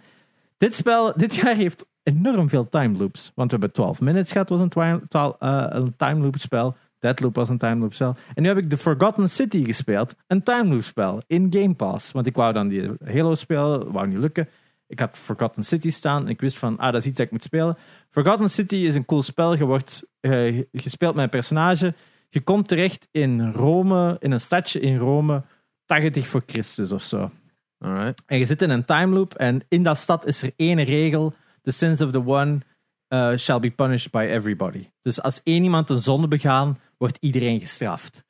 dit 0.59 0.75
spel, 0.75 1.13
dit 1.17 1.35
jaar 1.41 1.57
heeft 1.57 1.87
enorm 2.03 2.49
veel 2.49 2.69
time 2.69 2.99
loops. 2.99 3.33
Want 3.35 3.51
we 3.51 3.57
hebben 3.59 3.75
12 3.77 4.01
minutes 4.01 4.33
gehad, 4.33 4.49
was 4.49 4.61
een, 4.61 4.69
twaalf- 5.09 5.37
eh, 5.39 5.65
een 5.69 5.97
time 5.97 6.21
loop 6.21 6.39
spel. 6.39 6.77
Deadloop 6.99 7.35
was 7.35 7.49
een 7.49 7.59
time 7.59 7.81
loop 7.81 7.95
spel. 7.95 8.17
En 8.35 8.43
nu 8.43 8.49
heb 8.49 8.59
ik 8.59 8.69
The 8.69 8.77
Forgotten 8.79 9.29
City 9.29 9.65
gespeeld. 9.65 10.15
Een 10.27 10.43
time 10.43 10.69
loop 10.75 10.83
spel 10.83 11.23
in 11.27 11.47
Game 11.51 11.75
Pass. 11.75 12.13
Want 12.13 12.27
ik 12.27 12.35
wou 12.37 12.53
dan 12.53 12.69
die 12.69 12.91
Halo 13.05 13.35
spelen, 13.35 13.93
wou 13.93 14.07
niet 14.07 14.19
lukken. 14.19 14.49
Ik 14.87 14.99
had 14.99 15.19
Forgotten 15.19 15.65
City 15.65 15.91
staan 15.91 16.23
en 16.25 16.29
ik 16.29 16.41
wist 16.41 16.59
van, 16.59 16.79
ah, 16.79 16.93
dat 16.93 17.01
is 17.01 17.07
iets 17.07 17.17
dat 17.17 17.27
ik 17.27 17.33
moet 17.33 17.43
spelen. 17.43 17.77
Forgotten 18.11 18.51
City 18.51 18.75
is 18.75 18.95
een 18.95 19.05
cool 19.05 19.23
spel. 19.23 19.57
Je 19.57 19.65
wordt 19.65 20.09
eh, 20.21 20.63
gespeeld 20.73 21.15
met 21.15 21.25
een 21.25 21.31
personage. 21.31 21.95
Je 22.33 22.41
komt 22.41 22.69
terecht 22.69 23.09
in 23.11 23.53
Rome, 23.53 24.17
in 24.21 24.31
een 24.31 24.41
stadje 24.41 24.81
in 24.81 24.97
Rome, 24.97 25.43
80 25.87 26.27
voor 26.27 26.43
Christus 26.47 26.93
of 26.93 27.03
zo. 27.03 27.31
Alright. 27.79 28.23
En 28.27 28.39
je 28.39 28.45
zit 28.45 28.63
in 28.63 28.71
een 28.71 28.85
time 28.85 29.15
loop 29.15 29.35
en 29.35 29.63
in 29.69 29.83
dat 29.83 29.99
stad 29.99 30.27
is 30.27 30.43
er 30.43 30.53
één 30.57 30.83
regel. 30.83 31.35
The 31.63 31.71
sins 31.71 32.01
of 32.01 32.11
the 32.11 32.27
one 32.27 32.61
uh, 33.09 33.37
shall 33.37 33.61
be 33.61 33.71
punished 33.71 34.11
by 34.11 34.27
everybody. 34.31 34.91
Dus 35.03 35.23
als 35.23 35.41
één 35.43 35.63
iemand 35.63 35.91
een 35.91 36.03
zonde 36.03 36.29
begaan, 36.29 36.79
wordt 36.99 37.17
iedereen 37.21 37.61
gestraft. 37.61 38.25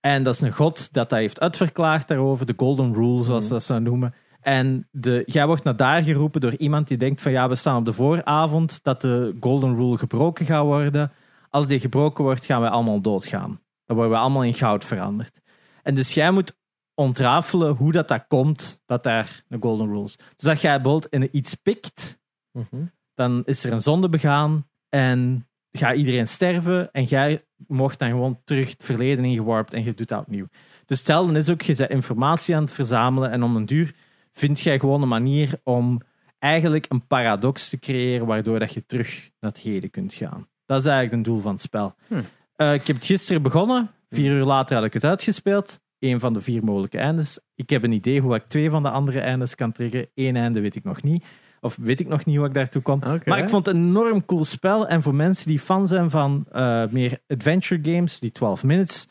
En 0.00 0.22
dat 0.22 0.34
is 0.34 0.40
een 0.40 0.52
god 0.52 0.92
dat 0.92 1.08
dat 1.08 1.18
heeft 1.18 1.40
uitverklaard 1.40 2.08
daarover, 2.08 2.46
de 2.46 2.54
golden 2.56 2.94
rule, 2.94 3.24
zoals 3.24 3.46
ze 3.46 3.72
dat 3.72 3.82
noemen. 3.82 4.14
En 4.40 4.88
de, 4.90 5.22
jij 5.26 5.46
wordt 5.46 5.64
naar 5.64 5.76
daar 5.76 6.02
geroepen 6.02 6.40
door 6.40 6.56
iemand 6.56 6.88
die 6.88 6.96
denkt 6.96 7.22
van 7.22 7.32
ja, 7.32 7.48
we 7.48 7.54
staan 7.54 7.76
op 7.76 7.84
de 7.84 7.92
vooravond 7.92 8.80
dat 8.82 9.00
de 9.00 9.36
golden 9.40 9.74
rule 9.74 9.98
gebroken 9.98 10.46
gaat 10.46 10.64
worden. 10.64 11.12
Als 11.54 11.66
die 11.66 11.80
gebroken 11.80 12.24
wordt, 12.24 12.44
gaan 12.44 12.60
wij 12.60 12.70
allemaal 12.70 13.00
doodgaan. 13.00 13.60
Dan 13.84 13.96
worden 13.96 14.14
we 14.14 14.20
allemaal 14.20 14.44
in 14.44 14.54
goud 14.54 14.84
veranderd. 14.84 15.40
En 15.82 15.94
dus 15.94 16.14
jij 16.14 16.30
moet 16.30 16.56
ontrafelen 16.94 17.76
hoe 17.76 17.92
dat, 17.92 18.08
dat 18.08 18.24
komt, 18.28 18.82
dat 18.86 19.02
daar 19.02 19.44
een 19.48 19.62
golden 19.62 19.86
rule 19.86 20.04
is. 20.04 20.16
Dus 20.16 20.44
dat 20.44 20.60
jij 20.60 20.80
bijvoorbeeld 20.80 21.12
in 21.12 21.28
iets 21.36 21.54
pikt, 21.54 22.18
dan 23.14 23.42
is 23.44 23.64
er 23.64 23.72
een 23.72 23.80
zonde 23.80 24.08
begaan 24.08 24.66
en 24.88 25.48
gaat 25.70 25.96
iedereen 25.96 26.28
sterven 26.28 26.92
en 26.92 27.04
jij 27.04 27.44
mocht 27.66 27.98
dan 27.98 28.08
gewoon 28.08 28.40
terug 28.44 28.70
het 28.70 28.84
verleden 28.84 29.24
ingewarpt 29.24 29.74
en 29.74 29.84
je 29.84 29.94
doet 29.94 30.08
dat 30.08 30.20
opnieuw. 30.20 30.46
Dus 30.86 31.04
dan 31.04 31.36
is 31.36 31.48
ook, 31.50 31.62
je 31.62 31.76
bent 31.76 31.90
informatie 31.90 32.56
aan 32.56 32.62
het 32.62 32.72
verzamelen 32.72 33.30
en 33.30 33.42
om 33.42 33.56
een 33.56 33.66
duur 33.66 33.94
vind 34.32 34.60
jij 34.60 34.78
gewoon 34.78 35.02
een 35.02 35.08
manier 35.08 35.60
om 35.64 36.00
eigenlijk 36.38 36.86
een 36.88 37.06
paradox 37.06 37.68
te 37.68 37.78
creëren 37.78 38.26
waardoor 38.26 38.58
dat 38.58 38.72
je 38.72 38.86
terug 38.86 39.30
naar 39.40 39.50
het 39.50 39.60
heden 39.60 39.90
kunt 39.90 40.14
gaan. 40.14 40.48
Dat 40.66 40.78
is 40.78 40.86
eigenlijk 40.86 41.16
een 41.16 41.32
doel 41.32 41.40
van 41.40 41.52
het 41.52 41.60
spel. 41.60 41.94
Hm. 42.08 42.14
Eh, 42.56 42.74
ik 42.74 42.86
heb 42.86 42.96
het 42.96 43.04
gisteren 43.04 43.42
begonnen. 43.42 43.90
Vier 44.08 44.32
uur 44.32 44.44
later 44.44 44.76
had 44.76 44.84
ik 44.84 44.92
het 44.92 45.04
uitgespeeld. 45.04 45.80
Eén 45.98 46.20
van 46.20 46.32
de 46.32 46.40
vier 46.40 46.64
mogelijke 46.64 46.98
eindes. 46.98 47.40
Ik 47.54 47.70
heb 47.70 47.82
een 47.82 47.92
idee 47.92 48.20
hoe 48.20 48.34
ik 48.34 48.44
twee 48.46 48.70
van 48.70 48.82
de 48.82 48.90
andere 48.90 49.20
eindes 49.20 49.54
kan 49.54 49.72
triggeren. 49.72 50.08
Eén 50.14 50.36
einde 50.36 50.60
weet 50.60 50.74
ik 50.74 50.84
nog 50.84 51.02
niet. 51.02 51.24
Of 51.60 51.76
weet 51.80 52.00
ik 52.00 52.08
nog 52.08 52.24
niet 52.24 52.36
hoe 52.36 52.46
ik 52.46 52.54
daartoe 52.54 52.82
kwam. 52.82 53.02
Oké. 53.02 53.28
Maar 53.28 53.38
ik 53.38 53.48
vond 53.48 53.66
het 53.66 53.76
een 53.76 53.82
enorm 53.82 54.24
cool 54.24 54.44
spel. 54.44 54.88
En 54.88 55.02
voor 55.02 55.14
mensen 55.14 55.48
die 55.48 55.58
fan 55.58 55.88
zijn 55.88 56.10
van 56.10 56.46
eh, 56.52 56.86
meer 56.90 57.18
adventure 57.26 57.94
games, 57.94 58.18
die 58.18 58.32
12 58.32 58.62
minutes 58.62 59.08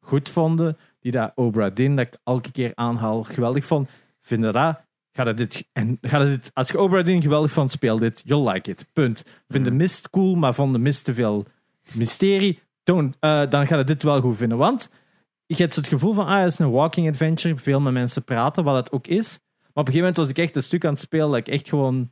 goed 0.00 0.28
vonden, 0.28 0.76
die 1.00 1.12
dat 1.12 1.32
Obra 1.34 1.70
Dinn, 1.70 1.96
dat 1.96 2.06
ik 2.06 2.18
elke 2.24 2.52
keer 2.52 2.72
aanhaal, 2.74 3.22
geweldig 3.22 3.64
vond, 3.64 3.88
vinden 4.20 4.52
dat. 4.52 4.83
Ga 5.16 5.24
dat 5.24 5.36
dit, 5.36 5.68
en 5.72 5.98
ga 6.02 6.18
dat 6.18 6.26
dit, 6.28 6.50
als 6.54 6.68
je 6.68 6.78
Obra 6.78 7.02
Dinn 7.02 7.22
geweldig 7.22 7.50
vond, 7.50 7.70
speel 7.70 7.98
dit. 7.98 8.22
You'll 8.24 8.48
like 8.50 8.70
it. 8.70 8.86
Punt. 8.92 9.24
Vind 9.48 9.64
de 9.64 9.70
mist 9.70 10.10
cool, 10.10 10.34
maar 10.34 10.54
vond 10.54 10.72
de 10.72 10.78
mist 10.78 11.04
te 11.04 11.14
veel 11.14 11.46
mysterie. 11.92 12.60
Don't, 12.84 13.16
eh, 13.20 13.42
dan 13.50 13.66
ga 13.66 13.76
je 13.76 13.84
dit 13.84 14.02
wel 14.02 14.20
goed 14.20 14.36
vinden. 14.36 14.58
Want 14.58 14.90
je 15.46 15.54
hebt 15.56 15.76
het 15.76 15.88
gevoel 15.88 16.12
van, 16.12 16.26
ah, 16.26 16.38
het 16.42 16.52
is 16.52 16.58
een 16.58 16.70
walking 16.70 17.08
adventure. 17.08 17.56
Veel 17.56 17.80
met 17.80 17.92
mensen 17.92 18.24
praten, 18.24 18.64
wat 18.64 18.76
het 18.76 18.92
ook 18.92 19.06
is. 19.06 19.28
Maar 19.60 19.68
op 19.84 19.88
een 19.88 19.92
gegeven 19.92 19.98
moment 19.98 20.16
was 20.16 20.28
ik 20.28 20.38
echt 20.38 20.56
een 20.56 20.62
stuk 20.62 20.84
aan 20.84 20.90
het 20.92 21.00
spelen 21.00 21.28
dat 21.28 21.36
ik 21.38 21.48
echt 21.48 21.68
gewoon 21.68 22.10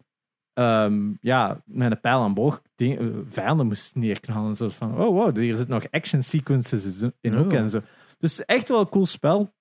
ehm, 0.52 1.10
ja, 1.20 1.62
met 1.64 1.90
een 1.90 2.00
pijl 2.00 2.20
aan 2.20 2.34
boog 2.34 2.62
ding- 2.74 2.98
eh, 2.98 3.06
vijanden 3.30 3.66
moest 3.66 3.94
neerknallen. 3.94 4.54
Zo 4.54 4.68
van, 4.68 4.90
oh 5.00 5.08
wow, 5.08 5.36
hier 5.36 5.56
zitten 5.56 5.74
nog 5.74 5.90
action 5.90 6.22
sequences 6.22 7.02
in 7.20 7.36
ook 7.36 7.52
Oh. 7.52 7.58
en 7.58 7.70
zo. 7.70 7.80
Dus 8.18 8.44
echt 8.44 8.68
wel 8.68 8.80
een 8.80 8.88
cool 8.88 9.06
spel. 9.06 9.52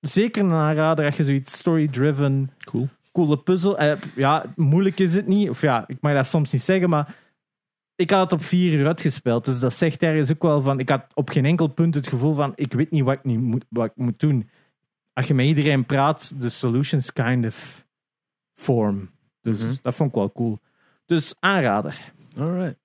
Zeker 0.00 0.44
een 0.44 0.52
aanrader 0.52 1.04
als 1.04 1.16
je 1.16 1.24
zoiets 1.24 1.52
story-driven, 1.58 2.50
Cool. 2.64 2.88
coole 3.12 3.36
puzzel. 3.38 3.78
Eh, 3.78 3.96
ja, 4.16 4.44
moeilijk 4.56 4.98
is 4.98 5.14
het 5.14 5.26
niet. 5.26 5.48
Of 5.50 5.60
ja, 5.60 5.84
ik 5.86 5.96
mag 6.00 6.12
dat 6.12 6.26
soms 6.26 6.52
niet 6.52 6.62
zeggen, 6.62 6.88
maar 6.88 7.14
ik 7.94 8.10
had 8.10 8.20
het 8.30 8.32
op 8.32 8.44
vier 8.46 8.78
uur 8.78 8.86
uitgespeeld. 8.86 9.44
Dus 9.44 9.60
dat 9.60 9.74
zegt 9.74 10.02
ergens 10.02 10.30
ook 10.30 10.42
wel 10.42 10.62
van, 10.62 10.78
ik 10.78 10.88
had 10.88 11.04
op 11.14 11.30
geen 11.30 11.44
enkel 11.44 11.66
punt 11.66 11.94
het 11.94 12.08
gevoel 12.08 12.34
van, 12.34 12.52
ik 12.54 12.72
weet 12.72 12.90
niet 12.90 13.02
wat 13.04 13.14
ik, 13.14 13.24
niet 13.24 13.40
moet, 13.40 13.64
wat 13.68 13.84
ik 13.86 13.92
moet 13.96 14.20
doen. 14.20 14.48
Als 15.12 15.26
je 15.26 15.34
met 15.34 15.46
iedereen 15.46 15.86
praat, 15.86 16.40
de 16.40 16.48
solutions 16.48 17.12
kind 17.12 17.46
of 17.46 17.86
form. 18.54 19.10
Dus 19.40 19.62
Mhm. 19.64 19.74
dat 19.82 19.94
vond 19.94 20.08
ik 20.08 20.14
wel 20.14 20.32
cool. 20.32 20.58
Dus 21.06 21.34
aanrader. 21.40 22.12
Alright. 22.38 22.78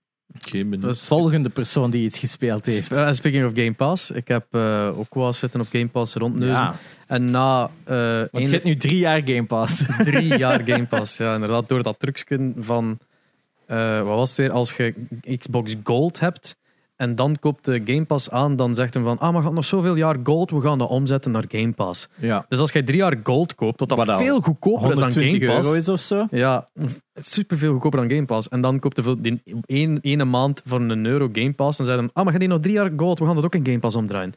Dus- 0.80 1.04
Volgende 1.06 1.50
persoon 1.50 1.92
die 1.92 2.06
iets 2.06 2.20
gespeeld 2.20 2.66
heeft. 2.66 2.92
Uh, 2.92 3.12
speaking 3.12 3.46
of 3.46 3.52
Game 3.54 3.74
Pass, 3.74 4.12
ik 4.12 4.28
heb 4.28 4.46
eh, 4.52 4.98
ook 5.00 5.14
wel 5.16 5.34
zitten 5.34 5.60
op 5.62 5.68
Game 5.72 5.88
Pass 5.88 6.14
rondneuzen. 6.16 6.56
Ja, 6.66 6.76
En 7.08 7.32
na 7.32 7.70
eh, 7.84 7.96
want 8.18 8.30
één- 8.32 8.46
je 8.46 8.52
hebt 8.52 8.64
nu 8.64 8.76
drie 8.78 8.98
jaar 8.98 9.22
Game 9.26 9.46
Pass. 9.46 9.84
drie 10.04 10.38
jaar 10.38 10.62
Game 10.66 10.86
Pass, 10.86 11.18
ja, 11.18 11.34
inderdaad, 11.34 11.68
door 11.70 11.84
dat 11.84 12.00
trucsken 12.00 12.54
van, 12.58 13.00
eh, 13.66 13.98
wat 14.02 14.16
was 14.16 14.30
het 14.30 14.38
weer, 14.38 14.52
als 14.52 14.74
je 14.76 14.94
Xbox 15.38 15.76
Gold 15.84 16.20
hebt 16.20 16.56
en 16.96 17.16
dan 17.16 17.38
koopt 17.40 17.66
de 17.66 17.82
Game 17.86 18.06
Pass 18.06 18.30
aan, 18.30 18.56
dan 18.56 18.76
zegt 18.76 18.94
hem 18.94 19.04
van, 19.04 19.20
ah, 19.20 19.34
maar 19.34 19.42
had 19.42 19.54
nog 19.54 19.66
zoveel 19.66 19.96
jaar 19.96 20.16
Gold, 20.24 20.52
we 20.52 20.62
gaan 20.62 20.78
dat 20.78 20.90
omzetten 20.90 21.32
naar 21.32 21.44
Game 21.48 21.72
Pass. 21.72 22.08
Ja. 22.16 22.46
Dus 22.50 22.60
als 22.60 22.72
je 22.72 22.84
drie 22.84 22.98
jaar 22.98 23.18
Gold 23.24 23.56
koopt, 23.56 23.80
dat 23.80 23.90
dat 23.90 23.98
Wat 23.98 24.08
dan? 24.08 24.18
veel 24.20 24.42
goedkoper 24.42 24.92
is 24.92 24.98
dan 25.00 25.04
120 25.12 25.40
Game 25.40 25.54
Pass. 25.56 25.68
euro 25.68 25.80
is 25.80 25.90
of 25.90 26.00
zo. 26.02 26.28
Ja, 26.32 26.70
het 27.14 27.26
is 27.26 27.32
superveel 27.32 27.72
goedkoper 27.72 28.00
dan 28.00 28.10
Game 28.10 28.26
Pass. 28.26 28.50
En 28.50 28.62
dan 28.62 28.80
koopt 28.80 28.98
je 29.06 29.22
die 29.22 29.42
één, 29.66 30.00
ene 30.02 30.24
maand 30.26 30.62
voor 30.66 30.80
een 30.82 31.06
euro 31.06 31.30
Game 31.32 31.54
Pass. 31.54 31.80
En 31.80 31.86
zei 31.86 31.98
dan, 31.98 32.10
ah, 32.14 32.24
maar 32.24 32.34
je 32.34 32.40
die 32.40 32.48
nog 32.48 32.60
drie 32.60 32.74
jaar 32.74 32.92
Gold, 32.96 33.20
we 33.20 33.26
gaan 33.26 33.36
dat 33.36 33.46
ook 33.46 33.56
in 33.56 33.66
Game 33.66 33.80
Pass 33.80 33.96
omdraaien. 33.96 34.34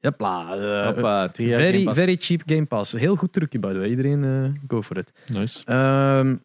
Hopla. 0.00 0.56
eh, 0.56 0.86
Hoppa, 0.86 1.28
drie 1.28 1.48
jaar 1.48 1.60
Game 1.60 1.70
very, 1.72 1.84
Pass. 1.84 1.96
very 1.98 2.16
cheap 2.16 2.42
Game 2.46 2.66
Pass. 2.66 2.92
Heel 2.92 3.16
goed 3.16 3.32
trucje, 3.32 3.58
by 3.58 3.68
the 3.72 3.78
way. 3.78 3.88
Iedereen, 3.88 4.24
eh, 4.24 4.60
go 4.68 4.82
for 4.82 4.96
it. 4.98 5.12
Nice. 5.26 5.62
Ehm, 5.64 6.36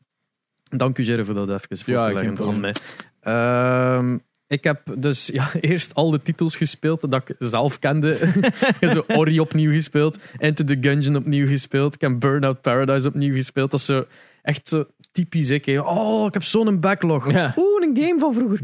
dank 0.69 0.97
u, 0.97 1.03
Jerry, 1.03 1.23
voor 1.25 1.33
dat 1.33 1.49
even 1.49 1.77
voor 1.77 1.93
Ja, 1.93 2.07
te 2.07 2.13
leggen 2.13 2.37
van 2.37 2.59
mij. 2.59 2.73
Ehm, 3.21 4.17
ik 4.49 4.63
heb 4.63 4.81
dus 4.97 5.27
ja, 5.27 5.51
eerst 5.61 5.93
al 5.93 6.11
de 6.11 6.21
titels 6.21 6.55
gespeeld 6.55 7.11
dat 7.11 7.29
ik 7.29 7.35
zelf 7.39 7.79
kende. 7.79 8.13
ik 8.13 8.75
heb 8.79 8.89
zo 8.89 9.03
Ori 9.07 9.39
opnieuw 9.39 9.71
gespeeld. 9.71 10.17
Enter 10.37 10.65
the 10.65 10.77
Gungeon 10.81 11.15
opnieuw 11.15 11.47
gespeeld. 11.47 11.95
Ik 11.95 12.01
heb 12.01 12.19
Burnout 12.19 12.61
Paradise 12.61 13.07
opnieuw 13.07 13.35
gespeeld. 13.35 13.71
Dat 13.71 13.79
is 13.79 13.85
zo 13.85 14.05
echt 14.41 14.67
zo 14.67 14.85
typisch. 15.11 15.49
Ik, 15.49 15.65
hè. 15.65 15.79
oh, 15.79 16.25
ik 16.25 16.33
heb 16.33 16.43
zo'n 16.43 16.79
backlog. 16.79 17.31
Ja. 17.31 17.53
Oeh, 17.57 17.83
een 17.83 17.97
game 17.97 18.19
van 18.19 18.33
vroeger. 18.33 18.61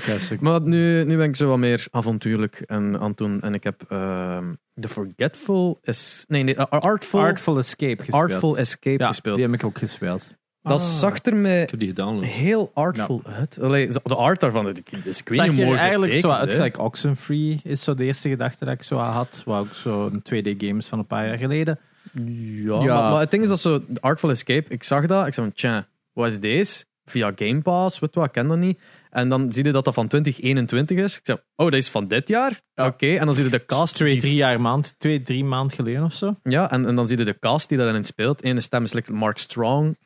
Classic. 0.00 0.40
Maar 0.40 0.62
nu, 0.62 1.04
nu 1.04 1.16
ben 1.16 1.28
ik 1.28 1.36
zo 1.36 1.48
wat 1.48 1.58
meer 1.58 1.86
avontuurlijk 1.90 2.60
en 2.66 2.98
aan 2.98 3.08
het 3.08 3.16
doen. 3.16 3.40
En 3.40 3.54
ik 3.54 3.64
heb 3.64 3.84
ehm, 3.88 4.52
The 4.80 4.88
Forgetful... 4.88 5.78
Es 5.82 6.24
nee, 6.28 6.42
nee, 6.42 6.60
Artful, 6.60 7.20
Artful 7.20 7.58
Escape 7.58 7.96
gespeeld. 7.96 8.22
Artful 8.22 8.58
Escape 8.58 9.02
ja, 9.02 9.08
gespeeld. 9.08 9.36
die 9.36 9.44
heb 9.44 9.54
ik 9.54 9.64
ook 9.64 9.78
gespeeld. 9.78 10.37
Dat 10.62 10.80
Ah. 10.80 10.86
zag 10.86 11.24
er 11.24 11.36
mij 11.36 11.62
Ik 11.62 11.70
heb 11.70 11.78
die 11.78 11.88
gedaan. 11.88 12.22
heel 12.22 12.70
artful 12.74 13.22
uit. 13.24 13.58
Allee, 13.62 13.88
de 13.88 14.14
art 14.14 14.40
daarvan, 14.40 14.64
dat 14.64 14.76
ik, 14.78 15.04
dus 15.04 15.18
ik 15.20 15.28
weet 15.28 15.38
Zag 15.38 15.48
niet 15.48 15.56
je 15.56 15.64
mooi 15.64 15.78
eigenlijk 15.78 16.12
zo 16.12 16.30
uit 16.30 16.52
gelijk 16.52 16.78
Oxenfree 16.78 17.60
is 17.64 17.82
zo 17.82 17.94
de 17.94 18.04
eerste 18.04 18.28
gedachte 18.28 18.64
dat 18.64 18.74
ik 18.74 18.82
zo 18.82 18.94
had. 18.96 19.42
Wat 19.44 19.58
ook 19.60 19.74
zo 19.74 20.06
een 20.06 20.22
2D-games 20.22 20.86
van 20.86 20.98
een 20.98 21.06
paar 21.06 21.26
jaar 21.26 21.38
geleden. 21.38 21.78
Ja, 22.12 22.80
Ja. 22.82 23.00
Maar, 23.00 23.10
maar 23.10 23.20
het 23.20 23.30
ding 23.30 23.42
is 23.42 23.48
dat 23.48 23.60
zo, 23.60 23.84
de 23.88 24.00
Artful 24.00 24.30
Escape, 24.30 24.64
ik 24.68 24.82
zag 24.82 25.06
dat, 25.06 25.26
ik 25.26 25.34
zei 25.34 25.46
van, 25.46 25.54
tja, 25.54 25.86
wat 26.12 26.26
is 26.26 26.40
deze? 26.40 26.84
Via 27.04 27.32
Game 27.36 27.60
Pass, 27.62 27.98
weet 27.98 28.14
wat, 28.14 28.26
ik 28.26 28.32
ken 28.32 28.48
dat 28.48 28.58
niet. 28.58 28.78
En 29.10 29.28
dan 29.28 29.52
zie 29.52 29.64
je 29.64 29.72
dat 29.72 29.84
dat 29.84 29.94
van 29.94 30.08
2021 30.08 30.98
is. 30.98 31.16
Ik 31.16 31.20
zei, 31.24 31.38
oh, 31.56 31.66
dat 31.70 31.74
is 31.74 31.88
van 31.88 32.08
dit 32.08 32.28
jaar? 32.28 32.60
Ja. 32.74 32.86
Oké, 32.86 33.14
en 33.14 33.26
dan 33.26 33.34
zie 33.34 33.44
je 33.44 33.50
de 33.50 33.64
cast. 33.66 33.94
Twee, 33.94 34.18
drie 34.20 34.34
jaar 34.34 34.60
maand, 34.60 34.94
twee, 34.98 35.22
drie 35.22 35.44
maanden 35.44 35.76
geleden 35.76 36.04
of 36.04 36.12
zo. 36.14 36.36
Ja, 36.42 36.70
en, 36.70 36.86
en 36.86 36.94
dan 36.94 37.06
zie 37.06 37.18
je 37.18 37.24
de 37.24 37.38
cast 37.38 37.68
die 37.68 37.78
daarin 37.78 38.04
speelt. 38.04 38.42
Ene 38.42 38.60
stem 38.60 38.82
is 38.82 38.92
like 38.92 39.12
Mark 39.12 39.38
Strong. 39.38 39.96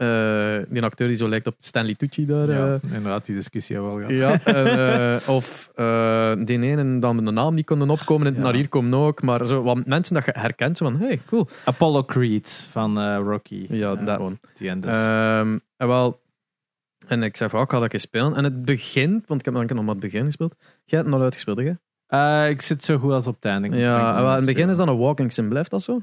Eh, 0.00 0.56
die 0.68 0.82
acteur 0.82 1.06
die 1.06 1.16
zo 1.16 1.28
lijkt 1.28 1.46
op 1.46 1.54
Stanley 1.58 1.94
Tucci 1.94 2.26
daar. 2.26 2.50
Ja, 2.50 2.78
inderdaad, 2.82 3.26
die 3.26 3.34
discussie 3.34 3.76
hebben 3.76 3.96
we 3.96 4.04
al 4.04 4.10
gehad. 4.10 4.42
Ja, 4.44 4.52
en, 4.54 5.18
eh, 5.20 5.28
of 5.28 5.70
die 6.46 6.60
ene 6.62 6.98
dan 6.98 7.24
de 7.24 7.30
naam 7.30 7.54
niet 7.54 7.66
konden 7.66 7.90
opkomen 7.90 8.26
en 8.26 8.34
Ja. 8.34 8.40
naar 8.40 8.54
hier 8.54 8.68
komen 8.68 8.94
ook. 8.94 9.22
Maar 9.22 9.46
zo 9.46 9.62
wat 9.62 9.86
mensen 9.86 10.14
dat 10.14 10.24
je 10.24 10.32
herkent, 10.34 10.76
zo 10.76 10.84
van, 10.90 11.00
hey, 11.00 11.20
cool. 11.26 11.48
Apollo 11.64 12.04
Creed 12.04 12.66
van 12.70 13.16
Rocky. 13.16 13.66
Ja, 13.68 13.94
dat 13.94 14.18
one. 14.18 14.38
die 14.54 14.68
en 14.68 14.80
dus. 14.80 14.94
Ehm, 14.94 15.58
en 15.76 15.86
wel, 15.88 16.20
en 17.06 17.22
ik 17.22 17.36
zei 17.36 17.50
van, 17.50 17.58
oh, 17.58 17.64
ik 17.64 17.70
ga 17.70 17.80
dat 17.80 17.92
eens 17.92 18.02
spelen. 18.02 18.34
En 18.36 18.44
het 18.44 18.64
begint, 18.64 19.26
want 19.26 19.40
ik 19.40 19.44
heb 19.46 19.54
dan 19.54 19.66
nog 19.76 19.84
maar 19.84 19.94
het 19.94 20.00
begin 20.04 20.24
gespeeld. 20.24 20.54
Jij 20.58 20.98
hebt 20.98 21.02
het 21.02 21.08
nog 21.10 21.20
uitgespeeld, 21.22 21.58
hè? 21.58 22.48
Ik 22.48 22.62
zit 22.62 22.84
zo 22.84 22.98
goed 22.98 23.12
als 23.12 23.26
op 23.26 23.34
het 23.34 23.44
einde. 23.44 23.76
Ja, 23.76 24.22
wel, 24.22 24.30
in 24.30 24.36
het 24.36 24.44
begin 24.44 24.68
is 24.68 24.76
dan 24.76 24.88
een 24.88 24.98
walking 24.98 25.32
sim, 25.32 25.48
blijft 25.48 25.70
dat 25.70 25.82
zo? 25.82 26.02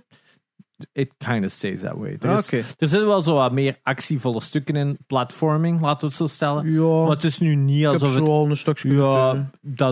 It 0.94 1.12
kind 1.18 1.46
of 1.46 1.52
stays 1.52 1.80
that 1.80 1.94
way. 1.96 2.18
Er, 2.20 2.38
is- 2.38 2.52
er 2.52 2.64
zitten 2.78 3.06
wel 3.08 3.22
zo 3.22 3.34
wat 3.34 3.52
meer 3.52 3.78
actievolle 3.84 4.42
stukken 4.42 4.76
in. 4.76 4.98
Platforming, 5.08 5.82
laten 5.82 6.00
we 6.00 6.06
het 6.08 6.16
zo 6.16 6.28
stellen. 6.28 6.72
Ja, 6.72 6.82
Maar 7.02 7.10
het 7.10 7.24
is 7.24 7.40
nu 7.40 7.56
niet 7.56 7.86
alsof 7.86 8.10
zo 8.10 8.20
het... 8.20 8.30
al 8.30 8.50
een 8.50 8.58
stukje 8.58 8.94
Ja, 8.94 9.50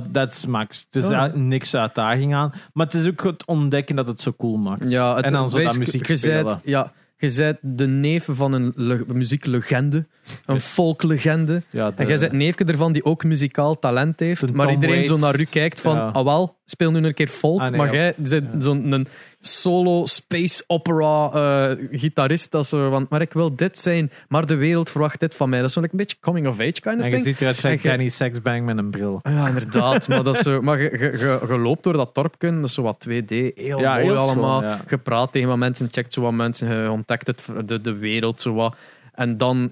dat 0.09 0.31
is 0.31 0.45
max. 0.45 0.87
Er 0.91 1.01
is 1.03 1.07
Ja. 1.07 1.19
uit- 1.19 1.35
niks 1.35 1.75
uitdaging 1.75 2.35
aan. 2.35 2.53
Maar 2.73 2.85
het 2.85 2.95
is 2.95 3.07
ook 3.07 3.23
het 3.23 3.45
ontdekken 3.45 3.95
dat 3.95 4.07
het 4.07 4.21
zo 4.21 4.33
cool 4.37 4.57
maakt. 4.57 4.89
Ja, 4.89 5.15
het, 5.15 5.25
en 5.25 5.31
dan 5.31 5.49
zo 5.49 5.61
dat 5.63 5.77
muziek 5.77 6.03
spelen. 6.05 6.19
zijt- 6.51 6.59
Ja, 6.63 6.91
je 7.17 7.33
bent 7.37 7.57
de 7.77 7.87
neef 7.87 8.27
van 8.31 8.53
een 8.53 8.73
le- 8.75 9.03
muzieklegende. 9.07 10.05
Een 10.45 10.59
folklegende. 10.75 11.61
Ja, 11.69 11.91
de- 11.91 12.03
En 12.03 12.07
jij 12.07 12.17
bent 12.19 12.31
neefje 12.31 12.65
ervan 12.65 12.93
die 12.93 13.05
ook 13.05 13.23
muzikaal 13.23 13.79
talent 13.79 14.19
heeft. 14.19 14.53
Maar 14.53 14.71
iedereen 14.71 15.05
zo 15.05 15.17
naar 15.17 15.39
u 15.39 15.43
kijkt 15.45 15.81
van, 15.81 15.95
Ja. 15.95 16.07
ah 16.07 16.23
wel, 16.23 16.57
speel 16.65 16.91
nu 16.91 17.05
een 17.05 17.13
keer 17.13 17.27
folk. 17.27 17.59
Ah, 17.61 17.69
nee, 17.69 17.77
maar 17.77 17.93
ja. 17.93 17.93
jij 17.93 18.13
bent 18.41 18.63
zo'n 18.63 18.91
een 18.91 19.07
solo 19.47 20.05
space 20.05 20.63
opera 20.67 21.29
eh, 21.31 21.87
gitarist. 21.99 22.51
Dat 22.51 22.67
zo 22.67 22.89
van, 22.89 23.05
maar 23.09 23.21
ik 23.21 23.33
wil 23.33 23.55
dit 23.55 23.77
zijn, 23.77 24.11
maar 24.27 24.45
de 24.45 24.55
wereld 24.55 24.89
verwacht 24.89 25.19
dit 25.19 25.35
van 25.35 25.49
mij. 25.49 25.59
Dat 25.59 25.67
is 25.67 25.73
zo'n 25.73 25.81
like, 25.81 25.93
een 25.95 26.01
beetje 26.01 26.17
coming 26.21 26.47
of 26.47 26.59
age 26.59 26.71
kind 26.71 26.97
of 26.97 27.03
En 27.03 27.05
je 27.05 27.11
thing. 27.11 27.23
ziet 27.25 27.41
eruit 27.41 27.57
gelijk 27.57 27.75
En 27.83 27.83
je- 27.83 27.95
Kenny 27.95 28.09
Sexbang 28.09 28.65
met 28.65 28.77
een 28.77 28.89
bril. 28.91 29.19
Ja, 29.23 29.47
inderdaad. 29.47 30.07
maar 30.07 30.23
dat 30.23 30.35
is 30.35 30.41
zo, 30.41 30.61
maar 30.61 30.81
je, 30.81 31.57
loopt 31.59 31.83
door 31.83 31.93
dat 31.93 32.15
dorpje, 32.15 32.51
dat 32.55 32.63
is 32.63 32.73
zo 32.73 32.81
wat 32.81 33.05
2D, 33.09 33.27
heel 33.55 33.79
Ja, 33.79 33.93
mooi 33.93 34.03
heel 34.05 34.15
schoon, 34.17 34.27
allemaal. 34.27 34.61
ja. 34.63 34.81
Je 34.89 34.97
praat 34.97 35.31
tegen 35.31 35.47
wat 35.47 35.57
mensen, 35.57 35.87
checkt 35.91 36.13
zo 36.13 36.21
wat 36.21 36.33
mensen, 36.33 36.81
je 36.83 36.91
ontdekt 36.91 37.27
het, 37.27 37.45
de, 37.65 37.81
de 37.81 37.93
wereld 37.93 38.41
zo 38.41 38.53
wat. 38.53 38.75
En 39.13 39.37
dan 39.37 39.71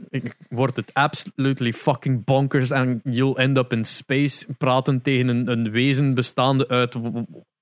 wordt 0.49 0.75
het 0.75 0.89
absolutely 0.93 1.73
fucking 1.73 2.23
bonkers 2.25 2.69
en 2.69 3.01
you'll 3.03 3.35
end 3.35 3.57
up 3.57 3.71
in 3.73 3.85
space 3.85 4.45
praten 4.57 5.01
tegen 5.01 5.27
een, 5.27 5.51
een 5.51 5.71
wezen 5.71 6.13
bestaande 6.13 6.67
uit 6.67 6.95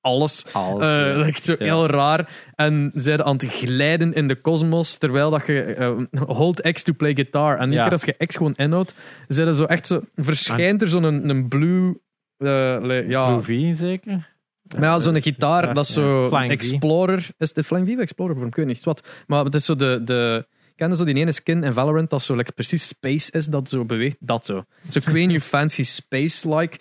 alles. 0.01 0.45
Alles, 0.51 0.81
Eh, 0.83 1.27
ja. 1.27 1.31
zo 1.41 1.55
Ja. 1.59 1.65
heel 1.65 1.85
raar. 1.87 2.29
En 2.55 2.91
zij 2.95 3.23
aan 3.23 3.33
het 3.35 3.45
glijden 3.45 4.13
in 4.13 4.27
de 4.27 4.35
kosmos, 4.35 4.97
terwijl 4.97 5.29
dat 5.29 5.45
je 5.45 5.61
eh, 5.63 5.97
hold 6.27 6.61
X 6.71 6.83
to 6.83 6.93
play 6.93 7.13
guitar. 7.13 7.57
En 7.57 7.69
keer 7.69 7.91
als 7.91 8.03
je 8.03 8.25
X 8.25 8.35
gewoon 8.35 8.55
inhoudt, 8.55 8.93
er 9.27 9.53
zo 9.53 9.63
echt 9.63 9.87
zo, 9.87 10.01
verschijnt 10.15 10.81
er 10.81 10.87
zo'n 10.87 11.03
een, 11.03 11.29
een 11.29 11.47
blue... 11.47 11.99
eh, 12.37 13.09
ja, 13.09 13.37
Blue 13.37 13.41
V 13.73 13.77
zeker? 13.77 14.29
maar 14.75 14.83
ja, 14.83 14.99
zo'n 14.99 15.21
gitaar, 15.21 15.73
dat 15.73 15.85
is 15.87 15.93
zo 15.93 16.27
Flying 16.27 16.51
V. 16.51 16.53
Explorer. 16.53 17.27
Is 17.37 17.53
de 17.53 17.63
Flying 17.63 17.87
V 17.87 17.93
of 17.93 17.99
Explorer 17.99 18.35
voor? 18.35 18.45
Ik 18.47 18.55
weet 18.55 18.65
niet 18.65 18.83
wat. 18.83 19.07
Maar 19.27 19.43
het 19.43 19.55
is 19.55 19.65
zo 19.65 19.75
de... 19.75 20.01
de 20.03 20.47
Ken 20.75 20.89
je 20.89 20.95
zo 20.97 21.03
die 21.03 21.15
ene 21.15 21.31
skin 21.31 21.63
in 21.63 21.73
Valorant 21.73 22.09
dat 22.09 22.21
zo 22.21 22.35
like, 22.35 22.51
precies 22.51 22.87
space 22.87 23.31
is, 23.31 23.45
dat 23.45 23.69
zo 23.69 23.85
beweegt? 23.85 24.17
Dat 24.19 24.45
zo. 24.45 24.63
Zo 24.89 24.99
Queen 25.03 25.27
You 25.29 25.39
Fancy 25.41 25.83
Space-like. 25.83 26.77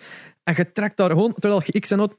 En 0.51 0.63
je 0.63 0.71
trekt 0.71 0.97
daar 0.97 1.09
gewoon, 1.09 1.33
terwijl 1.39 1.61
je 1.65 1.79
X 1.79 1.91
en 1.91 1.99
out... 1.99 2.13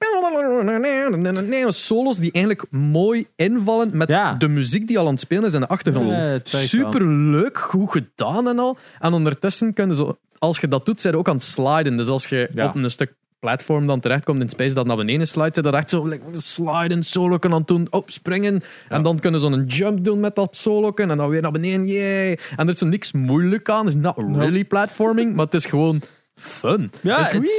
Solos 1.69 2.17
die 2.17 2.33
eigenlijk 2.33 2.65
mooi 2.71 3.27
invallen 3.37 3.91
met 3.97 4.09
Ja. 4.09 4.35
de 4.35 4.49
muziek 4.49 4.87
die 4.89 4.99
al 4.99 5.07
aan 5.07 5.13
het 5.13 5.21
spelen 5.21 5.45
is 5.45 5.53
in 5.55 5.61
de 5.61 5.69
achtergrond. 5.69 6.11
Ja. 6.11 6.39
Super 6.45 7.07
leuk, 7.07 7.59
goed 7.59 7.91
gedaan 7.91 8.49
en 8.49 8.59
al. 8.59 8.77
En 9.01 9.13
ondertussen 9.13 9.73
kun 9.73 9.89
je 9.89 9.95
zo... 9.95 10.19
Als 10.39 10.59
je 10.59 10.69
dat 10.69 10.87
doet, 10.87 11.01
zijn 11.01 11.17
ook 11.17 11.29
aan 11.29 11.35
het 11.35 11.45
sliden. 11.45 11.97
Dus 11.97 12.09
als 12.09 12.27
je 12.27 12.51
Ja. 12.55 12.67
op 12.67 12.75
een 12.75 12.91
stuk 12.91 13.15
platform 13.39 13.87
dan 13.87 14.01
terechtkomt 14.01 14.43
in 14.43 14.49
space 14.49 14.75
dat 14.75 14.87
naar 14.87 14.97
beneden 14.97 15.29
slijt, 15.29 15.55
dat 15.55 15.75
echt 15.75 15.91
zo 15.91 16.07
like, 16.07 16.25
sliden, 16.37 17.03
solo 17.03 17.37
aan 17.41 17.53
het 17.53 17.67
doen, 17.67 17.87
op 17.91 18.11
springen. 18.11 18.63
En 18.89 19.03
dan 19.03 19.19
kunnen 19.19 19.41
ze 19.41 19.47
een 19.47 19.65
jump 19.65 20.05
doen 20.05 20.21
met 20.21 20.35
dat 20.35 20.57
solo 20.57 20.93
en 20.95 21.17
dan 21.17 21.29
weer 21.29 21.43
naar 21.43 21.53
beneden, 21.53 21.87
yay. 21.87 22.39
En 22.57 22.69
er 22.69 22.75
is 22.75 22.81
niks 22.81 23.13
moeilijk 23.13 23.69
aan, 23.69 23.87
het 23.87 23.95
is 23.95 24.01
not 24.01 24.17
really 24.17 24.65
platforming, 24.65 25.35
maar 25.35 25.45
het 25.45 25.55
is 25.55 25.67
gewoon 25.67 26.01
fun. 26.43 26.91
Ja, 27.03 27.23
Het 27.23 27.27
is 27.27 27.33
het. 27.33 27.51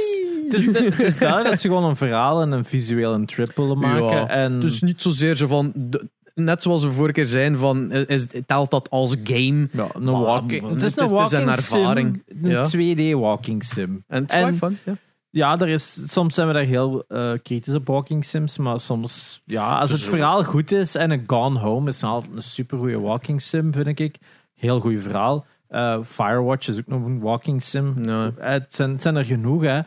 Het 0.52 0.60
is, 0.60 0.66
het 0.96 0.98
is 1.00 1.18
duidelijk 1.18 1.50
dat 1.50 1.60
ze 1.60 1.68
gewoon 1.68 1.84
een 1.84 1.96
verhaal 1.96 2.40
en 2.42 2.52
een 2.52 2.64
visueel 2.64 3.14
een 3.14 3.26
trip 3.26 3.56
willen 3.56 3.78
maken. 3.78 4.16
Ja, 4.16 4.28
en 4.28 4.60
Dus 4.60 4.82
niet 4.82 5.02
zozeer 5.02 5.36
zo 5.36 5.46
van, 5.46 5.72
de- 5.76 6.08
net 6.34 6.62
zoals 6.62 6.84
we 6.84 6.92
vorige 6.92 7.12
keer 7.12 7.26
zijn, 7.26 7.56
van, 7.56 7.92
is, 7.92 8.26
telt 8.46 8.70
dat 8.70 8.90
als 8.90 9.16
game? 9.24 9.68
ja, 9.72 9.86
een 9.92 10.04
walking, 10.04 10.68
het 10.72 10.82
is 10.82 10.94
het 10.94 11.10
een 11.10 11.18
het 11.18 11.32
is 11.32 11.72
ervaring. 11.72 12.22
sim. 12.26 12.44
Een 12.44 12.50
Ja. 12.50 12.94
2D 13.16 13.20
walking 13.20 13.64
sim. 13.64 14.04
En 14.08 14.22
het 14.22 14.32
is 14.32 14.40
En- 14.42 14.56
fun, 14.56 14.78
ja. 14.84 14.96
Ja, 15.30 15.58
er 15.60 15.68
is, 15.68 16.12
soms 16.12 16.34
zijn 16.34 16.46
we 16.48 16.52
daar 16.54 16.64
heel 16.64 17.04
eh, 17.08 17.32
kritisch 17.42 17.74
op 17.74 17.86
walking 17.86 18.24
sims, 18.24 18.58
maar 18.58 18.80
soms, 18.80 19.42
ja, 19.44 19.78
als 19.78 19.90
het 19.90 20.00
Zo. 20.00 20.10
verhaal 20.10 20.44
goed 20.44 20.72
is 20.72 20.94
en 20.94 21.10
een 21.10 21.24
Gone 21.26 21.58
Home 21.58 21.88
is 21.88 22.02
altijd 22.02 22.32
een 22.36 22.42
supergoeie 22.42 23.00
walking 23.00 23.42
sim, 23.42 23.72
vind 23.72 23.98
ik. 24.00 24.16
Heel 24.54 24.80
goed 24.80 25.02
verhaal. 25.02 25.46
Eh, 25.74 25.98
Firewatch 26.04 26.68
is 26.68 26.78
ook 26.78 26.86
nog 26.86 27.04
een 27.04 27.20
walking 27.20 27.62
sim. 27.62 28.08
Eh, 28.08 28.28
Het, 28.38 28.74
zijn, 28.74 28.90
het 28.90 29.02
zijn 29.02 29.16
er 29.16 29.24
genoeg, 29.24 29.62
hè. 29.62 29.78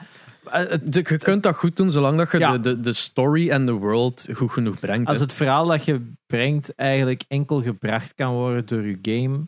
Eh, 0.51 0.77
De- 0.83 1.05
je 1.09 1.17
kunt 1.17 1.43
dat 1.43 1.55
goed 1.55 1.75
doen, 1.75 1.91
zolang 1.91 2.17
dat 2.17 2.31
je 2.31 2.37
Ja. 2.37 2.51
de, 2.51 2.59
de, 2.59 2.79
de 2.79 2.93
story 2.93 3.49
en 3.49 3.65
de 3.65 3.71
world 3.71 4.27
goed 4.33 4.51
genoeg 4.51 4.79
brengt. 4.79 5.09
als 5.09 5.19
het 5.19 5.33
verhaal 5.33 5.65
dat 5.67 5.85
je 5.85 6.11
brengt 6.25 6.75
eigenlijk 6.75 7.23
enkel 7.27 7.61
gebracht 7.61 8.13
kan 8.15 8.33
worden 8.33 8.65
door 8.65 8.85
je 8.87 8.97
game, 9.01 9.47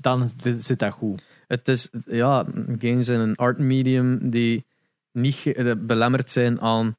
dan 0.00 0.30
zit 0.58 0.78
dat 0.78 0.92
goed. 0.92 1.22
Het 1.46 1.68
is, 1.68 1.90
ja, 2.06 2.44
games 2.78 3.06
zijn 3.06 3.20
een 3.20 3.36
art 3.36 3.58
medium 3.58 4.30
die 4.30 4.64
niet 5.12 5.54
belemmerd 5.86 6.30
zijn 6.30 6.60
aan 6.60 6.96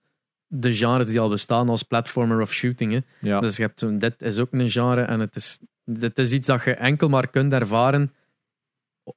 de 0.48 0.74
genres 0.76 1.08
die 1.08 1.20
al 1.20 1.30
bestaan 1.30 1.70
als 1.70 1.84
platformer 1.84 2.42
of 2.42 2.54
shooting. 2.54 2.92
Hè. 2.94 3.00
Ja. 3.30 3.40
Dus 3.40 3.56
je 3.58 3.62
hebt 3.62 4.00
dit 4.00 4.16
is 4.22 4.40
ook 4.40 4.52
een 4.52 4.70
genre 4.70 5.02
en 5.02 5.20
het 5.20 5.36
is, 5.36 5.60
dit 5.86 6.18
is 6.20 6.32
iets 6.32 6.48
dat 6.48 6.64
je 6.64 6.74
enkel 6.74 7.10
maar 7.10 7.28
kunt 7.30 7.54
ervaren 7.54 8.14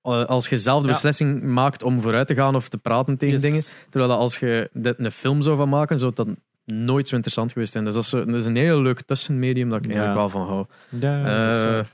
eh, 0.02 0.24
als 0.24 0.48
je 0.48 0.56
zelf 0.59 0.80
de 0.80 0.86
Ja. 0.86 0.93
beslissing 0.93 1.43
maakt 1.43 1.82
om 1.82 2.01
vooruit 2.01 2.26
te 2.26 2.34
gaan 2.34 2.55
of 2.55 2.68
te 2.68 2.78
praten 2.78 3.16
tegen 3.18 3.34
Yes. 3.34 3.43
dingen. 3.43 3.62
Terwijl 3.90 4.10
dat 4.10 4.20
als 4.20 4.38
je 4.38 4.70
dit 4.72 4.98
een 4.98 5.10
film 5.10 5.43
zou 5.43 5.56
van 5.56 5.68
maken, 5.68 5.98
zou 5.98 6.12
dat 6.14 6.28
nooit 6.64 7.09
zo 7.09 7.14
interessant 7.14 7.52
geweest 7.52 7.72
zijn. 7.72 7.84
Dus 7.84 7.94
dat 7.94 8.02
is, 8.05 8.10
dat 8.10 8.28
is 8.28 8.44
een 8.44 8.56
heel 8.56 8.82
leuk 8.82 9.01
tussenmedium 9.02 9.68
dat 9.70 9.78
ik 9.78 9.90
Ja. 9.90 9.90
eigenlijk 9.97 10.18
wel 10.18 10.28
van 10.28 10.47
hou. 10.47 10.66
Ja, 11.01 11.78
Eh, 11.78 11.84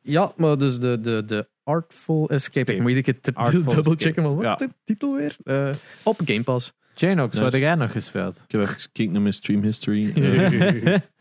ja, 0.00 0.32
maar 0.36 0.58
dus 0.58 0.78
de, 0.80 1.00
de, 1.00 1.22
de 1.26 1.48
Artful 1.64 2.28
Escape. 2.30 2.72
Ik 2.74 2.80
moet 2.80 2.90
iedere 2.90 3.12
keer 3.20 3.34
Artful 3.34 3.62
double 3.74 3.94
checken, 3.96 4.22
maar 4.22 4.34
wat 4.34 4.44
ja. 4.44 4.54
de 4.54 4.68
titel 4.84 5.14
weer? 5.16 5.36
Eh, 5.44 5.68
op 6.02 6.20
Game 6.24 6.42
Pass. 6.42 6.72
Janox, 6.94 7.38
wat 7.38 7.52
heb 7.52 7.60
jij 7.60 7.74
nog 7.74 7.92
gespeeld? 7.92 8.34
Ik 8.46 8.52
heb 8.52 8.60
even 8.60 8.74
gekeken 8.80 9.12
naar 9.12 9.20
mijn 9.22 9.34
stream 9.34 9.62
history. 9.62 10.12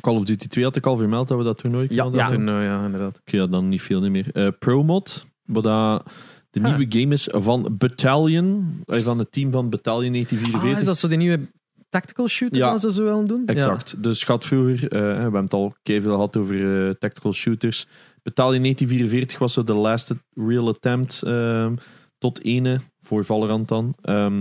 Call 0.00 0.14
of 0.16 0.24
Duty 0.24 0.46
2 0.48 0.64
had 0.64 0.76
ik 0.76 0.86
al 0.86 0.96
vermeld 0.96 1.28
dat 1.28 1.38
we 1.38 1.44
dat 1.44 1.58
toernooi 1.58 1.86
Ja, 1.90 2.02
hadden. 2.02 2.20
ja. 2.20 2.28
Toen, 2.28 2.48
eh, 2.48 2.62
ja 2.64 2.84
inderdaad. 2.84 3.18
Oké, 3.20 3.36
ja, 3.36 3.46
dan 3.46 3.68
niet 3.68 3.82
veel 3.82 4.00
niet 4.00 4.10
meer. 4.10 4.28
Eh 4.32 4.48
ProMod, 4.58 5.26
wat 5.44 5.62
dat 5.62 6.02
de 6.50 6.60
Huh. 6.60 6.76
nieuwe 6.76 6.98
game 7.00 7.14
is 7.14 7.28
van 7.32 7.74
Battalion, 7.78 8.80
eh, 8.84 8.98
van 9.00 9.18
het 9.18 9.32
team 9.32 9.50
van 9.50 9.70
Battalion 9.70 10.04
Ah, 10.06 10.12
1944. 10.12 10.78
is 10.80 10.84
dat 10.84 10.98
zo 10.98 11.08
die 11.08 11.16
nieuwe 11.18 11.40
tactical 11.88 12.28
shooter 12.28 12.58
Ja. 12.58 12.76
ze 12.76 12.92
zo 12.92 13.02
willen 13.04 13.24
doen? 13.24 13.42
Exact. 13.46 14.02
Dus 14.02 14.24
gaat 14.24 14.44
vroeger, 14.44 14.88
we 14.88 14.96
hebben 14.98 15.42
het 15.42 15.52
al 15.52 15.74
keihard 15.82 16.10
gehad 16.12 16.36
over 16.36 16.98
tactical 16.98 17.32
shooters. 17.32 17.86
Battalion 18.22 18.62
1944 18.62 19.38
was 19.38 19.52
zo 19.52 19.62
de 19.64 19.74
last 19.74 20.14
real 20.34 20.68
attempt 20.68 21.22
ehm, 21.22 21.74
tot 22.18 22.42
ene 22.42 22.80
voor 23.02 23.24
Valorant 23.24 23.68
dan. 23.68 23.94
Ehm, 24.02 24.40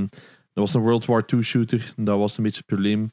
dat 0.53 0.65
was 0.65 0.73
een 0.73 0.81
World 0.81 1.05
War 1.05 1.23
II 1.33 1.41
shooter. 1.43 1.93
Dat 1.95 2.17
was 2.17 2.37
een 2.37 2.43
beetje 2.43 2.57
het 2.57 2.67
probleem. 2.67 3.11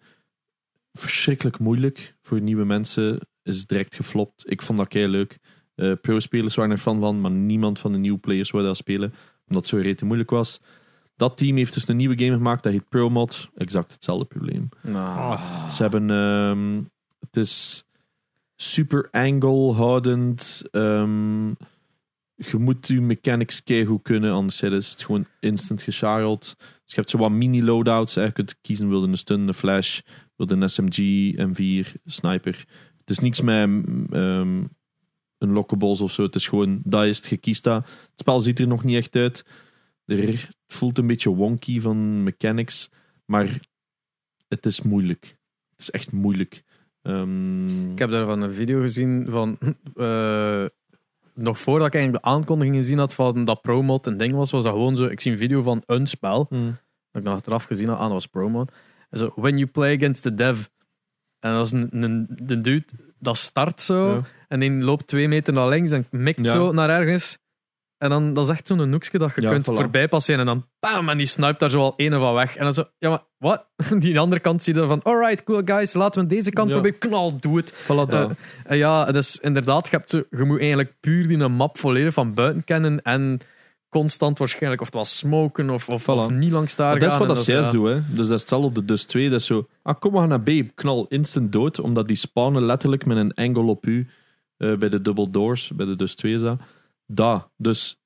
Verschrikkelijk 0.98 1.58
moeilijk 1.58 2.14
voor 2.22 2.40
nieuwe 2.40 2.64
mensen. 2.64 3.20
Is 3.42 3.66
direct 3.66 3.94
geflopt. 3.94 4.50
Ik 4.50 4.62
vond 4.62 4.78
dat 4.78 4.88
kei 4.88 5.06
leuk. 5.08 5.38
Eh, 5.74 5.92
Pro-spelers 6.00 6.54
waren 6.54 6.70
er 6.70 6.78
fan 6.78 7.00
van, 7.00 7.20
maar 7.20 7.30
niemand 7.30 7.78
van 7.78 7.92
de 7.92 7.98
nieuwe 7.98 8.18
players 8.18 8.50
wilde 8.50 8.66
dat 8.66 8.76
spelen, 8.76 9.14
omdat 9.48 9.62
het 9.62 9.66
zo 9.66 9.76
rete 9.76 10.04
moeilijk 10.04 10.30
was. 10.30 10.60
Dat 11.16 11.36
team 11.36 11.56
heeft 11.56 11.74
dus 11.74 11.88
een 11.88 11.96
nieuwe 11.96 12.18
game 12.18 12.36
gemaakt, 12.36 12.62
dat 12.62 12.72
heet 12.72 12.88
ProMod. 12.88 13.50
Exact 13.54 13.92
hetzelfde 13.92 14.24
probleem. 14.24 14.68
Nou, 14.82 15.38
Ze 15.70 15.82
hebben. 15.82 16.10
ehm, 16.10 16.82
het 17.20 17.36
is 17.36 17.84
super 18.56 19.08
angle 19.10 19.72
houdend. 19.72 20.62
Je 22.50 22.56
moet 22.56 22.86
je 22.88 23.00
mechanics 23.00 23.62
keigoed 23.62 24.02
kunnen, 24.02 24.32
anders 24.32 24.62
is 24.62 24.90
het 24.90 25.02
gewoon 25.04 25.26
instant 25.40 25.82
gecharreld. 25.82 26.54
Dus 26.58 26.68
je 26.84 26.94
hebt 26.94 27.10
zo 27.10 27.18
wat 27.18 27.30
mini 27.30 27.62
loadouts. 27.62 28.14
hè. 28.14 28.22
Je 28.22 28.32
kunt 28.32 28.60
kiezen: 28.60 28.88
wilde 28.88 29.06
een 29.06 29.16
stun, 29.18 29.48
een 29.48 29.54
flash, 29.54 30.00
wilde 30.36 30.54
een 30.54 30.68
SMG, 30.70 30.98
M4, 31.36 31.92
sniper. 32.04 32.64
Het 32.98 33.10
is 33.10 33.18
niks 33.18 33.40
met 33.40 33.68
ehm, 34.10 34.64
een 35.38 35.52
lockables 35.52 36.00
of 36.00 36.12
zo. 36.12 36.22
Het 36.22 36.34
is 36.34 36.48
gewoon, 36.48 36.80
dat 36.84 37.04
is 37.04 37.16
het, 37.16 37.26
je 37.26 37.36
kiest 37.36 37.64
dat. 37.64 37.84
Het 37.84 38.20
spel 38.20 38.40
ziet 38.40 38.58
er 38.58 38.66
nog 38.66 38.84
niet 38.84 38.96
echt 38.96 39.16
uit. 39.16 39.44
Het 40.04 40.56
voelt 40.66 40.98
een 40.98 41.06
beetje 41.06 41.30
wonky 41.30 41.80
van 41.80 42.22
mechanics, 42.22 42.90
maar 43.24 43.60
het 44.48 44.66
is 44.66 44.82
moeilijk. 44.82 45.36
Het 45.70 45.80
is 45.80 45.90
echt 45.90 46.12
moeilijk. 46.12 46.62
Ehm, 47.02 47.90
Ik 47.92 47.98
heb 47.98 48.10
daarvan 48.10 48.42
een 48.42 48.52
video 48.52 48.80
gezien 48.80 49.26
van. 49.30 49.58
eh, 49.94 50.64
nog 51.34 51.58
voordat 51.58 51.86
ik 51.86 51.94
eigenlijk 51.94 52.24
de 52.24 52.30
aankondiging 52.30 52.76
gezien 52.76 52.98
had 52.98 53.14
van 53.14 53.44
dat 53.44 53.62
promod 53.62 54.06
een 54.06 54.16
ding 54.16 54.32
was, 54.34 54.50
was 54.50 54.62
dat 54.64 54.72
gewoon 54.72 54.96
zo. 54.96 55.04
Ik 55.04 55.20
zie 55.20 55.32
een 55.32 55.38
video 55.38 55.62
van 55.62 55.82
een 55.86 56.06
spel. 56.06 56.46
hmm. 56.48 56.76
Dat 57.10 57.22
ik 57.22 57.28
nog 57.28 57.34
achteraf 57.38 57.64
gezien 57.64 57.88
had, 57.88 57.96
ah, 57.96 58.02
dat 58.02 58.12
was 58.12 58.26
promod. 58.26 58.72
En 59.10 59.18
zo, 59.18 59.32
when 59.36 59.58
you 59.58 59.70
play 59.70 59.94
against 59.96 60.22
the 60.22 60.34
dev. 60.34 60.66
En 61.40 61.52
dat 61.52 61.66
is 61.66 61.72
een, 61.72 61.88
een, 62.02 62.26
de 62.28 62.60
dude 62.60 62.84
dat 63.18 63.36
start 63.36 63.82
zo. 63.82 64.10
Ja. 64.14 64.20
En 64.48 64.60
die 64.60 64.70
loopt 64.70 65.06
twee 65.06 65.28
meter 65.28 65.52
naar 65.52 65.68
links 65.68 65.90
en 65.90 66.06
mikt 66.10 66.44
Ja. 66.44 66.52
zo 66.52 66.72
naar 66.72 66.90
ergens. 66.90 67.38
En 67.98 68.08
dan 68.10 68.34
dat 68.34 68.44
is 68.44 68.50
echt 68.50 68.66
zo'n 68.66 68.92
hoekje 68.92 69.18
dat 69.18 69.32
je 69.34 69.40
Ja, 69.42 69.50
kunt 69.50 69.70
voilà. 69.70 69.74
voorbij 69.74 70.08
passeren. 70.08 70.40
En 70.40 70.46
dan 70.46 70.66
bam, 70.80 71.08
en 71.08 71.16
die 71.16 71.26
snipt 71.26 71.60
daar 71.60 71.70
zo 71.70 71.80
al 71.80 71.94
een 71.96 72.12
van 72.12 72.34
weg. 72.34 72.56
En 72.56 72.64
dan 72.64 72.74
zo, 72.74 72.84
ja, 72.98 73.08
maar 73.08 73.22
wat? 73.38 73.66
Die 73.98 74.18
andere 74.20 74.40
kant 74.40 74.62
zie 74.62 74.74
je 74.74 74.80
dan 74.80 74.88
van, 74.88 75.02
alright, 75.02 75.44
cool 75.44 75.62
guys, 75.64 75.92
laten 75.92 76.22
we 76.22 76.26
deze 76.26 76.50
kant 76.50 76.68
Ja. 76.68 76.74
proberen. 76.74 76.98
Knal, 76.98 77.36
doe 77.40 77.56
het. 77.56 77.72
Voilà. 77.72 78.08
Eh, 78.12 78.30
en 78.64 78.76
ja, 78.76 79.12
dus 79.12 79.38
inderdaad, 79.40 79.88
je, 79.90 79.96
hebt 79.96 80.10
zo, 80.10 80.22
je 80.30 80.44
moet 80.44 80.58
eigenlijk 80.58 80.94
puur 81.00 81.28
die 81.28 81.36
map 81.48 81.78
volledig 81.78 82.12
van 82.14 82.34
buiten 82.34 82.64
kennen. 82.64 83.02
En 83.02 83.38
constant 83.88 84.38
waarschijnlijk, 84.38 84.80
of 84.80 84.86
het 84.86 84.96
was 84.96 85.16
smoken 85.16 85.70
of, 85.70 85.88
of, 85.88 86.02
Voilà. 86.02 86.06
of 86.06 86.30
niet 86.30 86.52
langs 86.52 86.76
daar 86.76 86.90
Maar 86.90 86.98
dat 87.00 87.12
is 87.12 87.18
wat 87.18 87.28
dat 87.28 87.38
CS 87.38 87.46
ja. 87.46 87.70
doet, 87.70 87.86
hè. 87.88 87.94
Dus 87.94 88.16
dat 88.16 88.24
is 88.34 88.40
hetzelfde 88.40 88.66
op 88.68 88.74
de 88.74 88.84
Dus 88.84 89.04
2. 89.04 89.30
Dat 89.30 89.40
is 89.40 89.46
zo, 89.46 89.66
ah, 89.82 89.94
kom, 89.98 90.16
gaan 90.16 90.28
naar 90.28 90.40
B. 90.40 90.50
Knal 90.74 91.06
instant 91.08 91.52
dood, 91.52 91.80
omdat 91.80 92.06
die 92.06 92.16
spawnen 92.16 92.62
letterlijk 92.62 93.06
met 93.06 93.16
een 93.16 93.34
angle 93.34 93.62
op 93.62 93.86
u 93.86 94.08
eh, 94.56 94.74
bij 94.76 94.88
de 94.88 95.02
double 95.02 95.30
doors, 95.30 95.70
bij 95.74 95.86
de 95.86 95.96
Dus 95.96 96.14
2 96.14 96.34
is 96.34 96.40
dat. 96.40 96.60
Da. 97.06 97.50
Dus, 97.56 97.98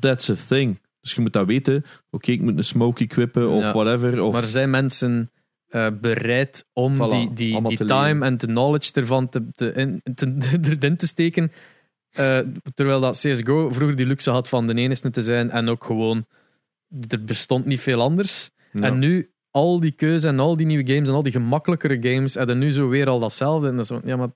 that's 0.00 0.30
a 0.30 0.34
thing. 0.48 0.80
Dus 1.00 1.12
je 1.12 1.20
moet 1.20 1.32
dat 1.32 1.46
weten. 1.46 1.84
Oké, 2.10 2.30
ik 2.30 2.40
moet 2.40 2.56
een 2.56 2.64
smoke 2.64 3.04
equippen 3.04 3.48
of 3.48 3.62
Ja. 3.62 3.72
whatever. 3.72 4.22
Of, 4.22 4.32
Maar 4.32 4.46
zijn 4.46 4.70
mensen 4.70 5.30
eh, 5.68 5.86
bereid 6.00 6.66
om 6.72 6.94
Voilà, 6.94 7.10
die, 7.10 7.32
die, 7.32 7.62
die 7.62 7.84
time 7.84 8.24
en 8.24 8.36
de 8.36 8.46
knowledge 8.46 8.92
ervan 8.92 9.28
te, 9.28 9.46
te, 9.54 9.72
in, 9.72 10.02
te, 10.14 10.36
erin 10.78 10.96
te 10.96 11.06
steken? 11.06 11.52
Eh, 12.10 12.38
terwijl 12.74 13.00
dat 13.00 13.16
CSGO 13.16 13.68
vroeger 13.68 13.96
die 13.96 14.06
luxe 14.06 14.30
had 14.30 14.48
van 14.48 14.66
de 14.66 14.74
enige 14.74 15.10
te 15.10 15.22
zijn 15.22 15.50
en 15.50 15.68
ook 15.68 15.84
gewoon, 15.84 16.26
er 17.08 17.24
bestond 17.24 17.64
niet 17.66 17.80
veel 17.80 18.00
anders. 18.00 18.50
Ja. 18.72 18.80
En 18.80 18.98
nu, 18.98 19.30
al 19.50 19.80
die 19.80 19.92
keuze 19.92 20.28
en 20.28 20.38
al 20.40 20.56
die 20.56 20.66
nieuwe 20.66 20.92
games 20.92 21.08
en 21.08 21.14
al 21.14 21.22
die 21.22 21.32
gemakkelijkere 21.32 22.12
games, 22.12 22.34
hebben 22.34 22.58
nu 22.58 22.72
zo 22.72 22.88
weer 22.88 23.08
al 23.08 23.18
datzelfde. 23.18 23.68
En 23.68 23.76
dat 23.76 23.90
is 23.90 23.96
zo, 23.96 24.00
ja, 24.04 24.16
maar 24.16 24.30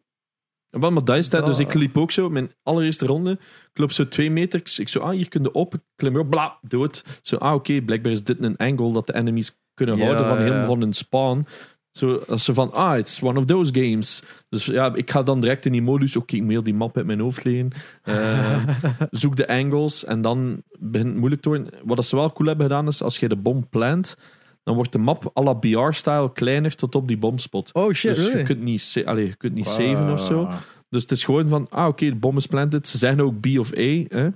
Wel, 0.81 0.91
maar 0.91 1.05
dat. 1.05 1.31
Dus 1.47 1.59
ik 1.59 1.75
liep 1.75 1.99
ook 1.99 2.11
zo, 2.11 2.31
mijn 2.31 2.51
allereerste 2.63 3.07
ronde, 3.07 3.31
ik 3.73 3.79
loop 3.79 3.93
zo 3.93 4.09
twee 4.09 4.31
meter, 4.31 4.61
ik- 4.77 4.89
zo, 4.89 5.01
ah, 5.01 5.11
hier 5.11 5.29
kun 5.29 5.43
je 5.43 5.53
op, 5.53 5.75
ik 5.75 5.81
klim 5.97 6.17
op, 6.17 6.31
bla, 6.31 6.59
dood. 6.63 7.05
Zo, 7.23 7.37
ah, 7.37 7.55
oké, 7.55 7.81
blijkbaar 7.81 8.13
is 8.13 8.25
dit 8.25 8.43
een 8.45 8.57
angle 8.57 8.93
dat 8.93 9.07
de 9.07 9.15
enemies 9.15 9.59
kunnen 9.75 9.97
Ja, 9.97 10.05
houden 10.05 10.27
van 10.27 10.37
ja. 10.37 10.43
helemaal 10.43 10.67
van 10.67 10.81
hun 10.81 10.93
spawn. 10.93 11.47
Zo, 11.91 12.17
als 12.29 12.45
ze 12.45 12.55
van, 12.55 12.73
ah, 12.73 12.99
it's 12.99 13.23
one 13.23 13.39
of 13.39 13.45
those 13.45 13.75
games. 13.75 14.23
Dus 14.49 14.65
ja, 14.65 14.95
ik 14.95 15.11
ga 15.11 15.23
dan 15.23 15.41
direct 15.41 15.67
in 15.67 15.73
die 15.73 15.83
modus, 15.83 16.17
oké, 16.17 16.35
ik 16.37 16.43
moet 16.43 16.51
heel 16.51 16.63
die 16.63 16.75
map 16.75 16.97
uit 16.97 17.07
mijn 17.07 17.21
hoofd 17.21 17.45
leren. 17.45 17.71
Eh, 18.03 18.63
zoek 19.11 19.37
de 19.37 19.49
angles 19.49 20.05
en 20.05 20.21
dan 20.21 20.63
begint 20.79 21.09
het 21.09 21.17
moeilijk 21.19 21.43
te 21.43 21.49
worden. 21.49 21.69
Wat 21.85 22.07
ze 22.07 22.17
wel 22.17 22.33
cool 22.33 22.49
hebben 22.49 22.67
gedaan 22.67 22.87
is, 22.87 23.03
als 23.03 23.19
je 23.19 23.29
de 23.29 23.37
bom 23.37 23.69
plant, 23.69 24.17
dan 24.65 24.75
wordt 24.75 24.93
de 24.93 24.99
map 24.99 25.31
à 25.39 25.43
la 25.43 25.53
BR-style 25.53 26.33
kleiner 26.33 26.75
tot 26.77 26.95
op 26.95 27.09
die 27.09 27.19
bomspot. 27.19 27.73
oh 27.73 27.93
shit, 27.93 28.15
Dus 28.17 28.27
je 28.27 28.43
kunt 28.43 28.61
niet, 28.61 28.81
sa- 28.81 29.01
allee, 29.03 29.27
je 29.27 29.37
kunt 29.37 29.55
niet 29.55 29.67
saven 29.67 30.13
of 30.13 30.21
zo. 30.23 30.49
Dus 30.89 31.03
het 31.03 31.11
is 31.11 31.25
gewoon 31.25 31.49
van, 31.49 31.69
ah 31.71 31.87
oké, 31.89 32.09
de 32.09 32.15
bom 32.17 32.37
is 32.37 32.47
planted. 32.47 32.89
Ze 32.89 32.99
zeggen 32.99 33.21
ook 33.25 33.41
B 33.41 33.47
of 33.59 33.73
A. 33.77 34.03
Hè? 34.09 34.29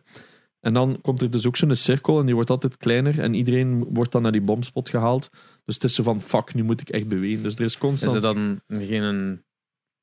En 0.60 0.74
dan 0.74 0.98
komt 1.02 1.22
er 1.22 1.30
dus 1.30 1.46
ook 1.46 1.56
zo'n 1.56 1.74
cirkel 1.74 2.18
en 2.20 2.26
die 2.26 2.34
wordt 2.34 2.50
altijd 2.50 2.76
kleiner. 2.76 3.20
En 3.20 3.34
iedereen 3.34 3.84
wordt 3.84 4.12
dan 4.12 4.22
naar 4.22 4.32
die 4.32 4.40
bomspot 4.40 4.88
gehaald. 4.88 5.28
Dus 5.64 5.74
het 5.74 5.84
is 5.84 5.94
zo 5.94 6.02
van, 6.02 6.20
fuck, 6.20 6.55
nu 6.55 6.62
moet 6.62 6.80
ik 6.80 6.88
echt 6.88 7.09
bewegen. 7.09 7.42
Dus 7.42 7.55
er 7.55 7.60
is 7.60 7.72
Is 7.74 7.78
constant... 7.78 8.14
er 8.14 8.20
dan 8.20 8.60
geen 8.68 9.42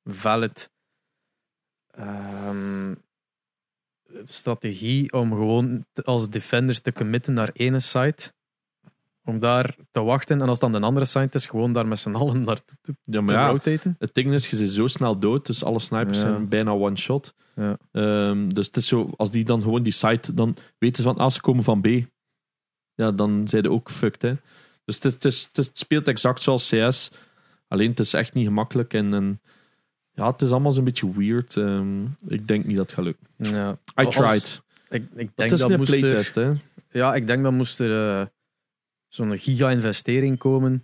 valid 0.04 0.70
ehm, 1.88 2.94
strategie 4.24 5.12
om 5.14 5.32
gewoon 5.32 5.86
te- 5.94 6.04
als 6.04 6.30
defenders 6.30 6.80
te 6.80 6.94
committen 6.94 7.34
naar 7.34 7.50
ene 7.54 7.80
site? 7.80 8.34
Om 9.26 9.40
daar 9.40 9.76
te 9.92 10.02
wachten. 10.02 10.42
En 10.42 10.48
als 10.48 10.60
dan 10.60 10.72
de 10.72 10.80
andere 10.80 11.06
scientist 11.06 11.50
gewoon 11.50 11.74
daar 11.74 11.88
met 11.88 12.00
z'n 12.00 12.14
allen 12.14 12.42
naar 12.44 12.60
te, 12.82 12.96
Ja, 13.04 13.22
maar 13.22 13.36
ja, 13.36 13.50
rotaten. 13.50 13.96
het 14.00 14.14
ding 14.14 14.32
is, 14.34 14.48
je 14.50 14.58
bent 14.58 14.70
zo 14.70 14.88
snel 14.88 15.20
dood, 15.20 15.46
dus 15.46 15.64
alle 15.64 15.80
snipers 15.80 16.18
Ja. 16.18 16.24
zijn 16.24 16.48
bijna 16.50 16.72
one-shot. 16.72 17.34
Ja. 17.56 17.78
Ehm, 17.92 18.50
dus 18.50 18.66
het 18.66 18.78
is 18.78 18.88
zo, 18.88 19.10
als 19.18 19.32
die 19.32 19.44
dan 19.46 19.62
gewoon 19.62 19.84
die 19.84 19.94
site, 19.94 20.34
dan 20.34 20.56
weten 20.78 21.04
ze 21.04 21.10
van, 21.10 21.18
als 21.18 21.34
ze 21.34 21.42
komen 21.42 21.64
van 21.64 21.82
B, 21.82 21.88
ja, 22.94 23.12
dan 23.12 23.48
zijn 23.48 23.64
ze 23.64 23.72
ook 23.72 23.90
fucked, 23.92 24.22
hè. 24.22 24.34
Dus 24.86 25.00
het, 25.02 25.26
is, 25.26 25.44
het, 25.44 25.58
is, 25.58 25.70
speelt 25.74 26.08
exact 26.08 26.42
zoals 26.42 26.70
CS, 26.70 27.12
alleen 27.68 27.90
het 27.90 28.00
is 28.00 28.14
echt 28.14 28.34
niet 28.34 28.46
gemakkelijk 28.46 28.94
en, 28.94 29.14
en 29.14 29.42
ja, 30.12 30.32
het 30.32 30.42
is 30.42 30.52
allemaal 30.52 30.72
zo'n 30.72 30.84
beetje 30.84 31.12
weird. 31.18 31.58
Ehm, 31.58 32.04
ik 32.28 32.48
denk 32.48 32.66
niet 32.66 32.78
dat 32.78 32.86
het 32.86 32.96
gaat 32.96 33.06
lukken. 33.06 33.28
Ja. 33.38 33.72
I 34.02 34.06
Als- 34.06 34.16
tried. 34.16 34.62
Ik, 34.90 35.02
ik 35.02 35.10
denk 35.16 35.30
Het 35.36 35.52
is 35.52 35.60
dat 35.60 35.70
een 35.72 35.78
moest 35.78 35.98
playtest, 35.98 36.36
hè. 36.36 36.52
Ja, 36.92 37.16
ik 37.16 37.28
denk 37.28 37.44
dat 37.44 37.52
moest 37.52 37.80
er 37.80 38.20
eh, 38.20 38.26
zo'n 39.16 39.38
giga-investering 39.38 40.38
komen 40.38 40.84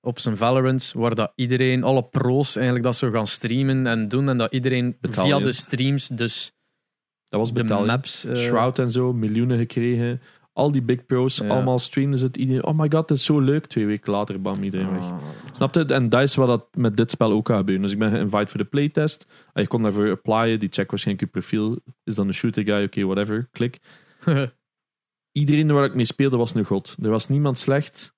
op 0.00 0.18
zijn 0.18 0.36
Valorant, 0.36 0.92
waar 0.96 1.14
dat 1.14 1.32
iedereen, 1.34 1.82
alle 1.82 2.02
pro's 2.04 2.54
eigenlijk 2.56 2.84
dat 2.84 2.96
zo 2.96 3.10
gaan 3.10 3.26
streamen 3.26 3.86
en 3.86 4.08
doen, 4.08 4.28
en 4.28 4.36
dat 4.36 4.52
iedereen 4.52 4.96
via 5.00 5.38
de 5.38 5.52
streams 5.52 6.08
dus 6.08 6.52
Dat 7.28 7.40
was 7.40 7.52
de 7.52 7.62
betaald. 7.62 7.86
maps... 7.86 8.24
eh, 8.24 8.36
Shroud 8.36 8.78
en 8.78 8.90
zo, 8.90 9.12
miljoenen 9.12 9.58
gekregen. 9.58 10.20
Al 10.52 10.72
die 10.72 10.82
big 10.82 11.06
pros, 11.06 11.36
Ja. 11.36 11.48
allemaal 11.48 11.78
streamden 11.78 12.18
ze 12.18 12.24
het. 12.26 12.36
Iedereen, 12.36 12.64
oh 12.64 12.78
my 12.78 12.90
god, 12.90 13.08
dit 13.08 13.16
is 13.16 13.24
zo 13.24 13.40
leuk. 13.40 13.66
Twee 13.66 13.86
weken 13.86 14.12
later, 14.12 14.40
bam, 14.40 14.62
iedereen 14.62 14.90
weg. 14.90 15.00
ah, 15.02 15.18
Snap 15.52 15.74
je? 15.74 15.84
En 15.84 16.08
dat 16.08 16.22
is 16.22 16.34
wat 16.34 16.48
dat 16.48 16.66
met 16.74 16.96
dit 16.96 17.10
spel 17.10 17.32
ook 17.32 17.48
gaat 17.48 17.56
gebeuren. 17.58 17.82
Dus 17.82 17.92
ik 17.92 17.98
ben 17.98 18.10
geïnviteerd 18.10 18.50
voor 18.50 18.60
de 18.60 18.66
playtest. 18.66 19.26
En 19.52 19.62
je 19.62 19.68
kon 19.68 19.82
daarvoor 19.82 20.10
applyen. 20.10 20.58
Die 20.58 20.68
check 20.72 20.90
waarschijnlijk 20.90 21.26
je 21.26 21.40
profiel. 21.40 21.78
Is 22.04 22.14
dan 22.14 22.26
een 22.28 22.34
shooter 22.34 22.64
guy? 22.64 22.84
Oké, 22.84 23.04
whatever. 23.04 23.48
Klik. 23.52 23.78
Iedereen 25.38 25.72
waar 25.72 25.84
ik 25.84 25.94
mee 25.94 26.04
speelde 26.04 26.36
was 26.36 26.54
nu 26.54 26.64
god. 26.64 26.96
Er 27.02 27.10
was 27.10 27.28
niemand 27.28 27.58
slecht. 27.58 28.14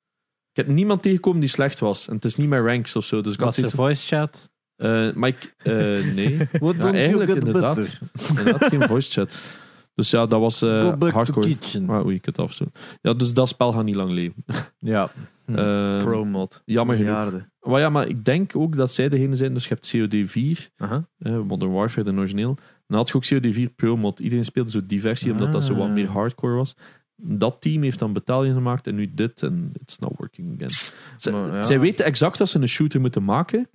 Ik 0.51 0.57
heb 0.57 0.67
niemand 0.67 1.03
tegengekomen 1.03 1.41
die 1.41 1.49
slecht 1.49 1.79
was. 1.79 2.09
En 2.09 2.15
het 2.15 2.25
is 2.25 2.37
niet 2.37 2.49
mijn 2.49 2.65
ranks 2.67 2.97
of 2.97 3.05
zo. 3.05 3.21
Dus 3.21 3.33
ik 3.35 3.41
had 3.41 3.57
Was 3.57 3.65
er 3.65 3.71
voice 3.77 4.07
chat? 4.17 4.49
eh, 4.77 5.13
maar 5.13 5.29
ik, 5.29 5.55
eh, 5.57 5.75
nee. 6.15 6.37
What 6.61 6.77
Ja, 6.77 6.93
eigenlijk 6.93 7.31
inderdaad. 7.35 8.01
Inderdaad 8.29 8.65
geen 8.65 8.83
voice 8.93 9.11
chat. 9.11 9.59
Dus 9.95 10.11
ja, 10.11 10.27
dat 10.27 10.41
was 10.41 10.63
eh, 10.63 10.97
back 10.97 11.13
hardcore. 11.13 11.47
kitchen. 11.47 11.89
Ah, 11.89 12.05
oei, 12.05 12.17
ik 12.17 12.25
het 12.25 12.39
af 12.39 12.53
zo. 12.53 12.65
Ja, 13.03 13.13
dus 13.13 13.35
dat 13.35 13.49
spel 13.49 13.73
gaat 13.73 13.85
niet 13.85 13.95
lang 13.95 14.11
leven. 14.11 14.45
Ja. 14.79 15.11
Hm. 15.47 15.55
Eh, 15.59 16.03
Pro-mod. 16.03 16.63
jammer 16.65 16.97
genoeg. 16.97 17.43
Maar 17.61 17.81
ja, 17.81 17.89
maar 17.91 18.07
ik 18.09 18.25
denk 18.25 18.57
ook 18.57 18.77
dat 18.77 18.93
zij 18.93 19.09
degene 19.09 19.35
zijn. 19.35 19.55
Dus 19.55 19.63
je 19.69 19.75
hebt 19.75 19.91
COD 19.91 20.31
4, 20.31 20.71
Aha. 20.77 21.09
eh, 21.19 21.41
Modern 21.41 21.73
Warfare, 21.73 22.13
de 22.13 22.19
origineel. 22.19 22.57
Dan 22.87 22.99
had 22.99 23.09
je 23.09 23.15
ook 23.15 23.27
COD 23.29 23.55
4 23.55 23.69
Pro 23.69 23.97
Mod. 23.97 24.19
Iedereen 24.19 24.45
speelde 24.45 24.71
zo 24.71 24.81
die 24.87 25.01
versie, 25.01 25.33
omdat 25.33 25.53
dat 25.53 25.65
zo 25.65 25.75
wat 25.75 25.87
Ah. 25.87 25.93
meer 25.93 26.09
hardcore 26.09 26.55
was. 26.55 26.77
Dat 27.23 27.61
team 27.61 27.83
heeft 27.83 27.99
dan 27.99 28.13
betaling 28.13 28.55
gemaakt 28.55 28.87
en 28.87 28.95
nu 28.95 29.15
dit 29.15 29.43
en 29.43 29.73
it's 29.81 29.99
not 29.99 30.13
working 30.17 30.55
again. 30.55 30.71
Zij, 31.17 31.33
Maar 31.33 31.55
ja. 31.55 31.63
zij 31.63 31.81
weten 31.81 32.05
exact 32.05 32.39
dat 32.39 32.49
ze 32.49 32.59
een 32.59 32.69
shooter 32.69 33.01
moeten 33.01 33.25
maken, 33.25 33.69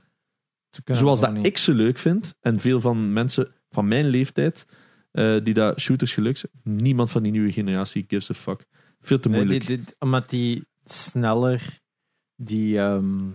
zoals 0.86 1.20
dat 1.22 1.34
niet. 1.34 1.46
ik 1.46 1.58
ze 1.58 1.74
leuk 1.74 1.98
vind. 1.98 2.36
En 2.40 2.60
veel 2.60 2.82
van 2.82 3.14
mensen 3.14 3.52
van 3.70 3.88
mijn 3.88 4.06
leeftijd, 4.08 4.66
eh, 5.12 5.38
die 5.44 5.54
dat 5.54 5.80
shooters 5.80 6.14
gelukt 6.14 6.40
zijn. 6.40 6.52
Niemand 6.84 7.12
van 7.12 7.24
die 7.24 7.32
nieuwe 7.32 7.52
generatie 7.52 8.06
gives 8.08 8.30
a 8.30 8.34
fuck. 8.34 8.66
Veel 9.00 9.20
te 9.20 9.30
Nee, 9.30 9.38
moeilijk. 9.40 9.68
die- 9.68 9.78
die- 9.78 9.96
omdat 10.00 10.30
die 10.30 10.68
sneller 10.84 11.80
die, 12.36 12.80
ehm, 12.80 13.30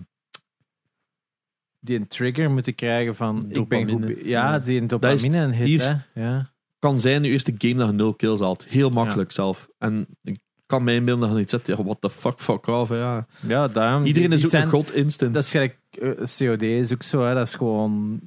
die 1.79 1.97
een 1.99 2.07
trigger 2.07 2.51
moeten 2.51 2.75
krijgen 2.75 3.15
van 3.15 3.37
ik 3.37 3.43
ben 3.47 3.53
Dopamine. 3.53 4.07
goed. 4.15 4.25
Ja, 4.25 4.59
die 4.59 4.81
een 4.81 4.87
Dat 4.87 5.03
is 5.03 5.21
dopamine 5.21 5.43
een 5.43 5.53
hit. 5.53 5.67
hier. 5.67 6.07
Hè? 6.13 6.21
Ja. 6.21 6.53
Kan 6.81 6.99
zijn 6.99 7.21
de 7.21 7.27
eerste 7.27 7.53
game 7.57 7.73
dat 7.73 7.87
je 7.87 7.93
nul 7.93 8.13
kills 8.13 8.39
haalt. 8.39 8.65
Heel 8.67 8.89
makkelijk 8.89 9.31
zelf. 9.31 9.67
En 9.77 10.07
ik 10.23 10.39
kan 10.65 10.83
mij 10.83 10.95
inbeelden 10.95 11.23
dat 11.23 11.31
je 11.31 11.37
niet 11.37 11.49
zegt, 11.49 11.67
ja, 11.67 11.83
what 11.83 11.97
the 12.01 12.09
fuck, 12.09 12.39
fuck 12.39 12.67
off. 12.67 12.89
Ja. 12.89 13.27
ja, 13.47 13.67
daarom. 13.67 14.05
Iedereen 14.05 14.29
die- 14.29 14.37
is 14.39 14.45
ook 14.45 14.51
een 14.61 14.69
god 14.69 14.93
instant. 14.93 15.33
Dat 15.33 15.43
is 15.43 15.51
gelijk, 15.51 15.77
eh, 16.01 16.09
COD 16.37 16.61
is 16.61 16.93
ook 16.93 17.03
zo, 17.03 17.23
hè? 17.23 17.33
dat 17.33 17.47
is 17.47 17.55
gewoon. 17.55 18.19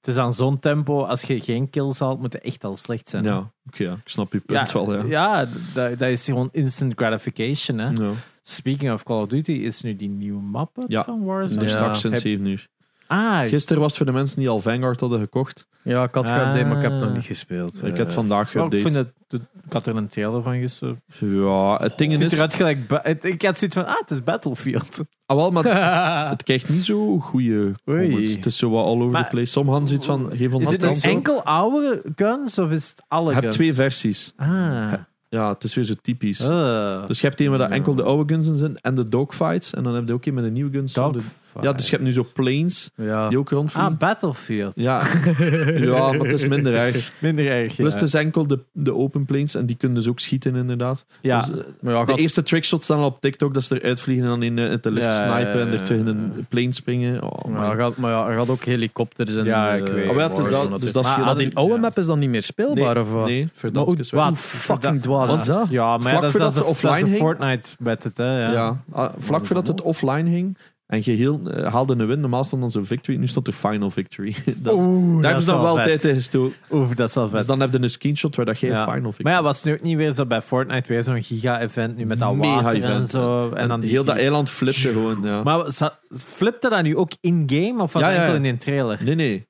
Het 0.00 0.08
is 0.08 0.16
aan 0.16 0.32
zo'n 0.34 0.58
tempo, 0.58 1.02
als 1.04 1.22
je 1.22 1.40
geen 1.40 1.70
kills 1.70 1.98
haalt, 1.98 2.20
moet 2.20 2.32
het 2.32 2.42
echt 2.42 2.64
al 2.64 2.76
slecht 2.76 3.08
zijn. 3.08 3.24
ja, 3.24 3.52
oké, 3.66 3.82
ja, 3.82 3.92
ik 3.92 3.98
snap 4.08 4.32
je 4.32 4.40
punt 4.40 4.72
wel. 4.72 4.94
Ja. 4.94 5.04
ja 5.04 5.48
dat, 5.74 5.98
dat 5.98 6.08
is 6.08 6.24
gewoon 6.24 6.48
instant 6.52 6.92
gratification. 6.96 7.78
Hè? 7.78 8.12
Speaking 8.42 8.92
of 8.92 9.02
Call 9.02 9.20
of 9.22 9.28
Duty, 9.28 9.52
is 9.52 9.80
nu 9.82 9.96
die 9.96 10.08
nieuwe 10.08 10.40
map 10.42 10.70
van 10.88 11.24
Warzone? 11.24 11.62
Ja. 11.62 11.68
straks 11.68 12.00
sinds 12.00 12.16
Heb- 12.22 12.26
7 12.26 12.46
uur. 12.46 12.68
Ah, 13.10 13.40
Gisteren 13.48 13.82
was 13.82 13.96
voor 13.96 14.06
de 14.06 14.12
mensen 14.12 14.38
die 14.38 14.48
al 14.48 14.60
Vanguard 14.60 15.00
hadden 15.00 15.18
gekocht. 15.18 15.66
Ja, 15.82 16.02
ik 16.02 16.14
had 16.14 16.28
geüpdate, 16.30 16.66
maar 16.66 16.76
ik 16.76 16.82
heb 16.82 16.90
het 16.92 17.00
nog 17.00 17.08
Ah. 17.08 17.14
niet 17.16 17.24
gespeeld. 17.24 17.82
ik 17.84 17.92
Eh, 17.92 17.98
heb 17.98 18.10
vandaag 18.10 18.52
wel, 18.52 18.64
ik, 18.66 18.72
geüpdate. 18.72 18.82
vind 18.82 18.94
het, 18.94 19.12
ik 19.66 19.72
had 19.72 19.86
er 19.86 19.96
een 19.96 20.08
trailer 20.08 20.42
van 20.42 20.58
gisteren. 20.58 21.02
Ja, 21.18 21.76
het 21.76 21.98
ding 21.98 22.12
Het 22.12 22.20
is... 22.20 22.32
eruit 22.32 22.54
gelijk. 22.54 22.86
ba- 22.86 23.00
het- 23.02 23.24
Ik 23.24 23.42
had 23.42 23.58
zoiets 23.58 23.76
van, 23.76 23.86
ah, 23.86 23.98
het 24.00 24.10
is 24.10 24.24
Battlefield. 24.24 25.00
Ah, 25.26 25.36
wel, 25.36 25.50
maar 25.50 25.64
het 26.30 26.42
krijgt 26.42 26.68
niet 26.68 26.84
zo 26.84 27.18
goede 27.18 27.72
Oei. 27.88 28.08
comments. 28.08 28.32
Het 28.34 28.46
is 28.46 28.56
zo 28.56 28.70
wat 28.70 28.84
all 28.84 28.96
over 28.98 29.10
Maar- 29.10 29.22
the 29.24 29.28
place. 29.30 29.50
Sommigen 29.52 29.86
zoiets 29.86 30.06
van, 30.06 30.30
geef 30.34 30.54
ons 30.54 30.64
Is 30.64 30.70
het 30.72 30.82
een 31.04 31.10
enkel 31.10 31.42
oude 31.42 32.02
guns 32.16 32.58
of 32.58 32.70
is 32.70 32.88
het 32.88 33.02
alle 33.08 33.26
Je 33.26 33.32
hebt 33.32 33.42
guns? 33.44 33.56
twee 33.56 33.74
versies. 33.74 34.32
Ah. 34.36 34.92
Ja, 35.28 35.48
het 35.48 35.64
is 35.64 35.74
weer 35.74 35.84
zo 35.84 35.94
typisch. 36.02 36.40
Uh, 36.40 37.06
Dus 37.06 37.20
je 37.20 37.26
hebt 37.26 37.40
een 37.40 37.48
waar 37.48 37.58
dat 37.58 37.70
enkel 37.70 37.94
de 37.94 38.02
oude 38.02 38.34
guns 38.34 38.46
in 38.46 38.54
zijn 38.54 38.76
en 38.80 38.94
de 38.94 39.08
dogfights. 39.08 39.74
En 39.74 39.82
dan 39.82 39.94
heb 39.94 40.06
je 40.06 40.12
ook 40.12 40.24
een 40.26 40.34
met 40.34 40.44
de 40.44 40.50
nieuwe 40.50 40.70
guns. 40.72 40.92
zo 40.92 41.10
de- 41.10 41.18
Ja, 41.60 41.72
dus 41.72 41.84
je 41.84 41.90
hebt 41.90 42.02
nu 42.02 42.12
zo 42.12 42.24
planes 42.34 42.90
ja. 42.94 43.28
die 43.28 43.38
ook 43.38 43.50
rondvliegen. 43.50 43.92
Ah, 43.92 43.98
Battlefield. 43.98 44.72
Ja. 44.76 45.02
ja, 45.76 46.12
maar 46.12 46.18
het 46.18 46.32
is 46.32 46.46
minder 46.48 46.74
erg. 46.74 47.12
Minder 47.18 47.46
erg. 47.46 47.74
Plus 47.76 47.88
ja. 47.92 47.98
het 47.98 48.08
is 48.08 48.14
enkel 48.14 48.46
de, 48.46 48.58
de 48.72 48.94
open 48.94 49.24
planes 49.24 49.54
en 49.54 49.66
die 49.66 49.76
kunnen 49.76 49.96
dus 49.98 50.08
ook 50.08 50.20
schieten 50.20 50.54
inderdaad. 50.56 51.04
ja. 51.20 51.40
Dus, 51.40 51.50
eh, 51.58 51.64
Maar 51.80 51.94
ja, 51.94 52.04
de 52.04 52.14
eerste 52.16 52.42
trickshots 52.42 52.84
staan 52.84 52.98
al 52.98 53.04
op 53.06 53.20
TikTok 53.20 53.54
dat 53.54 53.62
ze 53.64 53.80
eruit 53.80 54.00
vliegen 54.00 54.24
en 54.24 54.30
dan 54.30 54.42
in, 54.42 54.56
de- 54.56 54.62
in 54.62 54.78
de 54.80 54.90
lucht 54.90 55.06
Ja, 55.10 55.16
snipen 55.16 55.60
en 55.60 55.66
ja, 55.66 55.72
er 55.72 55.82
terug 55.82 56.00
in 56.00 56.06
ja, 56.06 56.10
een 56.12 56.46
plane 56.48 56.72
springen. 56.72 57.22
Oh, 57.22 57.44
maar, 57.52 57.76
gaat, 57.76 57.96
maar 57.96 58.10
ja, 58.10 58.28
er 58.28 58.34
gaat 58.38 58.48
ook 58.48 58.64
helikopters 58.64 59.36
en... 59.36 59.44
Ja, 59.44 59.70
eh, 59.72 59.78
ik 59.78 59.86
weet. 59.86 60.08
Oh, 60.10 60.16
het 60.16 60.36
Warzone 60.38 60.68
dat, 60.70 60.80
dus 60.80 60.92
dat 60.92 61.04
is 61.04 61.16
Maar 61.16 61.34
dat- 61.34 61.54
oude 61.54 61.76
map 61.78 61.98
is 61.98 62.06
dan 62.06 62.18
niet 62.18 62.30
meer 62.30 62.42
speelbaar? 62.42 62.94
nee, 62.94 63.02
of 63.02 63.12
wat? 63.12 63.26
nee, 63.26 63.48
hoe 63.72 64.36
fucking 64.36 65.02
dwaas 65.02 65.32
is 65.32 65.44
dat? 65.44 65.66
Ja, 65.70 65.96
maar 65.96 66.00
Vlak 66.00 66.14
ja, 66.14 66.20
dat, 66.20 66.34
is- 66.34 66.40
dat, 66.40 66.52
ze 66.54 66.60
is- 66.60 66.66
offline 66.66 67.16
Fortnite 67.16 67.68
met 67.78 68.04
het, 68.04 68.16
hè. 68.16 68.40
Ja. 68.42 68.52
Ja, 68.52 68.82
ah, 68.92 69.12
vlak 69.18 69.46
voordat 69.46 69.66
het 69.66 69.82
offline 69.82 70.30
ging 70.30 70.58
en 70.90 71.02
geheel 71.02 71.40
uh, 71.44 71.72
haalde 71.72 71.94
een 71.98 72.06
win, 72.06 72.20
normaal 72.20 72.44
stond 72.44 72.60
dan 72.62 72.70
zo'n 72.70 72.84
victory, 72.84 73.18
nu 73.18 73.26
stond 73.26 73.46
er 73.46 73.52
final 73.52 73.90
victory. 73.90 74.34
dat, 74.56 74.74
Oeh, 74.74 75.22
daar 75.22 75.32
dat 75.32 75.40
is 75.40 75.46
dan 75.46 75.62
wel 75.62 75.76
vet. 75.76 75.84
tijd 76.00 76.14
gestoken. 76.16 76.56
Oeh, 76.70 76.88
dat 76.96 77.08
is 77.08 77.14
wel 77.14 77.28
vet. 77.28 77.36
Dus 77.38 77.46
dan 77.46 77.60
heb 77.60 77.72
je 77.72 77.80
een 77.82 77.90
screenshot 77.90 78.36
waar 78.36 78.44
dat 78.46 78.58
Ja. 78.60 78.84
final 78.84 78.96
victory 79.02 79.22
Maar 79.22 79.32
ja, 79.32 79.42
was 79.42 79.56
het 79.56 79.64
nu 79.64 79.72
ook 79.72 79.82
niet 79.82 79.96
weer 79.96 80.12
zo 80.12 80.26
bij 80.26 80.42
Fortnite 80.42 80.88
weer 80.88 81.02
zo'n 81.02 81.22
giga-event 81.22 81.96
nu 81.96 82.04
met 82.06 82.18
dat 82.18 82.34
Mega 82.34 82.54
water 82.62 82.70
en 82.70 82.76
event. 82.90 83.08
zo. 83.10 83.50
En, 83.50 83.56
En, 83.56 83.68
dan 83.68 83.80
die- 83.80 83.90
heel 83.90 84.04
dat 84.04 84.16
eiland 84.16 84.50
flipte 84.50 84.88
gewoon, 84.88 85.18
ja. 85.22 85.42
Maar 85.42 85.64
flipte 86.10 86.68
dat 86.68 86.82
nu 86.82 86.96
ook 86.96 87.10
in-game 87.20 87.82
of 87.82 87.92
was 87.92 88.02
Ja, 88.02 88.10
ja, 88.10 88.20
enkel 88.20 88.34
in 88.34 88.44
een 88.44 88.58
trailer? 88.58 88.98
Nee, 89.04 89.14
nee. 89.14 89.48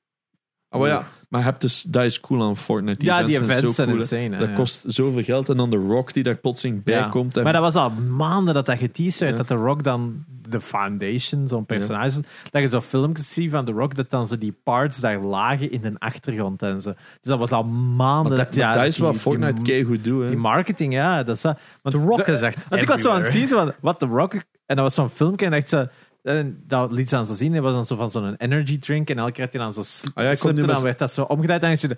Oh, 0.73 0.79
maar 0.79 0.89
ja, 0.89 1.03
maar 1.29 1.39
je 1.39 1.45
hebt 1.45 1.61
dus, 1.61 1.81
dat 1.81 2.03
is 2.03 2.19
cool 2.19 2.43
aan 2.43 2.57
Fortnite. 2.57 3.05
ja, 3.05 3.23
die 3.23 3.35
events 3.41 3.75
zijn 3.75 3.87
cool, 3.87 3.99
insane. 3.99 4.21
hè, 4.29 4.37
Dat 4.37 4.49
ja. 4.49 4.55
kost 4.55 4.83
zoveel 4.85 5.23
geld. 5.23 5.49
En 5.49 5.57
dan 5.57 5.69
de 5.69 5.77
Rock 5.77 6.13
die 6.13 6.23
daar 6.23 6.35
plotseling 6.35 6.83
bij 6.83 6.95
Ja. 6.95 7.07
komt. 7.09 7.37
En 7.37 7.43
Maar 7.43 7.53
dat 7.53 7.61
was 7.61 7.75
al 7.75 7.89
maanden 7.89 8.53
dat 8.53 8.65
dat 8.65 8.77
geteased 8.77 9.19
werd, 9.19 9.31
Ja. 9.31 9.37
dat 9.37 9.47
The 9.47 9.63
Rock 9.63 9.83
dan 9.83 10.23
de 10.49 10.61
Foundation, 10.61 11.47
zo'n 11.47 11.65
personage, 11.65 12.19
dat 12.51 12.61
je 12.61 12.67
zo 12.67 12.81
filmpjes 12.81 13.33
ziet 13.33 13.51
van 13.51 13.65
The 13.65 13.71
Rock, 13.71 13.95
dat 13.95 14.09
dan 14.09 14.27
zo 14.27 14.37
die 14.37 14.55
parts 14.63 14.99
daar 14.99 15.19
lagen 15.19 15.71
in 15.71 15.81
de 15.81 15.93
achtergrond 15.97 16.63
en 16.63 16.81
zo. 16.81 16.89
Dus 16.93 16.97
dat 17.21 17.39
was 17.39 17.51
al 17.51 17.63
maanden. 17.63 18.35
maar 18.35 18.45
dat, 18.45 18.55
ja, 18.55 18.65
maar 18.67 18.75
dat 18.77 18.85
is 18.85 18.95
die- 18.95 19.03
wat 19.03 19.13
die- 19.13 19.21
Fortnite 19.21 19.61
keigoed 19.61 20.03
doet. 20.03 20.21
hè. 20.21 20.27
Die 20.27 20.37
marketing, 20.37 20.93
ja, 20.93 21.23
dat 21.23 21.35
is 21.35 21.41
dat. 21.41 21.59
Want 21.81 21.95
The 21.95 22.01
Rock 22.01 22.25
de- 22.25 22.31
is 22.31 22.41
echt 22.41 22.57
Want 22.69 22.81
ik 22.81 22.87
was 22.87 23.01
zo 23.01 23.11
aan 23.11 23.21
het 23.21 23.31
zien, 23.31 23.47
van, 23.47 23.73
wat 23.81 23.99
The 23.99 24.05
Rock... 24.05 24.33
En 24.65 24.75
dat 24.77 24.85
was 24.85 24.93
zo'n 24.95 25.09
filmpje 25.09 25.45
en 25.45 25.53
echt 25.53 25.69
zo... 25.69 25.87
En 26.23 26.63
dat 26.67 26.91
liet 26.91 27.09
ze 27.09 27.15
dan 27.15 27.25
zo 27.25 27.33
zien. 27.33 27.53
Dat 27.53 27.63
was 27.63 27.73
dan 27.73 27.85
zo 27.85 27.95
van 27.95 28.09
zo'n 28.09 28.35
energy 28.37 28.79
drink. 28.79 29.09
En 29.09 29.17
elke 29.17 29.31
keer 29.31 29.43
had 29.43 29.53
hij 29.53 29.61
dan 29.61 29.73
zo 29.73 29.81
Ah 30.13 30.23
ja, 30.23 30.53
dan 30.53 30.65
met- 30.65 30.81
werd 30.81 30.99
dat 30.99 31.11
zo 31.11 31.21
omgedraaid. 31.21 31.63
En 31.63 31.77
zei, 31.77 31.93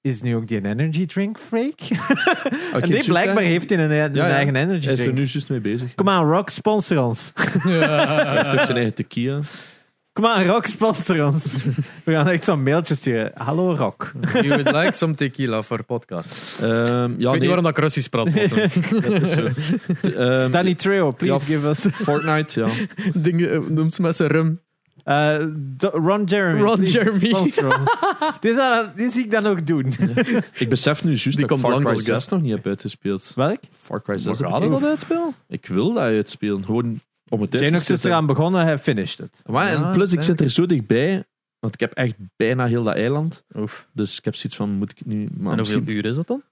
is 0.00 0.22
nu 0.22 0.36
ook 0.36 0.48
die 0.48 0.56
een 0.58 0.64
energy 0.66 1.06
drink 1.06 1.38
fake? 1.38 1.74
Oké, 2.74 2.80
en 2.84 2.90
nee, 2.90 3.04
blijkbaar 3.04 3.42
heeft 3.42 3.70
hij 3.70 3.78
een, 3.78 3.90
een 3.90 4.14
Ja, 4.14 4.26
ja. 4.26 4.34
eigen 4.34 4.56
energy 4.56 4.84
Hij 4.84 4.92
is 4.92 4.98
er 4.98 5.04
drink. 5.04 5.18
nu 5.18 5.24
juist 5.24 5.50
mee 5.50 5.60
bezig. 5.60 5.94
Kom 5.94 6.08
aan, 6.08 6.30
Rock, 6.30 6.48
sponsor 6.50 7.02
ons. 7.02 7.32
Hij 7.34 8.36
heeft 8.36 8.58
ook 8.58 8.64
zijn 8.64 8.76
eigen 8.76 8.94
tequila. 8.94 9.40
Kom 10.16 10.26
aan, 10.26 10.44
Rock, 10.44 10.66
sponsor 10.66 11.24
ons. 11.26 11.52
We 12.04 12.12
gaan 12.12 12.28
echt 12.28 12.44
zo'n 12.44 12.62
mailtje 12.62 12.94
sturen. 12.94 13.30
Hallo, 13.34 13.74
Rock. 13.74 14.12
You 14.32 14.48
would 14.48 14.72
like 14.72 14.92
some 14.92 15.14
tequila 15.14 15.62
voor 15.62 15.84
podcast. 15.84 16.58
Ehm, 16.60 16.68
ja, 16.68 17.04
ik 17.04 17.16
weet 17.16 17.18
nee, 17.18 17.38
niet 17.38 17.46
waarom 17.46 17.64
dat 17.64 17.76
ik 17.76 17.82
Russisch 17.82 18.08
praat. 18.08 18.34
dat 19.02 19.22
is 19.22 19.32
zo. 19.32 19.48
Ehm, 20.08 20.50
Danny 20.50 20.74
Trejo, 20.74 21.10
please 21.10 21.52
Ja, 21.52 21.56
give 21.56 21.68
us... 21.68 21.86
Fortnite, 22.04 22.60
ja. 22.60 22.68
Dingen, 23.14 23.50
eh, 23.50 23.58
noemt 23.68 23.94
ze 23.94 24.02
met 24.02 24.16
zijn 24.16 24.30
rum. 24.30 24.60
Eh, 25.04 25.36
Ron 25.78 26.24
Jeremy. 26.24 26.60
Ron 26.60 26.74
please 26.74 26.92
Jeremy. 26.92 27.30
dat- 28.40 28.96
die 28.96 29.10
zie 29.10 29.24
ik 29.24 29.30
dan 29.30 29.46
ook 29.46 29.66
doen. 29.66 29.92
Ik 30.52 30.68
besef 30.68 31.04
nu 31.04 31.10
juist 31.10 31.40
dat 31.40 31.50
ik 31.50 31.58
Far 31.58 31.80
Cry 31.80 31.86
als 31.90 32.04
6 32.04 32.14
gast. 32.14 32.30
nog 32.30 32.42
niet 32.42 32.52
heb 32.52 32.66
uitgespeeld. 32.66 33.32
Welk? 33.34 33.60
Far 33.82 34.02
Cry 34.02 34.18
6 34.18 34.24
Maar 34.24 34.34
heb 34.36 34.46
gaat 34.46 34.56
ik 34.56 34.62
het 34.62 34.70
niet. 34.72 34.80
dat 34.80 34.90
uitspelen? 34.90 35.34
Ik 35.48 35.66
wil 35.66 35.92
dat 35.92 36.02
uitspelen. 36.02 36.64
Gewoon 36.64 37.00
om 37.28 37.40
het 37.40 37.56
Genox 37.56 37.90
is 37.90 38.04
eraan 38.04 38.26
begonnen, 38.26 38.64
hij 38.64 38.78
finished 38.78 39.18
het. 39.18 39.40
Maar, 39.46 39.68
en 39.68 39.92
plus, 39.92 40.12
ik 40.12 40.22
zit 40.22 40.40
er 40.40 40.50
zo 40.50 40.66
dichtbij. 40.66 41.24
Want 41.58 41.74
ik 41.74 41.80
heb 41.80 41.92
echt 41.92 42.14
bijna 42.36 42.66
heel 42.66 42.82
dat 42.82 42.94
eiland. 42.94 43.44
Oef. 43.56 43.86
Dus 43.92 44.18
ik 44.18 44.24
heb 44.24 44.34
zoiets 44.34 44.56
van, 44.58 44.70
moet 44.70 44.90
ik 44.90 45.06
nu... 45.06 45.16
Maar 45.16 45.52
En 45.52 45.58
hoeveel 45.58 45.76
misschien- 45.76 45.88
uur 45.96 46.04
is 46.04 46.14
dat 46.14 46.26
dan? 46.26 46.42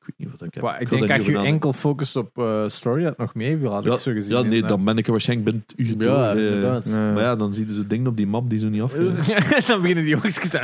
Ik 0.00 0.06
weet 0.06 0.18
niet 0.18 0.38
wat 0.38 0.48
ik 0.48 0.54
heb. 0.54 0.62
Maar 0.62 0.80
ik 0.80 0.90
denk 0.90 1.16
niet 1.16 1.26
je 1.26 1.38
enkel 1.38 1.72
focust 1.72 2.16
op 2.16 2.38
eh, 2.38 2.64
story, 2.66 3.02
dat 3.02 3.18
nog 3.18 3.34
meeviel, 3.34 3.72
had 3.72 3.84
Ja, 3.84 3.92
ik 3.94 3.98
zo 3.98 4.12
gezien. 4.12 4.36
ja, 4.36 4.42
nee, 4.42 4.62
dan 4.62 4.84
ben 4.84 4.98
ik 4.98 5.04
er 5.06 5.10
waarschijnlijk 5.10 5.50
binnen 5.50 5.64
het 5.66 5.98
uur 5.98 6.12
Ja, 6.12 6.34
eh. 6.34 6.44
inderdaad. 6.44 6.88
Ja. 6.88 7.12
Maar 7.12 7.22
ja, 7.22 7.36
dan 7.36 7.54
zie 7.54 7.66
je 7.66 7.74
zo 7.74 7.86
dingen 7.86 8.06
op 8.06 8.16
die 8.16 8.26
map 8.26 8.50
die 8.50 8.58
zo 8.58 8.68
niet 8.68 8.82
af. 8.82 8.92
dan 9.66 9.80
beginnen 9.80 10.04
die 10.04 10.08
jongens 10.08 10.38
te 10.48 10.58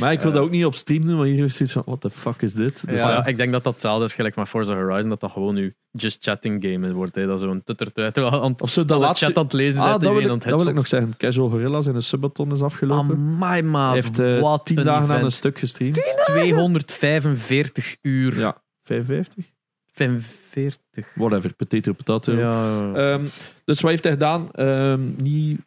Maar 0.00 0.12
ik 0.12 0.20
wil 0.20 0.32
dat 0.32 0.42
ook 0.42 0.50
niet 0.50 0.64
op 0.64 0.74
Steam 0.74 1.06
doen, 1.06 1.16
maar 1.16 1.26
hier 1.26 1.44
is 1.44 1.56
zoiets 1.56 1.74
van, 1.74 1.82
what 1.86 2.00
the 2.00 2.10
fuck 2.10 2.42
is 2.42 2.52
dit? 2.52 2.88
Dus, 2.90 3.00
Ja. 3.00 3.10
ja, 3.10 3.26
ik 3.26 3.36
denk 3.36 3.52
dat 3.52 3.64
dat 3.64 3.72
hetzelfde 3.72 4.04
is 4.04 4.14
gelijk 4.14 4.36
met 4.36 4.48
Forza 4.48 4.74
Horizon, 4.74 5.08
dat 5.08 5.20
dat 5.20 5.30
gewoon 5.30 5.54
nu 5.54 5.74
just 5.96 6.24
chatting 6.24 6.64
game 6.64 6.92
wordt. 6.92 7.14
Hè. 7.14 7.26
Dat 7.26 7.40
zo'n 7.40 7.62
tuttertuit 7.64 8.18
Of 8.18 8.70
zo, 8.70 8.80
dat 8.80 8.88
dat 8.88 8.98
laatste... 9.00 9.24
chat 9.26 9.36
aan 9.36 9.44
het 9.44 9.52
lezen 9.52 9.80
Ah, 9.80 9.90
dat, 9.90 10.00
wil 10.00 10.10
ik, 10.16 10.22
aan 10.22 10.38
dat 10.38 10.44
het 10.44 10.54
wil 10.54 10.66
ik 10.66 10.74
nog 10.74 10.86
zeggen. 10.86 11.14
Casual 11.16 11.48
Gorillas 11.48 11.86
en 11.86 11.92
de 11.92 12.00
Subathon 12.00 12.52
is 12.52 12.62
afgelopen. 12.62 13.16
Amai, 13.16 13.62
maat. 13.62 13.92
Hij 13.92 14.00
heeft 14.00 14.18
eh, 14.18 14.40
wat 14.40 14.66
tien 14.66 14.78
een 14.78 14.84
dagen 14.84 15.14
aan 15.14 15.24
een 15.24 15.32
stuk 15.32 15.58
gestreamd. 15.58 16.00
245 16.24 17.73
uur. 18.02 18.38
Ja, 18.38 18.62
55? 18.82 19.52
45. 19.86 21.14
Whatever, 21.14 21.54
potato, 21.54 21.92
potato. 21.92 22.32
Ja. 22.32 22.92
Ehm, 22.94 23.26
dus 23.64 23.80
wat 23.80 23.90
heeft 23.90 24.04
hij 24.04 24.12
gedaan? 24.12 24.50
Ehm, 24.52 25.00
niet 25.22 25.60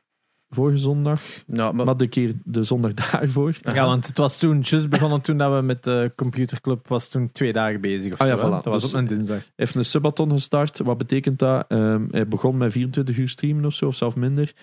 vorige 0.50 0.78
zondag, 0.78 1.22
ja, 1.48 1.72
maar, 1.72 1.86
maar 1.86 1.98
de 1.98 2.08
keer 2.08 2.34
de 2.44 2.64
zondag 2.64 2.94
daarvoor. 2.94 3.58
Ja, 3.62 3.86
want 3.86 4.08
het 4.08 4.18
was 4.18 4.40
toen 4.40 4.60
juist 4.62 4.90
begonnen 4.90 5.22
toen 5.22 5.38
dat 5.38 5.56
we 5.56 5.62
met 5.62 5.84
de 5.84 6.12
computerclub 6.16 6.88
was 6.88 7.10
toen 7.10 7.32
twee 7.32 7.54
dagen 7.54 7.82
bezig 7.82 8.14
of 8.14 8.22
Ah, 8.22 8.28
ja, 8.28 8.36
zo. 8.38 8.42
hè? 8.42 8.48
voilà. 8.48 8.64
Dat 8.64 8.74
was 8.74 8.82
Dus- 8.82 8.94
op 8.94 9.00
een 9.00 9.08
dinsdag. 9.08 9.36
Hij 9.38 9.46
heeft 9.56 9.76
een 9.76 9.86
subathon 9.86 10.32
gestart. 10.32 10.78
Wat 10.80 10.98
betekent 10.98 11.40
dat? 11.40 11.66
Ehm, 11.68 12.06
hij 12.12 12.28
begon 12.28 12.58
met 12.58 12.72
24 12.72 13.18
uur 13.18 13.30
streamen 13.30 13.66
of 13.66 13.74
zo, 13.74 13.86
of 13.88 13.96
zelfs 13.96 14.16
minder. 14.16 14.54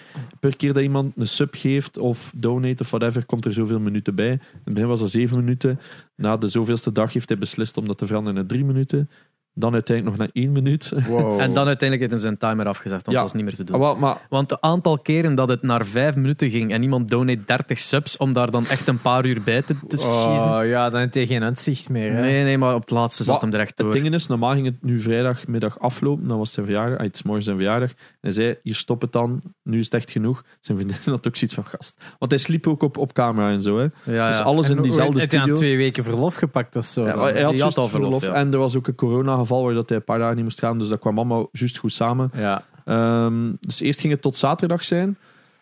Per 0.40 0.56
keer 0.56 0.72
dat 0.72 0.82
iemand 0.82 1.12
een 1.16 1.28
sub 1.28 1.54
geeft 1.54 1.98
of 1.98 2.32
donate 2.36 2.82
of 2.82 2.90
whatever, 2.90 3.24
komt 3.26 3.44
er 3.44 3.52
zoveel 3.52 3.80
minuten 3.80 4.14
bij. 4.14 4.30
In 4.30 4.40
het 4.64 4.74
begin 4.74 4.88
was 4.88 5.00
dat 5.00 5.10
7 5.10 5.36
minuten. 5.38 5.80
Na 6.16 6.36
de 6.36 6.48
zoveelste 6.48 6.92
dag 6.92 7.12
heeft 7.12 7.28
hij 7.28 7.38
beslist 7.38 7.76
om 7.76 7.86
dat 7.86 7.98
te 7.98 8.06
veranderen 8.06 8.34
naar 8.38 8.46
3 8.46 8.64
minuten. 8.64 9.10
Dan 9.56 9.72
uiteindelijk 9.72 10.16
nog 10.16 10.26
naar 10.26 10.36
1 10.42 10.52
minuut. 10.52 10.92
Wow. 11.08 11.40
En 11.40 11.52
dan 11.52 11.66
uiteindelijk 11.66 12.00
heeft 12.00 12.10
hij 12.10 12.20
zijn 12.20 12.36
timer 12.38 12.66
afgezet, 12.66 12.90
want 13.04 13.06
Ja. 13.06 13.12
dat 13.12 13.22
was 13.22 13.32
niet 13.32 13.44
meer 13.44 13.54
te 13.54 13.64
doen. 13.64 13.74
Ah, 13.76 13.82
wel, 13.82 13.96
maar 13.96 14.26
Want 14.28 14.50
het 14.50 14.60
aantal 14.60 14.98
keren 14.98 15.34
dat 15.34 15.48
het 15.48 15.62
naar 15.62 15.84
5 15.86 16.14
minuten 16.16 16.50
ging 16.50 16.72
en 16.72 16.82
iemand 16.82 17.10
donate 17.10 17.44
30 17.46 17.78
subs 17.78 18.16
om 18.16 18.32
daar 18.32 18.50
dan 18.50 18.66
echt 18.66 18.88
een 18.88 19.00
paar 19.00 19.26
uur 19.26 19.42
bij 19.44 19.62
te, 19.62 19.74
te 19.88 19.96
schiezen. 19.96 20.50
Oh, 20.58 20.66
ja, 20.66 20.90
dan 20.90 21.00
heb 21.00 21.14
je 21.14 21.26
geen 21.26 21.42
uitzicht 21.42 21.88
meer. 21.88 22.12
Hè? 22.12 22.20
Nee, 22.20 22.44
nee, 22.44 22.58
maar 22.58 22.74
op 22.74 22.80
het 22.80 22.90
laatste 22.90 23.24
zat 23.24 23.40
hem 23.40 23.52
er 23.52 23.60
echt 23.60 23.68
het 23.68 23.76
door. 23.78 23.92
ding 23.92 24.14
is, 24.14 24.26
normaal 24.26 24.52
ging 24.52 24.66
het 24.66 24.82
nu 24.82 25.00
vrijdagmiddag 25.00 25.78
aflopen. 25.78 26.28
Dan 26.28 26.38
was 26.38 26.52
zijn 26.52 26.66
verjaardag. 26.66 26.98
Ah, 26.98 27.04
het 27.04 27.14
is 27.14 27.22
morgen 27.22 27.44
zijn 27.44 27.56
verjaardag. 27.56 27.90
En 27.90 27.96
hij 28.20 28.32
zei, 28.32 28.56
hier 28.62 28.74
stop 28.74 29.00
het 29.00 29.12
dan. 29.12 29.42
Nu 29.62 29.78
is 29.78 29.84
het 29.84 29.94
echt 29.94 30.10
genoeg. 30.10 30.44
Zijn 30.60 30.78
vriendin 30.78 30.98
had 31.14 31.26
ook 31.26 31.36
zoiets 31.36 31.54
van 31.56 31.64
gast. 31.64 32.00
Want 32.18 32.30
hij 32.30 32.40
sliep 32.40 32.66
ook 32.66 32.82
op, 32.82 32.96
op 32.98 33.12
camera 33.12 33.50
en 33.50 33.60
zo. 33.60 33.78
Hè. 33.78 34.12
Ja, 34.12 34.28
Dus 34.28 34.40
alles 34.40 34.70
in 34.70 34.82
diezelfde 34.82 35.20
Heb 35.20 35.30
je 35.30 35.36
aan 35.36 35.42
studio. 35.42 35.60
twee 35.60 35.76
weken 35.76 36.04
verlof 36.04 36.34
gepakt 36.34 36.76
of 36.76 36.86
zo? 36.86 37.06
Ja, 37.06 37.18
hij 37.22 37.42
had, 37.42 37.58
had 37.60 37.78
al 37.78 37.88
verlof, 37.88 38.22
ja. 38.26 38.32
En 38.32 38.52
er 38.52 38.58
was 38.58 38.76
ook 38.76 38.86
een 38.88 38.94
corona-geval 39.46 39.64
waar 39.64 39.74
dat 39.74 39.88
hij 39.88 39.98
een 39.98 40.04
paar 40.04 40.18
dagen 40.18 40.34
niet 40.36 40.44
moest 40.44 40.58
gaan. 40.58 40.78
Dus 40.78 40.88
dat 40.88 40.98
kwam 41.00 41.16
allemaal 41.16 41.48
juist 41.52 41.76
goed 41.78 41.92
samen. 41.92 42.30
ja. 42.34 42.62
Ehm, 42.84 43.52
dus 43.60 43.80
eerst 43.80 44.00
ging 44.00 44.12
het 44.12 44.22
tot 44.22 44.36
zaterdag 44.36 44.84
zijn. 44.84 45.16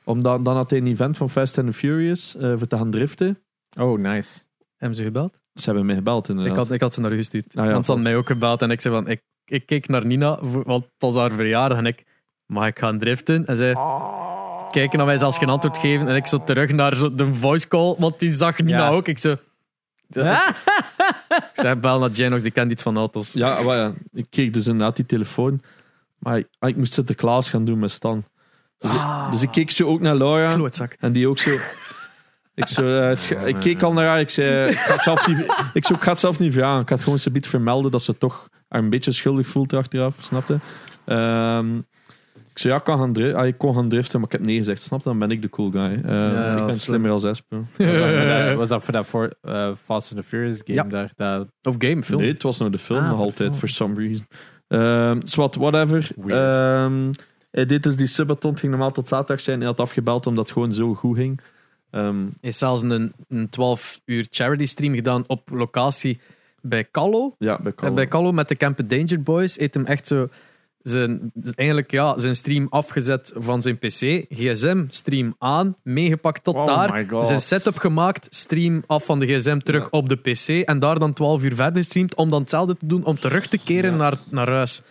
Omdat, 0.04 0.44
dan 0.44 0.56
had 0.56 0.70
hij 0.70 0.78
een 0.78 0.86
event 0.86 1.16
van 1.16 1.30
Fast 1.30 1.58
and 1.58 1.66
the 1.66 1.72
Furious 1.72 2.36
eh, 2.36 2.52
voor 2.56 2.66
te 2.66 2.76
gaan 2.76 2.90
driften. 2.90 3.38
Oh, 3.80 3.98
nice. 3.98 4.40
Hebben 4.76 4.96
ze 4.96 5.02
gebeld? 5.04 5.38
Ze 5.54 5.64
hebben 5.64 5.86
mij 5.86 5.94
gebeld 5.94 6.28
inderdaad. 6.28 6.52
Ik 6.52 6.58
had, 6.58 6.70
ik 6.70 6.80
had 6.80 6.94
ze 6.94 7.00
naar 7.00 7.12
u 7.12 7.16
gestuurd. 7.16 7.46
Ah, 7.56 7.64
ja, 7.64 7.72
want 7.72 7.86
ze 7.86 7.92
hadden 7.92 8.10
mij 8.10 8.20
ook 8.20 8.26
gebeld 8.26 8.62
en 8.62 8.70
ik 8.70 8.80
zei 8.80 8.94
van, 8.94 9.08
ik, 9.08 9.20
ik 9.44 9.66
keek 9.66 9.88
naar 9.88 10.06
Nina, 10.06 10.38
want 10.40 10.84
het 10.84 10.92
was 10.98 11.16
haar 11.16 11.30
verjaardag 11.30 11.78
en 11.78 11.86
ik, 11.86 12.04
mag 12.46 12.66
ik 12.66 12.78
gaan 12.78 12.98
driften? 12.98 13.46
En 13.46 13.56
zij 13.56 13.74
kijken 14.70 14.98
naar 14.98 15.06
mij 15.06 15.18
zelfs 15.18 15.38
geen 15.38 15.48
antwoord 15.48 15.78
geven 15.78 16.08
en 16.08 16.16
ik 16.16 16.26
zo 16.26 16.44
terug 16.44 16.72
naar 16.72 16.96
zo 16.96 17.14
de 17.14 17.34
voice 17.34 17.68
call, 17.68 17.94
want 17.98 18.18
die 18.18 18.30
zag 18.30 18.58
Nina 18.58 18.78
Ja. 18.78 18.88
ook. 18.88 19.08
Ik 19.08 19.18
zo... 19.18 19.36
zei, 21.52 21.74
bel 21.74 21.98
naar 21.98 22.10
Janox, 22.10 22.42
die 22.42 22.50
kent 22.50 22.70
iets 22.70 22.82
van 22.82 22.96
auto's. 22.96 23.32
Ja, 23.32 23.62
maar 23.62 23.76
ja, 23.76 23.92
ik 24.12 24.26
kreeg 24.30 24.50
dus 24.50 24.66
inderdaad 24.66 24.96
die 24.96 25.06
telefoon. 25.06 25.62
Maar 26.18 26.38
ik, 26.38 26.48
ah, 26.58 26.68
ik 26.68 26.76
moest 26.76 26.92
Sinterklaas 26.92 27.48
gaan 27.48 27.64
doen 27.64 27.78
met 27.78 27.90
Stan. 27.90 28.24
Dus, 28.78 28.94
ik, 28.94 29.00
dus 29.30 29.42
ik 29.42 29.50
keek 29.50 29.70
zo 29.70 29.86
ook 29.86 30.00
naar 30.00 30.16
Laura. 30.16 30.54
Klootzak. 30.54 30.96
En 30.98 31.12
die 31.12 31.28
ook 31.28 31.38
zo... 31.38 31.58
Ik, 32.54 32.68
zo, 32.68 32.98
eh, 32.98 33.08
het 33.08 33.30
ik 33.44 33.56
keek 33.60 33.82
al 33.82 33.92
naar 33.92 34.06
haar. 34.06 34.20
Ik 34.20 34.30
zei, 34.30 34.70
ik 34.70 34.78
ga 34.78 34.94
het 34.94 35.02
zelf 35.02 35.26
niet, 35.26 35.38
ik, 35.72 35.84
zo, 35.84 35.94
ik 35.94 36.02
ga 36.02 36.10
het 36.10 36.20
zelf 36.20 36.38
niet 36.38 36.52
vragen. 36.52 36.82
Ik 36.82 36.88
had 36.88 37.02
gewoon 37.02 37.18
zoiets 37.18 37.48
vermelden 37.48 37.90
dat 37.90 38.02
ze 38.02 38.18
toch 38.18 38.48
haar 38.68 38.82
een 38.82 38.90
beetje 38.90 39.12
schuldig 39.12 39.46
voelt 39.46 39.72
achteraf. 39.72 40.14
Snapte? 40.20 40.60
Ehm, 41.04 41.80
ja, 42.62 42.76
ik, 42.76 42.84
kan 42.84 42.98
gaan 42.98 43.34
ah, 43.34 43.46
ik 43.46 43.58
kon 43.58 43.74
gaan 43.74 43.88
driften, 43.88 44.20
maar 44.20 44.28
ik 44.28 44.36
heb 44.38 44.46
nee 44.46 44.56
gezegd. 44.56 44.82
Snapte? 44.82 45.08
Dan 45.08 45.18
ben 45.18 45.30
ik 45.30 45.42
de 45.42 45.48
cool 45.50 45.70
guy. 45.70 45.82
Eh, 46.04 46.10
Ja, 46.10 46.50
ik 46.56 46.56
ben 46.66 46.74
is 46.74 46.82
slimmer 46.82 47.10
als 47.10 47.24
Esper. 47.24 47.58
Was 48.56 48.68
dat 48.68 48.82
voor 48.84 48.92
dat, 48.92 49.06
voor, 49.06 49.34
eh, 49.42 49.70
Fast 49.84 50.12
and 50.14 50.20
the 50.22 50.28
Furious 50.28 50.60
game? 50.64 50.74
Ja. 50.74 50.84
Daar, 50.84 51.12
dat, 51.16 51.48
Of 51.62 51.74
game, 51.78 52.02
film. 52.02 52.20
Nee, 52.20 52.32
het 52.32 52.42
was 52.42 52.58
nog 52.58 52.70
de 52.70 52.78
film 52.78 52.98
Ah, 53.00 53.06
nog 53.08 53.16
voor 53.16 53.24
altijd, 53.24 53.48
film. 53.48 53.54
for 53.60 53.68
some 53.68 53.94
reason. 54.06 54.26
Ehm 54.68 55.18
zwart, 55.26 55.56
whatever. 55.56 56.10
Ehm, 56.26 57.12
hij 57.50 57.66
deed 57.66 57.82
dus 57.82 57.96
die 57.96 58.06
subathon, 58.06 58.50
het 58.50 58.60
ging 58.60 58.72
normaal 58.72 58.92
tot 58.92 59.08
zaterdag 59.08 59.40
zijn. 59.40 59.58
Hij 59.58 59.66
had 59.68 59.80
afgebeld 59.80 60.26
omdat 60.26 60.44
het 60.44 60.52
gewoon 60.52 60.72
zo 60.72 60.94
goed 60.94 61.16
ging. 61.16 61.40
Ehm, 61.90 62.16
Hij 62.20 62.28
heeft 62.40 62.58
zelfs 62.58 62.82
een, 62.82 63.12
een 63.28 63.48
12 63.48 64.00
uur 64.04 64.26
charity 64.30 64.66
stream 64.66 64.94
gedaan 64.94 65.24
op 65.26 65.48
locatie 65.52 66.20
bij 66.60 66.88
Callo. 66.90 67.34
ja, 67.38 67.56
bij 67.56 67.66
En 67.66 67.74
Carl. 67.76 67.94
bij 67.94 68.08
Callo 68.08 68.32
met 68.32 68.48
de 68.48 68.56
Camp 68.56 68.80
Danger 68.88 69.22
Boys 69.22 69.56
heeft 69.56 69.74
hem 69.74 69.84
echt 69.84 70.06
zo 70.06 70.28
zijn, 70.82 71.32
eigenlijk 71.54 71.90
ja, 71.90 72.18
zijn 72.18 72.34
stream 72.34 72.66
afgezet 72.70 73.32
van 73.34 73.62
zijn 73.62 73.78
PC, 73.78 74.24
gsm-stream 74.30 75.34
aan, 75.38 75.76
meegepakt 75.82 76.44
tot 76.44 76.54
Oh 76.54 76.66
daar, 76.66 77.06
zijn 77.24 77.40
setup 77.40 77.76
gemaakt, 77.76 78.26
stream 78.30 78.82
af 78.86 79.04
van 79.04 79.18
de 79.20 79.26
gsm 79.26 79.58
terug 79.58 79.82
Ja. 79.82 79.88
op 79.90 80.08
de 80.08 80.16
PC 80.16 80.48
en 80.48 80.78
daar 80.78 80.98
dan 80.98 81.12
12 81.12 81.42
uur 81.42 81.54
verder 81.54 81.84
streamt 81.84 82.14
om 82.14 82.30
dan 82.30 82.40
hetzelfde 82.40 82.76
te 82.76 82.86
doen, 82.86 83.04
om 83.04 83.18
terug 83.18 83.46
te 83.46 83.58
keren 83.64 83.90
Ja. 83.90 83.96
naar, 83.96 84.16
naar 84.30 84.48
huis. 84.50 84.82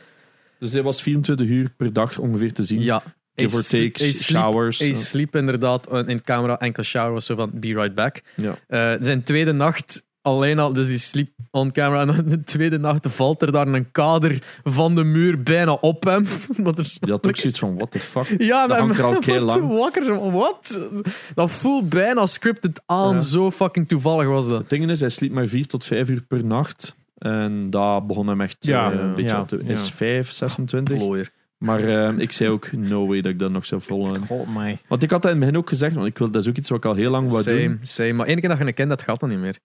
Dus 0.60 0.72
hij 0.74 0.84
was 0.84 1.02
24 1.02 1.48
uur 1.48 1.74
per 1.78 1.94
dag 1.94 2.18
ongeveer 2.18 2.54
te 2.54 2.64
zien. 2.64 2.82
Ja. 2.82 3.04
Give 3.36 3.56
or 3.56 3.64
sli- 3.64 3.92
take, 3.92 4.04
hij 4.04 4.14
sliep- 4.14 4.38
showers. 4.42 4.80
Hij 4.80 4.94
sliep 4.94 5.36
inderdaad 5.36 5.88
in 6.08 6.24
camera, 6.24 6.60
enkel 6.60 6.84
shower 6.84 7.12
was 7.14 7.26
zo 7.26 7.36
van 7.36 7.52
be 7.54 7.68
right 7.68 7.96
back. 7.96 8.22
Ja. 8.36 8.58
Eh, 8.68 8.94
zijn 9.04 9.24
tweede 9.24 9.52
nacht 9.52 10.04
alleen 10.22 10.60
al, 10.60 10.74
dus 10.74 10.88
die 10.88 10.98
sliep 10.98 11.30
on 11.52 11.72
camera. 11.72 12.02
En 12.02 12.08
dan 12.08 12.26
de 12.26 12.44
tweede 12.44 12.80
nacht 12.80 13.08
valt 13.10 13.42
er 13.42 13.52
daar 13.52 13.68
een 13.68 13.92
kader 13.92 14.44
van 14.64 14.96
de 14.96 15.04
muur 15.04 15.44
bijna 15.44 15.72
op 15.74 16.04
hem. 16.04 16.26
Want 16.58 16.78
er 16.78 16.94
Die 17.00 17.12
had 17.12 17.28
ook 17.28 17.36
zoiets 17.36 17.60
van, 17.60 17.76
what 17.76 17.92
the 17.92 18.00
fuck? 18.00 18.36
ja, 18.38 18.68
Dat 18.68 18.78
hangt 18.78 18.98
er 18.98 19.04
al 19.04 19.12
wordt 19.12 19.26
keilang. 19.26 19.68
wakker. 19.68 20.04
zo, 20.06 20.32
Wat? 20.32 20.90
Dat 21.36 21.52
voelt 21.52 21.90
bijna 21.90 22.26
scripted 22.26 22.82
aan. 22.86 23.14
Ja. 23.14 23.20
Zo 23.20 23.52
fucking 23.52 23.88
toevallig 23.88 24.28
was 24.28 24.48
dat. 24.48 24.58
Het 24.60 24.70
ding 24.70 24.90
is, 24.90 25.00
hij 25.00 25.10
sliep 25.10 25.32
maar 25.32 25.48
4 25.48 25.68
tot 25.68 25.84
5 25.86 26.10
uur 26.10 26.22
per 26.22 26.46
nacht. 26.46 26.96
En 27.18 27.70
daar 27.70 28.06
begon 28.06 28.28
hem 28.28 28.42
echt 28.42 28.58
Ja, 28.60 28.92
eh, 28.92 29.00
een 29.00 29.14
beetje 29.14 29.30
ja, 29.30 29.42
op 29.42 29.48
te... 29.48 29.62
Is 29.66 29.90
5, 29.90 30.32
26. 30.32 30.98
Plooier. 30.98 31.30
Maar 31.58 31.80
eh, 31.80 32.18
ik 32.18 32.32
zei 32.32 32.50
ook, 32.50 32.72
no 32.72 33.08
way 33.08 33.22
dat 33.22 33.32
ik 33.32 33.40
dat 33.40 33.52
nog 33.52 33.66
zou 33.66 33.82
volgen. 33.82 34.26
God, 34.28 34.48
my. 34.56 34.78
Want 34.88 35.04
ik 35.04 35.10
had 35.12 35.22
dat 35.22 35.32
in 35.32 35.38
het 35.38 35.46
begin 35.46 35.58
ook 35.62 35.70
gezegd, 35.70 35.96
want 35.96 36.08
ik 36.08 36.18
wil, 36.18 36.32
dat 36.32 36.42
is 36.42 36.50
ook 36.50 36.56
iets 36.58 36.70
wat 36.70 36.78
ik 36.78 36.86
al 36.86 36.96
heel 36.96 37.12
lang 37.12 37.32
wou 37.32 37.44
doen. 37.44 37.60
Same, 37.60 37.78
same. 37.82 38.14
Maar 38.14 38.28
één 38.28 38.40
keer 38.40 38.50
dat 38.50 38.58
je 38.58 38.66
een 38.66 38.74
kent, 38.74 38.90
dat 38.90 39.02
gaat 39.02 39.20
dan 39.20 39.30
niet 39.30 39.40
meer. 39.40 39.60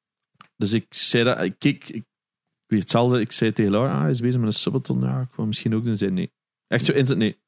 Dus 0.56 0.72
ik 0.72 0.86
zei 0.94 1.24
dat, 1.24 1.40
ik 1.42 1.54
keek, 1.58 1.88
ik, 1.88 2.04
weer 2.66 2.78
hetzelfde, 2.80 3.20
ik 3.20 3.32
zei 3.32 3.52
tegen 3.52 3.70
Laura, 3.70 3.92
ah, 3.94 4.00
hij 4.00 4.10
is 4.10 4.20
bezig 4.20 4.40
met 4.40 4.48
een 4.48 4.54
subathon, 4.58 5.00
ja, 5.00 5.20
ik 5.20 5.34
wil 5.36 5.46
misschien 5.46 5.74
ook 5.74 5.82
doen. 5.84 5.92
Ze 5.92 5.98
zei 5.98 6.10
nee. 6.10 6.32
Echt 6.66 6.84
zo 6.84 6.92
instant, 6.92 7.18
nee. 7.18 7.38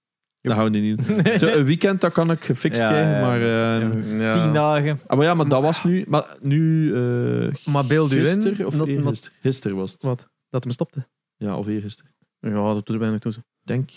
Dat 0.41 0.57
gaan 0.57 0.73
we 0.73 0.79
niet 0.79 1.07
doen. 1.07 1.25
Zo, 1.39 1.47
een 1.49 1.65
weekend, 1.65 2.01
dat 2.01 2.13
kan 2.13 2.31
ik 2.31 2.45
gefixt 2.45 2.81
Ja, 2.81 2.87
krijgen, 2.87 3.13
ja. 3.15 3.21
maar... 3.21 3.41
eh, 3.41 4.21
Ja. 4.21 4.31
Tien 4.31 4.53
dagen. 4.53 4.99
ah, 5.07 5.17
maar 5.17 5.27
ja, 5.27 5.35
maar 5.35 5.49
dat 5.49 5.63
was 5.63 5.85
nu... 5.85 6.05
Maar 6.09 6.37
nu... 6.41 6.95
eh 6.95 7.55
Maar 7.65 7.87
beeld 7.87 8.13
u 8.13 8.19
in 8.19 8.25
gisteren 8.25 8.67
of 8.67 8.75
eergisteren? 8.87 9.37
Gisteren 9.41 9.77
was 9.77 9.93
het. 9.93 10.03
Wat? 10.03 10.29
Dat 10.51 10.63
hem 10.65 10.73
stopte. 10.73 11.09
Ja, 11.37 11.57
of 11.57 11.67
eergisteren. 11.67 12.15
Ja, 12.41 12.51
dat 12.75 12.87
doet 12.87 12.89
er 12.89 12.99
bijna 12.99 13.19
toe. 13.19 13.33
zo. 13.33 13.39
Ik 13.39 13.45
denk... 13.67 13.91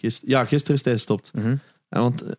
Gister, 0.00 0.28
ja, 0.28 0.44
gisteren 0.44 0.76
is 0.76 0.84
hij 0.84 0.92
gestopt. 0.92 1.32
Mhm. 1.34 1.56
En 1.88 2.00
want, 2.00 2.22
eh, 2.22 2.32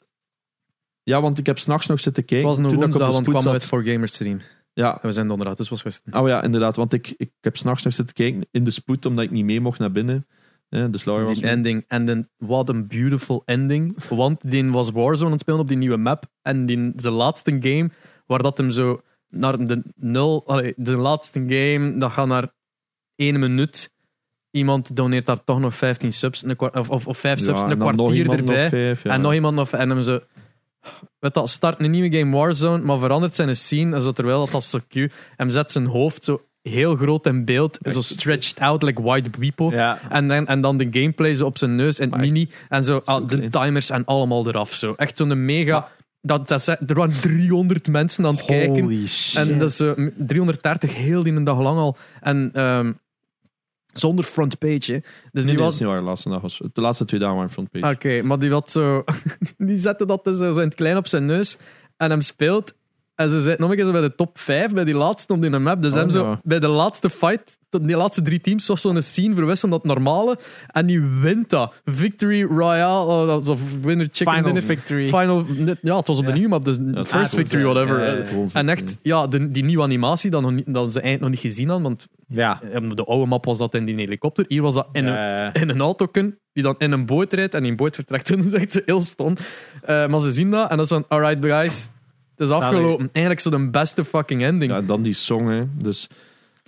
ja, 1.04 1.22
want 1.22 1.38
ik 1.38 1.46
heb 1.46 1.58
s'nachts 1.60 1.88
nog 1.88 2.00
zitten 2.00 2.22
Het 2.22 2.32
kijken. 2.32 2.48
was 2.48 2.58
een 2.58 2.64
toen 2.64 2.72
ik 2.74 2.78
op 2.78 2.84
woensdag, 2.84 3.08
de 3.08 3.14
want 3.14 3.26
het 3.26 3.36
spoed 3.36 3.42
kwam 3.44 3.54
uit 3.54 3.66
voor 3.66 3.84
Gamers 3.84 4.14
stream. 4.14 4.40
Ja, 4.80 4.94
En 4.94 5.08
we 5.08 5.12
zijn 5.12 5.28
donderdag, 5.28 5.56
dus 5.56 5.70
was 5.70 5.82
gisteren. 5.82 6.22
Oh 6.22 6.28
ja, 6.28 6.44
inderdaad. 6.44 6.76
Want 6.76 6.94
ik, 6.94 7.14
ik 7.18 7.32
heb 7.42 7.58
s'nachts 7.58 7.84
nog 7.84 7.94
zitten 7.94 8.16
kijken 8.16 8.48
in 8.52 8.64
de 8.64 8.72
spoed, 8.72 9.06
omdat 9.06 9.24
ik 9.24 9.32
niet 9.32 9.46
mee 9.46 9.62
mocht 9.62 9.80
naar 9.80 9.92
binnen. 9.92 10.28
Dus 10.70 11.06
Laura 11.06 11.24
was 11.26 11.40
die 11.40 11.50
ending. 11.50 11.86
En 11.88 12.06
dan, 12.06 12.28
wat 12.38 12.70
een 12.70 12.88
beautiful 12.88 13.42
ending. 13.46 13.96
Want 14.10 14.52
die 14.52 14.70
was 14.70 14.92
Warzone 14.92 15.26
aan 15.26 15.32
het 15.32 15.40
spelen 15.40 15.60
op 15.60 15.68
die 15.68 15.78
nieuwe 15.78 15.98
map. 15.98 16.26
En 16.42 16.66
die, 16.66 16.94
zijn 16.96 17.14
laatste 17.14 17.58
game, 17.60 17.90
waar 18.26 18.42
dat 18.42 18.58
hem 18.58 18.72
zo 18.72 19.02
naar 19.30 19.66
de 19.66 19.84
nul... 19.96 20.44
Allee, 20.48 20.74
de 20.76 20.96
laatste 20.96 21.44
game, 21.48 21.98
dat 21.98 22.12
gaat 22.12 22.28
naar 22.28 22.54
één 23.16 23.40
minuut. 23.40 23.94
Iemand 24.52 24.96
doneert 24.96 25.26
daar 25.26 25.44
toch 25.44 25.60
nog 25.60 25.76
15 25.76 26.14
subs, 26.14 26.44
of, 26.58 26.90
of, 26.90 27.08
of 27.08 27.18
5 27.18 27.40
subs, 27.40 27.60
Ja, 27.60 27.66
een 27.66 27.72
en 27.72 27.78
kwartier 27.78 28.30
erbij. 28.30 28.56
nog 28.62 28.70
vijf, 28.70 29.04
ja. 29.04 29.12
En 29.12 29.22
nog 29.22 29.34
iemand 29.34 29.56
nog... 29.56 29.72
En 29.72 29.90
hem 29.90 30.02
zo... 30.02 30.20
Weet 31.20 31.34
dat, 31.34 31.50
start 31.50 31.80
een 31.80 31.92
nieuwe 31.92 32.18
game 32.18 32.36
Warzone, 32.38 32.84
maar 32.84 32.98
verandert 33.00 33.36
zijn 33.36 33.56
scene. 33.56 33.96
En 33.96 34.02
zo, 34.02 34.12
terwijl 34.12 34.46
dat 34.46 34.54
als 34.54 34.76
cute... 34.90 35.14
Hem 35.36 35.50
zet 35.50 35.72
zijn 35.72 35.86
hoofd 35.86 36.24
zo 36.24 36.42
heel 36.62 36.96
groot 36.96 37.26
in 37.26 37.46
beeld, 37.46 37.78
zo 37.86 38.02
stretched 38.02 38.60
out 38.60 38.84
like 38.84 39.02
white 39.02 39.30
people. 39.30 39.70
Ja. 39.76 40.00
En 40.10 40.28
dan, 40.28 40.48
en 40.48 40.62
dan 40.62 40.78
de 40.78 40.88
gameplay 40.92 41.36
zo 41.36 41.46
op 41.46 41.58
zijn 41.58 41.76
neus 41.76 42.00
en 42.00 42.12
het 42.12 42.22
mini. 42.22 42.50
En 42.70 42.84
zo, 42.84 43.02
ah, 43.06 43.28
de 43.30 43.50
timers 43.50 43.90
en 43.90 44.06
allemaal 44.06 44.48
eraf. 44.48 44.74
Zo. 44.74 44.94
Echt 44.98 45.18
zo'n 45.18 45.46
mega 45.46 45.72
Maar- 45.80 45.98
Dat, 46.22 46.48
dat, 46.48 46.62
ze- 46.62 46.78
er 46.88 46.96
waren 46.96 47.22
300 47.22 47.88
mensen 47.88 48.26
aan 48.26 48.36
het 48.36 48.46
kijken. 48.46 48.82
Holy 48.84 49.08
shit. 49.08 49.40
En 49.48 49.58
dat 49.58 49.70
is 49.70 49.80
eh, 49.80 49.92
330 50.18 50.96
heel 50.96 51.24
die 51.24 51.34
een 51.34 51.44
dag 51.44 51.60
lang 51.60 51.78
al. 51.78 51.98
En 52.22 52.50
ehm, 52.54 52.94
zonder 53.94 54.26
frontpage. 54.26 54.92
hè. 54.92 55.00
Dus 55.00 55.04
Nee, 55.32 55.32
die 55.32 55.44
nee, 55.44 55.54
dat 55.56 55.64
was. 55.64 55.74
is 55.74 55.80
niet 55.80 55.90
waar. 55.90 56.00
De 56.00 56.06
laatste, 56.06 56.30
dag 56.30 56.42
was, 56.42 56.62
de 56.74 56.82
laatste 56.82 57.06
twee 57.06 57.20
dagen 57.20 57.36
waren 57.36 57.52
frontpage. 57.52 57.94
Oké, 57.94 58.22
maar 58.22 58.40
die 58.40 58.52
had 58.52 58.72
zo. 58.72 59.04
Die 59.58 59.78
zette 59.78 60.06
dat 60.06 60.24
dus 60.24 60.38
zo 60.38 60.50
in 60.52 60.58
het 60.58 60.76
klein 60.76 60.98
op 60.98 61.08
zijn 61.08 61.26
neus. 61.26 61.58
En 61.98 62.10
hem 62.10 62.22
speelt. 62.22 62.74
En 63.20 63.30
ze 63.30 63.42
zitten 63.42 63.62
nog 63.62 63.70
een 63.70 63.76
keer 63.84 63.92
bij 63.92 64.02
de 64.02 64.16
top 64.16 64.38
5, 64.38 64.74
bij 64.74 64.84
die 64.84 64.94
laatste 64.94 65.34
op 65.34 65.42
die 65.42 65.50
map. 65.50 65.82
Dus 65.82 65.94
Oh, 65.94 66.00
hem 66.00 66.10
zo 66.10 66.26
ja. 66.26 66.40
bij 66.44 66.60
de 66.60 66.68
laatste 66.68 67.10
fight, 67.10 67.58
tot 67.70 67.88
die 67.88 67.96
laatste 67.98 68.22
drie 68.22 68.42
teams, 68.42 68.68
was 68.68 68.82
zo'n 68.82 69.02
scene 69.02 69.36
verwisselen 69.36 69.72
dat 69.72 69.84
normale. 69.84 70.38
En 70.68 70.86
die 70.86 71.02
wint 71.02 71.50
dat. 71.50 71.74
Victory 71.86 72.44
Royale, 72.44 73.06
oh, 73.12 73.28
dat 73.28 73.46
was 73.46 73.48
of 73.48 73.62
winner 73.82 74.08
chicken 74.12 74.34
Final 74.36 74.44
dinner. 74.54 74.64
victory. 74.64 75.06
Final, 75.08 75.46
ja, 75.82 75.98
het 75.98 76.08
was 76.08 76.18
op 76.18 76.24
de 76.24 76.30
Ja. 76.30 76.34
nieuwe 76.38 76.50
map, 76.50 76.66
dus 76.66 76.78
first 77.08 77.36
victory, 77.36 77.64
whatever. 77.64 78.26
En 78.54 78.70
echt, 78.70 78.98
ja, 79.02 79.28
de, 79.28 79.52
die 79.52 79.64
nieuwe 79.64 79.84
animatie 79.84 80.32
dat, 80.32 80.42
nog 80.42 80.52
niet, 80.52 80.74
dat 80.74 80.92
ze 80.92 81.02
eigenlijk 81.02 81.22
nog 81.22 81.30
niet 81.44 81.52
gezien 81.54 81.68
hadden, 81.68 81.86
want 81.88 82.08
Ja. 82.28 82.62
eh, 82.74 82.90
de 82.96 83.04
oude 83.06 83.26
map 83.26 83.46
was 83.46 83.58
dat 83.58 83.74
in 83.76 83.86
die 83.86 83.96
helikopter. 83.96 84.46
Hier 84.48 84.62
was 84.62 84.74
dat 84.74 84.88
in, 84.92 85.06
een, 85.06 85.54
in 85.54 85.70
een 85.70 85.82
autoken 85.82 86.38
die 86.54 86.64
dan 86.64 86.76
in 86.78 86.92
een 86.92 87.06
boot 87.06 87.34
rijdt 87.34 87.54
en 87.54 87.64
die 87.64 87.76
boot 87.76 87.96
vertrekt. 87.96 88.30
En 88.30 88.38
dat 88.38 88.46
is 88.46 88.54
echt 88.62 88.72
zo 88.74 88.80
heel 88.86 89.02
stom. 89.02 89.36
Eh, 89.82 90.08
maar 90.08 90.20
ze 90.20 90.32
zien 90.32 90.52
dat 90.52 90.70
en 90.70 90.78
dat 90.78 90.86
is 90.86 90.92
van, 90.92 91.06
alright 91.08 91.46
guys, 91.46 91.90
het 92.40 92.48
is 92.48 92.54
afgelopen. 92.54 93.10
Eigenlijk 93.12 93.40
zo 93.40 93.50
de 93.50 93.70
beste 93.70 94.06
fucking 94.06 94.42
ending. 94.44 94.72
Ja, 94.72 94.82
dan 94.82 95.02
die 95.02 95.14
song. 95.14 95.48
Hè. 95.48 95.64
Dus, 95.78 96.08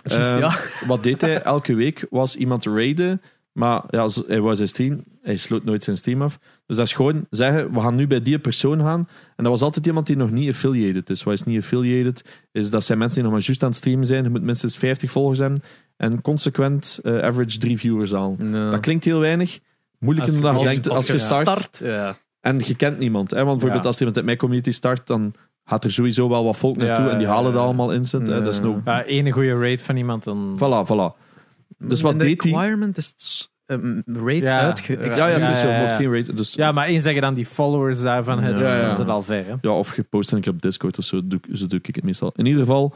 ehm, 0.02 0.38
ja. 0.38 0.56
Wat 0.86 1.02
deed 1.02 1.20
hij 1.20 1.42
elke 1.42 1.74
week? 1.74 2.06
Was 2.10 2.36
iemand 2.36 2.64
raiden. 2.64 3.22
Maar 3.52 3.82
ja, 3.90 4.08
hij 4.26 4.40
was 4.40 4.56
zijn 4.56 4.68
stream. 4.68 5.04
Hij 5.22 5.36
sloot 5.36 5.64
nooit 5.64 5.84
zijn 5.84 5.96
stream 5.96 6.22
af. 6.22 6.38
Dus 6.66 6.76
dat 6.76 6.86
is 6.86 6.92
gewoon 6.92 7.26
zeggen: 7.30 7.72
we 7.72 7.80
gaan 7.80 7.94
nu 7.94 8.06
bij 8.06 8.22
die 8.22 8.38
persoon 8.38 8.80
gaan. 8.80 9.08
En 9.36 9.44
dat 9.44 9.52
was 9.52 9.62
altijd 9.62 9.86
iemand 9.86 10.06
die 10.06 10.16
nog 10.16 10.30
niet 10.30 10.48
affiliated 10.48 11.10
is. 11.10 11.22
Wat 11.22 11.34
is 11.34 11.42
niet 11.42 11.62
affiliated? 11.62 12.24
Is 12.52 12.70
dat 12.70 12.84
zijn 12.84 12.98
mensen 12.98 13.14
die 13.16 13.24
nog 13.24 13.32
maar 13.32 13.42
juist 13.46 13.62
aan 13.62 13.68
het 13.68 13.78
streamen 13.78 14.06
zijn. 14.06 14.24
Je 14.24 14.30
moet 14.30 14.42
minstens 14.42 14.76
50 14.76 15.10
volgers 15.10 15.38
hebben. 15.38 15.62
En 15.96 16.20
consequent 16.22 17.00
eh, 17.02 17.18
average 17.18 17.58
3 17.58 17.78
viewers 17.78 18.14
al. 18.14 18.36
Dat 18.50 18.80
klinkt 18.80 19.04
heel 19.04 19.18
weinig. 19.18 19.58
Moeilijker 19.98 20.32
Als 20.34 20.42
dan 20.42 20.52
je- 20.54 20.58
je 20.60 20.64
als- 20.64 20.72
denkt 20.74 20.88
als 20.88 20.96
als 20.98 21.06
je 21.06 21.12
je 21.12 21.18
start. 21.18 21.80
ja. 21.84 22.16
En 22.40 22.60
je 22.64 22.74
kent 22.76 22.98
niemand. 22.98 23.30
Hè? 23.30 23.36
Want 23.36 23.50
bijvoorbeeld 23.50 23.82
Ja. 23.82 23.88
als 23.88 23.98
iemand 23.98 24.16
uit 24.16 24.26
mijn 24.26 24.38
community 24.38 24.70
start, 24.70 25.06
dan 25.06 25.34
gaat 25.72 25.84
er 25.84 25.90
sowieso 25.90 26.28
wel 26.28 26.44
wat 26.44 26.56
volk 26.56 26.76
naartoe. 26.76 27.04
Ja, 27.04 27.10
en 27.10 27.18
die 27.18 27.26
halen 27.26 27.50
ja. 27.50 27.56
dat 27.56 27.64
allemaal 27.64 27.92
instant. 27.92 28.26
hè. 28.26 28.34
Ja. 28.34 28.40
Dat 28.40 28.54
is 28.54 28.60
no... 28.60 28.82
Ja, 28.84 29.04
ene 29.04 29.30
goede 29.30 29.58
raid 29.58 29.80
van 29.80 29.96
iemand, 29.96 30.24
dan... 30.24 30.56
Voilà, 30.56 30.88
voilà. 30.88 31.20
Dus 31.78 32.00
wat 32.00 32.12
En 32.12 32.18
de 32.18 32.24
deed 32.24 32.42
hij? 32.42 32.52
requirement 32.52 32.96
is 32.96 33.14
um, 33.66 34.02
raids 34.06 34.50
Ja. 34.50 34.60
uitge... 34.60 34.92
Ja, 34.92 34.98
het 34.98 35.16
je 35.16 35.68
ja. 35.68 35.80
mocht 35.80 35.96
geen 35.96 36.14
rate. 36.14 36.34
Dus, 36.34 36.54
Ja, 36.54 36.72
maar 36.72 36.86
eens 36.86 37.04
zeg 37.04 37.14
je 37.14 37.20
dan 37.20 37.34
die 37.34 37.46
followers 37.46 38.02
daarvan 38.02 38.38
hebt, 38.42 38.60
Ja, 38.60 38.74
ja. 38.74 38.82
dan 38.82 38.90
is 38.90 38.98
het 38.98 39.08
al 39.08 39.22
ver. 39.22 39.46
Hè? 39.46 39.54
ja, 39.60 39.70
of 39.70 39.96
je 39.96 40.02
post 40.02 40.32
een 40.32 40.40
keer 40.40 40.52
op 40.52 40.62
Discord 40.62 40.98
of 40.98 41.04
zo, 41.04 41.20
doe, 41.24 41.40
zo 41.52 41.66
doe 41.66 41.78
ik 41.82 41.94
het 41.94 42.04
meestal. 42.04 42.32
In 42.36 42.46
ieder 42.46 42.60
geval, 42.60 42.94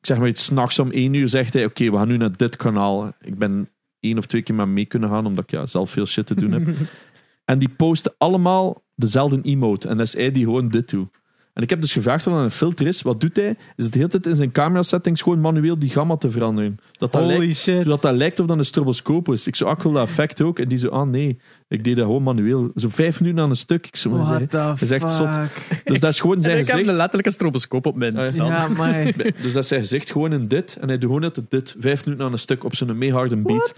ik 0.00 0.06
zeg 0.06 0.18
maar 0.18 0.28
iets, 0.28 0.44
s'nachts 0.44 0.78
om 0.78 0.90
één 0.90 1.14
uur 1.14 1.28
zegt 1.28 1.52
hij, 1.52 1.64
oké, 1.64 1.90
we 1.90 1.96
gaan 1.96 2.08
nu 2.08 2.16
naar 2.16 2.36
dit 2.36 2.56
kanaal. 2.56 3.12
Ik 3.20 3.38
ben 3.38 3.68
één 4.00 4.18
of 4.18 4.26
twee 4.26 4.42
keer 4.42 4.54
maar 4.54 4.68
mee 4.68 4.86
kunnen 4.86 5.08
gaan, 5.08 5.26
omdat 5.26 5.44
ik 5.44 5.50
ja, 5.50 5.66
zelf 5.66 5.90
veel 5.90 6.06
shit 6.06 6.26
te 6.26 6.34
doen 6.34 6.52
heb. 6.52 6.68
en 7.44 7.58
die 7.58 7.68
posten 7.68 8.14
allemaal 8.18 8.82
dezelfde 8.94 9.40
emote. 9.42 9.88
En 9.88 9.96
dat 9.96 10.06
is 10.06 10.14
hij 10.14 10.30
die 10.30 10.44
gewoon 10.44 10.68
dit 10.68 10.90
doet. 10.90 11.08
En 11.56 11.62
ik 11.62 11.70
heb 11.70 11.80
dus 11.80 11.92
gevraagd 11.92 12.24
wat 12.24 12.34
er 12.34 12.40
een 12.40 12.50
filter 12.50 12.86
is. 12.86 13.02
Wat 13.02 13.20
doet 13.20 13.36
hij? 13.36 13.56
Is 13.76 13.84
het 13.84 13.92
de 13.92 13.98
hele 13.98 14.10
tijd 14.10 14.26
in 14.26 14.34
zijn 14.36 14.52
camera 14.52 14.82
settings 14.82 15.22
gewoon 15.22 15.40
manueel 15.40 15.78
die 15.78 15.90
gamma 15.90 16.16
te 16.16 16.30
veranderen. 16.30 16.78
Dat 16.92 17.12
dat 17.12 17.20
lijkt 17.22 17.36
Holy 17.42 17.54
shit. 17.54 17.82
zodat 17.82 18.02
dat 18.02 18.14
lijkt 18.14 18.40
of 18.40 18.46
dat 18.46 18.58
een 18.58 18.64
stroboscoop 18.64 19.28
is. 19.32 19.46
Ik 19.46 19.56
zo, 19.56 19.64
ah, 19.66 19.76
ik 19.76 19.82
wil 19.82 19.92
dat 19.92 20.08
effect 20.08 20.42
ook. 20.42 20.58
En 20.58 20.68
die 20.68 20.78
zo, 20.78 20.88
ah 20.88 21.08
nee, 21.08 21.38
ik 21.68 21.84
deed 21.84 21.96
dat 21.96 22.04
gewoon 22.04 22.22
manueel. 22.22 22.70
Zo 22.74 22.88
vijf 22.90 23.20
minuten 23.20 23.42
aan 23.42 23.50
een 23.50 23.56
stuk. 23.56 23.86
Ik 23.86 23.96
zo, 23.96 24.10
maar 24.10 24.18
What 24.18 24.28
zeggen. 24.50 24.76
the 24.76 24.84
is 24.84 24.90
echt 24.90 25.10
zot. 25.10 25.34
fuck? 25.34 25.80
Dus 25.84 26.00
dat 26.00 26.10
is 26.12 26.20
gewoon 26.20 26.36
En 26.36 26.42
zijn 26.42 26.58
ik 26.58 26.64
heb 26.66 26.74
een 26.74 26.80
gezicht. 26.80 26.98
letterlijke 26.98 27.30
stroboscoop 27.32 27.86
op 27.86 27.96
mijn 27.96 28.14
Ja. 28.14 28.26
staan. 28.30 28.46
Ja, 28.46 28.68
maar... 28.68 29.04
Dus 29.42 29.52
dat 29.52 29.62
is 29.62 29.68
zijn 29.68 29.80
gezicht 29.80 30.10
gewoon 30.10 30.32
in 30.32 30.48
dit. 30.48 30.76
En 30.80 30.88
hij 30.88 30.98
doet 30.98 31.08
gewoon 31.08 31.24
altijd 31.24 31.46
dit. 31.50 31.76
Vijf 31.78 32.04
minuten 32.04 32.26
aan 32.26 32.32
een 32.32 32.38
stuk 32.38 32.64
op 32.64 32.74
zo'n 32.74 32.98
meeharde 32.98 33.36
beat. 33.36 33.74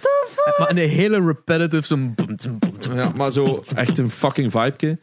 Maar 0.58 0.70
een 0.70 0.76
hele 0.76 1.24
repetitive, 1.26 1.86
zo'n... 1.86 2.14
Ja, 2.94 3.12
maar 3.16 3.32
zo 3.32 3.62
echt 3.74 3.98
een 3.98 4.10
fucking 4.10 4.52
vibe. 4.52 4.98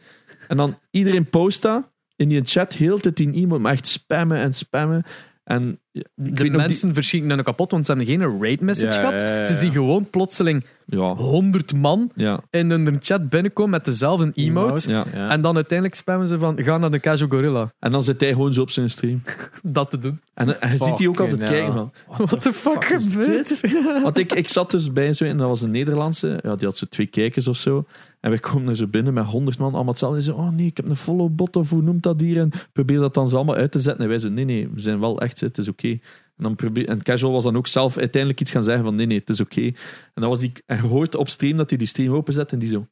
En 0.48 0.56
dan 0.56 0.78
iedereen 0.90 1.28
post 1.30 1.62
dat. 1.62 1.82
In 2.16 2.28
die 2.28 2.40
chat 2.44 2.72
heel 2.72 2.94
de 2.96 3.00
tijd 3.12 3.16
die 3.16 3.32
emote, 3.32 3.60
maar 3.62 3.72
echt 3.72 3.86
spammen 3.86 4.38
en 4.38 4.54
spammen. 4.54 5.04
En 5.44 5.78
De 5.92 6.04
nog 6.14 6.34
die- 6.38 6.50
mensen 6.50 6.94
verschieten 6.94 7.36
nu 7.36 7.42
kapot, 7.42 7.70
want 7.70 7.86
ze 7.86 7.92
hebben 7.92 8.08
geen 8.10 8.40
raid 8.42 8.60
message 8.60 8.94
Ja, 8.94 9.04
gehad. 9.06 9.20
ja, 9.20 9.36
ja, 9.36 9.44
Ze 9.44 9.56
zien 9.56 9.72
gewoon 9.72 10.10
plotseling 10.10 10.64
Ja, 10.86 11.14
100 11.14 11.74
man 11.74 12.10
ja, 12.14 12.40
in 12.50 12.70
een 12.70 12.96
chat 13.00 13.28
binnenkomen 13.28 13.70
met 13.70 13.84
dezelfde 13.84 14.30
emote. 14.34 14.90
ja. 14.90 15.04
En 15.30 15.40
dan 15.40 15.54
uiteindelijk 15.54 15.98
spammen 15.98 16.28
ze 16.28 16.38
van, 16.38 16.62
ga 16.62 16.78
naar 16.78 16.90
de 16.90 17.00
Casual 17.00 17.28
Gorilla. 17.30 17.72
En 17.78 17.92
dan 17.92 18.02
zit 18.02 18.20
hij 18.20 18.32
gewoon 18.32 18.52
zo 18.52 18.60
op 18.60 18.70
zijn 18.70 18.90
stream. 18.90 19.22
Dat 19.62 19.90
te 19.90 19.98
doen. 19.98 20.20
En 20.34 20.56
hij 20.60 20.76
ziet 20.76 20.96
die 20.96 21.08
ook 21.08 21.20
altijd 21.20 21.42
kijken 21.44 21.72
van... 21.72 21.92
What 22.26 22.42
the 22.42 22.52
fuck, 22.52 22.84
fuck 22.84 22.98
is 22.98 23.04
gebeurt? 23.08 23.60
Want 24.02 24.18
ik, 24.18 24.32
ik 24.32 24.48
zat 24.48 24.70
dus 24.70 24.92
bij 24.92 25.12
zo, 25.12 25.24
en 25.24 25.36
dat 25.36 25.48
was 25.48 25.62
een 25.62 25.70
Nederlandse, 25.70 26.40
ja, 26.42 26.54
die 26.56 26.66
had 26.66 26.76
zo 26.76 26.86
twee 26.90 27.06
kijkers 27.06 27.48
of 27.48 27.56
zo. 27.56 27.84
En 28.26 28.32
wij 28.32 28.40
komen 28.40 28.68
er 28.68 28.76
zo 28.76 28.86
binnen 28.86 29.14
met 29.14 29.24
honderd 29.24 29.58
man, 29.58 29.72
allemaal 29.72 29.88
hetzelfde. 29.90 30.18
En 30.18 30.24
ze 30.24 30.34
oh 30.34 30.50
nee, 30.50 30.66
ik 30.66 30.76
heb 30.76 30.88
een 30.88 30.96
follow 30.96 31.34
bot 31.34 31.56
of 31.56 31.70
hoe 31.70 31.82
noemt 31.82 32.02
dat 32.02 32.20
hier? 32.20 32.38
En 32.38 32.50
probeer 32.72 32.98
dat 32.98 33.14
dan 33.14 33.28
zo 33.28 33.36
allemaal 33.36 33.54
uit 33.54 33.72
te 33.72 33.80
zetten. 33.80 34.02
En 34.02 34.08
wij 34.08 34.18
zo, 34.18 34.28
nee, 34.28 34.44
nee, 34.44 34.68
we 34.68 34.80
zijn 34.80 35.00
wel 35.00 35.20
echt, 35.20 35.40
het 35.40 35.58
is 35.58 35.68
oké. 35.68 35.88
En, 35.88 36.00
dan 36.36 36.56
en 36.74 37.02
Casual 37.02 37.32
was 37.32 37.44
dan 37.44 37.56
ook 37.56 37.66
zelf 37.66 37.98
uiteindelijk 37.98 38.40
iets 38.40 38.50
gaan 38.50 38.62
zeggen 38.62 38.84
van 38.84 38.94
nee, 38.94 39.06
nee, 39.06 39.18
het 39.18 39.28
is 39.28 39.40
oké. 39.40 39.60
En 39.60 39.74
dan 40.14 40.28
was 40.28 40.38
die, 40.38 40.52
en 40.66 40.76
je 40.76 40.82
hoort 40.82 41.14
op 41.14 41.28
stream 41.28 41.56
dat 41.56 41.68
hij 41.68 41.78
die 41.78 41.86
stream 41.86 42.14
openzet 42.14 42.52
en 42.52 42.58
die 42.58 42.68
zo... 42.68 42.86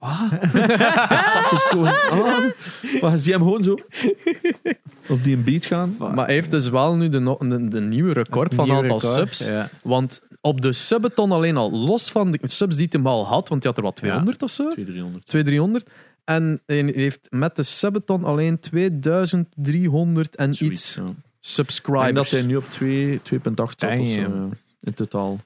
Wat? 0.00 0.32
Is 1.52 1.62
going 1.62 1.96
on? 2.12 2.52
Maar 3.00 3.10
je 3.10 3.18
ziet 3.18 3.32
hem 3.32 3.42
gewoon 3.42 3.64
zo 3.64 3.76
op 5.08 5.24
die 5.24 5.36
beat 5.36 5.66
gaan. 5.66 5.96
Maar 5.98 6.24
hij 6.24 6.34
heeft 6.34 6.50
dus 6.50 6.68
wel 6.68 6.96
nu 6.96 7.08
de, 7.08 7.36
de, 7.38 7.68
de 7.68 7.80
nieuwe 7.80 8.12
record 8.12 8.54
van 8.54 8.64
Nieuw 8.64 8.74
aantal 8.76 9.00
record, 9.00 9.34
subs. 9.34 9.46
Ja. 9.46 9.68
Want 9.82 10.22
op 10.40 10.60
de 10.60 10.72
subathon 10.72 11.32
alleen 11.32 11.56
al, 11.56 11.72
los 11.72 12.10
van 12.10 12.30
de 12.30 12.38
subs 12.42 12.76
die 12.76 12.86
hij 12.90 13.02
al 13.02 13.26
had, 13.26 13.48
want 13.48 13.62
hij 13.62 13.72
had 13.72 13.76
er 13.76 13.82
wat 13.82 13.96
200 13.96 14.42
of 14.42 14.50
zo, 14.50 14.70
200, 14.70 15.26
300. 15.26 15.26
200, 15.26 15.84
300. 15.84 15.90
En 16.24 16.62
hij 16.66 16.92
heeft 16.94 17.26
met 17.30 17.56
de 17.56 17.62
subathon 17.62 18.24
alleen 18.24 18.58
2300 18.58 20.36
en 20.36 20.64
iets 20.64 20.94
ja. 20.94 21.02
Subscribers. 21.40 22.12
dat 22.12 22.30
hij 22.30 22.42
nu 22.42 22.56
op 22.56 22.70
2 22.70 23.18
2,8 23.18 23.22
zat 23.54 23.98
of 23.98 24.08
zo, 24.08 24.50
in 24.80 24.94
totaal. 24.94 25.40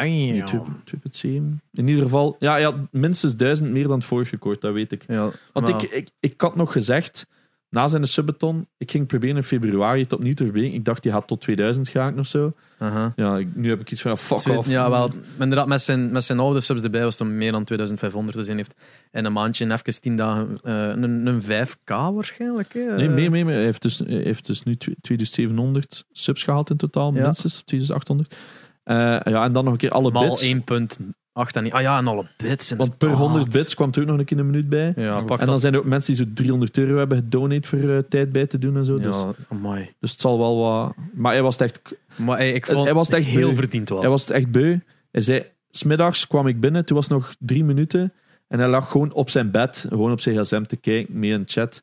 Damn. 0.00 0.82
2,7. 0.84 1.60
In 1.72 1.88
ieder 1.88 2.02
geval, 2.02 2.36
ja, 2.38 2.56
ja, 2.56 2.72
minstens 2.90 3.36
1000 3.36 3.70
meer 3.70 3.86
dan 3.88 3.96
het 3.98 4.04
vorige 4.04 4.30
record, 4.30 4.60
dat 4.60 4.72
weet 4.72 4.92
ik. 4.92 5.04
Ja, 5.08 5.30
Want 5.52 5.68
maar- 5.70 5.82
ik, 5.84 5.90
ik, 5.90 6.08
ik 6.20 6.40
had 6.40 6.56
nog 6.56 6.72
gezegd, 6.72 7.26
na 7.68 7.88
zijn 7.88 8.06
subathon, 8.06 8.66
ik 8.76 8.90
ging 8.90 9.06
proberen 9.06 9.36
in 9.36 9.42
februari 9.42 10.00
het 10.02 10.12
opnieuw 10.12 10.34
te 10.34 10.42
proberen. 10.44 10.72
Ik 10.72 10.84
dacht, 10.84 11.02
die 11.02 11.12
had 11.12 11.26
tot 11.26 11.40
2000 11.40 11.88
geraakt 11.88 12.18
of 12.18 12.26
zo. 12.26 12.52
Aha. 12.78 13.12
Ja, 13.16 13.36
ik- 13.38 13.56
nu 13.56 13.68
heb 13.68 13.80
ik 13.80 13.90
iets 13.90 14.02
van, 14.02 14.18
fuck 14.18 14.38
Twee- 14.38 14.56
off. 14.56 14.68
Ja, 14.68 14.90
wel, 14.90 15.10
inderdaad, 15.38 15.66
met 15.66 15.82
zijn, 15.82 16.12
met 16.12 16.24
zijn 16.24 16.38
oude 16.38 16.60
subs 16.60 16.82
erbij 16.82 17.02
was 17.02 17.18
het 17.18 17.28
meer 17.28 17.52
dan 17.52 17.64
2500. 17.64 18.36
Dus 18.36 18.46
hij 18.46 18.56
heeft 18.56 18.74
in 19.12 19.24
een 19.24 19.32
maandje 19.32 19.64
en 19.64 19.70
even 19.70 20.00
10 20.00 20.16
dagen 20.16 20.48
eh, 20.62 20.88
een, 20.88 21.26
een 21.26 21.40
5k 21.42 21.84
waarschijnlijk. 22.14 22.72
Hè. 22.72 22.94
Nee, 22.96 23.08
meer, 23.08 23.30
meer, 23.30 23.44
meer. 23.44 23.54
Hij 23.54 23.64
heeft 23.64 23.82
dus, 23.82 23.98
hij 23.98 24.06
heeft 24.22 24.46
dus 24.46 24.62
nu 24.62 24.76
2700 24.76 26.04
subs 26.12 26.42
gehaald 26.42 26.70
in 26.70 26.76
totaal, 26.76 27.14
Ja. 27.14 27.22
minstens 27.22 27.62
2800. 27.62 28.36
Eh, 28.84 28.96
ja, 29.24 29.44
en 29.44 29.52
dan 29.52 29.64
nog 29.64 29.72
een 29.72 29.78
keer 29.78 29.90
alle 29.90 30.10
Maal 30.10 30.28
bits. 30.28 30.42
1.8 30.42 31.56
en 31.56 31.62
niet. 31.62 31.72
Ah 31.72 31.80
ja, 31.80 31.98
en 31.98 32.06
alle 32.06 32.26
bits. 32.36 32.70
Want 32.70 32.98
per 32.98 33.08
inderdaad. 33.08 33.30
100 33.30 33.52
bits 33.52 33.74
kwam 33.74 33.90
er 33.92 34.00
ook 34.00 34.06
nog 34.06 34.18
een 34.18 34.24
keer 34.24 34.38
een 34.38 34.46
minuut 34.46 34.68
bij. 34.68 34.92
Ja, 34.96 35.20
pak 35.20 35.30
En 35.38 35.44
dan 35.44 35.46
dat. 35.54 35.60
zijn 35.60 35.72
er 35.72 35.78
ook 35.78 35.86
mensen 35.86 36.14
die 36.14 36.24
zo 36.24 36.30
300 36.34 36.78
euro 36.78 36.96
hebben 36.96 37.16
gedonate 37.16 37.68
voor 37.68 37.78
eh, 37.90 37.98
tijd 38.08 38.32
bij 38.32 38.46
te 38.46 38.58
doen 38.58 38.76
en 38.76 38.84
zo. 38.84 38.98
Dus, 38.98 39.16
Ja, 39.16 39.30
amai. 39.48 39.90
dus 40.00 40.10
het 40.10 40.20
zal 40.20 40.38
wel 40.38 40.58
wat... 40.58 40.94
Maar 41.12 41.32
hij 41.32 41.42
was 41.42 41.58
het 41.58 41.62
echt, 41.70 41.94
Maar 42.16 42.36
hey, 42.38 42.52
ik 42.52 42.66
vond 42.66 42.84
Hij 42.84 42.94
was 42.94 43.06
het 43.08 43.16
echt 43.16 43.26
heel 43.26 43.48
beu. 43.48 43.54
verdiend 43.56 43.88
wel. 43.88 44.00
hij 44.00 44.08
was 44.08 44.20
het 44.20 44.30
echt 44.30 44.50
beu. 44.50 44.78
Hij 45.10 45.22
zei, 45.22 45.44
smiddags 45.70 46.26
kwam 46.26 46.46
ik 46.46 46.60
binnen, 46.60 46.84
toen 46.84 46.96
was 46.96 47.08
het 47.08 47.14
nog 47.18 47.34
drie 47.38 47.64
minuten. 47.64 48.12
En 48.48 48.58
hij 48.58 48.68
lag 48.68 48.90
gewoon 48.90 49.12
op 49.12 49.30
zijn 49.30 49.50
bed, 49.50 49.86
gewoon 49.88 50.12
op 50.12 50.20
zijn 50.20 50.38
gsm 50.44 50.62
te 50.62 50.76
kijken, 50.76 51.18
mee 51.18 51.30
in 51.30 51.42
chat. 51.46 51.82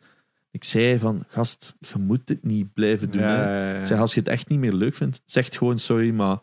Ik 0.52 0.64
zei 0.64 1.00
van, 1.00 1.24
gast, 1.28 1.76
je 1.80 2.00
moet 2.00 2.20
dit 2.28 2.44
niet 2.44 2.74
blijven 2.74 3.12
doen. 3.12 3.22
hè. 3.22 3.36
Ja, 3.44 3.64
ja, 3.64 3.74
ja. 3.74 3.80
Ik 3.80 3.86
zeg, 3.86 4.00
als 4.00 4.14
je 4.14 4.20
het 4.20 4.30
echt 4.30 4.50
niet 4.50 4.60
meer 4.60 4.74
leuk 4.74 4.96
vindt, 4.96 5.22
zeg 5.26 5.48
gewoon 5.58 5.80
sorry, 5.80 6.10
maar 6.12 6.38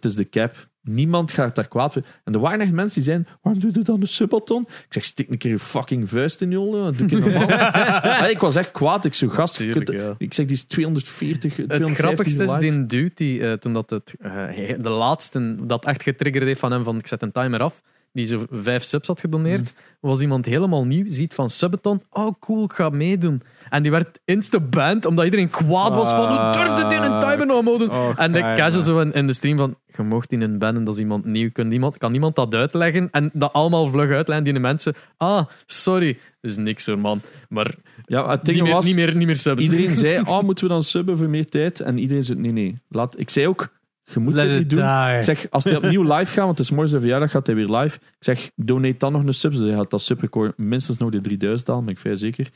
dit 0.00 0.10
is 0.10 0.16
de 0.16 0.28
cap. 0.28 0.68
Niemand 0.82 1.32
gaat 1.32 1.54
daar 1.54 1.68
kwaad 1.68 1.92
voor. 1.92 2.02
En 2.24 2.32
er 2.34 2.40
waren 2.40 2.60
echt 2.60 2.70
mensen 2.72 2.94
die 2.94 3.02
zeiden, 3.04 3.26
waarom 3.42 3.62
doe 3.62 3.70
je 3.74 3.80
dan 3.82 4.00
een 4.00 4.08
subathon? 4.08 4.62
Ik 4.62 4.86
zeg, 4.88 5.04
stik 5.04 5.30
een 5.30 5.38
keer 5.38 5.50
je 5.50 5.58
fucking 5.58 6.08
vuist 6.08 6.40
in 6.40 6.50
je 6.50 6.70
dat 6.70 6.98
doe 6.98 7.08
je 7.10 7.16
normaal. 7.18 7.48
Ja, 8.04 8.26
ik 8.26 8.38
was 8.38 8.56
echt 8.56 8.70
kwaad. 8.70 9.04
Ik 9.04 9.14
zo, 9.14 9.28
gast, 9.28 9.58
je 9.58 9.64
Tuurlijk, 9.64 9.84
kunt- 9.86 9.98
ja. 10.00 10.14
ik 10.18 10.34
zeg, 10.34 10.46
die 10.46 10.54
is 10.54 10.62
240, 10.64 11.56
Het 11.56 11.66
250 11.66 11.96
grappigste 12.04 12.42
is, 12.42 12.70
die 12.70 12.86
dude 12.86 13.10
die, 13.14 13.58
toen 13.58 13.72
dat 13.72 13.90
het, 13.90 14.14
eh, 14.20 14.74
de 14.80 14.88
laatste 14.88 15.56
dat 15.66 15.84
echt 15.84 16.02
getriggerd 16.02 16.44
heeft 16.44 16.60
van 16.60 16.72
hem, 16.72 16.84
van 16.84 16.98
ik 16.98 17.06
zet 17.06 17.22
een 17.22 17.32
timer 17.32 17.60
af, 17.60 17.82
die 18.14 18.24
zo 18.26 18.44
vijf 18.50 18.82
subs 18.82 19.06
had 19.06 19.20
gedoneerd, 19.20 19.74
was 20.00 20.20
iemand 20.20 20.44
helemaal 20.44 20.84
nieuw, 20.84 21.04
ziet 21.08 21.34
van 21.34 21.50
Subathon, 21.50 22.02
oh 22.10 22.34
cool, 22.40 22.64
ik 22.64 22.72
ga 22.72 22.88
meedoen. 22.88 23.42
En 23.70 23.82
die 23.82 23.90
werd 23.90 24.18
insta-banned, 24.24 25.06
omdat 25.06 25.24
iedereen 25.24 25.50
kwaad 25.50 25.94
was 25.94 26.10
van, 26.10 26.26
hoe 26.28 26.52
durfde 26.52 26.86
die 26.88 26.98
een 26.98 27.20
timer 27.20 27.46
nou? 27.46 27.88
Och, 27.88 28.18
En 28.18 28.32
de 28.32 28.42
arme. 28.42 28.56
casual 28.56 28.82
zo 28.82 29.00
in, 29.00 29.12
in 29.12 29.26
de 29.26 29.32
stream 29.32 29.56
van, 29.56 29.76
je 29.96 30.02
mocht 30.02 30.30
die 30.30 30.40
een 30.40 30.58
bannen, 30.58 30.84
dat 30.84 30.94
is 30.94 31.00
iemand 31.00 31.24
nieuw. 31.24 31.50
Kan 31.52 31.68
niemand, 31.68 31.98
kan 31.98 32.12
niemand 32.12 32.36
dat 32.36 32.54
uitleggen? 32.54 33.08
En 33.10 33.30
dat 33.32 33.52
allemaal 33.52 33.86
vlug 33.86 34.10
uitleggen, 34.10 34.44
die 34.44 34.54
de 34.54 34.60
mensen, 34.60 34.94
ah, 35.16 35.44
sorry. 35.66 36.18
Dus 36.40 36.56
niks 36.56 36.86
hoor, 36.86 36.98
man. 36.98 37.20
Maar 37.48 37.74
Ja, 38.06 38.28
het 38.28 38.42
niet 38.42 38.54
ding 38.54 38.62
meer, 38.62 38.72
was, 38.72 38.84
niet 38.84 38.94
meer, 38.94 39.16
niet 39.16 39.26
meer 39.26 39.36
subben. 39.36 39.64
iedereen 39.64 39.96
zei, 39.96 40.20
oh, 40.20 40.40
moeten 40.46 40.64
we 40.66 40.70
dan 40.72 40.82
subben 40.82 41.16
voor 41.16 41.28
meer 41.28 41.46
tijd? 41.48 41.80
En 41.80 41.98
iedereen 41.98 42.22
zei, 42.22 42.38
nee, 42.38 42.52
nee. 42.52 42.78
Laat, 42.88 43.18
ik 43.18 43.30
zei 43.30 43.46
ook, 43.48 43.68
je 44.04 44.20
moet 44.20 44.32
Let 44.34 44.48
dit 44.48 44.58
niet 44.58 44.70
doen. 44.70 44.78
die. 44.78 45.16
Ik 45.16 45.22
zeg, 45.22 45.46
als 45.50 45.64
hij 45.64 45.76
opnieuw 45.76 46.02
live 46.02 46.32
gaat, 46.32 46.44
want 46.44 46.58
het 46.58 46.66
is 46.66 46.70
morgen 46.70 46.88
zijn 46.88 47.00
verjaardag, 47.00 47.30
gaat 47.30 47.46
hij 47.46 47.54
weer 47.56 47.68
live. 47.68 47.96
Ik 47.96 48.02
zeg, 48.18 48.50
donate 48.56 48.94
dan 48.98 49.12
nog 49.12 49.24
een 49.24 49.34
sub. 49.34 49.52
Dus 49.52 49.60
hij 49.60 49.70
gaat 49.74 49.90
dat 49.90 50.02
subrecord 50.02 50.58
minstens 50.58 50.98
nog 50.98 51.10
de 51.10 51.20
3000 51.20 51.68
halen, 51.68 51.84
ben 51.84 51.94
ik 51.94 52.00
vrij 52.00 52.14
zeker. 52.14 52.46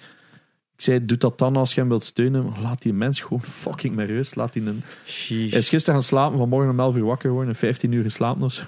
Ik 0.76 0.84
zei, 0.84 1.04
doe 1.04 1.16
dat 1.16 1.38
dan 1.38 1.56
als 1.56 1.74
je 1.74 1.80
hem 1.80 1.88
wilt 1.88 2.04
steunen. 2.04 2.44
Maar 2.44 2.60
laat 2.60 2.82
die 2.82 2.92
mens 2.92 3.20
gewoon 3.20 3.42
fucking 3.42 3.94
met 3.96 4.08
rust. 4.08 4.36
Laat 4.36 4.52
die 4.52 4.66
een... 4.66 4.82
Sheesh. 5.06 5.50
Hij 5.50 5.58
is 5.58 5.68
gisteren 5.68 5.94
gaan 5.94 6.08
slapen, 6.08 6.38
vanmorgen 6.38 6.70
om 6.70 6.80
11 6.80 6.96
uur 6.96 7.04
wakker 7.04 7.28
geworden. 7.28 7.52
en 7.52 7.58
15 7.58 7.92
uur 7.92 8.02
geslapen 8.02 8.42
of 8.42 8.52
zo. 8.52 8.62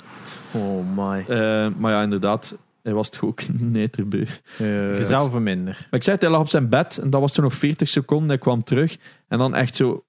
Oh 0.52 0.96
my. 0.96 1.24
Eh, 1.28 1.68
maar 1.78 1.92
ja, 1.92 2.02
inderdaad, 2.02 2.56
hij 2.82 2.94
was 2.94 3.10
toch 3.10 3.24
ook 3.24 3.42
neterbeu. 3.58 4.24
Eh, 4.58 4.98
Je 4.98 5.04
zou 5.06 5.30
verminderen. 5.30 5.76
Maar 5.90 5.98
ik 5.98 6.02
zei 6.02 6.14
het, 6.16 6.24
hij 6.24 6.30
lag 6.34 6.40
op 6.40 6.48
zijn 6.48 6.68
bed 6.68 6.98
en 6.98 7.10
dat 7.10 7.20
was 7.20 7.32
toen 7.32 7.44
nog 7.44 7.54
40 7.54 7.88
seconden. 7.88 8.28
Hij 8.28 8.38
kwam 8.38 8.64
terug 8.64 8.96
en 9.28 9.38
dan 9.38 9.54
echt 9.54 9.74
zo 9.74 10.04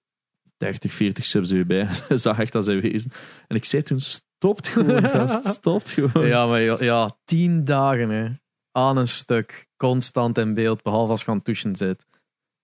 30, 0.62 0.94
40 0.94 1.26
subs 1.26 1.52
erbij. 1.52 1.88
Zag 2.10 2.40
echt 2.44 2.52
dat 2.52 2.66
zij 2.66 2.82
wezen. 2.82 3.12
En 3.48 3.56
ik 3.56 3.66
zei 3.66 3.84
toen, 3.84 4.00
stopt 4.00 4.68
gewoon, 4.68 5.04
gast. 5.10 5.48
Stopt 5.58 5.90
gewoon. 5.92 6.28
Ja, 6.28 6.48
maar 6.48 6.60
ja, 6.62 6.78
ja, 6.80 7.10
tien 7.26 7.64
dagen 7.64 8.10
hè. 8.10 8.28
aan 8.72 8.98
een 8.98 9.08
stuk, 9.08 9.68
constant 9.78 10.38
in 10.38 10.54
beeld, 10.54 10.84
behalve 10.84 11.12
als 11.12 11.22
je 11.22 11.28
aan 11.28 11.36
het 11.36 11.46
douchen 11.46 11.76
zit. 11.76 12.06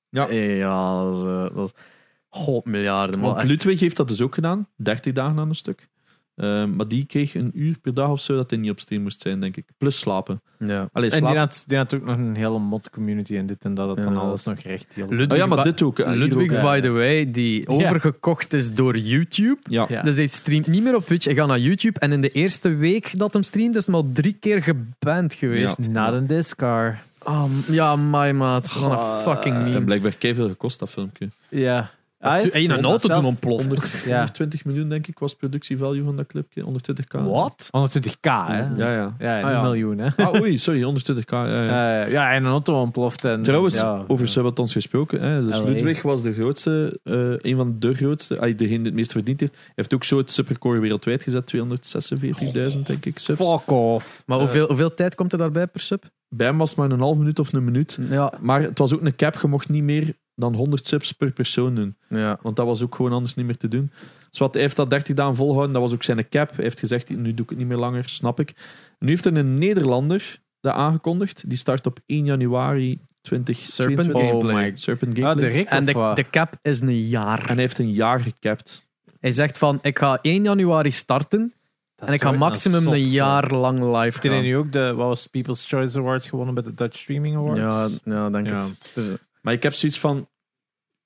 Ja. 0.09 0.27
Eh, 0.27 0.57
Ja, 0.57 1.03
dat 1.03 1.15
is, 1.15 1.23
eh, 1.23 1.55
dat 1.55 1.65
is 1.65 1.81
god 2.29 2.65
miljarden. 2.65 3.19
Maar 3.19 3.29
Want 3.29 3.43
Ludwig 3.43 3.79
heeft 3.79 3.97
dat 3.97 4.07
dus 4.07 4.21
ook 4.21 4.33
gedaan. 4.33 4.67
30 4.75 5.13
dagen 5.13 5.39
aan 5.39 5.49
een 5.49 5.55
stuk. 5.55 5.89
Eh, 6.37 6.65
maar 6.65 6.87
die 6.87 7.05
kreeg 7.05 7.35
een 7.35 7.51
uur 7.53 7.77
per 7.81 7.93
dag 7.93 8.09
of 8.09 8.19
zo 8.21 8.35
dat 8.35 8.49
hij 8.49 8.59
niet 8.59 8.71
op 8.71 8.79
stream 8.79 9.01
moest 9.01 9.21
zijn, 9.21 9.39
denk 9.39 9.57
ik. 9.57 9.65
Plus 9.77 9.99
slapen. 9.99 10.41
ja. 10.59 10.89
Allee, 10.91 11.09
En 11.09 11.17
die 11.17 11.19
slapen. 11.19 11.37
had, 11.37 11.63
die 11.67 11.77
had 11.77 11.93
ook 11.93 12.05
nog 12.05 12.17
een 12.17 12.35
hele 12.35 12.59
mod 12.59 12.89
community 12.89 13.35
en 13.37 13.45
dit 13.45 13.63
en 13.65 13.73
dat. 13.73 13.95
Het 13.95 14.03
dan 14.05 14.17
alles 14.17 14.43
nog 14.43 14.59
recht 14.59 14.93
hield. 14.93 15.09
Ludwig, 15.09 15.31
Oh 15.31 15.37
ja, 15.37 15.45
maar 15.45 15.57
by- 15.57 15.63
dit 15.63 15.81
ook. 15.81 15.99
eh, 15.99 16.13
Ludwig, 16.13 16.53
ook. 16.53 16.61
by 16.61 16.79
the 16.79 16.89
way, 16.89 17.31
die 17.31 17.59
Ja. 17.59 17.65
overgekocht 17.67 18.53
is 18.53 18.73
door 18.73 18.97
YouTube. 18.97 19.57
Ja. 19.69 19.85
Ja. 19.89 20.01
Dus 20.01 20.15
hij 20.15 20.27
streamt 20.27 20.67
niet 20.67 20.83
meer 20.83 20.95
op 20.95 21.03
Twitch, 21.03 21.25
hij 21.25 21.35
gaat 21.35 21.47
naar 21.47 21.59
YouTube. 21.59 21.99
En 21.99 22.11
in 22.11 22.21
de 22.21 22.31
eerste 22.31 22.75
week 22.75 23.11
dat 23.19 23.33
hem 23.33 23.43
streamt, 23.43 23.75
is 23.75 23.85
hij 23.85 23.95
al 23.95 24.09
drie 24.13 24.37
keer 24.39 24.63
geband 24.63 25.33
geweest. 25.33 25.89
Not 25.89 26.13
in 26.13 26.27
this 26.27 26.55
car. 26.55 27.01
Oh, 27.23 27.43
ja, 27.69 27.95
my 27.95 28.31
maat. 28.31 28.73
Wat 28.73 28.91
een 28.91 28.97
Ah, 28.97 29.21
fucking 29.21 29.53
Het 29.55 29.63
heeft 29.63 29.71
meme. 29.73 29.85
blijkbaar 29.85 30.15
keiveel 30.15 30.47
gekost, 30.49 30.79
dat 30.79 30.89
filmpje. 30.89 31.29
Ja. 31.49 31.91
Ah, 32.19 32.43
is- 32.43 32.49
en 32.51 32.69
een 32.71 32.83
auto 32.83 33.07
doen 33.07 33.25
ontploffen. 33.25 33.67
100, 33.67 34.03
Ja. 34.05 34.15
120 34.15 34.65
miljoen, 34.65 34.89
denk 34.89 35.07
ik, 35.07 35.19
was 35.19 35.35
productievalue 35.35 36.03
van 36.03 36.15
dat 36.15 36.27
clipje. 36.27 36.61
120k. 36.63 37.11
Wat? 37.25 37.69
120k, 37.71 38.47
hè? 38.47 38.57
Ja, 38.75 38.93
ja. 38.93 39.15
Ja, 39.19 39.41
Ah, 39.41 39.51
ja. 39.51 39.61
miljoen, 39.61 39.97
hè? 39.97 40.07
Ah, 40.15 40.33
oei, 40.41 40.57
sorry, 40.57 40.81
120k. 40.83 41.29
Ja, 41.31 41.63
ja. 41.63 42.05
Ja, 42.05 42.31
en 42.33 42.43
een 42.43 42.49
auto 42.51 42.81
ontploft. 42.81 43.25
En, 43.25 43.41
Trouwens, 43.41 43.75
ja, 43.75 44.03
over. 44.07 44.27
Sabatons 44.27 44.73
gesproken. 44.73 45.21
Hè, 45.21 45.45
dus 45.45 45.57
LA. 45.57 45.63
Ludwig 45.63 46.01
was 46.01 46.21
de 46.21 46.33
grootste, 46.33 46.99
eh, 47.03 47.51
een 47.51 47.55
van 47.55 47.75
de 47.79 47.93
grootste, 47.93 48.35
degene 48.35 48.57
die 48.77 48.77
het 48.85 48.93
meest 48.93 49.11
verdiend 49.11 49.39
heeft. 49.39 49.53
Hij 49.55 49.71
heeft 49.75 49.93
ook 49.93 50.03
zo 50.03 50.17
het 50.17 50.31
supercore 50.31 50.79
wereldwijd 50.79 51.23
gezet, 51.23 51.45
246.000 51.45 52.85
denk 52.87 53.05
ik. 53.05 53.19
Subs. 53.19 53.39
Fuck 53.49 53.71
off. 53.71 54.23
Maar 54.25 54.39
hoeveel, 54.39 54.67
hoeveel 54.67 54.93
tijd 54.93 55.15
komt 55.15 55.31
er 55.31 55.37
daarbij 55.37 55.67
per 55.67 55.81
sub? 55.81 56.03
Bij 56.29 56.47
hem 56.47 56.57
was 56.57 56.69
het 56.69 56.77
maar 56.79 56.91
een 56.91 56.99
half 56.99 57.17
minuut 57.17 57.39
of 57.39 57.53
een 57.53 57.63
minuut. 57.63 57.97
Ja. 58.09 58.33
Maar 58.39 58.61
het 58.61 58.77
was 58.77 58.93
ook 58.93 59.01
een 59.01 59.15
cap, 59.15 59.37
je 59.41 59.47
mocht 59.47 59.69
niet 59.69 59.83
meer 59.83 60.13
dan 60.39 60.55
100 60.55 60.87
subs 60.87 61.11
per 61.11 61.31
persoon 61.31 61.75
doen. 61.75 61.95
ja. 62.09 62.39
Want 62.41 62.55
dat 62.55 62.65
was 62.65 62.81
ook 62.81 62.95
gewoon 62.95 63.11
anders 63.11 63.35
niet 63.35 63.45
meer 63.45 63.57
te 63.57 63.67
doen. 63.67 63.91
Dus 64.29 64.39
wat, 64.39 64.53
hij 64.53 64.61
heeft 64.63 64.75
dat 64.75 64.89
30 64.89 65.15
dagen 65.15 65.35
volhouden, 65.35 65.73
dat 65.73 65.81
was 65.81 65.93
ook 65.93 66.03
zijn 66.03 66.29
cap. 66.29 66.49
Hij 66.55 66.63
heeft 66.63 66.79
gezegd, 66.79 67.09
nu 67.09 67.33
doe 67.33 67.43
ik 67.43 67.49
het 67.49 67.57
niet 67.57 67.67
meer 67.67 67.77
langer, 67.77 68.09
snap 68.09 68.39
ik. 68.39 68.53
Nu 68.99 69.09
heeft 69.09 69.25
er 69.25 69.35
een 69.37 69.57
Nederlander 69.57 70.39
dat 70.61 70.73
aangekondigd. 70.73 71.43
Die 71.49 71.57
start 71.57 71.85
op 71.85 71.99
1 72.05 72.25
januari 72.25 72.99
2022. 73.21 73.57
Serpent 73.57 74.11
Gameplay. 74.31 74.55
Oh 74.55 74.69
my- 74.71 74.71
Serpent 74.77 75.17
Ah, 75.17 75.23
Gameplay. 75.23 75.49
de 75.49 75.55
Rick 75.55 75.69
En 75.69 75.79
of 75.79 75.85
de, 75.85 75.91
wat? 75.91 76.15
de 76.15 76.29
cap 76.29 76.53
is 76.61 76.79
een 76.81 77.07
jaar. 77.07 77.39
En 77.39 77.45
hij 77.53 77.55
heeft 77.55 77.77
een 77.79 77.91
jaar 77.91 78.19
gecapt. 78.19 78.85
Hij 79.19 79.31
zegt 79.31 79.57
van, 79.57 79.79
ik 79.81 79.97
ga 79.99 80.19
1 80.21 80.43
januari 80.43 80.91
starten 80.91 81.53
Dat 81.95 82.07
en 82.07 82.13
ik 82.13 82.21
ga 82.21 82.31
maximum 82.31 82.87
een 82.87 83.01
jaar 83.01 83.51
lang 83.53 83.79
live 83.79 83.97
Heeft 83.99 84.23
hij 84.23 84.31
gaan. 84.31 84.41
nu 84.41 84.57
ook 84.57 84.71
de 84.71 84.93
wat 84.93 85.07
was 85.07 85.27
People's 85.27 85.67
Choice 85.67 85.97
Awards 85.97 86.27
gewonnen 86.27 86.53
bij 86.53 86.63
de 86.63 86.73
Dutch 86.73 86.97
Streaming 86.97 87.35
Awards? 87.35 87.59
Ja, 88.03 88.13
ja, 88.13 88.29
denk 88.29 88.49
Ja. 88.49 88.55
het. 88.55 88.75
Dus, 88.93 89.07
eh, 89.09 89.13
Maar 89.47 89.55
ik 89.55 89.63
heb 89.63 89.73
zoiets 89.73 89.99
van... 89.99 90.29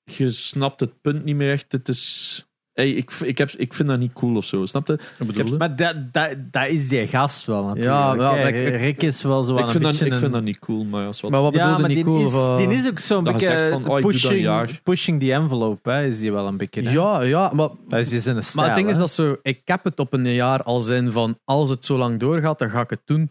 Je 0.04 0.28
snapt 0.30 0.80
het 0.80 1.00
punt 1.00 1.24
niet 1.24 1.36
meer 1.36 1.52
echt. 1.52 1.72
Het 1.72 1.88
is... 1.88 2.44
Hey, 2.72 2.90
ik, 2.90 3.10
ik, 3.10 3.38
heb, 3.38 3.50
ik 3.50 3.74
vind 3.74 3.88
dat 3.88 3.98
niet 3.98 4.12
cool 4.12 4.36
of 4.36 4.44
zo. 4.44 4.66
Snap 4.66 4.86
je? 4.86 4.98
bedoel 5.18 5.46
je? 5.46 5.56
Maar 5.56 5.76
dat, 5.76 6.12
dat, 6.12 6.36
dat 6.50 6.68
is 6.68 6.88
die 6.88 7.06
gast 7.06 7.46
wel 7.46 7.64
natuurlijk. 7.64 7.86
Ja, 7.94 8.16
wel, 8.16 8.46
ik- 8.46 8.54
ik- 8.54 8.76
Rick 8.76 9.02
is 9.02 9.22
wel 9.22 9.42
zo 9.42 9.56
aan 9.56 9.62
Ik 9.64 9.68
vind, 9.70 9.84
een 9.84 9.90
dat, 9.90 10.00
ik 10.00 10.12
een- 10.12 10.18
vind 10.18 10.32
dat 10.32 10.42
niet 10.42 10.58
cool, 10.58 10.84
maar 10.84 11.06
als 11.06 11.20
wat... 11.20 11.30
Maar 11.30 11.42
wat 11.42 11.54
ja, 11.54 11.78
maar 11.78 11.88
niet 11.88 11.96
die, 11.96 12.04
cool? 12.04 12.58
is, 12.58 12.66
die 12.66 12.76
is 12.76 12.88
ook 12.88 12.98
zo'n 12.98 13.24
beetje 13.24 13.46
zegt 13.46 13.68
van, 13.68 13.88
oh, 13.88 13.98
ik 13.98 14.04
pushing, 14.06 14.82
pushing 14.82 15.20
the 15.20 15.32
envelope, 15.32 15.90
hè, 15.90 16.04
is 16.06 16.18
die 16.20 16.32
wel 16.32 16.46
een 16.46 16.56
beetje. 16.56 16.82
hè. 16.82 16.90
Ja, 16.90 17.22
ja, 17.22 17.52
maar, 17.54 17.68
Dat 17.88 17.98
is 17.98 18.08
dus 18.08 18.24
een 18.24 18.42
stijl, 18.44 18.56
maar 18.66 18.66
het 18.66 18.74
ding 18.74 18.88
is 18.88 18.96
dat 18.96 19.10
zo, 19.10 19.36
ik 19.42 19.60
heb 19.64 19.84
het 19.84 19.98
op 20.00 20.12
een 20.12 20.28
jaar 20.32 20.62
al 20.62 20.80
zijn 20.80 21.12
van, 21.12 21.38
als 21.44 21.70
het 21.70 21.84
zo 21.84 21.96
lang 21.98 22.18
doorgaat, 22.18 22.58
dan 22.58 22.70
ga 22.70 22.80
ik 22.80 22.90
het 22.90 23.02
doen. 23.04 23.30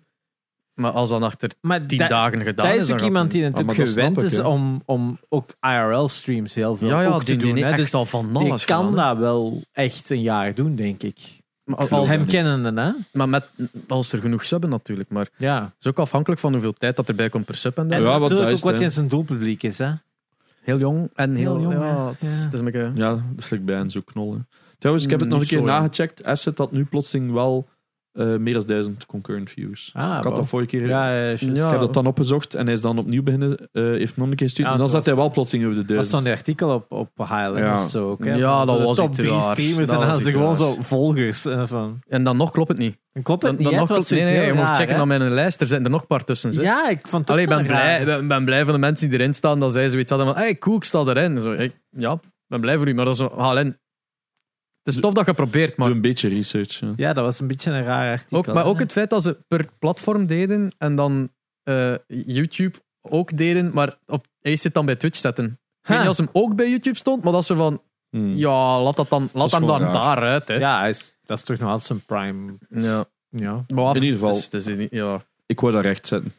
Maar 0.81 0.91
als 0.91 1.09
dan 1.09 1.23
achter 1.23 1.49
maar 1.61 1.85
tien 1.85 1.97
dat, 1.97 2.09
dagen 2.09 2.41
gedaan 2.41 2.65
dat 2.65 2.75
is, 2.75 2.81
is 2.81 2.87
dan 2.87 2.99
ook 2.99 3.03
iemand 3.05 3.31
die 3.31 3.43
het 3.43 3.51
natuurlijk 3.51 3.79
Ah, 3.79 3.85
dat 3.85 3.93
gewend 3.95 4.17
ik, 4.17 4.23
is 4.31 4.39
om, 4.39 4.81
om 4.85 5.19
ook 5.29 5.49
IRL-streams 5.61 6.53
heel 6.53 6.75
veel 6.77 6.87
Ja, 6.87 7.01
ja, 7.01 7.07
ook 7.07 7.25
die, 7.25 7.37
te 7.37 7.43
die 7.45 7.53
doen. 7.53 7.63
hè. 7.63 7.75
Dus 7.75 7.93
al 7.93 8.05
van 8.05 8.27
die 8.27 8.37
alles 8.37 8.65
kan 8.65 8.85
gedaan, 8.89 9.07
hè. 9.07 9.09
dat 9.13 9.17
wel 9.17 9.61
echt 9.71 10.09
een 10.09 10.21
jaar 10.21 10.53
doen, 10.55 10.75
denk 10.75 11.03
ik. 11.03 11.39
Maar, 11.63 11.77
Als- 11.77 11.89
als, 11.89 12.09
dat 12.09 12.17
Hem 12.17 12.27
kennende, 12.27 12.81
hè? 12.81 12.91
maar 13.13 13.29
met, 13.29 13.45
als 13.87 14.11
er 14.11 14.19
genoeg 14.21 14.45
subben 14.45 14.69
natuurlijk. 14.69 15.09
Maar 15.09 15.23
het 15.23 15.31
Ja. 15.37 15.73
is 15.79 15.87
ook 15.87 15.99
afhankelijk 15.99 16.41
van 16.41 16.51
hoeveel 16.51 16.73
tijd 16.73 16.95
dat 16.95 17.07
erbij 17.09 17.29
komt 17.29 17.45
per 17.45 17.55
sub. 17.55 17.77
En 17.77 17.91
En. 17.91 18.01
Ja, 18.01 18.03
wat 18.05 18.19
natuurlijk 18.19 18.39
dat 18.39 18.49
ook 18.49 18.55
is, 18.55 18.61
wat 18.71 18.81
in 18.81 18.91
zijn 18.91 19.07
doelpubliek 19.07 19.63
is, 19.63 19.77
hè? 19.77 19.91
Heel 20.61 20.77
jong 20.79 21.09
en 21.15 21.35
heel, 21.35 21.57
Heel 21.57 21.71
jong, 21.71 21.83
Ja, 21.83 22.07
het 22.09 22.21
is, 22.21 22.37
Ja. 22.37 22.43
het 22.43 22.53
is 22.53 22.59
een 22.59 22.65
beetje... 22.65 22.91
Ja, 22.95 23.23
dat 23.35 23.51
is 23.51 23.63
bij 23.63 23.75
hen 23.75 23.89
zo 23.89 24.01
knollen. 24.05 24.47
Trouwens, 24.77 25.05
ik 25.05 25.11
heb 25.11 25.19
het 25.19 25.29
nog 25.29 25.41
een 25.41 25.47
keer 25.47 25.57
zo, 25.59 25.65
ja. 25.65 25.79
nagecheckt. 25.79 26.23
Asset 26.23 26.57
had 26.57 26.71
nu 26.71 26.85
plotseling 26.85 27.31
wel 27.31 27.67
eh, 28.13 28.35
meer 28.35 28.53
dan 28.53 28.63
duizend 28.65 29.05
concurrent 29.05 29.49
views. 29.49 29.91
Ah, 29.93 30.03
ik 30.07 30.13
had 30.13 30.23
wow. 30.23 30.35
dat 30.35 30.47
vorige 30.47 30.67
keer... 30.69 30.87
Ja, 30.87 31.17
ja. 31.17 31.29
Ik 31.31 31.71
heb 31.71 31.79
dat 31.79 31.93
dan 31.93 32.05
opgezocht 32.05 32.55
en 32.55 32.63
hij 32.65 32.73
is 32.73 32.81
dan 32.81 32.97
opnieuw 32.97 33.23
beginnen. 33.23 33.57
eh, 33.71 33.83
heeft 33.83 34.17
nog 34.17 34.27
een 34.29 34.35
keer 34.35 34.45
gestuurd. 34.47 34.67
Ja, 34.67 34.73
en 34.73 34.79
dan 34.79 34.89
zat 34.89 35.05
hij 35.05 35.13
was- 35.13 35.23
wel 35.23 35.33
plotseling 35.33 35.65
over 35.67 35.77
de 35.79 35.85
Dat 35.85 35.95
duizend. 35.95 36.07
stond 36.21 36.23
die 36.23 36.33
artikel 36.33 36.73
op, 36.73 36.91
op 36.91 37.09
Highland 37.17 37.57
Ja. 37.57 37.75
of 37.75 37.89
zo 37.89 38.09
ook, 38.09 38.25
hè? 38.25 38.33
Ja, 38.35 38.65
dat 38.65 38.75
zo 38.75 38.77
de 38.77 38.83
was 38.85 38.97
top 38.97 39.13
drie 39.13 39.41
streamers 39.41 39.77
Dat 39.77 39.79
en 39.79 39.85
dan 39.85 39.97
was 39.97 40.05
hadden 40.07 40.21
ze 40.25 40.31
gewoon 40.31 40.55
zo 40.55 40.75
volgers. 40.79 41.45
eh, 41.45 41.63
van. 41.67 41.99
En 42.07 42.23
dan 42.23 42.37
nog 42.37 42.51
klopt 42.51 42.69
het 42.69 42.77
niet. 42.77 42.97
En 43.13 43.23
klopt 43.23 43.41
het 43.43 43.51
Dan, 43.51 43.61
niet, 43.61 43.69
dan 43.69 43.73
hè? 43.73 43.79
nog 43.79 43.89
Het 43.89 43.97
was 43.97 44.07
klopt, 44.07 44.23
nee, 44.23 44.37
nee, 44.37 44.45
je 44.47 44.53
moet 44.53 44.63
raar, 44.63 44.75
checken 44.75 44.91
hè? 44.91 45.05
naar 45.05 45.19
mijn 45.19 45.31
lijst. 45.33 45.61
Er 45.61 45.67
zijn 45.67 45.83
er 45.83 45.89
nog 45.89 46.01
een 46.01 46.07
paar 46.07 46.23
tussen. 46.23 46.55
Hè. 46.55 46.61
Ja, 46.61 46.89
ik 46.89 46.99
vond 47.07 47.21
het 47.21 47.29
Allee, 47.31 47.47
ben 47.47 47.65
blij, 47.65 48.05
ben, 48.05 48.27
ben 48.27 48.45
blij 48.45 48.63
van 48.63 48.73
de 48.73 48.79
mensen 48.79 49.09
die 49.09 49.19
erin 49.19 49.33
staan 49.33 49.59
dat 49.59 49.73
zij 49.73 49.89
zoiets 49.89 50.09
hadden 50.11 50.27
van 50.33 50.37
hey, 50.37 50.57
cool, 50.57 50.75
ik 50.75 50.83
sta 50.83 50.99
erin. 50.99 51.39
Zo, 51.41 51.51
ik, 51.51 51.73
ja, 51.89 52.11
ik 52.11 52.19
ben 52.47 52.61
blij 52.61 52.77
voor 52.77 52.87
u, 52.87 52.93
maar 52.93 53.05
dat 53.05 53.13
is 53.13 53.19
zo, 53.19 53.33
haal 53.37 53.57
in. 53.57 53.77
Het 54.83 54.93
is 54.93 54.99
tof 54.99 55.13
dat 55.13 55.25
je 55.25 55.33
probeert, 55.33 55.77
maar 55.77 55.87
Doe 55.87 55.95
een 55.95 56.01
beetje 56.01 56.29
research. 56.29 56.79
ja. 56.79 56.93
Ja, 56.95 57.13
dat 57.13 57.23
was 57.23 57.39
een 57.39 57.47
beetje 57.47 57.71
een 57.71 57.83
raar 57.83 58.11
artikel. 58.11 58.37
ook, 58.37 58.45
maar 58.47 58.55
hè? 58.55 58.63
ook 58.63 58.79
het 58.79 58.91
feit 58.91 59.09
dat 59.09 59.23
ze 59.23 59.37
per 59.47 59.67
platform 59.79 60.25
deden 60.25 60.75
en 60.77 60.95
dan 60.95 61.29
eh, 61.63 61.95
YouTube 62.07 62.77
ook 63.01 63.37
deden, 63.37 63.73
maar 63.73 63.97
op, 64.05 64.25
hij 64.39 64.55
zit 64.55 64.73
dan 64.73 64.85
bij 64.85 64.95
Twitch 64.95 65.17
zetten. 65.19 65.45
Ik 65.81 65.87
weet 65.87 65.97
niet 65.97 66.07
als 66.07 66.17
hem 66.17 66.29
ook 66.31 66.55
bij 66.55 66.69
YouTube 66.69 66.97
stond, 66.97 67.23
maar 67.23 67.33
dat 67.33 67.45
ze 67.45 67.55
van, 67.55 67.81
Hmm. 68.09 68.35
ja, 68.37 68.81
laat 68.81 68.95
dat 68.95 69.09
dan, 69.09 69.29
laat 69.33 69.51
hem 69.51 69.65
dan 69.65 69.81
raar. 69.81 69.93
daaruit. 69.93 70.47
Hè. 70.47 70.53
Ja, 70.55 70.79
hij 70.79 70.89
is, 70.89 71.13
dat 71.25 71.37
is 71.37 71.43
toch 71.43 71.57
nog 71.59 71.69
altijd 71.69 71.87
zijn 71.87 72.01
prime. 72.05 72.57
Ja. 72.69 73.05
Ja. 73.29 73.65
Maar 73.67 73.83
af- 73.85 73.95
In 73.95 74.01
ieder 74.03 74.17
geval. 74.19 74.33
het 74.35 74.37
is- 74.37 74.51
het 74.51 74.67
is 74.67 74.75
niet- 74.75 74.91
ja. 74.91 75.21
Ik 75.45 75.59
wou 75.59 75.73
dat 75.73 75.83
recht 75.83 76.07
zetten. 76.07 76.33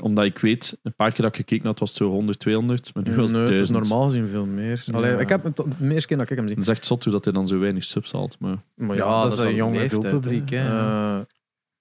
Omdat 0.00 0.24
ik 0.24 0.38
weet, 0.38 0.78
een 0.82 0.94
paar 0.94 1.12
keer 1.12 1.22
dat 1.22 1.30
ik 1.30 1.36
gekeken 1.36 1.66
had, 1.66 1.78
was 1.78 1.88
het 1.88 1.98
zo 1.98 2.08
100, 2.08 2.38
200. 2.38 2.94
Maar 2.94 3.02
nu 3.02 3.16
was 3.16 3.30
het 3.30 3.40
Nee, 3.40 3.50
het 3.50 3.60
is 3.60 3.68
1000. 3.68 3.88
normaal 3.88 4.06
gezien 4.06 4.26
veel 4.26 4.46
meer. 4.46 4.82
Ja. 4.86 4.92
Allee, 4.92 5.16
ik 5.16 5.28
heb 5.28 5.44
het 5.44 5.56
de 5.56 5.64
eerste 5.80 6.08
keer 6.08 6.16
dat 6.16 6.30
ik 6.30 6.36
hem 6.36 6.46
zie. 6.46 6.56
Het 6.56 6.64
is 6.64 6.70
echt 6.72 6.86
zot 6.86 7.04
hoe 7.04 7.12
dat 7.12 7.24
hij 7.24 7.32
dan 7.32 7.48
zo 7.48 7.58
weinig 7.58 7.84
subs 7.84 8.12
haalt. 8.12 8.38
Maar 8.38 8.56
Maar 8.74 8.96
Ja, 8.96 9.22
dat 9.22 9.32
is 9.32 9.40
een 9.40 9.54
jonge 9.54 9.88
doelpubliek, 9.88 10.50
hè. 10.50 10.58
Eh, 10.58 11.20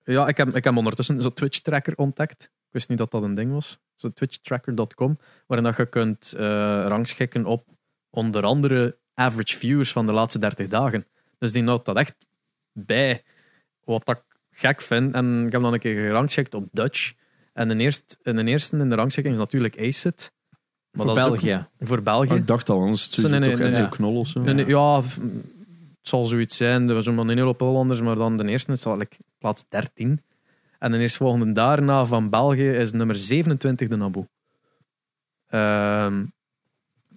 ja, 0.04 0.28
ik 0.28 0.38
heb, 0.38 0.56
ik 0.56 0.64
heb 0.64 0.78
ondertussen 0.78 1.22
zo'n 1.22 1.34
Twitch-tracker 1.34 1.94
ontdekt. 1.96 2.44
Ik 2.44 2.78
wist 2.78 2.90
niet 2.90 2.98
dat 2.98 3.12
dat 3.12 3.24
een 3.24 3.36
ding 3.36 3.52
was. 3.52 3.80
Zo 3.96 4.10
twitchtracker.com, 4.14 5.20
waarin 5.48 5.68
dat 5.68 5.78
je 5.78 5.86
kunt 5.86 6.34
eh, 6.34 6.42
rangschikken 6.88 7.46
op 7.46 7.66
onder 8.10 8.44
andere 8.44 8.98
average 9.14 9.58
viewers 9.58 9.92
van 9.92 10.06
de 10.06 10.14
laatste 10.14 10.40
30 10.40 10.68
dagen. 10.68 11.06
Dus 11.38 11.52
die 11.52 11.64
houdt 11.64 11.86
dat 11.86 11.96
echt 11.96 12.16
bij. 12.74 13.24
Wat 13.84 14.06
dat 14.06 14.18
ik 14.18 14.24
gek 14.52 14.82
vind. 14.82 15.14
En 15.14 15.46
ik 15.46 15.52
heb 15.52 15.62
dan 15.62 15.74
een 15.74 15.80
keer 15.80 16.06
gerangschikt 16.06 16.54
op 16.54 16.68
Dutch. 16.72 17.14
En 17.54 17.68
de 17.68 17.76
eerste, 17.76 18.18
en 18.24 18.36
de 18.36 18.44
eerste 18.44 18.78
in 18.78 18.90
de 18.90 18.96
rangschikking 18.96 19.36
is 19.36 19.42
natuurlijk 19.42 19.80
Acid. 19.80 20.32
Maar 20.92 21.06
Voor 21.06 21.16
dat 21.16 21.18
is 21.18 21.24
ook 21.24 21.30
België. 21.30 21.68
voor 21.80 22.02
België. 22.02 22.34
Ik 22.34 22.48
dacht 22.48 22.70
al, 22.70 22.82
anders 22.82 23.02
is 23.02 23.16
het 23.16 23.44
toch 23.44 23.60
Enzo 23.60 23.82
ja. 23.82 23.88
Knol 23.88 24.16
of 24.16 24.28
zo. 24.28 24.42
Nee, 24.42 24.54
nee, 24.54 24.66
ja, 24.66 25.02
het 25.02 25.20
zal 26.02 26.26
zoiets 26.26 26.58
zijn. 26.58 26.90
Er 26.90 26.96
was 26.96 27.06
een 27.06 27.30
heel 27.30 27.46
hoop 27.46 27.60
Hollanders, 27.60 28.02
maar 28.02 28.16
dan 28.16 28.38
de 28.38 28.48
eerste 28.48 28.72
is 28.72 28.86
like, 28.86 29.18
plaats 29.38 29.66
13. 29.70 30.22
En 30.80 30.92
de 30.92 30.98
eerstvolgende 30.98 31.52
daarna 31.52 32.06
van 32.06 32.30
België 32.30 32.70
is 32.70 32.92
nummer 32.92 33.16
27 33.16 33.88
de 33.88 33.96
Naboe. 33.96 34.28
Ehm 35.48 36.24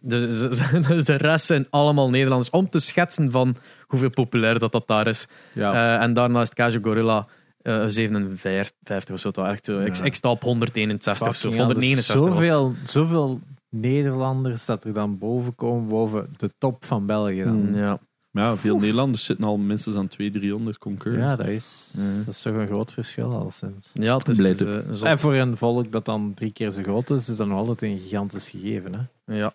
dus, 0.07 0.49
dus 0.87 1.05
de 1.05 1.17
rest 1.17 1.47
zijn 1.47 1.67
allemaal 1.71 2.11
Nederlanders. 2.11 2.51
Om 2.51 2.71
te 2.71 2.81
schetsen 2.81 3.31
van 3.31 3.57
hoeveel 3.87 4.11
populair 4.11 4.59
dat, 4.59 4.73
dat 4.73 4.87
daar 4.87 5.07
is. 5.07 5.29
Ja. 5.53 5.73
Eh, 5.97 6.03
en 6.03 6.13
daarna 6.13 6.41
is 6.41 6.49
het 6.49 6.57
Cage 6.57 6.79
Gorilla 6.83 7.27
eh 7.65 7.83
57 7.87 9.15
of 9.15 9.21
zo. 9.21 9.31
toch 9.31 9.47
Echt 9.47 9.65
zo. 9.65 9.81
Ik, 9.81 9.95
Ja. 9.97 10.05
ik 10.05 10.15
sta 10.15 10.31
op 10.31 10.43
161 10.43 11.29
of 11.29 11.37
zo. 11.37 11.49
Fucking 11.51 11.67
hell, 11.67 11.75
169 11.75 12.29
was 12.29 12.47
het. 12.47 12.55
Zoveel, 12.55 12.75
zoveel 12.87 13.41
Nederlanders 13.69 14.65
dat 14.65 14.85
er 14.85 14.93
dan 14.93 15.19
boven 15.19 15.55
komen, 15.55 15.89
boven 15.89 16.29
de 16.37 16.51
top 16.59 16.85
van 16.85 17.07
België. 17.07 17.43
Dan. 17.45 17.53
Hmm. 17.67 17.75
Ja. 17.75 17.99
Maar 18.31 18.45
ja, 18.45 18.57
veel 18.57 18.77
Nederlanders 18.79 19.25
zitten 19.25 19.45
al 19.45 19.57
minstens 19.57 19.97
aan 19.97 20.09
200, 20.09 20.43
300 20.45 20.79
concurrents. 20.79 21.25
Ja, 21.27 21.37
dat 21.37 21.47
is, 21.47 21.93
Mm. 21.97 22.19
dat 22.25 22.35
is 22.35 22.43
toch 22.43 22.55
een 22.55 22.67
groot 22.67 22.93
verschil 22.93 23.33
al 23.33 23.51
sinds. 23.51 23.91
ja, 23.93 24.17
het 24.17 24.29
is, 24.29 24.37
Blij 24.37 24.51
het 24.51 24.61
is, 24.61 24.67
te- 24.67 24.85
eh, 24.89 24.93
zot. 24.95 25.07
En 25.09 25.19
voor 25.19 25.35
een 25.35 25.57
volk 25.57 25.93
dat 25.93 26.05
dan 26.05 26.35
drie 26.35 26.53
keer 26.53 26.71
zo 26.71 26.83
groot 26.83 27.11
is, 27.11 27.29
is 27.29 27.37
dat 27.37 27.47
nog 27.47 27.59
altijd 27.59 27.83
een 27.83 27.99
gigantisch 28.01 28.49
gegeven. 28.49 28.95
Hè? 29.25 29.35
Ja. 29.37 29.55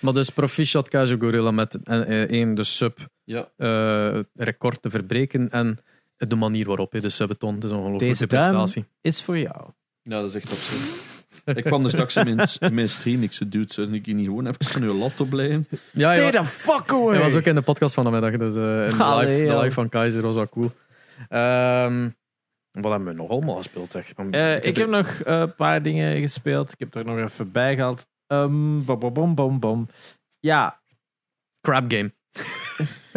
Maar 0.00 0.12
dus 0.12 0.30
proficiat 0.30 0.88
Cage 0.88 1.16
Gorilla 1.20 1.50
met 1.50 1.74
eh, 1.84 2.00
eh, 2.22 2.30
één, 2.30 2.54
de 2.54 2.64
sub 2.64 2.98
Ja. 3.24 3.48
eh, 3.56 4.20
record 4.34 4.82
te 4.82 4.90
verbreken 4.90 5.50
en 5.50 5.78
de 6.28 6.36
manier 6.36 6.66
waarop 6.66 6.92
je 6.92 7.00
de 7.00 7.08
subbeton. 7.08 7.54
Het 7.54 7.64
is 7.64 7.70
een 7.70 7.76
ongelooflijke 7.76 8.18
Deze 8.18 8.26
duim- 8.26 8.42
prestatie. 8.50 8.84
Is 9.00 9.22
voor 9.22 9.38
jou. 9.38 9.64
Ja, 10.02 10.20
dat 10.20 10.24
is 10.24 10.34
echt 10.34 10.50
absurd. 10.50 11.10
ik 11.58 11.64
kwam 11.64 11.84
er 11.84 11.90
straks 11.90 12.16
in 12.16 12.34
mijn, 12.36 12.48
in 12.60 12.74
mijn 12.74 12.88
stream. 12.88 13.22
Ik 13.22 13.32
zei, 13.32 13.48
dude, 13.48 13.72
zou 13.72 13.92
ik 13.94 14.06
hier 14.06 14.14
niet 14.14 14.26
gewoon 14.26 14.46
even 14.46 14.64
van 14.64 14.82
uw 14.82 14.92
laptop 14.92 15.28
blijven? 15.30 15.66
Ja, 15.92 16.14
Stay 16.14 16.30
the 16.30 16.44
fuck 16.44 16.92
away! 16.92 17.14
hij 17.14 17.22
was 17.22 17.34
ook 17.36 17.44
in 17.44 17.54
de 17.54 17.62
podcast 17.62 17.94
van 17.94 18.04
de 18.04 18.10
middag. 18.10 18.36
Dus 18.36 18.56
eh, 18.56 18.90
in 18.90 18.96
de, 18.96 19.02
Allee, 19.04 19.40
live, 19.40 19.54
de 19.54 19.58
live 19.60 19.70
van 19.74 19.88
Keizer 19.88 20.22
was 20.22 20.34
wel 20.34 20.48
cool. 20.48 20.70
Ehm, 21.28 22.08
wat 22.70 22.90
hebben 22.90 23.08
we 23.08 23.14
nog 23.14 23.30
allemaal 23.30 23.56
gespeeld? 23.56 23.90
Zeg? 23.92 24.12
Eh, 24.12 24.64
ik 24.64 24.76
heb 24.76 24.88
nog 24.88 25.06
eh, 25.08 25.38
een 25.40 25.54
paar 25.54 25.82
dingen 25.82 26.20
gespeeld. 26.20 26.72
Ik 26.72 26.78
heb 26.78 26.94
er 26.94 27.04
nog 27.04 27.18
even 27.18 27.52
bij 27.52 27.74
gehaald. 27.74 28.06
Um, 28.26 28.84
bom, 28.84 28.98
bom, 28.98 29.12
bom, 29.12 29.34
bom, 29.34 29.60
bom. 29.60 29.88
Ja, 30.38 30.80
Crab 31.60 31.92
Game. 31.92 32.12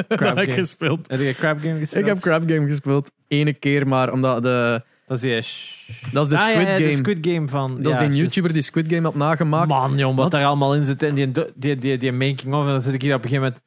Crab 0.08 0.36
heb 0.36 0.38
ik 0.38 0.50
Game. 0.50 0.52
gespeeld. 0.62 1.08
heb 1.12 1.20
je 1.20 1.28
een 1.28 1.36
crab 1.36 1.60
game 1.60 1.80
gespeeld? 1.80 2.02
Ik 2.04 2.08
heb 2.10 2.20
Crab 2.20 2.50
Game 2.50 2.70
gespeeld. 2.70 3.12
Ene 3.28 3.54
keer 3.54 3.88
maar, 3.88 4.12
omdat 4.12 4.44
de... 4.44 4.82
Dat 5.08 5.18
is 5.18 5.24
die... 5.24 5.42
sh- 5.42 5.90
Dat 6.12 6.24
is 6.24 6.30
de 6.30 6.38
Ah, 6.38 6.44
ja, 6.46 6.52
Squid 6.52 6.68
ja, 6.68 6.76
Game. 6.78 6.90
de 6.90 6.96
Squid 6.96 7.18
Game 7.22 7.48
van... 7.48 7.82
Dat 7.82 7.94
is 7.94 8.00
ja, 8.00 8.08
die 8.08 8.16
juist. 8.18 8.20
YouTuber 8.22 8.54
die 8.54 8.62
Squid 8.62 8.86
Game 8.90 9.02
had 9.04 9.16
nagemaakt. 9.16 9.70
Man, 9.70 9.98
jong, 9.98 10.16
wat, 10.16 10.24
Wat? 10.24 10.32
daar 10.32 10.46
allemaal 10.46 10.76
in 10.76 10.84
zit. 10.84 11.04
En 11.04 11.16
die, 11.16 11.32
die, 11.56 11.76
die, 11.78 11.98
die 11.98 12.12
making 12.12 12.54
of. 12.54 12.62
En 12.66 12.72
dan 12.72 12.82
zit 12.82 12.94
ik 12.94 13.02
hier 13.02 13.16
op 13.16 13.24
een 13.24 13.30
gegeven 13.30 13.54
moment... 13.54 13.64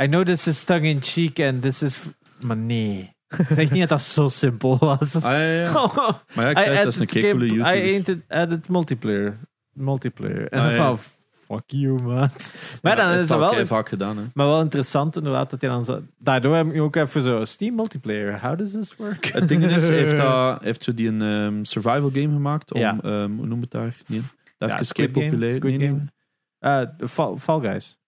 I 0.00 0.06
know 0.06 0.24
this 0.24 0.46
is 0.46 0.64
tongue 0.64 0.88
in 0.88 1.02
cheek 1.02 1.40
and 1.40 1.62
this 1.62 1.82
is... 1.82 2.00
Maar 2.46 2.56
nee. 2.56 3.12
Zeg 3.48 3.70
niet 3.70 3.80
dat 3.80 3.88
dat 3.88 4.02
zo 4.02 4.28
simpel 4.28 4.78
was. 4.78 5.14
Ah, 5.16 5.22
ja, 5.22 5.38
ja. 5.52 5.72
Maar 6.34 6.44
ja, 6.44 6.50
ik 6.50 6.58
zei, 6.58 6.74
het, 6.74 6.84
dat 6.84 6.92
is 6.92 6.98
een 6.98 7.06
coole 7.06 7.28
game- 7.28 7.46
YouTuber. 7.46 8.18
I 8.18 8.22
added 8.28 8.68
multiplayer. 8.68 9.38
Multiplayer. 9.72 10.48
En 10.48 10.60
Ah, 10.60 10.74
ja. 10.76 10.96
Fuck 11.50 11.62
you, 11.66 12.02
man. 12.02 12.30
Maar 12.82 12.96
Ja, 12.96 13.02
dan 13.04 13.10
is 13.10 13.20
het 13.20 13.30
al 13.30 13.38
wel, 13.38 13.50
kei 13.50 13.66
vaak 13.66 13.88
gedaan, 13.88 14.16
hè. 14.16 14.22
maar 14.34 14.46
wel 14.46 14.60
interessant 14.60 15.16
inderdaad 15.16 15.50
dat 15.50 15.60
je 15.60 15.66
dan 15.66 15.84
zo... 15.84 16.02
Daardoor 16.18 16.54
heb 16.56 16.72
ik 16.72 16.80
ook 16.80 16.96
even 16.96 17.22
zo... 17.22 17.44
Steam 17.44 17.74
multiplayer, 17.74 18.40
how 18.40 18.58
does 18.58 18.72
this 18.72 18.96
work? 18.96 19.24
Het 19.26 19.48
ding 19.48 19.64
is, 19.64 19.88
hij 19.88 19.96
heeft, 20.02 20.16
dat, 20.16 20.26
hij 20.26 20.58
heeft 20.60 20.82
zo 20.82 20.94
die 20.94 21.08
een 21.08 21.22
ehm, 21.22 21.64
survival 21.64 22.10
game 22.10 22.32
gemaakt 22.32 22.72
om, 22.72 22.80
Ja. 22.80 22.96
ehm, 23.02 23.30
hoe 23.36 23.46
noem 23.46 23.60
het 23.60 23.70
daar? 23.70 23.96
Nee, 24.06 24.20
dat 24.58 24.68
Ja, 24.70 24.76
heeft 24.76 24.86
Squid 24.88 25.08
Squid 25.10 25.10
Game, 25.14 25.28
populair. 25.30 25.54
Squid 25.54 25.78
nee, 25.78 25.86
Game. 25.88 25.98
nee. 25.98 26.80
Eh, 26.82 26.88
de 26.98 27.08
Fall, 27.08 27.36
Fall 27.36 27.60
Guys. 27.60 27.98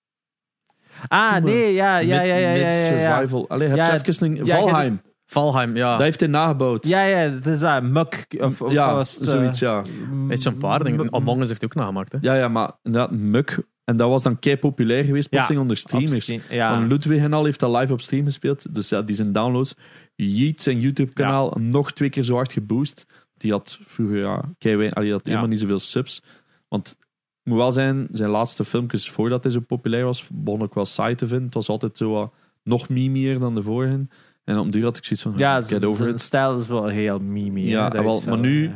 Ah, 1.09 1.36
nee, 1.43 1.73
ja, 1.73 1.98
ja, 1.98 2.20
ja, 2.23 2.36
ja, 2.36 2.48
ja, 2.48 2.55
ja, 2.55 2.69
ja. 2.70 3.16
survival. 3.16 3.48
Allee, 3.48 3.69
heb 3.69 3.77
Ja, 3.77 3.94
je 3.94 4.01
even 4.09 4.27
een... 4.27 4.44
ja, 4.44 4.56
Valheim. 4.56 5.01
Valheim, 5.32 5.76
ja. 5.76 5.90
Dat 5.92 6.00
heeft 6.00 6.20
hij 6.20 6.28
nagebouwd. 6.28 6.86
Ja, 6.86 7.04
ja, 7.04 7.16
het 7.16 7.46
is 7.46 7.60
dat. 7.60 7.82
Muk. 7.82 8.26
Of, 8.38 8.62
of 8.62 8.72
ja, 8.72 8.94
was 8.94 9.14
het, 9.14 9.22
eh, 9.22 9.28
zoiets, 9.30 9.59
ja. 9.59 9.82
Hij 10.26 10.36
is 10.36 10.42
zo'n 10.42 10.56
paar 10.56 10.84
dingen. 10.84 11.12
Among 11.12 11.40
Us 11.40 11.48
heeft 11.48 11.60
hij 11.60 11.70
ook 11.70 11.76
nagemaakt. 11.76 12.12
Hè? 12.12 12.18
Ja, 12.20 12.34
ja, 12.34 12.48
maar 12.48 12.72
inderdaad, 12.82 13.10
Muk. 13.10 13.59
En 13.84 13.96
dat 13.96 14.09
was 14.09 14.22
dan 14.22 14.38
kei 14.38 14.56
populair 14.56 15.04
geweest, 15.04 15.24
Ja, 15.24 15.30
plotseling 15.30 15.62
onder 15.62 15.76
streamers. 15.76 16.30
Van 16.48 16.86
Ludwig 16.86 17.20
en 17.22 17.32
al 17.32 17.44
heeft 17.44 17.60
dat 17.60 17.76
live 17.80 17.92
op 17.92 18.00
stream 18.00 18.24
gespeeld. 18.24 18.74
Dus 18.74 18.88
ja, 18.88 19.02
die 19.02 19.14
zijn 19.14 19.32
downloads. 19.32 19.74
Yeet 20.14 20.62
zijn 20.62 20.80
YouTube-kanaal 20.80 21.56
nog 21.60 21.92
twee 21.92 22.10
keer 22.10 22.22
zo 22.22 22.34
hard 22.34 22.52
geboost. 22.52 23.06
Die 23.36 23.50
had 23.50 23.78
vroeger, 23.84 24.18
ja, 24.18 24.42
kei 24.59 24.76
weinig- 24.76 24.98
die 25.02 25.12
had 25.12 25.20
Ja. 25.20 25.28
helemaal 25.28 25.48
niet 25.50 25.59
zoveel 25.60 25.78
subs. 25.78 26.22
Want 26.68 26.88
het 26.88 26.98
moet 27.44 27.56
wel 27.59 27.72
zijn, 27.72 28.09
zijn 28.10 28.30
laatste 28.30 28.64
filmpjes 28.64 29.10
voordat 29.10 29.42
hij 29.42 29.52
zo 29.52 29.60
populair 29.60 30.04
was, 30.04 30.28
begon 30.32 30.62
ik 30.62 30.74
wel 30.74 30.84
saai 30.86 31.14
te 31.14 31.26
vinden. 31.26 31.44
Het 31.46 31.54
was 31.54 31.68
altijd 31.68 31.96
zo 31.96 32.10
wat, 32.10 32.32
nog 32.62 32.88
mimier 32.88 33.38
dan 33.38 33.54
de 33.54 33.62
vorige. 33.62 34.06
En 34.44 34.59
op 34.59 34.73
duur 34.73 34.85
had 34.85 34.97
ik 34.97 35.05
zoiets 35.05 35.23
van, 35.23 35.32
ja, 35.36 35.62
get 35.62 35.85
over 35.85 36.09
it. 36.09 36.20
stijl 36.20 36.59
is 36.59 36.66
wel 36.66 36.86
heel 36.86 37.19
mimi. 37.19 37.69
Ja, 37.69 37.85
hè. 37.85 37.90
Dat 37.90 38.02
wel, 38.05 38.19
zo, 38.19 38.31
maar 38.31 38.39
nu- 38.39 38.70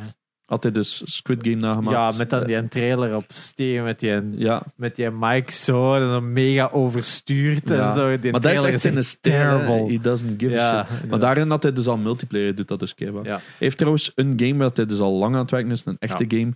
Had 0.46 0.62
hij 0.62 0.72
dus 0.72 1.02
Squid 1.04 1.38
Game 1.42 1.56
nagemaakt. 1.60 1.96
Ja, 1.96 2.18
met 2.18 2.30
dan 2.30 2.44
die 2.44 2.56
een 2.56 2.68
trailer 2.68 3.16
op 3.16 3.24
Steam, 3.28 3.84
met 3.84 4.00
die, 4.00 4.20
Ja, 4.36 4.62
met 4.76 4.96
die 4.96 5.10
mic 5.10 5.50
zo, 5.50 5.94
en 5.94 6.00
dan 6.00 6.32
mega 6.32 6.68
overstuurd 6.72 7.68
Ja. 7.68 7.86
en 7.86 7.92
zo. 7.92 8.18
Die 8.18 8.30
maar 8.32 8.40
dat 8.40 8.52
is 8.52 8.62
echt 8.62 8.80
zijn 8.80 8.94
hè. 8.96 9.02
terrible. 9.20 9.92
He 9.92 9.98
doesn't 10.00 10.34
give 10.42 10.60
a 10.60 10.84
shit. 10.86 11.10
Maar 11.10 11.18
daarin 11.18 11.50
had 11.50 11.62
hij 11.62 11.72
dus 11.72 11.86
al 11.86 11.96
multiplayer, 11.96 12.54
doet 12.54 12.68
dat 12.68 12.78
dus 12.78 12.94
keihard. 12.94 13.24
Ja. 13.26 13.32
Hij 13.32 13.40
heeft 13.58 13.76
trouwens 13.76 14.12
een 14.14 14.32
game 14.36 14.56
waar 14.56 14.70
hij 14.74 14.86
dus 14.86 14.98
al 15.00 15.12
lang 15.12 15.34
aan 15.34 15.40
het 15.40 15.50
werken 15.50 15.70
is, 15.70 15.82
een 15.86 15.96
echte 15.98 16.24
game. 16.28 16.52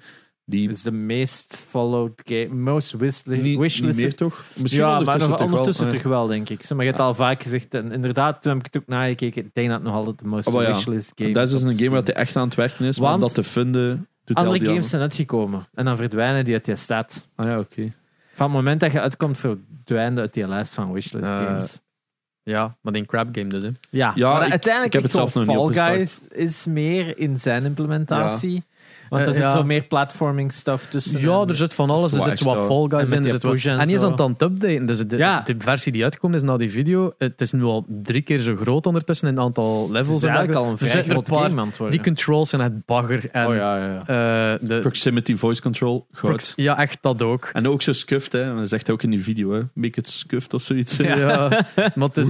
Die 0.51 0.67
Het 0.69 0.77
is 0.77 0.83
de 0.83 0.91
meest 0.93 1.65
followed 1.69 2.13
game, 2.25 2.49
most 2.55 2.93
wishlist. 2.93 3.27
niet, 3.27 3.43
niet 3.43 3.59
wishlist 3.59 4.01
meer 4.01 4.15
toch? 4.15 4.45
Misschien 4.55 4.83
ja, 4.83 5.01
maar 5.01 5.19
nog, 5.19 5.29
toch 5.37 5.41
ondertussen 5.41 5.85
wel. 5.85 5.95
toch 5.95 6.03
wel, 6.03 6.27
denk 6.27 6.49
ik. 6.49 6.71
Maar 6.71 6.79
je 6.85 6.91
hebt 6.91 7.01
al 7.01 7.15
vaak 7.15 7.43
gezegd, 7.43 7.75
en 7.75 7.93
inderdaad, 7.93 8.43
toen 8.43 8.53
heb 8.53 8.61
ik 8.67 8.73
het 8.73 8.83
ook 8.83 8.89
nagekeken, 8.89 9.45
ik 9.45 9.55
denk 9.55 9.69
dat 9.69 9.77
het 9.77 9.87
nog 9.87 9.97
altijd 9.97 10.19
de 10.19 10.27
most 10.27 10.47
Oh, 10.47 10.63
ja. 10.63 10.69
wishlist 10.75 11.13
game 11.15 11.33
dat 11.33 11.47
is 11.47 11.51
dus 11.53 11.63
een 11.63 11.75
game 11.79 11.91
waar 11.91 12.03
hij 12.03 12.15
echt 12.15 12.37
aan 12.37 12.45
het 12.47 12.55
werken 12.55 12.85
is, 12.87 12.99
maar 13.01 13.13
om 13.15 13.21
Want 13.21 13.35
dat 13.35 13.45
te 13.45 13.51
vinden, 13.51 14.09
Andere 14.33 14.65
games 14.65 14.89
zijn 14.91 15.03
uitgekomen 15.03 15.69
en 15.75 15.85
dan 15.85 15.97
verdwijnen 15.97 16.45
die 16.45 16.55
uit 16.55 16.67
je 16.67 16.77
staat. 16.77 17.29
Ah 17.37 17.47
ja, 17.47 17.59
oké. 17.59 17.93
Van 18.33 18.47
het 18.47 18.55
moment 18.57 18.81
dat 18.81 18.93
je 18.93 19.01
uitkomt, 19.01 19.39
verdwijnen 19.39 20.19
uit 20.19 20.35
die 20.35 20.49
lijst 20.49 20.73
van 20.75 20.93
wishlist 20.93 21.31
Eh, 21.31 21.39
games. 21.39 21.79
Ja, 22.43 22.77
maar 22.81 22.93
die 22.93 23.05
Crab 23.07 23.29
Game 23.33 23.49
dus. 23.49 23.63
Hè. 23.63 23.69
Ja, 23.91 24.13
ja, 24.15 24.33
maar 24.33 24.45
ik- 24.47 24.51
uiteindelijk 24.51 24.95
ik 24.95 25.01
heb 25.01 25.03
het 25.03 25.13
zelf 25.13 25.35
nog 25.35 25.47
niet 25.47 25.53
Fall 25.55 25.63
opgestart. 25.65 25.97
Guys 25.97 26.21
is 26.47 26.67
meer 26.67 27.19
in 27.19 27.39
zijn 27.39 27.65
implementatie. 27.65 28.65
Want 29.11 29.23
er 29.23 29.29
Eh, 29.29 29.35
zit 29.35 29.43
ja. 29.43 29.51
zo 29.51 29.65
meer 29.65 29.83
platforming 29.83 30.53
stuff 30.53 30.87
tussen. 30.87 31.21
Ja, 31.21 31.41
en- 31.41 31.49
er 31.49 31.57
zit 31.57 31.75
van 31.75 31.91
alles. 31.91 32.13
Er 32.13 32.23
zit 32.23 32.39
zo 32.39 32.45
wat. 32.45 32.67
Fall 32.67 32.83
En 32.85 32.91
Guys 32.91 33.11
in. 33.11 33.25
Er 33.25 33.31
zit 33.31 33.43
wat... 33.43 33.63
en 33.65 33.79
En 33.79 33.87
die 33.87 33.95
is 33.97 34.03
aan 34.03 34.11
het 34.11 34.21
aan 34.21 34.31
het 34.31 34.43
updaten. 34.43 34.87
Dus 34.87 35.07
de, 35.07 35.17
Ja. 35.17 35.41
de 35.41 35.55
versie 35.59 35.93
die 35.93 36.03
uitkomt 36.05 36.35
is 36.35 36.43
na 36.43 36.57
die 36.57 36.71
video. 36.71 37.13
Het 37.19 37.41
is 37.41 37.53
nu 37.53 37.63
al 37.63 37.85
drie 37.89 38.23
keer 38.23 38.39
zo 38.39 38.57
groot 38.57 38.87
ondertussen 38.87 39.29
in 39.29 39.35
het 39.35 39.43
aantal 39.45 39.83
Het 39.83 39.91
levels. 39.93 40.17
is 40.17 40.23
en 40.23 40.29
eigenlijk 40.35 40.59
al 40.67 40.71
een 40.71 40.79
vrij 40.79 41.03
groot 41.05 41.25
paar- 41.25 41.49
game 41.49 41.61
aan 41.61 41.67
het 41.69 41.77
worden. 41.77 41.97
Die 41.97 42.07
controls 42.07 42.51
zijn 42.51 42.63
echt 42.63 42.73
bagger. 42.87 43.29
En, 43.33 43.47
oh 43.47 43.55
ja, 43.55 43.77
ja, 43.77 44.05
ja. 44.07 44.53
eh, 44.55 44.69
de, 44.69 44.79
Proximity 44.81 45.37
voice 45.37 45.63
control, 45.63 46.07
goed. 46.13 46.53
ja, 46.57 46.79
echt 46.79 46.99
dat 47.01 47.23
ook. 47.23 47.51
En 47.53 47.69
ook 47.69 47.83
zo 47.83 47.93
scuffed, 47.93 48.33
hè. 48.33 48.55
Dat 48.55 48.69
zegt 48.69 48.87
hij 48.87 48.95
ook 48.95 49.03
in 49.03 49.11
die 49.11 49.23
video, 49.23 49.53
hè. 49.53 49.61
Make 49.75 49.99
it 49.99 50.09
scuffed 50.09 50.55
of 50.55 50.63
zoiets. 50.63 50.97
Ja, 50.97 51.49
maar 51.95 52.09
het 52.09 52.17
is, 52.17 52.29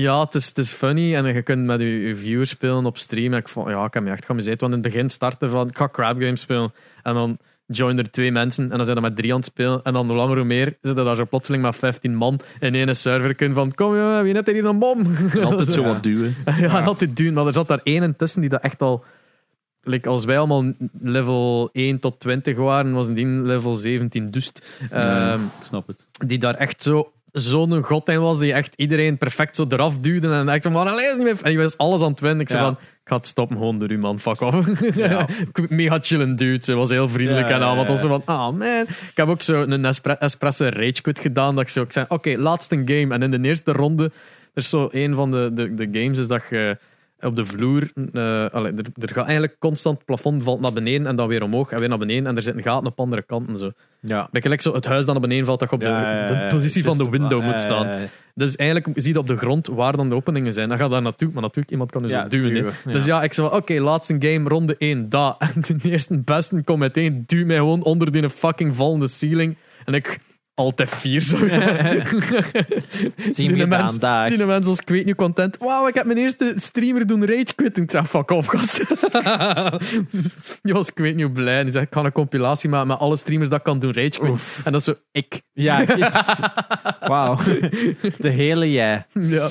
ja, 0.00 0.20
het 0.20 0.34
is, 0.34 0.48
het 0.48 0.58
is 0.58 0.72
funny 0.72 1.14
en 1.14 1.34
je 1.34 1.42
kunt 1.42 1.64
met 1.64 1.80
je, 1.80 1.86
je 1.86 2.16
viewers 2.16 2.50
spelen 2.50 2.86
op 2.86 2.98
stream. 2.98 3.32
En 3.32 3.38
ik, 3.38 3.48
vond, 3.48 3.68
ja, 3.68 3.84
ik 3.84 3.94
heb 3.94 4.02
me 4.02 4.10
echt 4.10 4.24
geamuseerd, 4.24 4.60
want 4.60 4.72
in 4.74 4.82
het 4.82 4.92
begin 4.92 5.10
starten 5.10 5.50
van 5.50 5.68
ik 5.68 5.76
ga 5.76 5.88
crab 5.88 6.20
games 6.20 6.40
spelen 6.40 6.72
en 7.02 7.14
dan 7.14 7.38
join 7.66 7.98
er 7.98 8.10
twee 8.10 8.32
mensen 8.32 8.70
en 8.70 8.76
dan 8.76 8.84
zijn 8.84 8.96
er 8.96 9.02
met 9.02 9.16
drie 9.16 9.30
aan 9.32 9.36
het 9.36 9.46
spelen 9.46 9.82
en 9.82 9.92
dan 9.92 10.06
hoe 10.06 10.16
langer 10.16 10.36
hoe 10.36 10.44
meer 10.44 10.76
zitten 10.80 11.04
daar 11.04 11.16
zo 11.16 11.24
plotseling 11.26 11.62
met 11.62 11.76
15 11.76 12.14
man 12.14 12.40
in 12.60 12.74
één 12.74 12.96
server 12.96 13.34
kunnen 13.34 13.56
van 13.56 13.74
kom 13.74 13.96
jongen, 13.96 14.22
wie 14.24 14.32
net 14.32 14.46
hier 14.46 14.64
een 14.64 14.78
bom? 14.78 15.06
En 15.32 15.44
altijd 15.50 15.68
zo 15.68 15.82
wat 15.82 16.02
duwen. 16.02 16.36
ja, 16.60 16.80
altijd 16.80 17.16
doen, 17.16 17.32
maar 17.32 17.46
er 17.46 17.52
zat 17.52 17.68
daar 17.68 17.80
één 17.82 18.16
tussen 18.16 18.40
die 18.40 18.50
dat 18.50 18.62
echt 18.62 18.82
al 18.82 19.04
like, 19.82 20.08
als 20.08 20.24
wij 20.24 20.38
allemaal 20.38 20.72
level 21.00 21.68
1 21.72 21.98
tot 21.98 22.20
20 22.20 22.56
waren, 22.56 22.92
was 22.92 23.08
die 23.08 23.26
level 23.26 23.72
17 23.72 24.30
dus 24.30 24.52
Ja, 24.90 25.32
Ehm, 25.32 25.42
ik 25.42 25.66
snap 25.66 25.86
het. 25.86 26.04
die 26.26 26.38
daar 26.38 26.54
echt 26.54 26.82
zo 26.82 27.12
zo'n 27.42 27.82
god 27.82 28.08
in 28.08 28.20
was, 28.20 28.38
die 28.38 28.52
echt 28.52 28.72
iedereen 28.76 29.18
perfect 29.18 29.56
zo 29.56 29.64
eraf 29.68 29.98
duwde. 29.98 30.28
En 30.32 30.48
ik 30.48 30.62
van, 30.62 30.72
maar 30.72 30.88
alleen 30.88 31.10
is 31.10 31.14
niet 31.16 31.24
meer... 31.24 31.36
En 31.42 31.50
die 31.50 31.58
was 31.58 31.76
alles 31.78 32.02
aan 32.02 32.10
het 32.10 32.20
winnen. 32.20 32.40
Ik 32.40 32.48
zei 32.48 32.62
Ja. 32.62 32.68
van, 32.68 32.76
ik 32.82 33.08
ga 33.08 33.16
het 33.16 33.26
stoppen 33.26 33.56
gewoon 33.56 33.78
door 33.78 33.90
u, 33.90 33.98
man. 33.98 34.20
Fuck 34.20 34.40
off. 34.40 34.94
Ja. 34.96 35.26
Mega 35.68 35.98
chillen 36.00 36.36
dude. 36.36 36.64
Ze 36.64 36.74
was 36.74 36.90
heel 36.90 37.08
vriendelijk 37.08 37.48
Ja, 37.48 37.54
en 37.54 37.62
al. 37.62 37.76
ja, 37.76 37.84
Want 37.86 37.98
zo 37.98 38.08
van, 38.08 38.22
ah 38.24 38.38
man. 38.58 38.80
Ik 38.86 39.10
heb 39.14 39.28
ook 39.28 39.42
zo 39.42 39.60
een 39.62 39.84
espre 39.84 40.12
espresso 40.12 40.64
rage 40.68 41.02
quit 41.02 41.18
gedaan. 41.18 41.54
Dat 41.54 41.64
ik 41.64 41.70
zo, 41.70 41.82
ik 41.82 41.92
zei, 41.92 42.06
oké, 42.08 42.34
laatste 42.38 42.76
game. 42.84 43.14
En 43.14 43.22
in 43.22 43.30
de 43.42 43.48
eerste 43.48 43.72
ronde, 43.72 44.04
er 44.04 44.10
is 44.54 44.68
zo 44.68 44.88
een 44.92 45.14
van 45.14 45.30
de, 45.30 45.50
de, 45.54 45.74
de 45.74 45.88
games 46.00 46.18
is 46.18 46.26
dat 46.26 46.42
je 46.50 46.78
op 47.20 47.36
de 47.36 47.44
vloer, 47.44 47.90
eh, 48.12 48.46
allee, 48.46 48.72
er, 48.72 48.84
er 48.94 49.08
gaat 49.12 49.24
eigenlijk 49.24 49.56
constant 49.58 49.96
het 49.96 50.06
plafond 50.06 50.42
valt 50.42 50.60
naar 50.60 50.72
beneden 50.72 51.06
en 51.06 51.16
dan 51.16 51.28
weer 51.28 51.42
omhoog 51.42 51.70
en 51.70 51.78
weer 51.78 51.88
naar 51.88 51.98
beneden 51.98 52.26
en 52.26 52.36
er 52.36 52.42
zitten 52.42 52.62
gaten 52.62 52.86
op 52.86 53.00
andere 53.00 53.22
kanten. 53.22 53.56
Zo. 53.58 53.70
ja. 54.00 54.28
Gelijk 54.32 54.60
zo 54.62 54.74
het 54.74 54.84
huis 54.84 55.04
dat 55.04 55.12
naar 55.14 55.22
beneden 55.22 55.46
valt, 55.46 55.60
dat 55.60 55.68
je 55.70 55.74
op 55.76 55.82
de, 55.82 55.88
Ja, 55.88 56.26
de 56.26 56.46
positie 56.50 56.84
van 56.84 56.98
de 56.98 57.08
dus- 57.08 57.18
window 57.18 57.40
ja, 57.40 57.46
moet 57.46 57.60
staan. 57.60 57.88
Dus 58.34 58.56
eigenlijk 58.56 59.00
zie 59.00 59.12
je 59.12 59.18
op 59.18 59.26
de 59.26 59.36
grond 59.36 59.66
waar 59.66 59.96
dan 59.96 60.08
de 60.08 60.14
openingen 60.14 60.52
zijn. 60.52 60.68
Dan 60.68 60.78
ga 60.78 60.84
je 60.84 60.90
daar 60.90 61.02
naartoe, 61.02 61.30
maar 61.32 61.42
natuurlijk, 61.42 61.70
iemand 61.70 61.90
kan 61.90 62.02
dus 62.02 62.10
Ja, 62.10 62.22
zo 62.22 62.28
duwen. 62.28 62.48
hè. 62.48 62.54
duwen, 62.54 62.72
ja. 62.84 62.92
Dus 62.92 63.04
ja, 63.04 63.22
ik 63.22 63.32
zei 63.32 63.46
oké, 63.48 63.80
laatste 63.80 64.16
game, 64.18 64.48
ronde 64.48 64.74
1, 64.78 65.08
da. 65.08 65.36
En 65.38 65.52
de 65.66 65.90
eerste 65.90 66.20
beste 66.20 66.62
komt 66.64 66.78
meteen, 66.78 67.24
duw 67.26 67.46
mij 67.46 67.56
gewoon 67.56 67.82
onder 67.82 68.12
die 68.12 68.30
fucking 68.30 68.76
vallende 68.76 69.08
ceiling. 69.08 69.56
En 69.84 69.94
ik 69.94 70.18
altijd 70.56 70.90
vier 70.90 71.20
zo. 71.20 71.36
Mens- 73.66 73.98
daar. 73.98 74.28
Die 74.28 74.44
mensen 74.44 74.64
was 74.70 74.80
ik 74.80 74.88
weet 74.88 75.04
niet 75.04 75.14
content. 75.16 75.56
Wauw, 75.58 75.88
ik 75.88 75.94
heb 75.94 76.04
mijn 76.04 76.18
eerste 76.18 76.54
streamer 76.56 77.06
doen 77.06 77.26
rage 77.26 77.54
quitten. 77.54 77.82
Ik 77.82 77.90
zei, 77.90 78.04
fuck 78.04 78.30
off, 78.30 78.48
gast. 78.48 78.84
Die 80.62 80.72
was 80.72 80.88
ik 80.88 80.96
weet 80.98 81.14
niet 81.14 81.24
hoe 81.24 81.32
blij. 81.34 81.62
Die 81.62 81.72
zei, 81.72 81.84
ik 81.84 81.92
ga 81.92 82.04
een 82.04 82.12
compilatie 82.12 82.68
maken 82.68 82.88
met 82.88 82.98
alle 82.98 83.16
streamers 83.16 83.48
dat 83.50 83.58
ik 83.58 83.64
kan 83.64 83.78
doen 83.78 83.92
rage 83.92 84.08
quitten. 84.18 84.40
En 84.64 84.72
dat 84.72 84.80
is 84.80 84.86
zo, 84.86 84.94
ik. 85.12 85.40
Ja. 85.52 85.84
Wauw. 87.08 87.36
De 88.18 88.28
hele 88.28 88.72
jij. 88.72 89.06
Ja. 89.12 89.48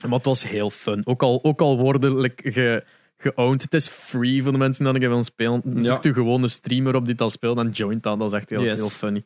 Maar 0.00 0.12
het 0.12 0.24
was 0.26 0.44
heel 0.48 0.70
fun. 0.70 1.00
Ook 1.04 1.22
al, 1.22 1.40
ook 1.42 1.60
al 1.60 1.78
worden 1.78 2.18
like, 2.20 2.52
ge, 2.52 2.84
geowned. 3.18 3.62
Het 3.62 3.74
is 3.74 3.88
free 3.88 4.42
voor 4.42 4.52
de 4.52 4.58
mensen 4.58 4.84
die 4.84 4.92
dat 4.92 5.02
willen 5.02 5.24
spelen. 5.24 5.62
Ja. 5.74 5.82
Zoek 5.82 6.04
je 6.04 6.12
gewoon 6.12 6.42
een 6.42 6.50
streamer 6.50 6.94
op 6.94 7.06
die 7.06 7.14
dat 7.14 7.32
speelt 7.32 7.58
en 7.58 7.70
joint 7.70 8.06
aan. 8.06 8.18
Dat 8.18 8.32
is 8.32 8.38
echt 8.38 8.50
heel, 8.50 8.62
Yes. 8.62 8.78
heel 8.78 8.88
funny. 8.88 9.22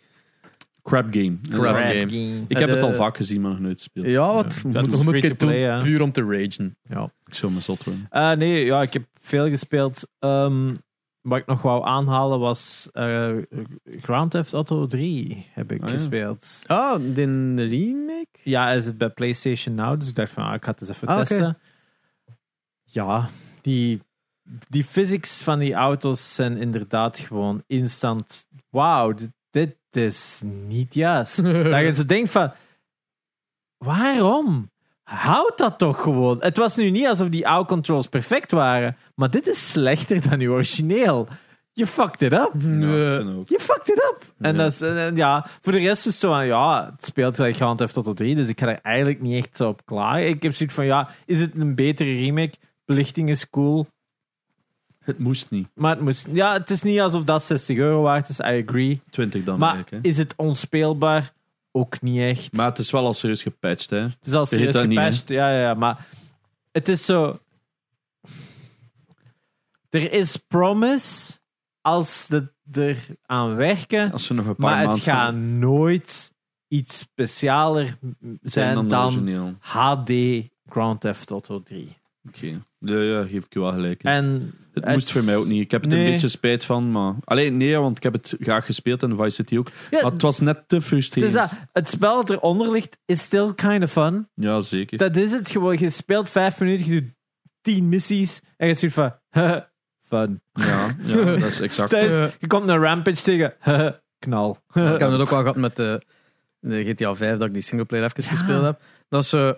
Crap 0.86 1.06
game. 1.10 1.38
Crap 1.50 1.76
Ja. 1.76 1.86
game. 1.86 2.10
game. 2.10 2.44
Ik 2.48 2.58
heb 2.58 2.68
het 2.68 2.82
al 2.82 2.92
vaak 2.94 3.16
gezien, 3.16 3.40
maar 3.40 3.50
nog 3.50 3.60
nooit 3.60 3.76
gespeeld. 3.78 4.06
Ja, 4.06 4.32
wat 4.34 4.62
moet, 4.64 4.86
is 4.86 4.98
je 4.98 5.04
moet 5.04 5.14
free 5.16 5.28
het 5.30 5.38
to 5.38 5.46
doen 5.46 5.54
play, 5.54 5.70
hè. 5.70 5.78
puur 5.78 6.02
om 6.02 6.12
te 6.12 6.20
ragen. 6.22 6.76
Ja. 6.82 7.12
Ik 7.26 7.34
zou 7.34 7.52
me 7.52 7.60
zot 7.60 7.84
worden. 7.84 8.06
Eh, 8.10 8.32
nee, 8.32 8.64
ja, 8.64 8.82
ik 8.82 8.92
heb 8.92 9.04
veel 9.20 9.48
gespeeld. 9.48 10.08
Ehm, 10.18 10.74
wat 11.20 11.38
ik 11.38 11.46
nog 11.46 11.62
wou 11.62 11.86
aanhalen 11.86 12.38
was 12.38 12.88
eh, 12.92 13.32
Grand 13.84 14.30
Theft 14.30 14.52
Auto 14.52 14.86
3 14.86 15.46
heb 15.52 15.72
ik 15.72 15.82
Ah, 15.82 15.88
ja. 15.88 15.92
gespeeld. 15.94 16.62
Ah, 16.66 17.00
de 17.14 17.54
remake? 17.54 18.26
Ja, 18.42 18.70
is 18.70 18.86
het 18.86 18.98
bij 18.98 19.10
PlayStation 19.10 19.74
Now, 19.74 19.98
dus 20.00 20.08
ik 20.08 20.14
dacht 20.14 20.32
van, 20.32 20.44
ah, 20.44 20.54
ik 20.54 20.64
ga 20.64 20.70
het 20.70 20.80
eens 20.80 20.90
even 20.90 21.08
Ah, 21.08 21.14
oké. 21.16 21.26
testen. 21.26 21.58
Ja, 22.84 23.28
die, 23.62 24.00
die 24.68 24.84
physics 24.84 25.42
van 25.42 25.58
die 25.58 25.74
auto's 25.74 26.34
zijn 26.34 26.56
inderdaad 26.56 27.18
gewoon 27.18 27.62
instant. 27.66 28.46
Wauw, 28.70 29.12
dit 29.12 29.30
is 29.96 30.42
niet 30.66 30.94
juist. 30.94 31.42
dat 31.70 31.80
je 31.80 31.92
zo 31.94 32.04
denkt 32.04 32.30
van, 32.30 32.52
waarom? 33.78 34.70
Houd 35.02 35.58
dat 35.58 35.78
toch 35.78 36.02
gewoon. 36.02 36.36
Het 36.40 36.56
was 36.56 36.76
nu 36.76 36.90
niet 36.90 37.06
alsof 37.06 37.28
die 37.28 37.48
oude 37.48 37.68
controls 37.68 38.06
perfect 38.06 38.50
waren, 38.50 38.96
maar 39.14 39.30
dit 39.30 39.46
is 39.46 39.70
slechter 39.70 40.28
dan 40.28 40.40
uw 40.40 40.52
origineel. 40.52 41.28
Je 41.72 41.86
fucked 41.86 42.22
it 42.22 42.32
up. 42.32 42.50
Ja. 42.54 43.18
Je 43.46 43.58
fucked 43.60 43.88
it 43.88 43.98
up. 44.12 44.32
En 44.38 44.56
dat 44.56 44.72
is, 44.72 44.80
en, 44.80 44.96
en 44.96 45.16
ja, 45.16 45.46
voor 45.60 45.72
de 45.72 45.78
rest 45.78 45.98
is 45.98 46.04
het 46.04 46.14
zo 46.14 46.28
van, 46.28 46.46
ja, 46.46 46.90
het 46.96 47.04
speelt 47.04 47.34
gelijk 47.34 47.56
Grand 47.56 47.78
Theft 47.78 47.94
Auto 47.94 48.14
3, 48.14 48.34
dus 48.34 48.48
ik 48.48 48.60
ga 48.60 48.66
er 48.66 48.78
eigenlijk 48.82 49.20
niet 49.20 49.44
echt 49.44 49.56
zo 49.56 49.68
op 49.68 49.84
klaar. 49.84 50.22
Ik 50.22 50.42
heb 50.42 50.54
zoiets 50.54 50.74
van, 50.74 50.84
ja, 50.84 51.08
is 51.26 51.40
het 51.40 51.54
een 51.54 51.74
betere 51.74 52.12
remake? 52.12 52.54
Belichting 52.84 53.28
is 53.28 53.50
cool, 53.50 53.86
Het 55.06 55.18
moest 55.18 55.50
niet. 55.50 55.68
maar 55.74 55.90
het 55.90 56.00
moest, 56.00 56.26
ja, 56.32 56.52
het 56.52 56.70
is 56.70 56.82
niet 56.82 57.00
alsof 57.00 57.24
dat 57.24 57.42
60 57.42 57.76
euro 57.76 58.02
waard 58.02 58.28
is, 58.28 58.38
I 58.38 58.64
agree. 58.66 59.00
20 59.10 59.44
dan 59.44 59.58
Maar 59.58 59.74
eigenlijk. 59.74 60.04
Hè. 60.04 60.10
is 60.10 60.18
het 60.18 60.34
onspeelbaar? 60.36 61.32
Ook 61.72 62.00
niet 62.00 62.20
echt. 62.20 62.52
Maar 62.52 62.66
het 62.66 62.78
is 62.78 62.90
wel 62.90 63.04
al 63.04 63.14
serieus 63.14 63.42
gepatcht, 63.42 63.90
hè. 63.90 64.00
het 64.00 64.26
is 64.26 64.32
al 64.32 64.46
serieus 64.46 64.72
dat 64.72 64.86
niet, 64.86 64.98
hè? 64.98 65.04
gepatcht. 65.04 65.28
ja, 65.28 65.50
ja, 65.50 65.60
ja, 65.60 65.74
maar 65.74 66.06
het 66.72 66.88
is 66.88 67.04
zo... 67.04 67.38
Er 69.90 70.12
is 70.12 70.36
promise 70.36 71.38
als 71.80 72.24
ze 72.24 72.52
er 72.72 73.06
aan 73.26 73.56
werken, 73.56 74.12
Als 74.12 74.28
we 74.28 74.34
nog 74.34 74.46
een 74.46 74.56
paar 74.56 74.84
Maar 74.84 74.92
het 74.92 75.02
gaat 75.02 75.34
nooit 75.34 76.32
iets 76.68 76.98
specialer 76.98 77.98
zijn 78.42 78.74
dan, 78.74 78.88
dan. 78.88 79.56
HD 79.60 80.10
Grand 80.68 81.00
Theft 81.00 81.30
Auto 81.30 81.62
3. 81.62 81.96
Oké. 82.28 82.60
Ja, 82.78 83.00
ja, 83.00 83.22
geef 83.22 83.44
ik 83.44 83.52
je 83.52 83.60
wel 83.60 83.72
gelijk. 83.72 84.02
En 84.02 84.54
het 84.74 84.84
het- 84.84 84.92
moest 84.92 85.12
voor 85.12 85.24
mij 85.24 85.36
ook 85.36 85.46
niet. 85.46 85.60
Ik 85.62 85.70
heb 85.70 85.86
Nee. 85.86 86.04
een 86.06 86.10
beetje 86.12 86.28
spijt 86.28 86.64
van, 86.64 86.90
maar... 86.90 87.14
Alleen 87.24 87.56
nee, 87.56 87.76
want 87.78 87.96
ik 87.96 88.02
heb 88.02 88.12
het 88.12 88.36
graag 88.40 88.64
gespeeld 88.64 89.02
en 89.02 89.16
Vice 89.16 89.30
City 89.30 89.56
ook. 89.58 89.68
ja, 89.90 90.02
Maar 90.02 90.12
het 90.12 90.22
was 90.22 90.38
net 90.40 90.54
te 90.68 90.74
het, 90.74 90.82
is 90.84 90.88
frustrerend. 90.88 91.32
dat, 91.34 91.52
het 91.72 91.88
spel 91.88 92.24
dat 92.24 92.30
eronder 92.36 92.70
ligt 92.70 92.96
is 93.04 93.22
still 93.22 93.52
kind 93.54 93.82
of 93.84 93.90
fun. 93.92 94.28
Ja, 94.34 94.60
zeker. 94.60 94.98
Dat 94.98 95.16
is 95.16 95.32
het 95.32 95.50
gewoon. 95.50 95.78
Je 95.78 95.90
speelt 95.90 96.28
vijf 96.30 96.60
minuten, 96.60 96.86
je 96.94 97.00
doet 97.00 97.10
tien 97.60 97.88
missies 97.88 98.40
en 98.56 98.68
je 98.68 98.74
zit 98.74 98.92
van 98.92 99.14
fun. 100.08 100.40
Ja, 100.52 100.86
ja, 101.02 101.24
dat 101.24 101.44
is 101.48 101.60
exact. 101.60 101.90
Dat 101.90 102.00
is, 102.10 102.16
je 102.38 102.46
komt 102.46 102.68
een 102.68 102.78
rampage 102.78 103.22
tegen, 103.22 103.54
knal. 104.18 104.58
Ik 104.68 104.82
heb 104.82 105.00
het 105.10 105.20
ook 105.20 105.30
wel 105.30 105.38
gehad 105.38 105.56
met 105.56 105.76
de, 105.76 106.00
de 106.60 106.84
GTA 106.84 107.14
5, 107.14 107.36
dat 107.38 107.46
ik 107.46 107.52
die 107.52 107.62
singleplayer 107.62 108.04
even 108.04 108.22
Ja. 108.22 108.28
gespeeld 108.28 108.64
heb. 108.64 108.80
Dat 109.08 109.22
is 109.22 109.28
zo, 109.28 109.54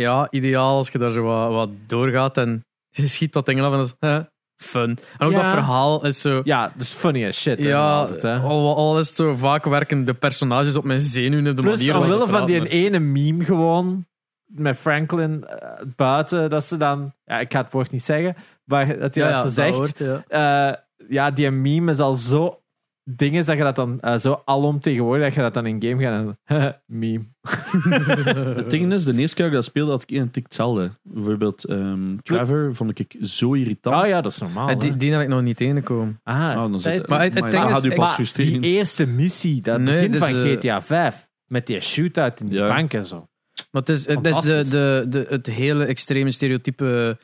ja, 0.00 0.26
ideaal 0.30 0.76
als 0.76 0.88
je 0.88 0.98
daar 0.98 1.10
zo 1.10 1.22
wat, 1.22 1.50
wat 1.52 1.68
doorgaat 1.86 2.36
en 2.36 2.64
je 2.90 3.06
schiet 3.08 3.32
dat 3.32 3.46
ding 3.46 3.60
af 3.60 3.72
en 3.72 3.78
dat 3.78 3.86
is 3.86 3.94
hè, 4.08 4.20
fun. 4.56 4.98
En 5.18 5.26
ook 5.26 5.32
Ja. 5.32 5.42
dat 5.42 5.50
verhaal 5.50 6.04
is 6.04 6.20
zo... 6.20 6.40
Ja, 6.44 6.62
dat 6.74 6.82
is 6.82 6.92
funny 6.92 7.26
as 7.26 7.40
shit. 7.40 7.58
hè, 7.58 7.68
Ja, 7.68 7.98
altijd, 8.00 8.22
hè. 8.22 8.38
al, 8.38 8.76
al 8.76 8.98
is 8.98 9.06
het 9.08 9.16
zo 9.16 9.34
vaak 9.36 9.64
werken 9.64 10.04
de 10.04 10.14
personages 10.14 10.76
op 10.76 10.84
mijn 10.84 11.00
zenuwen, 11.00 11.44
de 11.44 11.54
Plus, 11.62 11.64
manier 11.76 11.92
waarop 11.92 12.08
ze 12.08 12.14
omwille 12.14 12.38
van 12.38 12.46
die 12.46 12.56
praten. 12.60 12.76
ene 12.78 12.98
meme 12.98 13.44
gewoon, 13.44 14.06
met 14.46 14.76
Franklin 14.76 15.44
eh, 15.44 15.80
buiten, 15.96 16.50
dat 16.50 16.64
ze 16.64 16.76
dan, 16.76 17.12
ja, 17.24 17.38
ik 17.40 17.52
ga 17.52 17.62
het 17.62 17.72
woord 17.72 17.90
niet 17.90 18.04
zeggen, 18.04 18.36
maar 18.64 18.98
dat 18.98 19.14
hij 19.14 19.24
Ja, 19.24 19.30
dat 19.32 19.42
ja, 19.42 19.48
ze 19.48 19.50
zegt, 19.50 19.74
hoort, 19.76 19.98
ja. 19.98 20.24
eh, 20.68 20.76
ja, 21.08 21.30
die 21.30 21.50
meme 21.50 21.90
is 21.92 21.98
al 21.98 22.14
zo 22.14 22.60
dingen 23.08 23.44
dat 23.46 23.56
je 23.56 23.62
dat 23.62 23.76
dan 23.76 24.00
eh, 24.00 24.18
zo 24.18 24.42
alomtegenwoordig 24.44 25.24
dat 25.24 25.34
je 25.34 25.40
dat 25.40 25.54
dan 25.54 25.66
in 25.66 25.82
game 25.82 26.02
gaat 26.02 26.36
en 26.44 26.80
meme. 26.86 27.24
Het 28.56 28.70
ding 28.70 28.92
is, 28.92 29.04
de 29.04 29.14
eerste 29.16 29.36
keer 29.36 29.44
dat 29.44 29.46
ik 29.46 29.52
dat 29.60 29.64
speelde, 29.64 29.90
had 29.90 30.02
ik 30.02 30.10
één 30.10 30.30
tik 30.30 30.42
hetzelfde. 30.42 30.90
Bijvoorbeeld 31.02 31.64
ehm, 31.64 32.16
Trevor 32.22 32.74
vond 32.74 32.98
ik 32.98 33.16
zo 33.22 33.52
irritant. 33.52 34.02
Oh 34.02 34.08
ja, 34.08 34.20
dat 34.20 34.32
is 34.32 34.38
normaal. 34.38 34.68
Eh, 34.68 34.78
die, 34.78 34.96
die 34.96 35.12
heb 35.12 35.22
ik 35.22 35.28
nog 35.28 35.42
niet 35.42 35.56
tegengekomen. 35.56 36.20
Ah, 36.24 36.34
Oh, 36.36 36.70
dan 36.70 36.80
zit 36.80 37.08
Maar 37.08 37.20
het- 37.22 37.32
het 37.34 37.42
maar 37.42 37.50
ding 37.50 37.64
is- 37.76 37.82
ik- 37.82 37.96
maar 37.96 38.30
die 38.34 38.60
eerste 38.60 39.06
missie, 39.06 39.60
dat 39.62 39.80
Nee, 39.80 39.94
begin 39.94 40.10
dit 40.10 40.20
van 40.20 40.28
is, 40.28 40.34
eh, 40.44 40.52
GTA 40.52 40.82
5, 40.82 41.28
met 41.46 41.66
die 41.66 41.80
shootout 41.80 42.40
in 42.40 42.48
die 42.48 42.58
Ja. 42.58 42.66
bank 42.66 42.92
en 42.94 43.04
zo. 43.04 43.28
Maar 43.70 43.82
het 43.82 43.88
is, 43.90 44.06
het, 44.06 44.26
is 44.26 44.40
de, 44.40 44.64
de, 44.70 45.06
de, 45.08 45.26
het 45.28 45.46
hele 45.46 45.84
extreme 45.84 46.30
stereotype 46.30 47.18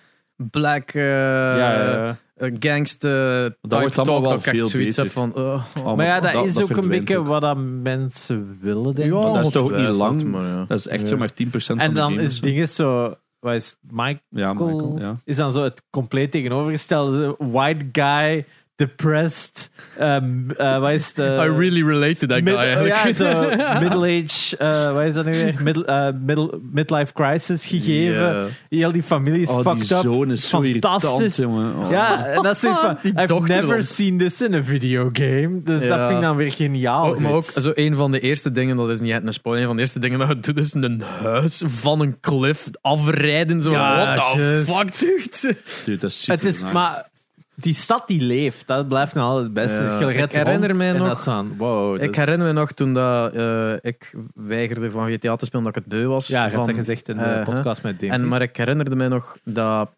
black 0.50 0.90
ja, 0.90 1.56
ja, 1.56 1.90
ja. 2.04 2.16
Gangster 2.60 3.50
type 3.60 3.78
wordt 3.78 3.98
allemaal 3.98 4.04
talk 4.04 4.20
wel 4.22 4.30
dat 4.30 4.38
ik 4.40 4.46
echt 4.46 4.56
veel 4.56 4.66
zoiets 4.66 4.96
heb 4.96 5.06
beter. 5.06 5.20
van... 5.20 5.34
oh, 5.44 5.64
oh. 5.86 5.96
Maar 5.96 6.06
ja, 6.06 6.20
dat, 6.20 6.32
dat- 6.32 6.46
is 6.46 6.54
dat 6.54 6.62
ook 6.70 6.76
een 6.82 6.88
beetje 6.88 7.18
ook. 7.18 7.26
wat 7.26 7.40
dat 7.40 7.56
mensen 7.82 8.58
willen, 8.60 8.94
denk 8.94 9.08
ik. 9.12 9.14
maar 9.14 9.32
dat 9.32 9.44
is 9.46 9.50
toch 9.50 9.62
ook 9.64 9.76
niet 9.76 9.88
lang? 9.88 10.24
maar 10.24 10.44
ja. 10.44 10.64
Dat 10.68 10.78
is 10.78 10.86
echt 10.86 11.00
Ja. 11.02 11.06
zo 11.06 11.16
maar 11.16 11.30
10% 11.32 11.36
van 11.50 11.78
En 11.78 11.88
de 11.88 12.00
dan 12.00 12.10
game 12.10 12.22
is 12.22 12.40
dingen 12.40 12.68
zo, 12.68 13.14
wat 13.40 13.54
is 13.54 13.76
Mike 13.90 14.20
Ja, 14.28 14.52
Michael, 14.52 14.96
ja. 14.98 15.20
is 15.24 15.36
dan 15.36 15.52
zo 15.52 15.62
het 15.62 15.82
compleet 15.90 16.30
tegenovergestelde. 16.30 17.34
White 17.38 17.84
guy, 17.92 18.44
depressed. 18.86 19.70
Um, 20.00 20.46
uh, 20.58 20.78
wat 20.78 20.90
is 20.90 21.06
het? 21.06 21.18
eh, 21.18 21.26
I 21.44 21.48
really 21.48 21.82
relate 21.82 22.14
to 22.16 22.26
that 22.26 22.36
guy 22.36 22.42
mid- 22.44 22.54
eigenlijk. 22.54 22.94
ja, 22.94 23.12
zo 23.12 23.48
middle 23.84 24.06
age, 24.24 24.56
eh, 24.56 24.92
wat 24.92 25.02
is 25.02 25.14
dat 25.14 25.24
nu 25.24 25.30
weer? 25.32 25.54
Middle, 25.62 25.84
eh, 25.84 26.08
middle, 26.24 26.60
midlife 26.72 27.12
crisis 27.12 27.66
gegeven. 27.66 28.22
Ja. 28.22 28.44
Heel 28.68 28.92
die 28.92 29.02
familie 29.02 29.40
is 29.42 29.48
Oh, 29.48 29.54
die 29.64 29.64
fucked 29.64 29.90
up. 29.90 30.02
zoon 30.02 30.30
is 30.30 30.48
zo 30.48 30.62
Fantastisch. 30.62 31.12
irritant, 31.12 31.36
jongen. 31.36 31.76
Oh. 31.84 31.90
Ja, 31.90 32.26
en 32.26 32.42
dat 32.42 32.54
is 32.56 32.60
van, 32.60 32.96
Die 33.02 33.12
I've 33.12 33.26
dochter 33.26 33.56
never 33.56 33.74
dan. 33.76 33.82
seen 33.82 34.18
this 34.18 34.40
in 34.42 34.54
a 34.54 34.62
video 34.62 35.08
game. 35.12 35.60
Dus 35.64 35.82
Ja. 35.82 35.88
dat 35.96 36.06
vind 36.06 36.18
ik 36.18 36.24
dan 36.24 36.36
weer 36.36 36.52
geniaal. 36.52 37.06
Ook, 37.06 37.18
maar 37.18 37.32
ook 37.32 37.44
zo 37.44 37.70
een 37.74 37.96
van 37.96 38.10
de 38.12 38.20
eerste 38.20 38.52
dingen, 38.52 38.76
dat 38.76 38.88
is 38.88 39.00
niet 39.00 39.12
echt 39.12 39.22
een 39.26 39.32
spoiler, 39.32 39.60
een 39.62 39.66
van 39.68 39.76
de 39.76 39.82
eerste 39.82 39.98
dingen 39.98 40.18
dat 40.18 40.28
je 40.28 40.40
doet 40.40 40.56
is 40.58 40.74
een 40.74 41.02
huis 41.22 41.62
van 41.66 42.00
een 42.00 42.16
cliff 42.20 42.68
afrijden. 42.80 43.62
Zo, 43.62 43.70
Ja, 43.70 43.96
what 44.14 44.32
the 44.34 44.38
juist. 44.40 44.70
fuck, 44.70 44.98
dude? 44.98 45.56
Dude, 45.84 45.98
dat 45.98 46.10
is 46.10 46.20
super 46.20 46.34
Het 46.34 46.44
is, 46.54 46.60
nice. 46.62 46.74
maar 46.74 47.10
die 47.54 47.74
stad 47.74 48.08
die 48.08 48.20
leeft, 48.22 48.66
dat 48.66 48.88
blijft 48.88 49.14
nog 49.14 49.24
altijd 49.24 49.44
het 49.44 49.52
beste. 49.54 49.82
Ja. 49.82 49.96
Gered 49.96 50.24
Ik 50.24 50.32
herinner 50.32 50.76
mij 50.76 50.88
en 50.88 50.96
nog- 50.96 51.56
wow. 51.56 52.02
Ik 52.02 52.10
is- 52.10 52.16
herinner 52.16 52.46
me 52.46 52.52
nog 52.52 52.72
toen 52.72 52.94
dat, 52.94 53.34
eh, 53.34 53.74
ik 53.80 54.14
weigerde 54.34 54.90
van 54.90 55.12
GTA 55.12 55.36
te 55.36 55.44
spelen, 55.44 55.64
dat 55.64 55.76
ik 55.76 55.82
het 55.82 55.92
beu 55.92 56.06
was. 56.06 56.26
Ja, 56.26 56.44
je 56.44 56.50
van, 56.50 56.66
dat 56.66 56.74
gezegd 56.74 57.08
in 57.08 57.16
de 57.16 57.22
eh, 57.22 57.44
podcast 57.44 57.82
met. 57.82 58.02
En, 58.02 58.28
maar 58.28 58.42
ik 58.42 58.56
herinnerde 58.56 58.96
mij 58.96 59.08
nog 59.08 59.36
dat 59.44 59.90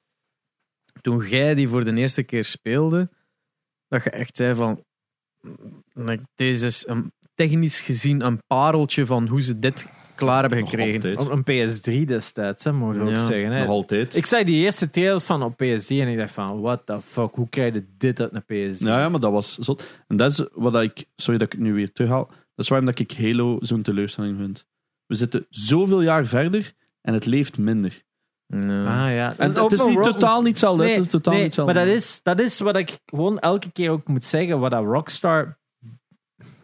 toen 1.00 1.26
jij 1.28 1.54
die 1.54 1.68
voor 1.68 1.84
de 1.84 1.94
eerste 1.94 2.22
keer 2.22 2.44
speelde, 2.44 3.08
dat 3.88 4.04
je 4.04 4.10
echt 4.10 4.36
zei 4.36 4.54
van, 4.54 4.84
mm, 5.40 5.82
like, 5.92 6.22
deze 6.34 6.66
is 6.66 6.86
een, 6.86 7.12
technisch 7.34 7.80
gezien 7.80 8.24
een 8.24 8.38
pareltje 8.46 9.06
van 9.06 9.26
hoe 9.28 9.40
ze 9.42 9.58
dit 9.58 9.86
klaar 10.14 10.40
hebben 10.40 10.66
gekregen. 10.68 11.18
Op 11.18 11.30
een 11.30 11.42
PS3 11.42 12.04
destijds, 12.06 12.64
hè, 12.64 12.72
mogen 12.72 12.98
we 13.04 13.10
Ja. 13.10 13.12
ook 13.12 13.18
zeggen. 13.18 13.50
Hè. 13.50 13.60
Nog 13.60 13.68
altijd. 13.68 14.16
Ik 14.16 14.26
zag 14.26 14.42
die 14.44 14.64
eerste 14.64 14.90
trailers 14.90 15.24
van 15.24 15.42
op 15.42 15.52
PS3 15.52 16.00
en 16.00 16.08
ik 16.08 16.18
dacht 16.18 16.32
van, 16.32 16.60
what 16.60 16.86
the 16.86 17.00
fuck, 17.00 17.34
hoe 17.34 17.48
krijg 17.48 17.74
je 17.74 17.86
dit 17.98 18.20
uit 18.20 18.34
een 18.34 18.42
PS3? 18.42 18.86
Ja, 18.86 18.98
ja, 19.00 19.08
maar 19.08 19.20
dat 19.20 19.32
was 19.32 19.58
zot. 19.58 20.02
En 20.08 20.16
dat 20.16 20.30
is 20.30 20.44
wat 20.52 20.74
ik... 20.74 21.04
Sorry 21.16 21.38
dat 21.38 21.52
ik 21.52 21.58
het 21.58 21.66
nu 21.66 21.72
weer 21.72 21.92
terughaal. 21.92 22.26
Dat 22.26 22.64
is 22.64 22.68
waarom 22.68 22.86
dat 22.88 22.98
ik 22.98 23.12
Halo 23.12 23.56
zo'n 23.60 23.82
teleurstelling 23.82 24.38
vind. 24.38 24.66
We 25.06 25.14
zitten 25.14 25.46
zoveel 25.48 26.02
jaar 26.02 26.26
verder 26.26 26.72
en 27.00 27.14
het 27.14 27.26
leeft 27.26 27.58
minder. 27.58 28.02
Ah, 28.48 28.58
ja. 29.14 29.34
En 29.38 29.54
het 29.54 29.72
is 29.72 29.84
niet 29.84 30.02
totaal 30.02 30.38
niet 30.40 30.48
hetzelfde. 30.48 30.84
Nee, 30.84 30.94
het 30.94 31.04
is 31.04 31.10
totaal 31.10 31.32
nee, 31.32 31.42
niet 31.42 31.56
hetzelfde. 31.56 31.74
maar 31.74 31.84
dat 31.86 31.94
is, 31.94 32.20
dat 32.22 32.40
is 32.40 32.58
wat 32.60 32.76
ik 32.76 32.98
gewoon 33.04 33.38
elke 33.38 33.72
keer 33.72 33.90
ook 33.90 34.08
moet 34.08 34.24
zeggen, 34.24 34.58
wat 34.58 34.70
dat 34.70 34.84
Rockstar 34.84 35.58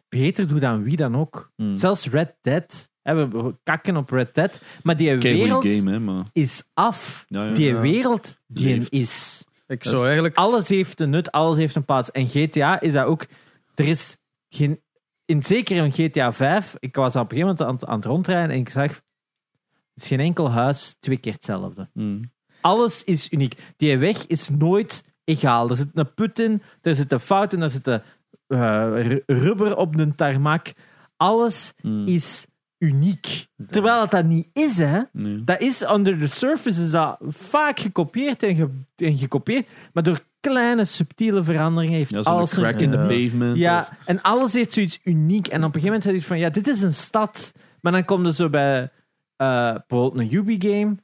beter 0.08 0.48
doet 0.48 0.60
dan 0.60 0.82
wie 0.82 0.96
dan 0.96 1.16
ook. 1.16 1.52
Hmm. 1.56 1.76
Zelfs 1.76 2.06
Red 2.08 2.34
Dead. 2.40 2.89
We- 3.02 3.54
kakken 3.62 3.96
op 3.96 4.10
Red 4.10 4.34
Dead, 4.34 4.60
maar 4.82 4.96
die 4.96 5.18
Kei 5.18 5.34
wereld 5.42 5.60
goeie 5.62 5.76
game, 5.78 5.90
hè, 5.90 5.98
maar... 6.00 6.24
is 6.32 6.62
af. 6.74 7.24
Ja, 7.28 7.44
ja. 7.44 7.52
Die 7.52 7.72
Ja. 7.72 7.80
wereld, 7.80 8.36
die 8.46 8.76
Leeft. 8.78 8.92
is. 8.92 9.44
Ik 9.66 9.84
zou 9.84 10.04
eigenlijk... 10.04 10.34
Alles 10.36 10.68
heeft 10.68 11.00
een 11.00 11.10
nut, 11.10 11.32
alles 11.32 11.56
heeft 11.56 11.76
een 11.76 11.84
plaats. 11.84 12.10
En 12.10 12.28
GTA 12.28 12.80
is 12.80 12.92
dat 12.92 13.04
ook. 13.04 13.26
Er 13.74 13.88
is 13.88 14.16
geen 14.48 14.80
in, 15.24 15.42
zeker 15.42 15.76
in 15.84 15.92
GTA 15.92 16.32
5, 16.32 16.76
ik 16.78 16.94
was 16.96 17.16
op 17.16 17.32
een 17.32 17.38
gegeven 17.38 17.56
moment 17.58 17.82
aan, 17.82 17.88
aan 17.88 17.96
het 17.96 18.04
rondrijden 18.04 18.50
en 18.50 18.60
ik 18.60 18.68
zag, 18.68 18.90
het 18.90 20.02
is 20.02 20.06
geen 20.06 20.20
enkel 20.20 20.50
huis 20.50 20.96
twee 21.00 21.16
keer 21.16 21.32
hetzelfde. 21.32 21.88
Mm. 21.92 22.20
Alles 22.60 23.04
is 23.04 23.32
uniek. 23.32 23.54
Die 23.76 23.98
weg 23.98 24.26
is 24.26 24.48
nooit 24.48 25.04
egaal. 25.24 25.70
Er 25.70 25.76
zit 25.76 25.88
een 25.94 26.14
put 26.14 26.38
in, 26.38 26.62
er 26.82 26.94
zitten 26.94 27.20
fouten, 27.20 27.62
er 27.62 27.70
zitten 27.70 28.02
eh, 28.46 28.58
ru- 28.94 29.22
rubber 29.26 29.76
op 29.76 29.96
de 29.96 30.14
tarmac. 30.14 30.72
Alles 31.16 31.72
Mm. 31.82 32.06
is 32.06 32.46
uniek. 32.80 33.46
Terwijl 33.68 34.00
het 34.00 34.10
dat 34.10 34.24
niet 34.24 34.46
is, 34.52 34.78
hè. 34.78 35.00
Nee. 35.12 35.44
Dat 35.44 35.60
is 35.60 35.90
under 35.90 36.18
the 36.18 36.26
surface 36.26 36.82
is 36.82 36.90
dat 36.90 37.16
vaak 37.28 37.80
gekopieerd 37.80 38.42
en, 38.42 38.54
ge- 38.56 39.04
en 39.04 39.18
gekopieerd, 39.18 39.68
maar 39.92 40.02
door 40.02 40.20
kleine 40.40 40.84
subtiele 40.84 41.42
veranderingen 41.42 41.96
heeft 41.96 42.14
Ja, 42.14 42.20
alles 42.20 42.52
een 42.56 42.62
crack 42.62 42.80
in 42.80 42.90
the 42.90 42.96
Ja. 42.96 43.02
pavement. 43.06 43.52
of- 43.52 43.58
ja, 43.58 43.88
en 44.04 44.22
alles 44.22 44.52
heeft 44.52 44.72
zoiets 44.72 44.98
uniek. 45.04 45.46
En 45.46 45.64
op 45.64 45.74
een 45.74 45.80
gegeven 45.80 45.84
moment 45.86 46.02
zei 46.02 46.16
hij 46.16 46.24
van, 46.26 46.38
ja, 46.38 46.50
dit 46.50 46.66
is 46.68 46.82
een 46.82 46.92
stad. 46.94 47.52
Maar 47.80 47.92
dan 47.92 48.04
komt 48.04 48.26
er 48.26 48.32
zo 48.32 48.48
bij 48.48 48.90
eh, 49.36 49.74
bijvoorbeeld 49.86 50.18
een 50.18 50.34
Ubi-game. 50.34 50.96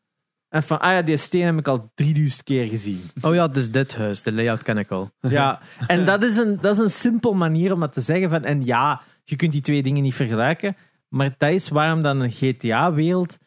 En 0.49 0.63
van, 0.63 0.81
ah 0.81 0.93
ja, 0.93 1.03
die 1.03 1.17
steen 1.17 1.45
heb 1.45 1.59
ik 1.59 1.69
al 1.69 1.91
3000 1.95 2.43
keer 2.45 2.67
gezien. 2.69 3.01
Oh 3.21 3.35
ja, 3.35 3.47
het 3.47 3.57
is 3.57 3.71
dit 3.71 3.97
huis. 3.97 4.23
De 4.23 4.33
layout 4.33 4.63
ken 4.63 4.79
ik 4.79 4.91
al. 4.91 5.11
Ja, 5.29 5.61
en 5.87 6.05
dat 6.05 6.23
is, 6.23 6.37
een, 6.37 6.59
dat 6.61 6.73
is 6.79 6.85
een 6.85 6.91
simpel 6.91 7.35
manier 7.35 7.73
om 7.73 7.81
dat 7.81 7.93
te 7.93 8.01
zeggen. 8.01 8.31
Van, 8.31 8.45
en 8.45 8.65
ja, 8.65 9.01
je 9.25 9.37
kunt 9.37 9.53
die 9.53 9.61
twee 9.61 9.83
dingen 9.83 10.03
niet 10.03 10.15
vergelijken. 10.15 10.77
Maar 11.17 11.35
dat 11.39 11.51
is 11.51 11.69
waarom 11.69 12.03
dan 12.03 12.21
een 12.21 12.31
GTA-wereld, 12.31 13.39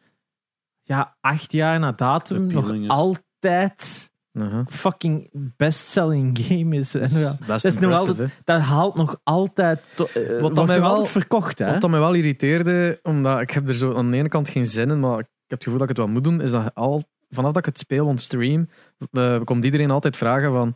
ja, 0.84 1.18
acht 1.22 1.52
jaar 1.52 1.80
na 1.80 1.92
datum, 1.92 2.48
nog 2.48 2.72
is. 2.74 2.88
altijd 2.88 4.08
Uh-huh. 4.34 4.66
fucking 4.68 5.30
best-selling 5.58 6.38
game 6.42 6.76
is. 6.76 6.96
En 6.96 7.20
ja, 7.20 7.36
Dat 7.48 7.64
is 7.64 7.80
nog 7.80 7.94
altijd- 7.94 8.30
dat 8.44 8.62
haalt 8.62 8.96
nog 8.96 9.20
altijd. 9.24 9.82
To, 9.96 10.08
eh, 10.14 10.42
Wat 10.42 10.56
dan 10.56 10.66
mij 10.68 10.82
wel- 10.82 11.06
verkocht, 11.06 11.60
hè? 11.60 11.72
Wat 11.72 11.82
dat 11.82 11.90
mij 11.90 12.00
wel 12.00 12.14
irriteerde, 12.14 13.00
omdat 13.04 13.42
ik 13.42 13.52
heb 13.52 13.68
er 13.68 13.76
zo 13.76 13.96
aan 13.96 14.12
de 14.12 14.18
ene 14.18 14.30
kant 14.30 14.50
geen 14.50 14.66
zin 14.66 14.90
in, 14.90 15.00
maar 15.00 15.20
ik 15.20 15.26
heb 15.48 15.60
het 15.60 15.64
gevoel 15.64 15.80
dat 15.80 15.90
ik 15.90 15.96
het 15.98 16.06
wel 16.06 16.14
moet 16.16 16.24
doen, 16.24 16.42
is 16.42 16.52
dat 16.52 16.76
al, 16.76 17.04
vanaf 17.30 17.52
dat 17.52 17.58
ik 17.60 17.66
het 17.66 17.80
speel 17.80 18.06
on 18.06 18.18
stream, 18.18 18.70
eh, 19.12 19.40
komt 19.44 19.64
iedereen 19.66 19.92
altijd 19.92 20.18
vragen 20.18 20.52
van... 20.52 20.74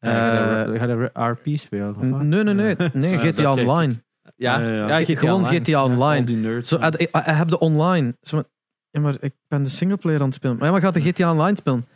Ga 0.00 0.66
eh, 0.66 0.72
je- 0.72 0.78
ga 0.78 0.86
je 0.86 1.10
RP 1.30 1.58
spelen? 1.58 1.88
of 1.90 1.96
wat? 2.10 2.22
nee, 2.22 2.42
nee, 2.42 2.54
nee. 2.54 2.76
Nee, 2.92 3.18
GTA 3.22 3.42
dat 3.42 3.58
Online. 3.58 4.02
Ja, 4.44 4.60
Ja, 4.60 4.68
ja. 4.88 4.98
ja, 4.98 5.04
GTA 5.04 5.18
Gewoon 5.18 5.34
Online. 5.34 5.60
GTA 5.64 5.76
Al 5.78 5.84
Online. 5.88 6.26
die 6.26 6.36
nerds. 6.36 6.68
Zo, 6.68 6.76
eh, 6.76 6.86
ik, 6.96 7.00
ik 7.00 7.10
heb 7.24 7.48
de 7.48 7.58
online. 7.58 8.16
Zo, 8.22 8.36
maar- 8.36 8.44
ja, 8.90 9.00
maar 9.00 9.14
ik 9.20 9.32
ben 9.48 9.62
de 9.62 9.68
singleplayer 9.70 10.20
aan 10.20 10.26
het 10.26 10.34
spelen. 10.34 10.56
Maar 10.56 10.64
ja, 10.66 10.72
maar 10.72 10.80
gaat 10.80 10.94
de 10.94 11.00
GTA 11.00 11.30
Online 11.32 11.56
spelen? 11.56 11.86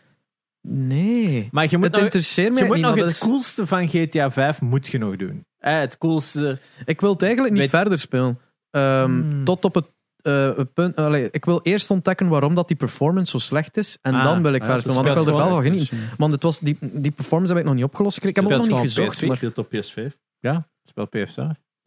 Nee. 0.68 1.48
Maar 1.50 1.66
je 1.70 1.76
moet 1.76 1.84
Het 1.86 1.94
nog, 1.94 2.02
interesseert 2.04 2.52
mij 2.52 2.62
je 2.62 2.66
moet 2.68 2.76
niet. 2.76 2.84
nog 2.86 2.94
het 2.96 3.06
is- 3.10 3.18
coolste 3.18 3.66
van 3.66 3.88
GTA 3.88 4.30
5 4.30 4.60
moet 4.60 4.86
je 4.86 4.98
nog 4.98 5.16
doen. 5.16 5.46
Eh, 5.58 5.78
het 5.78 5.98
coolste... 5.98 6.58
Ik 6.84 7.00
wil 7.00 7.12
het 7.12 7.22
eigenlijk 7.22 7.52
niet 7.52 7.62
Weet- 7.62 7.70
verder 7.70 7.98
spelen. 7.98 8.38
Ehm, 8.70 9.04
Hmm. 9.04 9.44
Tot 9.44 9.64
op 9.64 9.74
het 9.74 9.86
eh, 10.22 10.56
het 10.56 10.72
punt. 10.72 10.96
allee, 10.96 11.28
ik 11.30 11.44
wil 11.44 11.60
eerst 11.62 11.90
ontdekken 11.90 12.28
waarom 12.28 12.54
dat 12.54 12.68
die 12.68 12.76
performance 12.76 13.30
zo 13.30 13.38
slecht 13.38 13.76
is. 13.76 13.98
En 14.02 14.14
Ah, 14.14 14.24
dan 14.24 14.42
wil 14.42 14.52
ik 14.52 14.60
Ja, 14.60 14.64
verder 14.64 14.80
spelen. 14.82 15.04
Want 15.04 15.08
ik 15.18 15.24
wil 15.24 15.32
er 15.32 15.38
wel 15.46 15.48
van 15.54 15.62
genieten. 15.62 15.98
Want 16.16 16.32
het 16.32 16.42
was, 16.42 16.58
die, 16.58 16.78
die 16.80 17.10
performance 17.10 17.52
heb 17.52 17.62
ik 17.62 17.68
nog 17.68 17.76
niet 17.78 17.84
opgelost. 17.84 18.24
Ik 18.24 18.36
heb 18.36 18.44
ook 18.44 18.50
nog 18.50 18.66
niet 18.68 18.76
gezocht. 18.76 19.08
PSV 19.16 19.26
Maar, 19.26 19.36
speelt 19.36 19.58
op 19.58 19.66
PS5. 19.74 20.16
Ja, 20.38 20.68
speel 20.84 21.08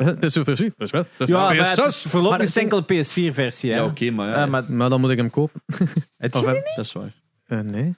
PS4. 0.01 0.05
dat 0.19 0.23
is 0.23 0.33
super 0.33 0.57
super. 0.57 0.73
Dat 0.77 0.87
is 0.87 0.91
wel. 0.91 1.01
Dat 1.17 1.27
is 1.27 1.27
Ja, 1.27 1.33
wel 1.47 1.55
maar 1.55 1.69
het 1.75 1.85
is 1.85 2.01
voorlopig 2.01 2.37
Maar 2.37 2.47
een 2.47 2.71
enkele 2.71 2.83
PS4-versie. 3.03 3.69
Ja, 3.69 3.75
hè. 3.75 3.83
oké, 3.83 4.11
maar 4.11 4.27
ja. 4.29 4.43
Eh, 4.43 4.49
maar 4.49 4.63
Maar 4.71 4.89
dan 4.89 5.01
moet 5.01 5.09
ik 5.11 5.17
hem 5.17 5.29
kopen. 5.29 5.61
het 6.17 6.35
Of, 6.35 6.43
eh, 6.45 6.53
Dat 6.75 6.85
is 6.85 6.91
waar. 6.93 7.13
eh, 7.45 7.59
nee. 7.59 7.95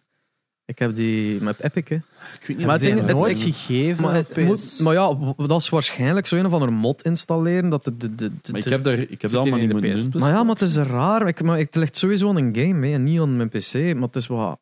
Ik 0.65 0.79
heb 0.79 0.95
die 0.95 1.41
met 1.41 1.59
Epic. 1.59 1.83
Hè. 1.87 1.95
Ik 1.95 2.03
weet 2.47 2.57
niet 2.57 2.65
Maar 2.65 2.75
of 2.75 2.81
het 2.81 2.93
die 2.93 3.03
ding- 3.03 3.17
nooit 3.17 3.37
gegeven 3.37 4.03
Maar, 4.03 4.13
het 4.15 4.37
moet, 4.37 4.79
maar 4.83 4.93
ja, 4.93 5.17
dat 5.37 5.61
is 5.61 5.69
waarschijnlijk 5.69 6.27
zo 6.27 6.35
een 6.35 6.45
of 6.45 6.53
andere 6.53 6.71
mod 6.71 7.01
installeren. 7.01 7.69
Dat 7.69 7.83
de, 7.83 7.97
de, 7.97 8.15
de, 8.15 8.31
de- 8.41 8.51
Maar 8.51 8.59
ik 8.61 8.65
heb, 8.69 8.83
daar, 8.83 8.97
ik 8.99 9.21
heb 9.21 9.31
dat 9.31 9.39
allemaal 9.39 9.59
niet 9.59 9.61
in 9.61 9.67
de 9.67 9.73
moeten 9.73 9.93
PS 9.95 10.01
doen. 10.01 10.09
Plus? 10.09 10.23
Maar 10.23 10.31
ja, 10.31 10.43
maar 10.43 10.53
het 10.53 10.61
is 10.61 10.75
raar. 10.75 11.27
Ik, 11.27 11.41
maar 11.43 11.57
het 11.57 11.75
ligt 11.75 11.97
sowieso 11.97 12.29
aan 12.29 12.37
een 12.37 12.55
game 12.55 12.87
hè, 12.87 12.93
en 12.93 13.03
niet 13.03 13.19
aan 13.19 13.37
mijn 13.37 13.49
PC. 13.49 13.73
Maar 13.73 14.03
het 14.03 14.15
is 14.15 14.27
wat. 14.27 14.59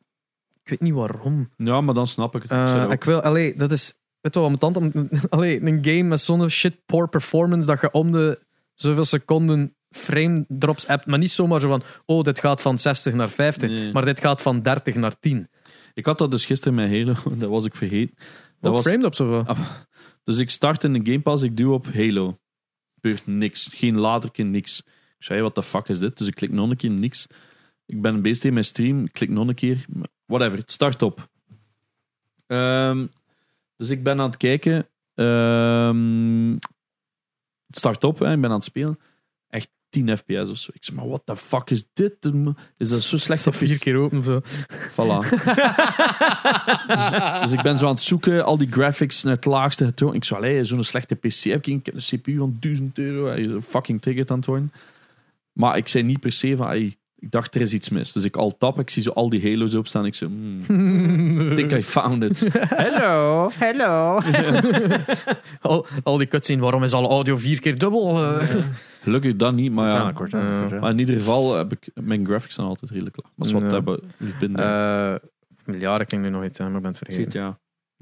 Ik 0.64 0.70
weet 0.70 0.80
niet 0.82 0.94
waarom. 0.94 1.50
Ja, 1.58 1.82
maar 1.82 1.94
dan 1.94 2.08
snap 2.08 2.36
ik 2.36 2.42
het. 2.42 2.52
Eh, 2.52 2.84
ook- 2.86 2.92
ik 2.92 3.04
wil, 3.04 3.22
allee, 3.22 3.56
dat 3.58 3.72
is. 3.72 3.94
Weet 4.22 4.34
je 4.34 4.40
mijn 4.40 4.58
tante. 4.58 5.10
Allee, 5.30 5.62
een 5.62 5.86
game 5.86 6.04
met 6.04 6.22
zo'n 6.22 6.50
shit 6.50 6.86
poor 6.86 7.10
performance 7.10 7.68
dat 7.68 7.82
je 7.82 7.92
om 7.92 8.12
de 8.12 8.40
zoveel 8.76 9.06
seconden 9.06 9.76
frame 9.90 10.46
drops 10.48 10.88
hebt. 10.88 11.06
Maar 11.06 11.20
niet 11.20 11.32
zomaar 11.32 11.60
zo 11.60 11.68
van. 11.68 11.84
Oh, 12.06 12.24
dit 12.24 12.40
gaat 12.40 12.62
van 12.62 12.80
60 12.80 13.14
naar 13.14 13.30
50. 13.30 13.70
Nee. 13.70 13.92
Maar 13.92 14.06
dit 14.06 14.20
gaat 14.20 14.42
van 14.42 14.62
30 14.62 14.96
naar 14.96 15.20
10. 15.20 15.50
Ik 15.94 16.06
had 16.06 16.18
dat 16.18 16.32
dus 16.32 16.46
gisteren 16.46 16.76
met 16.76 16.90
Halo, 16.90 17.14
dat 17.40 17.50
was 17.50 17.66
ik 17.66 17.76
vergeten. 17.76 18.16
Dat 18.60 18.72
was, 18.72 18.82
frame 18.82 19.00
drops 19.00 19.20
of 19.20 19.28
wat? 19.28 19.48
Ah, 19.48 19.70
dus 20.24 20.38
ik 20.38 20.50
start 20.50 20.84
in 20.84 20.94
de 20.94 21.00
Game 21.04 21.22
Pass, 21.22 21.44
ik 21.44 21.58
doe 21.58 21.74
op 21.74 21.94
Halo. 21.94 22.40
Gebeurt 22.94 23.28
niks. 23.28 23.70
Geen 23.74 23.98
laderke, 23.98 24.44
niks. 24.44 24.80
Ik 25.18 25.28
zei, 25.28 25.42
wat 25.42 25.56
de 25.56 25.64
fuck 25.64 25.88
is 25.88 26.00
dit? 26.00 26.18
Dus 26.18 26.28
ik 26.28 26.36
klik 26.36 26.52
nog 26.52 26.70
een 26.70 26.76
keer, 26.76 26.94
niks. 26.94 27.28
Ik 27.86 28.02
ben 28.02 28.22
bezig 28.22 28.44
in 28.44 28.54
mijn 28.54 28.66
stream, 28.66 29.06
ik 29.06 29.14
klik 29.14 29.30
nog 29.30 29.48
een 29.48 29.56
keer. 29.56 29.86
Whatever, 30.26 30.60
het 30.60 30.72
start 30.72 31.02
op. 31.02 31.30
Ehm, 32.48 33.06
dus 33.82 33.90
ik 33.90 34.04
ben 34.04 34.20
aan 34.20 34.28
het 34.28 34.38
kijken. 34.38 34.88
Ehm, 35.16 36.52
het 37.68 37.78
start 37.78 38.04
op, 38.04 38.20
hè, 38.20 38.34
ik 38.34 38.42
ben 38.42 38.50
aan 38.50 38.56
het 38.56 38.64
spelen. 38.64 39.00
Echt 39.50 39.70
10 39.90 40.18
fps 40.18 40.50
of 40.50 40.58
zo. 40.58 40.72
Ik 40.74 40.84
zeg, 40.84 40.96
maar 40.96 41.08
what 41.08 41.22
the 41.26 41.36
fuck 41.36 41.70
is 41.70 41.86
dit? 41.94 42.14
Is 42.78 42.90
dat 42.90 43.02
zo 43.02 43.18
slecht 43.18 43.48
vier 43.50 43.80
keer 43.80 43.96
open 43.96 44.18
of 44.18 44.26
zo. 44.26 44.42
Voilà. 44.92 45.20
dus, 46.88 47.42
dus 47.42 47.52
ik 47.52 47.62
ben 47.62 47.78
zo 47.78 47.86
aan 47.86 47.94
het 47.94 48.02
zoeken, 48.02 48.46
al 48.46 48.58
die 48.58 48.72
graphics 48.72 49.24
naar 49.24 49.36
het 49.36 49.46
laagste 49.46 49.86
getoond. 49.86 50.14
Ik 50.14 50.24
zou, 50.24 50.42
allee, 50.42 50.64
zo'n 50.64 50.84
slechte 50.84 51.16
PC 51.16 51.44
heb 51.44 51.66
ik, 51.66 51.78
ik 51.78 51.86
heb 51.86 51.96
een 51.96 52.20
CPU 52.20 52.38
van 52.38 52.58
1000 52.60 52.98
euro. 52.98 53.28
Hij 53.28 53.42
is 53.42 53.66
fucking 53.66 54.02
triggered 54.02 54.32
aan 54.32 54.38
het 54.38 54.46
worden. 54.46 54.72
Maar 55.52 55.78
ik 55.78 55.88
zei 55.88 56.04
niet 56.04 56.20
per 56.20 56.32
se 56.32 56.56
van, 56.56 56.66
allee, 56.66 56.98
ik 57.22 57.32
dacht 57.32 57.56
er 57.56 57.62
is 57.62 57.74
iets 57.74 57.90
mis. 57.90 58.12
Dus 58.12 58.24
ik 58.24 58.36
al 58.36 58.58
tap, 58.58 58.80
ik 58.80 58.90
zie 58.90 59.04
zo 59.04 59.10
al 59.10 59.30
die 59.30 59.42
Halo's 59.52 59.74
opstaan. 59.74 60.06
Ik 60.06 60.16
zo, 60.16 60.26
hmm, 60.28 61.52
I 61.52 61.54
think 61.56 61.72
I 61.72 61.84
found 61.84 62.24
it. 62.24 62.48
Hello, 62.54 63.50
hello. 63.54 64.20
Al, 65.62 65.86
al 66.04 66.18
die 66.18 66.28
cutscene, 66.28 66.62
waarom 66.62 66.84
is 66.84 66.94
alle 66.94 67.08
audio 67.08 67.38
vier 67.38 67.60
keer 67.60 67.78
dubbel? 67.78 68.24
eh? 68.24 68.56
Gelukkig 69.02 69.36
dat 69.36 69.54
niet, 69.54 69.72
maar 69.72 69.90
ja. 69.92 70.12
kort, 70.12 70.34
Eh, 70.34 70.80
Maar 70.82 70.92
in 70.92 71.00
ieder 71.00 71.16
geval 71.18 71.56
heb 71.56 71.72
ik, 71.72 71.90
mijn 71.94 72.26
graphics 72.26 72.56
zijn 72.56 72.68
altijd 72.68 72.92
redelijk 72.92 73.16
laag. 73.24 73.32
Maar 73.36 73.62
wat 73.62 73.72
hebben 73.72 74.00
we 74.18 74.34
binnen. 74.40 74.60
Eh, 75.66 75.80
ja, 75.80 76.00
ik 76.00 76.10
ging 76.10 76.22
nu 76.22 76.30
nog 76.30 76.44
iets 76.44 76.60
maar 76.60 76.68
ik 76.68 76.74
ben 76.82 76.84
het 76.84 76.98
vergeten. 76.98 77.42
ja. 77.42 77.60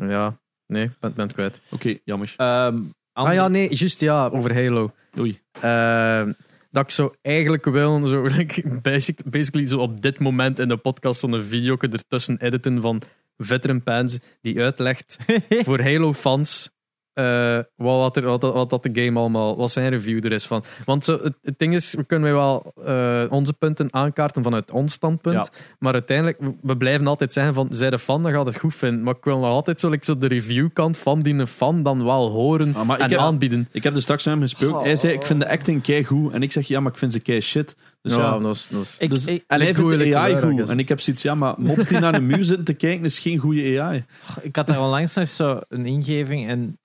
Ja, 0.07 0.39
nee, 0.67 0.89
ben, 0.99 1.13
ben 1.13 1.25
het 1.25 1.33
kwijt. 1.33 1.61
Oké, 1.71 1.97
jammer. 2.03 2.33
Ehm, 2.37 2.77
Ah 3.13 3.33
ja, 3.33 3.47
nee, 3.47 3.75
juist 3.75 3.99
ja, 4.01 4.27
over 4.27 4.53
Halo. 4.53 4.91
Oei. 5.19 5.39
Eh, 5.61 6.21
dat 6.69 6.83
ik 6.83 6.91
zo 6.91 7.13
eigenlijk 7.21 7.65
wil, 7.65 8.05
zo, 8.05 8.23
like, 8.37 8.79
basic, 8.81 9.29
basically 9.29 9.67
zo 9.67 9.79
op 9.79 10.01
dit 10.01 10.19
moment 10.19 10.59
in 10.59 10.67
de 10.67 10.77
podcast 10.77 11.19
zo'n 11.19 11.43
video 11.43 11.77
ertussen 11.77 12.37
editen 12.37 12.81
van 12.81 13.01
Veteran 13.37 13.83
Pans 13.83 14.19
die 14.41 14.61
uitlegt 14.61 15.17
voor 15.65 15.81
Halo-fans 15.81 16.69
eh, 17.19 17.63
wat, 17.75 17.97
wat, 17.97 18.17
er, 18.17 18.23
wat, 18.23 18.41
wat 18.41 18.69
dat 18.69 18.83
de 18.83 18.89
game 19.03 19.19
allemaal, 19.19 19.57
wat 19.57 19.71
zijn 19.71 19.89
review 19.89 20.25
er 20.25 20.31
is 20.31 20.45
van. 20.45 20.63
Want 20.85 21.05
zo, 21.05 21.19
het, 21.23 21.33
het 21.43 21.59
ding 21.59 21.73
is, 21.73 21.93
we 21.93 22.03
kunnen 22.03 22.33
wel 22.33 22.73
eh, 22.85 23.23
onze 23.29 23.53
punten 23.53 23.93
aankaarten 23.93 24.43
vanuit 24.43 24.71
ons 24.71 24.93
standpunt, 24.93 25.35
maar 25.79 25.93
uiteindelijk, 25.93 26.39
we- 26.61 26.77
blijven 26.77 27.07
altijd 27.07 27.33
zeggen 27.33 27.53
van, 27.53 27.67
zij 27.71 27.89
de 27.89 27.99
fan, 27.99 28.23
dan 28.23 28.31
gaat 28.31 28.45
het 28.45 28.59
goed 28.59 28.75
vinden. 28.75 29.03
Maar 29.03 29.15
ik 29.15 29.23
wil 29.23 29.37
nog 29.39 29.49
altijd 29.49 29.79
zo, 29.79 29.89
like, 29.89 30.05
zo 30.05 30.17
de 30.17 30.27
reviewkant 30.27 30.97
van 30.97 31.19
die 31.21 31.47
fan 31.47 31.83
dan 31.83 32.03
wel 32.03 32.29
horen 32.29 32.75
Ah, 32.75 32.85
maar 32.85 32.97
ik 32.97 33.03
en 33.03 33.09
heb- 33.09 33.19
aanbieden. 33.19 33.67
Ik 33.71 33.83
heb 33.83 33.95
er 33.95 34.01
straks 34.01 34.25
met 34.25 34.33
hem 34.33 34.43
gesproken. 34.43 34.81
Hij 34.83 34.95
zei, 34.95 35.13
ik 35.13 35.23
vind 35.25 35.39
de 35.39 35.49
acting 35.49 35.81
kei 35.81 36.03
goed. 36.03 36.33
En 36.33 36.41
ik 36.43 36.51
zeg, 36.51 36.67
ja, 36.67 36.79
maar 36.79 36.91
ik 36.91 36.97
vind 36.97 37.11
ze 37.13 37.19
kei 37.19 37.41
shit. 37.41 37.75
Dus 38.01 38.15
ja, 38.15 38.19
ja, 38.19 38.37
Ik, 38.99 39.09
Dus, 39.09 39.25
ik, 39.25 39.43
en 39.47 39.61
hij 39.61 39.75
vindt 39.75 39.91
de 39.91 39.97
het 40.05 40.13
AI 40.15 40.35
goed. 40.41 40.69
En 40.69 40.79
ik 40.79 40.87
heb 40.89 40.99
zoiets, 40.99 41.21
ja, 41.21 41.35
maar 41.35 41.53
mops 41.57 41.87
die 41.87 41.99
naar 41.99 42.11
de 42.11 42.21
muur 42.21 42.43
zitten 42.45 42.65
te 42.65 42.73
kijken 42.73 43.05
is 43.05 43.19
geen 43.19 43.37
goede 43.37 43.81
AI. 43.81 44.05
ik 44.41 44.55
had 44.55 44.67
daar 44.67 44.81
onlangs 44.81 45.15
nog 45.15 45.27
zo 45.27 45.59
een 45.69 45.85
ingeving 45.85 46.47
en 46.47 46.77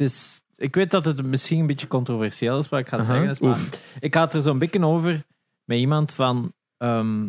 is, 0.00 0.42
ik 0.56 0.74
weet 0.74 0.90
dat 0.90 1.04
het 1.04 1.26
misschien 1.26 1.58
een 1.60 1.66
beetje 1.66 1.88
controversieel 1.88 2.58
is 2.58 2.68
wat 2.68 2.80
ik 2.80 2.88
ga 2.88 3.00
zeggen. 3.02 3.28
is, 3.30 3.40
maar 3.40 3.58
ik 4.00 4.14
had 4.14 4.34
er 4.34 4.42
zo'n 4.42 4.58
beetje 4.58 4.84
over 4.84 5.24
met 5.64 5.78
iemand 5.78 6.12
van 6.12 6.52
ehm, 6.76 7.28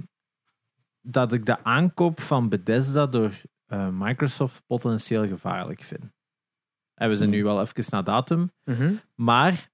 dat 1.02 1.34
ik 1.34 1.46
de 1.46 1.64
aankoop 1.64 2.22
van 2.22 2.50
Bethesda 2.50 3.06
door 3.06 3.32
eh, 3.66 3.88
Microsoft 3.92 4.64
potentieel 4.68 5.28
gevaarlijk 5.28 5.84
vind. 5.84 6.04
En 6.94 7.10
we 7.10 7.16
zijn 7.16 7.30
nu 7.30 7.44
wel 7.44 7.62
even 7.62 7.84
na 7.90 8.02
datum, 8.02 8.52
Mhm. 8.64 8.94
maar 9.16 9.70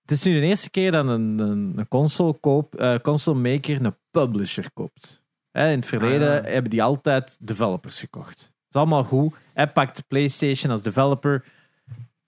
het 0.00 0.10
is 0.10 0.22
nu 0.24 0.40
de 0.40 0.46
eerste 0.46 0.70
keer 0.70 0.92
dat 0.92 1.06
een, 1.06 1.38
een, 1.38 1.72
een 1.76 1.88
console, 1.88 2.32
koop, 2.32 2.74
eh, 2.74 2.98
console 2.98 3.38
maker 3.52 3.84
een 3.84 3.96
publisher 4.10 4.72
koopt. 4.72 5.22
Hè, 5.50 5.70
in 5.70 5.76
het 5.78 5.86
verleden 5.86 6.38
Ah. 6.44 6.50
hebben 6.52 6.70
die 6.70 6.82
altijd 6.82 7.36
developers 7.40 7.98
gekocht. 8.00 8.38
Dat 8.38 8.48
is 8.68 8.76
allemaal 8.76 9.04
goed. 9.04 9.34
Hij 9.52 9.72
pakt 9.72 10.08
PlayStation 10.08 10.70
als 10.72 10.82
developer. 10.82 11.44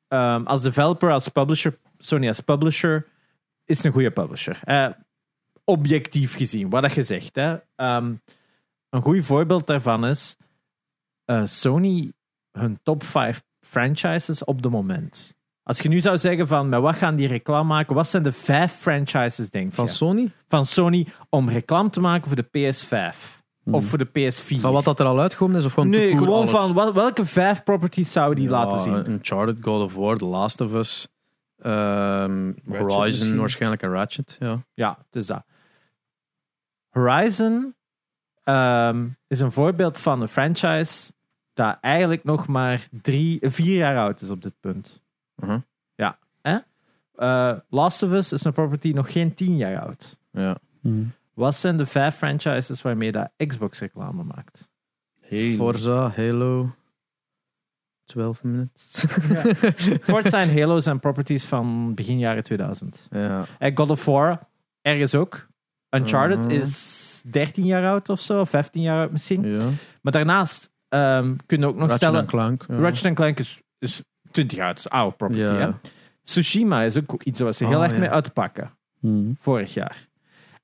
Ehm, 0.09 0.45
als 0.45 0.63
developer, 0.63 1.13
als 1.13 1.29
publisher, 1.29 1.79
Sony 1.99 2.29
als 2.29 2.41
publisher, 2.41 3.07
is 3.65 3.85
een 3.85 3.93
goede 3.93 4.11
publisher. 4.11 4.61
Objectief 5.65 6.37
gezien, 6.37 6.71
wat 6.71 6.83
dat 6.83 6.93
je 6.93 7.03
zegt. 7.03 7.35
Hè. 7.35 7.57
Ehm, 7.77 8.15
een 8.91 9.03
goed 9.03 9.25
voorbeeld 9.25 9.67
daarvan 9.67 10.07
is 10.07 10.37
eh, 11.25 11.43
Sony 11.45 12.13
hun 12.53 12.79
top 12.83 13.05
5 13.05 13.43
franchises 13.61 14.45
op 14.45 14.63
de 14.63 14.69
moment. 14.69 15.35
Als 15.63 15.79
je 15.79 15.89
nu 15.89 16.01
zou 16.01 16.19
zeggen 16.19 16.47
van, 16.47 16.69
met 16.69 16.81
wat 16.81 16.97
gaan 16.97 17.17
die 17.17 17.29
reclame 17.29 17.69
maken? 17.69 17.95
Wat 17.95 18.09
zijn 18.09 18.23
de 18.23 18.33
vijf 18.33 18.73
franchises, 18.73 19.51
denk 19.51 19.73
Van 19.73 19.85
je? 19.85 19.91
Sony? 19.91 20.31
Van 20.49 20.65
Sony 20.65 21.07
om 21.29 21.49
reclame 21.49 21.91
te 21.91 22.01
maken 22.01 22.27
voor 22.27 22.37
de 22.37 22.73
PS5. 22.73 23.45
Hmm. 23.67 23.75
Of 23.75 23.85
voor 23.87 23.99
de 23.99 24.07
PS4. 24.09 24.61
Van 24.61 24.73
wat 24.73 24.85
dat 24.85 25.01
er 25.01 25.07
al 25.07 25.21
uitgekomen 25.21 25.57
is? 25.57 25.65
Of 25.65 25.73
gewoon 25.73 25.89
nee, 25.89 26.11
gewoon 26.17 26.29
alles? 26.39 26.51
van 26.51 26.75
wel- 26.75 26.93
welke 26.95 27.25
vijf 27.25 27.63
properties 27.63 28.13
zouden 28.13 28.37
die 28.37 28.45
Ja, 28.45 28.51
laten 28.51 28.79
zien? 28.79 29.11
Uncharted, 29.11 29.57
God 29.61 29.83
of 29.83 29.95
War, 29.95 30.17
The 30.17 30.25
Last 30.25 30.61
of 30.61 30.75
Us, 30.75 31.09
ehm, 31.59 32.53
Horizon 32.69 33.05
misschien. 33.07 33.37
waarschijnlijk 33.37 33.83
en 33.83 33.91
Ratchet. 33.91 34.37
Ja. 34.39 34.63
Ja, 34.75 34.99
het 35.07 35.17
is 35.17 35.27
dat. 35.27 35.45
Horizon 36.91 37.75
ehm, 38.43 39.07
is 39.27 39.41
een 39.41 39.53
voorbeeld 39.53 39.99
van 39.99 40.21
een 40.21 40.29
franchise 40.29 41.13
dat 41.55 41.79
eigenlijk 41.81 42.25
nog 42.25 42.47
maar 42.47 42.89
drie, 43.03 43.39
vier 43.43 43.77
jaar 43.77 43.97
oud 43.99 44.21
is 44.21 44.31
op 44.31 44.43
dit 44.43 44.55
punt. 44.61 45.03
Mhm. 45.35 45.59
Ja. 45.95 46.19
Hè? 46.43 46.57
Eh, 47.15 47.59
Last 47.69 48.03
of 48.03 48.11
Us 48.11 48.33
is 48.33 48.45
een 48.45 48.53
property 48.53 48.91
nog 48.93 49.13
geen 49.13 49.35
tien 49.35 49.57
jaar 49.57 49.81
oud. 49.81 50.19
ja. 50.31 50.57
Hmm. 50.81 51.13
Wat 51.37 51.55
zijn 51.57 51.77
de 51.77 51.87
vijf 51.87 52.15
franchises 52.17 52.83
waarmee 52.83 53.13
dat 53.13 53.31
Xbox 53.47 53.79
reclame 53.81 54.23
maakt? 54.23 54.69
Hey. 55.21 55.55
Forza, 55.55 56.13
Halo, 56.17 56.75
12 58.05 58.45
minutes. 58.45 59.05
Forza 60.09 60.41
en 60.41 60.59
Halo 60.61 60.79
zijn 60.79 61.01
properties 61.01 61.45
van 61.45 61.95
begin 61.95 62.19
jaren 62.19 62.43
2000. 62.43 63.07
ja. 63.11 63.45
En 63.59 63.77
God 63.77 63.91
of 63.91 64.05
War, 64.05 64.39
ergens 64.81 65.15
ook. 65.15 65.47
Uncharted 65.91 66.39
Mhm. 66.45 66.51
is 66.51 67.23
13 67.31 67.65
jaar 67.65 67.87
oud 67.87 68.09
of 68.09 68.21
zo, 68.21 68.45
15 68.45 68.83
jaar 68.83 68.99
oud 69.01 69.11
misschien. 69.13 69.43
ja. 69.61 69.69
Maar 70.03 70.13
daarnaast 70.13 70.71
ehm 70.89 71.37
kunnen 71.47 71.69
we 71.69 71.75
ook 71.75 71.81
nog 71.81 71.89
Ratchet 71.91 71.97
stellen... 71.99 72.21
en 72.21 72.27
Clank. 72.27 72.65
Ja. 72.69 72.77
Ratchet 72.79 73.15
Clank 73.15 73.39
is, 73.39 73.63
is 73.79 74.03
20 74.31 74.59
jaar 74.59 74.67
oud, 74.67 74.79
is 74.79 74.89
oude 74.89 75.17
property. 75.17 75.43
Ja. 75.43 75.55
Hè? 75.59 75.71
Tsushima 76.23 76.83
is 76.83 76.99
ook 76.99 77.23
iets 77.23 77.41
waar 77.41 77.53
ze 77.55 77.67
heel 77.67 77.77
Oh, 77.77 77.83
erg 77.83 77.93
ja. 77.93 77.99
mee 77.99 78.09
uitpakken, 78.11 78.71
Hmm. 79.01 79.37
vorig 79.39 79.75
jaar. 79.75 80.07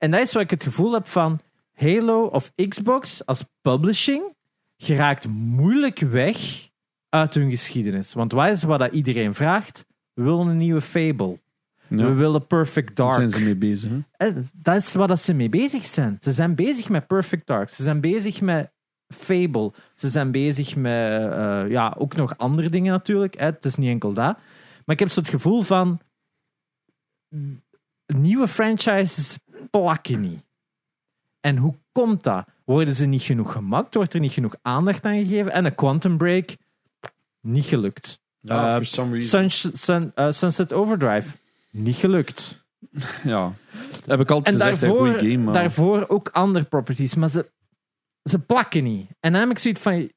En 0.03 0.11
dat 0.11 0.21
is 0.21 0.33
waar 0.33 0.43
ik 0.43 0.51
het 0.51 0.63
gevoel 0.63 0.93
heb 0.93 1.07
van 1.07 1.41
Halo 1.75 2.25
of 2.25 2.53
Xbox 2.69 3.27
als 3.27 3.45
publishing 3.61 4.35
geraakt 4.77 5.29
moeilijk 5.29 5.99
weg 5.99 6.69
uit 7.09 7.35
hun 7.35 7.51
geschiedenis. 7.51 8.13
Want 8.15 8.33
wat 8.33 8.49
is 8.51 8.63
wat 8.63 8.79
dat 8.79 8.93
iedereen 8.93 9.35
vraagt? 9.35 9.85
We 10.13 10.23
willen 10.23 10.47
een 10.47 10.57
nieuwe 10.57 10.81
Fable. 10.81 11.41
Ja, 11.89 11.97
We 11.97 12.13
willen 12.13 12.47
Perfect 12.47 12.97
daar 12.97 13.07
Dark. 13.07 13.19
zijn 13.19 13.29
ze 13.29 13.41
mee 13.41 13.57
bezig. 13.57 13.91
Hè? 13.91 14.27
Eh, 14.29 14.37
Dat 14.55 14.77
is 14.77 14.95
waar 14.95 15.09
dat 15.09 15.21
ze 15.21 15.35
mee 15.35 15.49
bezig 15.49 15.87
zijn. 15.87 16.17
Ze 16.21 16.33
zijn 16.33 16.55
bezig 16.55 16.89
met 16.89 17.07
Perfect 17.07 17.47
Dark. 17.47 17.71
Ze 17.71 17.83
zijn 17.83 18.01
bezig 18.01 18.41
met 18.41 18.71
Fable. 19.15 19.73
Ze 19.95 20.09
zijn 20.09 20.31
bezig 20.31 20.77
met 20.77 21.33
eh, 21.33 21.65
ja, 21.69 21.95
ook 21.99 22.17
nog 22.17 22.39
andere 22.39 22.69
dingen 22.69 22.93
natuurlijk. 22.93 23.39
Hè. 23.39 23.45
Het 23.45 23.65
is 23.65 23.77
niet 23.77 23.89
enkel 23.89 24.13
dat. 24.13 24.37
Maar 24.85 24.95
ik 24.95 24.99
heb 24.99 25.09
zo 25.11 25.21
het 25.21 25.29
gevoel 25.29 25.63
van 25.63 26.01
nieuwe 28.07 28.49
franchises 28.49 29.39
plakken 29.70 30.20
niet. 30.20 30.42
En 31.41 31.57
hoe 31.57 31.74
komt 31.92 32.23
dat? 32.23 32.47
Worden 32.65 32.94
ze 32.94 33.07
niet 33.07 33.23
genoeg 33.23 33.52
gemaakt? 33.52 33.94
Wordt 33.94 34.15
er 34.15 34.20
niet 34.20 34.32
genoeg 34.32 34.55
aandacht 34.62 35.05
aan 35.05 35.15
gegeven? 35.24 35.52
En 35.52 35.65
een 35.65 35.74
Quantum 35.74 36.16
Break? 36.16 36.57
Niet 37.41 37.65
gelukt. 37.65 38.20
Ja, 38.41 38.81
Eh, 38.81 38.86
reason. 39.10 39.50
Sun- 39.73 40.12
eh, 40.15 40.31
Sunset 40.31 40.73
Overdrive? 40.73 41.36
Niet 41.70 41.97
gelukt. 41.97 42.60
Ja. 43.24 43.52
Dat 44.00 44.07
heb 44.07 44.20
ik 44.20 44.31
altijd 44.31 44.55
En 44.57 44.60
gezegd, 44.60 44.82
een 44.82 44.89
daarvoor, 44.89 45.08
goede 45.10 45.24
game. 45.31 45.36
Maar... 45.44 45.55
daarvoor 45.55 46.08
ook 46.08 46.28
andere 46.28 46.65
properties, 46.65 47.15
maar 47.15 47.28
ze, 47.28 47.50
ze 48.23 48.39
plakken 48.39 48.84
niet. 48.84 49.10
En 49.20 49.32
dan 49.32 49.41
heb 49.41 49.50
ik 49.50 49.58
zoiets 49.58 49.81
van, 49.81 50.10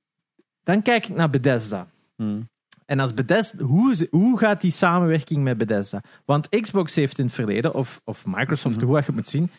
dan 0.64 0.82
kijk 0.82 1.08
ik 1.08 1.16
naar 1.16 1.30
Bethesda. 1.30 1.88
Hmm. 2.16 2.50
En 2.86 3.00
als 3.00 3.14
Bethesda, 3.14 3.64
hoe, 3.64 4.08
hoe 4.12 4.38
gaat 4.40 4.62
die 4.62 4.72
samenwerking 4.72 5.44
met 5.44 5.58
Bethesda? 5.58 6.02
Want 6.26 6.50
Xbox 6.50 6.96
heeft 6.96 7.18
in 7.20 7.26
het 7.26 7.34
verleden, 7.34 7.74
of, 7.74 8.02
of 8.04 8.26
Microsoft, 8.26 8.76
Mhm. 8.76 8.86
hoe 8.86 8.98
je 8.98 9.04
het 9.06 9.16
moet 9.16 9.28
zien, 9.30 9.52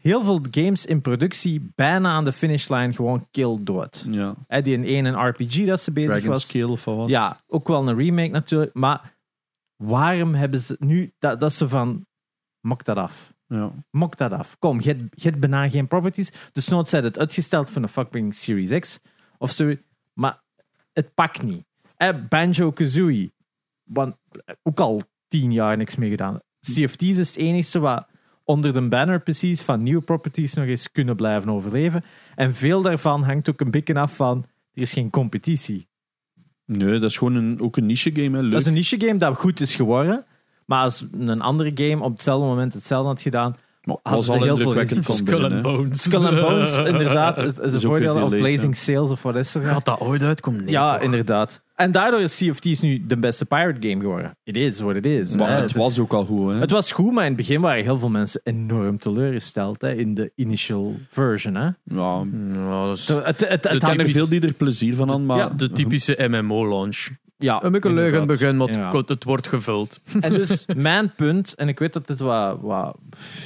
heel 0.00 0.24
veel 0.24 0.40
games 0.50 0.86
in 0.86 1.00
productie 1.00 1.70
bijna 1.74 2.10
aan 2.10 2.24
de 2.24 2.32
finishlijn 2.32 2.94
gewoon 2.94 3.26
kill 3.30 3.58
dood. 3.60 4.06
Ja. 4.10 4.34
Hè, 4.46 4.62
die 4.62 4.74
in 4.74 4.84
één 4.84 5.04
een 5.04 5.28
RPG 5.28 5.66
dat 5.66 5.80
ze 5.80 5.92
bezig 5.92 6.10
Dragon's 6.10 6.32
was. 6.34 6.46
Scale 6.46 6.68
of 6.68 6.84
wat? 6.84 7.10
Ja, 7.10 7.40
ook 7.46 7.68
wel 7.68 7.88
een 7.88 7.96
remake 7.96 8.30
natuurlijk. 8.30 8.74
Maar 8.74 9.12
waarom 9.76 10.34
hebben 10.34 10.60
ze 10.60 10.76
nu 10.78 11.12
dat, 11.18 11.40
dat 11.40 11.52
ze 11.52 11.68
van, 11.68 12.06
mok 12.60 12.84
dat 12.84 12.96
af. 12.96 13.32
Ja. 13.46 13.72
Mok 13.90 14.16
dat 14.16 14.32
af. 14.32 14.56
Kom, 14.58 14.80
je 14.80 14.96
hebt- 15.16 15.40
bijna 15.40 15.68
geen 15.68 15.88
properties. 15.88 16.32
Dus 16.52 16.68
nooit 16.68 16.88
zijn 16.88 17.04
het 17.04 17.18
uitgesteld 17.18 17.70
voor 17.70 17.82
een 17.82 17.88
fucking 17.88 18.34
Series 18.34 18.78
X. 18.80 18.98
Of 19.38 19.50
zo. 19.50 19.74
Maar 20.12 20.42
het 20.92 21.14
pakt 21.14 21.42
niet. 21.42 21.64
Eh, 21.96 22.08
Banjo-Kazooie. 22.28 23.32
Want 23.84 24.14
eh, 24.44 24.54
ook 24.62 24.80
al 24.80 25.02
tien 25.28 25.52
jaar 25.52 25.76
niks 25.76 25.96
meer 25.96 26.10
gedaan. 26.10 26.40
Thieves 26.60 27.18
is 27.18 27.28
het 27.28 27.36
enige 27.36 27.78
wat 27.78 28.06
onder 28.44 28.72
de 28.72 28.88
banner 28.88 29.20
precies 29.20 29.60
van 29.62 29.82
nieuwe 29.82 30.02
properties 30.02 30.54
nog 30.54 30.64
eens 30.64 30.92
kunnen 30.92 31.16
blijven 31.16 31.50
overleven. 31.50 32.04
En 32.34 32.54
veel 32.54 32.82
daarvan 32.82 33.22
hangt 33.22 33.50
ook 33.50 33.60
een 33.60 33.70
beetje 33.70 33.94
af 33.94 34.16
van 34.16 34.44
er 34.72 34.82
is 34.82 34.92
geen 34.92 35.10
competitie. 35.10 35.88
Nee, 36.66 36.98
dat 36.98 37.10
is 37.10 37.18
gewoon 37.18 37.34
een, 37.34 37.60
ook 37.60 37.76
een 37.76 37.86
niche 37.86 38.10
game. 38.14 38.36
Hè. 38.36 38.42
Leuk. 38.42 38.50
Dat 38.50 38.60
is 38.60 38.66
een 38.66 38.72
niche 38.72 39.00
game 39.00 39.16
dat 39.18 39.36
goed 39.36 39.60
is 39.60 39.74
geworden. 39.74 40.24
Maar 40.66 40.82
als 40.82 41.06
een 41.12 41.40
andere 41.40 41.70
game 41.74 42.02
op 42.04 42.12
hetzelfde 42.12 42.46
moment 42.46 42.74
hetzelfde 42.74 43.08
had 43.08 43.20
gedaan, 43.20 43.56
Maar 43.82 43.96
hadden 44.02 44.12
was 44.12 44.24
ze 44.24 44.32
al 44.32 44.42
heel 44.56 44.56
veel 44.56 44.72
gezien. 44.86 45.02
van 45.02 45.24
binnen. 45.24 45.52
hè. 45.52 45.60
Bones. 45.60 46.02
Skull 46.02 46.26
and 46.26 46.40
Bones, 46.40 46.78
inderdaad, 46.92 47.40
is, 47.40 47.58
is 47.58 47.72
een 47.72 47.80
voordeel. 47.80 48.22
Of 48.22 48.28
Blazing 48.30 48.76
Sales 48.76 49.10
of 49.10 49.22
wat 49.22 49.36
is 49.36 49.54
er? 49.54 49.62
Gaat 49.62 49.84
dat 49.84 50.00
ooit 50.00 50.22
uitkomen? 50.22 50.64
Nee, 50.64 50.70
ja, 50.72 50.92
toch? 50.92 51.02
inderdaad. 51.02 51.62
En 51.74 51.92
daardoor 51.92 52.20
is 52.20 52.36
Sea 52.36 52.50
of 52.50 52.58
Thieves 52.60 52.80
nu 52.80 53.06
de 53.06 53.16
beste 53.18 53.44
pirate 53.46 53.88
game 53.88 54.00
geworden. 54.00 54.36
It 54.42 54.56
is 54.56 54.80
what 54.80 54.96
it 54.96 55.06
is. 55.06 55.36
Maar 55.36 55.48
hè. 55.56 55.60
het 55.60 55.72
was 55.72 55.98
ook 55.98 56.12
al 56.12 56.24
goed. 56.24 56.52
Hè. 56.52 56.58
het 56.58 56.70
was 56.70 56.92
goed, 56.92 57.12
maar 57.12 57.22
in 57.22 57.28
het 57.28 57.36
begin 57.36 57.60
waren 57.60 57.82
heel 57.84 57.98
veel 57.98 58.08
mensen 58.10 58.40
enorm 58.44 58.98
teleurgesteld 58.98 59.80
hè, 59.80 59.92
in 59.94 60.14
de 60.14 60.32
initial 60.34 60.96
version. 61.08 61.54
Hè. 61.54 61.64
ja, 61.84 62.24
Ja, 62.54 62.86
dat 62.86 62.96
is 62.96 63.08
Het, 63.08 63.24
het, 63.26 63.40
het, 63.48 63.64
het 63.68 63.82
er 63.82 64.00
er 64.00 64.08
veel 64.08 64.28
die 64.28 64.40
er 64.40 64.52
plezier 64.52 64.94
van 64.94 65.10
aan, 65.10 65.26
maar 65.26 65.36
Ja, 65.38 65.48
de 65.48 65.70
typische 65.70 66.16
MMO-launch. 66.28 67.08
ja, 67.36 67.64
Een 67.64 67.72
beetje 67.72 67.92
leuk 67.92 68.12
in 68.12 68.20
het 68.20 68.20
inderdaad. 68.20 68.26
begin, 68.26 68.56
maar 68.56 68.66
het- 68.68 68.76
Ja. 69.08 69.14
het 69.14 69.24
wordt 69.24 69.48
gevuld. 69.48 70.00
En 70.20 70.32
dus 70.32 70.66
mijn 70.76 71.14
punt, 71.14 71.54
en 71.54 71.68
ik 71.68 71.78
weet 71.78 71.92
dat 71.92 72.06
dit 72.06 72.18
wat, 72.20 72.58
wat 72.60 72.96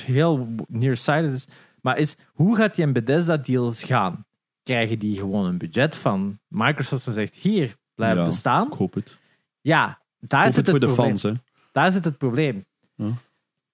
heel 0.05 0.49
nearsighted 0.69 1.33
is, 1.33 1.47
maar 1.81 1.99
is 1.99 2.17
hoe 2.33 2.57
gaat 2.57 2.75
die 2.75 2.85
in 2.87 2.93
Bethesda 2.93 3.37
deals 3.37 3.83
gaan? 3.83 4.27
Krijgen 4.63 4.99
die 4.99 5.17
gewoon 5.19 5.47
een 5.47 5.59
budget 5.59 5.97
van 5.97 6.39
Microsoft 6.49 7.07
en 7.07 7.13
zegt 7.13 7.35
hier, 7.35 7.77
blijf 7.99 8.17
Ja. 8.17 8.25
bestaan? 8.25 8.67
ik 8.67 8.73
hoop 8.73 8.95
het. 8.95 9.17
Ja, 9.61 10.01
daar 10.19 10.47
zit 10.47 10.57
het 10.57 10.67
het, 10.67 10.71
voor 10.71 10.81
de 10.81 10.87
probleem. 10.87 11.07
fans. 11.09 11.23
Hè. 11.23 11.33
Daar 11.73 11.93
zit 11.93 12.05
het 12.05 12.19
probleem. 12.19 12.65
Ja. 12.95 13.13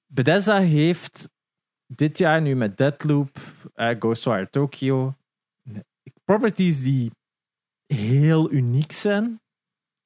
Bethesda 0.07 0.59
heeft 0.59 1.31
dit 1.87 2.19
jaar 2.19 2.41
nu 2.43 2.55
met 2.55 2.77
Deadloop, 2.77 3.39
eh, 3.75 3.97
Ghostwire 3.99 4.51
Tokyo, 4.51 5.15
properties 6.25 6.83
die 6.83 7.11
heel 7.87 8.51
uniek 8.53 8.93
zijn, 8.93 9.41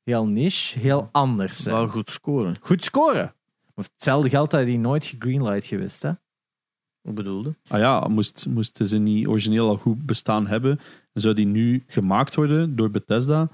heel 0.03 0.27
niche, 0.27 0.79
heel 0.79 1.09
anders 1.13 1.63
zijn. 1.63 1.75
Wel 1.75 1.89
goed 1.89 2.11
scoren. 2.11 2.57
Goed 2.61 2.85
scoren. 2.85 3.35
Maar 3.75 3.85
hetzelfde 3.93 4.29
geldt 4.29 4.51
dat 4.51 4.67
die 4.67 4.79
nooit 4.79 5.05
gegreenlight 5.05 5.67
geweest. 5.67 6.03
Hè? 6.03 6.13
Wat 7.01 7.15
bedoelde? 7.15 7.55
Ah 7.69 7.79
ja, 7.79 8.09
moest, 8.09 8.47
moesten 8.47 8.87
ze 8.87 8.99
niet 8.99 9.27
origineel 9.27 9.69
al 9.69 9.77
goed 9.77 10.07
bestaan 10.07 10.47
hebben, 10.47 10.79
en 11.13 11.21
zou 11.21 11.35
die 11.35 11.47
nu 11.47 11.85
gemaakt 11.87 12.35
worden 12.35 12.77
door 12.77 12.91
Bethesda, 12.91 13.49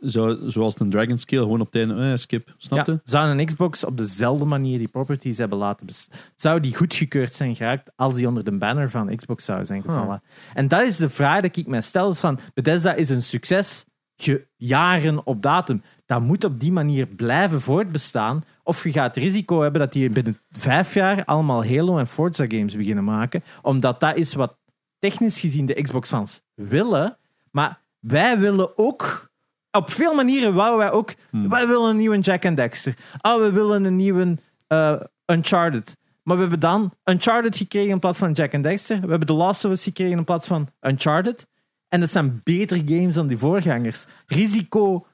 zou, 0.00 0.50
zoals 0.50 0.80
een 0.80 0.90
Dragon 0.90 1.18
Scale, 1.18 1.42
gewoon 1.42 1.60
op 1.60 1.72
het 1.72 1.88
einde, 1.88 2.10
eh, 2.10 2.16
skip, 2.16 2.54
snapte? 2.58 2.90
Ja, 2.92 3.00
zou 3.04 3.28
een 3.28 3.46
Xbox 3.46 3.84
op 3.84 3.96
dezelfde 3.98 4.44
manier 4.44 4.78
die 4.78 4.88
properties 4.88 5.38
hebben 5.38 5.58
laten 5.58 5.86
bestaan? 5.86 6.18
Zou 6.36 6.60
die 6.60 6.76
goedgekeurd 6.76 7.34
zijn 7.34 7.56
geraakt 7.56 7.90
als 7.96 8.14
die 8.14 8.28
onder 8.28 8.44
de 8.44 8.58
banner 8.58 8.90
van 8.90 9.16
Xbox 9.16 9.44
zou 9.44 9.64
zijn 9.64 9.82
gevallen? 9.82 10.22
En 10.54 10.68
dat 10.68 10.82
is 10.82 10.96
de 10.96 11.08
vraag 11.08 11.40
die 11.40 11.50
ik 11.50 11.66
mij 11.66 11.80
stel. 11.80 12.08
is 12.08 12.18
Van, 12.20 12.38
Bethesda 12.54 12.94
is 12.94 13.08
een 13.10 13.22
succes, 13.22 13.84
ge- 14.16 14.46
jaren 14.56 15.26
op 15.26 15.42
datum. 15.42 15.82
Dat 16.06 16.20
moet 16.20 16.44
op 16.44 16.60
die 16.60 16.72
manier 16.72 17.06
blijven 17.06 17.60
voortbestaan. 17.60 18.44
Of 18.62 18.84
je 18.84 18.92
gaat 18.92 19.14
het 19.14 19.24
risico 19.24 19.60
hebben 19.60 19.80
dat 19.80 19.92
die 19.92 20.10
binnen 20.10 20.38
vijf 20.50 20.94
jaar 20.94 21.24
allemaal 21.24 21.64
Halo 21.66 21.98
en 21.98 22.06
Forza 22.06 22.44
games 22.48 22.76
beginnen 22.76 23.04
maken. 23.04 23.42
Omdat 23.62 24.00
dat 24.00 24.16
is 24.16 24.34
wat 24.34 24.56
technisch 24.98 25.40
gezien 25.40 25.66
de 25.66 25.82
Xbox-fans 25.82 26.42
willen. 26.54 27.18
Maar 27.50 27.82
wij 28.00 28.38
willen 28.38 28.78
ook... 28.78 29.30
Op 29.76 29.90
veel 29.90 30.14
manieren 30.14 30.54
wouden 30.54 30.78
wij 30.78 30.90
ook... 30.90 31.14
Hmm. 31.30 31.48
Wij 31.48 31.66
willen 31.66 31.90
een 31.90 31.96
nieuwe 31.96 32.18
Jack 32.18 32.44
and 32.44 32.56
Dexter. 32.56 32.94
Oh, 33.20 33.40
we 33.40 33.52
willen 33.52 33.84
een 33.84 33.96
nieuwe 33.96 34.36
eh, 34.66 34.92
Uncharted. 35.26 35.96
Maar 36.22 36.34
we 36.36 36.40
hebben 36.42 36.60
dan 36.60 36.92
Uncharted 37.04 37.56
gekregen 37.56 37.90
in 37.90 37.98
plaats 37.98 38.18
van 38.18 38.32
Jack 38.32 38.54
and 38.54 38.62
Dexter. 38.64 39.00
We 39.00 39.08
hebben 39.08 39.26
The 39.26 39.32
Last 39.32 39.64
of 39.64 39.70
Us 39.70 39.82
gekregen 39.82 40.18
in 40.18 40.24
plaats 40.24 40.46
van 40.46 40.68
Uncharted. 40.80 41.46
En 41.88 42.00
dat 42.00 42.10
zijn 42.10 42.40
betere 42.44 42.82
games 42.86 43.14
dan 43.14 43.26
die 43.26 43.38
voorgangers. 43.38 44.04
Risico 44.26 45.06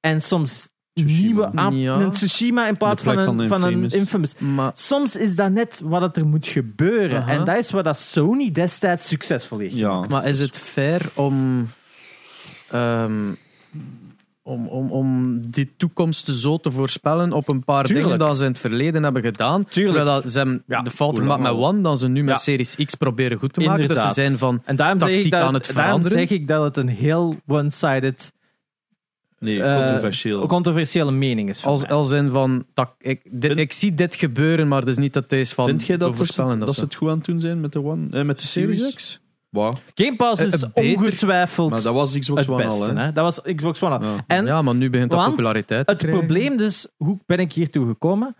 en 0.00 0.22
soms 0.22 0.70
Tsushima. 0.94 1.20
nieuwe 1.22 1.50
aan 1.54 1.76
Ja. 1.78 2.00
een 2.00 2.10
Tsushima 2.10 2.66
in 2.66 2.76
plaats 2.76 3.02
van 3.02 3.18
een, 3.18 3.24
van 3.48 3.48
van 3.48 3.62
een 3.62 3.88
Infamous. 3.88 4.38
Maar 4.38 4.70
Soms 4.74 5.16
is 5.16 5.36
dat 5.36 5.50
net 5.50 5.80
wat 5.84 6.02
het 6.02 6.16
er 6.16 6.26
moet 6.26 6.46
gebeuren. 6.46 7.26
En 7.26 7.44
dat 7.44 7.56
is 7.56 7.70
wat 7.70 7.84
dat 7.84 7.98
Sony 7.98 8.50
destijds 8.50 9.08
succesvol 9.08 9.58
heeft 9.58 9.74
Ja. 9.76 10.00
Maar 10.08 10.26
is 10.26 10.38
het 10.38 10.58
fair 10.58 11.10
om. 11.14 11.68
ehm, 12.70 13.32
om, 14.44 14.66
om, 14.68 14.90
om 14.90 15.40
die 15.50 15.72
toekomst 15.76 16.26
zo 16.26 16.58
te 16.58 16.70
voorspellen 16.70 17.32
op 17.32 17.48
een 17.48 17.64
paar 17.64 17.84
Tuurlijk. 17.84 18.04
dingen 18.06 18.26
dat 18.26 18.36
ze 18.38 18.44
in 18.44 18.50
het 18.50 18.58
verleden 18.60 19.02
hebben 19.02 19.22
gedaan. 19.22 19.64
Tuurlijk. 19.64 19.96
Terwijl 19.96 20.20
dat 20.22 20.30
ze 20.32 20.38
hebben 20.38 20.62
Ja. 20.66 20.82
de 20.82 20.90
fout 20.90 21.10
Hoe 21.10 21.20
gemaakt 21.20 21.42
met? 21.42 21.52
One, 21.52 21.80
dat 21.80 21.98
ze 21.98 22.08
nu 22.08 22.22
met 22.24 22.34
Ja. 22.34 22.40
Series 22.40 22.76
X 22.84 22.94
proberen 22.94 23.38
goed 23.38 23.52
te 23.52 23.60
maken. 23.60 23.76
Dus 23.76 23.86
Inderdaad. 23.88 24.14
ze 24.14 24.20
zijn 24.20 24.38
van 24.38 24.62
En 24.64 24.76
daarom 24.76 25.00
zeg, 25.00 25.08
ik 25.08 25.14
Tactiek 25.14 25.32
dat, 25.32 25.40
aan 25.42 25.54
het 25.54 25.64
daarom 25.66 25.84
veranderen. 25.84 26.18
zeg 26.28 26.38
ik 26.38 26.48
dat 26.48 26.62
het 26.64 26.76
een 26.76 26.88
heel 26.88 27.36
one-sided, 27.46 28.32
Nee, 29.38 29.62
eh, 29.62 29.76
controversieel. 29.76 30.46
controversiële 30.46 31.10
mening 31.12 31.48
is. 31.48 31.64
Als, 31.64 31.86
als 31.88 32.10
in 32.10 32.30
van 32.30 32.64
tak, 32.74 32.94
ik, 32.98 33.20
dit, 33.30 33.44
Vind- 33.50 33.58
ik 33.58 33.72
zie 33.72 33.94
dit 33.94 34.14
gebeuren, 34.14 34.68
maar 34.68 34.80
het 34.80 34.88
is 34.88 34.96
niet 34.96 35.12
dat 35.12 35.32
is 35.32 35.52
van 35.52 35.66
Vind 35.66 35.86
jij 35.86 35.96
dat, 35.96 36.08
dat, 36.08 36.16
ze, 36.18 36.24
voorspellen 36.24 36.58
dat 36.58 36.68
ze 36.68 36.74
zo. 36.74 36.80
het 36.86 36.94
goed 36.94 37.08
aan 37.08 37.16
het 37.16 37.24
doen 37.24 37.40
zijn 37.40 37.60
met 37.60 37.72
de, 37.72 37.84
one, 37.84 38.06
eh, 38.10 38.24
met 38.24 38.40
de 38.40 38.46
Series? 38.46 38.94
X? 38.94 39.20
Wow. 39.52 39.74
Game 39.94 40.16
Pass 40.16 40.40
Eh, 40.40 40.46
is 40.46 40.62
eh, 40.62 40.68
beter. 40.74 40.96
ongetwijfeld 40.98 41.70
Maar 41.70 41.82
dat 41.82 41.94
was 41.94 42.18
Xbox 42.18 42.40
het 42.40 42.50
One 42.50 42.64
beste. 42.64 42.80
al, 42.80 42.94
hè? 42.94 43.02
hè? 43.02 43.12
Dat 43.12 43.24
was 43.24 43.54
Xbox 43.54 43.82
One 43.82 43.98
al. 43.98 44.04
Ja. 44.04 44.24
En 44.26 44.44
ja, 44.46 44.62
maar 44.62 44.74
nu 44.74 44.90
begint 44.90 45.12
want 45.12 45.30
populariteit 45.30 45.86
te 45.86 45.92
het 45.92 46.06
probleem 46.10 46.56
dus, 46.56 46.88
hoe 46.96 47.18
ben 47.26 47.38
ik 47.38 47.52
hiertoe 47.52 47.86
gekomen? 47.86 48.36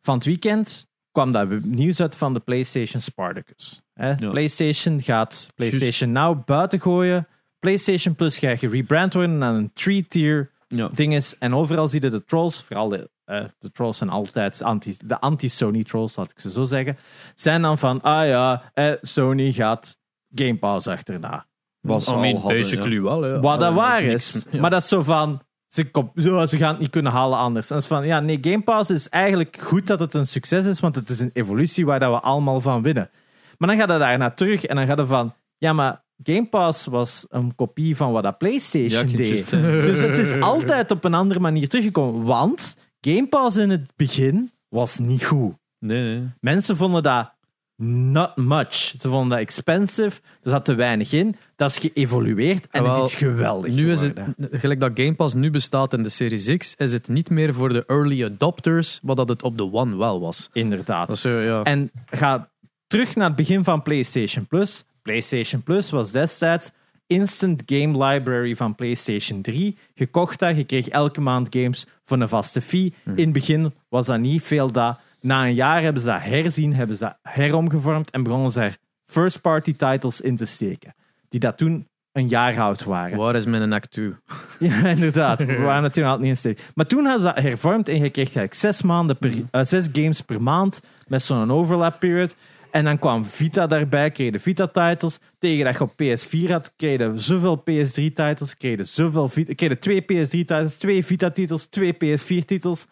Van 0.00 0.14
het 0.14 0.24
weekend 0.24 0.88
kwam 1.12 1.32
dat 1.32 1.48
nieuws 1.64 2.00
uit 2.00 2.14
van 2.16 2.34
de 2.34 2.40
PlayStation 2.40 3.02
Spartacus. 3.02 3.82
Hè? 3.94 4.08
Ja. 4.08 4.28
PlayStation 4.30 5.02
gaat 5.02 5.50
PlayStation 5.54 6.12
Now 6.12 6.44
buiten 6.44 6.80
gooien. 6.80 7.26
PlayStation 7.58 8.14
Plus 8.14 8.38
gaat 8.38 8.58
gerebrand 8.58 9.14
worden 9.14 9.38
naar 9.38 9.54
een 9.54 9.70
three-tier 9.74 10.50
Ja. 10.68 10.88
ding 10.94 11.14
is. 11.14 11.38
En 11.38 11.54
overal 11.54 11.88
zie 11.88 12.02
je 12.02 12.10
de 12.10 12.24
trolls, 12.24 12.62
vooral 12.62 12.88
de, 12.88 13.10
eh, 13.24 13.44
de 13.58 13.70
trolls 13.70 13.98
zijn 13.98 14.10
altijd 14.10 14.62
anti, 14.62 14.96
de 15.04 15.20
anti-Sony 15.20 15.84
trolls, 15.84 16.16
laat 16.16 16.30
ik 16.30 16.40
ze 16.40 16.50
zo 16.50 16.64
zeggen. 16.64 16.96
Zijn 17.34 17.62
dan 17.62 17.78
van, 17.78 18.00
ah 18.02 18.26
ja, 18.26 18.70
eh, 18.74 18.92
Sony 19.00 19.52
gaat 19.52 19.98
Game 20.34 20.56
Pass 20.56 20.86
achterna. 20.86 21.46
Was 21.80 22.08
I 22.08 22.10
al 22.10 22.18
mean, 22.18 22.36
hadden, 22.36 22.60
basically 22.60 23.02
wel. 23.02 23.26
Ja. 23.26 23.40
Wat 23.40 23.58
dat 23.58 23.68
Allee, 23.68 23.74
waar 23.80 24.02
niks- 24.02 24.34
is. 24.34 24.44
ja. 24.50 24.60
Maar 24.60 24.70
dat 24.70 24.82
is 24.82 24.88
zo 24.88 25.02
van, 25.02 25.40
ze, 25.66 25.90
kom- 25.90 26.12
zo, 26.16 26.46
ze 26.46 26.56
gaan 26.56 26.68
het 26.70 26.78
niet 26.78 26.90
kunnen 26.90 27.12
halen 27.12 27.38
anders. 27.38 27.68
En 27.70 27.74
dat 27.74 27.82
is 27.84 27.88
van, 27.90 28.06
ja, 28.06 28.20
nee, 28.20 28.38
Game 28.40 28.62
Pass 28.62 28.90
is 28.90 29.08
eigenlijk 29.08 29.58
goed 29.60 29.86
dat 29.86 30.00
het 30.00 30.14
een 30.14 30.26
succes 30.26 30.66
is, 30.66 30.80
want 30.80 30.94
het 30.94 31.08
is 31.10 31.20
een 31.20 31.30
evolutie 31.32 31.86
waar 31.86 32.00
dat 32.00 32.12
we 32.12 32.20
allemaal 32.20 32.60
van 32.60 32.82
winnen. 32.82 33.10
Maar 33.58 33.68
dan 33.68 33.78
gaat 33.78 33.88
het 33.88 33.98
daarna 33.98 34.30
terug 34.30 34.64
en 34.64 34.76
dan 34.76 34.86
gaat 34.86 34.98
het 34.98 35.08
van, 35.08 35.34
ja, 35.58 35.72
maar 35.72 36.02
Game 36.22 36.46
Pass 36.46 36.86
was 36.86 37.26
een 37.28 37.54
kopie 37.54 37.96
van 37.96 38.12
wat 38.12 38.22
dat 38.22 38.38
PlayStation 38.38 39.06
deed. 39.16 39.50
Dus 39.88 40.00
het 40.00 40.18
is 40.18 40.40
altijd 40.40 40.90
op 40.90 41.04
een 41.04 41.14
andere 41.14 41.40
manier 41.40 41.68
teruggekomen. 41.68 42.22
Want 42.24 42.76
Game 43.00 43.26
Pass 43.26 43.56
in 43.56 43.70
het 43.70 43.92
begin 43.96 44.50
was 44.68 44.98
niet 44.98 45.24
goed. 45.24 45.52
Nee, 45.78 46.02
nee. 46.02 46.28
Mensen 46.40 46.76
vonden 46.76 47.02
dat 47.02 47.34
not 47.80 48.36
much. 48.36 48.74
Ze 48.74 49.08
vonden 49.08 49.28
dat 49.28 49.38
expensive. 49.38 50.20
Er 50.42 50.50
zat 50.50 50.64
te 50.64 50.74
weinig 50.74 51.12
in. 51.12 51.36
Dat 51.56 51.70
is 51.70 51.78
geëvolueerd 51.78 52.66
en 52.70 52.82
Jawel, 52.82 53.04
is 53.04 53.12
iets 53.12 53.14
geweldig 53.22 53.74
Nu 53.74 53.90
is 53.90 54.00
het, 54.00 54.20
gelijk 54.50 54.80
dat 54.80 54.90
Game 54.94 55.14
Pass 55.14 55.34
nu 55.34 55.50
bestaat 55.50 55.92
in 55.92 56.02
de 56.02 56.08
Series 56.08 56.56
X, 56.56 56.74
is 56.76 56.92
het 56.92 57.08
niet 57.08 57.30
meer 57.30 57.54
voor 57.54 57.68
de 57.68 57.84
early 57.86 58.24
adopters, 58.24 58.98
wat 59.02 59.16
dat 59.16 59.28
het 59.28 59.42
op 59.42 59.56
de 59.56 59.72
One 59.72 59.96
wel 59.96 60.20
was. 60.20 60.48
Inderdaad. 60.52 61.06
Dat 61.06 61.16
is, 61.16 61.22
zo, 61.22 61.30
ja. 61.30 61.62
En 61.62 61.90
ga 62.10 62.48
terug 62.86 63.16
naar 63.16 63.26
het 63.26 63.36
begin 63.36 63.64
van 63.64 63.82
PlayStation 63.82 64.46
Plus. 64.46 64.84
PlayStation 65.02 65.62
Plus 65.62 65.90
was 65.90 66.12
destijds 66.12 66.70
instant 67.10 67.62
game 67.66 68.04
library 68.04 68.56
van 68.56 68.74
PlayStation 68.74 69.42
3. 69.42 69.76
Je 69.94 70.06
kocht 70.06 70.38
dat, 70.38 70.56
je 70.56 70.64
kreeg 70.64 70.88
elke 70.88 71.20
maand 71.20 71.46
games 71.50 71.86
voor 72.04 72.20
een 72.20 72.28
vaste 72.28 72.60
fee. 72.60 72.94
Mhm. 73.02 73.16
In 73.16 73.24
het 73.24 73.32
begin 73.32 73.74
was 73.88 74.06
dat 74.06 74.20
niet 74.20 74.42
veel 74.42 74.72
dat. 74.72 75.00
Na 75.20 75.46
een 75.46 75.54
jaar 75.54 75.82
hebben 75.82 76.02
ze 76.02 76.08
dat 76.08 76.22
herzien, 76.22 76.74
hebben 76.74 76.96
ze 76.96 77.04
dat 77.04 77.18
heromgevormd 77.22 78.10
en 78.10 78.22
begonnen 78.22 78.52
ze 78.52 78.60
er 78.60 78.76
first-party 79.06 79.74
titles 79.76 80.20
in 80.20 80.36
te 80.36 80.44
steken. 80.44 80.94
Die 81.28 81.40
dat 81.40 81.58
toen 81.58 81.88
een 82.12 82.28
jaar 82.28 82.60
oud 82.60 82.84
waren. 82.84 83.18
Waar 83.18 83.34
is 83.34 83.46
mijn 83.46 83.72
Act 83.72 83.90
2? 83.90 84.12
Ja, 84.58 84.86
inderdaad. 84.86 85.44
We 85.44 85.56
waren 85.56 86.04
al 86.04 86.18
niet 86.18 86.28
in 86.28 86.36
steek. 86.36 86.60
Maar 86.74 86.86
toen 86.86 87.04
hadden 87.04 87.28
ze 87.28 87.34
dat 87.34 87.44
hervormd 87.44 87.88
en 87.88 87.94
je 87.94 88.10
kreeg 88.10 88.16
eigenlijk 88.26 88.54
zes, 88.54 88.82
maanden 88.82 89.18
per, 89.18 89.32
eh, 89.50 89.64
zes 89.64 89.88
games 89.92 90.20
per 90.20 90.42
maand 90.42 90.80
met 91.06 91.22
zo'n 91.22 91.52
overlap 91.52 91.98
period. 91.98 92.36
En 92.70 92.84
dan 92.84 92.98
kwam 92.98 93.24
Vita 93.24 93.66
daarbij, 93.66 94.10
kreeg 94.10 94.32
de 94.32 94.40
Vita-titles. 94.40 95.18
Tegen 95.38 95.64
dat 95.64 95.74
je 95.74 95.82
op 95.82 95.92
PS4 95.92 96.50
had, 96.50 96.72
kreeg 96.76 96.98
je 96.98 97.12
zoveel 97.14 97.58
PS3-titles, 97.58 98.56
kreeg 98.56 98.78
je 98.78 98.84
zoveel 98.84 99.28
Vita, 99.28 99.54
kreeg 99.54 99.70
je 99.70 99.78
twee 99.78 100.02
PS3-titles, 100.02 100.76
twee 100.76 101.04
Vita-titels, 101.04 101.66
twee 101.66 101.94
PS4-titels. 101.94 102.86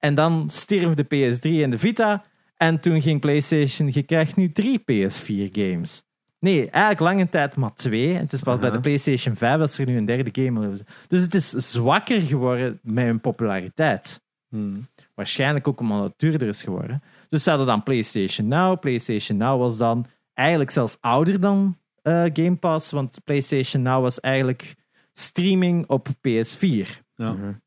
En 0.00 0.14
dan 0.14 0.48
stierf 0.50 0.94
de 0.94 1.04
PS3 1.04 1.62
en 1.62 1.70
de 1.70 1.78
Vita. 1.78 2.20
En 2.56 2.80
toen 2.80 3.02
ging 3.02 3.20
PlayStation, 3.20 3.90
je 3.92 4.02
krijgt 4.02 4.36
nu 4.36 4.52
drie 4.52 4.80
PS4-games. 4.80 6.02
Nee, 6.38 6.70
eigenlijk 6.70 7.00
lange 7.00 7.28
tijd 7.28 7.56
maar 7.56 7.74
twee. 7.74 8.14
En 8.14 8.20
het 8.20 8.32
is 8.32 8.40
pas 8.40 8.58
bij 8.58 8.70
de 8.70 8.80
PlayStation 8.80 9.36
5 9.36 9.58
dat 9.58 9.76
er 9.76 9.86
nu 9.86 9.96
een 9.96 10.04
derde 10.04 10.42
game 10.42 10.72
is. 10.72 10.80
Dus 11.08 11.22
het 11.22 11.34
is 11.34 11.50
zwakker 11.50 12.20
geworden 12.20 12.78
met 12.82 13.04
hun 13.04 13.20
populariteit. 13.20 14.22
Hmm. 14.48 14.88
Waarschijnlijk 15.14 15.68
ook 15.68 15.80
omdat 15.80 16.02
het 16.02 16.14
duurder 16.16 16.48
is 16.48 16.62
geworden. 16.62 17.02
Dus 17.28 17.42
ze 17.42 17.48
hadden 17.48 17.68
dan 17.68 17.82
PlayStation 17.82 18.48
Now. 18.48 18.80
PlayStation 18.80 19.38
Now 19.38 19.60
was 19.60 19.76
dan 19.76 20.06
eigenlijk 20.34 20.70
zelfs 20.70 20.96
ouder 21.00 21.40
dan 21.40 21.76
eh, 22.02 22.24
Game 22.32 22.56
Pass. 22.56 22.90
Want 22.90 23.20
PlayStation 23.24 23.82
Now 23.82 24.02
was 24.02 24.20
eigenlijk 24.20 24.74
streaming 25.12 25.86
op 25.86 26.08
PS4. 26.08 26.86
Ja. 27.14 27.60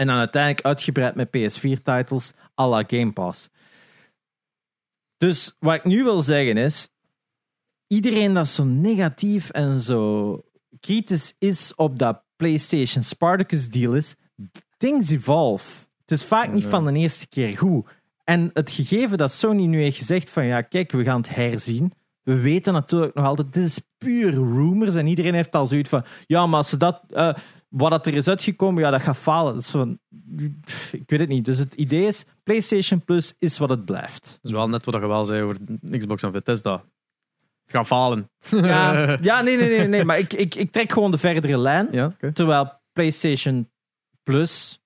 En 0.00 0.06
dan 0.06 0.16
uiteindelijk 0.16 0.66
uitgebreid 0.66 1.14
met 1.14 1.28
PS4-titles 1.28 2.32
à 2.60 2.68
la 2.68 2.84
Game 2.86 3.12
Pass. 3.12 3.48
Dus 5.18 5.56
wat 5.58 5.74
ik 5.74 5.84
nu 5.84 6.04
wil 6.04 6.22
zeggen 6.22 6.56
is: 6.56 6.88
iedereen 7.86 8.34
dat 8.34 8.48
zo 8.48 8.64
negatief 8.64 9.50
en 9.50 9.80
zo 9.80 10.42
kritisch 10.80 11.34
is 11.38 11.74
op 11.74 11.98
dat 11.98 12.22
PlayStation 12.36 13.02
Spartacus 13.02 13.68
deal 13.68 13.94
is, 13.94 14.14
things 14.76 15.10
evolve. 15.10 15.86
Het 16.00 16.10
is 16.10 16.24
vaak 16.24 16.52
niet 16.52 16.64
van 16.64 16.84
de 16.84 16.92
eerste 16.92 17.28
keer 17.28 17.58
goed. 17.58 17.88
En 18.24 18.50
het 18.52 18.70
gegeven 18.70 19.18
dat 19.18 19.32
Sony 19.32 19.66
nu 19.66 19.82
heeft 19.82 19.98
gezegd 19.98 20.30
van 20.30 20.44
ja, 20.44 20.62
kijk, 20.62 20.92
we 20.92 21.04
gaan 21.04 21.20
het 21.20 21.34
herzien. 21.34 21.92
We 22.22 22.40
weten 22.40 22.72
natuurlijk 22.72 23.14
nog 23.14 23.24
altijd, 23.24 23.52
dit 23.52 23.64
is 23.64 23.80
puur 23.98 24.30
rumors. 24.30 24.94
En 24.94 25.06
iedereen 25.06 25.34
heeft 25.34 25.54
al 25.54 25.66
zoiets 25.66 25.88
van, 25.88 26.04
ja, 26.26 26.46
maar 26.46 26.56
als 26.56 26.68
ze 26.68 26.76
dat, 26.76 27.02
eh, 27.10 27.34
wat 27.70 27.90
dat 27.90 28.06
er 28.06 28.14
is 28.14 28.28
uitgekomen, 28.28 28.82
ja, 28.82 28.90
dat 28.90 29.02
gaat 29.02 29.16
falen. 29.16 29.52
Dat 29.54 29.62
is 29.62 29.70
van, 29.70 29.98
ik 30.92 31.02
weet 31.06 31.20
het 31.20 31.28
niet. 31.28 31.44
Dus 31.44 31.58
het 31.58 31.74
idee 31.74 32.06
is, 32.06 32.24
PlayStation 32.42 33.04
Plus 33.04 33.34
is 33.38 33.58
wat 33.58 33.70
het 33.70 33.84
blijft. 33.84 34.24
Dat 34.24 34.38
is 34.42 34.50
wel 34.50 34.68
net 34.68 34.84
wat 34.84 34.94
je 34.94 35.06
wel 35.06 35.24
zei 35.24 35.42
over 35.42 35.56
Xbox 35.98 36.22
en 36.22 36.32
Bethesda. 36.32 36.72
Het 37.62 37.78
gaat 37.78 37.86
falen. 37.86 38.30
Ja, 38.50 39.16
ja 39.22 39.42
nee, 39.42 39.56
nee, 39.56 39.68
nee, 39.68 39.88
nee. 39.88 40.04
Maar 40.04 40.18
ik, 40.18 40.32
ik, 40.32 40.54
ik 40.54 40.72
trek 40.72 40.92
gewoon 40.92 41.10
de 41.10 41.18
verdere 41.18 41.58
lijn. 41.58 41.88
Ja. 41.90 42.16
Terwijl 42.32 42.72
PlayStation 42.92 43.70
Plus 44.22 44.80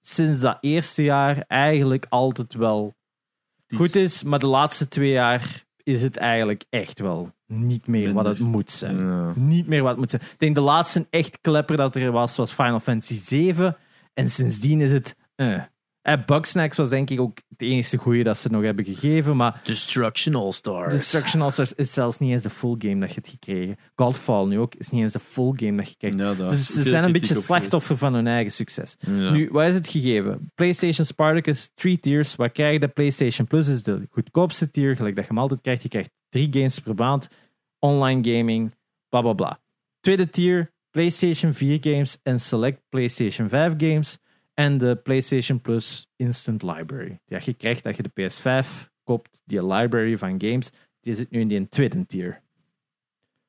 sinds 0.00 0.40
dat 0.40 0.58
eerste 0.60 1.02
jaar 1.02 1.44
eigenlijk 1.48 2.06
altijd 2.08 2.54
wel 2.54 2.94
goed 3.68 3.96
is. 3.96 4.22
Maar 4.22 4.38
de 4.38 4.46
laatste 4.46 4.88
twee 4.88 5.10
jaar 5.10 5.64
is 5.82 6.02
het 6.02 6.16
eigenlijk 6.16 6.64
echt 6.70 6.98
wel 6.98 7.32
niet 7.52 7.86
meer 7.86 8.12
wat 8.12 8.24
het 8.24 8.38
moet 8.38 8.70
zijn. 8.70 8.98
Ja. 8.98 9.32
Niet 9.34 9.66
meer 9.66 9.82
wat 9.82 9.90
het 9.90 9.98
moet 9.98 10.10
zijn. 10.10 10.22
Ik 10.22 10.38
denk 10.38 10.54
de 10.54 10.60
laatste 10.60 11.06
echt 11.10 11.38
klepper 11.40 11.76
dat 11.76 11.94
er 11.94 12.12
was, 12.12 12.36
was 12.36 12.52
Final 12.52 12.80
Fantasy 12.80 13.18
7. 13.18 13.76
En 14.14 14.30
sindsdien 14.30 14.80
is 14.80 14.92
het... 14.92 15.16
Eh. 15.34 15.62
Eh, 16.02 16.14
Bugsnax 16.26 16.76
was 16.76 16.88
denk 16.88 17.10
ik 17.10 17.20
ook 17.20 17.38
het 17.48 17.62
enige 17.62 17.96
goede 17.96 18.22
dat 18.22 18.38
ze 18.38 18.48
nog 18.48 18.62
hebben 18.62 18.84
gegeven. 18.84 19.36
Maar 19.36 19.60
Destruction 19.64 20.34
All-Stars. 20.34 20.94
Destruction 20.94 21.42
All-Stars 21.42 21.72
is 21.72 21.92
zelfs 21.92 22.18
niet 22.18 22.30
eens 22.30 22.42
de 22.42 22.50
full 22.50 22.74
game 22.78 23.00
dat 23.00 23.08
je 23.08 23.14
hebt 23.14 23.28
gekregen. 23.28 23.76
Godfall 23.94 24.46
nu 24.46 24.58
ook 24.58 24.74
is 24.74 24.90
niet 24.90 25.02
eens 25.02 25.12
de 25.12 25.20
full 25.20 25.52
game 25.56 25.76
dat 25.76 25.88
je 25.88 25.94
krijgt. 25.96 26.18
Ja, 26.18 26.34
Dus 26.34 26.66
ze 26.66 26.82
zijn 26.82 27.04
een 27.04 27.12
beetje 27.12 27.34
slachtoffer 27.34 27.96
van 27.96 28.14
hun 28.14 28.26
eigen 28.26 28.52
succes. 28.52 28.96
Ja. 28.98 29.30
Nu, 29.30 29.48
wat 29.52 29.66
is 29.66 29.74
het 29.74 29.88
gegeven? 29.88 30.50
PlayStation 30.54 31.06
Spartacus, 31.06 31.70
three 31.74 32.00
tiers. 32.00 32.36
Wat 32.36 32.52
krijg 32.52 32.72
je? 32.72 32.80
De 32.80 32.88
PlayStation 32.88 33.46
Plus 33.46 33.68
is 33.68 33.82
de 33.82 34.06
goedkoopste 34.10 34.70
tier, 34.70 34.96
gelijk 34.96 35.14
dat 35.14 35.24
je 35.24 35.30
hem 35.30 35.40
altijd 35.40 35.60
krijgt. 35.60 35.82
Je 35.82 35.88
krijgt 35.88 36.10
drie 36.28 36.48
games 36.52 36.78
per 36.78 36.94
maand, 36.94 37.28
online 37.82 38.22
gaming, 38.36 38.74
bla 39.08 39.20
bla 39.20 39.32
bla. 39.32 39.60
Tweede 40.00 40.30
tier, 40.30 40.72
PlayStation 40.90 41.52
4 41.54 41.78
games 41.80 42.18
en 42.22 42.40
select 42.40 42.80
PlayStation 42.88 43.48
5 43.48 43.74
games. 43.76 44.18
En 44.54 44.78
de 44.78 44.96
PlayStation 44.96 45.60
Plus 45.60 46.06
Instant 46.16 46.62
Library. 46.62 47.20
Ja, 47.26 47.38
je 47.44 47.54
krijgt 47.54 47.82
dat 47.82 47.96
je 47.96 48.02
de 48.02 48.10
PS5 48.10 48.88
koopt, 49.04 49.42
die 49.44 49.66
library 49.66 50.18
van 50.18 50.34
games, 50.38 50.70
die 51.00 51.14
zit 51.14 51.30
nu 51.30 51.40
in 51.40 51.48
die 51.48 51.68
tweede 51.68 52.06
tier. 52.06 52.40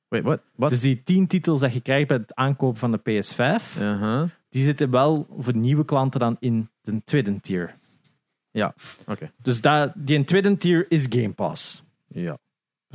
Wait, 0.08 0.24
what? 0.24 0.42
Wat? 0.56 0.70
Dus 0.70 0.82
die 0.82 1.03
tien 1.03 1.28
titels 1.28 1.60
dat 1.60 1.74
je 1.74 1.82
krijgt 1.82 2.08
bij 2.08 2.18
het 2.18 2.36
aankopen 2.36 2.80
van 2.80 2.92
de 2.92 3.00
PS5, 3.00 3.78
Uh-huh. 3.80 4.30
die 4.50 4.64
zitten 4.64 4.90
wel 4.90 5.28
voor 5.38 5.56
nieuwe 5.56 5.86
klanten 5.86 6.20
dan 6.20 6.38
in 6.40 6.70
de 6.82 7.02
tweede 7.03 7.40
tier. 7.40 7.76
Ja, 8.52 8.74
oké. 9.08 9.32
Dus 9.42 9.62
dat, 9.62 9.92
die 9.95 10.24
tweede 10.24 10.58
tier 10.58 10.86
is 10.90 11.06
Game 11.10 11.34
Pass. 11.34 11.84
Ja. 12.08 12.38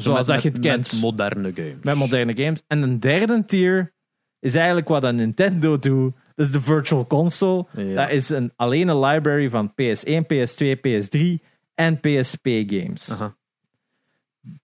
Zoals 0.02 0.26
dat 0.26 0.42
je 0.42 0.48
het 0.48 0.58
kent. 0.58 0.92
Met 0.92 1.00
moderne 1.00 1.52
games. 1.54 1.82
met 1.82 1.94
moderne 1.94 2.36
games. 2.36 2.62
En 2.66 2.82
een 2.82 3.00
derde 3.00 3.44
tier 3.44 3.92
is 4.38 4.54
eigenlijk 4.54 4.88
wat 4.88 5.02
een 5.02 5.16
Nintendo 5.16 5.78
doet. 5.78 6.14
Dat 6.34 6.46
is 6.46 6.52
de 6.52 6.60
Virtual 6.60 7.06
Console. 7.06 7.66
Ja. 7.76 7.94
Dat 7.94 8.10
is 8.10 8.28
een, 8.28 8.52
alleen 8.56 8.88
een 8.88 9.00
library 9.00 9.50
van 9.50 9.70
PS1, 9.70 10.22
PS2, 10.32 10.66
PS3 10.86 11.44
en 11.74 12.00
PSP 12.00 12.46
games. 12.46 13.10
Aha. 13.10 13.36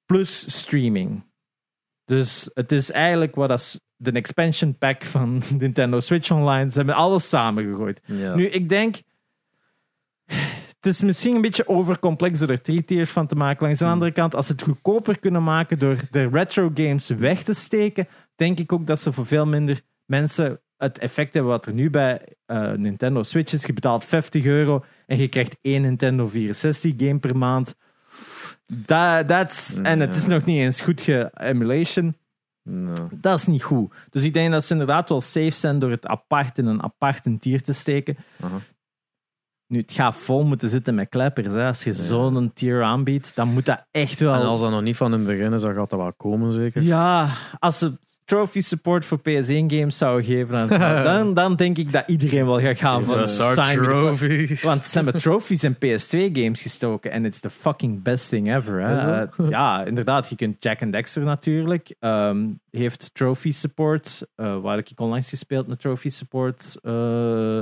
Plus 0.07 0.59
streaming. 0.59 1.25
Dus 2.05 2.51
het 2.55 2.73
is 2.73 2.91
eigenlijk 2.91 3.35
wat 3.35 3.49
dat 3.49 3.81
de 3.97 4.13
expansion 4.13 4.79
pack 4.79 5.05
van 5.05 5.43
Nintendo 5.59 6.01
Switch 6.01 6.31
Online. 6.31 6.71
Ze 6.71 6.77
hebben 6.77 6.95
alles 6.95 7.29
samengegooid. 7.29 8.01
Ja. 8.07 8.35
Nu, 8.35 8.47
ik 8.47 8.69
denk. 8.69 8.97
Het 10.85 10.93
is 10.93 11.03
misschien 11.03 11.35
een 11.35 11.41
beetje 11.41 11.69
overcomplex 11.69 12.39
door 12.39 12.49
er 12.49 12.63
drie 12.63 12.85
tiers 12.85 13.11
van 13.11 13.27
te 13.27 13.35
maken. 13.35 13.65
Langs 13.65 13.79
de 13.79 13.85
andere 13.85 14.11
kant, 14.11 14.35
als 14.35 14.47
ze 14.47 14.53
het 14.53 14.63
goedkoper 14.63 15.19
kunnen 15.19 15.43
maken 15.43 15.79
door 15.79 15.97
de 16.11 16.29
retro 16.29 16.71
games 16.75 17.09
weg 17.09 17.43
te 17.43 17.55
steken, 17.55 18.09
denk 18.37 18.59
ik 18.59 18.73
ook 18.73 18.87
dat 18.87 19.01
ze 19.01 19.13
voor 19.13 19.27
veel 19.27 19.47
minder 19.47 19.81
mensen 20.05 20.61
het 20.77 20.99
effect 20.99 21.35
hebben 21.35 21.53
wat 21.53 21.67
er 21.67 21.75
nu 21.75 21.91
bij 21.91 22.37
eh, 22.47 22.73
Nintendo 22.73 23.23
Switch 23.23 23.53
is. 23.53 23.65
Je 23.65 23.73
betaalt 23.73 24.05
50 24.05 24.45
euro 24.45 24.85
en 25.07 25.19
je 25.19 25.29
krijgt 25.29 25.57
één 25.61 25.83
Nintendo 25.83 26.27
64 26.27 26.93
game 26.97 27.19
per 27.19 27.37
maand. 27.37 27.77
Dat, 28.67 29.29
that's, 29.29 29.81
En 29.83 30.01
het 30.01 30.17
is 30.17 30.27
nog 30.27 30.45
niet 30.45 30.59
eens 30.59 30.81
goed 30.81 31.01
ge-emulation. 31.01 32.17
Dat 33.11 33.39
is 33.39 33.47
niet 33.47 33.63
goed. 33.63 33.95
Dus 34.11 34.23
ik 34.23 34.35
denk 34.35 34.53
dat 34.53 34.65
ze 34.65 34.73
inderdaad 34.73 35.09
wel 35.09 35.21
safe 35.21 35.51
zijn 35.51 35.79
door 35.79 35.91
het 35.91 36.07
apart 36.07 36.59
in 36.59 36.67
een 36.67 36.83
apart 36.83 37.23
tier 37.41 37.63
te 37.63 37.73
steken. 37.73 38.17
Nu, 39.75 39.81
het 39.81 39.93
gaat 39.93 40.17
vol 40.17 40.45
moeten 40.45 40.69
zitten 40.69 40.95
met 40.95 41.09
kleppers. 41.09 41.47
Hè. 41.55 41.67
Als 41.67 41.85
je 41.85 41.93
zo'n 41.93 42.51
tier 42.55 42.83
aanbiedt, 42.83 43.33
dan 43.35 43.49
moet 43.49 43.67
dat 43.67 43.85
echt 43.91 44.21
wel... 44.21 44.35
En 44.35 44.41
als 44.47 44.61
dat 44.61 44.71
nog 44.71 44.83
niet 44.83 44.97
van 44.97 45.13
het 45.13 45.27
begin 45.27 45.53
is, 45.53 45.63
dan 45.63 45.75
gaat 45.75 45.91
dat 45.91 45.99
wel 45.99 46.13
komen, 46.13 46.53
zeker. 46.53 46.83
Ja, 46.83 47.29
als 47.59 47.79
ze 47.79 47.93
trophy 48.25 48.61
support 48.61 49.05
voor 49.05 49.19
PS1 49.19 49.47
games 49.47 49.99
zouden 49.99 50.25
geven, 50.25 50.69
dan, 51.05 51.35
dan, 51.35 51.57
denk 51.57 51.77
ik 51.79 51.93
dat 51.93 52.03
iedereen 52.07 52.47
wel 52.47 52.61
gaat 52.61 52.79
gaan 52.79 53.05
van 53.05 53.19
fuck- 53.55 53.59
Want 54.63 54.85
ze 54.87 55.01
hebben 55.01 55.21
trophies 55.21 55.65
in 55.65 55.75
PS2 55.75 56.33
games 56.33 56.63
gestoken 56.63 57.11
en 57.11 57.25
it's 57.25 57.41
the 57.41 57.51
fucking 57.51 58.03
best 58.03 58.29
thing 58.29 58.55
ever. 58.55 58.81
Hè. 58.81 59.23
Eh, 59.23 59.49
ja, 59.49 59.85
inderdaad. 59.85 60.29
Je 60.29 60.37
kunt 60.37 60.63
Jack 60.63 60.83
and 60.83 60.93
Dexter 60.93 61.23
natuurlijk. 61.23 61.95
ehm, 61.99 62.47
heeft 62.71 63.11
trophy 63.15 63.51
support. 63.53 64.27
eh, 64.35 64.61
waar 64.61 64.79
ik 64.79 64.91
onlangs 64.97 65.29
gespeeld 65.29 65.67
met 65.67 65.81
trophy 65.81 66.09
support. 66.09 66.79
eh 66.83 67.59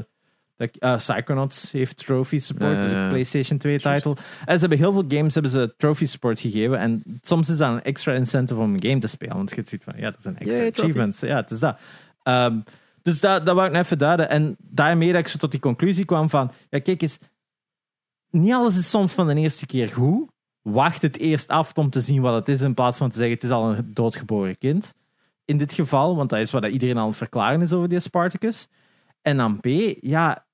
eh, 0.70 0.96
Psychonauts 0.96 1.72
heeft 1.72 1.96
trophy 1.96 2.38
support. 2.38 2.80
Dus 2.80 2.90
een. 2.90 3.08
PlayStation 3.08 3.58
2 3.58 3.80
title. 3.80 4.16
En 4.44 4.54
ze 4.54 4.60
hebben 4.60 4.78
heel 4.78 4.92
veel 4.92 5.04
games 5.08 5.34
hebben 5.34 5.52
ze 5.52 5.74
trophy 5.76 6.06
support 6.06 6.40
gegeven. 6.40 6.78
En 6.78 7.02
soms 7.22 7.48
is 7.48 7.56
dat 7.56 7.72
een 7.72 7.82
extra 7.82 8.12
incentive 8.12 8.60
om 8.60 8.74
een 8.74 8.84
game 8.84 8.98
te 8.98 9.06
spelen. 9.06 9.36
Want 9.36 9.54
je 9.54 9.62
ziet 9.66 9.84
van, 9.84 9.94
ja, 9.96 10.10
dat 10.10 10.18
is 10.18 10.24
een 10.24 10.38
extra 10.38 10.56
Yay, 10.56 10.70
trophies. 10.70 10.82
achievement. 10.82 11.20
Ja, 11.20 11.36
het 11.36 11.50
is 11.50 11.58
dat. 11.58 11.78
Ehm, 12.22 12.58
dus 13.02 13.20
dat, 13.20 13.46
dat 13.46 13.54
wou 13.54 13.66
ik 13.66 13.72
net 13.72 13.84
even 13.84 13.98
duiden. 13.98 14.28
En 14.28 14.56
daarmee 14.58 15.12
dat 15.12 15.20
ik 15.20 15.28
zo 15.28 15.38
tot 15.38 15.50
die 15.50 15.60
conclusie 15.60 16.04
kwam 16.04 16.30
van... 16.30 16.52
Ja, 16.70 16.80
kijk 16.80 17.02
eens. 17.02 17.18
Niet 18.30 18.52
alles 18.52 18.76
is 18.76 18.90
soms 18.90 19.12
van 19.12 19.26
de 19.26 19.34
eerste 19.34 19.66
keer 19.66 19.88
goed. 19.88 20.30
Wacht 20.62 21.02
het 21.02 21.18
eerst 21.18 21.48
af 21.48 21.72
om 21.74 21.90
te 21.90 22.00
zien 22.00 22.20
wat 22.22 22.34
het 22.34 22.48
is, 22.48 22.60
in 22.60 22.74
plaats 22.74 22.96
van 22.96 23.10
te 23.10 23.16
zeggen 23.16 23.34
het 23.34 23.44
is 23.44 23.50
al 23.50 23.72
een 23.72 23.90
doodgeboren 23.94 24.58
kind. 24.58 24.94
In 25.44 25.58
dit 25.58 25.72
geval, 25.72 26.16
want 26.16 26.30
dat 26.30 26.38
is 26.38 26.50
wat 26.50 26.64
iedereen 26.64 26.96
al 26.96 27.02
aan 27.02 27.08
het 27.08 27.16
verklaren 27.16 27.60
is 27.60 27.72
over 27.72 27.88
die 27.88 28.00
Spartacus. 28.00 28.68
En 29.22 29.36
dan 29.36 29.60
B, 29.60 29.66
ja... 30.00 30.46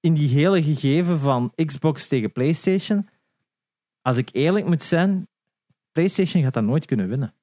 In 0.00 0.14
die 0.14 0.28
hele 0.28 0.62
gegeven 0.62 1.18
van 1.18 1.52
Xbox 1.64 2.08
tegen 2.08 2.32
PlayStation... 2.32 3.08
Als 4.02 4.16
ik 4.16 4.28
eerlijk 4.32 4.66
moet 4.66 4.82
zijn, 4.82 5.28
PlayStation 5.92 6.42
gaat 6.42 6.54
dat 6.54 6.64
nooit 6.64 6.84
kunnen 6.84 7.08
winnen 7.08 7.34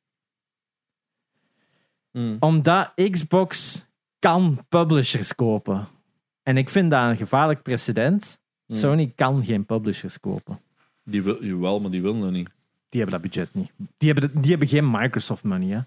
Mm. 2.14 2.38
omdat 2.40 2.92
Xbox 3.10 3.86
kan 4.20 4.66
publishers 4.70 5.36
kopen. 5.36 5.88
En 6.44 6.58
ik 6.58 6.70
vind 6.70 6.92
dat 6.92 7.10
een 7.10 7.18
gevaarlijk 7.18 7.62
precedent. 7.62 8.40
Hmm. 8.66 8.78
Sony 8.78 9.12
kan 9.16 9.46
geen 9.46 9.66
publishers 9.66 10.20
kopen. 10.20 10.60
Die 11.04 11.24
wil, 11.24 11.46
jawel, 11.46 11.80
maar 11.80 11.92
die 11.92 12.02
wil 12.02 12.16
nog 12.16 12.32
niet. 12.32 12.50
Die 12.90 13.02
hebben 13.02 13.22
dat 13.22 13.32
budget 13.32 13.54
niet. 13.54 13.72
Die 13.98 14.12
hebben, 14.12 14.42
die 14.42 14.50
hebben 14.50 14.68
geen 14.68 14.92
Microsoft 14.92 15.44
money. 15.44 15.68
Hè. 15.70 15.80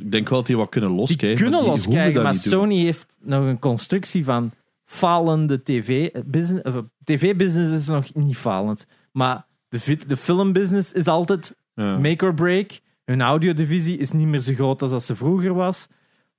Ik 0.00 0.12
denk 0.12 0.28
wel 0.28 0.38
dat 0.38 0.46
die 0.46 0.56
wat 0.56 0.68
kunnen 0.68 0.90
Die 1.06 1.16
kunnen 1.16 1.36
maar 1.36 1.60
die 1.60 1.68
hoeven 1.68 1.68
loskrijgen, 1.68 2.14
dat 2.14 2.22
maar 2.22 2.32
doen. 2.32 2.40
Sony 2.42 2.76
heeft 2.76 3.16
nog 3.20 3.44
een 3.44 3.58
constructie 3.58 4.24
van 4.24 4.50
falende 4.84 5.62
tv-business. 5.62 6.62
TV-business 7.04 7.72
is 7.72 7.86
nog 7.86 8.14
niet 8.14 8.36
falend. 8.36 8.86
Maar 9.12 9.46
de, 9.68 9.98
de 10.06 10.16
filmbusiness 10.16 10.92
is 10.92 11.06
altijd 11.06 11.56
Ja. 11.74 11.98
make 11.98 12.24
or 12.24 12.34
break. 12.34 12.80
Hun 13.04 13.20
audiodivisie 13.22 13.96
is 13.98 14.10
niet 14.12 14.26
meer 14.26 14.40
zo 14.40 14.54
groot 14.54 14.82
als 14.82 14.90
dat 14.90 15.02
ze 15.02 15.16
vroeger 15.16 15.54
was. 15.54 15.88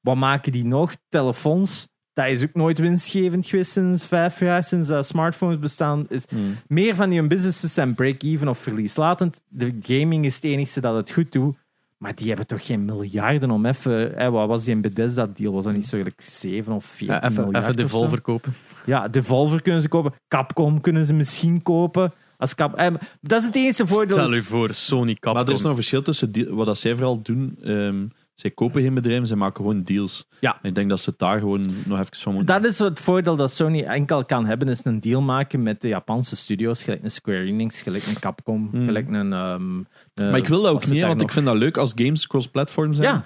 Wat 0.02 0.16
maken 0.16 0.52
die 0.52 0.66
nog? 0.66 0.95
Telefoons. 1.10 1.88
Dat 2.14 2.28
is 2.28 2.44
ook 2.44 2.53
nooit 2.53 2.80
winstgevend 2.80 3.45
geweest 3.45 3.72
sinds 3.72 4.06
vijf 4.06 4.40
jaar, 4.40 4.64
sinds 4.64 4.88
dat 4.88 5.06
smartphones 5.06 5.60
bestaan. 5.60 6.06
Is 6.10 6.24
Mm. 6.30 6.56
meer 6.68 6.95
van 6.95 7.10
die 7.10 7.28
businesses 7.28 7.74
zijn 7.74 7.94
break-even 7.95 8.48
of 8.48 8.58
verlieslatend. 8.58 9.42
De 9.48 9.76
gaming 9.82 10.26
is 10.26 10.36
het 10.36 10.44
enige 10.44 10.82
dat 10.82 10.95
het 10.95 11.12
goed 11.12 11.32
doet. 11.32 11.56
Maar 12.04 12.16
die 12.16 12.28
hebben 12.28 12.48
toch 12.48 12.66
geen 12.66 12.86
miljarden 12.86 13.52
om 13.52 13.66
even... 13.66 14.12
Hè, 14.16 14.32
wat 14.32 14.48
was 14.48 14.64
die 14.64 14.74
in 14.74 14.82
Bethesda-deal? 14.82 15.54
Was 15.54 15.64
dat 15.64 15.74
niet 15.74 15.86
zo 15.86 15.98
gelijk 15.98 16.22
7 16.22 16.74
of 16.74 16.86
14 16.86 17.08
Ja, 17.08 17.24
even, 17.30 17.44
miljard 17.44 17.64
even 17.64 17.76
de 17.78 17.84
of 17.84 17.90
zo? 17.92 17.98
vol 17.98 18.08
verkopen. 18.08 18.54
Ja, 18.86 19.08
Devolver 19.08 19.62
kunnen 19.62 19.82
ze 19.82 19.88
kopen. 19.88 20.14
Capcom 20.28 20.82
kunnen 20.82 21.06
ze 21.06 21.14
misschien 21.14 21.62
kopen. 21.62 22.12
Als 22.38 22.56
Cap... 22.56 22.76
eh, 22.76 22.88
dat 23.22 23.40
is 23.40 23.46
het 23.46 23.56
enige 23.56 23.88
voordeel. 23.88 24.18
Stel 24.28 24.34
u 24.38 24.42
voor, 24.42 24.74
Sony 24.74 25.14
Capcom. 25.14 25.34
Maar 25.34 25.46
er 25.48 25.54
is 25.54 25.60
nog 25.62 25.70
een 25.70 25.76
verschil 25.76 26.02
tussen 26.02 26.32
die- 26.32 26.50
wat 26.50 26.66
dat 26.66 26.78
zij 26.78 26.96
vooral 26.96 27.22
doen. 27.22 27.58
ehm, 27.64 28.06
zij 28.34 28.52
kopen 28.52 28.82
geen 28.82 28.94
bedrijven, 28.94 29.28
zij 29.28 29.38
maken 29.38 29.56
gewoon 29.56 29.84
deals. 29.84 30.28
Ja. 30.40 30.60
En 30.62 30.70
ik 30.70 30.76
denk 30.76 30.90
dat 30.90 31.00
ze 31.02 31.10
het 31.10 31.20
daar 31.20 31.40
gewoon 31.40 31.66
nog 31.86 32.00
even 32.00 32.16
van 32.18 32.34
moeten. 32.34 32.62
Dat 32.62 32.72
is 32.72 32.80
het 32.80 33.00
voordeel 33.00 33.36
dat 33.36 33.52
Sony 33.52 33.82
enkel 33.84 34.26
kan 34.26 34.45
hebben, 34.45 34.68
is 34.68 34.86
een 34.86 35.00
deal 35.00 35.22
maken 35.22 35.64
met 35.64 35.82
de 35.82 35.88
Japanse 35.88 36.36
studios, 36.36 36.84
gelijk 36.84 37.03
een 37.03 37.12
Square 37.12 37.40
Enix, 37.44 37.82
gelijk 37.82 38.06
een 38.06 38.20
Capcom, 38.20 38.68
Hmm. 38.72 38.86
gelijk 38.86 39.08
een... 39.10 39.34
ehm, 39.34 39.80
eh, 40.14 40.30
maar 40.30 40.38
ik 40.40 40.48
wil 40.48 40.62
dat 40.62 40.72
ook 40.72 40.86
niet, 40.86 41.00
daar 41.00 41.08
want 41.08 41.20
nog? 41.20 41.28
ik 41.28 41.34
vind 41.34 41.45
dat 41.45 41.56
leuk 41.56 41.78
als 41.78 41.92
games 41.95 42.28
cross-platform 42.28 42.94
zijn. 42.94 43.24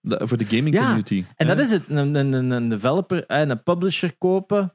Ja, 0.00 0.26
voor 0.26 0.36
de 0.38 0.44
gaming 0.44 0.74
Ja, 0.74 0.80
community. 0.80 1.24
en 1.36 1.46
dat 1.46 1.58
is 1.58 1.70
het. 1.70 1.82
Een, 1.88 2.14
een, 2.14 2.50
een- 2.50 2.68
developer 2.68 3.26
en 3.26 3.50
een 3.50 3.62
publisher 3.62 4.16
kopen. 4.18 4.74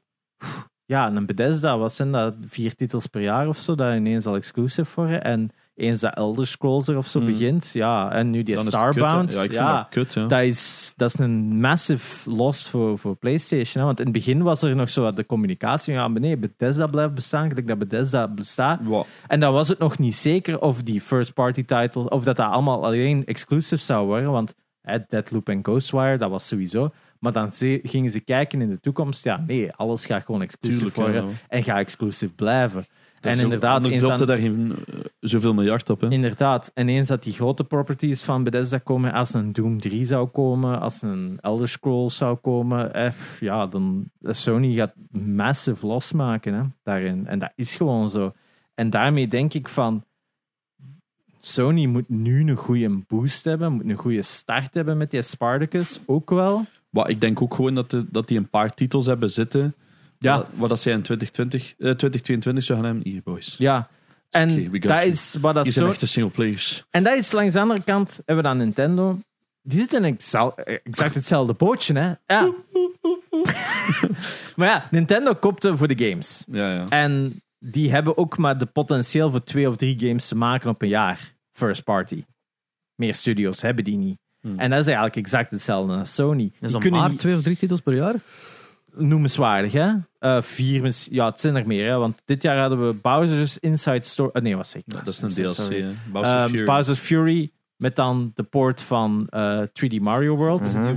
Ja, 0.84 1.10
een 1.12 1.26
Bethesda, 1.26 1.78
wat 1.78 1.92
zijn 1.92 2.12
dat? 2.12 2.34
Vier 2.48 2.74
titels 2.74 3.06
per 3.06 3.20
jaar 3.22 3.48
of 3.48 3.58
zo, 3.58 3.74
dat 3.74 3.94
ineens 3.94 4.26
al 4.26 4.36
exclusive 4.36 4.90
worden. 4.94 5.24
En 5.24 5.50
eens 5.80 6.00
dat 6.00 6.14
Elder 6.14 6.46
Scrolls 6.46 6.88
er 6.88 6.96
of 6.96 7.06
zo 7.06 7.18
Hmm. 7.18 7.28
begint, 7.28 7.70
ja. 7.72 8.12
En 8.12 8.30
nu 8.30 8.42
die 8.42 8.56
Dan. 8.56 8.64
Starbound. 8.64 9.32
ja, 9.32 9.42
ik 9.42 9.52
vind 9.52 9.62
ja, 9.62 9.76
dat 9.76 9.88
kut. 9.88 10.12
Ja. 10.12 10.26
Dat 10.26 10.40
is, 10.40 10.92
dat 10.96 11.08
is 11.14 11.18
een 11.18 11.60
massive 11.60 12.30
loss 12.30 12.68
voor, 12.68 12.98
voor 12.98 13.16
PlayStation. 13.16 13.80
Hè? 13.80 13.84
Want 13.84 13.98
in 13.98 14.04
het 14.04 14.14
begin 14.14 14.42
was 14.42 14.62
er 14.62 14.76
nog 14.76 14.90
zo 14.90 15.02
wat 15.02 15.16
de 15.16 15.26
communicatie. 15.26 15.92
Ja, 15.92 16.08
nee, 16.08 16.36
Bethesda 16.36 16.86
blijft 16.86 17.14
bestaan, 17.14 17.48
gelijk 17.48 17.66
dat 17.66 17.78
Bethesda 17.78 18.28
bestaat. 18.28 18.80
En 19.26 19.40
dan 19.40 19.52
was 19.52 19.68
het 19.68 19.78
nog 19.78 19.98
niet 19.98 20.14
zeker 20.14 20.60
of 20.60 20.82
die 20.82 21.00
first-party 21.00 21.64
title, 21.64 22.10
of 22.10 22.24
dat 22.24 22.36
dat 22.36 22.50
allemaal 22.50 22.84
alleen 22.84 23.24
exclusive 23.26 23.82
zou 23.82 24.06
worden. 24.06 24.30
Want 24.30 24.54
hè, 24.82 24.98
Deadloop 25.08 25.48
en 25.48 25.58
Ghostwire, 25.62 26.16
dat 26.16 26.30
was 26.30 26.46
sowieso. 26.46 26.90
Maar 27.18 27.32
dan 27.32 27.52
gingen 27.82 28.10
ze 28.10 28.20
kijken 28.20 28.60
in 28.60 28.68
de 28.68 28.80
toekomst. 28.80 29.24
Ja, 29.24 29.44
nee, 29.46 29.72
alles 29.72 30.06
gaat 30.06 30.24
gewoon 30.24 30.48
ja. 30.60 30.90
worden 30.94 31.38
en 31.48 31.64
gaat 31.64 31.78
exclusive 31.78 32.32
blijven. 32.32 32.84
En 33.20 33.38
inderdaad, 33.38 33.86
eens 33.86 34.02
dan- 34.02 34.26
daar 34.26 34.38
geen 34.38 34.72
eh, 34.86 34.94
zoveel 35.20 35.54
miljard 35.54 35.90
op. 35.90 36.00
Hè. 36.00 36.10
Inderdaad. 36.10 36.70
En 36.74 36.88
eens 36.88 37.08
dat 37.08 37.22
die 37.22 37.32
grote 37.32 37.64
properties 37.64 38.22
van 38.24 38.42
Bethesda 38.44 38.78
komen, 38.78 39.12
als 39.12 39.34
een 39.34 39.52
Doom 39.52 39.80
3 39.80 40.04
zou 40.04 40.28
komen, 40.28 40.80
als 40.80 41.02
een 41.02 41.38
Elder 41.40 41.68
Scrolls 41.68 42.16
zou 42.16 42.36
komen, 42.36 42.94
eh, 42.94 43.12
ja, 43.40 43.66
dan 43.66 44.10
Sony 44.22 44.74
gaat 44.74 44.92
massive 45.10 45.86
losmaken 45.86 46.54
hè, 46.54 46.62
daarin. 46.82 47.26
En 47.26 47.38
dat 47.38 47.52
is 47.54 47.74
gewoon 47.74 48.10
zo. 48.10 48.32
En 48.74 48.90
daarmee 48.90 49.28
denk 49.28 49.54
ik 49.54 49.68
van, 49.68 50.04
Sony 51.38 51.86
moet 51.86 52.08
nu 52.08 52.48
een 52.50 52.56
goede 52.56 53.00
boost 53.06 53.44
hebben, 53.44 53.72
moet 53.72 53.88
een 53.88 53.96
goede 53.96 54.22
start 54.22 54.74
hebben 54.74 54.96
met 54.96 55.10
die 55.10 55.22
Spartacus, 55.22 56.00
ook 56.06 56.30
wel. 56.30 56.64
Maar 56.90 57.08
ik 57.10 57.20
denk 57.20 57.42
ook 57.42 57.54
gewoon 57.54 57.74
dat, 57.74 57.90
de- 57.90 58.06
dat 58.10 58.28
die 58.28 58.38
een 58.38 58.48
paar 58.48 58.74
titels 58.74 59.06
hebben 59.06 59.30
zitten. 59.30 59.74
Ja. 60.22 60.36
Wat, 60.36 60.46
wat 60.54 60.68
dat 60.68 60.80
zij 60.80 60.92
in 60.92 61.02
2020, 61.02 61.62
eh, 61.70 61.76
2022 61.76 62.64
zou 62.64 62.78
gaan 62.78 62.86
hebben. 62.88 63.12
Hier, 63.12 63.20
boys. 63.24 63.54
Ja. 63.58 63.88
En 64.30 64.50
Oké, 64.50 64.58
we 64.70 64.80
got 64.80 64.82
dat 64.82 64.98
you. 65.00 65.08
is 65.10 65.36
wat 65.40 65.54
dat 65.54 65.64
Die 65.64 65.72
zijn 65.72 65.84
zo... 65.84 65.90
echte 65.90 66.06
singleplayers. 66.06 66.84
En 66.90 67.02
dat 67.04 67.16
is 67.18 67.32
langs 67.32 67.52
de 67.54 67.60
andere 67.60 67.82
kant, 67.82 68.16
hebben 68.16 68.36
we 68.36 68.42
dan 68.42 68.56
Nintendo. 68.56 69.18
Die 69.62 69.78
zitten 69.78 70.04
in 70.04 70.14
exa- 70.14 70.54
exact 70.84 71.14
hetzelfde 71.14 71.52
bootje, 71.52 71.94
hè? 71.98 72.12
Ja. 72.26 72.52
maar 74.56 74.68
ja, 74.68 74.88
Nintendo 74.90 75.34
koopte 75.34 75.76
voor 75.76 75.88
de 75.88 76.08
games. 76.08 76.44
Ja, 76.50 76.72
ja. 76.72 76.88
En 76.88 77.42
die 77.58 77.90
hebben 77.90 78.16
ook 78.16 78.38
maar 78.38 78.58
de 78.58 78.66
potentieel 78.66 79.30
voor 79.30 79.44
twee 79.44 79.68
of 79.68 79.76
drie 79.76 79.98
games 79.98 80.28
te 80.28 80.36
maken 80.36 80.70
op 80.70 80.82
een 80.82 80.88
jaar. 80.88 81.34
First 81.52 81.84
party. 81.84 82.24
Meer 82.94 83.14
studios 83.14 83.62
hebben 83.62 83.84
die 83.84 83.96
niet. 83.96 84.18
Hmm. 84.40 84.58
En 84.58 84.70
dat 84.70 84.78
is 84.78 84.86
eigenlijk 84.86 85.16
exact 85.16 85.50
hetzelfde 85.50 85.92
als 85.96 86.14
Sony. 86.14 86.44
Is 86.44 86.50
Die 86.60 86.70
dat 86.70 86.80
kunnen 86.80 87.00
maar 87.00 87.08
niet- 87.08 87.18
twee 87.18 87.36
of 87.36 87.42
drie 87.42 87.56
titels 87.56 87.80
per 87.80 87.94
jaar? 87.94 88.14
noemenswaardig, 88.94 89.72
hè? 89.72 89.92
Eh, 90.20 90.42
vier, 90.42 90.92
ja, 91.10 91.26
het 91.26 91.40
zijn 91.40 91.56
er 91.56 91.66
meer, 91.66 91.88
hè? 91.88 91.96
Want 91.98 92.22
dit 92.24 92.42
jaar 92.42 92.58
hadden 92.58 92.86
we 92.86 92.94
Bowser's 92.94 93.58
Inside 93.58 94.00
Story. 94.00 94.30
eh, 94.32 94.42
nee, 94.42 94.56
wat 94.56 94.68
zeg 94.68 94.82
ik? 94.86 94.92
dat 94.92 95.06
is 95.06 95.20
een 95.20 95.28
Inside 95.28 95.52
DLC. 95.78 95.84
Bowser's 96.12 96.32
Ehm, 96.42 96.48
Fury. 96.50 96.64
Bowser's 96.64 96.98
Fury 96.98 97.50
met 97.76 97.96
dan 97.96 98.32
de 98.34 98.42
port 98.42 98.80
van 98.82 99.26
eh, 99.30 99.62
3D 99.72 100.00
Mario 100.00 100.36
World. 100.36 100.74
Mhm. 100.74 100.94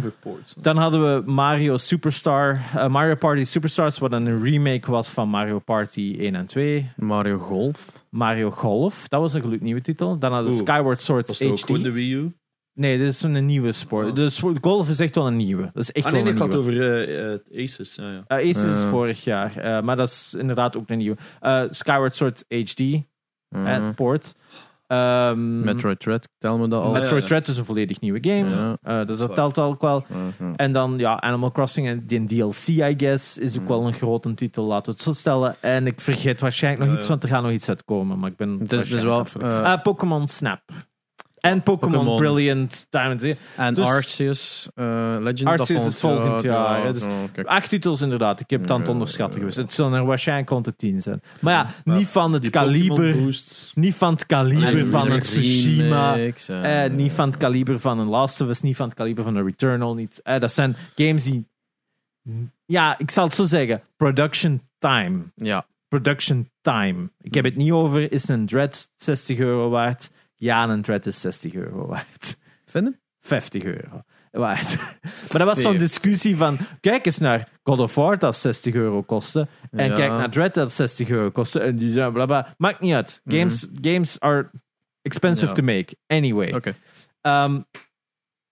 Dan 0.62 0.78
hadden 0.78 1.02
we 1.16 1.32
Mario 1.32 1.78
Superstar, 1.78 2.62
eh, 2.76 2.88
Mario 2.88 3.16
Party 3.16 3.44
Superstars, 3.44 3.98
wat 4.00 4.12
een 4.12 4.44
remake 4.44 4.92
was 4.92 5.08
van 5.08 5.30
Mario 5.30 5.60
Party 5.60 6.16
1 6.20 6.36
en 6.36 6.46
2. 6.46 6.92
Mario 6.96 7.38
Golf. 7.38 7.92
Mario 8.10 8.52
Golf, 8.52 9.08
dat 9.08 9.22
was 9.22 9.34
een 9.34 9.42
gloednieuwe 9.42 9.82
titel. 9.82 10.18
Dan 10.20 10.32
hadden 10.34 10.52
we 10.52 10.58
Skyward 10.58 11.02
Sword 11.02 11.28
Was 11.28 11.38
dat 11.38 11.48
ook 11.50 11.58
HD. 11.58 11.66
gewoon 11.66 11.84
de 11.84 11.92
Wii 11.92 12.14
U? 12.14 12.32
Nee, 12.74 12.98
dit 12.98 13.08
is 13.08 13.18
zo'n 13.18 13.46
nieuwe 13.46 13.72
sport. 13.72 14.16
De 14.16 14.30
sport- 14.30 14.58
golf 14.62 14.90
is 14.90 15.00
echt 15.00 15.16
wel 15.16 15.28
een 15.28 15.36
nieuwe. 15.36 15.62
Dat 15.74 15.84
is 15.84 15.92
echt 15.92 16.06
Ah, 16.06 16.12
nee, 16.12 16.22
wel 16.24 16.32
een 16.32 16.38
ik 16.38 16.42
had 16.44 16.56
over 16.56 16.82
eh, 16.82 17.34
eh, 17.34 17.40
Aces. 17.64 17.96
Ja, 17.96 18.12
ja. 18.12 18.24
Aces 18.28 18.64
is 18.64 18.84
vorig 18.84 19.24
jaar, 19.24 19.58
eh, 19.58 19.82
maar 19.82 19.96
dat 19.96 20.08
is 20.08 20.36
inderdaad 20.40 20.78
ook 20.78 20.90
een 20.90 20.98
nieuwe. 20.98 21.18
Eh, 21.40 21.62
Skyward 21.70 22.16
Sword 22.16 22.44
HD, 22.48 22.80
Mhm. 22.80 23.66
eh, 23.66 23.90
port. 23.96 24.36
Ehm, 24.88 25.60
Metroid 25.64 26.00
Dread, 26.00 26.28
tel 26.38 26.58
me 26.58 26.68
dat 26.68 26.84
al. 26.84 26.92
Met- 26.92 27.02
Metroid 27.02 27.22
ja. 27.22 27.28
Dread 27.28 27.48
is 27.48 27.58
een 27.58 27.66
volledig 27.66 28.00
nieuwe 28.00 28.18
game. 28.22 28.50
Ja. 28.50 28.78
Eh, 29.02 29.08
dus 29.08 29.18
dat 29.18 29.36
telt 29.36 29.60
ook 29.60 29.82
wel. 29.82 30.06
Mhm. 30.08 30.54
En 30.56 30.72
dan 30.72 30.94
ja, 30.98 31.20
Animal 31.22 31.52
Crossing 31.52 31.88
en 31.88 32.04
die 32.08 32.26
DLC, 32.26 32.68
I 32.68 32.94
guess, 32.98 33.38
is 33.38 33.60
ook 33.60 33.68
wel 33.68 33.86
een 33.86 33.94
grote 33.94 34.34
titel, 34.34 34.64
laten 34.66 34.86
we 34.86 34.92
het 34.92 35.02
zo 35.02 35.12
stellen. 35.12 35.56
En 35.60 35.88
ik 35.88 36.02
vergeet 36.02 36.40
waarschijnlijk 36.40 36.90
nog 36.90 37.00
iets, 37.00 37.08
want 37.08 37.24
er 37.24 37.30
gaat 37.30 37.44
nog 37.44 37.52
iets 37.52 37.70
uitkomen. 37.70 38.20
Maar 38.20 38.30
ik 38.30 38.38
ben. 38.38 38.60
Het 38.60 38.72
is 38.72 38.88
dus 38.90 39.02
wel... 39.02 39.26
Pokémon 39.84 40.28
Snap. 40.28 40.62
En 41.44 41.64
Pokémon. 41.64 42.16
Brilliant 42.16 42.88
Diamond. 42.90 43.24
en 43.56 43.74
dus- 43.74 43.86
Arceus 43.86 44.70
eh, 44.76 45.16
Legends. 45.20 45.44
Arceus 45.44 45.84
dat 45.84 45.92
is 45.92 46.00
volgend 46.00 46.42
jaar, 46.42 46.94
dus- 46.94 47.04
ja, 47.04 47.10
kijk. 47.32 47.48
Acht 47.48 47.70
titels 47.70 48.02
inderdaad. 48.02 48.40
Ik 48.40 48.50
heb 48.50 48.62
het 48.62 48.72
aan 48.72 48.80
het 48.80 48.90
onderschatten 48.90 49.40
geweest. 49.40 49.58
Het 49.58 49.74
zullen 49.74 49.94
er 49.94 50.06
waarschijnlijk 50.06 50.50
rond 50.50 50.66
de 50.66 50.76
tien 50.76 51.02
zijn. 51.02 51.22
Maar 51.40 51.54
ja, 51.54 51.94
niet 51.94 52.08
van 52.08 52.34
het 52.34 52.50
kaliber. 52.50 53.16
Niet 53.74 53.96
van 53.96 54.14
het 54.14 54.26
kaliber 54.26 54.88
van 54.88 55.12
een 55.12 55.22
Tsushima. 55.22 56.16
eh, 56.18 56.86
Eh, 56.86 56.92
niet 56.92 57.12
van 57.12 57.28
het 57.30 57.38
kaliber 57.38 57.80
van 57.80 58.00
een 58.00 58.08
Last 58.08 58.42
of 58.42 58.48
Us, 58.48 58.62
niet 58.62 58.76
van 58.76 58.86
het 58.88 58.96
kaliber 58.96 59.24
van 59.24 59.36
een 59.36 59.46
Returnal. 59.46 59.94
Niet. 59.96 60.20
Eh, 60.24 60.40
dat 60.40 60.54
zijn 60.54 60.76
games 60.96 61.24
die. 61.24 61.48
Ja, 62.66 62.98
ik 62.98 63.12
zal 63.12 63.24
het 63.26 63.36
zo 63.36 63.46
zeggen. 63.46 63.82
Production 63.98 64.62
time. 64.78 65.20
Ja, 65.36 65.66
Production 65.88 66.50
time. 66.62 67.10
Ik 67.22 67.34
heb 67.34 67.46
het 67.46 67.56
niet 67.56 67.72
over, 67.72 68.12
is 68.12 68.28
een 68.28 68.46
Dread 68.46 68.90
60 68.96 69.38
euro 69.38 69.70
waard? 69.70 70.12
Ja, 70.44 70.70
een 70.70 70.82
Dread 70.82 71.06
is 71.06 71.22
60 71.22 71.54
euro 71.54 71.86
waard. 71.88 72.38
vinden? 72.66 73.00
50 73.20 73.64
euro 73.64 74.02
waard. 74.32 74.76
maar 75.30 75.38
dat 75.38 75.48
was 75.48 75.62
zo'n 75.62 75.78
40. 75.78 75.80
discussie 75.88 76.36
van, 76.38 76.58
kijk 76.80 77.06
eens 77.06 77.18
naar 77.18 77.50
God 77.64 77.80
of 77.80 77.96
War 77.96 78.20
dat 78.20 78.36
60 78.36 78.74
euro 78.74 79.02
kostte. 79.04 79.48
En 79.72 79.88
Ja. 79.90 79.96
kijk 79.96 80.10
naar 80.10 80.30
Dread 80.30 80.54
dat 80.54 80.72
60 80.72 81.10
euro 81.10 81.32
kostte. 81.32 81.60
En 81.60 81.76
die 81.76 82.12
bla 82.12 82.26
bla. 82.26 82.54
Maakt 82.58 82.80
niet 82.80 82.94
uit. 82.94 83.22
Games, 83.26 83.68
games 83.82 84.20
are 84.20 84.50
expensive 85.02 85.46
Ja. 85.48 85.52
to 85.54 85.64
make. 85.64 85.96
Anyway. 86.08 86.54
Oké. 86.54 86.76
Ehm, 87.22 87.62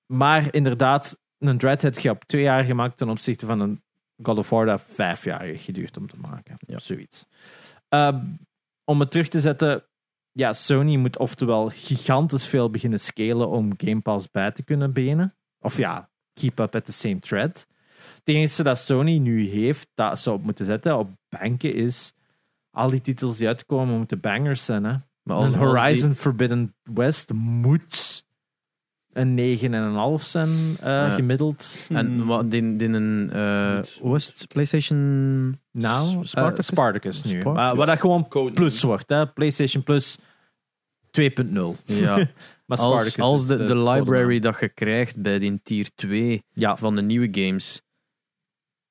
maar 0.06 0.53
inderdaad, 0.53 1.20
een 1.38 1.58
Dread 1.58 1.82
heb 1.82 2.00
je 2.00 2.10
op 2.10 2.24
twee 2.26 2.44
jaar 2.44 2.64
gemaakt 2.64 2.98
ten 2.98 3.10
opzichte 3.10 3.45
van 3.45 3.60
een 3.60 3.84
God 4.24 4.38
of 4.38 4.50
War 4.50 4.66
dat 4.66 4.82
vijf 4.88 5.24
jaar 5.24 5.45
geduurd 5.45 5.98
om 5.98 6.08
te 6.08 6.18
maken. 6.18 6.56
Ja. 6.60 6.80
Zoiets. 6.80 7.26
Ehm, 7.88 8.26
om 8.84 9.00
het 9.00 9.11
terug 9.11 9.28
te 9.28 9.40
zetten, 9.40 9.84
ja, 10.32 10.53
Sony 10.53 10.95
moet 10.95 11.18
oftewel 11.18 11.69
gigantisch 11.74 12.45
veel 12.45 12.69
beginnen 12.69 13.00
scalen 13.00 13.50
om 13.50 13.74
Game 13.77 14.01
Pass 14.01 14.32
bij 14.32 14.51
te 14.51 14.64
kunnen 14.64 14.93
benen. 14.93 15.35
Of 15.60 15.77
ja, 15.77 16.10
keep 16.34 16.60
up 16.60 16.76
at 16.76 16.85
the 16.85 16.92
same 16.92 17.19
thread. 17.19 17.68
Het 18.16 18.35
enige 18.35 18.64
dat 18.64 18.80
Sony 18.80 19.18
nu 19.18 19.48
heeft, 19.48 19.90
dat 19.93 20.19
ze 20.19 20.32
op 20.32 20.43
moeten 20.43 20.66
zetten 20.66 20.98
op 20.98 21.10
banken, 21.30 21.74
is 21.74 22.14
al 22.72 22.90
die 22.90 23.01
titels 23.01 23.38
die 23.38 23.48
uitkomen 23.48 23.98
moeten 23.98 24.19
bangers 24.19 24.66
zijn. 24.66 24.84
Hè? 24.84 24.95
Maar 25.24 25.35
als, 25.35 25.56
Horizon 25.56 26.16
Forbidden 26.16 26.76
West 26.84 27.34
moet 27.34 28.26
een 29.14 29.35
9,5 30.19 30.23
zijn 30.23 30.49
eh, 30.80 30.85
Ja. 30.90 31.09
gemiddeld. 31.09 31.85
en 31.90 32.25
wat, 32.25 32.51
die, 32.51 32.75
die 32.75 32.88
een, 32.88 33.30
eh, 33.33 34.14
is 34.14 34.27
het? 34.27 34.45
PlayStation 34.48 34.98
Nou, 35.72 36.06
Spartacus? 36.07 36.30
Spartacus, 36.30 36.65
Spartacus 36.65 37.23
nu. 37.23 37.30
Spartacus. 37.40 37.53
Maar 37.64 37.75
wat 37.75 37.88
dat 37.88 37.99
gewoon 37.99 38.27
Code. 38.27 38.51
plus 38.53 38.81
wordt. 38.81 39.09
Hè? 39.09 39.27
PlayStation 39.27 39.83
Plus 39.83 40.17
2.0. 41.11 41.75
Ja, 41.85 42.15
Maar 42.65 42.77
als, 42.80 42.80
Spartacus 42.80 43.19
als 43.19 43.48
de, 43.48 43.64
de 43.64 43.77
library 43.77 44.40
dat 44.40 44.59
je 44.59 44.69
krijgt 44.69 45.22
bij 45.22 45.40
die 45.40 45.59
tier 45.64 45.90
2 45.95 46.43
Ja, 46.53 46.77
van 46.77 46.95
de 46.95 47.01
nieuwe 47.01 47.27
games, 47.31 47.81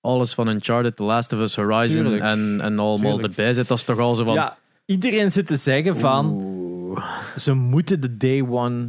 alles 0.00 0.34
van 0.34 0.48
Uncharted, 0.48 0.96
The 0.96 1.02
Last 1.02 1.32
of 1.32 1.40
Us, 1.40 1.56
Horizon 1.56 2.02
Tuurlijk. 2.02 2.22
en, 2.22 2.58
en 2.62 2.78
allemaal 2.78 2.96
Tuurlijk. 3.12 3.22
erbij 3.36 3.54
zit, 3.54 3.68
dat 3.68 3.78
is 3.78 3.84
toch 3.84 3.98
al 3.98 4.14
zo 4.14 4.24
van... 4.24 4.34
ja, 4.34 4.58
iedereen 4.84 5.32
zit 5.32 5.46
te 5.46 5.56
zeggen 5.56 5.96
van 5.96 6.26
Oeh. 6.26 7.04
ze 7.36 7.52
moeten 7.54 8.00
de 8.00 8.16
day 8.16 8.42
one 8.48 8.88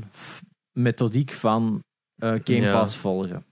methodiek 0.74 1.32
van 1.32 1.84
eh, 2.18 2.30
Game 2.30 2.62
Ja. 2.62 2.72
Pass 2.72 2.96
volgen. 2.98 3.44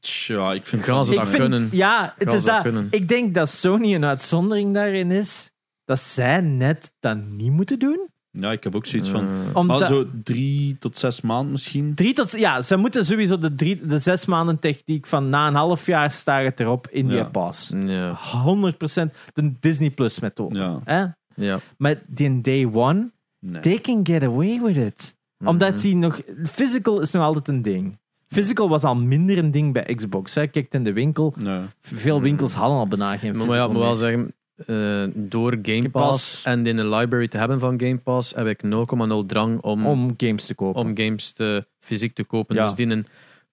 Tja, 0.00 0.52
ik 0.52 0.66
vind 0.66 0.82
Gaan 0.84 1.04
ze 1.06 1.12
Ik 1.12 1.18
dat 1.18 1.28
vind- 1.28 1.40
kunnen? 1.40 1.68
Ja, 1.72 2.14
het 2.18 2.32
is 2.32 2.44
dat 2.44 2.62
kunnen? 2.62 2.86
Ik 2.90 3.08
denk 3.08 3.34
dat 3.34 3.48
Sony 3.50 3.94
een 3.94 4.04
uitzondering 4.04 4.74
daarin 4.74 5.10
is. 5.10 5.50
Dat 5.84 6.00
zij 6.00 6.40
net 6.40 6.92
dat 7.00 7.16
niet 7.26 7.52
moeten 7.52 7.78
doen. 7.78 8.08
Ja, 8.30 8.52
ik 8.52 8.64
heb 8.64 8.74
ook 8.74 8.86
zoiets 8.86 9.08
van... 9.08 9.28
Eh, 9.54 9.62
Maar 9.62 9.86
zo 9.86 10.06
drie 10.22 10.76
tot 10.78 10.98
zes 10.98 11.20
maanden 11.20 11.50
misschien. 11.50 11.94
Drie 11.94 12.12
tot, 12.12 12.38
ja, 12.38 12.62
ze 12.62 12.76
moeten 12.76 13.04
sowieso 13.06 13.38
de, 13.38 13.54
drie, 13.54 13.86
de 13.86 13.98
zes 13.98 14.24
maanden 14.26 14.58
techniek 14.58 15.06
van 15.06 15.28
na 15.28 15.46
een 15.46 15.54
half 15.54 15.86
jaar 15.86 16.10
staat 16.10 16.44
het 16.44 16.60
erop 16.60 16.88
in 16.90 17.06
die 17.08 17.16
Ja. 17.16 17.24
pas. 17.24 17.72
ja, 17.76 18.18
100% 18.44 19.12
de 19.34 19.52
Disney 19.60 19.90
Plus 19.90 20.20
methode. 20.20 20.58
Ja. 20.58 20.80
Hè? 20.84 21.04
ja. 21.46 21.60
Maar 21.78 22.02
die 22.06 22.40
day 22.40 22.70
one, 22.72 23.10
Nee. 23.40 23.60
they 23.62 23.78
can 23.78 24.00
get 24.06 24.22
away 24.22 24.60
with 24.62 24.76
it. 24.76 25.16
Mhm. 25.38 25.48
Omdat 25.48 25.80
die 25.80 25.96
nog, 25.96 26.20
physical 26.50 27.00
is 27.00 27.10
nog 27.10 27.22
altijd 27.22 27.48
een 27.48 27.62
ding. 27.62 27.98
Physical 28.28 28.68
was 28.68 28.84
al 28.84 28.96
minder 28.96 29.38
een 29.38 29.50
ding 29.50 29.72
bij 29.72 29.94
Xbox. 29.94 30.34
Hè. 30.34 30.46
Kijk 30.46 30.74
in 30.74 30.84
de 30.84 30.92
winkel, 30.92 31.34
Nee. 31.38 31.60
veel 31.80 32.20
winkels 32.20 32.54
hadden 32.54 32.78
al 32.78 32.86
bijna 32.88 33.16
geen 33.16 33.36
Maar 33.36 33.46
physical 33.46 33.56
ja, 33.56 33.64
ik 33.64 33.72
moet 33.72 33.82
wel 33.82 33.96
zeggen, 33.96 34.32
eh, 34.66 35.04
door 35.28 35.58
Game 35.62 35.88
Pass, 35.90 36.42
en 36.44 36.66
in 36.66 36.78
een 36.78 36.88
library 36.88 37.28
te 37.28 37.38
hebben 37.38 37.58
van 37.60 37.80
Game 37.80 37.98
Pass, 37.98 38.34
heb 38.34 38.46
ik 38.46 38.62
0,0 38.62 39.26
drang 39.26 39.60
om, 39.60 39.86
om, 39.86 40.00
om 40.00 40.14
games 40.16 40.46
te 40.46 40.54
kopen. 40.54 40.98
games 40.98 41.32
te, 41.32 41.66
fysiek 41.78 42.14
te 42.14 42.24
kopen. 42.24 42.54
Ja. 42.56 42.64
Dus 42.64 42.74
die 42.74 42.86
een 42.86 43.06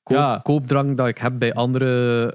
koop, 0.05 0.17
Ja. 0.17 0.39
koopdrang 0.43 0.97
dat 0.97 1.07
ik 1.07 1.17
heb 1.17 1.33
bij 1.39 1.53
andere 1.53 2.25
eh, 2.25 2.33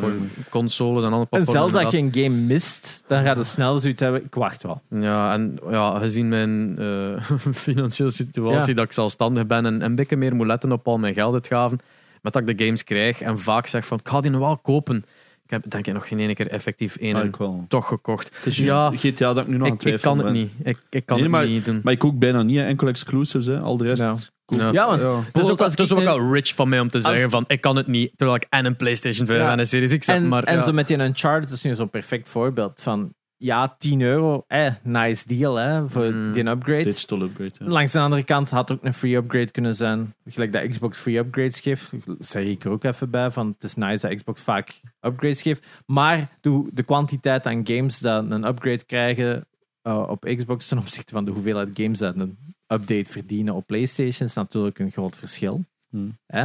Platformen. 0.00 0.30
consoles 0.48 1.04
en 1.04 1.12
andere 1.12 1.22
en 1.22 1.28
platformen. 1.28 1.70
zelfs 1.70 1.84
als 1.84 1.94
je 1.94 1.98
een 1.98 2.12
game 2.24 2.36
mist, 2.46 3.04
dan 3.06 3.24
gaat 3.24 3.36
het 3.36 3.46
snel 3.46 3.78
zoiets 3.78 4.00
hebben. 4.00 4.24
Ik 4.24 4.34
wacht 4.34 4.62
wel. 4.62 4.80
Ja, 4.90 5.32
en 5.32 5.58
ja, 5.70 5.98
gezien 5.98 6.28
mijn 6.28 6.78
eh, 6.78 7.22
financiële 7.66 8.10
situatie, 8.10 8.68
Ja. 8.68 8.74
dat 8.74 8.84
ik 8.84 8.92
zelfstandig 8.92 9.46
ben 9.46 9.66
en 9.66 9.82
een 9.82 9.94
beetje 9.94 10.16
meer 10.16 10.34
moet 10.34 10.46
letten 10.46 10.72
op 10.72 10.88
al 10.88 10.98
mijn 10.98 11.14
gelduitgaven, 11.14 11.80
met 12.22 12.32
dat 12.32 12.48
ik 12.48 12.58
de 12.58 12.64
games 12.64 12.84
krijg 12.84 13.20
en 13.20 13.38
vaak 13.38 13.66
zeg 13.66 13.86
van, 13.86 13.98
ik 13.98 14.08
ga 14.08 14.20
die 14.20 14.30
nog 14.30 14.40
wel 14.40 14.56
kopen. 14.56 15.04
Ik 15.44 15.50
heb 15.62 15.70
denk 15.70 15.86
ik 15.86 15.92
nog 15.94 16.08
geen 16.08 16.18
ene 16.18 16.34
keer 16.34 16.48
effectief 16.50 16.96
één 16.96 17.32
Ah, 17.38 17.52
toch 17.68 17.86
gekocht. 17.88 18.30
Het 18.36 18.46
is 18.46 18.56
Ja. 18.58 18.90
GTA 18.94 19.32
dat 19.32 19.44
ik 19.44 19.46
nu 19.46 19.56
nog 19.56 19.66
aan 19.68 19.74
Ik, 19.74 19.80
het 19.82 19.94
ik 19.94 20.00
kan 20.00 20.18
het 20.18 20.32
niet. 20.32 20.50
Ik, 20.62 20.78
ik 20.90 21.06
kan 21.06 21.16
Nee, 21.16 21.24
het 21.26 21.34
maar- 21.34 21.46
niet 21.46 21.64
doen. 21.64 21.80
Maar 21.84 21.92
ik 21.92 22.04
ook 22.04 22.18
bijna 22.18 22.42
niet, 22.42 22.58
enkel 22.58 22.88
exclusives. 22.88 23.46
Hè. 23.46 23.58
Al 23.60 23.76
de 23.76 23.84
rest. 23.84 24.00
Ja. 24.02 24.16
Ja. 24.56 24.86
Want 24.86 25.02
Ja. 25.02 25.16
Het 25.16 25.26
is 25.26 25.32
Dus 25.32 25.44
ook, 25.44 25.50
ook 25.50 25.60
als 25.60 25.70
het 25.70 25.80
is 25.80 25.90
ik 25.90 25.98
ook 25.98 26.04
wel 26.04 26.32
rich 26.32 26.54
van 26.54 26.68
mij 26.68 26.80
om 26.80 26.88
te 26.88 27.00
zeggen 27.00 27.30
van 27.30 27.44
ik 27.46 27.60
kan 27.60 27.76
het 27.76 27.86
niet, 27.86 28.12
terwijl 28.16 28.38
ik 28.38 28.46
en 28.48 28.64
een 28.64 28.76
PlayStation 28.76 29.26
5 29.26 29.40
Ja. 29.40 29.52
en 29.52 29.58
een 29.58 29.66
Series 29.66 29.98
X 29.98 30.06
heb. 30.06 30.16
En, 30.16 30.28
maar, 30.28 30.44
en 30.44 30.54
ja. 30.54 30.62
zo 30.62 30.72
met 30.72 30.88
die 30.88 30.98
Uncharted 30.98 31.50
is 31.50 31.62
nu 31.62 31.74
zo'n 31.74 31.90
perfect 31.90 32.28
voorbeeld 32.28 32.82
van 32.82 33.12
ja, 33.36 33.74
10 33.78 34.00
euro, 34.00 34.44
eh, 34.46 34.72
nice 34.82 35.26
deal 35.26 35.54
hè, 35.54 35.88
voor 35.88 36.04
Mm. 36.12 36.32
die 36.32 36.46
upgrade. 36.48 36.82
Digital 36.84 37.22
upgrade. 37.22 37.50
Ja. 37.58 37.66
Langs 37.66 37.92
de 37.92 37.98
andere 38.00 38.22
kant 38.22 38.50
had 38.50 38.72
ook 38.72 38.78
een 38.84 38.94
free 38.94 39.16
upgrade 39.16 39.50
kunnen 39.50 39.74
zijn. 39.74 40.14
Gelijk 40.28 40.52
dat 40.52 40.68
Xbox 40.68 40.98
free 40.98 41.18
upgrades 41.18 41.60
geeft. 41.60 41.92
Zeg 42.18 42.44
ik 42.44 42.64
er 42.64 42.70
ook 42.70 42.84
even 42.84 43.10
bij 43.10 43.30
van 43.30 43.46
het 43.54 43.62
is 43.62 43.74
nice 43.74 44.06
dat 44.08 44.16
Xbox 44.16 44.42
vaak 44.42 44.80
upgrades 45.00 45.42
geeft. 45.42 45.66
Maar 45.86 46.28
de, 46.40 46.68
de 46.72 46.82
kwantiteit 46.82 47.46
aan 47.46 47.60
games 47.66 47.98
dat 47.98 48.30
een 48.32 48.46
upgrade 48.46 48.84
krijgen 48.84 49.46
eh, 49.82 50.04
op 50.08 50.24
Xbox 50.36 50.68
ten 50.68 50.78
opzichte 50.78 51.12
van 51.12 51.24
de 51.24 51.30
hoeveelheid 51.30 51.68
games 51.72 51.98
dat 51.98 52.16
een 52.16 52.38
update 52.72 53.10
verdienen 53.10 53.54
op 53.54 53.66
PlayStation 53.66 54.28
is 54.28 54.34
natuurlijk 54.34 54.78
een 54.78 54.90
groot 54.90 55.16
verschil. 55.16 55.64
Hmm. 55.90 56.18
Hè? 56.26 56.44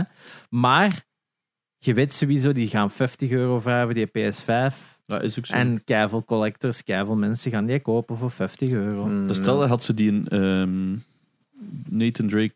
Maar 0.50 1.06
je 1.78 1.94
weet 1.94 2.14
sowieso, 2.14 2.52
die 2.52 2.68
gaan 2.68 2.92
50 2.92 3.30
euro 3.32 3.60
vragen 3.60 3.84
voor 3.86 3.94
die 3.94 4.08
PS5. 4.08 4.76
Dat 5.06 5.24
is 5.24 5.38
ook 5.38 5.46
zo. 5.46 5.54
En 5.54 5.84
keiveel 5.84 6.24
collectors, 6.26 6.84
keiveel 6.84 7.16
mensen 7.16 7.52
gaan 7.52 7.66
die 7.66 7.80
kopen 7.80 8.18
voor 8.18 8.32
50 8.32 8.70
euro. 8.70 9.06
Mm, 9.06 9.28
Dus 9.28 9.38
stel, 9.38 9.68
had 9.68 9.84
ze 9.84 9.94
die 9.94 10.12
een 10.12 10.28
ehm, 10.28 10.96
Nathan 11.98 12.28
Drake 12.30 12.56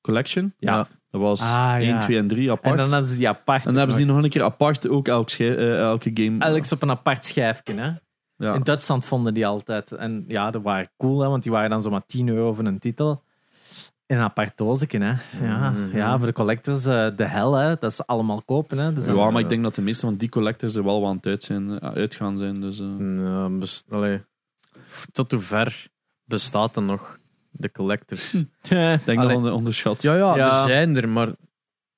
Collection. 0.00 0.54
Ja. 0.58 0.88
Dat 1.10 1.20
was 1.20 1.40
Ah, 1.40 1.74
1, 1.74 1.86
ja. 1.86 2.00
2 2.00 2.18
en 2.18 2.26
3 2.26 2.50
apart. 2.50 2.64
En 2.64 2.70
En 2.70 2.76
dan 2.76 2.84
dan, 2.84 2.94
hadden 2.94 3.10
ze 3.10 3.16
die 3.18 3.28
apart. 3.28 3.64
hebben 3.64 3.90
ze 3.90 3.96
die 3.96 4.06
nog 4.06 4.22
een 4.22 4.30
keer 4.30 4.42
apart, 4.42 4.88
ook 4.88 5.08
elk 5.08 5.30
eh, 5.30 5.78
elke 5.78 6.10
game. 6.14 6.40
Alex 6.44 6.72
op 6.72 6.82
een 6.82 6.90
apart 6.90 7.24
schijfje. 7.24 7.74
Hè? 7.74 7.90
Ja. 8.38 8.54
In 8.54 8.62
Duitsland 8.62 9.04
vonden 9.04 9.34
die 9.34 9.46
altijd. 9.46 9.92
En 9.92 10.24
ja, 10.28 10.50
dat 10.50 10.62
waren 10.62 10.90
cool, 10.96 11.20
hè, 11.20 11.28
want 11.28 11.42
die 11.42 11.52
waren 11.52 11.70
dan 11.70 11.82
zomaar 11.82 12.06
10 12.06 12.28
euro 12.28 12.52
voor 12.52 12.64
een 12.64 12.78
titel. 12.78 13.22
In 14.06 14.16
een 14.16 14.22
apart 14.22 14.56
doosje, 14.56 14.86
hè. 14.90 15.14
Ja, 15.46 15.70
Mhm. 15.70 15.96
ja, 15.96 16.16
voor 16.18 16.26
de 16.26 16.32
collectors 16.32 16.86
eh, 16.86 17.06
de 17.16 17.24
hel, 17.24 17.54
hè. 17.54 17.76
Dat 17.78 17.94
ze 17.94 18.06
allemaal 18.06 18.42
kopen, 18.42 18.78
hè. 18.78 18.92
Dus 18.92 19.04
dan- 19.06 19.16
ja, 19.16 19.30
maar 19.30 19.40
ik 19.42 19.48
denk 19.48 19.62
dat 19.62 19.74
de 19.74 19.82
meeste 19.82 20.06
van 20.06 20.16
die 20.16 20.28
collectors 20.28 20.74
er 20.74 20.84
wel 20.84 21.00
wat 21.00 21.10
aan 21.10 21.16
het 21.16 21.26
uit 21.26 21.42
zijn, 21.42 21.78
eh, 21.80 21.92
uitgaan 21.92 22.36
zijn. 22.36 22.60
Dus, 22.60 22.80
eh. 22.80 22.86
Ja, 22.98 23.48
Tot 25.12 25.30
hoe 25.30 25.40
ver 25.40 25.86
bestaat 26.24 26.76
er 26.76 26.82
nog 26.82 27.18
de 27.50 27.70
collectors? 27.72 28.34
ik 28.34 28.48
denk 29.04 29.18
Allee. 29.18 29.34
dat 29.34 29.42
we 29.42 29.52
onderschat. 29.52 30.02
Ja, 30.02 30.14
ja, 30.14 30.36
Ja. 30.36 30.60
er 30.60 30.66
zijn 30.68 30.96
er, 30.96 31.08
maar 31.08 31.28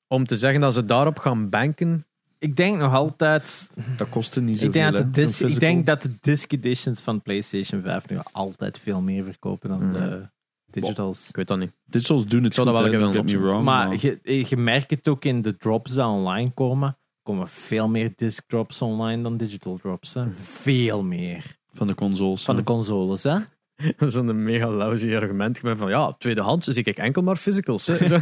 om 0.08 0.26
te 0.26 0.36
zeggen 0.36 0.60
dat 0.60 0.74
ze 0.74 0.84
daarop 0.84 1.18
gaan 1.18 1.48
banken, 1.48 2.06
Ik 2.40 2.56
denk 2.56 2.76
nog 2.78 2.92
altijd... 2.94 3.70
Dat 3.96 4.08
kostte 4.08 4.40
niet 4.40 4.58
zoveel. 4.58 4.68
Ik 4.68 4.72
denk, 4.72 4.94
dat 4.94 5.14
de 5.14 5.20
disc, 5.20 5.40
ik 5.40 5.60
denk 5.60 5.86
dat 5.86 6.02
de 6.02 6.16
disc 6.20 6.52
editions 6.52 7.00
van 7.00 7.22
PlayStation 7.22 7.82
5 7.82 8.08
nog 8.08 8.28
altijd 8.32 8.78
veel 8.78 9.00
meer 9.00 9.24
verkopen 9.24 9.68
dan 9.68 9.78
Mhm. 9.88 9.92
de 9.92 10.28
Digitals. 10.70 11.28
Ik 11.28 11.36
weet 11.36 11.48
dat 11.48 11.58
niet. 11.58 11.72
Digitals 11.84 12.26
doen 12.26 12.38
het 12.38 12.46
Ik 12.46 12.54
zou 12.54 12.66
dat 12.66 12.90
wel 12.90 13.12
even 13.12 13.42
wrong. 13.42 13.64
Maar 13.64 13.96
je, 14.00 14.18
je 14.48 14.56
merkt 14.56 14.90
het 14.90 15.08
ook 15.08 15.24
in 15.24 15.42
de 15.42 15.56
drops 15.56 15.92
die 15.94 16.04
online 16.04 16.50
komen. 16.50 16.98
komen 17.22 17.48
veel 17.48 17.88
meer 17.88 18.12
disc 18.16 18.42
drops 18.46 18.82
online 18.82 19.22
dan 19.22 19.36
digital 19.36 19.76
drops. 19.76 20.14
Hè. 20.14 20.30
Veel 20.34 21.02
meer. 21.02 21.58
van 21.72 21.86
de 21.86 21.94
consoles. 21.94 22.44
Van 22.44 22.56
de 22.56 22.62
consoles, 22.62 23.22
hè? 23.22 23.38
Dat 23.96 24.08
is 24.08 24.14
een 24.14 24.42
mega 24.42 24.70
lousy 24.70 25.14
argument. 25.14 25.56
Ik 25.56 25.62
ben 25.62 25.76
van 25.76 25.90
ja, 25.90 26.12
tweedehands 26.18 26.66
zie 26.66 26.84
ik 26.84 26.98
enkel 26.98 27.22
maar 27.22 27.36
physicals. 27.36 27.86
hè. 27.86 27.94
Zo. 28.06 28.14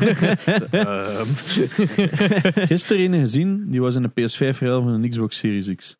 Ehm. 0.70 1.26
Gisteren 2.66 3.12
een 3.12 3.20
gezien, 3.20 3.70
die 3.70 3.80
was 3.80 3.96
in 3.96 4.04
een 4.04 4.10
PS5 4.10 4.58
ruil 4.58 4.82
van 4.82 4.92
een 4.92 5.08
Xbox 5.08 5.38
Series 5.38 5.74
X. 5.74 5.90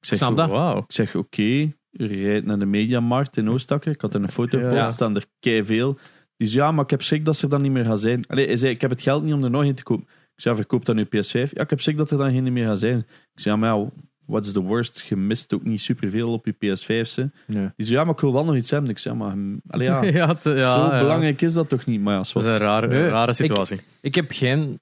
Ik 0.00 0.06
zeg, 0.06 0.18
Snap 0.18 0.36
dat? 0.36 0.48
Wauw. 0.48 0.78
Ik 0.78 0.92
zeg, 0.92 1.14
oké, 1.14 1.42
je 1.42 1.72
rijdt 2.06 2.46
naar 2.46 2.58
de 2.58 2.66
Mediamarkt 2.66 3.36
in 3.36 3.50
Oostakker. 3.50 3.92
Ik 3.92 4.00
had 4.00 4.14
er 4.14 4.22
een 4.22 4.30
foto 4.30 4.58
gepost, 4.58 4.74
Ja. 4.76 4.90
staan 4.90 5.16
er 5.16 5.64
veel. 5.64 5.98
Die 6.36 6.48
zei, 6.48 6.64
ja, 6.64 6.72
maar 6.72 6.84
ik 6.84 6.90
heb 6.90 7.02
schrik 7.02 7.24
dat 7.24 7.36
ze 7.36 7.44
er 7.44 7.50
dan 7.50 7.62
niet 7.62 7.72
meer 7.72 7.84
gaan 7.84 7.98
zijn. 7.98 8.24
Allee, 8.26 8.46
hij 8.46 8.56
zei, 8.56 8.72
ik 8.72 8.80
heb 8.80 8.90
het 8.90 9.02
geld 9.02 9.22
niet 9.24 9.34
om 9.34 9.44
er 9.44 9.50
nog 9.50 9.62
een 9.62 9.74
te 9.74 9.82
kopen. 9.82 10.04
Ik 10.34 10.40
zei, 10.46 10.54
verkoop 10.54 10.84
dan 10.84 10.96
nu 10.96 11.04
PS5. 11.04 11.50
Ja, 11.50 11.62
ik 11.62 11.70
heb 11.70 11.80
schrik 11.80 11.96
dat 11.96 12.10
er 12.10 12.18
dan 12.18 12.32
geen 12.32 12.52
meer 12.52 12.66
gaan 12.66 12.78
zijn. 12.78 12.98
Ik 13.34 13.40
zei, 13.40 13.54
ja, 13.54 13.60
maar 13.60 13.76
ja, 13.76 13.90
what's 14.30 14.52
the 14.52 14.60
worst? 14.62 15.04
Je 15.08 15.16
mist 15.16 15.54
ook 15.54 15.62
niet 15.64 15.80
superveel 15.80 16.32
op 16.32 16.46
je 16.46 16.54
PS5. 16.54 17.08
Ze. 17.08 17.30
Ja. 17.46 17.72
Die 17.76 17.86
zei, 17.86 17.98
ja, 17.98 18.04
maar 18.04 18.14
ik 18.14 18.20
wil 18.20 18.32
wel 18.32 18.44
nog 18.44 18.54
iets 18.56 18.70
hebben. 18.70 18.90
Ik 18.90 18.98
zei, 18.98 19.14
maar 19.14 19.30
hm, 19.30 19.56
allee, 19.68 19.86
ja, 19.86 20.02
Ja, 20.26 20.34
te- 20.34 20.50
ja, 20.50 20.74
zo 20.74 20.94
ja. 20.94 21.00
belangrijk 21.00 21.40
is 21.42 21.52
dat 21.52 21.68
toch 21.68 21.86
niet? 21.86 22.00
Maar 22.00 22.12
ja, 22.12 22.18
Dat 22.18 22.36
is 22.36 22.44
een 22.44 22.58
rare, 22.58 22.86
Nee, 22.86 23.08
rare 23.08 23.32
situatie. 23.32 23.80
Ik 24.00 24.14
heb 24.14 24.30
geen 24.32 24.80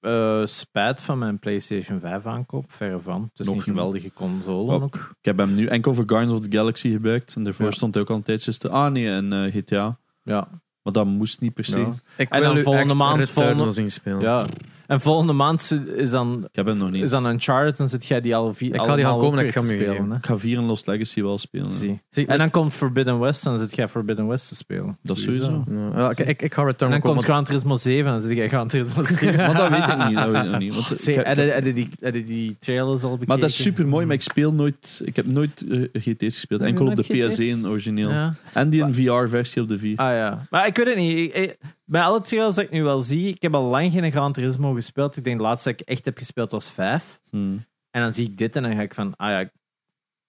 eh, 0.00 0.46
spijt 0.46 1.00
van 1.00 1.18
mijn 1.18 1.38
PlayStation 1.38 2.00
5 2.00 2.26
aankoop. 2.26 2.64
Verre 2.68 3.00
van. 3.00 3.22
Het 3.30 3.40
is 3.40 3.46
Nog 3.46 3.56
een 3.56 3.62
geweldige 3.62 4.12
console 4.12 4.72
Oh. 4.74 4.82
ook. 4.82 4.94
Ik 4.94 5.24
heb 5.24 5.38
hem 5.38 5.54
nu 5.54 5.66
enkel 5.66 5.94
voor 5.94 6.04
Guardians 6.06 6.38
of 6.40 6.46
the 6.48 6.56
Galaxy 6.56 6.90
gebruikt. 6.90 7.34
En 7.36 7.42
daarvoor 7.44 7.66
Ja. 7.66 7.70
stond 7.72 7.94
hij 7.94 8.02
ook 8.02 8.10
al 8.10 8.16
een 8.16 8.22
tijdje 8.22 8.56
te... 8.58 8.68
Ah 8.70 8.92
nee, 8.92 9.08
en 9.10 9.32
eh, 9.32 9.52
GTA. 9.54 9.98
Ja. 10.22 10.48
Maar 10.82 10.92
dat 10.92 11.06
moest 11.06 11.40
niet 11.40 11.54
per 11.54 11.64
se. 11.64 11.78
Ja. 11.78 11.92
Ik 12.16 12.28
En 12.28 12.42
dan 12.42 12.62
volgende 12.62 12.94
maand, 12.94 13.30
volgende- 13.30 13.72
zien 13.72 13.90
spelen. 13.90 14.20
ja. 14.20 14.46
En 14.88 15.00
volgende 15.00 15.32
maand 15.32 15.78
is 15.96 16.10
dan, 16.10 16.38
Ik 16.44 16.56
heb 16.56 16.66
hem 16.66 16.78
nog 16.78 16.90
niet. 16.90 17.02
is 17.02 17.10
dan 17.10 17.26
Uncharted. 17.26 17.76
Dan 17.76 17.88
zit 17.88 18.06
jij 18.06 18.20
die 18.20 18.36
al 18.36 18.54
vier 18.54 18.74
Ik 18.74 18.80
ga 18.80 18.94
die 18.96 19.04
gaan 19.04 19.18
komen 19.18 19.38
en 19.38 19.44
ik 19.46 19.52
ga 19.52 19.60
hem 19.60 19.68
spelen. 19.76 20.12
Ik 20.12 20.26
ga 20.26 20.38
4 20.38 20.58
in 20.58 20.64
Lost 20.64 20.86
Legacy 20.86 21.22
wel 21.22 21.38
spelen. 21.38 21.70
Zie. 21.70 22.00
Zie, 22.10 22.26
En 22.26 22.38
dan 22.38 22.50
komt 22.50 22.74
Forbidden 22.74 23.18
West, 23.18 23.44
dan 23.44 23.58
zit 23.58 23.74
jij 23.74 23.88
Forbidden 23.88 24.26
West 24.26 24.48
te 24.48 24.56
spelen. 24.56 24.98
Dat 25.02 25.18
sowieso. 25.18 25.64
Ja, 25.70 25.90
ja, 25.96 26.10
ik, 26.10 26.18
ik, 26.18 26.42
ik 26.42 26.54
ga 26.54 26.60
En 26.62 26.68
Returnal 26.68 27.00
dan 27.00 27.10
komt. 27.12 27.24
Gran 27.24 27.44
Turismo 27.44 27.76
7, 27.76 28.12
dan 28.12 28.20
zit 28.20 28.36
jij 28.36 28.48
Gran 28.48 28.68
Turismo 28.68 29.02
7. 29.18 29.36
Maar 29.36 29.56
dat 29.56 29.68
weet 29.70 29.88
ik 29.98 30.06
niet. 30.08 30.16
Dat 30.16 30.30
weet 30.30 30.44
ik 30.44 30.50
nog 30.50 30.58
niet. 30.58 30.74
Want 30.74 30.90
ik 30.92 30.98
Zie, 30.98 31.14
heb- 31.18 31.64
die, 31.74 31.88
je 32.00 32.24
die 32.24 32.56
trailers 32.58 33.02
al 33.02 33.08
bekeken? 33.10 33.28
maar 33.28 33.38
dat 33.40 33.50
is 33.50 33.62
super 33.62 33.88
mooi, 33.88 34.06
maar 34.06 34.14
ik 34.14 34.22
speel 34.22 34.52
nooit. 34.52 35.00
Ik 35.04 35.16
heb 35.16 35.26
nooit 35.26 35.64
eh, 35.70 35.82
GT's 35.92 36.34
gespeeld. 36.34 36.60
Enkel 36.60 36.86
op 36.86 36.96
de 36.96 37.04
nooit 37.08 37.32
GT's? 37.32 37.54
PS1 37.64 37.66
origineel. 37.68 38.10
Ja. 38.10 38.34
En 38.52 38.70
die 38.70 38.82
een 38.82 38.94
VR-versie 38.94 39.62
op 39.62 39.68
de 39.68 39.78
4. 39.78 39.96
Ah 39.96 40.14
ja. 40.14 40.46
Maar 40.50 40.66
ik 40.66 40.76
weet 40.76 40.86
het 40.86 40.96
niet. 40.96 41.18
Ik- 41.18 41.34
ik- 41.34 41.56
bij 41.88 42.02
alle 42.02 42.20
trailers 42.20 42.54
dat 42.54 42.64
ik 42.64 42.70
nu 42.70 42.82
wel 42.82 43.00
zie, 43.00 43.28
ik 43.28 43.42
heb 43.42 43.54
al 43.54 43.62
lang 43.64 43.92
geen 43.92 44.10
Gran 44.12 44.32
Turismo 44.32 44.72
gespeeld. 44.72 45.16
Ik 45.16 45.24
denk 45.24 45.36
de 45.36 45.42
laatste 45.42 45.70
dat 45.70 45.80
ik 45.80 45.86
echt 45.88 46.04
heb 46.04 46.18
gespeeld 46.18 46.50
was 46.50 46.70
5. 46.70 47.20
Hmm. 47.30 47.64
En 47.90 48.02
dan 48.02 48.12
zie 48.12 48.26
ik 48.26 48.38
dit 48.38 48.56
en 48.56 48.62
dan 48.62 48.74
ga 48.74 48.80
ik 48.82 48.94
van, 48.94 49.14
ah 49.16 49.30
ja, 49.30 49.38
ik- 49.38 49.52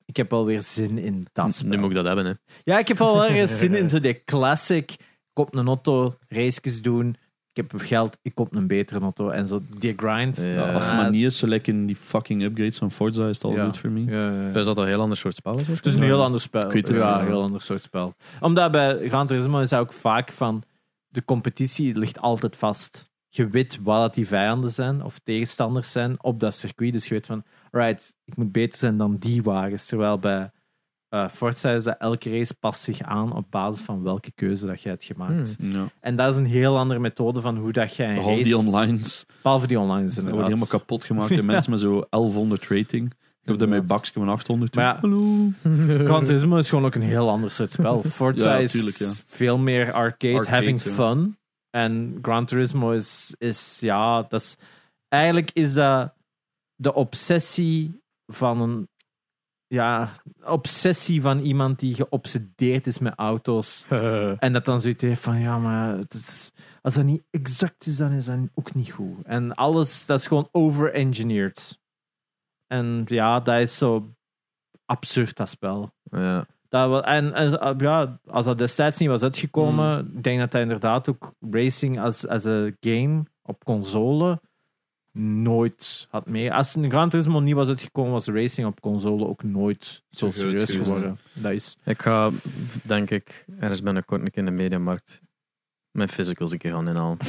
ik 0.05 0.17
heb 0.17 0.29
wel 0.29 0.45
weer 0.45 0.61
zin 0.61 0.97
in 0.97 1.27
dat 1.33 1.53
spel. 1.53 1.69
Nu 1.69 1.77
moet 1.77 1.89
ik 1.89 1.95
dat 1.95 2.05
hebben. 2.05 2.25
Hè. 2.25 2.33
Ja, 2.63 2.79
ik 2.79 2.87
heb 2.87 2.97
wel 2.97 3.17
wel 3.17 3.31
weer 3.31 3.47
zin 3.47 3.75
in 3.75 3.89
zo 3.93 3.99
die 3.99 4.23
classic. 4.25 4.91
Ik 4.91 4.99
koop 5.33 5.55
een 5.55 5.67
auto, 5.67 6.15
races 6.27 6.81
doen. 6.81 7.15
Ik 7.53 7.69
heb 7.69 7.81
geld, 7.81 8.17
ik 8.21 8.35
koop 8.35 8.55
een 8.55 8.67
betere 8.67 8.99
auto. 8.99 9.29
En 9.29 9.47
zo 9.47 9.61
die 9.79 9.93
grind. 9.97 10.37
Ja. 10.37 10.47
Ja, 10.47 10.73
als 10.73 10.85
het 10.85 10.95
maar 10.95 11.09
niet 11.09 11.23
is, 11.25 11.37
zo 11.37 11.47
lekker 11.47 11.73
in 11.73 11.85
die 11.85 11.95
fucking 11.95 12.43
upgrades 12.43 12.77
van 12.77 12.91
Forza, 12.91 13.27
is 13.27 13.35
het 13.35 13.43
al 13.43 13.53
Ja. 13.55 13.65
goed 13.65 13.77
voor 13.77 13.89
mij. 13.89 14.13
Ja, 14.15 14.29
ja, 14.31 14.41
ja. 14.47 14.51
Dus 14.51 14.65
dat 14.65 14.77
een 14.77 14.87
heel 14.87 15.01
ander 15.01 15.17
soort 15.17 15.35
spel 15.35 15.59
is? 15.59 15.67
Het 15.67 15.85
is 15.85 15.95
een 15.95 16.03
heel 16.03 16.23
ander 16.23 16.41
spel. 16.41 16.75
Ja, 16.77 17.19
heel 17.19 17.41
ander 17.41 17.61
soort 17.61 17.83
spel. 17.83 18.13
Omdat 18.39 18.71
bij 18.71 19.09
Gran 19.09 19.27
Turismo 19.27 19.59
is 19.59 19.69
dat 19.69 19.79
ook 19.79 19.93
vaak 19.93 20.31
van 20.31 20.63
de 21.09 21.25
competitie 21.25 21.97
ligt 21.97 22.19
altijd 22.19 22.55
vast. 22.55 23.09
Je 23.27 23.47
weet 23.47 23.79
wat 23.81 24.13
die 24.13 24.27
vijanden 24.27 24.71
zijn 24.71 25.03
of 25.03 25.19
tegenstanders 25.23 25.91
zijn 25.91 26.23
op 26.23 26.39
dat 26.39 26.55
circuit. 26.55 26.93
Dus 26.93 27.07
je 27.07 27.13
weet 27.13 27.25
van, 27.25 27.43
right, 27.71 28.13
ik 28.25 28.35
moet 28.35 28.51
beter 28.51 28.77
zijn 28.77 28.97
dan 28.97 29.17
die 29.17 29.43
wagens. 29.43 29.85
Terwijl 29.85 30.19
bij 30.19 30.51
eh 31.09 31.27
Forza 31.29 31.71
is 31.71 31.83
dat 31.83 31.95
elke 31.99 32.29
race 32.29 32.55
past 32.59 32.81
zich 32.81 33.01
aan 33.01 33.35
op 33.35 33.51
basis 33.51 33.81
van 33.81 34.03
welke 34.03 34.31
keuze 34.31 34.65
dat 34.65 34.81
je 34.81 34.89
hebt 34.89 35.03
gemaakt. 35.03 35.55
Hmm. 35.59 35.71
Ja. 35.71 35.87
En 35.99 36.15
dat 36.15 36.33
is 36.33 36.39
een 36.39 36.45
heel 36.45 36.77
andere 36.77 36.99
methode 36.99 37.41
van 37.41 37.57
hoe 37.57 37.71
dat 37.71 37.95
jij 37.95 38.07
een 38.09 38.15
Behalve 38.15 38.37
race... 38.37 38.43
die 38.43 38.57
onlines. 38.57 39.25
Behalve 39.41 39.67
die 39.67 39.79
online 39.79 40.05
is 40.05 40.15
Dat 40.15 40.23
wordt 40.23 40.37
inderdaad. 40.37 40.59
helemaal 40.59 40.79
kapot 40.79 41.05
gemaakt. 41.05 41.31
En 41.31 41.45
mensen 41.45 41.71
met 41.71 41.79
zo 41.79 42.03
1100 42.09 42.67
rating. 42.67 43.13
Ik 43.43 43.59
heb 43.59 43.69
mijn 43.69 43.85
bakje 43.85 44.11
van 44.13 44.29
800. 44.29 44.75
Maar 44.75 44.83
ja, 44.83 44.97
Hallo. 44.99 45.51
Gran 46.05 46.23
Turismo 46.23 46.57
is 46.57 46.69
gewoon 46.69 46.85
ook 46.85 46.95
een 46.95 47.01
heel 47.01 47.29
ander 47.29 47.51
soort 47.51 47.71
spel. 47.71 48.03
Forza 48.09 48.53
Ja, 48.53 48.57
is 48.57 48.71
tuurlijk, 48.71 48.95
ja. 48.95 49.11
veel 49.25 49.57
meer 49.57 49.91
arcade, 49.91 50.33
Arcade, 50.33 50.55
having 50.55 50.83
ja. 50.83 50.91
fun. 50.91 51.37
En 51.69 52.19
Gran 52.21 52.45
Turismo 52.45 52.91
is, 52.91 53.35
is 53.37 53.77
ja, 53.79 54.21
dat 54.21 54.41
is... 54.41 54.55
Eigenlijk 55.07 55.51
is 55.53 55.73
dat 55.73 56.13
de 56.75 56.93
obsessie 56.93 58.01
van 58.25 58.61
een... 58.61 58.87
Ja, 59.67 60.11
obsessie 60.43 61.21
van 61.21 61.39
iemand 61.39 61.79
die 61.79 61.95
geobsedeerd 61.95 62.87
is 62.87 62.99
met 62.99 63.13
auto's. 63.15 63.85
En 64.39 64.53
dat 64.53 64.65
dan 64.65 64.79
zoiets 64.79 65.01
heeft 65.01 65.21
van, 65.21 65.39
ja, 65.39 65.57
maar 65.57 65.97
het 65.97 66.13
is, 66.13 66.51
als 66.81 66.93
dat 66.93 67.03
niet 67.03 67.23
exact 67.29 67.85
is, 67.85 67.97
dan 67.97 68.11
is 68.11 68.25
dat 68.25 68.37
ook 68.53 68.73
niet 68.73 68.91
goed. 68.91 69.23
En 69.23 69.55
alles, 69.55 70.05
dat 70.05 70.19
is 70.19 70.27
gewoon 70.27 70.49
over-engineered. 70.51 71.79
En 72.69 73.03
ja, 73.05 73.39
dat 73.39 73.59
is 73.59 73.77
zo 73.77 74.15
absurd, 74.85 75.37
dat 75.37 75.49
spel. 75.49 75.93
Ja. 76.03 76.45
Dat 76.69 76.89
wel, 76.89 77.03
en, 77.03 77.33
en 77.33 77.75
ja, 77.77 78.19
als 78.25 78.45
dat 78.45 78.57
destijds 78.57 78.97
niet 78.97 79.09
was 79.09 79.23
uitgekomen, 79.23 80.11
ik 80.15 80.23
denk 80.23 80.39
dat 80.39 80.51
dat 80.51 80.61
inderdaad 80.61 81.09
ook 81.09 81.33
racing 81.51 81.99
als, 81.99 82.27
als 82.27 82.43
een 82.43 82.77
game 82.79 83.23
op 83.41 83.63
console 83.63 84.41
nooit 85.21 86.07
had 86.09 86.29
mee. 86.29 86.53
Als 86.53 86.75
een 86.75 86.89
Gran 86.89 87.09
Turismo 87.09 87.39
niet 87.39 87.55
was 87.55 87.67
uitgekomen, 87.67 88.11
was 88.11 88.27
racing 88.27 88.67
op 88.67 88.81
console 88.81 89.27
ook 89.27 89.43
nooit 89.43 90.03
zo 90.09 90.31
serieus 90.31 90.71
geworden. 90.71 91.17
Dat 91.33 91.51
is... 91.51 91.77
Ik 91.83 92.01
ga, 92.01 92.29
denk 92.83 93.09
ik, 93.09 93.45
ergens 93.59 93.81
binnenkort 93.81 94.21
een 94.21 94.29
keer 94.29 94.39
in 94.39 94.45
de 94.45 94.51
mediamarkt 94.51 95.21
mijn 95.91 96.09
physicals 96.09 96.51
een 96.51 96.57
keer 96.57 96.71
gaan 96.71 96.87
inhalen. 96.87 97.17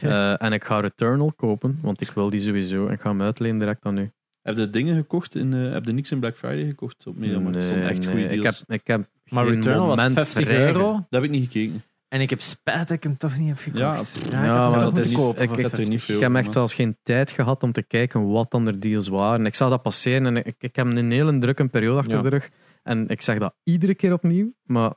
Eh, 0.00 0.42
en 0.42 0.52
ik 0.52 0.64
ga 0.64 0.80
Returnal 0.80 1.32
kopen, 1.32 1.78
want 1.82 2.00
ik 2.00 2.10
wil 2.10 2.30
die 2.30 2.40
sowieso. 2.40 2.86
En 2.86 2.92
ik 2.92 3.00
ga 3.00 3.08
hem 3.08 3.22
uitlenen 3.22 3.58
direct 3.58 3.84
aan 3.84 3.98
u. 3.98 4.10
Heb 4.42 4.56
je 4.56 4.70
dingen 4.70 4.94
gekocht? 4.96 5.34
In, 5.34 5.54
eh, 5.54 5.72
heb 5.72 5.84
je 5.84 5.92
niks 5.92 6.10
in 6.10 6.18
Black 6.20 6.36
Friday 6.36 6.66
gekocht? 6.66 7.06
Op 7.06 7.16
Media 7.16 7.38
Markt? 7.38 7.56
Er 7.56 7.62
stonden 7.62 7.88
echt 7.88 8.06
goede 8.06 8.22
ik 8.22 8.40
deals. 8.42 8.58
heb, 8.66 8.80
ik 8.80 8.86
heb 8.86 9.08
Maar 9.28 9.46
Returnal 9.48 9.86
was 9.86 9.96
moment 9.96 10.14
50 10.16 10.44
vrij. 10.46 10.66
euro. 10.66 10.92
Dat 10.92 11.04
heb 11.08 11.22
ik 11.22 11.30
niet 11.30 11.42
gekeken. 11.52 11.82
En 12.08 12.20
ik 12.20 12.30
heb 12.30 12.40
spijt 12.40 12.78
dat 12.88 12.96
ik 12.96 13.02
hem 13.02 13.16
toch 13.16 13.38
niet 13.38 13.48
heb 13.48 13.58
gekocht. 13.58 13.80
Ja, 13.80 13.96
ik 14.00 14.30
maar 14.30 14.98
is- 14.98 15.12
kopen 15.14 15.42
ik- 15.42 15.50
ik 15.50 15.56
heb 15.56 15.64
er 15.64 15.70
50. 15.70 15.88
niet 15.88 16.02
veel 16.02 16.14
Ik 16.16 16.20
heb 16.22 16.34
echt 16.34 16.44
maar- 16.44 16.52
zelfs 16.52 16.74
geen 16.74 16.96
tijd 17.02 17.30
gehad 17.30 17.62
om 17.62 17.72
te 17.72 17.82
kijken 17.82 18.28
wat 18.28 18.50
dan 18.50 18.64
de 18.64 18.78
deals 18.78 19.08
waren. 19.08 19.46
Ik 19.46 19.54
zag 19.54 19.68
dat 19.70 19.82
passeren 19.82 20.26
en 20.26 20.36
ik, 20.36 20.54
ik 20.58 20.76
heb 20.76 20.86
een 20.86 21.10
hele 21.10 21.38
drukke 21.38 21.68
periode 21.68 21.98
achter 21.98 22.16
Ja. 22.16 22.22
de 22.22 22.28
rug. 22.28 22.50
En 22.82 23.08
ik 23.08 23.20
zeg 23.20 23.38
dat 23.38 23.54
iedere 23.62 23.94
keer 23.94 24.12
opnieuw, 24.12 24.52
maar 24.62 24.92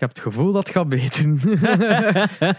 ik 0.00 0.06
heb 0.06 0.14
het 0.24 0.24
gevoel 0.34 0.52
dat 0.52 0.66
het 0.66 0.76
gaat 0.76 0.88
beter. 0.88 1.24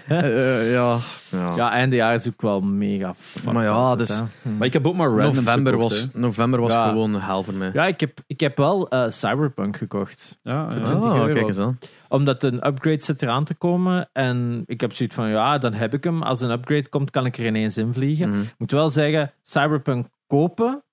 Eh, 0.08 0.72
ja, 0.74 0.98
ja. 1.32 1.56
Ja, 1.56 1.72
einde 1.72 1.96
jaar 1.96 2.14
is 2.14 2.28
ook 2.28 2.42
wel 2.42 2.62
mega 2.62 3.14
fucked 3.16 3.54
Maar 3.54 3.64
ja, 3.64 3.92
up, 3.92 3.98
dus- 3.98 4.20
hè. 4.20 4.24
Hm. 4.42 4.58
Maar 4.58 4.68
ik 4.68 4.74
heb 4.74 4.88
ook 4.88 4.96
maar 4.96 5.08
randoms 5.10 5.36
november 5.36 5.74
gekocht, 5.74 5.90
was, 6.02 6.08
hè. 6.14 6.20
november 6.20 6.62
was 6.62 6.74
Ja. 6.74 6.90
gewoon 6.90 7.22
hel 7.22 7.44
voor 7.44 7.54
mij. 7.54 7.70
Ja, 7.74 7.86
ik 7.86 8.00
heb, 8.00 8.20
ik 8.28 8.40
heb 8.40 8.58
wel 8.58 8.90
eh, 8.90 9.10
Cyberpunk 9.10 9.78
gekocht. 9.78 10.40
Ja, 10.42 10.70
Voor 10.70 10.80
ja. 10.80 10.86
20 10.86 11.10
Ah, 11.10 11.16
euro. 11.18 11.34
kijk 11.34 11.46
eens 11.46 11.58
aan. 11.58 11.78
Omdat 12.10 12.44
een 12.44 12.68
upgrade 12.68 13.04
zit 13.04 13.22
eraan 13.22 13.44
te 13.44 13.54
komen. 13.54 14.10
En 14.14 14.64
ik 14.66 14.82
heb 14.82 14.94
zoiets 14.94 15.16
van, 15.16 15.30
ja, 15.30 15.58
dan 15.58 15.74
heb 15.74 15.94
ik 15.94 16.04
hem. 16.04 16.22
Als 16.24 16.42
een 16.42 16.52
upgrade 16.52 16.90
komt, 16.90 17.12
kan 17.12 17.26
ik 17.26 17.38
er 17.38 17.46
ineens 17.46 17.78
in 17.78 17.94
vliegen. 17.94 18.30
Mhm. 18.30 18.42
Ik 18.42 18.54
moet 18.58 18.72
wel 18.72 18.90
zeggen, 18.90 19.34
Cyberpunk 19.44 20.08
kopen 20.28 20.84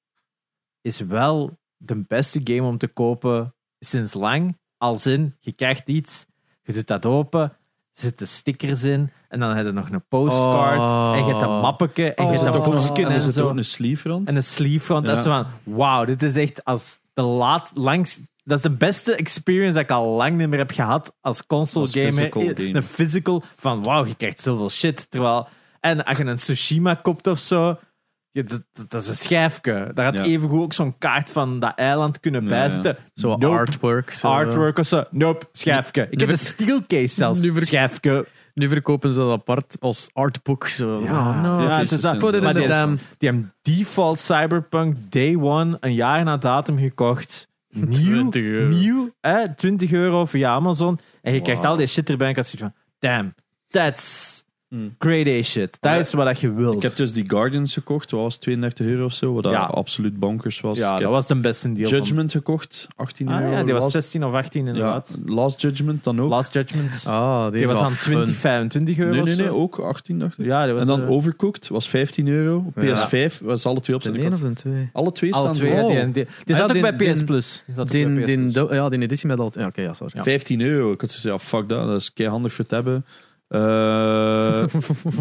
is 0.81 1.01
wel 1.01 1.59
de 1.77 2.05
beste 2.09 2.41
game 2.45 2.63
om 2.69 2.79
te 2.79 2.89
kopen 2.89 3.55
sinds 3.79 4.15
lang. 4.15 4.57
Als 4.77 5.07
in, 5.07 5.35
je 5.41 5.53
krijgt 5.53 5.89
iets, 5.89 6.27
je 6.69 6.75
doet 6.75 6.87
dat 6.87 7.07
open, 7.07 7.41
er 7.41 7.53
zitten 7.95 8.29
stickers 8.29 8.83
in, 8.83 9.11
en 9.29 9.41
dan 9.41 9.57
heb 9.57 9.67
je 9.67 9.73
nog 9.73 9.91
een 9.91 10.05
postcard, 10.09 10.79
Oh. 10.91 11.13
en 11.17 11.25
je 11.25 11.31
hebt 11.33 11.43
een 11.43 11.61
mappetje, 11.61 12.15
en 12.15 12.25
je 12.27 12.39
Oh. 12.39 12.43
hebt 12.43 12.55
een 12.55 12.63
boekje 12.63 13.05
En 13.07 13.11
en, 13.13 13.33
zo. 13.33 13.49
een 13.49 13.65
sleeve 13.65 14.09
rond. 14.09 14.29
En 14.29 14.37
een 14.37 14.43
sleeve 14.43 14.93
rond. 14.93 15.05
Dat 15.07 15.19
is 15.19 15.25
Ja. 15.25 15.31
zo 15.39 15.43
van, 15.65 15.75
wauw, 15.75 16.05
dit 16.05 16.23
is 16.23 16.37
echt 16.37 16.65
als 16.65 16.99
de 17.15 17.23
laat, 17.23 17.71
langs... 17.75 18.21
Dat 18.45 18.57
is 18.57 18.63
de 18.63 18.71
beste 18.71 19.15
experience 19.15 19.73
dat 19.75 19.83
ik 19.83 19.91
al 19.91 20.07
lang 20.17 20.37
niet 20.37 20.49
meer 20.49 20.59
heb 20.59 20.71
gehad 20.71 21.15
als 21.21 21.47
console 21.47 21.85
Als 21.85 21.95
gamer. 21.95 22.13
physical 22.13 22.43
Eh, 22.43 22.49
game. 22.57 22.75
Een 22.75 22.83
physical 22.83 23.43
van, 23.57 23.83
wauw, 23.83 24.07
je 24.07 24.15
krijgt 24.15 24.41
zoveel 24.41 24.71
shit. 24.71 25.11
Terwijl, 25.11 25.49
en 25.81 26.05
als 26.05 26.17
je 26.19 26.25
een 26.25 26.37
Tsushima 26.37 26.95
koopt 26.95 27.27
of 27.27 27.39
zo, 27.39 27.79
je, 28.31 28.45
dat, 28.45 28.63
dat- 28.89 29.03
is 29.03 29.09
een 29.09 29.15
schijfje. 29.17 29.91
Daar 29.95 30.05
had 30.05 30.19
Ja. 30.19 30.25
evengoed 30.25 30.61
ook 30.63 30.73
zo'n 30.73 30.99
kaart 30.99 31.31
van 31.33 31.61
dat 31.61 31.73
eiland 31.77 32.21
kunnen 32.21 32.43
Ja, 32.43 32.49
bijzetten. 32.49 32.97
Zo 33.15 33.29
Nope. 33.29 33.47
artwork. 33.47 34.13
Zo. 34.13 34.29
Artwork 34.29 34.79
of 34.79 34.87
zo. 34.87 35.05
Nope, 35.11 35.47
schijfje. 35.53 36.07
Ik 36.11 36.21
heb 36.21 36.29
een 36.29 36.39
steelcase 36.39 37.09
zelfs. 37.15 37.41
Schijfje. 37.55 38.27
Nu 38.55 38.69
verkopen 38.69 39.13
ze 39.13 39.19
dat 39.19 39.31
apart 39.31 39.77
als 39.81 40.09
artbook. 40.13 40.69
Zo. 40.69 41.01
Ja, 41.05 41.41
no. 41.43 41.63
ja, 41.63 41.81
is 41.81 41.89
dat. 41.89 42.19
Put 42.19 42.35
it 42.35 42.43
Maar 42.43 42.55
in 42.55 42.59
die, 42.61 42.69
damn- 42.69 42.99
die 43.19 43.29
hebben 43.29 43.55
default 43.63 44.21
Cyberpunk 44.21 44.97
Day 45.09 45.37
One 45.37 45.77
een 45.81 45.95
jaar 45.95 46.25
na 46.25 46.37
datum 46.37 46.79
gekocht. 46.79 47.49
nieuw, 47.69 47.91
20 47.91 48.43
euro. 48.43 48.69
nieuw, 48.77 49.11
hè, 49.21 49.55
20 49.55 49.93
euro 49.93 50.25
via 50.25 50.51
Amazon. 50.51 50.99
En 51.23 51.35
je 51.35 51.41
krijgt 51.43 51.65
al 51.65 51.77
die 51.77 51.87
shit 51.87 52.11
erbij 52.11 52.27
en 52.27 52.31
ik 52.33 52.39
had 52.39 52.47
zoiets 52.47 52.63
van, 52.63 52.83
damn, 53.11 53.35
that's 53.69 54.43
Hmm. 54.69 54.95
great 54.99 55.27
A 55.27 55.43
shit. 55.43 55.77
Dat 55.81 55.99
is 56.01 56.13
wat 56.13 56.41
je 56.41 56.53
wilt. 56.53 56.75
Ik 56.77 56.83
heb 56.83 56.97
dus 56.97 57.13
die 57.13 57.25
Guardians 57.29 57.73
gekocht, 57.73 58.11
wat 58.11 58.21
was 58.21 58.37
32 58.37 58.87
euro 58.87 59.05
of 59.05 59.13
zo, 59.13 59.33
wat 59.33 59.45
Ja. 59.45 59.65
absoluut 59.65 60.19
bonkers 60.19 60.61
was. 60.61 60.79
ja, 60.79 60.95
ik 60.97 61.03
dat 61.03 61.11
was 61.11 61.27
de 61.27 61.35
beste 61.37 61.73
deal 61.73 61.89
van- 61.89 61.99
Judgment 61.99 62.33
gekocht, 62.33 62.89
18 62.97 63.29
Ah, 63.29 63.41
euro. 63.41 63.53
ja, 63.53 63.63
die 63.65 63.73
was 63.73 63.83
Last, 63.83 63.93
16 63.95 64.25
of 64.25 64.33
18 64.35 64.63
ja, 64.65 64.69
inderdaad. 64.73 65.19
Last 65.27 65.61
Judgment 65.61 66.05
dan 66.05 66.21
ook. 66.21 66.31
Last 66.31 66.53
Judgment. 66.53 67.03
Ah, 67.07 67.53
die 67.53 67.67
was 67.67 67.79
aan 67.79 67.93
fun. 67.93 68.13
20, 68.13 68.37
25 68.37 68.99
euro 68.99 69.11
nee, 69.13 69.23
nee, 69.23 69.37
nee, 69.37 69.51
ook 69.51 69.79
18 69.79 70.19
dacht 70.19 70.39
ik. 70.39 70.45
Ja, 70.47 70.65
die 70.65 70.73
was 70.73 70.83
en 70.83 70.89
dan 70.89 71.03
eh, 71.03 71.11
Overcooked 71.11 71.69
was 71.69 71.89
15 71.89 72.29
euro. 72.29 72.73
Ja. 72.75 72.95
PS5 73.09 73.41
was 73.43 73.67
alle 73.67 73.81
twee 73.81 73.97
op 73.97 74.03
De 74.03 74.09
zijn 74.11 74.23
één 74.23 74.33
of 74.33 74.41
de 74.41 74.53
twee? 74.53 74.89
Alle 74.93 75.13
twee 75.13 75.35
alle 75.35 75.43
staan 75.45 75.57
twee. 75.57 75.73
ja, 75.73 75.83
Oh. 75.85 75.91
die, 75.91 76.05
die, 76.05 76.13
die 76.13 76.25
Ah, 76.55 76.61
zat 76.61 76.71
ja, 76.71 76.75
ook 76.77 76.81
bij 76.81 76.97
die- 76.97 77.09
PS 77.11 77.17
die- 77.17 77.25
Plus. 77.25 77.65
Die 77.67 77.75
zat 77.75 77.85
ook 77.87 77.93
bij 77.93 78.23
PS 78.37 78.53
Plus. 78.53 78.71
ja, 78.71 78.89
die 78.89 79.01
editie 79.01 79.29
met 79.29 79.39
al... 79.39 79.51
Ja, 79.55 79.67
oké, 79.67 79.81
ja, 79.83 79.95
sorry. 79.95 80.13
Ja. 80.17 80.23
15 80.23 80.61
euro. 80.61 80.93
Ik 80.93 81.01
had 81.01 81.13
gezegd, 81.13 81.35
ja, 81.35 81.39
fuck 81.59 81.69
dat, 81.69 81.87
dat 81.87 82.01
is 82.01 82.13
kei 82.13 82.29
handig 82.29 82.53
voor 82.53 82.65
het 82.65 82.73
hebben. 82.75 83.05
Eh, 83.49 84.65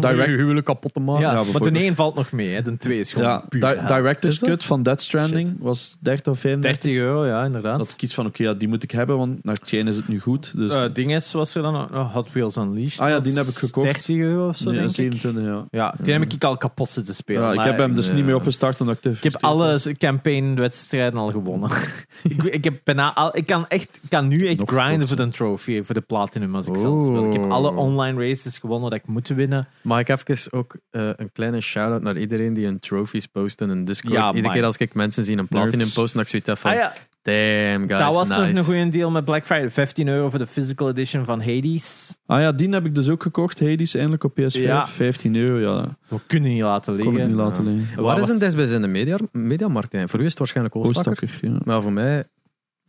Direct 0.00 0.26
huwelijk 0.26 0.66
kapot 0.66 0.94
te 0.94 1.00
maken. 1.00 1.22
Ja, 1.22 1.30
Ja, 1.30 1.34
want 1.34 1.46
de 1.46 1.52
bijvoorbeeld. 1.52 1.84
1 1.84 1.94
valt 1.94 2.14
nog 2.14 2.32
mee. 2.32 2.54
Hè. 2.54 2.62
De 2.62 2.76
2 2.76 2.98
is 2.98 3.12
gewoon 3.12 3.28
ja, 3.28 3.44
puur 3.48 3.60
di-. 3.60 3.86
Director's 3.86 4.42
Is? 4.42 4.48
Cut 4.48 4.64
van 4.64 4.82
Death 4.82 5.00
Stranding 5.00 5.56
was 5.60 5.96
30 6.00 6.32
of 6.32 6.38
35. 6.38 6.82
30 6.82 7.00
euro, 7.00 7.26
ja, 7.26 7.44
inderdaad. 7.44 7.78
Dat 7.78 7.90
ik 7.90 8.02
iets 8.02 8.14
van, 8.14 8.26
oké, 8.26 8.42
ja, 8.42 8.54
die 8.54 8.68
moet 8.68 8.82
ik 8.82 8.90
hebben, 8.90 9.18
want 9.18 9.44
naar 9.44 9.54
het 9.54 9.66
schijnen 9.66 9.92
is 9.92 9.98
het 9.98 10.08
nu 10.08 10.20
goed. 10.20 10.56
Dus, 10.56 10.74
Eh 10.74 10.84
dinges 10.92 11.32
was 11.32 11.54
er 11.54 11.62
dan. 11.62 11.74
Hot 12.12 12.32
Wheels 12.32 12.56
Unleashed. 12.56 13.00
Ah 13.00 13.08
ja, 13.08 13.20
die 13.20 13.34
heb 13.34 13.46
ik 13.46 13.56
gekocht. 13.56 13.86
30 13.86 14.16
euro 14.16 14.48
of 14.48 14.56
zo, 14.56 14.70
denk 14.72 14.88
ik. 14.88 14.94
27, 14.94 15.44
ja. 15.44 15.64
Ja, 15.70 15.94
die 16.02 16.12
heb 16.12 16.32
ik 16.32 16.44
al 16.44 16.56
kapot 16.56 16.90
zitten 16.90 17.14
spelen. 17.14 17.42
ja 17.42 17.50
ik 17.50 17.56
maar 17.56 17.66
heb 17.66 17.78
hem 17.78 17.94
dus 17.94 18.12
niet 18.12 18.24
meer 18.24 18.34
opgestart 18.34 18.80
omdat 18.80 18.96
ik 18.96 19.02
te 19.02 19.10
Ik 19.10 19.22
heb 19.22 19.36
alle 19.42 19.80
campaign-wedstrijden 19.98 21.18
al 21.18 21.30
gewonnen. 21.30 21.70
ik, 22.22 22.42
ik, 22.42 22.64
heb 22.64 22.80
bijna 22.84 23.14
al, 23.14 23.36
ik 23.36 23.46
kan, 23.46 23.68
echt, 23.68 24.00
ik 24.02 24.08
kan 24.08 24.28
nu 24.28 24.46
echt 24.46 24.58
Nog 24.58 24.70
grinden 24.70 25.08
voor 25.08 25.16
de 25.16 25.28
trophy, 25.28 25.82
voor 25.82 25.94
de 25.94 26.00
platinum 26.00 26.54
als 26.54 26.66
ik 26.66 26.76
zelf 26.76 27.02
speel. 27.02 27.26
Ik 27.26 27.32
heb 27.32 27.50
alle 27.50 27.72
online 27.72 28.17
races 28.18 28.58
gewonnen 28.58 28.90
dat 28.90 28.98
ik 28.98 29.06
moet 29.06 29.28
winnen. 29.28 29.68
Mag 29.82 30.00
ik 30.00 30.08
even 30.08 30.52
ook 30.52 30.76
eh, 30.90 31.08
een 31.16 31.32
kleine 31.32 31.60
shout-out 31.60 32.02
naar 32.02 32.18
iedereen 32.18 32.54
die 32.54 32.66
een 32.66 32.78
trophies 32.78 33.26
post 33.26 33.60
in 33.60 33.68
een 33.68 33.84
Discord. 33.84 34.14
Ja, 34.14 34.32
Iedere 34.34 34.54
keer 34.54 34.64
als 34.64 34.76
ik 34.76 34.94
mensen 34.94 35.24
zie 35.24 35.36
een 35.38 35.48
platinum 35.48 35.78
Nerds. 35.78 35.94
posten, 35.94 36.16
dat 36.16 36.22
ik 36.22 36.28
zoiets 36.28 36.48
heb 36.48 36.58
van, 36.58 36.70
ah 36.70 36.76
ja, 36.76 36.92
damn 37.22 37.86
guys, 37.88 38.00
dat 38.00 38.14
was 38.14 38.28
nice. 38.28 38.40
nog 38.40 38.56
een 38.56 38.64
goede 38.64 38.88
deal 38.88 39.10
met 39.10 39.24
Black 39.24 39.44
Friday. 39.46 39.70
15 39.70 40.08
euro 40.08 40.30
voor 40.30 40.38
de 40.38 40.46
physical 40.46 40.88
edition 40.88 41.24
van 41.24 41.40
Hades. 41.42 42.18
Ah 42.26 42.40
ja, 42.40 42.52
die 42.52 42.68
heb 42.68 42.84
ik 42.86 42.94
dus 42.94 43.08
ook 43.08 43.22
gekocht. 43.22 43.60
Hades 43.60 43.94
eindelijk 43.94 44.24
op 44.24 44.32
PS5. 44.40 44.60
Ja. 44.60 44.86
15 44.86 45.36
euro, 45.36 45.58
ja. 45.58 45.96
We 46.08 46.20
kunnen 46.26 46.50
niet 46.50 46.62
laten 46.62 46.94
liggen. 46.94 47.26
niet 47.26 47.30
laten 47.36 47.64
Ja. 47.64 47.70
liggen. 47.70 48.02
Waar 48.02 48.14
is 48.14 48.20
was- 48.20 48.30
een 48.30 48.38
desbij 48.38 48.64
in 48.64 48.80
de 48.82 48.88
media, 48.88 49.18
mediamarkt? 49.32 49.96
Voor 50.10 50.20
u 50.20 50.22
is 50.24 50.28
het 50.30 50.38
waarschijnlijk 50.38 50.76
Oostakker. 50.76 51.12
Oostakker, 51.22 51.50
ja. 51.50 51.58
Maar 51.64 51.82
voor 51.82 51.92
mij 51.92 52.24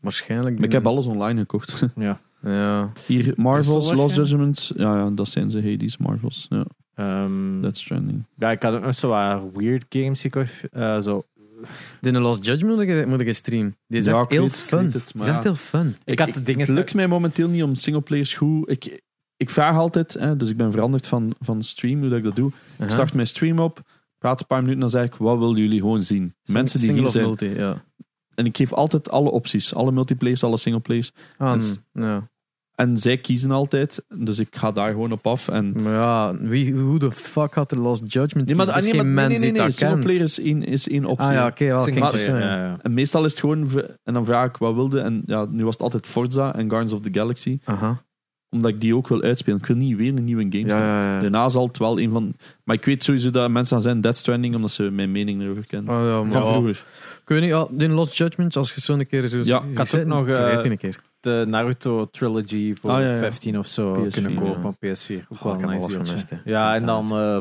waarschijnlijk... 0.02 0.56
Maar 0.56 0.64
ik 0.66 0.72
heb 0.72 0.86
alles 0.88 1.06
online 1.06 1.40
gekocht. 1.40 1.86
Ja. 1.96 2.20
Ja. 2.42 2.92
Hier, 3.06 3.34
Marvels, 3.36 3.94
Lost? 3.94 4.16
Judgments. 4.16 4.72
Ja, 4.76 4.98
ja, 4.98 5.10
dat 5.10 5.30
zijn 5.30 5.50
ze, 5.50 5.62
Hades, 5.62 5.98
Marvels. 5.98 6.46
Ja, 6.50 6.66
Ehm, 6.96 7.62
Death 7.62 7.78
Stranding. 7.78 8.24
ja, 8.38 8.52
ik 8.52 8.64
had 8.64 8.74
ook 8.74 8.82
nog 8.84 8.96
zo 8.96 9.10
wat 9.10 9.44
weird 9.54 9.86
games 9.90 10.22
gekocht. 10.22 10.70
Eh, 10.72 11.00
zo. 11.02 11.24
Die 12.02 12.12
Lost 12.12 12.46
Judgment 12.46 12.76
moet 12.76 12.88
ik, 12.88 13.08
moet 13.08 13.22
ik 13.22 13.34
streamen. 13.36 13.76
Die 13.88 14.00
is 14.00 14.06
Ja, 14.06 14.12
echt 14.14 14.24
ik 14.24 14.30
heel 14.30 14.46
ik 14.46 14.52
fun. 14.52 14.84
het, 14.92 15.12
Die 15.14 15.22
is 15.22 15.28
echt 15.28 15.44
heel 15.44 15.56
fun. 15.56 15.96
Ik 16.04 16.20
had 16.20 16.34
de 16.34 16.44
dingen- 16.44 16.66
Het 16.66 16.76
lukt 16.76 16.94
mij 16.94 17.08
momenteel 17.08 17.48
niet 17.48 17.64
om 17.64 17.76
singleplayers 17.76 18.34
goed... 18.34 18.70
Ik, 18.70 19.02
ik 19.38 19.50
vraag 19.50 19.76
altijd, 19.76 20.14
hè, 20.14 20.38
dus 20.38 20.50
ik 20.50 20.58
ben 20.58 20.72
veranderd 20.72 21.08
van, 21.08 21.36
van 21.40 21.62
stream, 21.64 22.00
hoe 22.00 22.10
dat 22.10 22.18
ik 22.18 22.24
dat 22.24 22.36
doe. 22.36 22.52
Ik 22.80 22.90
start 22.90 23.14
mijn 23.14 23.28
stream 23.28 23.60
op, 23.60 23.82
praat 24.18 24.40
een 24.40 24.48
paar 24.48 24.60
minuten, 24.60 24.80
dan 24.80 24.90
zeg 24.90 25.04
ik, 25.06 25.16
wat 25.16 25.38
willen 25.38 25.56
jullie 25.62 25.80
gewoon 25.80 26.02
zien? 26.04 26.34
Mensen 26.46 26.80
die 26.80 26.92
hier 26.92 27.10
zijn. 27.10 27.26
multi, 27.26 27.46
ja. 27.50 27.84
En 28.40 28.46
ik 28.46 28.58
geef 28.58 28.74
altijd 28.74 29.10
alle 29.10 29.30
opties. 29.30 29.74
Alle 29.76 29.92
multiplayers, 29.92 30.44
alle 30.44 30.58
singleplayers. 30.58 31.12
Ah, 31.38 31.52
Dat 31.52 31.62
is- 31.62 31.76
ja. 31.94 32.30
En 32.76 32.98
zij 32.98 33.18
kiezen 33.18 33.52
altijd, 33.52 34.04
dus 34.18 34.40
ik 34.40 34.56
ga 34.56 34.72
daar 34.72 34.92
gewoon 34.92 35.12
op 35.12 35.28
af. 35.28 35.48
En 35.48 35.72
Maar 35.84 35.94
ja, 35.94 36.36
wie, 36.38 36.74
hoe 36.74 37.00
de 37.00 37.12
fuck 37.12 37.54
had 37.54 37.70
de 37.70 37.76
Lost 37.76 38.14
Judgment 38.14 38.48
Nee, 38.48 38.56
maar, 38.56 38.66
kiezen? 38.66 38.84
nee, 38.84 39.04
maar- 39.04 39.06
nee, 39.06 39.28
mens 39.28 39.42
nee, 39.42 39.52
nee, 39.52 39.60
dat 39.62 39.76
kent. 39.76 39.76
Singleplayer 39.80 40.22
is 40.22 40.40
één, 40.40 40.64
is 40.64 40.88
één 40.90 41.06
optie. 41.06 41.28
Ah 41.28 41.34
ja, 41.34 41.48
oké. 41.48 41.64
ja, 41.64 41.84
Single 41.84 42.10
ging 42.10 42.26
ja, 42.28 42.40
ja. 42.40 42.78
En 42.82 42.94
meestal 42.94 43.26
is 43.26 43.32
het 43.32 43.40
gewoon, 43.40 43.72
en 44.04 44.14
dan 44.14 44.26
vraag 44.26 44.48
ik 44.50 44.58
wat 44.58 44.74
wilde. 44.74 45.00
En 45.00 45.22
ja, 45.26 45.46
nu 45.46 45.64
was 45.64 45.74
het 45.74 45.84
altijd 45.84 46.08
Forza 46.08 46.56
en 46.56 46.70
Guardians 46.70 46.94
of 46.94 47.02
the 47.02 47.10
Galaxy. 47.12 47.60
Aha. 47.64 48.04
Omdat 48.50 48.72
ik 48.72 48.82
die 48.82 48.96
ook 48.96 49.08
wil 49.08 49.22
uitspelen. 49.22 49.60
Ik 49.60 49.66
wil 49.66 49.76
niet 49.76 49.98
weer 49.98 50.08
een 50.16 50.24
nieuwe 50.24 50.42
game 50.42 50.56
spelen. 50.70 50.78
ja, 50.78 51.14
ja. 51.14 51.20
Daarna 51.20 51.50
zal 51.50 51.68
het 51.68 51.78
wel 51.78 52.00
een 52.00 52.12
van... 52.12 52.34
Maar 52.64 52.76
ik 52.76 52.86
weet 52.86 53.04
sowieso 53.04 53.30
dat 53.30 53.50
mensen 53.50 53.76
aan 53.76 53.82
zijn 53.82 54.02
Death 54.02 54.18
Stranding, 54.18 54.56
omdat 54.56 54.72
ze 54.72 54.84
mijn 54.84 55.12
mening 55.12 55.42
erover 55.42 55.66
kennen. 55.66 55.96
Oh, 55.96 56.04
ja, 56.04 56.18
Van 56.18 56.28
maar 56.28 56.42
ja. 56.42 56.46
vroeger. 56.46 56.86
Ik 57.22 57.28
weet 57.36 57.42
niet, 57.42 57.50
ja, 57.50 57.68
die 57.72 57.90
Lost 57.90 58.18
Judgment, 58.18 58.56
als 58.56 58.74
je 58.74 58.82
zo'n 58.82 59.06
keer 59.08 59.28
zo 59.28 59.40
Ja, 59.44 59.64
ik 59.72 59.78
had 59.78 59.96
ook 59.96 60.06
nog, 60.06 60.28
eh, 60.28 60.58
een 60.64 60.78
keer. 60.78 61.02
De 61.20 61.46
Naruto 61.48 62.06
trilogy 62.06 62.76
voor 62.76 62.92
Ah, 62.92 63.02
ja, 63.02 63.14
ja. 63.14 63.18
15 63.20 63.60
of 63.60 63.68
zo 63.68 63.94
PS4, 63.94 64.12
kunnen 64.12 64.36
kopen 64.36 64.62
ja. 64.62 64.68
op 64.68 64.76
PS4. 64.76 65.26
Ook 65.30 65.38
Oh, 65.38 65.44
wel 65.44 65.54
ik 65.54 65.62
een 65.62 65.70
heb 65.70 65.80
nice 65.80 66.00
gemist. 66.00 66.30
Ja, 66.46 66.76
en 66.76 66.86
dan 66.86 67.12
eh, 67.12 67.38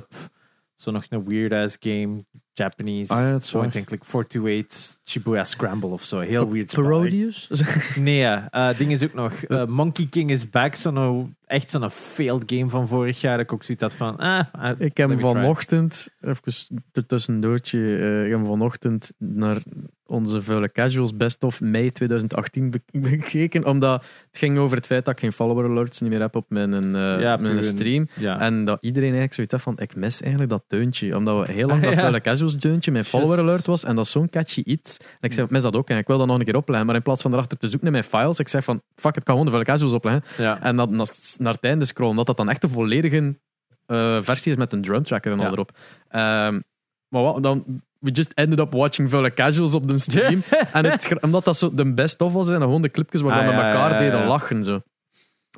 zo 0.75 0.91
nog 0.91 1.05
een 1.09 1.25
weird 1.25 1.53
ass 1.53 1.77
game, 1.81 2.25
Japanese. 2.59 3.13
Ah 3.13 3.21
ja, 3.21 3.31
dat 3.31 3.43
is 3.43 3.51
Point 3.51 3.73
waar. 3.73 3.83
and 3.83 3.87
click 3.91 4.05
428 4.05 4.97
Shibuya 5.05 5.45
Scramble 5.45 5.89
of 5.91 6.03
zo. 6.05 6.19
Heel 6.21 6.51
weird. 6.53 6.75
Parodius? 6.75 7.51
Nee, 8.01 8.23
eh 8.25 8.79
ding 8.79 8.93
is 8.93 9.05
ook 9.05 9.15
nog. 9.15 9.33
eh, 9.43 9.65
Monkey 9.67 10.07
King 10.11 10.31
is 10.31 10.51
back. 10.51 10.75
Zo'n, 10.75 11.37
echt 11.47 11.71
zo'n 11.71 11.91
failed 11.91 12.43
game 12.47 12.69
van 12.69 12.89
vorig 12.89 13.21
jaar. 13.21 13.37
Dat 13.37 13.47
ik 13.47 13.53
ook 13.53 13.63
zoiets 13.65 13.83
had 13.83 13.95
van. 13.95 14.17
Ah, 14.17 14.45
ah, 14.53 14.81
Ik 14.81 14.97
heb 14.97 15.09
me 15.09 15.15
try. 15.17 15.25
vanochtend, 15.25 16.09
even 16.21 17.07
tussendoortje, 17.07 17.99
eh 17.99 18.25
ik 18.25 18.31
heb 18.31 18.47
vanochtend 18.47 19.13
naar 19.19 19.63
onze 20.07 20.43
vuile 20.43 20.73
casuals 20.73 21.17
best 21.17 21.43
of 21.45 21.61
mei 21.61 21.93
2018 21.93 22.71
be- 22.71 22.83
bekeken, 23.11 23.65
omdat 23.67 24.03
het 24.27 24.39
ging 24.39 24.59
over 24.59 24.77
het 24.77 24.87
feit 24.87 25.05
dat 25.05 25.15
ik 25.15 25.21
geen 25.21 25.33
follower 25.33 25.65
alerts 25.71 26.01
niet 26.01 26.11
meer 26.11 26.21
heb 26.21 26.37
op 26.37 26.45
mijn, 26.49 26.75
eh, 26.75 27.21
Ja, 27.21 27.37
mijn 27.37 27.65
stream. 27.65 28.09
Ja. 28.19 28.41
En 28.41 28.65
dat 28.65 28.79
iedereen 28.81 29.03
eigenlijk 29.15 29.35
zoiets 29.35 29.53
had 29.53 29.63
van, 29.63 29.79
ik 29.79 29.97
mis 29.97 30.21
eigenlijk 30.21 30.51
dat 30.51 30.65
deuntje. 30.69 31.17
Omdat 31.17 31.47
we 31.47 31.53
heel 31.53 31.67
lang 31.73 31.83
dat 31.83 31.93
Ja. 31.93 31.99
vuile 31.99 32.21
casuals 32.21 32.48
mijn 32.93 33.05
follower 33.05 33.37
Just. 33.37 33.49
alert 33.49 33.67
was. 33.67 33.85
En 33.85 33.95
dat 33.95 34.05
is 34.05 34.11
zo'n 34.11 34.29
catchy 34.29 34.61
iets. 34.65 34.97
En 34.99 35.07
ik 35.21 35.33
zei, 35.33 35.47
mis 35.51 35.63
dat 35.63 35.75
ook. 35.77 35.89
En 35.91 35.97
ik 35.97 36.07
wil 36.07 36.19
dat 36.19 36.27
nog 36.27 36.39
een 36.39 36.45
keer 36.45 36.57
opleggen. 36.57 36.87
Maar 36.87 36.95
in 36.95 37.03
plaats 37.03 37.23
van 37.23 37.33
erachter 37.33 37.59
te 37.59 37.69
zoeken 37.69 37.87
in 37.87 37.93
mijn 37.93 38.05
files, 38.05 38.39
ik 38.39 38.49
zeg 38.49 38.65
van, 38.65 38.83
fuck, 38.97 39.15
het 39.15 39.25
kan 39.25 39.39
gewoon 39.39 39.59
de 39.59 39.65
casuals 39.65 39.93
opleggen. 39.93 40.25
ja. 40.37 40.61
En 40.63 40.77
dat, 40.77 40.91
naar, 40.91 41.07
naar 41.37 41.53
het 41.53 41.63
einde 41.65 41.85
scrollen, 41.85 42.17
dat 42.17 42.27
dat 42.27 42.37
dan 42.37 42.49
echt 42.49 42.61
de 42.61 42.69
volledige 42.69 43.39
eh, 43.87 44.19
versie 44.23 44.53
is 44.53 44.59
met 44.59 44.73
een 44.73 44.83
drum 44.83 45.03
tracker 45.03 45.33
en 45.33 45.39
al 45.39 45.45
Ja. 45.45 45.51
erop. 45.53 45.71
Ehm, 46.09 46.61
maar 47.09 47.23
wat, 47.23 47.43
dan, 47.43 47.65
we 47.99 48.11
just 48.11 48.33
ended 48.35 48.59
up 48.59 48.73
watching 48.73 49.11
vuile 49.11 49.35
casuals 49.35 49.75
op 49.75 49.89
de 49.89 49.99
stream. 50.09 50.43
en 50.73 50.85
het, 50.85 51.21
omdat 51.21 51.45
dat 51.45 51.59
zo 51.59 51.75
de 51.75 51.95
best 51.95 52.21
of 52.21 52.33
was, 52.33 52.49
en 52.49 52.61
gewoon 52.61 52.83
de 52.83 52.91
clipjes 52.91 53.21
waar 53.21 53.33
Ah, 53.33 53.39
we 53.39 53.45
met 53.45 53.55
ja, 53.55 53.73
elkaar 53.73 53.99
deden 53.99 54.27
lachen. 54.27 54.65
Zo. 54.65 54.81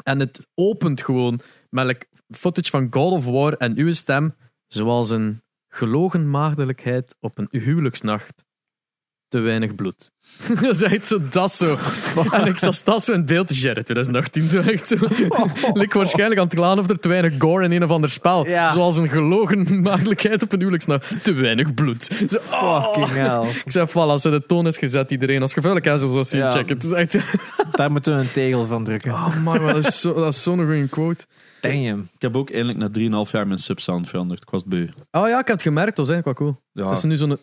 En 0.02 0.20
het 0.20 0.46
opent 0.54 1.02
gewoon 1.02 1.40
met 1.70 1.86
like, 1.86 2.06
footage 2.36 2.70
van 2.70 2.86
God 2.90 3.12
of 3.12 3.24
War 3.26 3.52
en 3.52 3.76
uw 3.78 3.92
stem, 3.92 4.34
zoals 4.66 5.10
een 5.10 5.42
gelogen 5.70 6.30
maagdelijkheid 6.30 7.14
op 7.20 7.38
een 7.38 7.48
huwelijksnacht. 7.50 8.44
Te 9.28 9.38
weinig 9.38 9.74
bloed. 9.74 10.10
dat 10.60 10.70
is 10.70 10.82
echt 10.82 11.06
zo, 11.06 11.18
dat 11.30 11.52
zo. 11.52 11.78
En 12.30 12.46
ik 12.46 12.56
sta, 12.56 12.72
sta 12.72 12.98
zo 12.98 13.12
in 13.12 13.24
beeld 13.26 13.48
te 13.48 13.54
sharen, 13.54 13.84
2018. 13.84 14.48
Zo 14.48 14.60
echt 14.60 14.88
zo. 14.88 14.96
Lik 15.72 15.92
waarschijnlijk 15.92 16.40
aan 16.40 16.46
het 16.46 16.54
klagen 16.54 16.78
of 16.78 16.90
er 16.90 17.00
te 17.00 17.08
weinig 17.08 17.34
gore 17.38 17.64
in 17.64 17.72
een 17.72 17.84
of 17.84 17.90
ander 17.90 18.10
spel. 18.10 18.46
Ja. 18.46 18.72
Zoals 18.72 18.96
een 18.96 19.08
gelogen 19.08 19.82
maagdelijkheid 19.82 20.42
op 20.42 20.52
een 20.52 20.58
huwelijksnacht. 20.58 21.24
Te 21.24 21.32
weinig 21.32 21.74
bloed. 21.74 22.04
Zo, 22.28 22.36
oh. 22.50 22.92
Fucking 22.94 23.26
hell. 23.26 23.48
Ik 23.64 23.70
zei, 23.72 23.86
voilà, 23.88 23.92
als 23.92 24.22
ze 24.22 24.30
de 24.30 24.46
toon 24.46 24.66
is 24.66 24.78
gezet, 24.78 25.10
iedereen. 25.10 25.42
Als 25.42 25.52
vuile 25.52 25.80
kazels 25.80 26.12
was 26.12 26.28
zien, 26.28 26.40
Ja. 26.40 26.50
check 26.50 26.68
het. 26.68 26.82
Het 26.82 26.92
is 26.92 26.98
echt... 26.98 27.18
Daar 27.76 27.90
moeten 27.92 28.14
we 28.14 28.20
een 28.20 28.32
tegel 28.32 28.66
van 28.66 28.84
drukken. 28.84 29.12
Oh 29.12 29.36
man, 29.42 29.62
maar 29.62 29.74
dat 29.74 29.86
is 29.86 30.00
zo- 30.00 30.14
dat 30.14 30.34
is 30.34 30.42
zo'n 30.42 30.58
goede 30.58 30.88
quote. 30.88 31.26
Damn. 31.60 32.00
Ik 32.14 32.22
heb 32.22 32.36
ook 32.36 32.50
eindelijk 32.50 32.78
na 33.10 33.24
3,5 33.26 33.30
jaar 33.30 33.46
mijn 33.46 33.58
subsound 33.58 34.08
veranderd. 34.08 34.42
Ik 34.42 34.50
was 34.50 34.64
beu. 34.64 34.86
Oh 35.10 35.28
ja, 35.28 35.38
ik 35.38 35.46
heb 35.46 35.46
het 35.46 35.62
gemerkt, 35.62 35.96
dat 35.96 36.06
was 36.06 36.14
eigenlijk 36.14 36.38
wel 36.38 36.48
cool. 36.48 36.62
Ja, 36.72 36.88
Dat 36.88 36.96
is 36.98 37.02
nu 37.04 37.16
zo'n... 37.16 37.38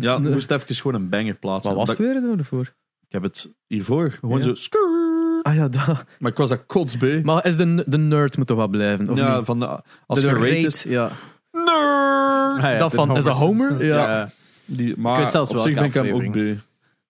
ja 0.00 0.16
ik 0.16 0.22
moest 0.30 0.50
even 0.50 0.74
gewoon 0.74 1.00
een 1.02 1.08
banger 1.08 1.34
plaatsen. 1.34 1.74
Wat 1.74 1.86
was 1.86 1.96
het 1.98 2.06
weer 2.06 2.38
ervoor? 2.38 2.74
Ik 3.06 3.12
heb 3.14 3.22
het 3.22 3.50
hiervoor 3.66 4.10
gewoon 4.10 4.42
Ja. 4.42 4.54
zo... 4.54 4.76
Ah 5.42 5.54
ja, 5.54 5.68
dat. 5.68 6.04
Maar 6.18 6.30
ik 6.30 6.36
was 6.36 6.48
dat 6.48 6.66
kotsbeu. 6.66 7.20
Maar 7.22 7.46
is 7.46 7.56
de, 7.56 7.84
de 7.86 7.98
nerd 7.98 8.36
moet 8.36 8.46
toch 8.46 8.56
wel 8.56 8.68
blijven? 8.68 9.10
Of 9.10 9.16
ja, 9.18 9.36
niet? 9.36 9.44
van 9.44 9.58
de, 9.60 9.66
als 10.06 10.20
de 10.20 10.26
je 10.26 10.32
rate, 10.32 10.44
rate 10.46 10.66
is... 10.66 10.82
ja. 10.82 11.10
Nerd! 11.50 11.68
Ah 12.64 12.70
ja, 12.72 12.76
Dat 12.78 12.94
van- 12.94 13.16
is 13.16 13.24
dat 13.24 13.36
Homer? 13.36 13.66
Simpson. 13.66 13.86
Ja. 13.86 14.30
Die, 14.64 14.90
Ik 14.90 14.96
maar 14.96 15.20
weet 15.20 15.30
zelfs 15.30 15.50
op 15.50 15.58
zich 15.58 15.74
ben 15.74 15.84
ik 15.84 15.94
hem 15.94 16.10
ook 16.12 16.32
beu. 16.32 16.56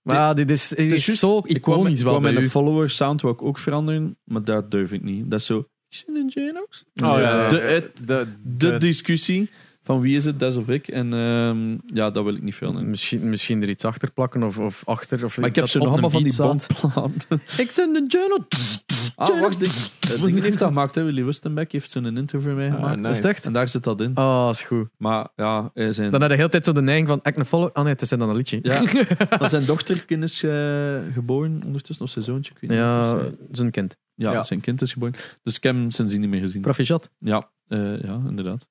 Maar 0.02 0.16
ja, 0.16 0.34
dit 0.34 0.50
is, 0.50 0.68
dit 0.68 0.78
Het 0.78 0.86
is 0.86 0.92
is 0.94 1.04
juist- 1.06 1.20
zo 1.20 1.38
Ik 1.44 1.62
kwam, 1.62 1.74
iconisch 1.78 1.98
ik 1.98 2.04
wel 2.04 2.12
kwam 2.12 2.24
bij 2.24 2.32
mijn 2.32 2.50
follower 2.50 2.90
sound 2.90 3.22
ik 3.22 3.42
ook 3.42 3.58
veranderen, 3.58 4.18
maar 4.24 4.44
dat 4.44 4.70
durf 4.70 4.92
ik 4.92 5.02
niet. 5.02 5.30
Dat 5.30 5.40
is 5.40 5.46
zo... 5.46 5.66
Is 5.90 6.04
het 6.06 6.16
een 6.16 6.28
Janox? 6.28 6.84
Oh, 7.02 7.16
ja, 7.16 7.18
ja. 7.42 7.48
De, 7.48 7.56
het- 7.60 8.06
De, 8.06 8.26
de 8.42 8.78
discussie 8.78 9.50
van 9.88 10.00
wie 10.00 10.16
is 10.16 10.24
het, 10.24 10.38
Des 10.38 10.56
of 10.56 10.68
ik. 10.68 10.88
En 10.88 11.12
ehm, 11.12 11.76
ja, 11.96 12.10
dat 12.10 12.24
wil 12.24 12.34
ik 12.34 12.42
niet 12.42 12.54
filmen. 12.54 12.90
Misschien, 12.90 13.28
misschien 13.30 13.62
er 13.62 13.68
iets 13.68 13.84
achter 13.84 14.12
plakken 14.12 14.42
of, 14.42 14.58
of 14.58 14.82
achter. 14.86 15.24
Of 15.24 15.38
Maar 15.38 15.48
ik 15.48 15.54
heb 15.54 15.64
dat 15.64 15.74
op 15.76 15.82
nog 15.82 15.90
allemaal 15.92 16.10
van 16.10 16.22
die 16.22 16.36
bandplaten. 16.36 17.40
Ik 17.64 17.70
zend 17.70 17.96
een 17.96 18.06
journal. 18.06 18.46
Ah, 19.16 19.40
wacht. 19.40 19.60
Dingen 19.60 20.42
heeft 20.42 20.58
dat 20.58 20.68
gemaakt, 20.68 20.94
hè. 20.94 21.02
Willy 21.02 21.24
Wustenbeck 21.24 21.72
heeft 21.72 21.90
zo'n 21.90 22.16
interview 22.16 22.54
mee 22.56 22.68
Ah, 22.70 22.74
gemaakt. 22.74 22.96
nice. 22.96 23.10
Is 23.10 23.20
echt? 23.20 23.44
En 23.44 23.52
daar 23.52 23.68
zit 23.68 23.84
dat 23.84 24.00
in. 24.00 24.14
Ah, 24.14 24.48
is 24.52 24.62
goed. 24.62 24.88
Maar 24.96 25.28
ja, 25.36 25.70
hij 25.74 25.92
zijn, 25.92 26.10
Dan 26.10 26.20
heb 26.20 26.30
je 26.30 26.36
de 26.36 26.40
hele 26.42 26.48
tijd 26.52 26.64
zo 26.64 26.72
de 26.72 26.80
neiging 26.82 27.08
van, 27.08 27.20
ik 27.22 27.36
een 27.38 27.44
follow. 27.44 27.70
Ah 27.72 27.82
nee, 27.82 27.92
het 27.92 28.02
is 28.02 28.08
dan 28.08 28.20
een 28.20 28.36
liedje. 28.36 28.58
ja, 28.62 29.48
zijn 29.48 29.64
dochterkind 29.64 30.22
is 30.22 30.42
eh, 30.42 30.50
geboren 31.12 31.62
ondertussen, 31.66 32.04
of 32.04 32.10
zijn 32.10 32.24
zoontje. 32.24 32.52
Ik 32.54 32.60
weet 32.60 32.70
niet 32.70 32.78
Ja, 32.78 33.12
eh. 33.18 33.24
zijn 33.50 33.70
kind. 33.70 33.96
ja, 34.14 34.32
Ja. 34.32 34.42
zijn 34.42 34.60
kind 34.60 34.82
is 34.82 34.92
geboren. 34.92 35.14
Dus 35.42 35.56
ik 35.56 35.62
heb 35.62 35.74
hem 35.74 35.90
sindsdien 35.90 36.20
niet 36.20 36.30
meer 36.30 36.40
gezien. 36.40 36.60
Proficiat. 36.60 37.10
Ja, 37.18 37.50
eh, 37.68 38.00
ja, 38.02 38.20
inderdaad. 38.28 38.66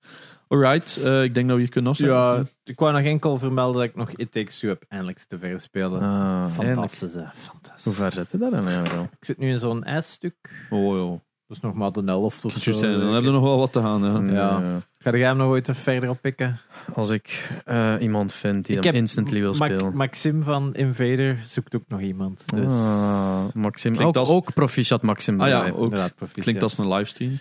Alright, 0.48 0.98
eh, 1.04 1.24
ik 1.24 1.34
denk 1.34 1.48
dat 1.48 1.56
we 1.56 1.62
hier 1.62 1.72
kunnen 1.72 1.92
afzetten. 1.92 2.16
Ja, 2.16 2.44
ik 2.64 2.80
wou 2.80 2.94
nog 2.94 3.02
enkel 3.02 3.38
vermelden 3.38 3.82
dat 3.82 3.90
ik 3.90 3.96
nog 3.96 4.12
It 4.12 4.32
Takes 4.32 4.60
Two 4.60 4.70
heb 4.70 4.86
eindelijk 4.88 5.20
te 5.28 5.38
ver 5.40 5.62
spelen. 5.62 6.02
Ah. 6.02 6.48
Fantastisch, 6.54 7.14
hè. 7.14 7.24
Fantastisch. 7.34 7.84
Hoe 7.84 7.94
ver 7.94 8.12
zit 8.12 8.32
je 8.32 8.38
daar 8.38 8.52
dan 8.52 8.68
eigenlijk? 8.68 9.12
Ik 9.20 9.26
zit 9.26 9.38
nu 9.38 9.50
in 9.50 9.60
zo'n 9.60 9.84
ijsstuk. 9.84 10.68
Oh 10.70 10.96
joh. 10.96 11.20
Dus 11.48 11.60
nog 11.60 11.74
maar 11.74 11.92
de 11.92 12.02
helft 12.06 12.46
of 12.46 12.54
zo. 12.54 12.72
Dan 12.72 12.90
hebben 12.92 13.24
we 13.24 13.30
nog 13.30 13.42
wel 13.44 13.58
wat 13.58 13.72
te 13.72 13.80
gaan. 13.82 14.04
Hè. 14.04 14.34
Ja. 14.34 14.62
Ga 15.00 15.12
jij 15.18 15.28
hem 15.28 15.38
nog 15.38 15.48
ooit 15.48 15.70
verder 15.72 16.10
oppikken? 16.10 16.60
Als 16.94 17.10
ik 17.10 17.50
eh, 17.66 17.94
iemand 18.00 18.34
vind 18.34 18.66
die 18.66 18.78
Ik 18.78 18.84
hem 18.84 18.96
instantly 18.96 19.40
wil 19.40 19.54
Mac- 19.54 19.72
spelen. 19.72 19.96
Maxim 19.96 20.44
van 20.44 20.74
Invader 20.76 21.40
zoekt 21.44 21.76
ook 21.76 21.84
nog 21.88 22.00
iemand. 22.02 22.44
Dus 22.56 22.72
Ah, 22.72 23.46
Maxim. 23.54 23.94
Klinkt 23.94 24.18
Ook, 24.18 24.24
als- 24.26 24.36
ook 24.36 24.54
proficiat 24.54 25.02
Maxim. 25.02 25.42
Ah 25.42 25.48
ja, 25.48 25.70
ook. 25.70 25.94
Klinkt 26.34 26.64
als 26.64 26.78
een 26.78 26.88
livestream. 26.94 27.38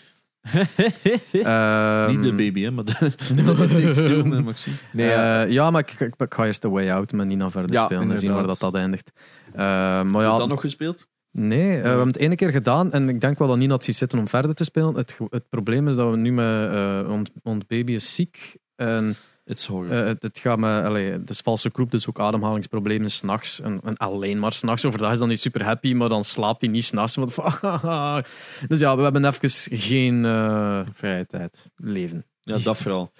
Ehm, 1.32 2.10
Niet 2.10 2.22
de 2.22 2.34
baby, 2.36 2.62
hè, 2.62 2.70
maar 2.70 2.84
de, 2.84 3.12
de 3.34 4.22
met 4.24 4.44
Maxime. 4.44 4.76
Nee, 4.92 5.08
ja. 5.08 5.44
Eh, 5.44 5.50
ja, 5.50 5.70
maar 5.70 5.80
ik, 5.80 6.00
ik, 6.00 6.14
ik 6.18 6.34
ga 6.34 6.46
eerst 6.46 6.62
de 6.62 6.68
Way 6.68 6.90
Out 6.90 7.12
met 7.12 7.26
Nina 7.26 7.50
verder 7.50 7.72
Ja, 7.72 7.84
spelen 7.84 8.10
en 8.10 8.16
zien 8.18 8.32
waar 8.32 8.46
dat, 8.46 8.58
dat 8.58 8.74
eindigt. 8.74 9.12
Eh, 9.52 9.58
maar 9.58 10.04
Heb 10.04 10.12
je 10.12 10.18
ja, 10.18 10.36
dat 10.36 10.48
nog 10.48 10.60
gespeeld? 10.60 11.06
nee, 11.30 11.76
eh, 11.76 11.82
we 11.82 11.88
hebben 11.88 12.06
het 12.06 12.16
ene 12.16 12.34
keer 12.34 12.50
gedaan 12.50 12.92
en 12.92 13.08
ik 13.08 13.20
denk 13.20 13.38
wel 13.38 13.48
dat 13.48 13.56
Nina 13.56 13.74
het 13.74 13.84
ziet 13.84 13.96
zitten 13.96 14.18
om 14.18 14.28
verder 14.28 14.54
te 14.54 14.64
spelen. 14.64 14.94
Het, 14.94 15.16
het 15.30 15.48
probleem 15.48 15.88
is 15.88 15.94
dat 15.94 16.10
we 16.10 16.16
nu 16.16 16.32
met 16.32 16.70
eh 16.72 17.08
ons, 17.10 17.30
ons 17.42 17.66
baby 17.66 17.92
is 17.92 18.14
ziek 18.14 18.56
en 18.76 19.14
It's 19.48 19.68
eh, 19.68 19.88
het, 19.88 20.22
het 20.22 20.38
gaat 20.38 20.58
met, 20.58 20.84
allee, 20.84 21.10
het 21.10 21.30
is 21.30 21.40
valse 21.40 21.70
kroep, 21.70 21.90
dus 21.90 22.08
ook 22.08 22.20
ademhalingsproblemen 22.20 23.10
s'nachts 23.10 23.60
en, 23.60 23.80
en 23.84 23.96
alleen 23.96 24.38
maar 24.38 24.52
s'nachts. 24.52 24.84
Overdag 24.84 25.12
is 25.12 25.18
dan 25.18 25.28
niet 25.28 25.40
super 25.40 25.64
happy, 25.64 25.94
maar 25.94 26.08
dan 26.08 26.24
slaapt 26.24 26.60
hij 26.60 26.70
niet 26.70 26.84
s'nachts. 26.84 27.14
Dus 28.68 28.78
ja, 28.78 28.96
we 28.96 29.02
hebben 29.02 29.24
even 29.24 29.50
geen 29.78 30.24
eh, 30.24 30.80
vrije 30.92 31.26
tijd. 31.26 31.70
leven. 31.76 32.26
ja, 32.42 32.58
dat 32.58 32.76
vooral. 32.76 33.12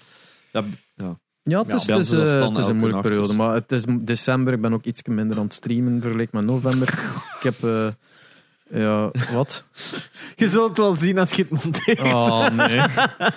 Ja, 0.53 0.65
ja. 0.95 1.19
Ja, 1.43 1.63
het 1.63 1.75
is, 1.75 1.87
het 1.87 1.99
is, 1.99 2.13
eh, 2.13 2.39
dan 2.39 2.55
het 2.55 2.63
is 2.63 2.69
een 2.69 2.77
moeilijke 2.77 3.09
nacht, 3.09 3.09
periode. 3.09 3.29
dus. 3.29 3.37
Maar 3.37 3.55
het 3.55 3.73
is 3.73 3.85
december. 4.01 4.53
Ik 4.53 4.61
ben 4.61 4.73
ook 4.73 4.85
iets 4.85 5.03
minder 5.03 5.37
aan 5.37 5.45
het 5.45 5.55
streamen 5.55 6.01
vergeleken 6.03 6.37
met 6.37 6.45
november. 6.45 6.89
ik 7.41 7.43
heb... 7.43 7.57
ja, 8.71 9.11
wat? 9.33 9.65
Je 10.37 10.49
zult 10.49 10.69
het 10.69 10.79
wel 10.79 10.93
zien 10.93 11.19
als 11.19 11.33
je 11.33 11.47
het 11.49 11.65
monteert. 11.65 12.01
Oh, 12.01 12.49
nee. 12.49 12.81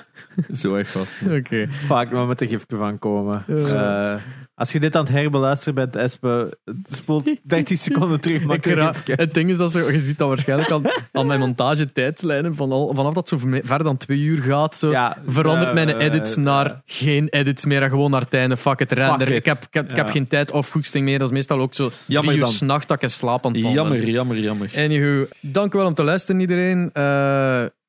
Zo 0.59 0.75
erg 0.75 0.89
vast. 0.89 1.21
Oké. 1.29 1.67
Vaak 1.69 2.11
maar 2.11 2.27
met 2.27 2.41
een 2.41 2.47
gifje 2.47 2.75
van 2.77 2.99
komen. 2.99 3.43
Ja. 3.47 4.13
Eh, 4.13 4.21
als 4.59 4.71
je 4.71 4.79
dit 4.79 4.95
aan 4.95 5.03
het 5.03 5.11
herbeluisteren 5.13 5.73
bent, 5.75 5.95
Espe, 5.95 6.57
spoel 6.91 7.23
30 7.43 7.77
seconden 7.87 8.21
terug. 8.21 9.03
Het 9.05 9.33
ding 9.33 9.49
is 9.49 9.57
dat 9.57 9.71
zo, 9.71 9.91
je 9.91 9.99
ziet 9.99 10.17
dat 10.17 10.27
waarschijnlijk 10.27 10.71
aan, 10.71 10.83
aan 11.11 11.27
mijn 11.27 11.39
montage-tijdslijnen. 11.39 12.55
Van 12.55 12.71
al, 12.71 12.93
vanaf 12.95 13.13
dat 13.13 13.29
het 13.29 13.41
zo 13.41 13.47
ver 13.63 13.83
dan 13.83 13.97
twee 13.97 14.19
uur 14.19 14.41
gaat, 14.43 14.75
zo, 14.75 14.91
Ja, 14.91 15.17
verandert 15.25 15.67
eh, 15.67 15.73
mijn 15.73 15.97
edits 15.97 16.35
eh, 16.35 16.43
naar 16.43 16.81
geen 16.85 17.27
edits 17.29 17.65
meer. 17.65 17.81
En 17.81 17.89
gewoon 17.89 18.11
naar 18.11 18.21
het 18.21 18.33
einde. 18.33 18.57
Fuck 18.57 18.79
it, 18.79 18.91
render. 18.91 19.27
it. 19.29 19.35
Ik, 19.35 19.45
heb, 19.45 19.63
ik, 19.63 19.73
heb, 19.73 19.89
ik 19.89 19.95
heb 19.95 20.05
Ja. 20.05 20.11
geen 20.11 20.27
tijd 20.27 20.51
of 20.51 20.69
goesting 20.71 21.05
meer. 21.05 21.19
Dat 21.19 21.27
is 21.27 21.33
meestal 21.33 21.59
ook 21.59 21.73
zo 21.73 21.91
Jammer 22.05 22.33
drie 22.33 22.45
uur 22.45 22.51
s'nachts 22.53 22.85
dat 22.85 22.95
ik 22.97 23.03
in 23.03 23.09
slaap 23.09 23.45
aan 23.45 23.51
het 23.51 23.61
vallen 23.61 23.83
ben. 23.83 23.91
Jammer, 23.91 24.09
jammer, 24.09 24.37
jammer. 24.39 24.71
Anywho, 24.75 25.25
dank 25.39 25.73
u 25.73 25.77
wel 25.77 25.87
om 25.87 25.93
te 25.93 26.03
luisteren 26.03 26.41
iedereen. 26.41 26.91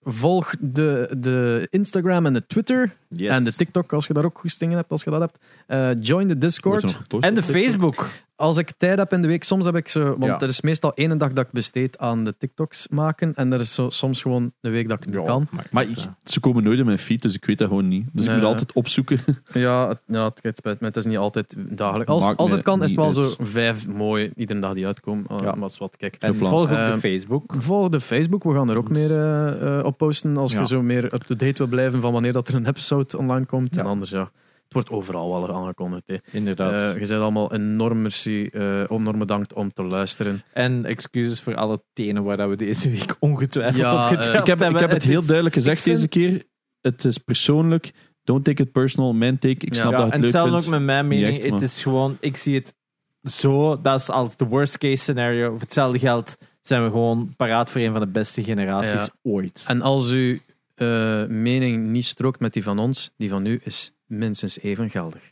Volg 0.03 0.55
de, 0.61 1.15
de 1.19 1.67
Instagram 1.71 2.27
en 2.27 2.33
de 2.33 2.47
Twitter. 2.47 2.97
Yes. 3.09 3.31
En 3.31 3.45
de 3.45 3.53
TikTok 3.53 3.93
als 3.93 4.07
je 4.07 4.13
daar 4.13 4.25
ook 4.25 4.39
goestingen 4.39 4.77
hebt, 4.77 4.91
als 4.91 5.03
je 5.03 5.11
dat 5.11 5.21
hebt. 5.21 5.39
Eh, 5.67 5.91
join 6.01 6.29
de 6.29 6.39
Discord. 6.39 6.97
En 7.21 7.35
de? 7.35 7.43
Facebook. 7.43 8.09
Als 8.41 8.57
ik 8.57 8.73
tijd 8.77 8.99
heb 8.99 9.13
in 9.13 9.23
de 9.23 9.29
week, 9.29 9.45
soms 9.45 9.65
heb 9.65 9.77
ik 9.77 9.89
zo... 9.89 10.05
Want 10.05 10.25
Ja. 10.25 10.39
er 10.41 10.49
is 10.49 10.61
meestal 10.61 10.95
één 10.95 11.19
dag 11.19 11.33
dat 11.33 11.47
ik 11.47 11.53
besteed 11.53 11.99
aan 11.99 12.25
de 12.25 12.35
TikToks 12.39 12.89
maken. 12.89 13.35
En 13.35 13.53
er 13.53 13.61
is 13.61 13.75
zo, 13.75 13.91
soms 13.91 14.23
gewoon 14.23 14.53
de 14.61 14.71
week 14.71 14.89
dat 14.89 14.99
ik 14.99 15.05
het 15.05 15.15
niet 15.15 15.25
kan. 15.27 15.49
Maar 15.71 15.83
ik, 15.89 15.97
ze 16.25 16.41
komen 16.41 16.63
nooit 16.63 16.79
in 16.79 16.85
mijn 16.85 16.99
feed, 16.99 17.23
dus 17.23 17.35
ik 17.35 17.45
weet 17.45 17.59
dat 17.59 17.69
gewoon 17.69 17.89
niet. 17.89 18.07
Dus 18.13 18.27
ik 18.27 18.33
moet 18.35 18.45
altijd 18.45 18.73
opzoeken. 18.73 19.19
Ja, 19.53 19.89
het, 19.89 19.99
ja, 20.07 20.25
het, 20.25 20.39
het 20.43 20.57
spijt 20.57 20.81
me. 20.81 20.87
Het 20.87 20.97
is 20.97 21.05
niet 21.05 21.17
altijd 21.19 21.55
dagelijks. 21.59 22.13
Als, 22.13 22.37
als 22.37 22.51
het 22.51 22.63
kan, 22.63 22.83
is 22.83 22.91
het 22.91 22.99
wel 22.99 23.13
zo 23.13 23.35
vijf 23.39 23.87
mooi 23.89 24.33
iedere 24.37 24.61
dag 24.61 24.75
die 24.75 24.87
uitkomen. 24.87 25.25
Uh, 25.31 25.39
Ja. 25.43 25.55
Maar 25.55 25.69
is 25.69 25.79
wat, 25.79 25.97
kijk. 25.97 26.17
En 26.19 26.37
plan. 26.37 26.51
volg 26.51 26.71
ook 26.71 26.77
Ehm, 26.77 26.93
de 26.95 26.99
Facebook. 26.99 27.55
Volg 27.59 27.89
de 27.89 28.01
Facebook, 28.01 28.43
we 28.45 28.55
gaan 28.55 28.69
er 28.71 28.77
ook 28.77 28.89
meer 28.91 29.11
eh, 29.11 29.79
eh, 29.79 29.85
op 29.85 29.99
posten 29.99 30.37
als 30.37 30.53
Ja. 30.53 30.61
je 30.61 30.67
zo 30.67 30.83
meer 30.83 31.05
up-to-date 31.05 31.59
wil 31.59 31.67
blijven 31.67 32.01
van 32.01 32.13
wanneer 32.13 32.33
dat 32.33 32.49
er 32.49 32.55
een 32.55 32.67
episode 32.67 33.19
online 33.19 33.47
komt. 33.47 33.75
Ja. 33.75 33.81
En 33.81 33.87
anders, 33.87 34.11
ja, 34.11 34.31
het 34.71 34.89
wordt 34.89 34.91
overal 34.91 35.31
wel 35.31 35.55
aangekondigd. 35.57 36.03
hè. 36.07 36.17
Inderdaad. 36.31 36.81
Eh, 36.81 36.93
je 37.01 37.07
bent 37.09 37.21
allemaal 37.23 37.53
enorm 37.53 38.03
merci, 38.03 38.47
eh 38.47 38.81
enorm 38.91 39.19
bedankt 39.19 39.53
om 39.53 39.73
te 39.73 39.85
luisteren. 39.85 40.43
en 40.53 40.85
excuses 40.85 41.41
voor 41.41 41.55
alle 41.55 41.83
tenen 41.93 42.23
waar 42.25 42.49
we 42.51 42.57
deze 42.57 42.91
week 42.91 43.17
ongetwijfeld 43.19 43.77
Ja, 43.83 44.07
op 44.11 44.17
eh, 44.17 44.19
ik 44.29 44.33
heb, 44.33 44.41
ik 44.41 44.47
hebben. 44.47 44.81
heb 44.81 44.91
het 44.91 45.03
heel 45.03 45.21
is- 45.21 45.27
duidelijk 45.27 45.55
gezegd 45.57 45.77
ik 45.79 45.83
vind- 45.83 45.97
deze 45.97 46.09
keer. 46.09 46.45
Het 46.81 47.05
is 47.05 47.19
persoonlijk. 47.19 47.93
Don't 48.25 48.45
take 48.45 48.63
it 48.63 48.73
personal. 48.73 49.13
Mijn 49.13 49.39
take. 49.39 49.67
Ik 49.67 49.75
snap 49.75 49.93
Ja, 49.93 49.99
dat 49.99 50.07
en 50.07 50.13
het 50.13 50.21
leuk 50.21 50.23
hetzelfde 50.33 50.51
vindt. 50.51 50.65
ook 50.67 50.73
met 50.73 50.83
mijn 50.83 51.09
mening. 51.09 51.43
het 51.43 51.61
is 51.61 51.83
gewoon, 51.83 52.17
ik 52.21 52.37
zie 52.37 52.55
het 52.55 52.75
zo, 53.23 53.81
dat 53.81 54.01
is 54.01 54.11
altijd 54.11 54.39
de 54.39 54.45
worst 54.45 54.79
case 54.79 54.97
scenario. 54.97 55.51
Voor 55.51 55.61
hetzelfde 55.61 55.99
geld 55.99 56.37
zijn 56.63 56.85
we 56.85 56.91
gewoon 56.91 57.35
paraat 57.37 57.71
voor 57.71 57.81
een 57.81 57.93
van 57.93 58.01
de 58.01 58.07
beste 58.07 58.45
generaties 58.45 58.91
Ja. 58.93 59.09
ooit. 59.23 59.65
En 59.69 59.83
als 59.83 60.11
uw 60.11 60.39
eh, 60.75 61.27
mening 61.27 61.87
niet 61.89 62.05
strookt 62.05 62.41
met 62.41 62.53
die 62.53 62.63
van 62.63 62.79
ons, 62.79 63.11
die 63.17 63.29
van 63.29 63.47
u 63.47 63.61
is 63.65 63.93
minstens 64.11 64.61
even 64.61 64.91
geldig. 64.91 65.23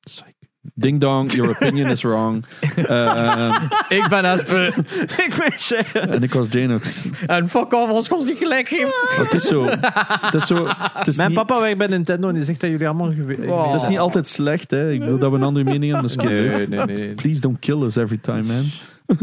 Psych. 0.00 0.32
Ding 0.74 1.00
dong, 1.00 1.32
your 1.32 1.50
opinion 1.50 1.90
is 1.90 2.02
wrong. 2.02 2.44
Eh, 2.76 3.62
Ik 3.88 4.06
ben 4.08 4.24
Esper 4.24 4.66
ik 5.26 5.34
ben 5.38 5.52
Sharon. 5.58 6.08
en 6.12 6.22
ik 6.22 6.32
was 6.34 6.48
Janox. 6.52 7.06
en 7.26 7.48
fuck 7.48 7.72
off 7.72 7.92
als 7.92 8.06
je 8.06 8.14
ons 8.14 8.24
niet 8.26 8.36
gelijk 8.38 8.68
geeft. 8.68 9.16
Het 9.16 9.34
is 9.34 9.42
zo. 9.46 9.64
Het 9.64 10.34
is, 10.34 10.46
zo, 10.46 10.66
het 10.92 11.06
is, 11.06 11.16
Mijn 11.16 11.28
niet, 11.28 11.38
papa 11.38 11.60
werkt 11.60 11.78
bij 11.78 11.86
Nintendo 11.86 12.28
en 12.28 12.34
die 12.34 12.44
zegt 12.44 12.60
dat 12.60 12.70
jullie 12.70 12.88
allemaal... 12.88 13.14
Wow. 13.14 13.72
het 13.72 13.80
is 13.82 13.88
niet 13.88 13.98
altijd 13.98 14.26
slecht. 14.26 14.70
Hè. 14.70 14.92
Ik 14.92 15.00
wil 15.02 15.18
dat 15.18 15.30
we 15.30 15.36
een 15.36 15.42
andere 15.42 15.64
mening 15.64 15.92
hebben. 15.92 16.10
Dat 16.10 16.24
is 16.24 16.30
Nee, 16.30 16.42
leuk. 16.48 16.68
nee, 16.68 16.84
nee. 16.84 17.14
Please 17.14 17.40
don't 17.40 17.58
kill 17.58 17.82
us 17.82 17.96
every 17.96 18.18
time, 18.18 18.42
man. 18.42 18.64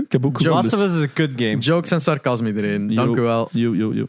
ik 0.06 0.11
heb 0.11 0.25
ook 0.25 0.38
The 0.38 0.43
gevonden. 0.45 0.69
Last 0.72 0.74
of 0.74 0.82
Us 0.90 0.93
is 0.95 1.01
een 1.01 1.14
kut 1.14 1.32
game. 1.35 1.58
Jokes 1.58 1.92
en 1.92 2.01
sarcasme 2.01 2.48
iedereen. 2.48 2.95
Dank 2.95 3.17
u 3.17 3.22
wel. 3.22 3.50
Yo, 3.51 3.75
yo, 3.75 3.93
yo. 3.93 4.06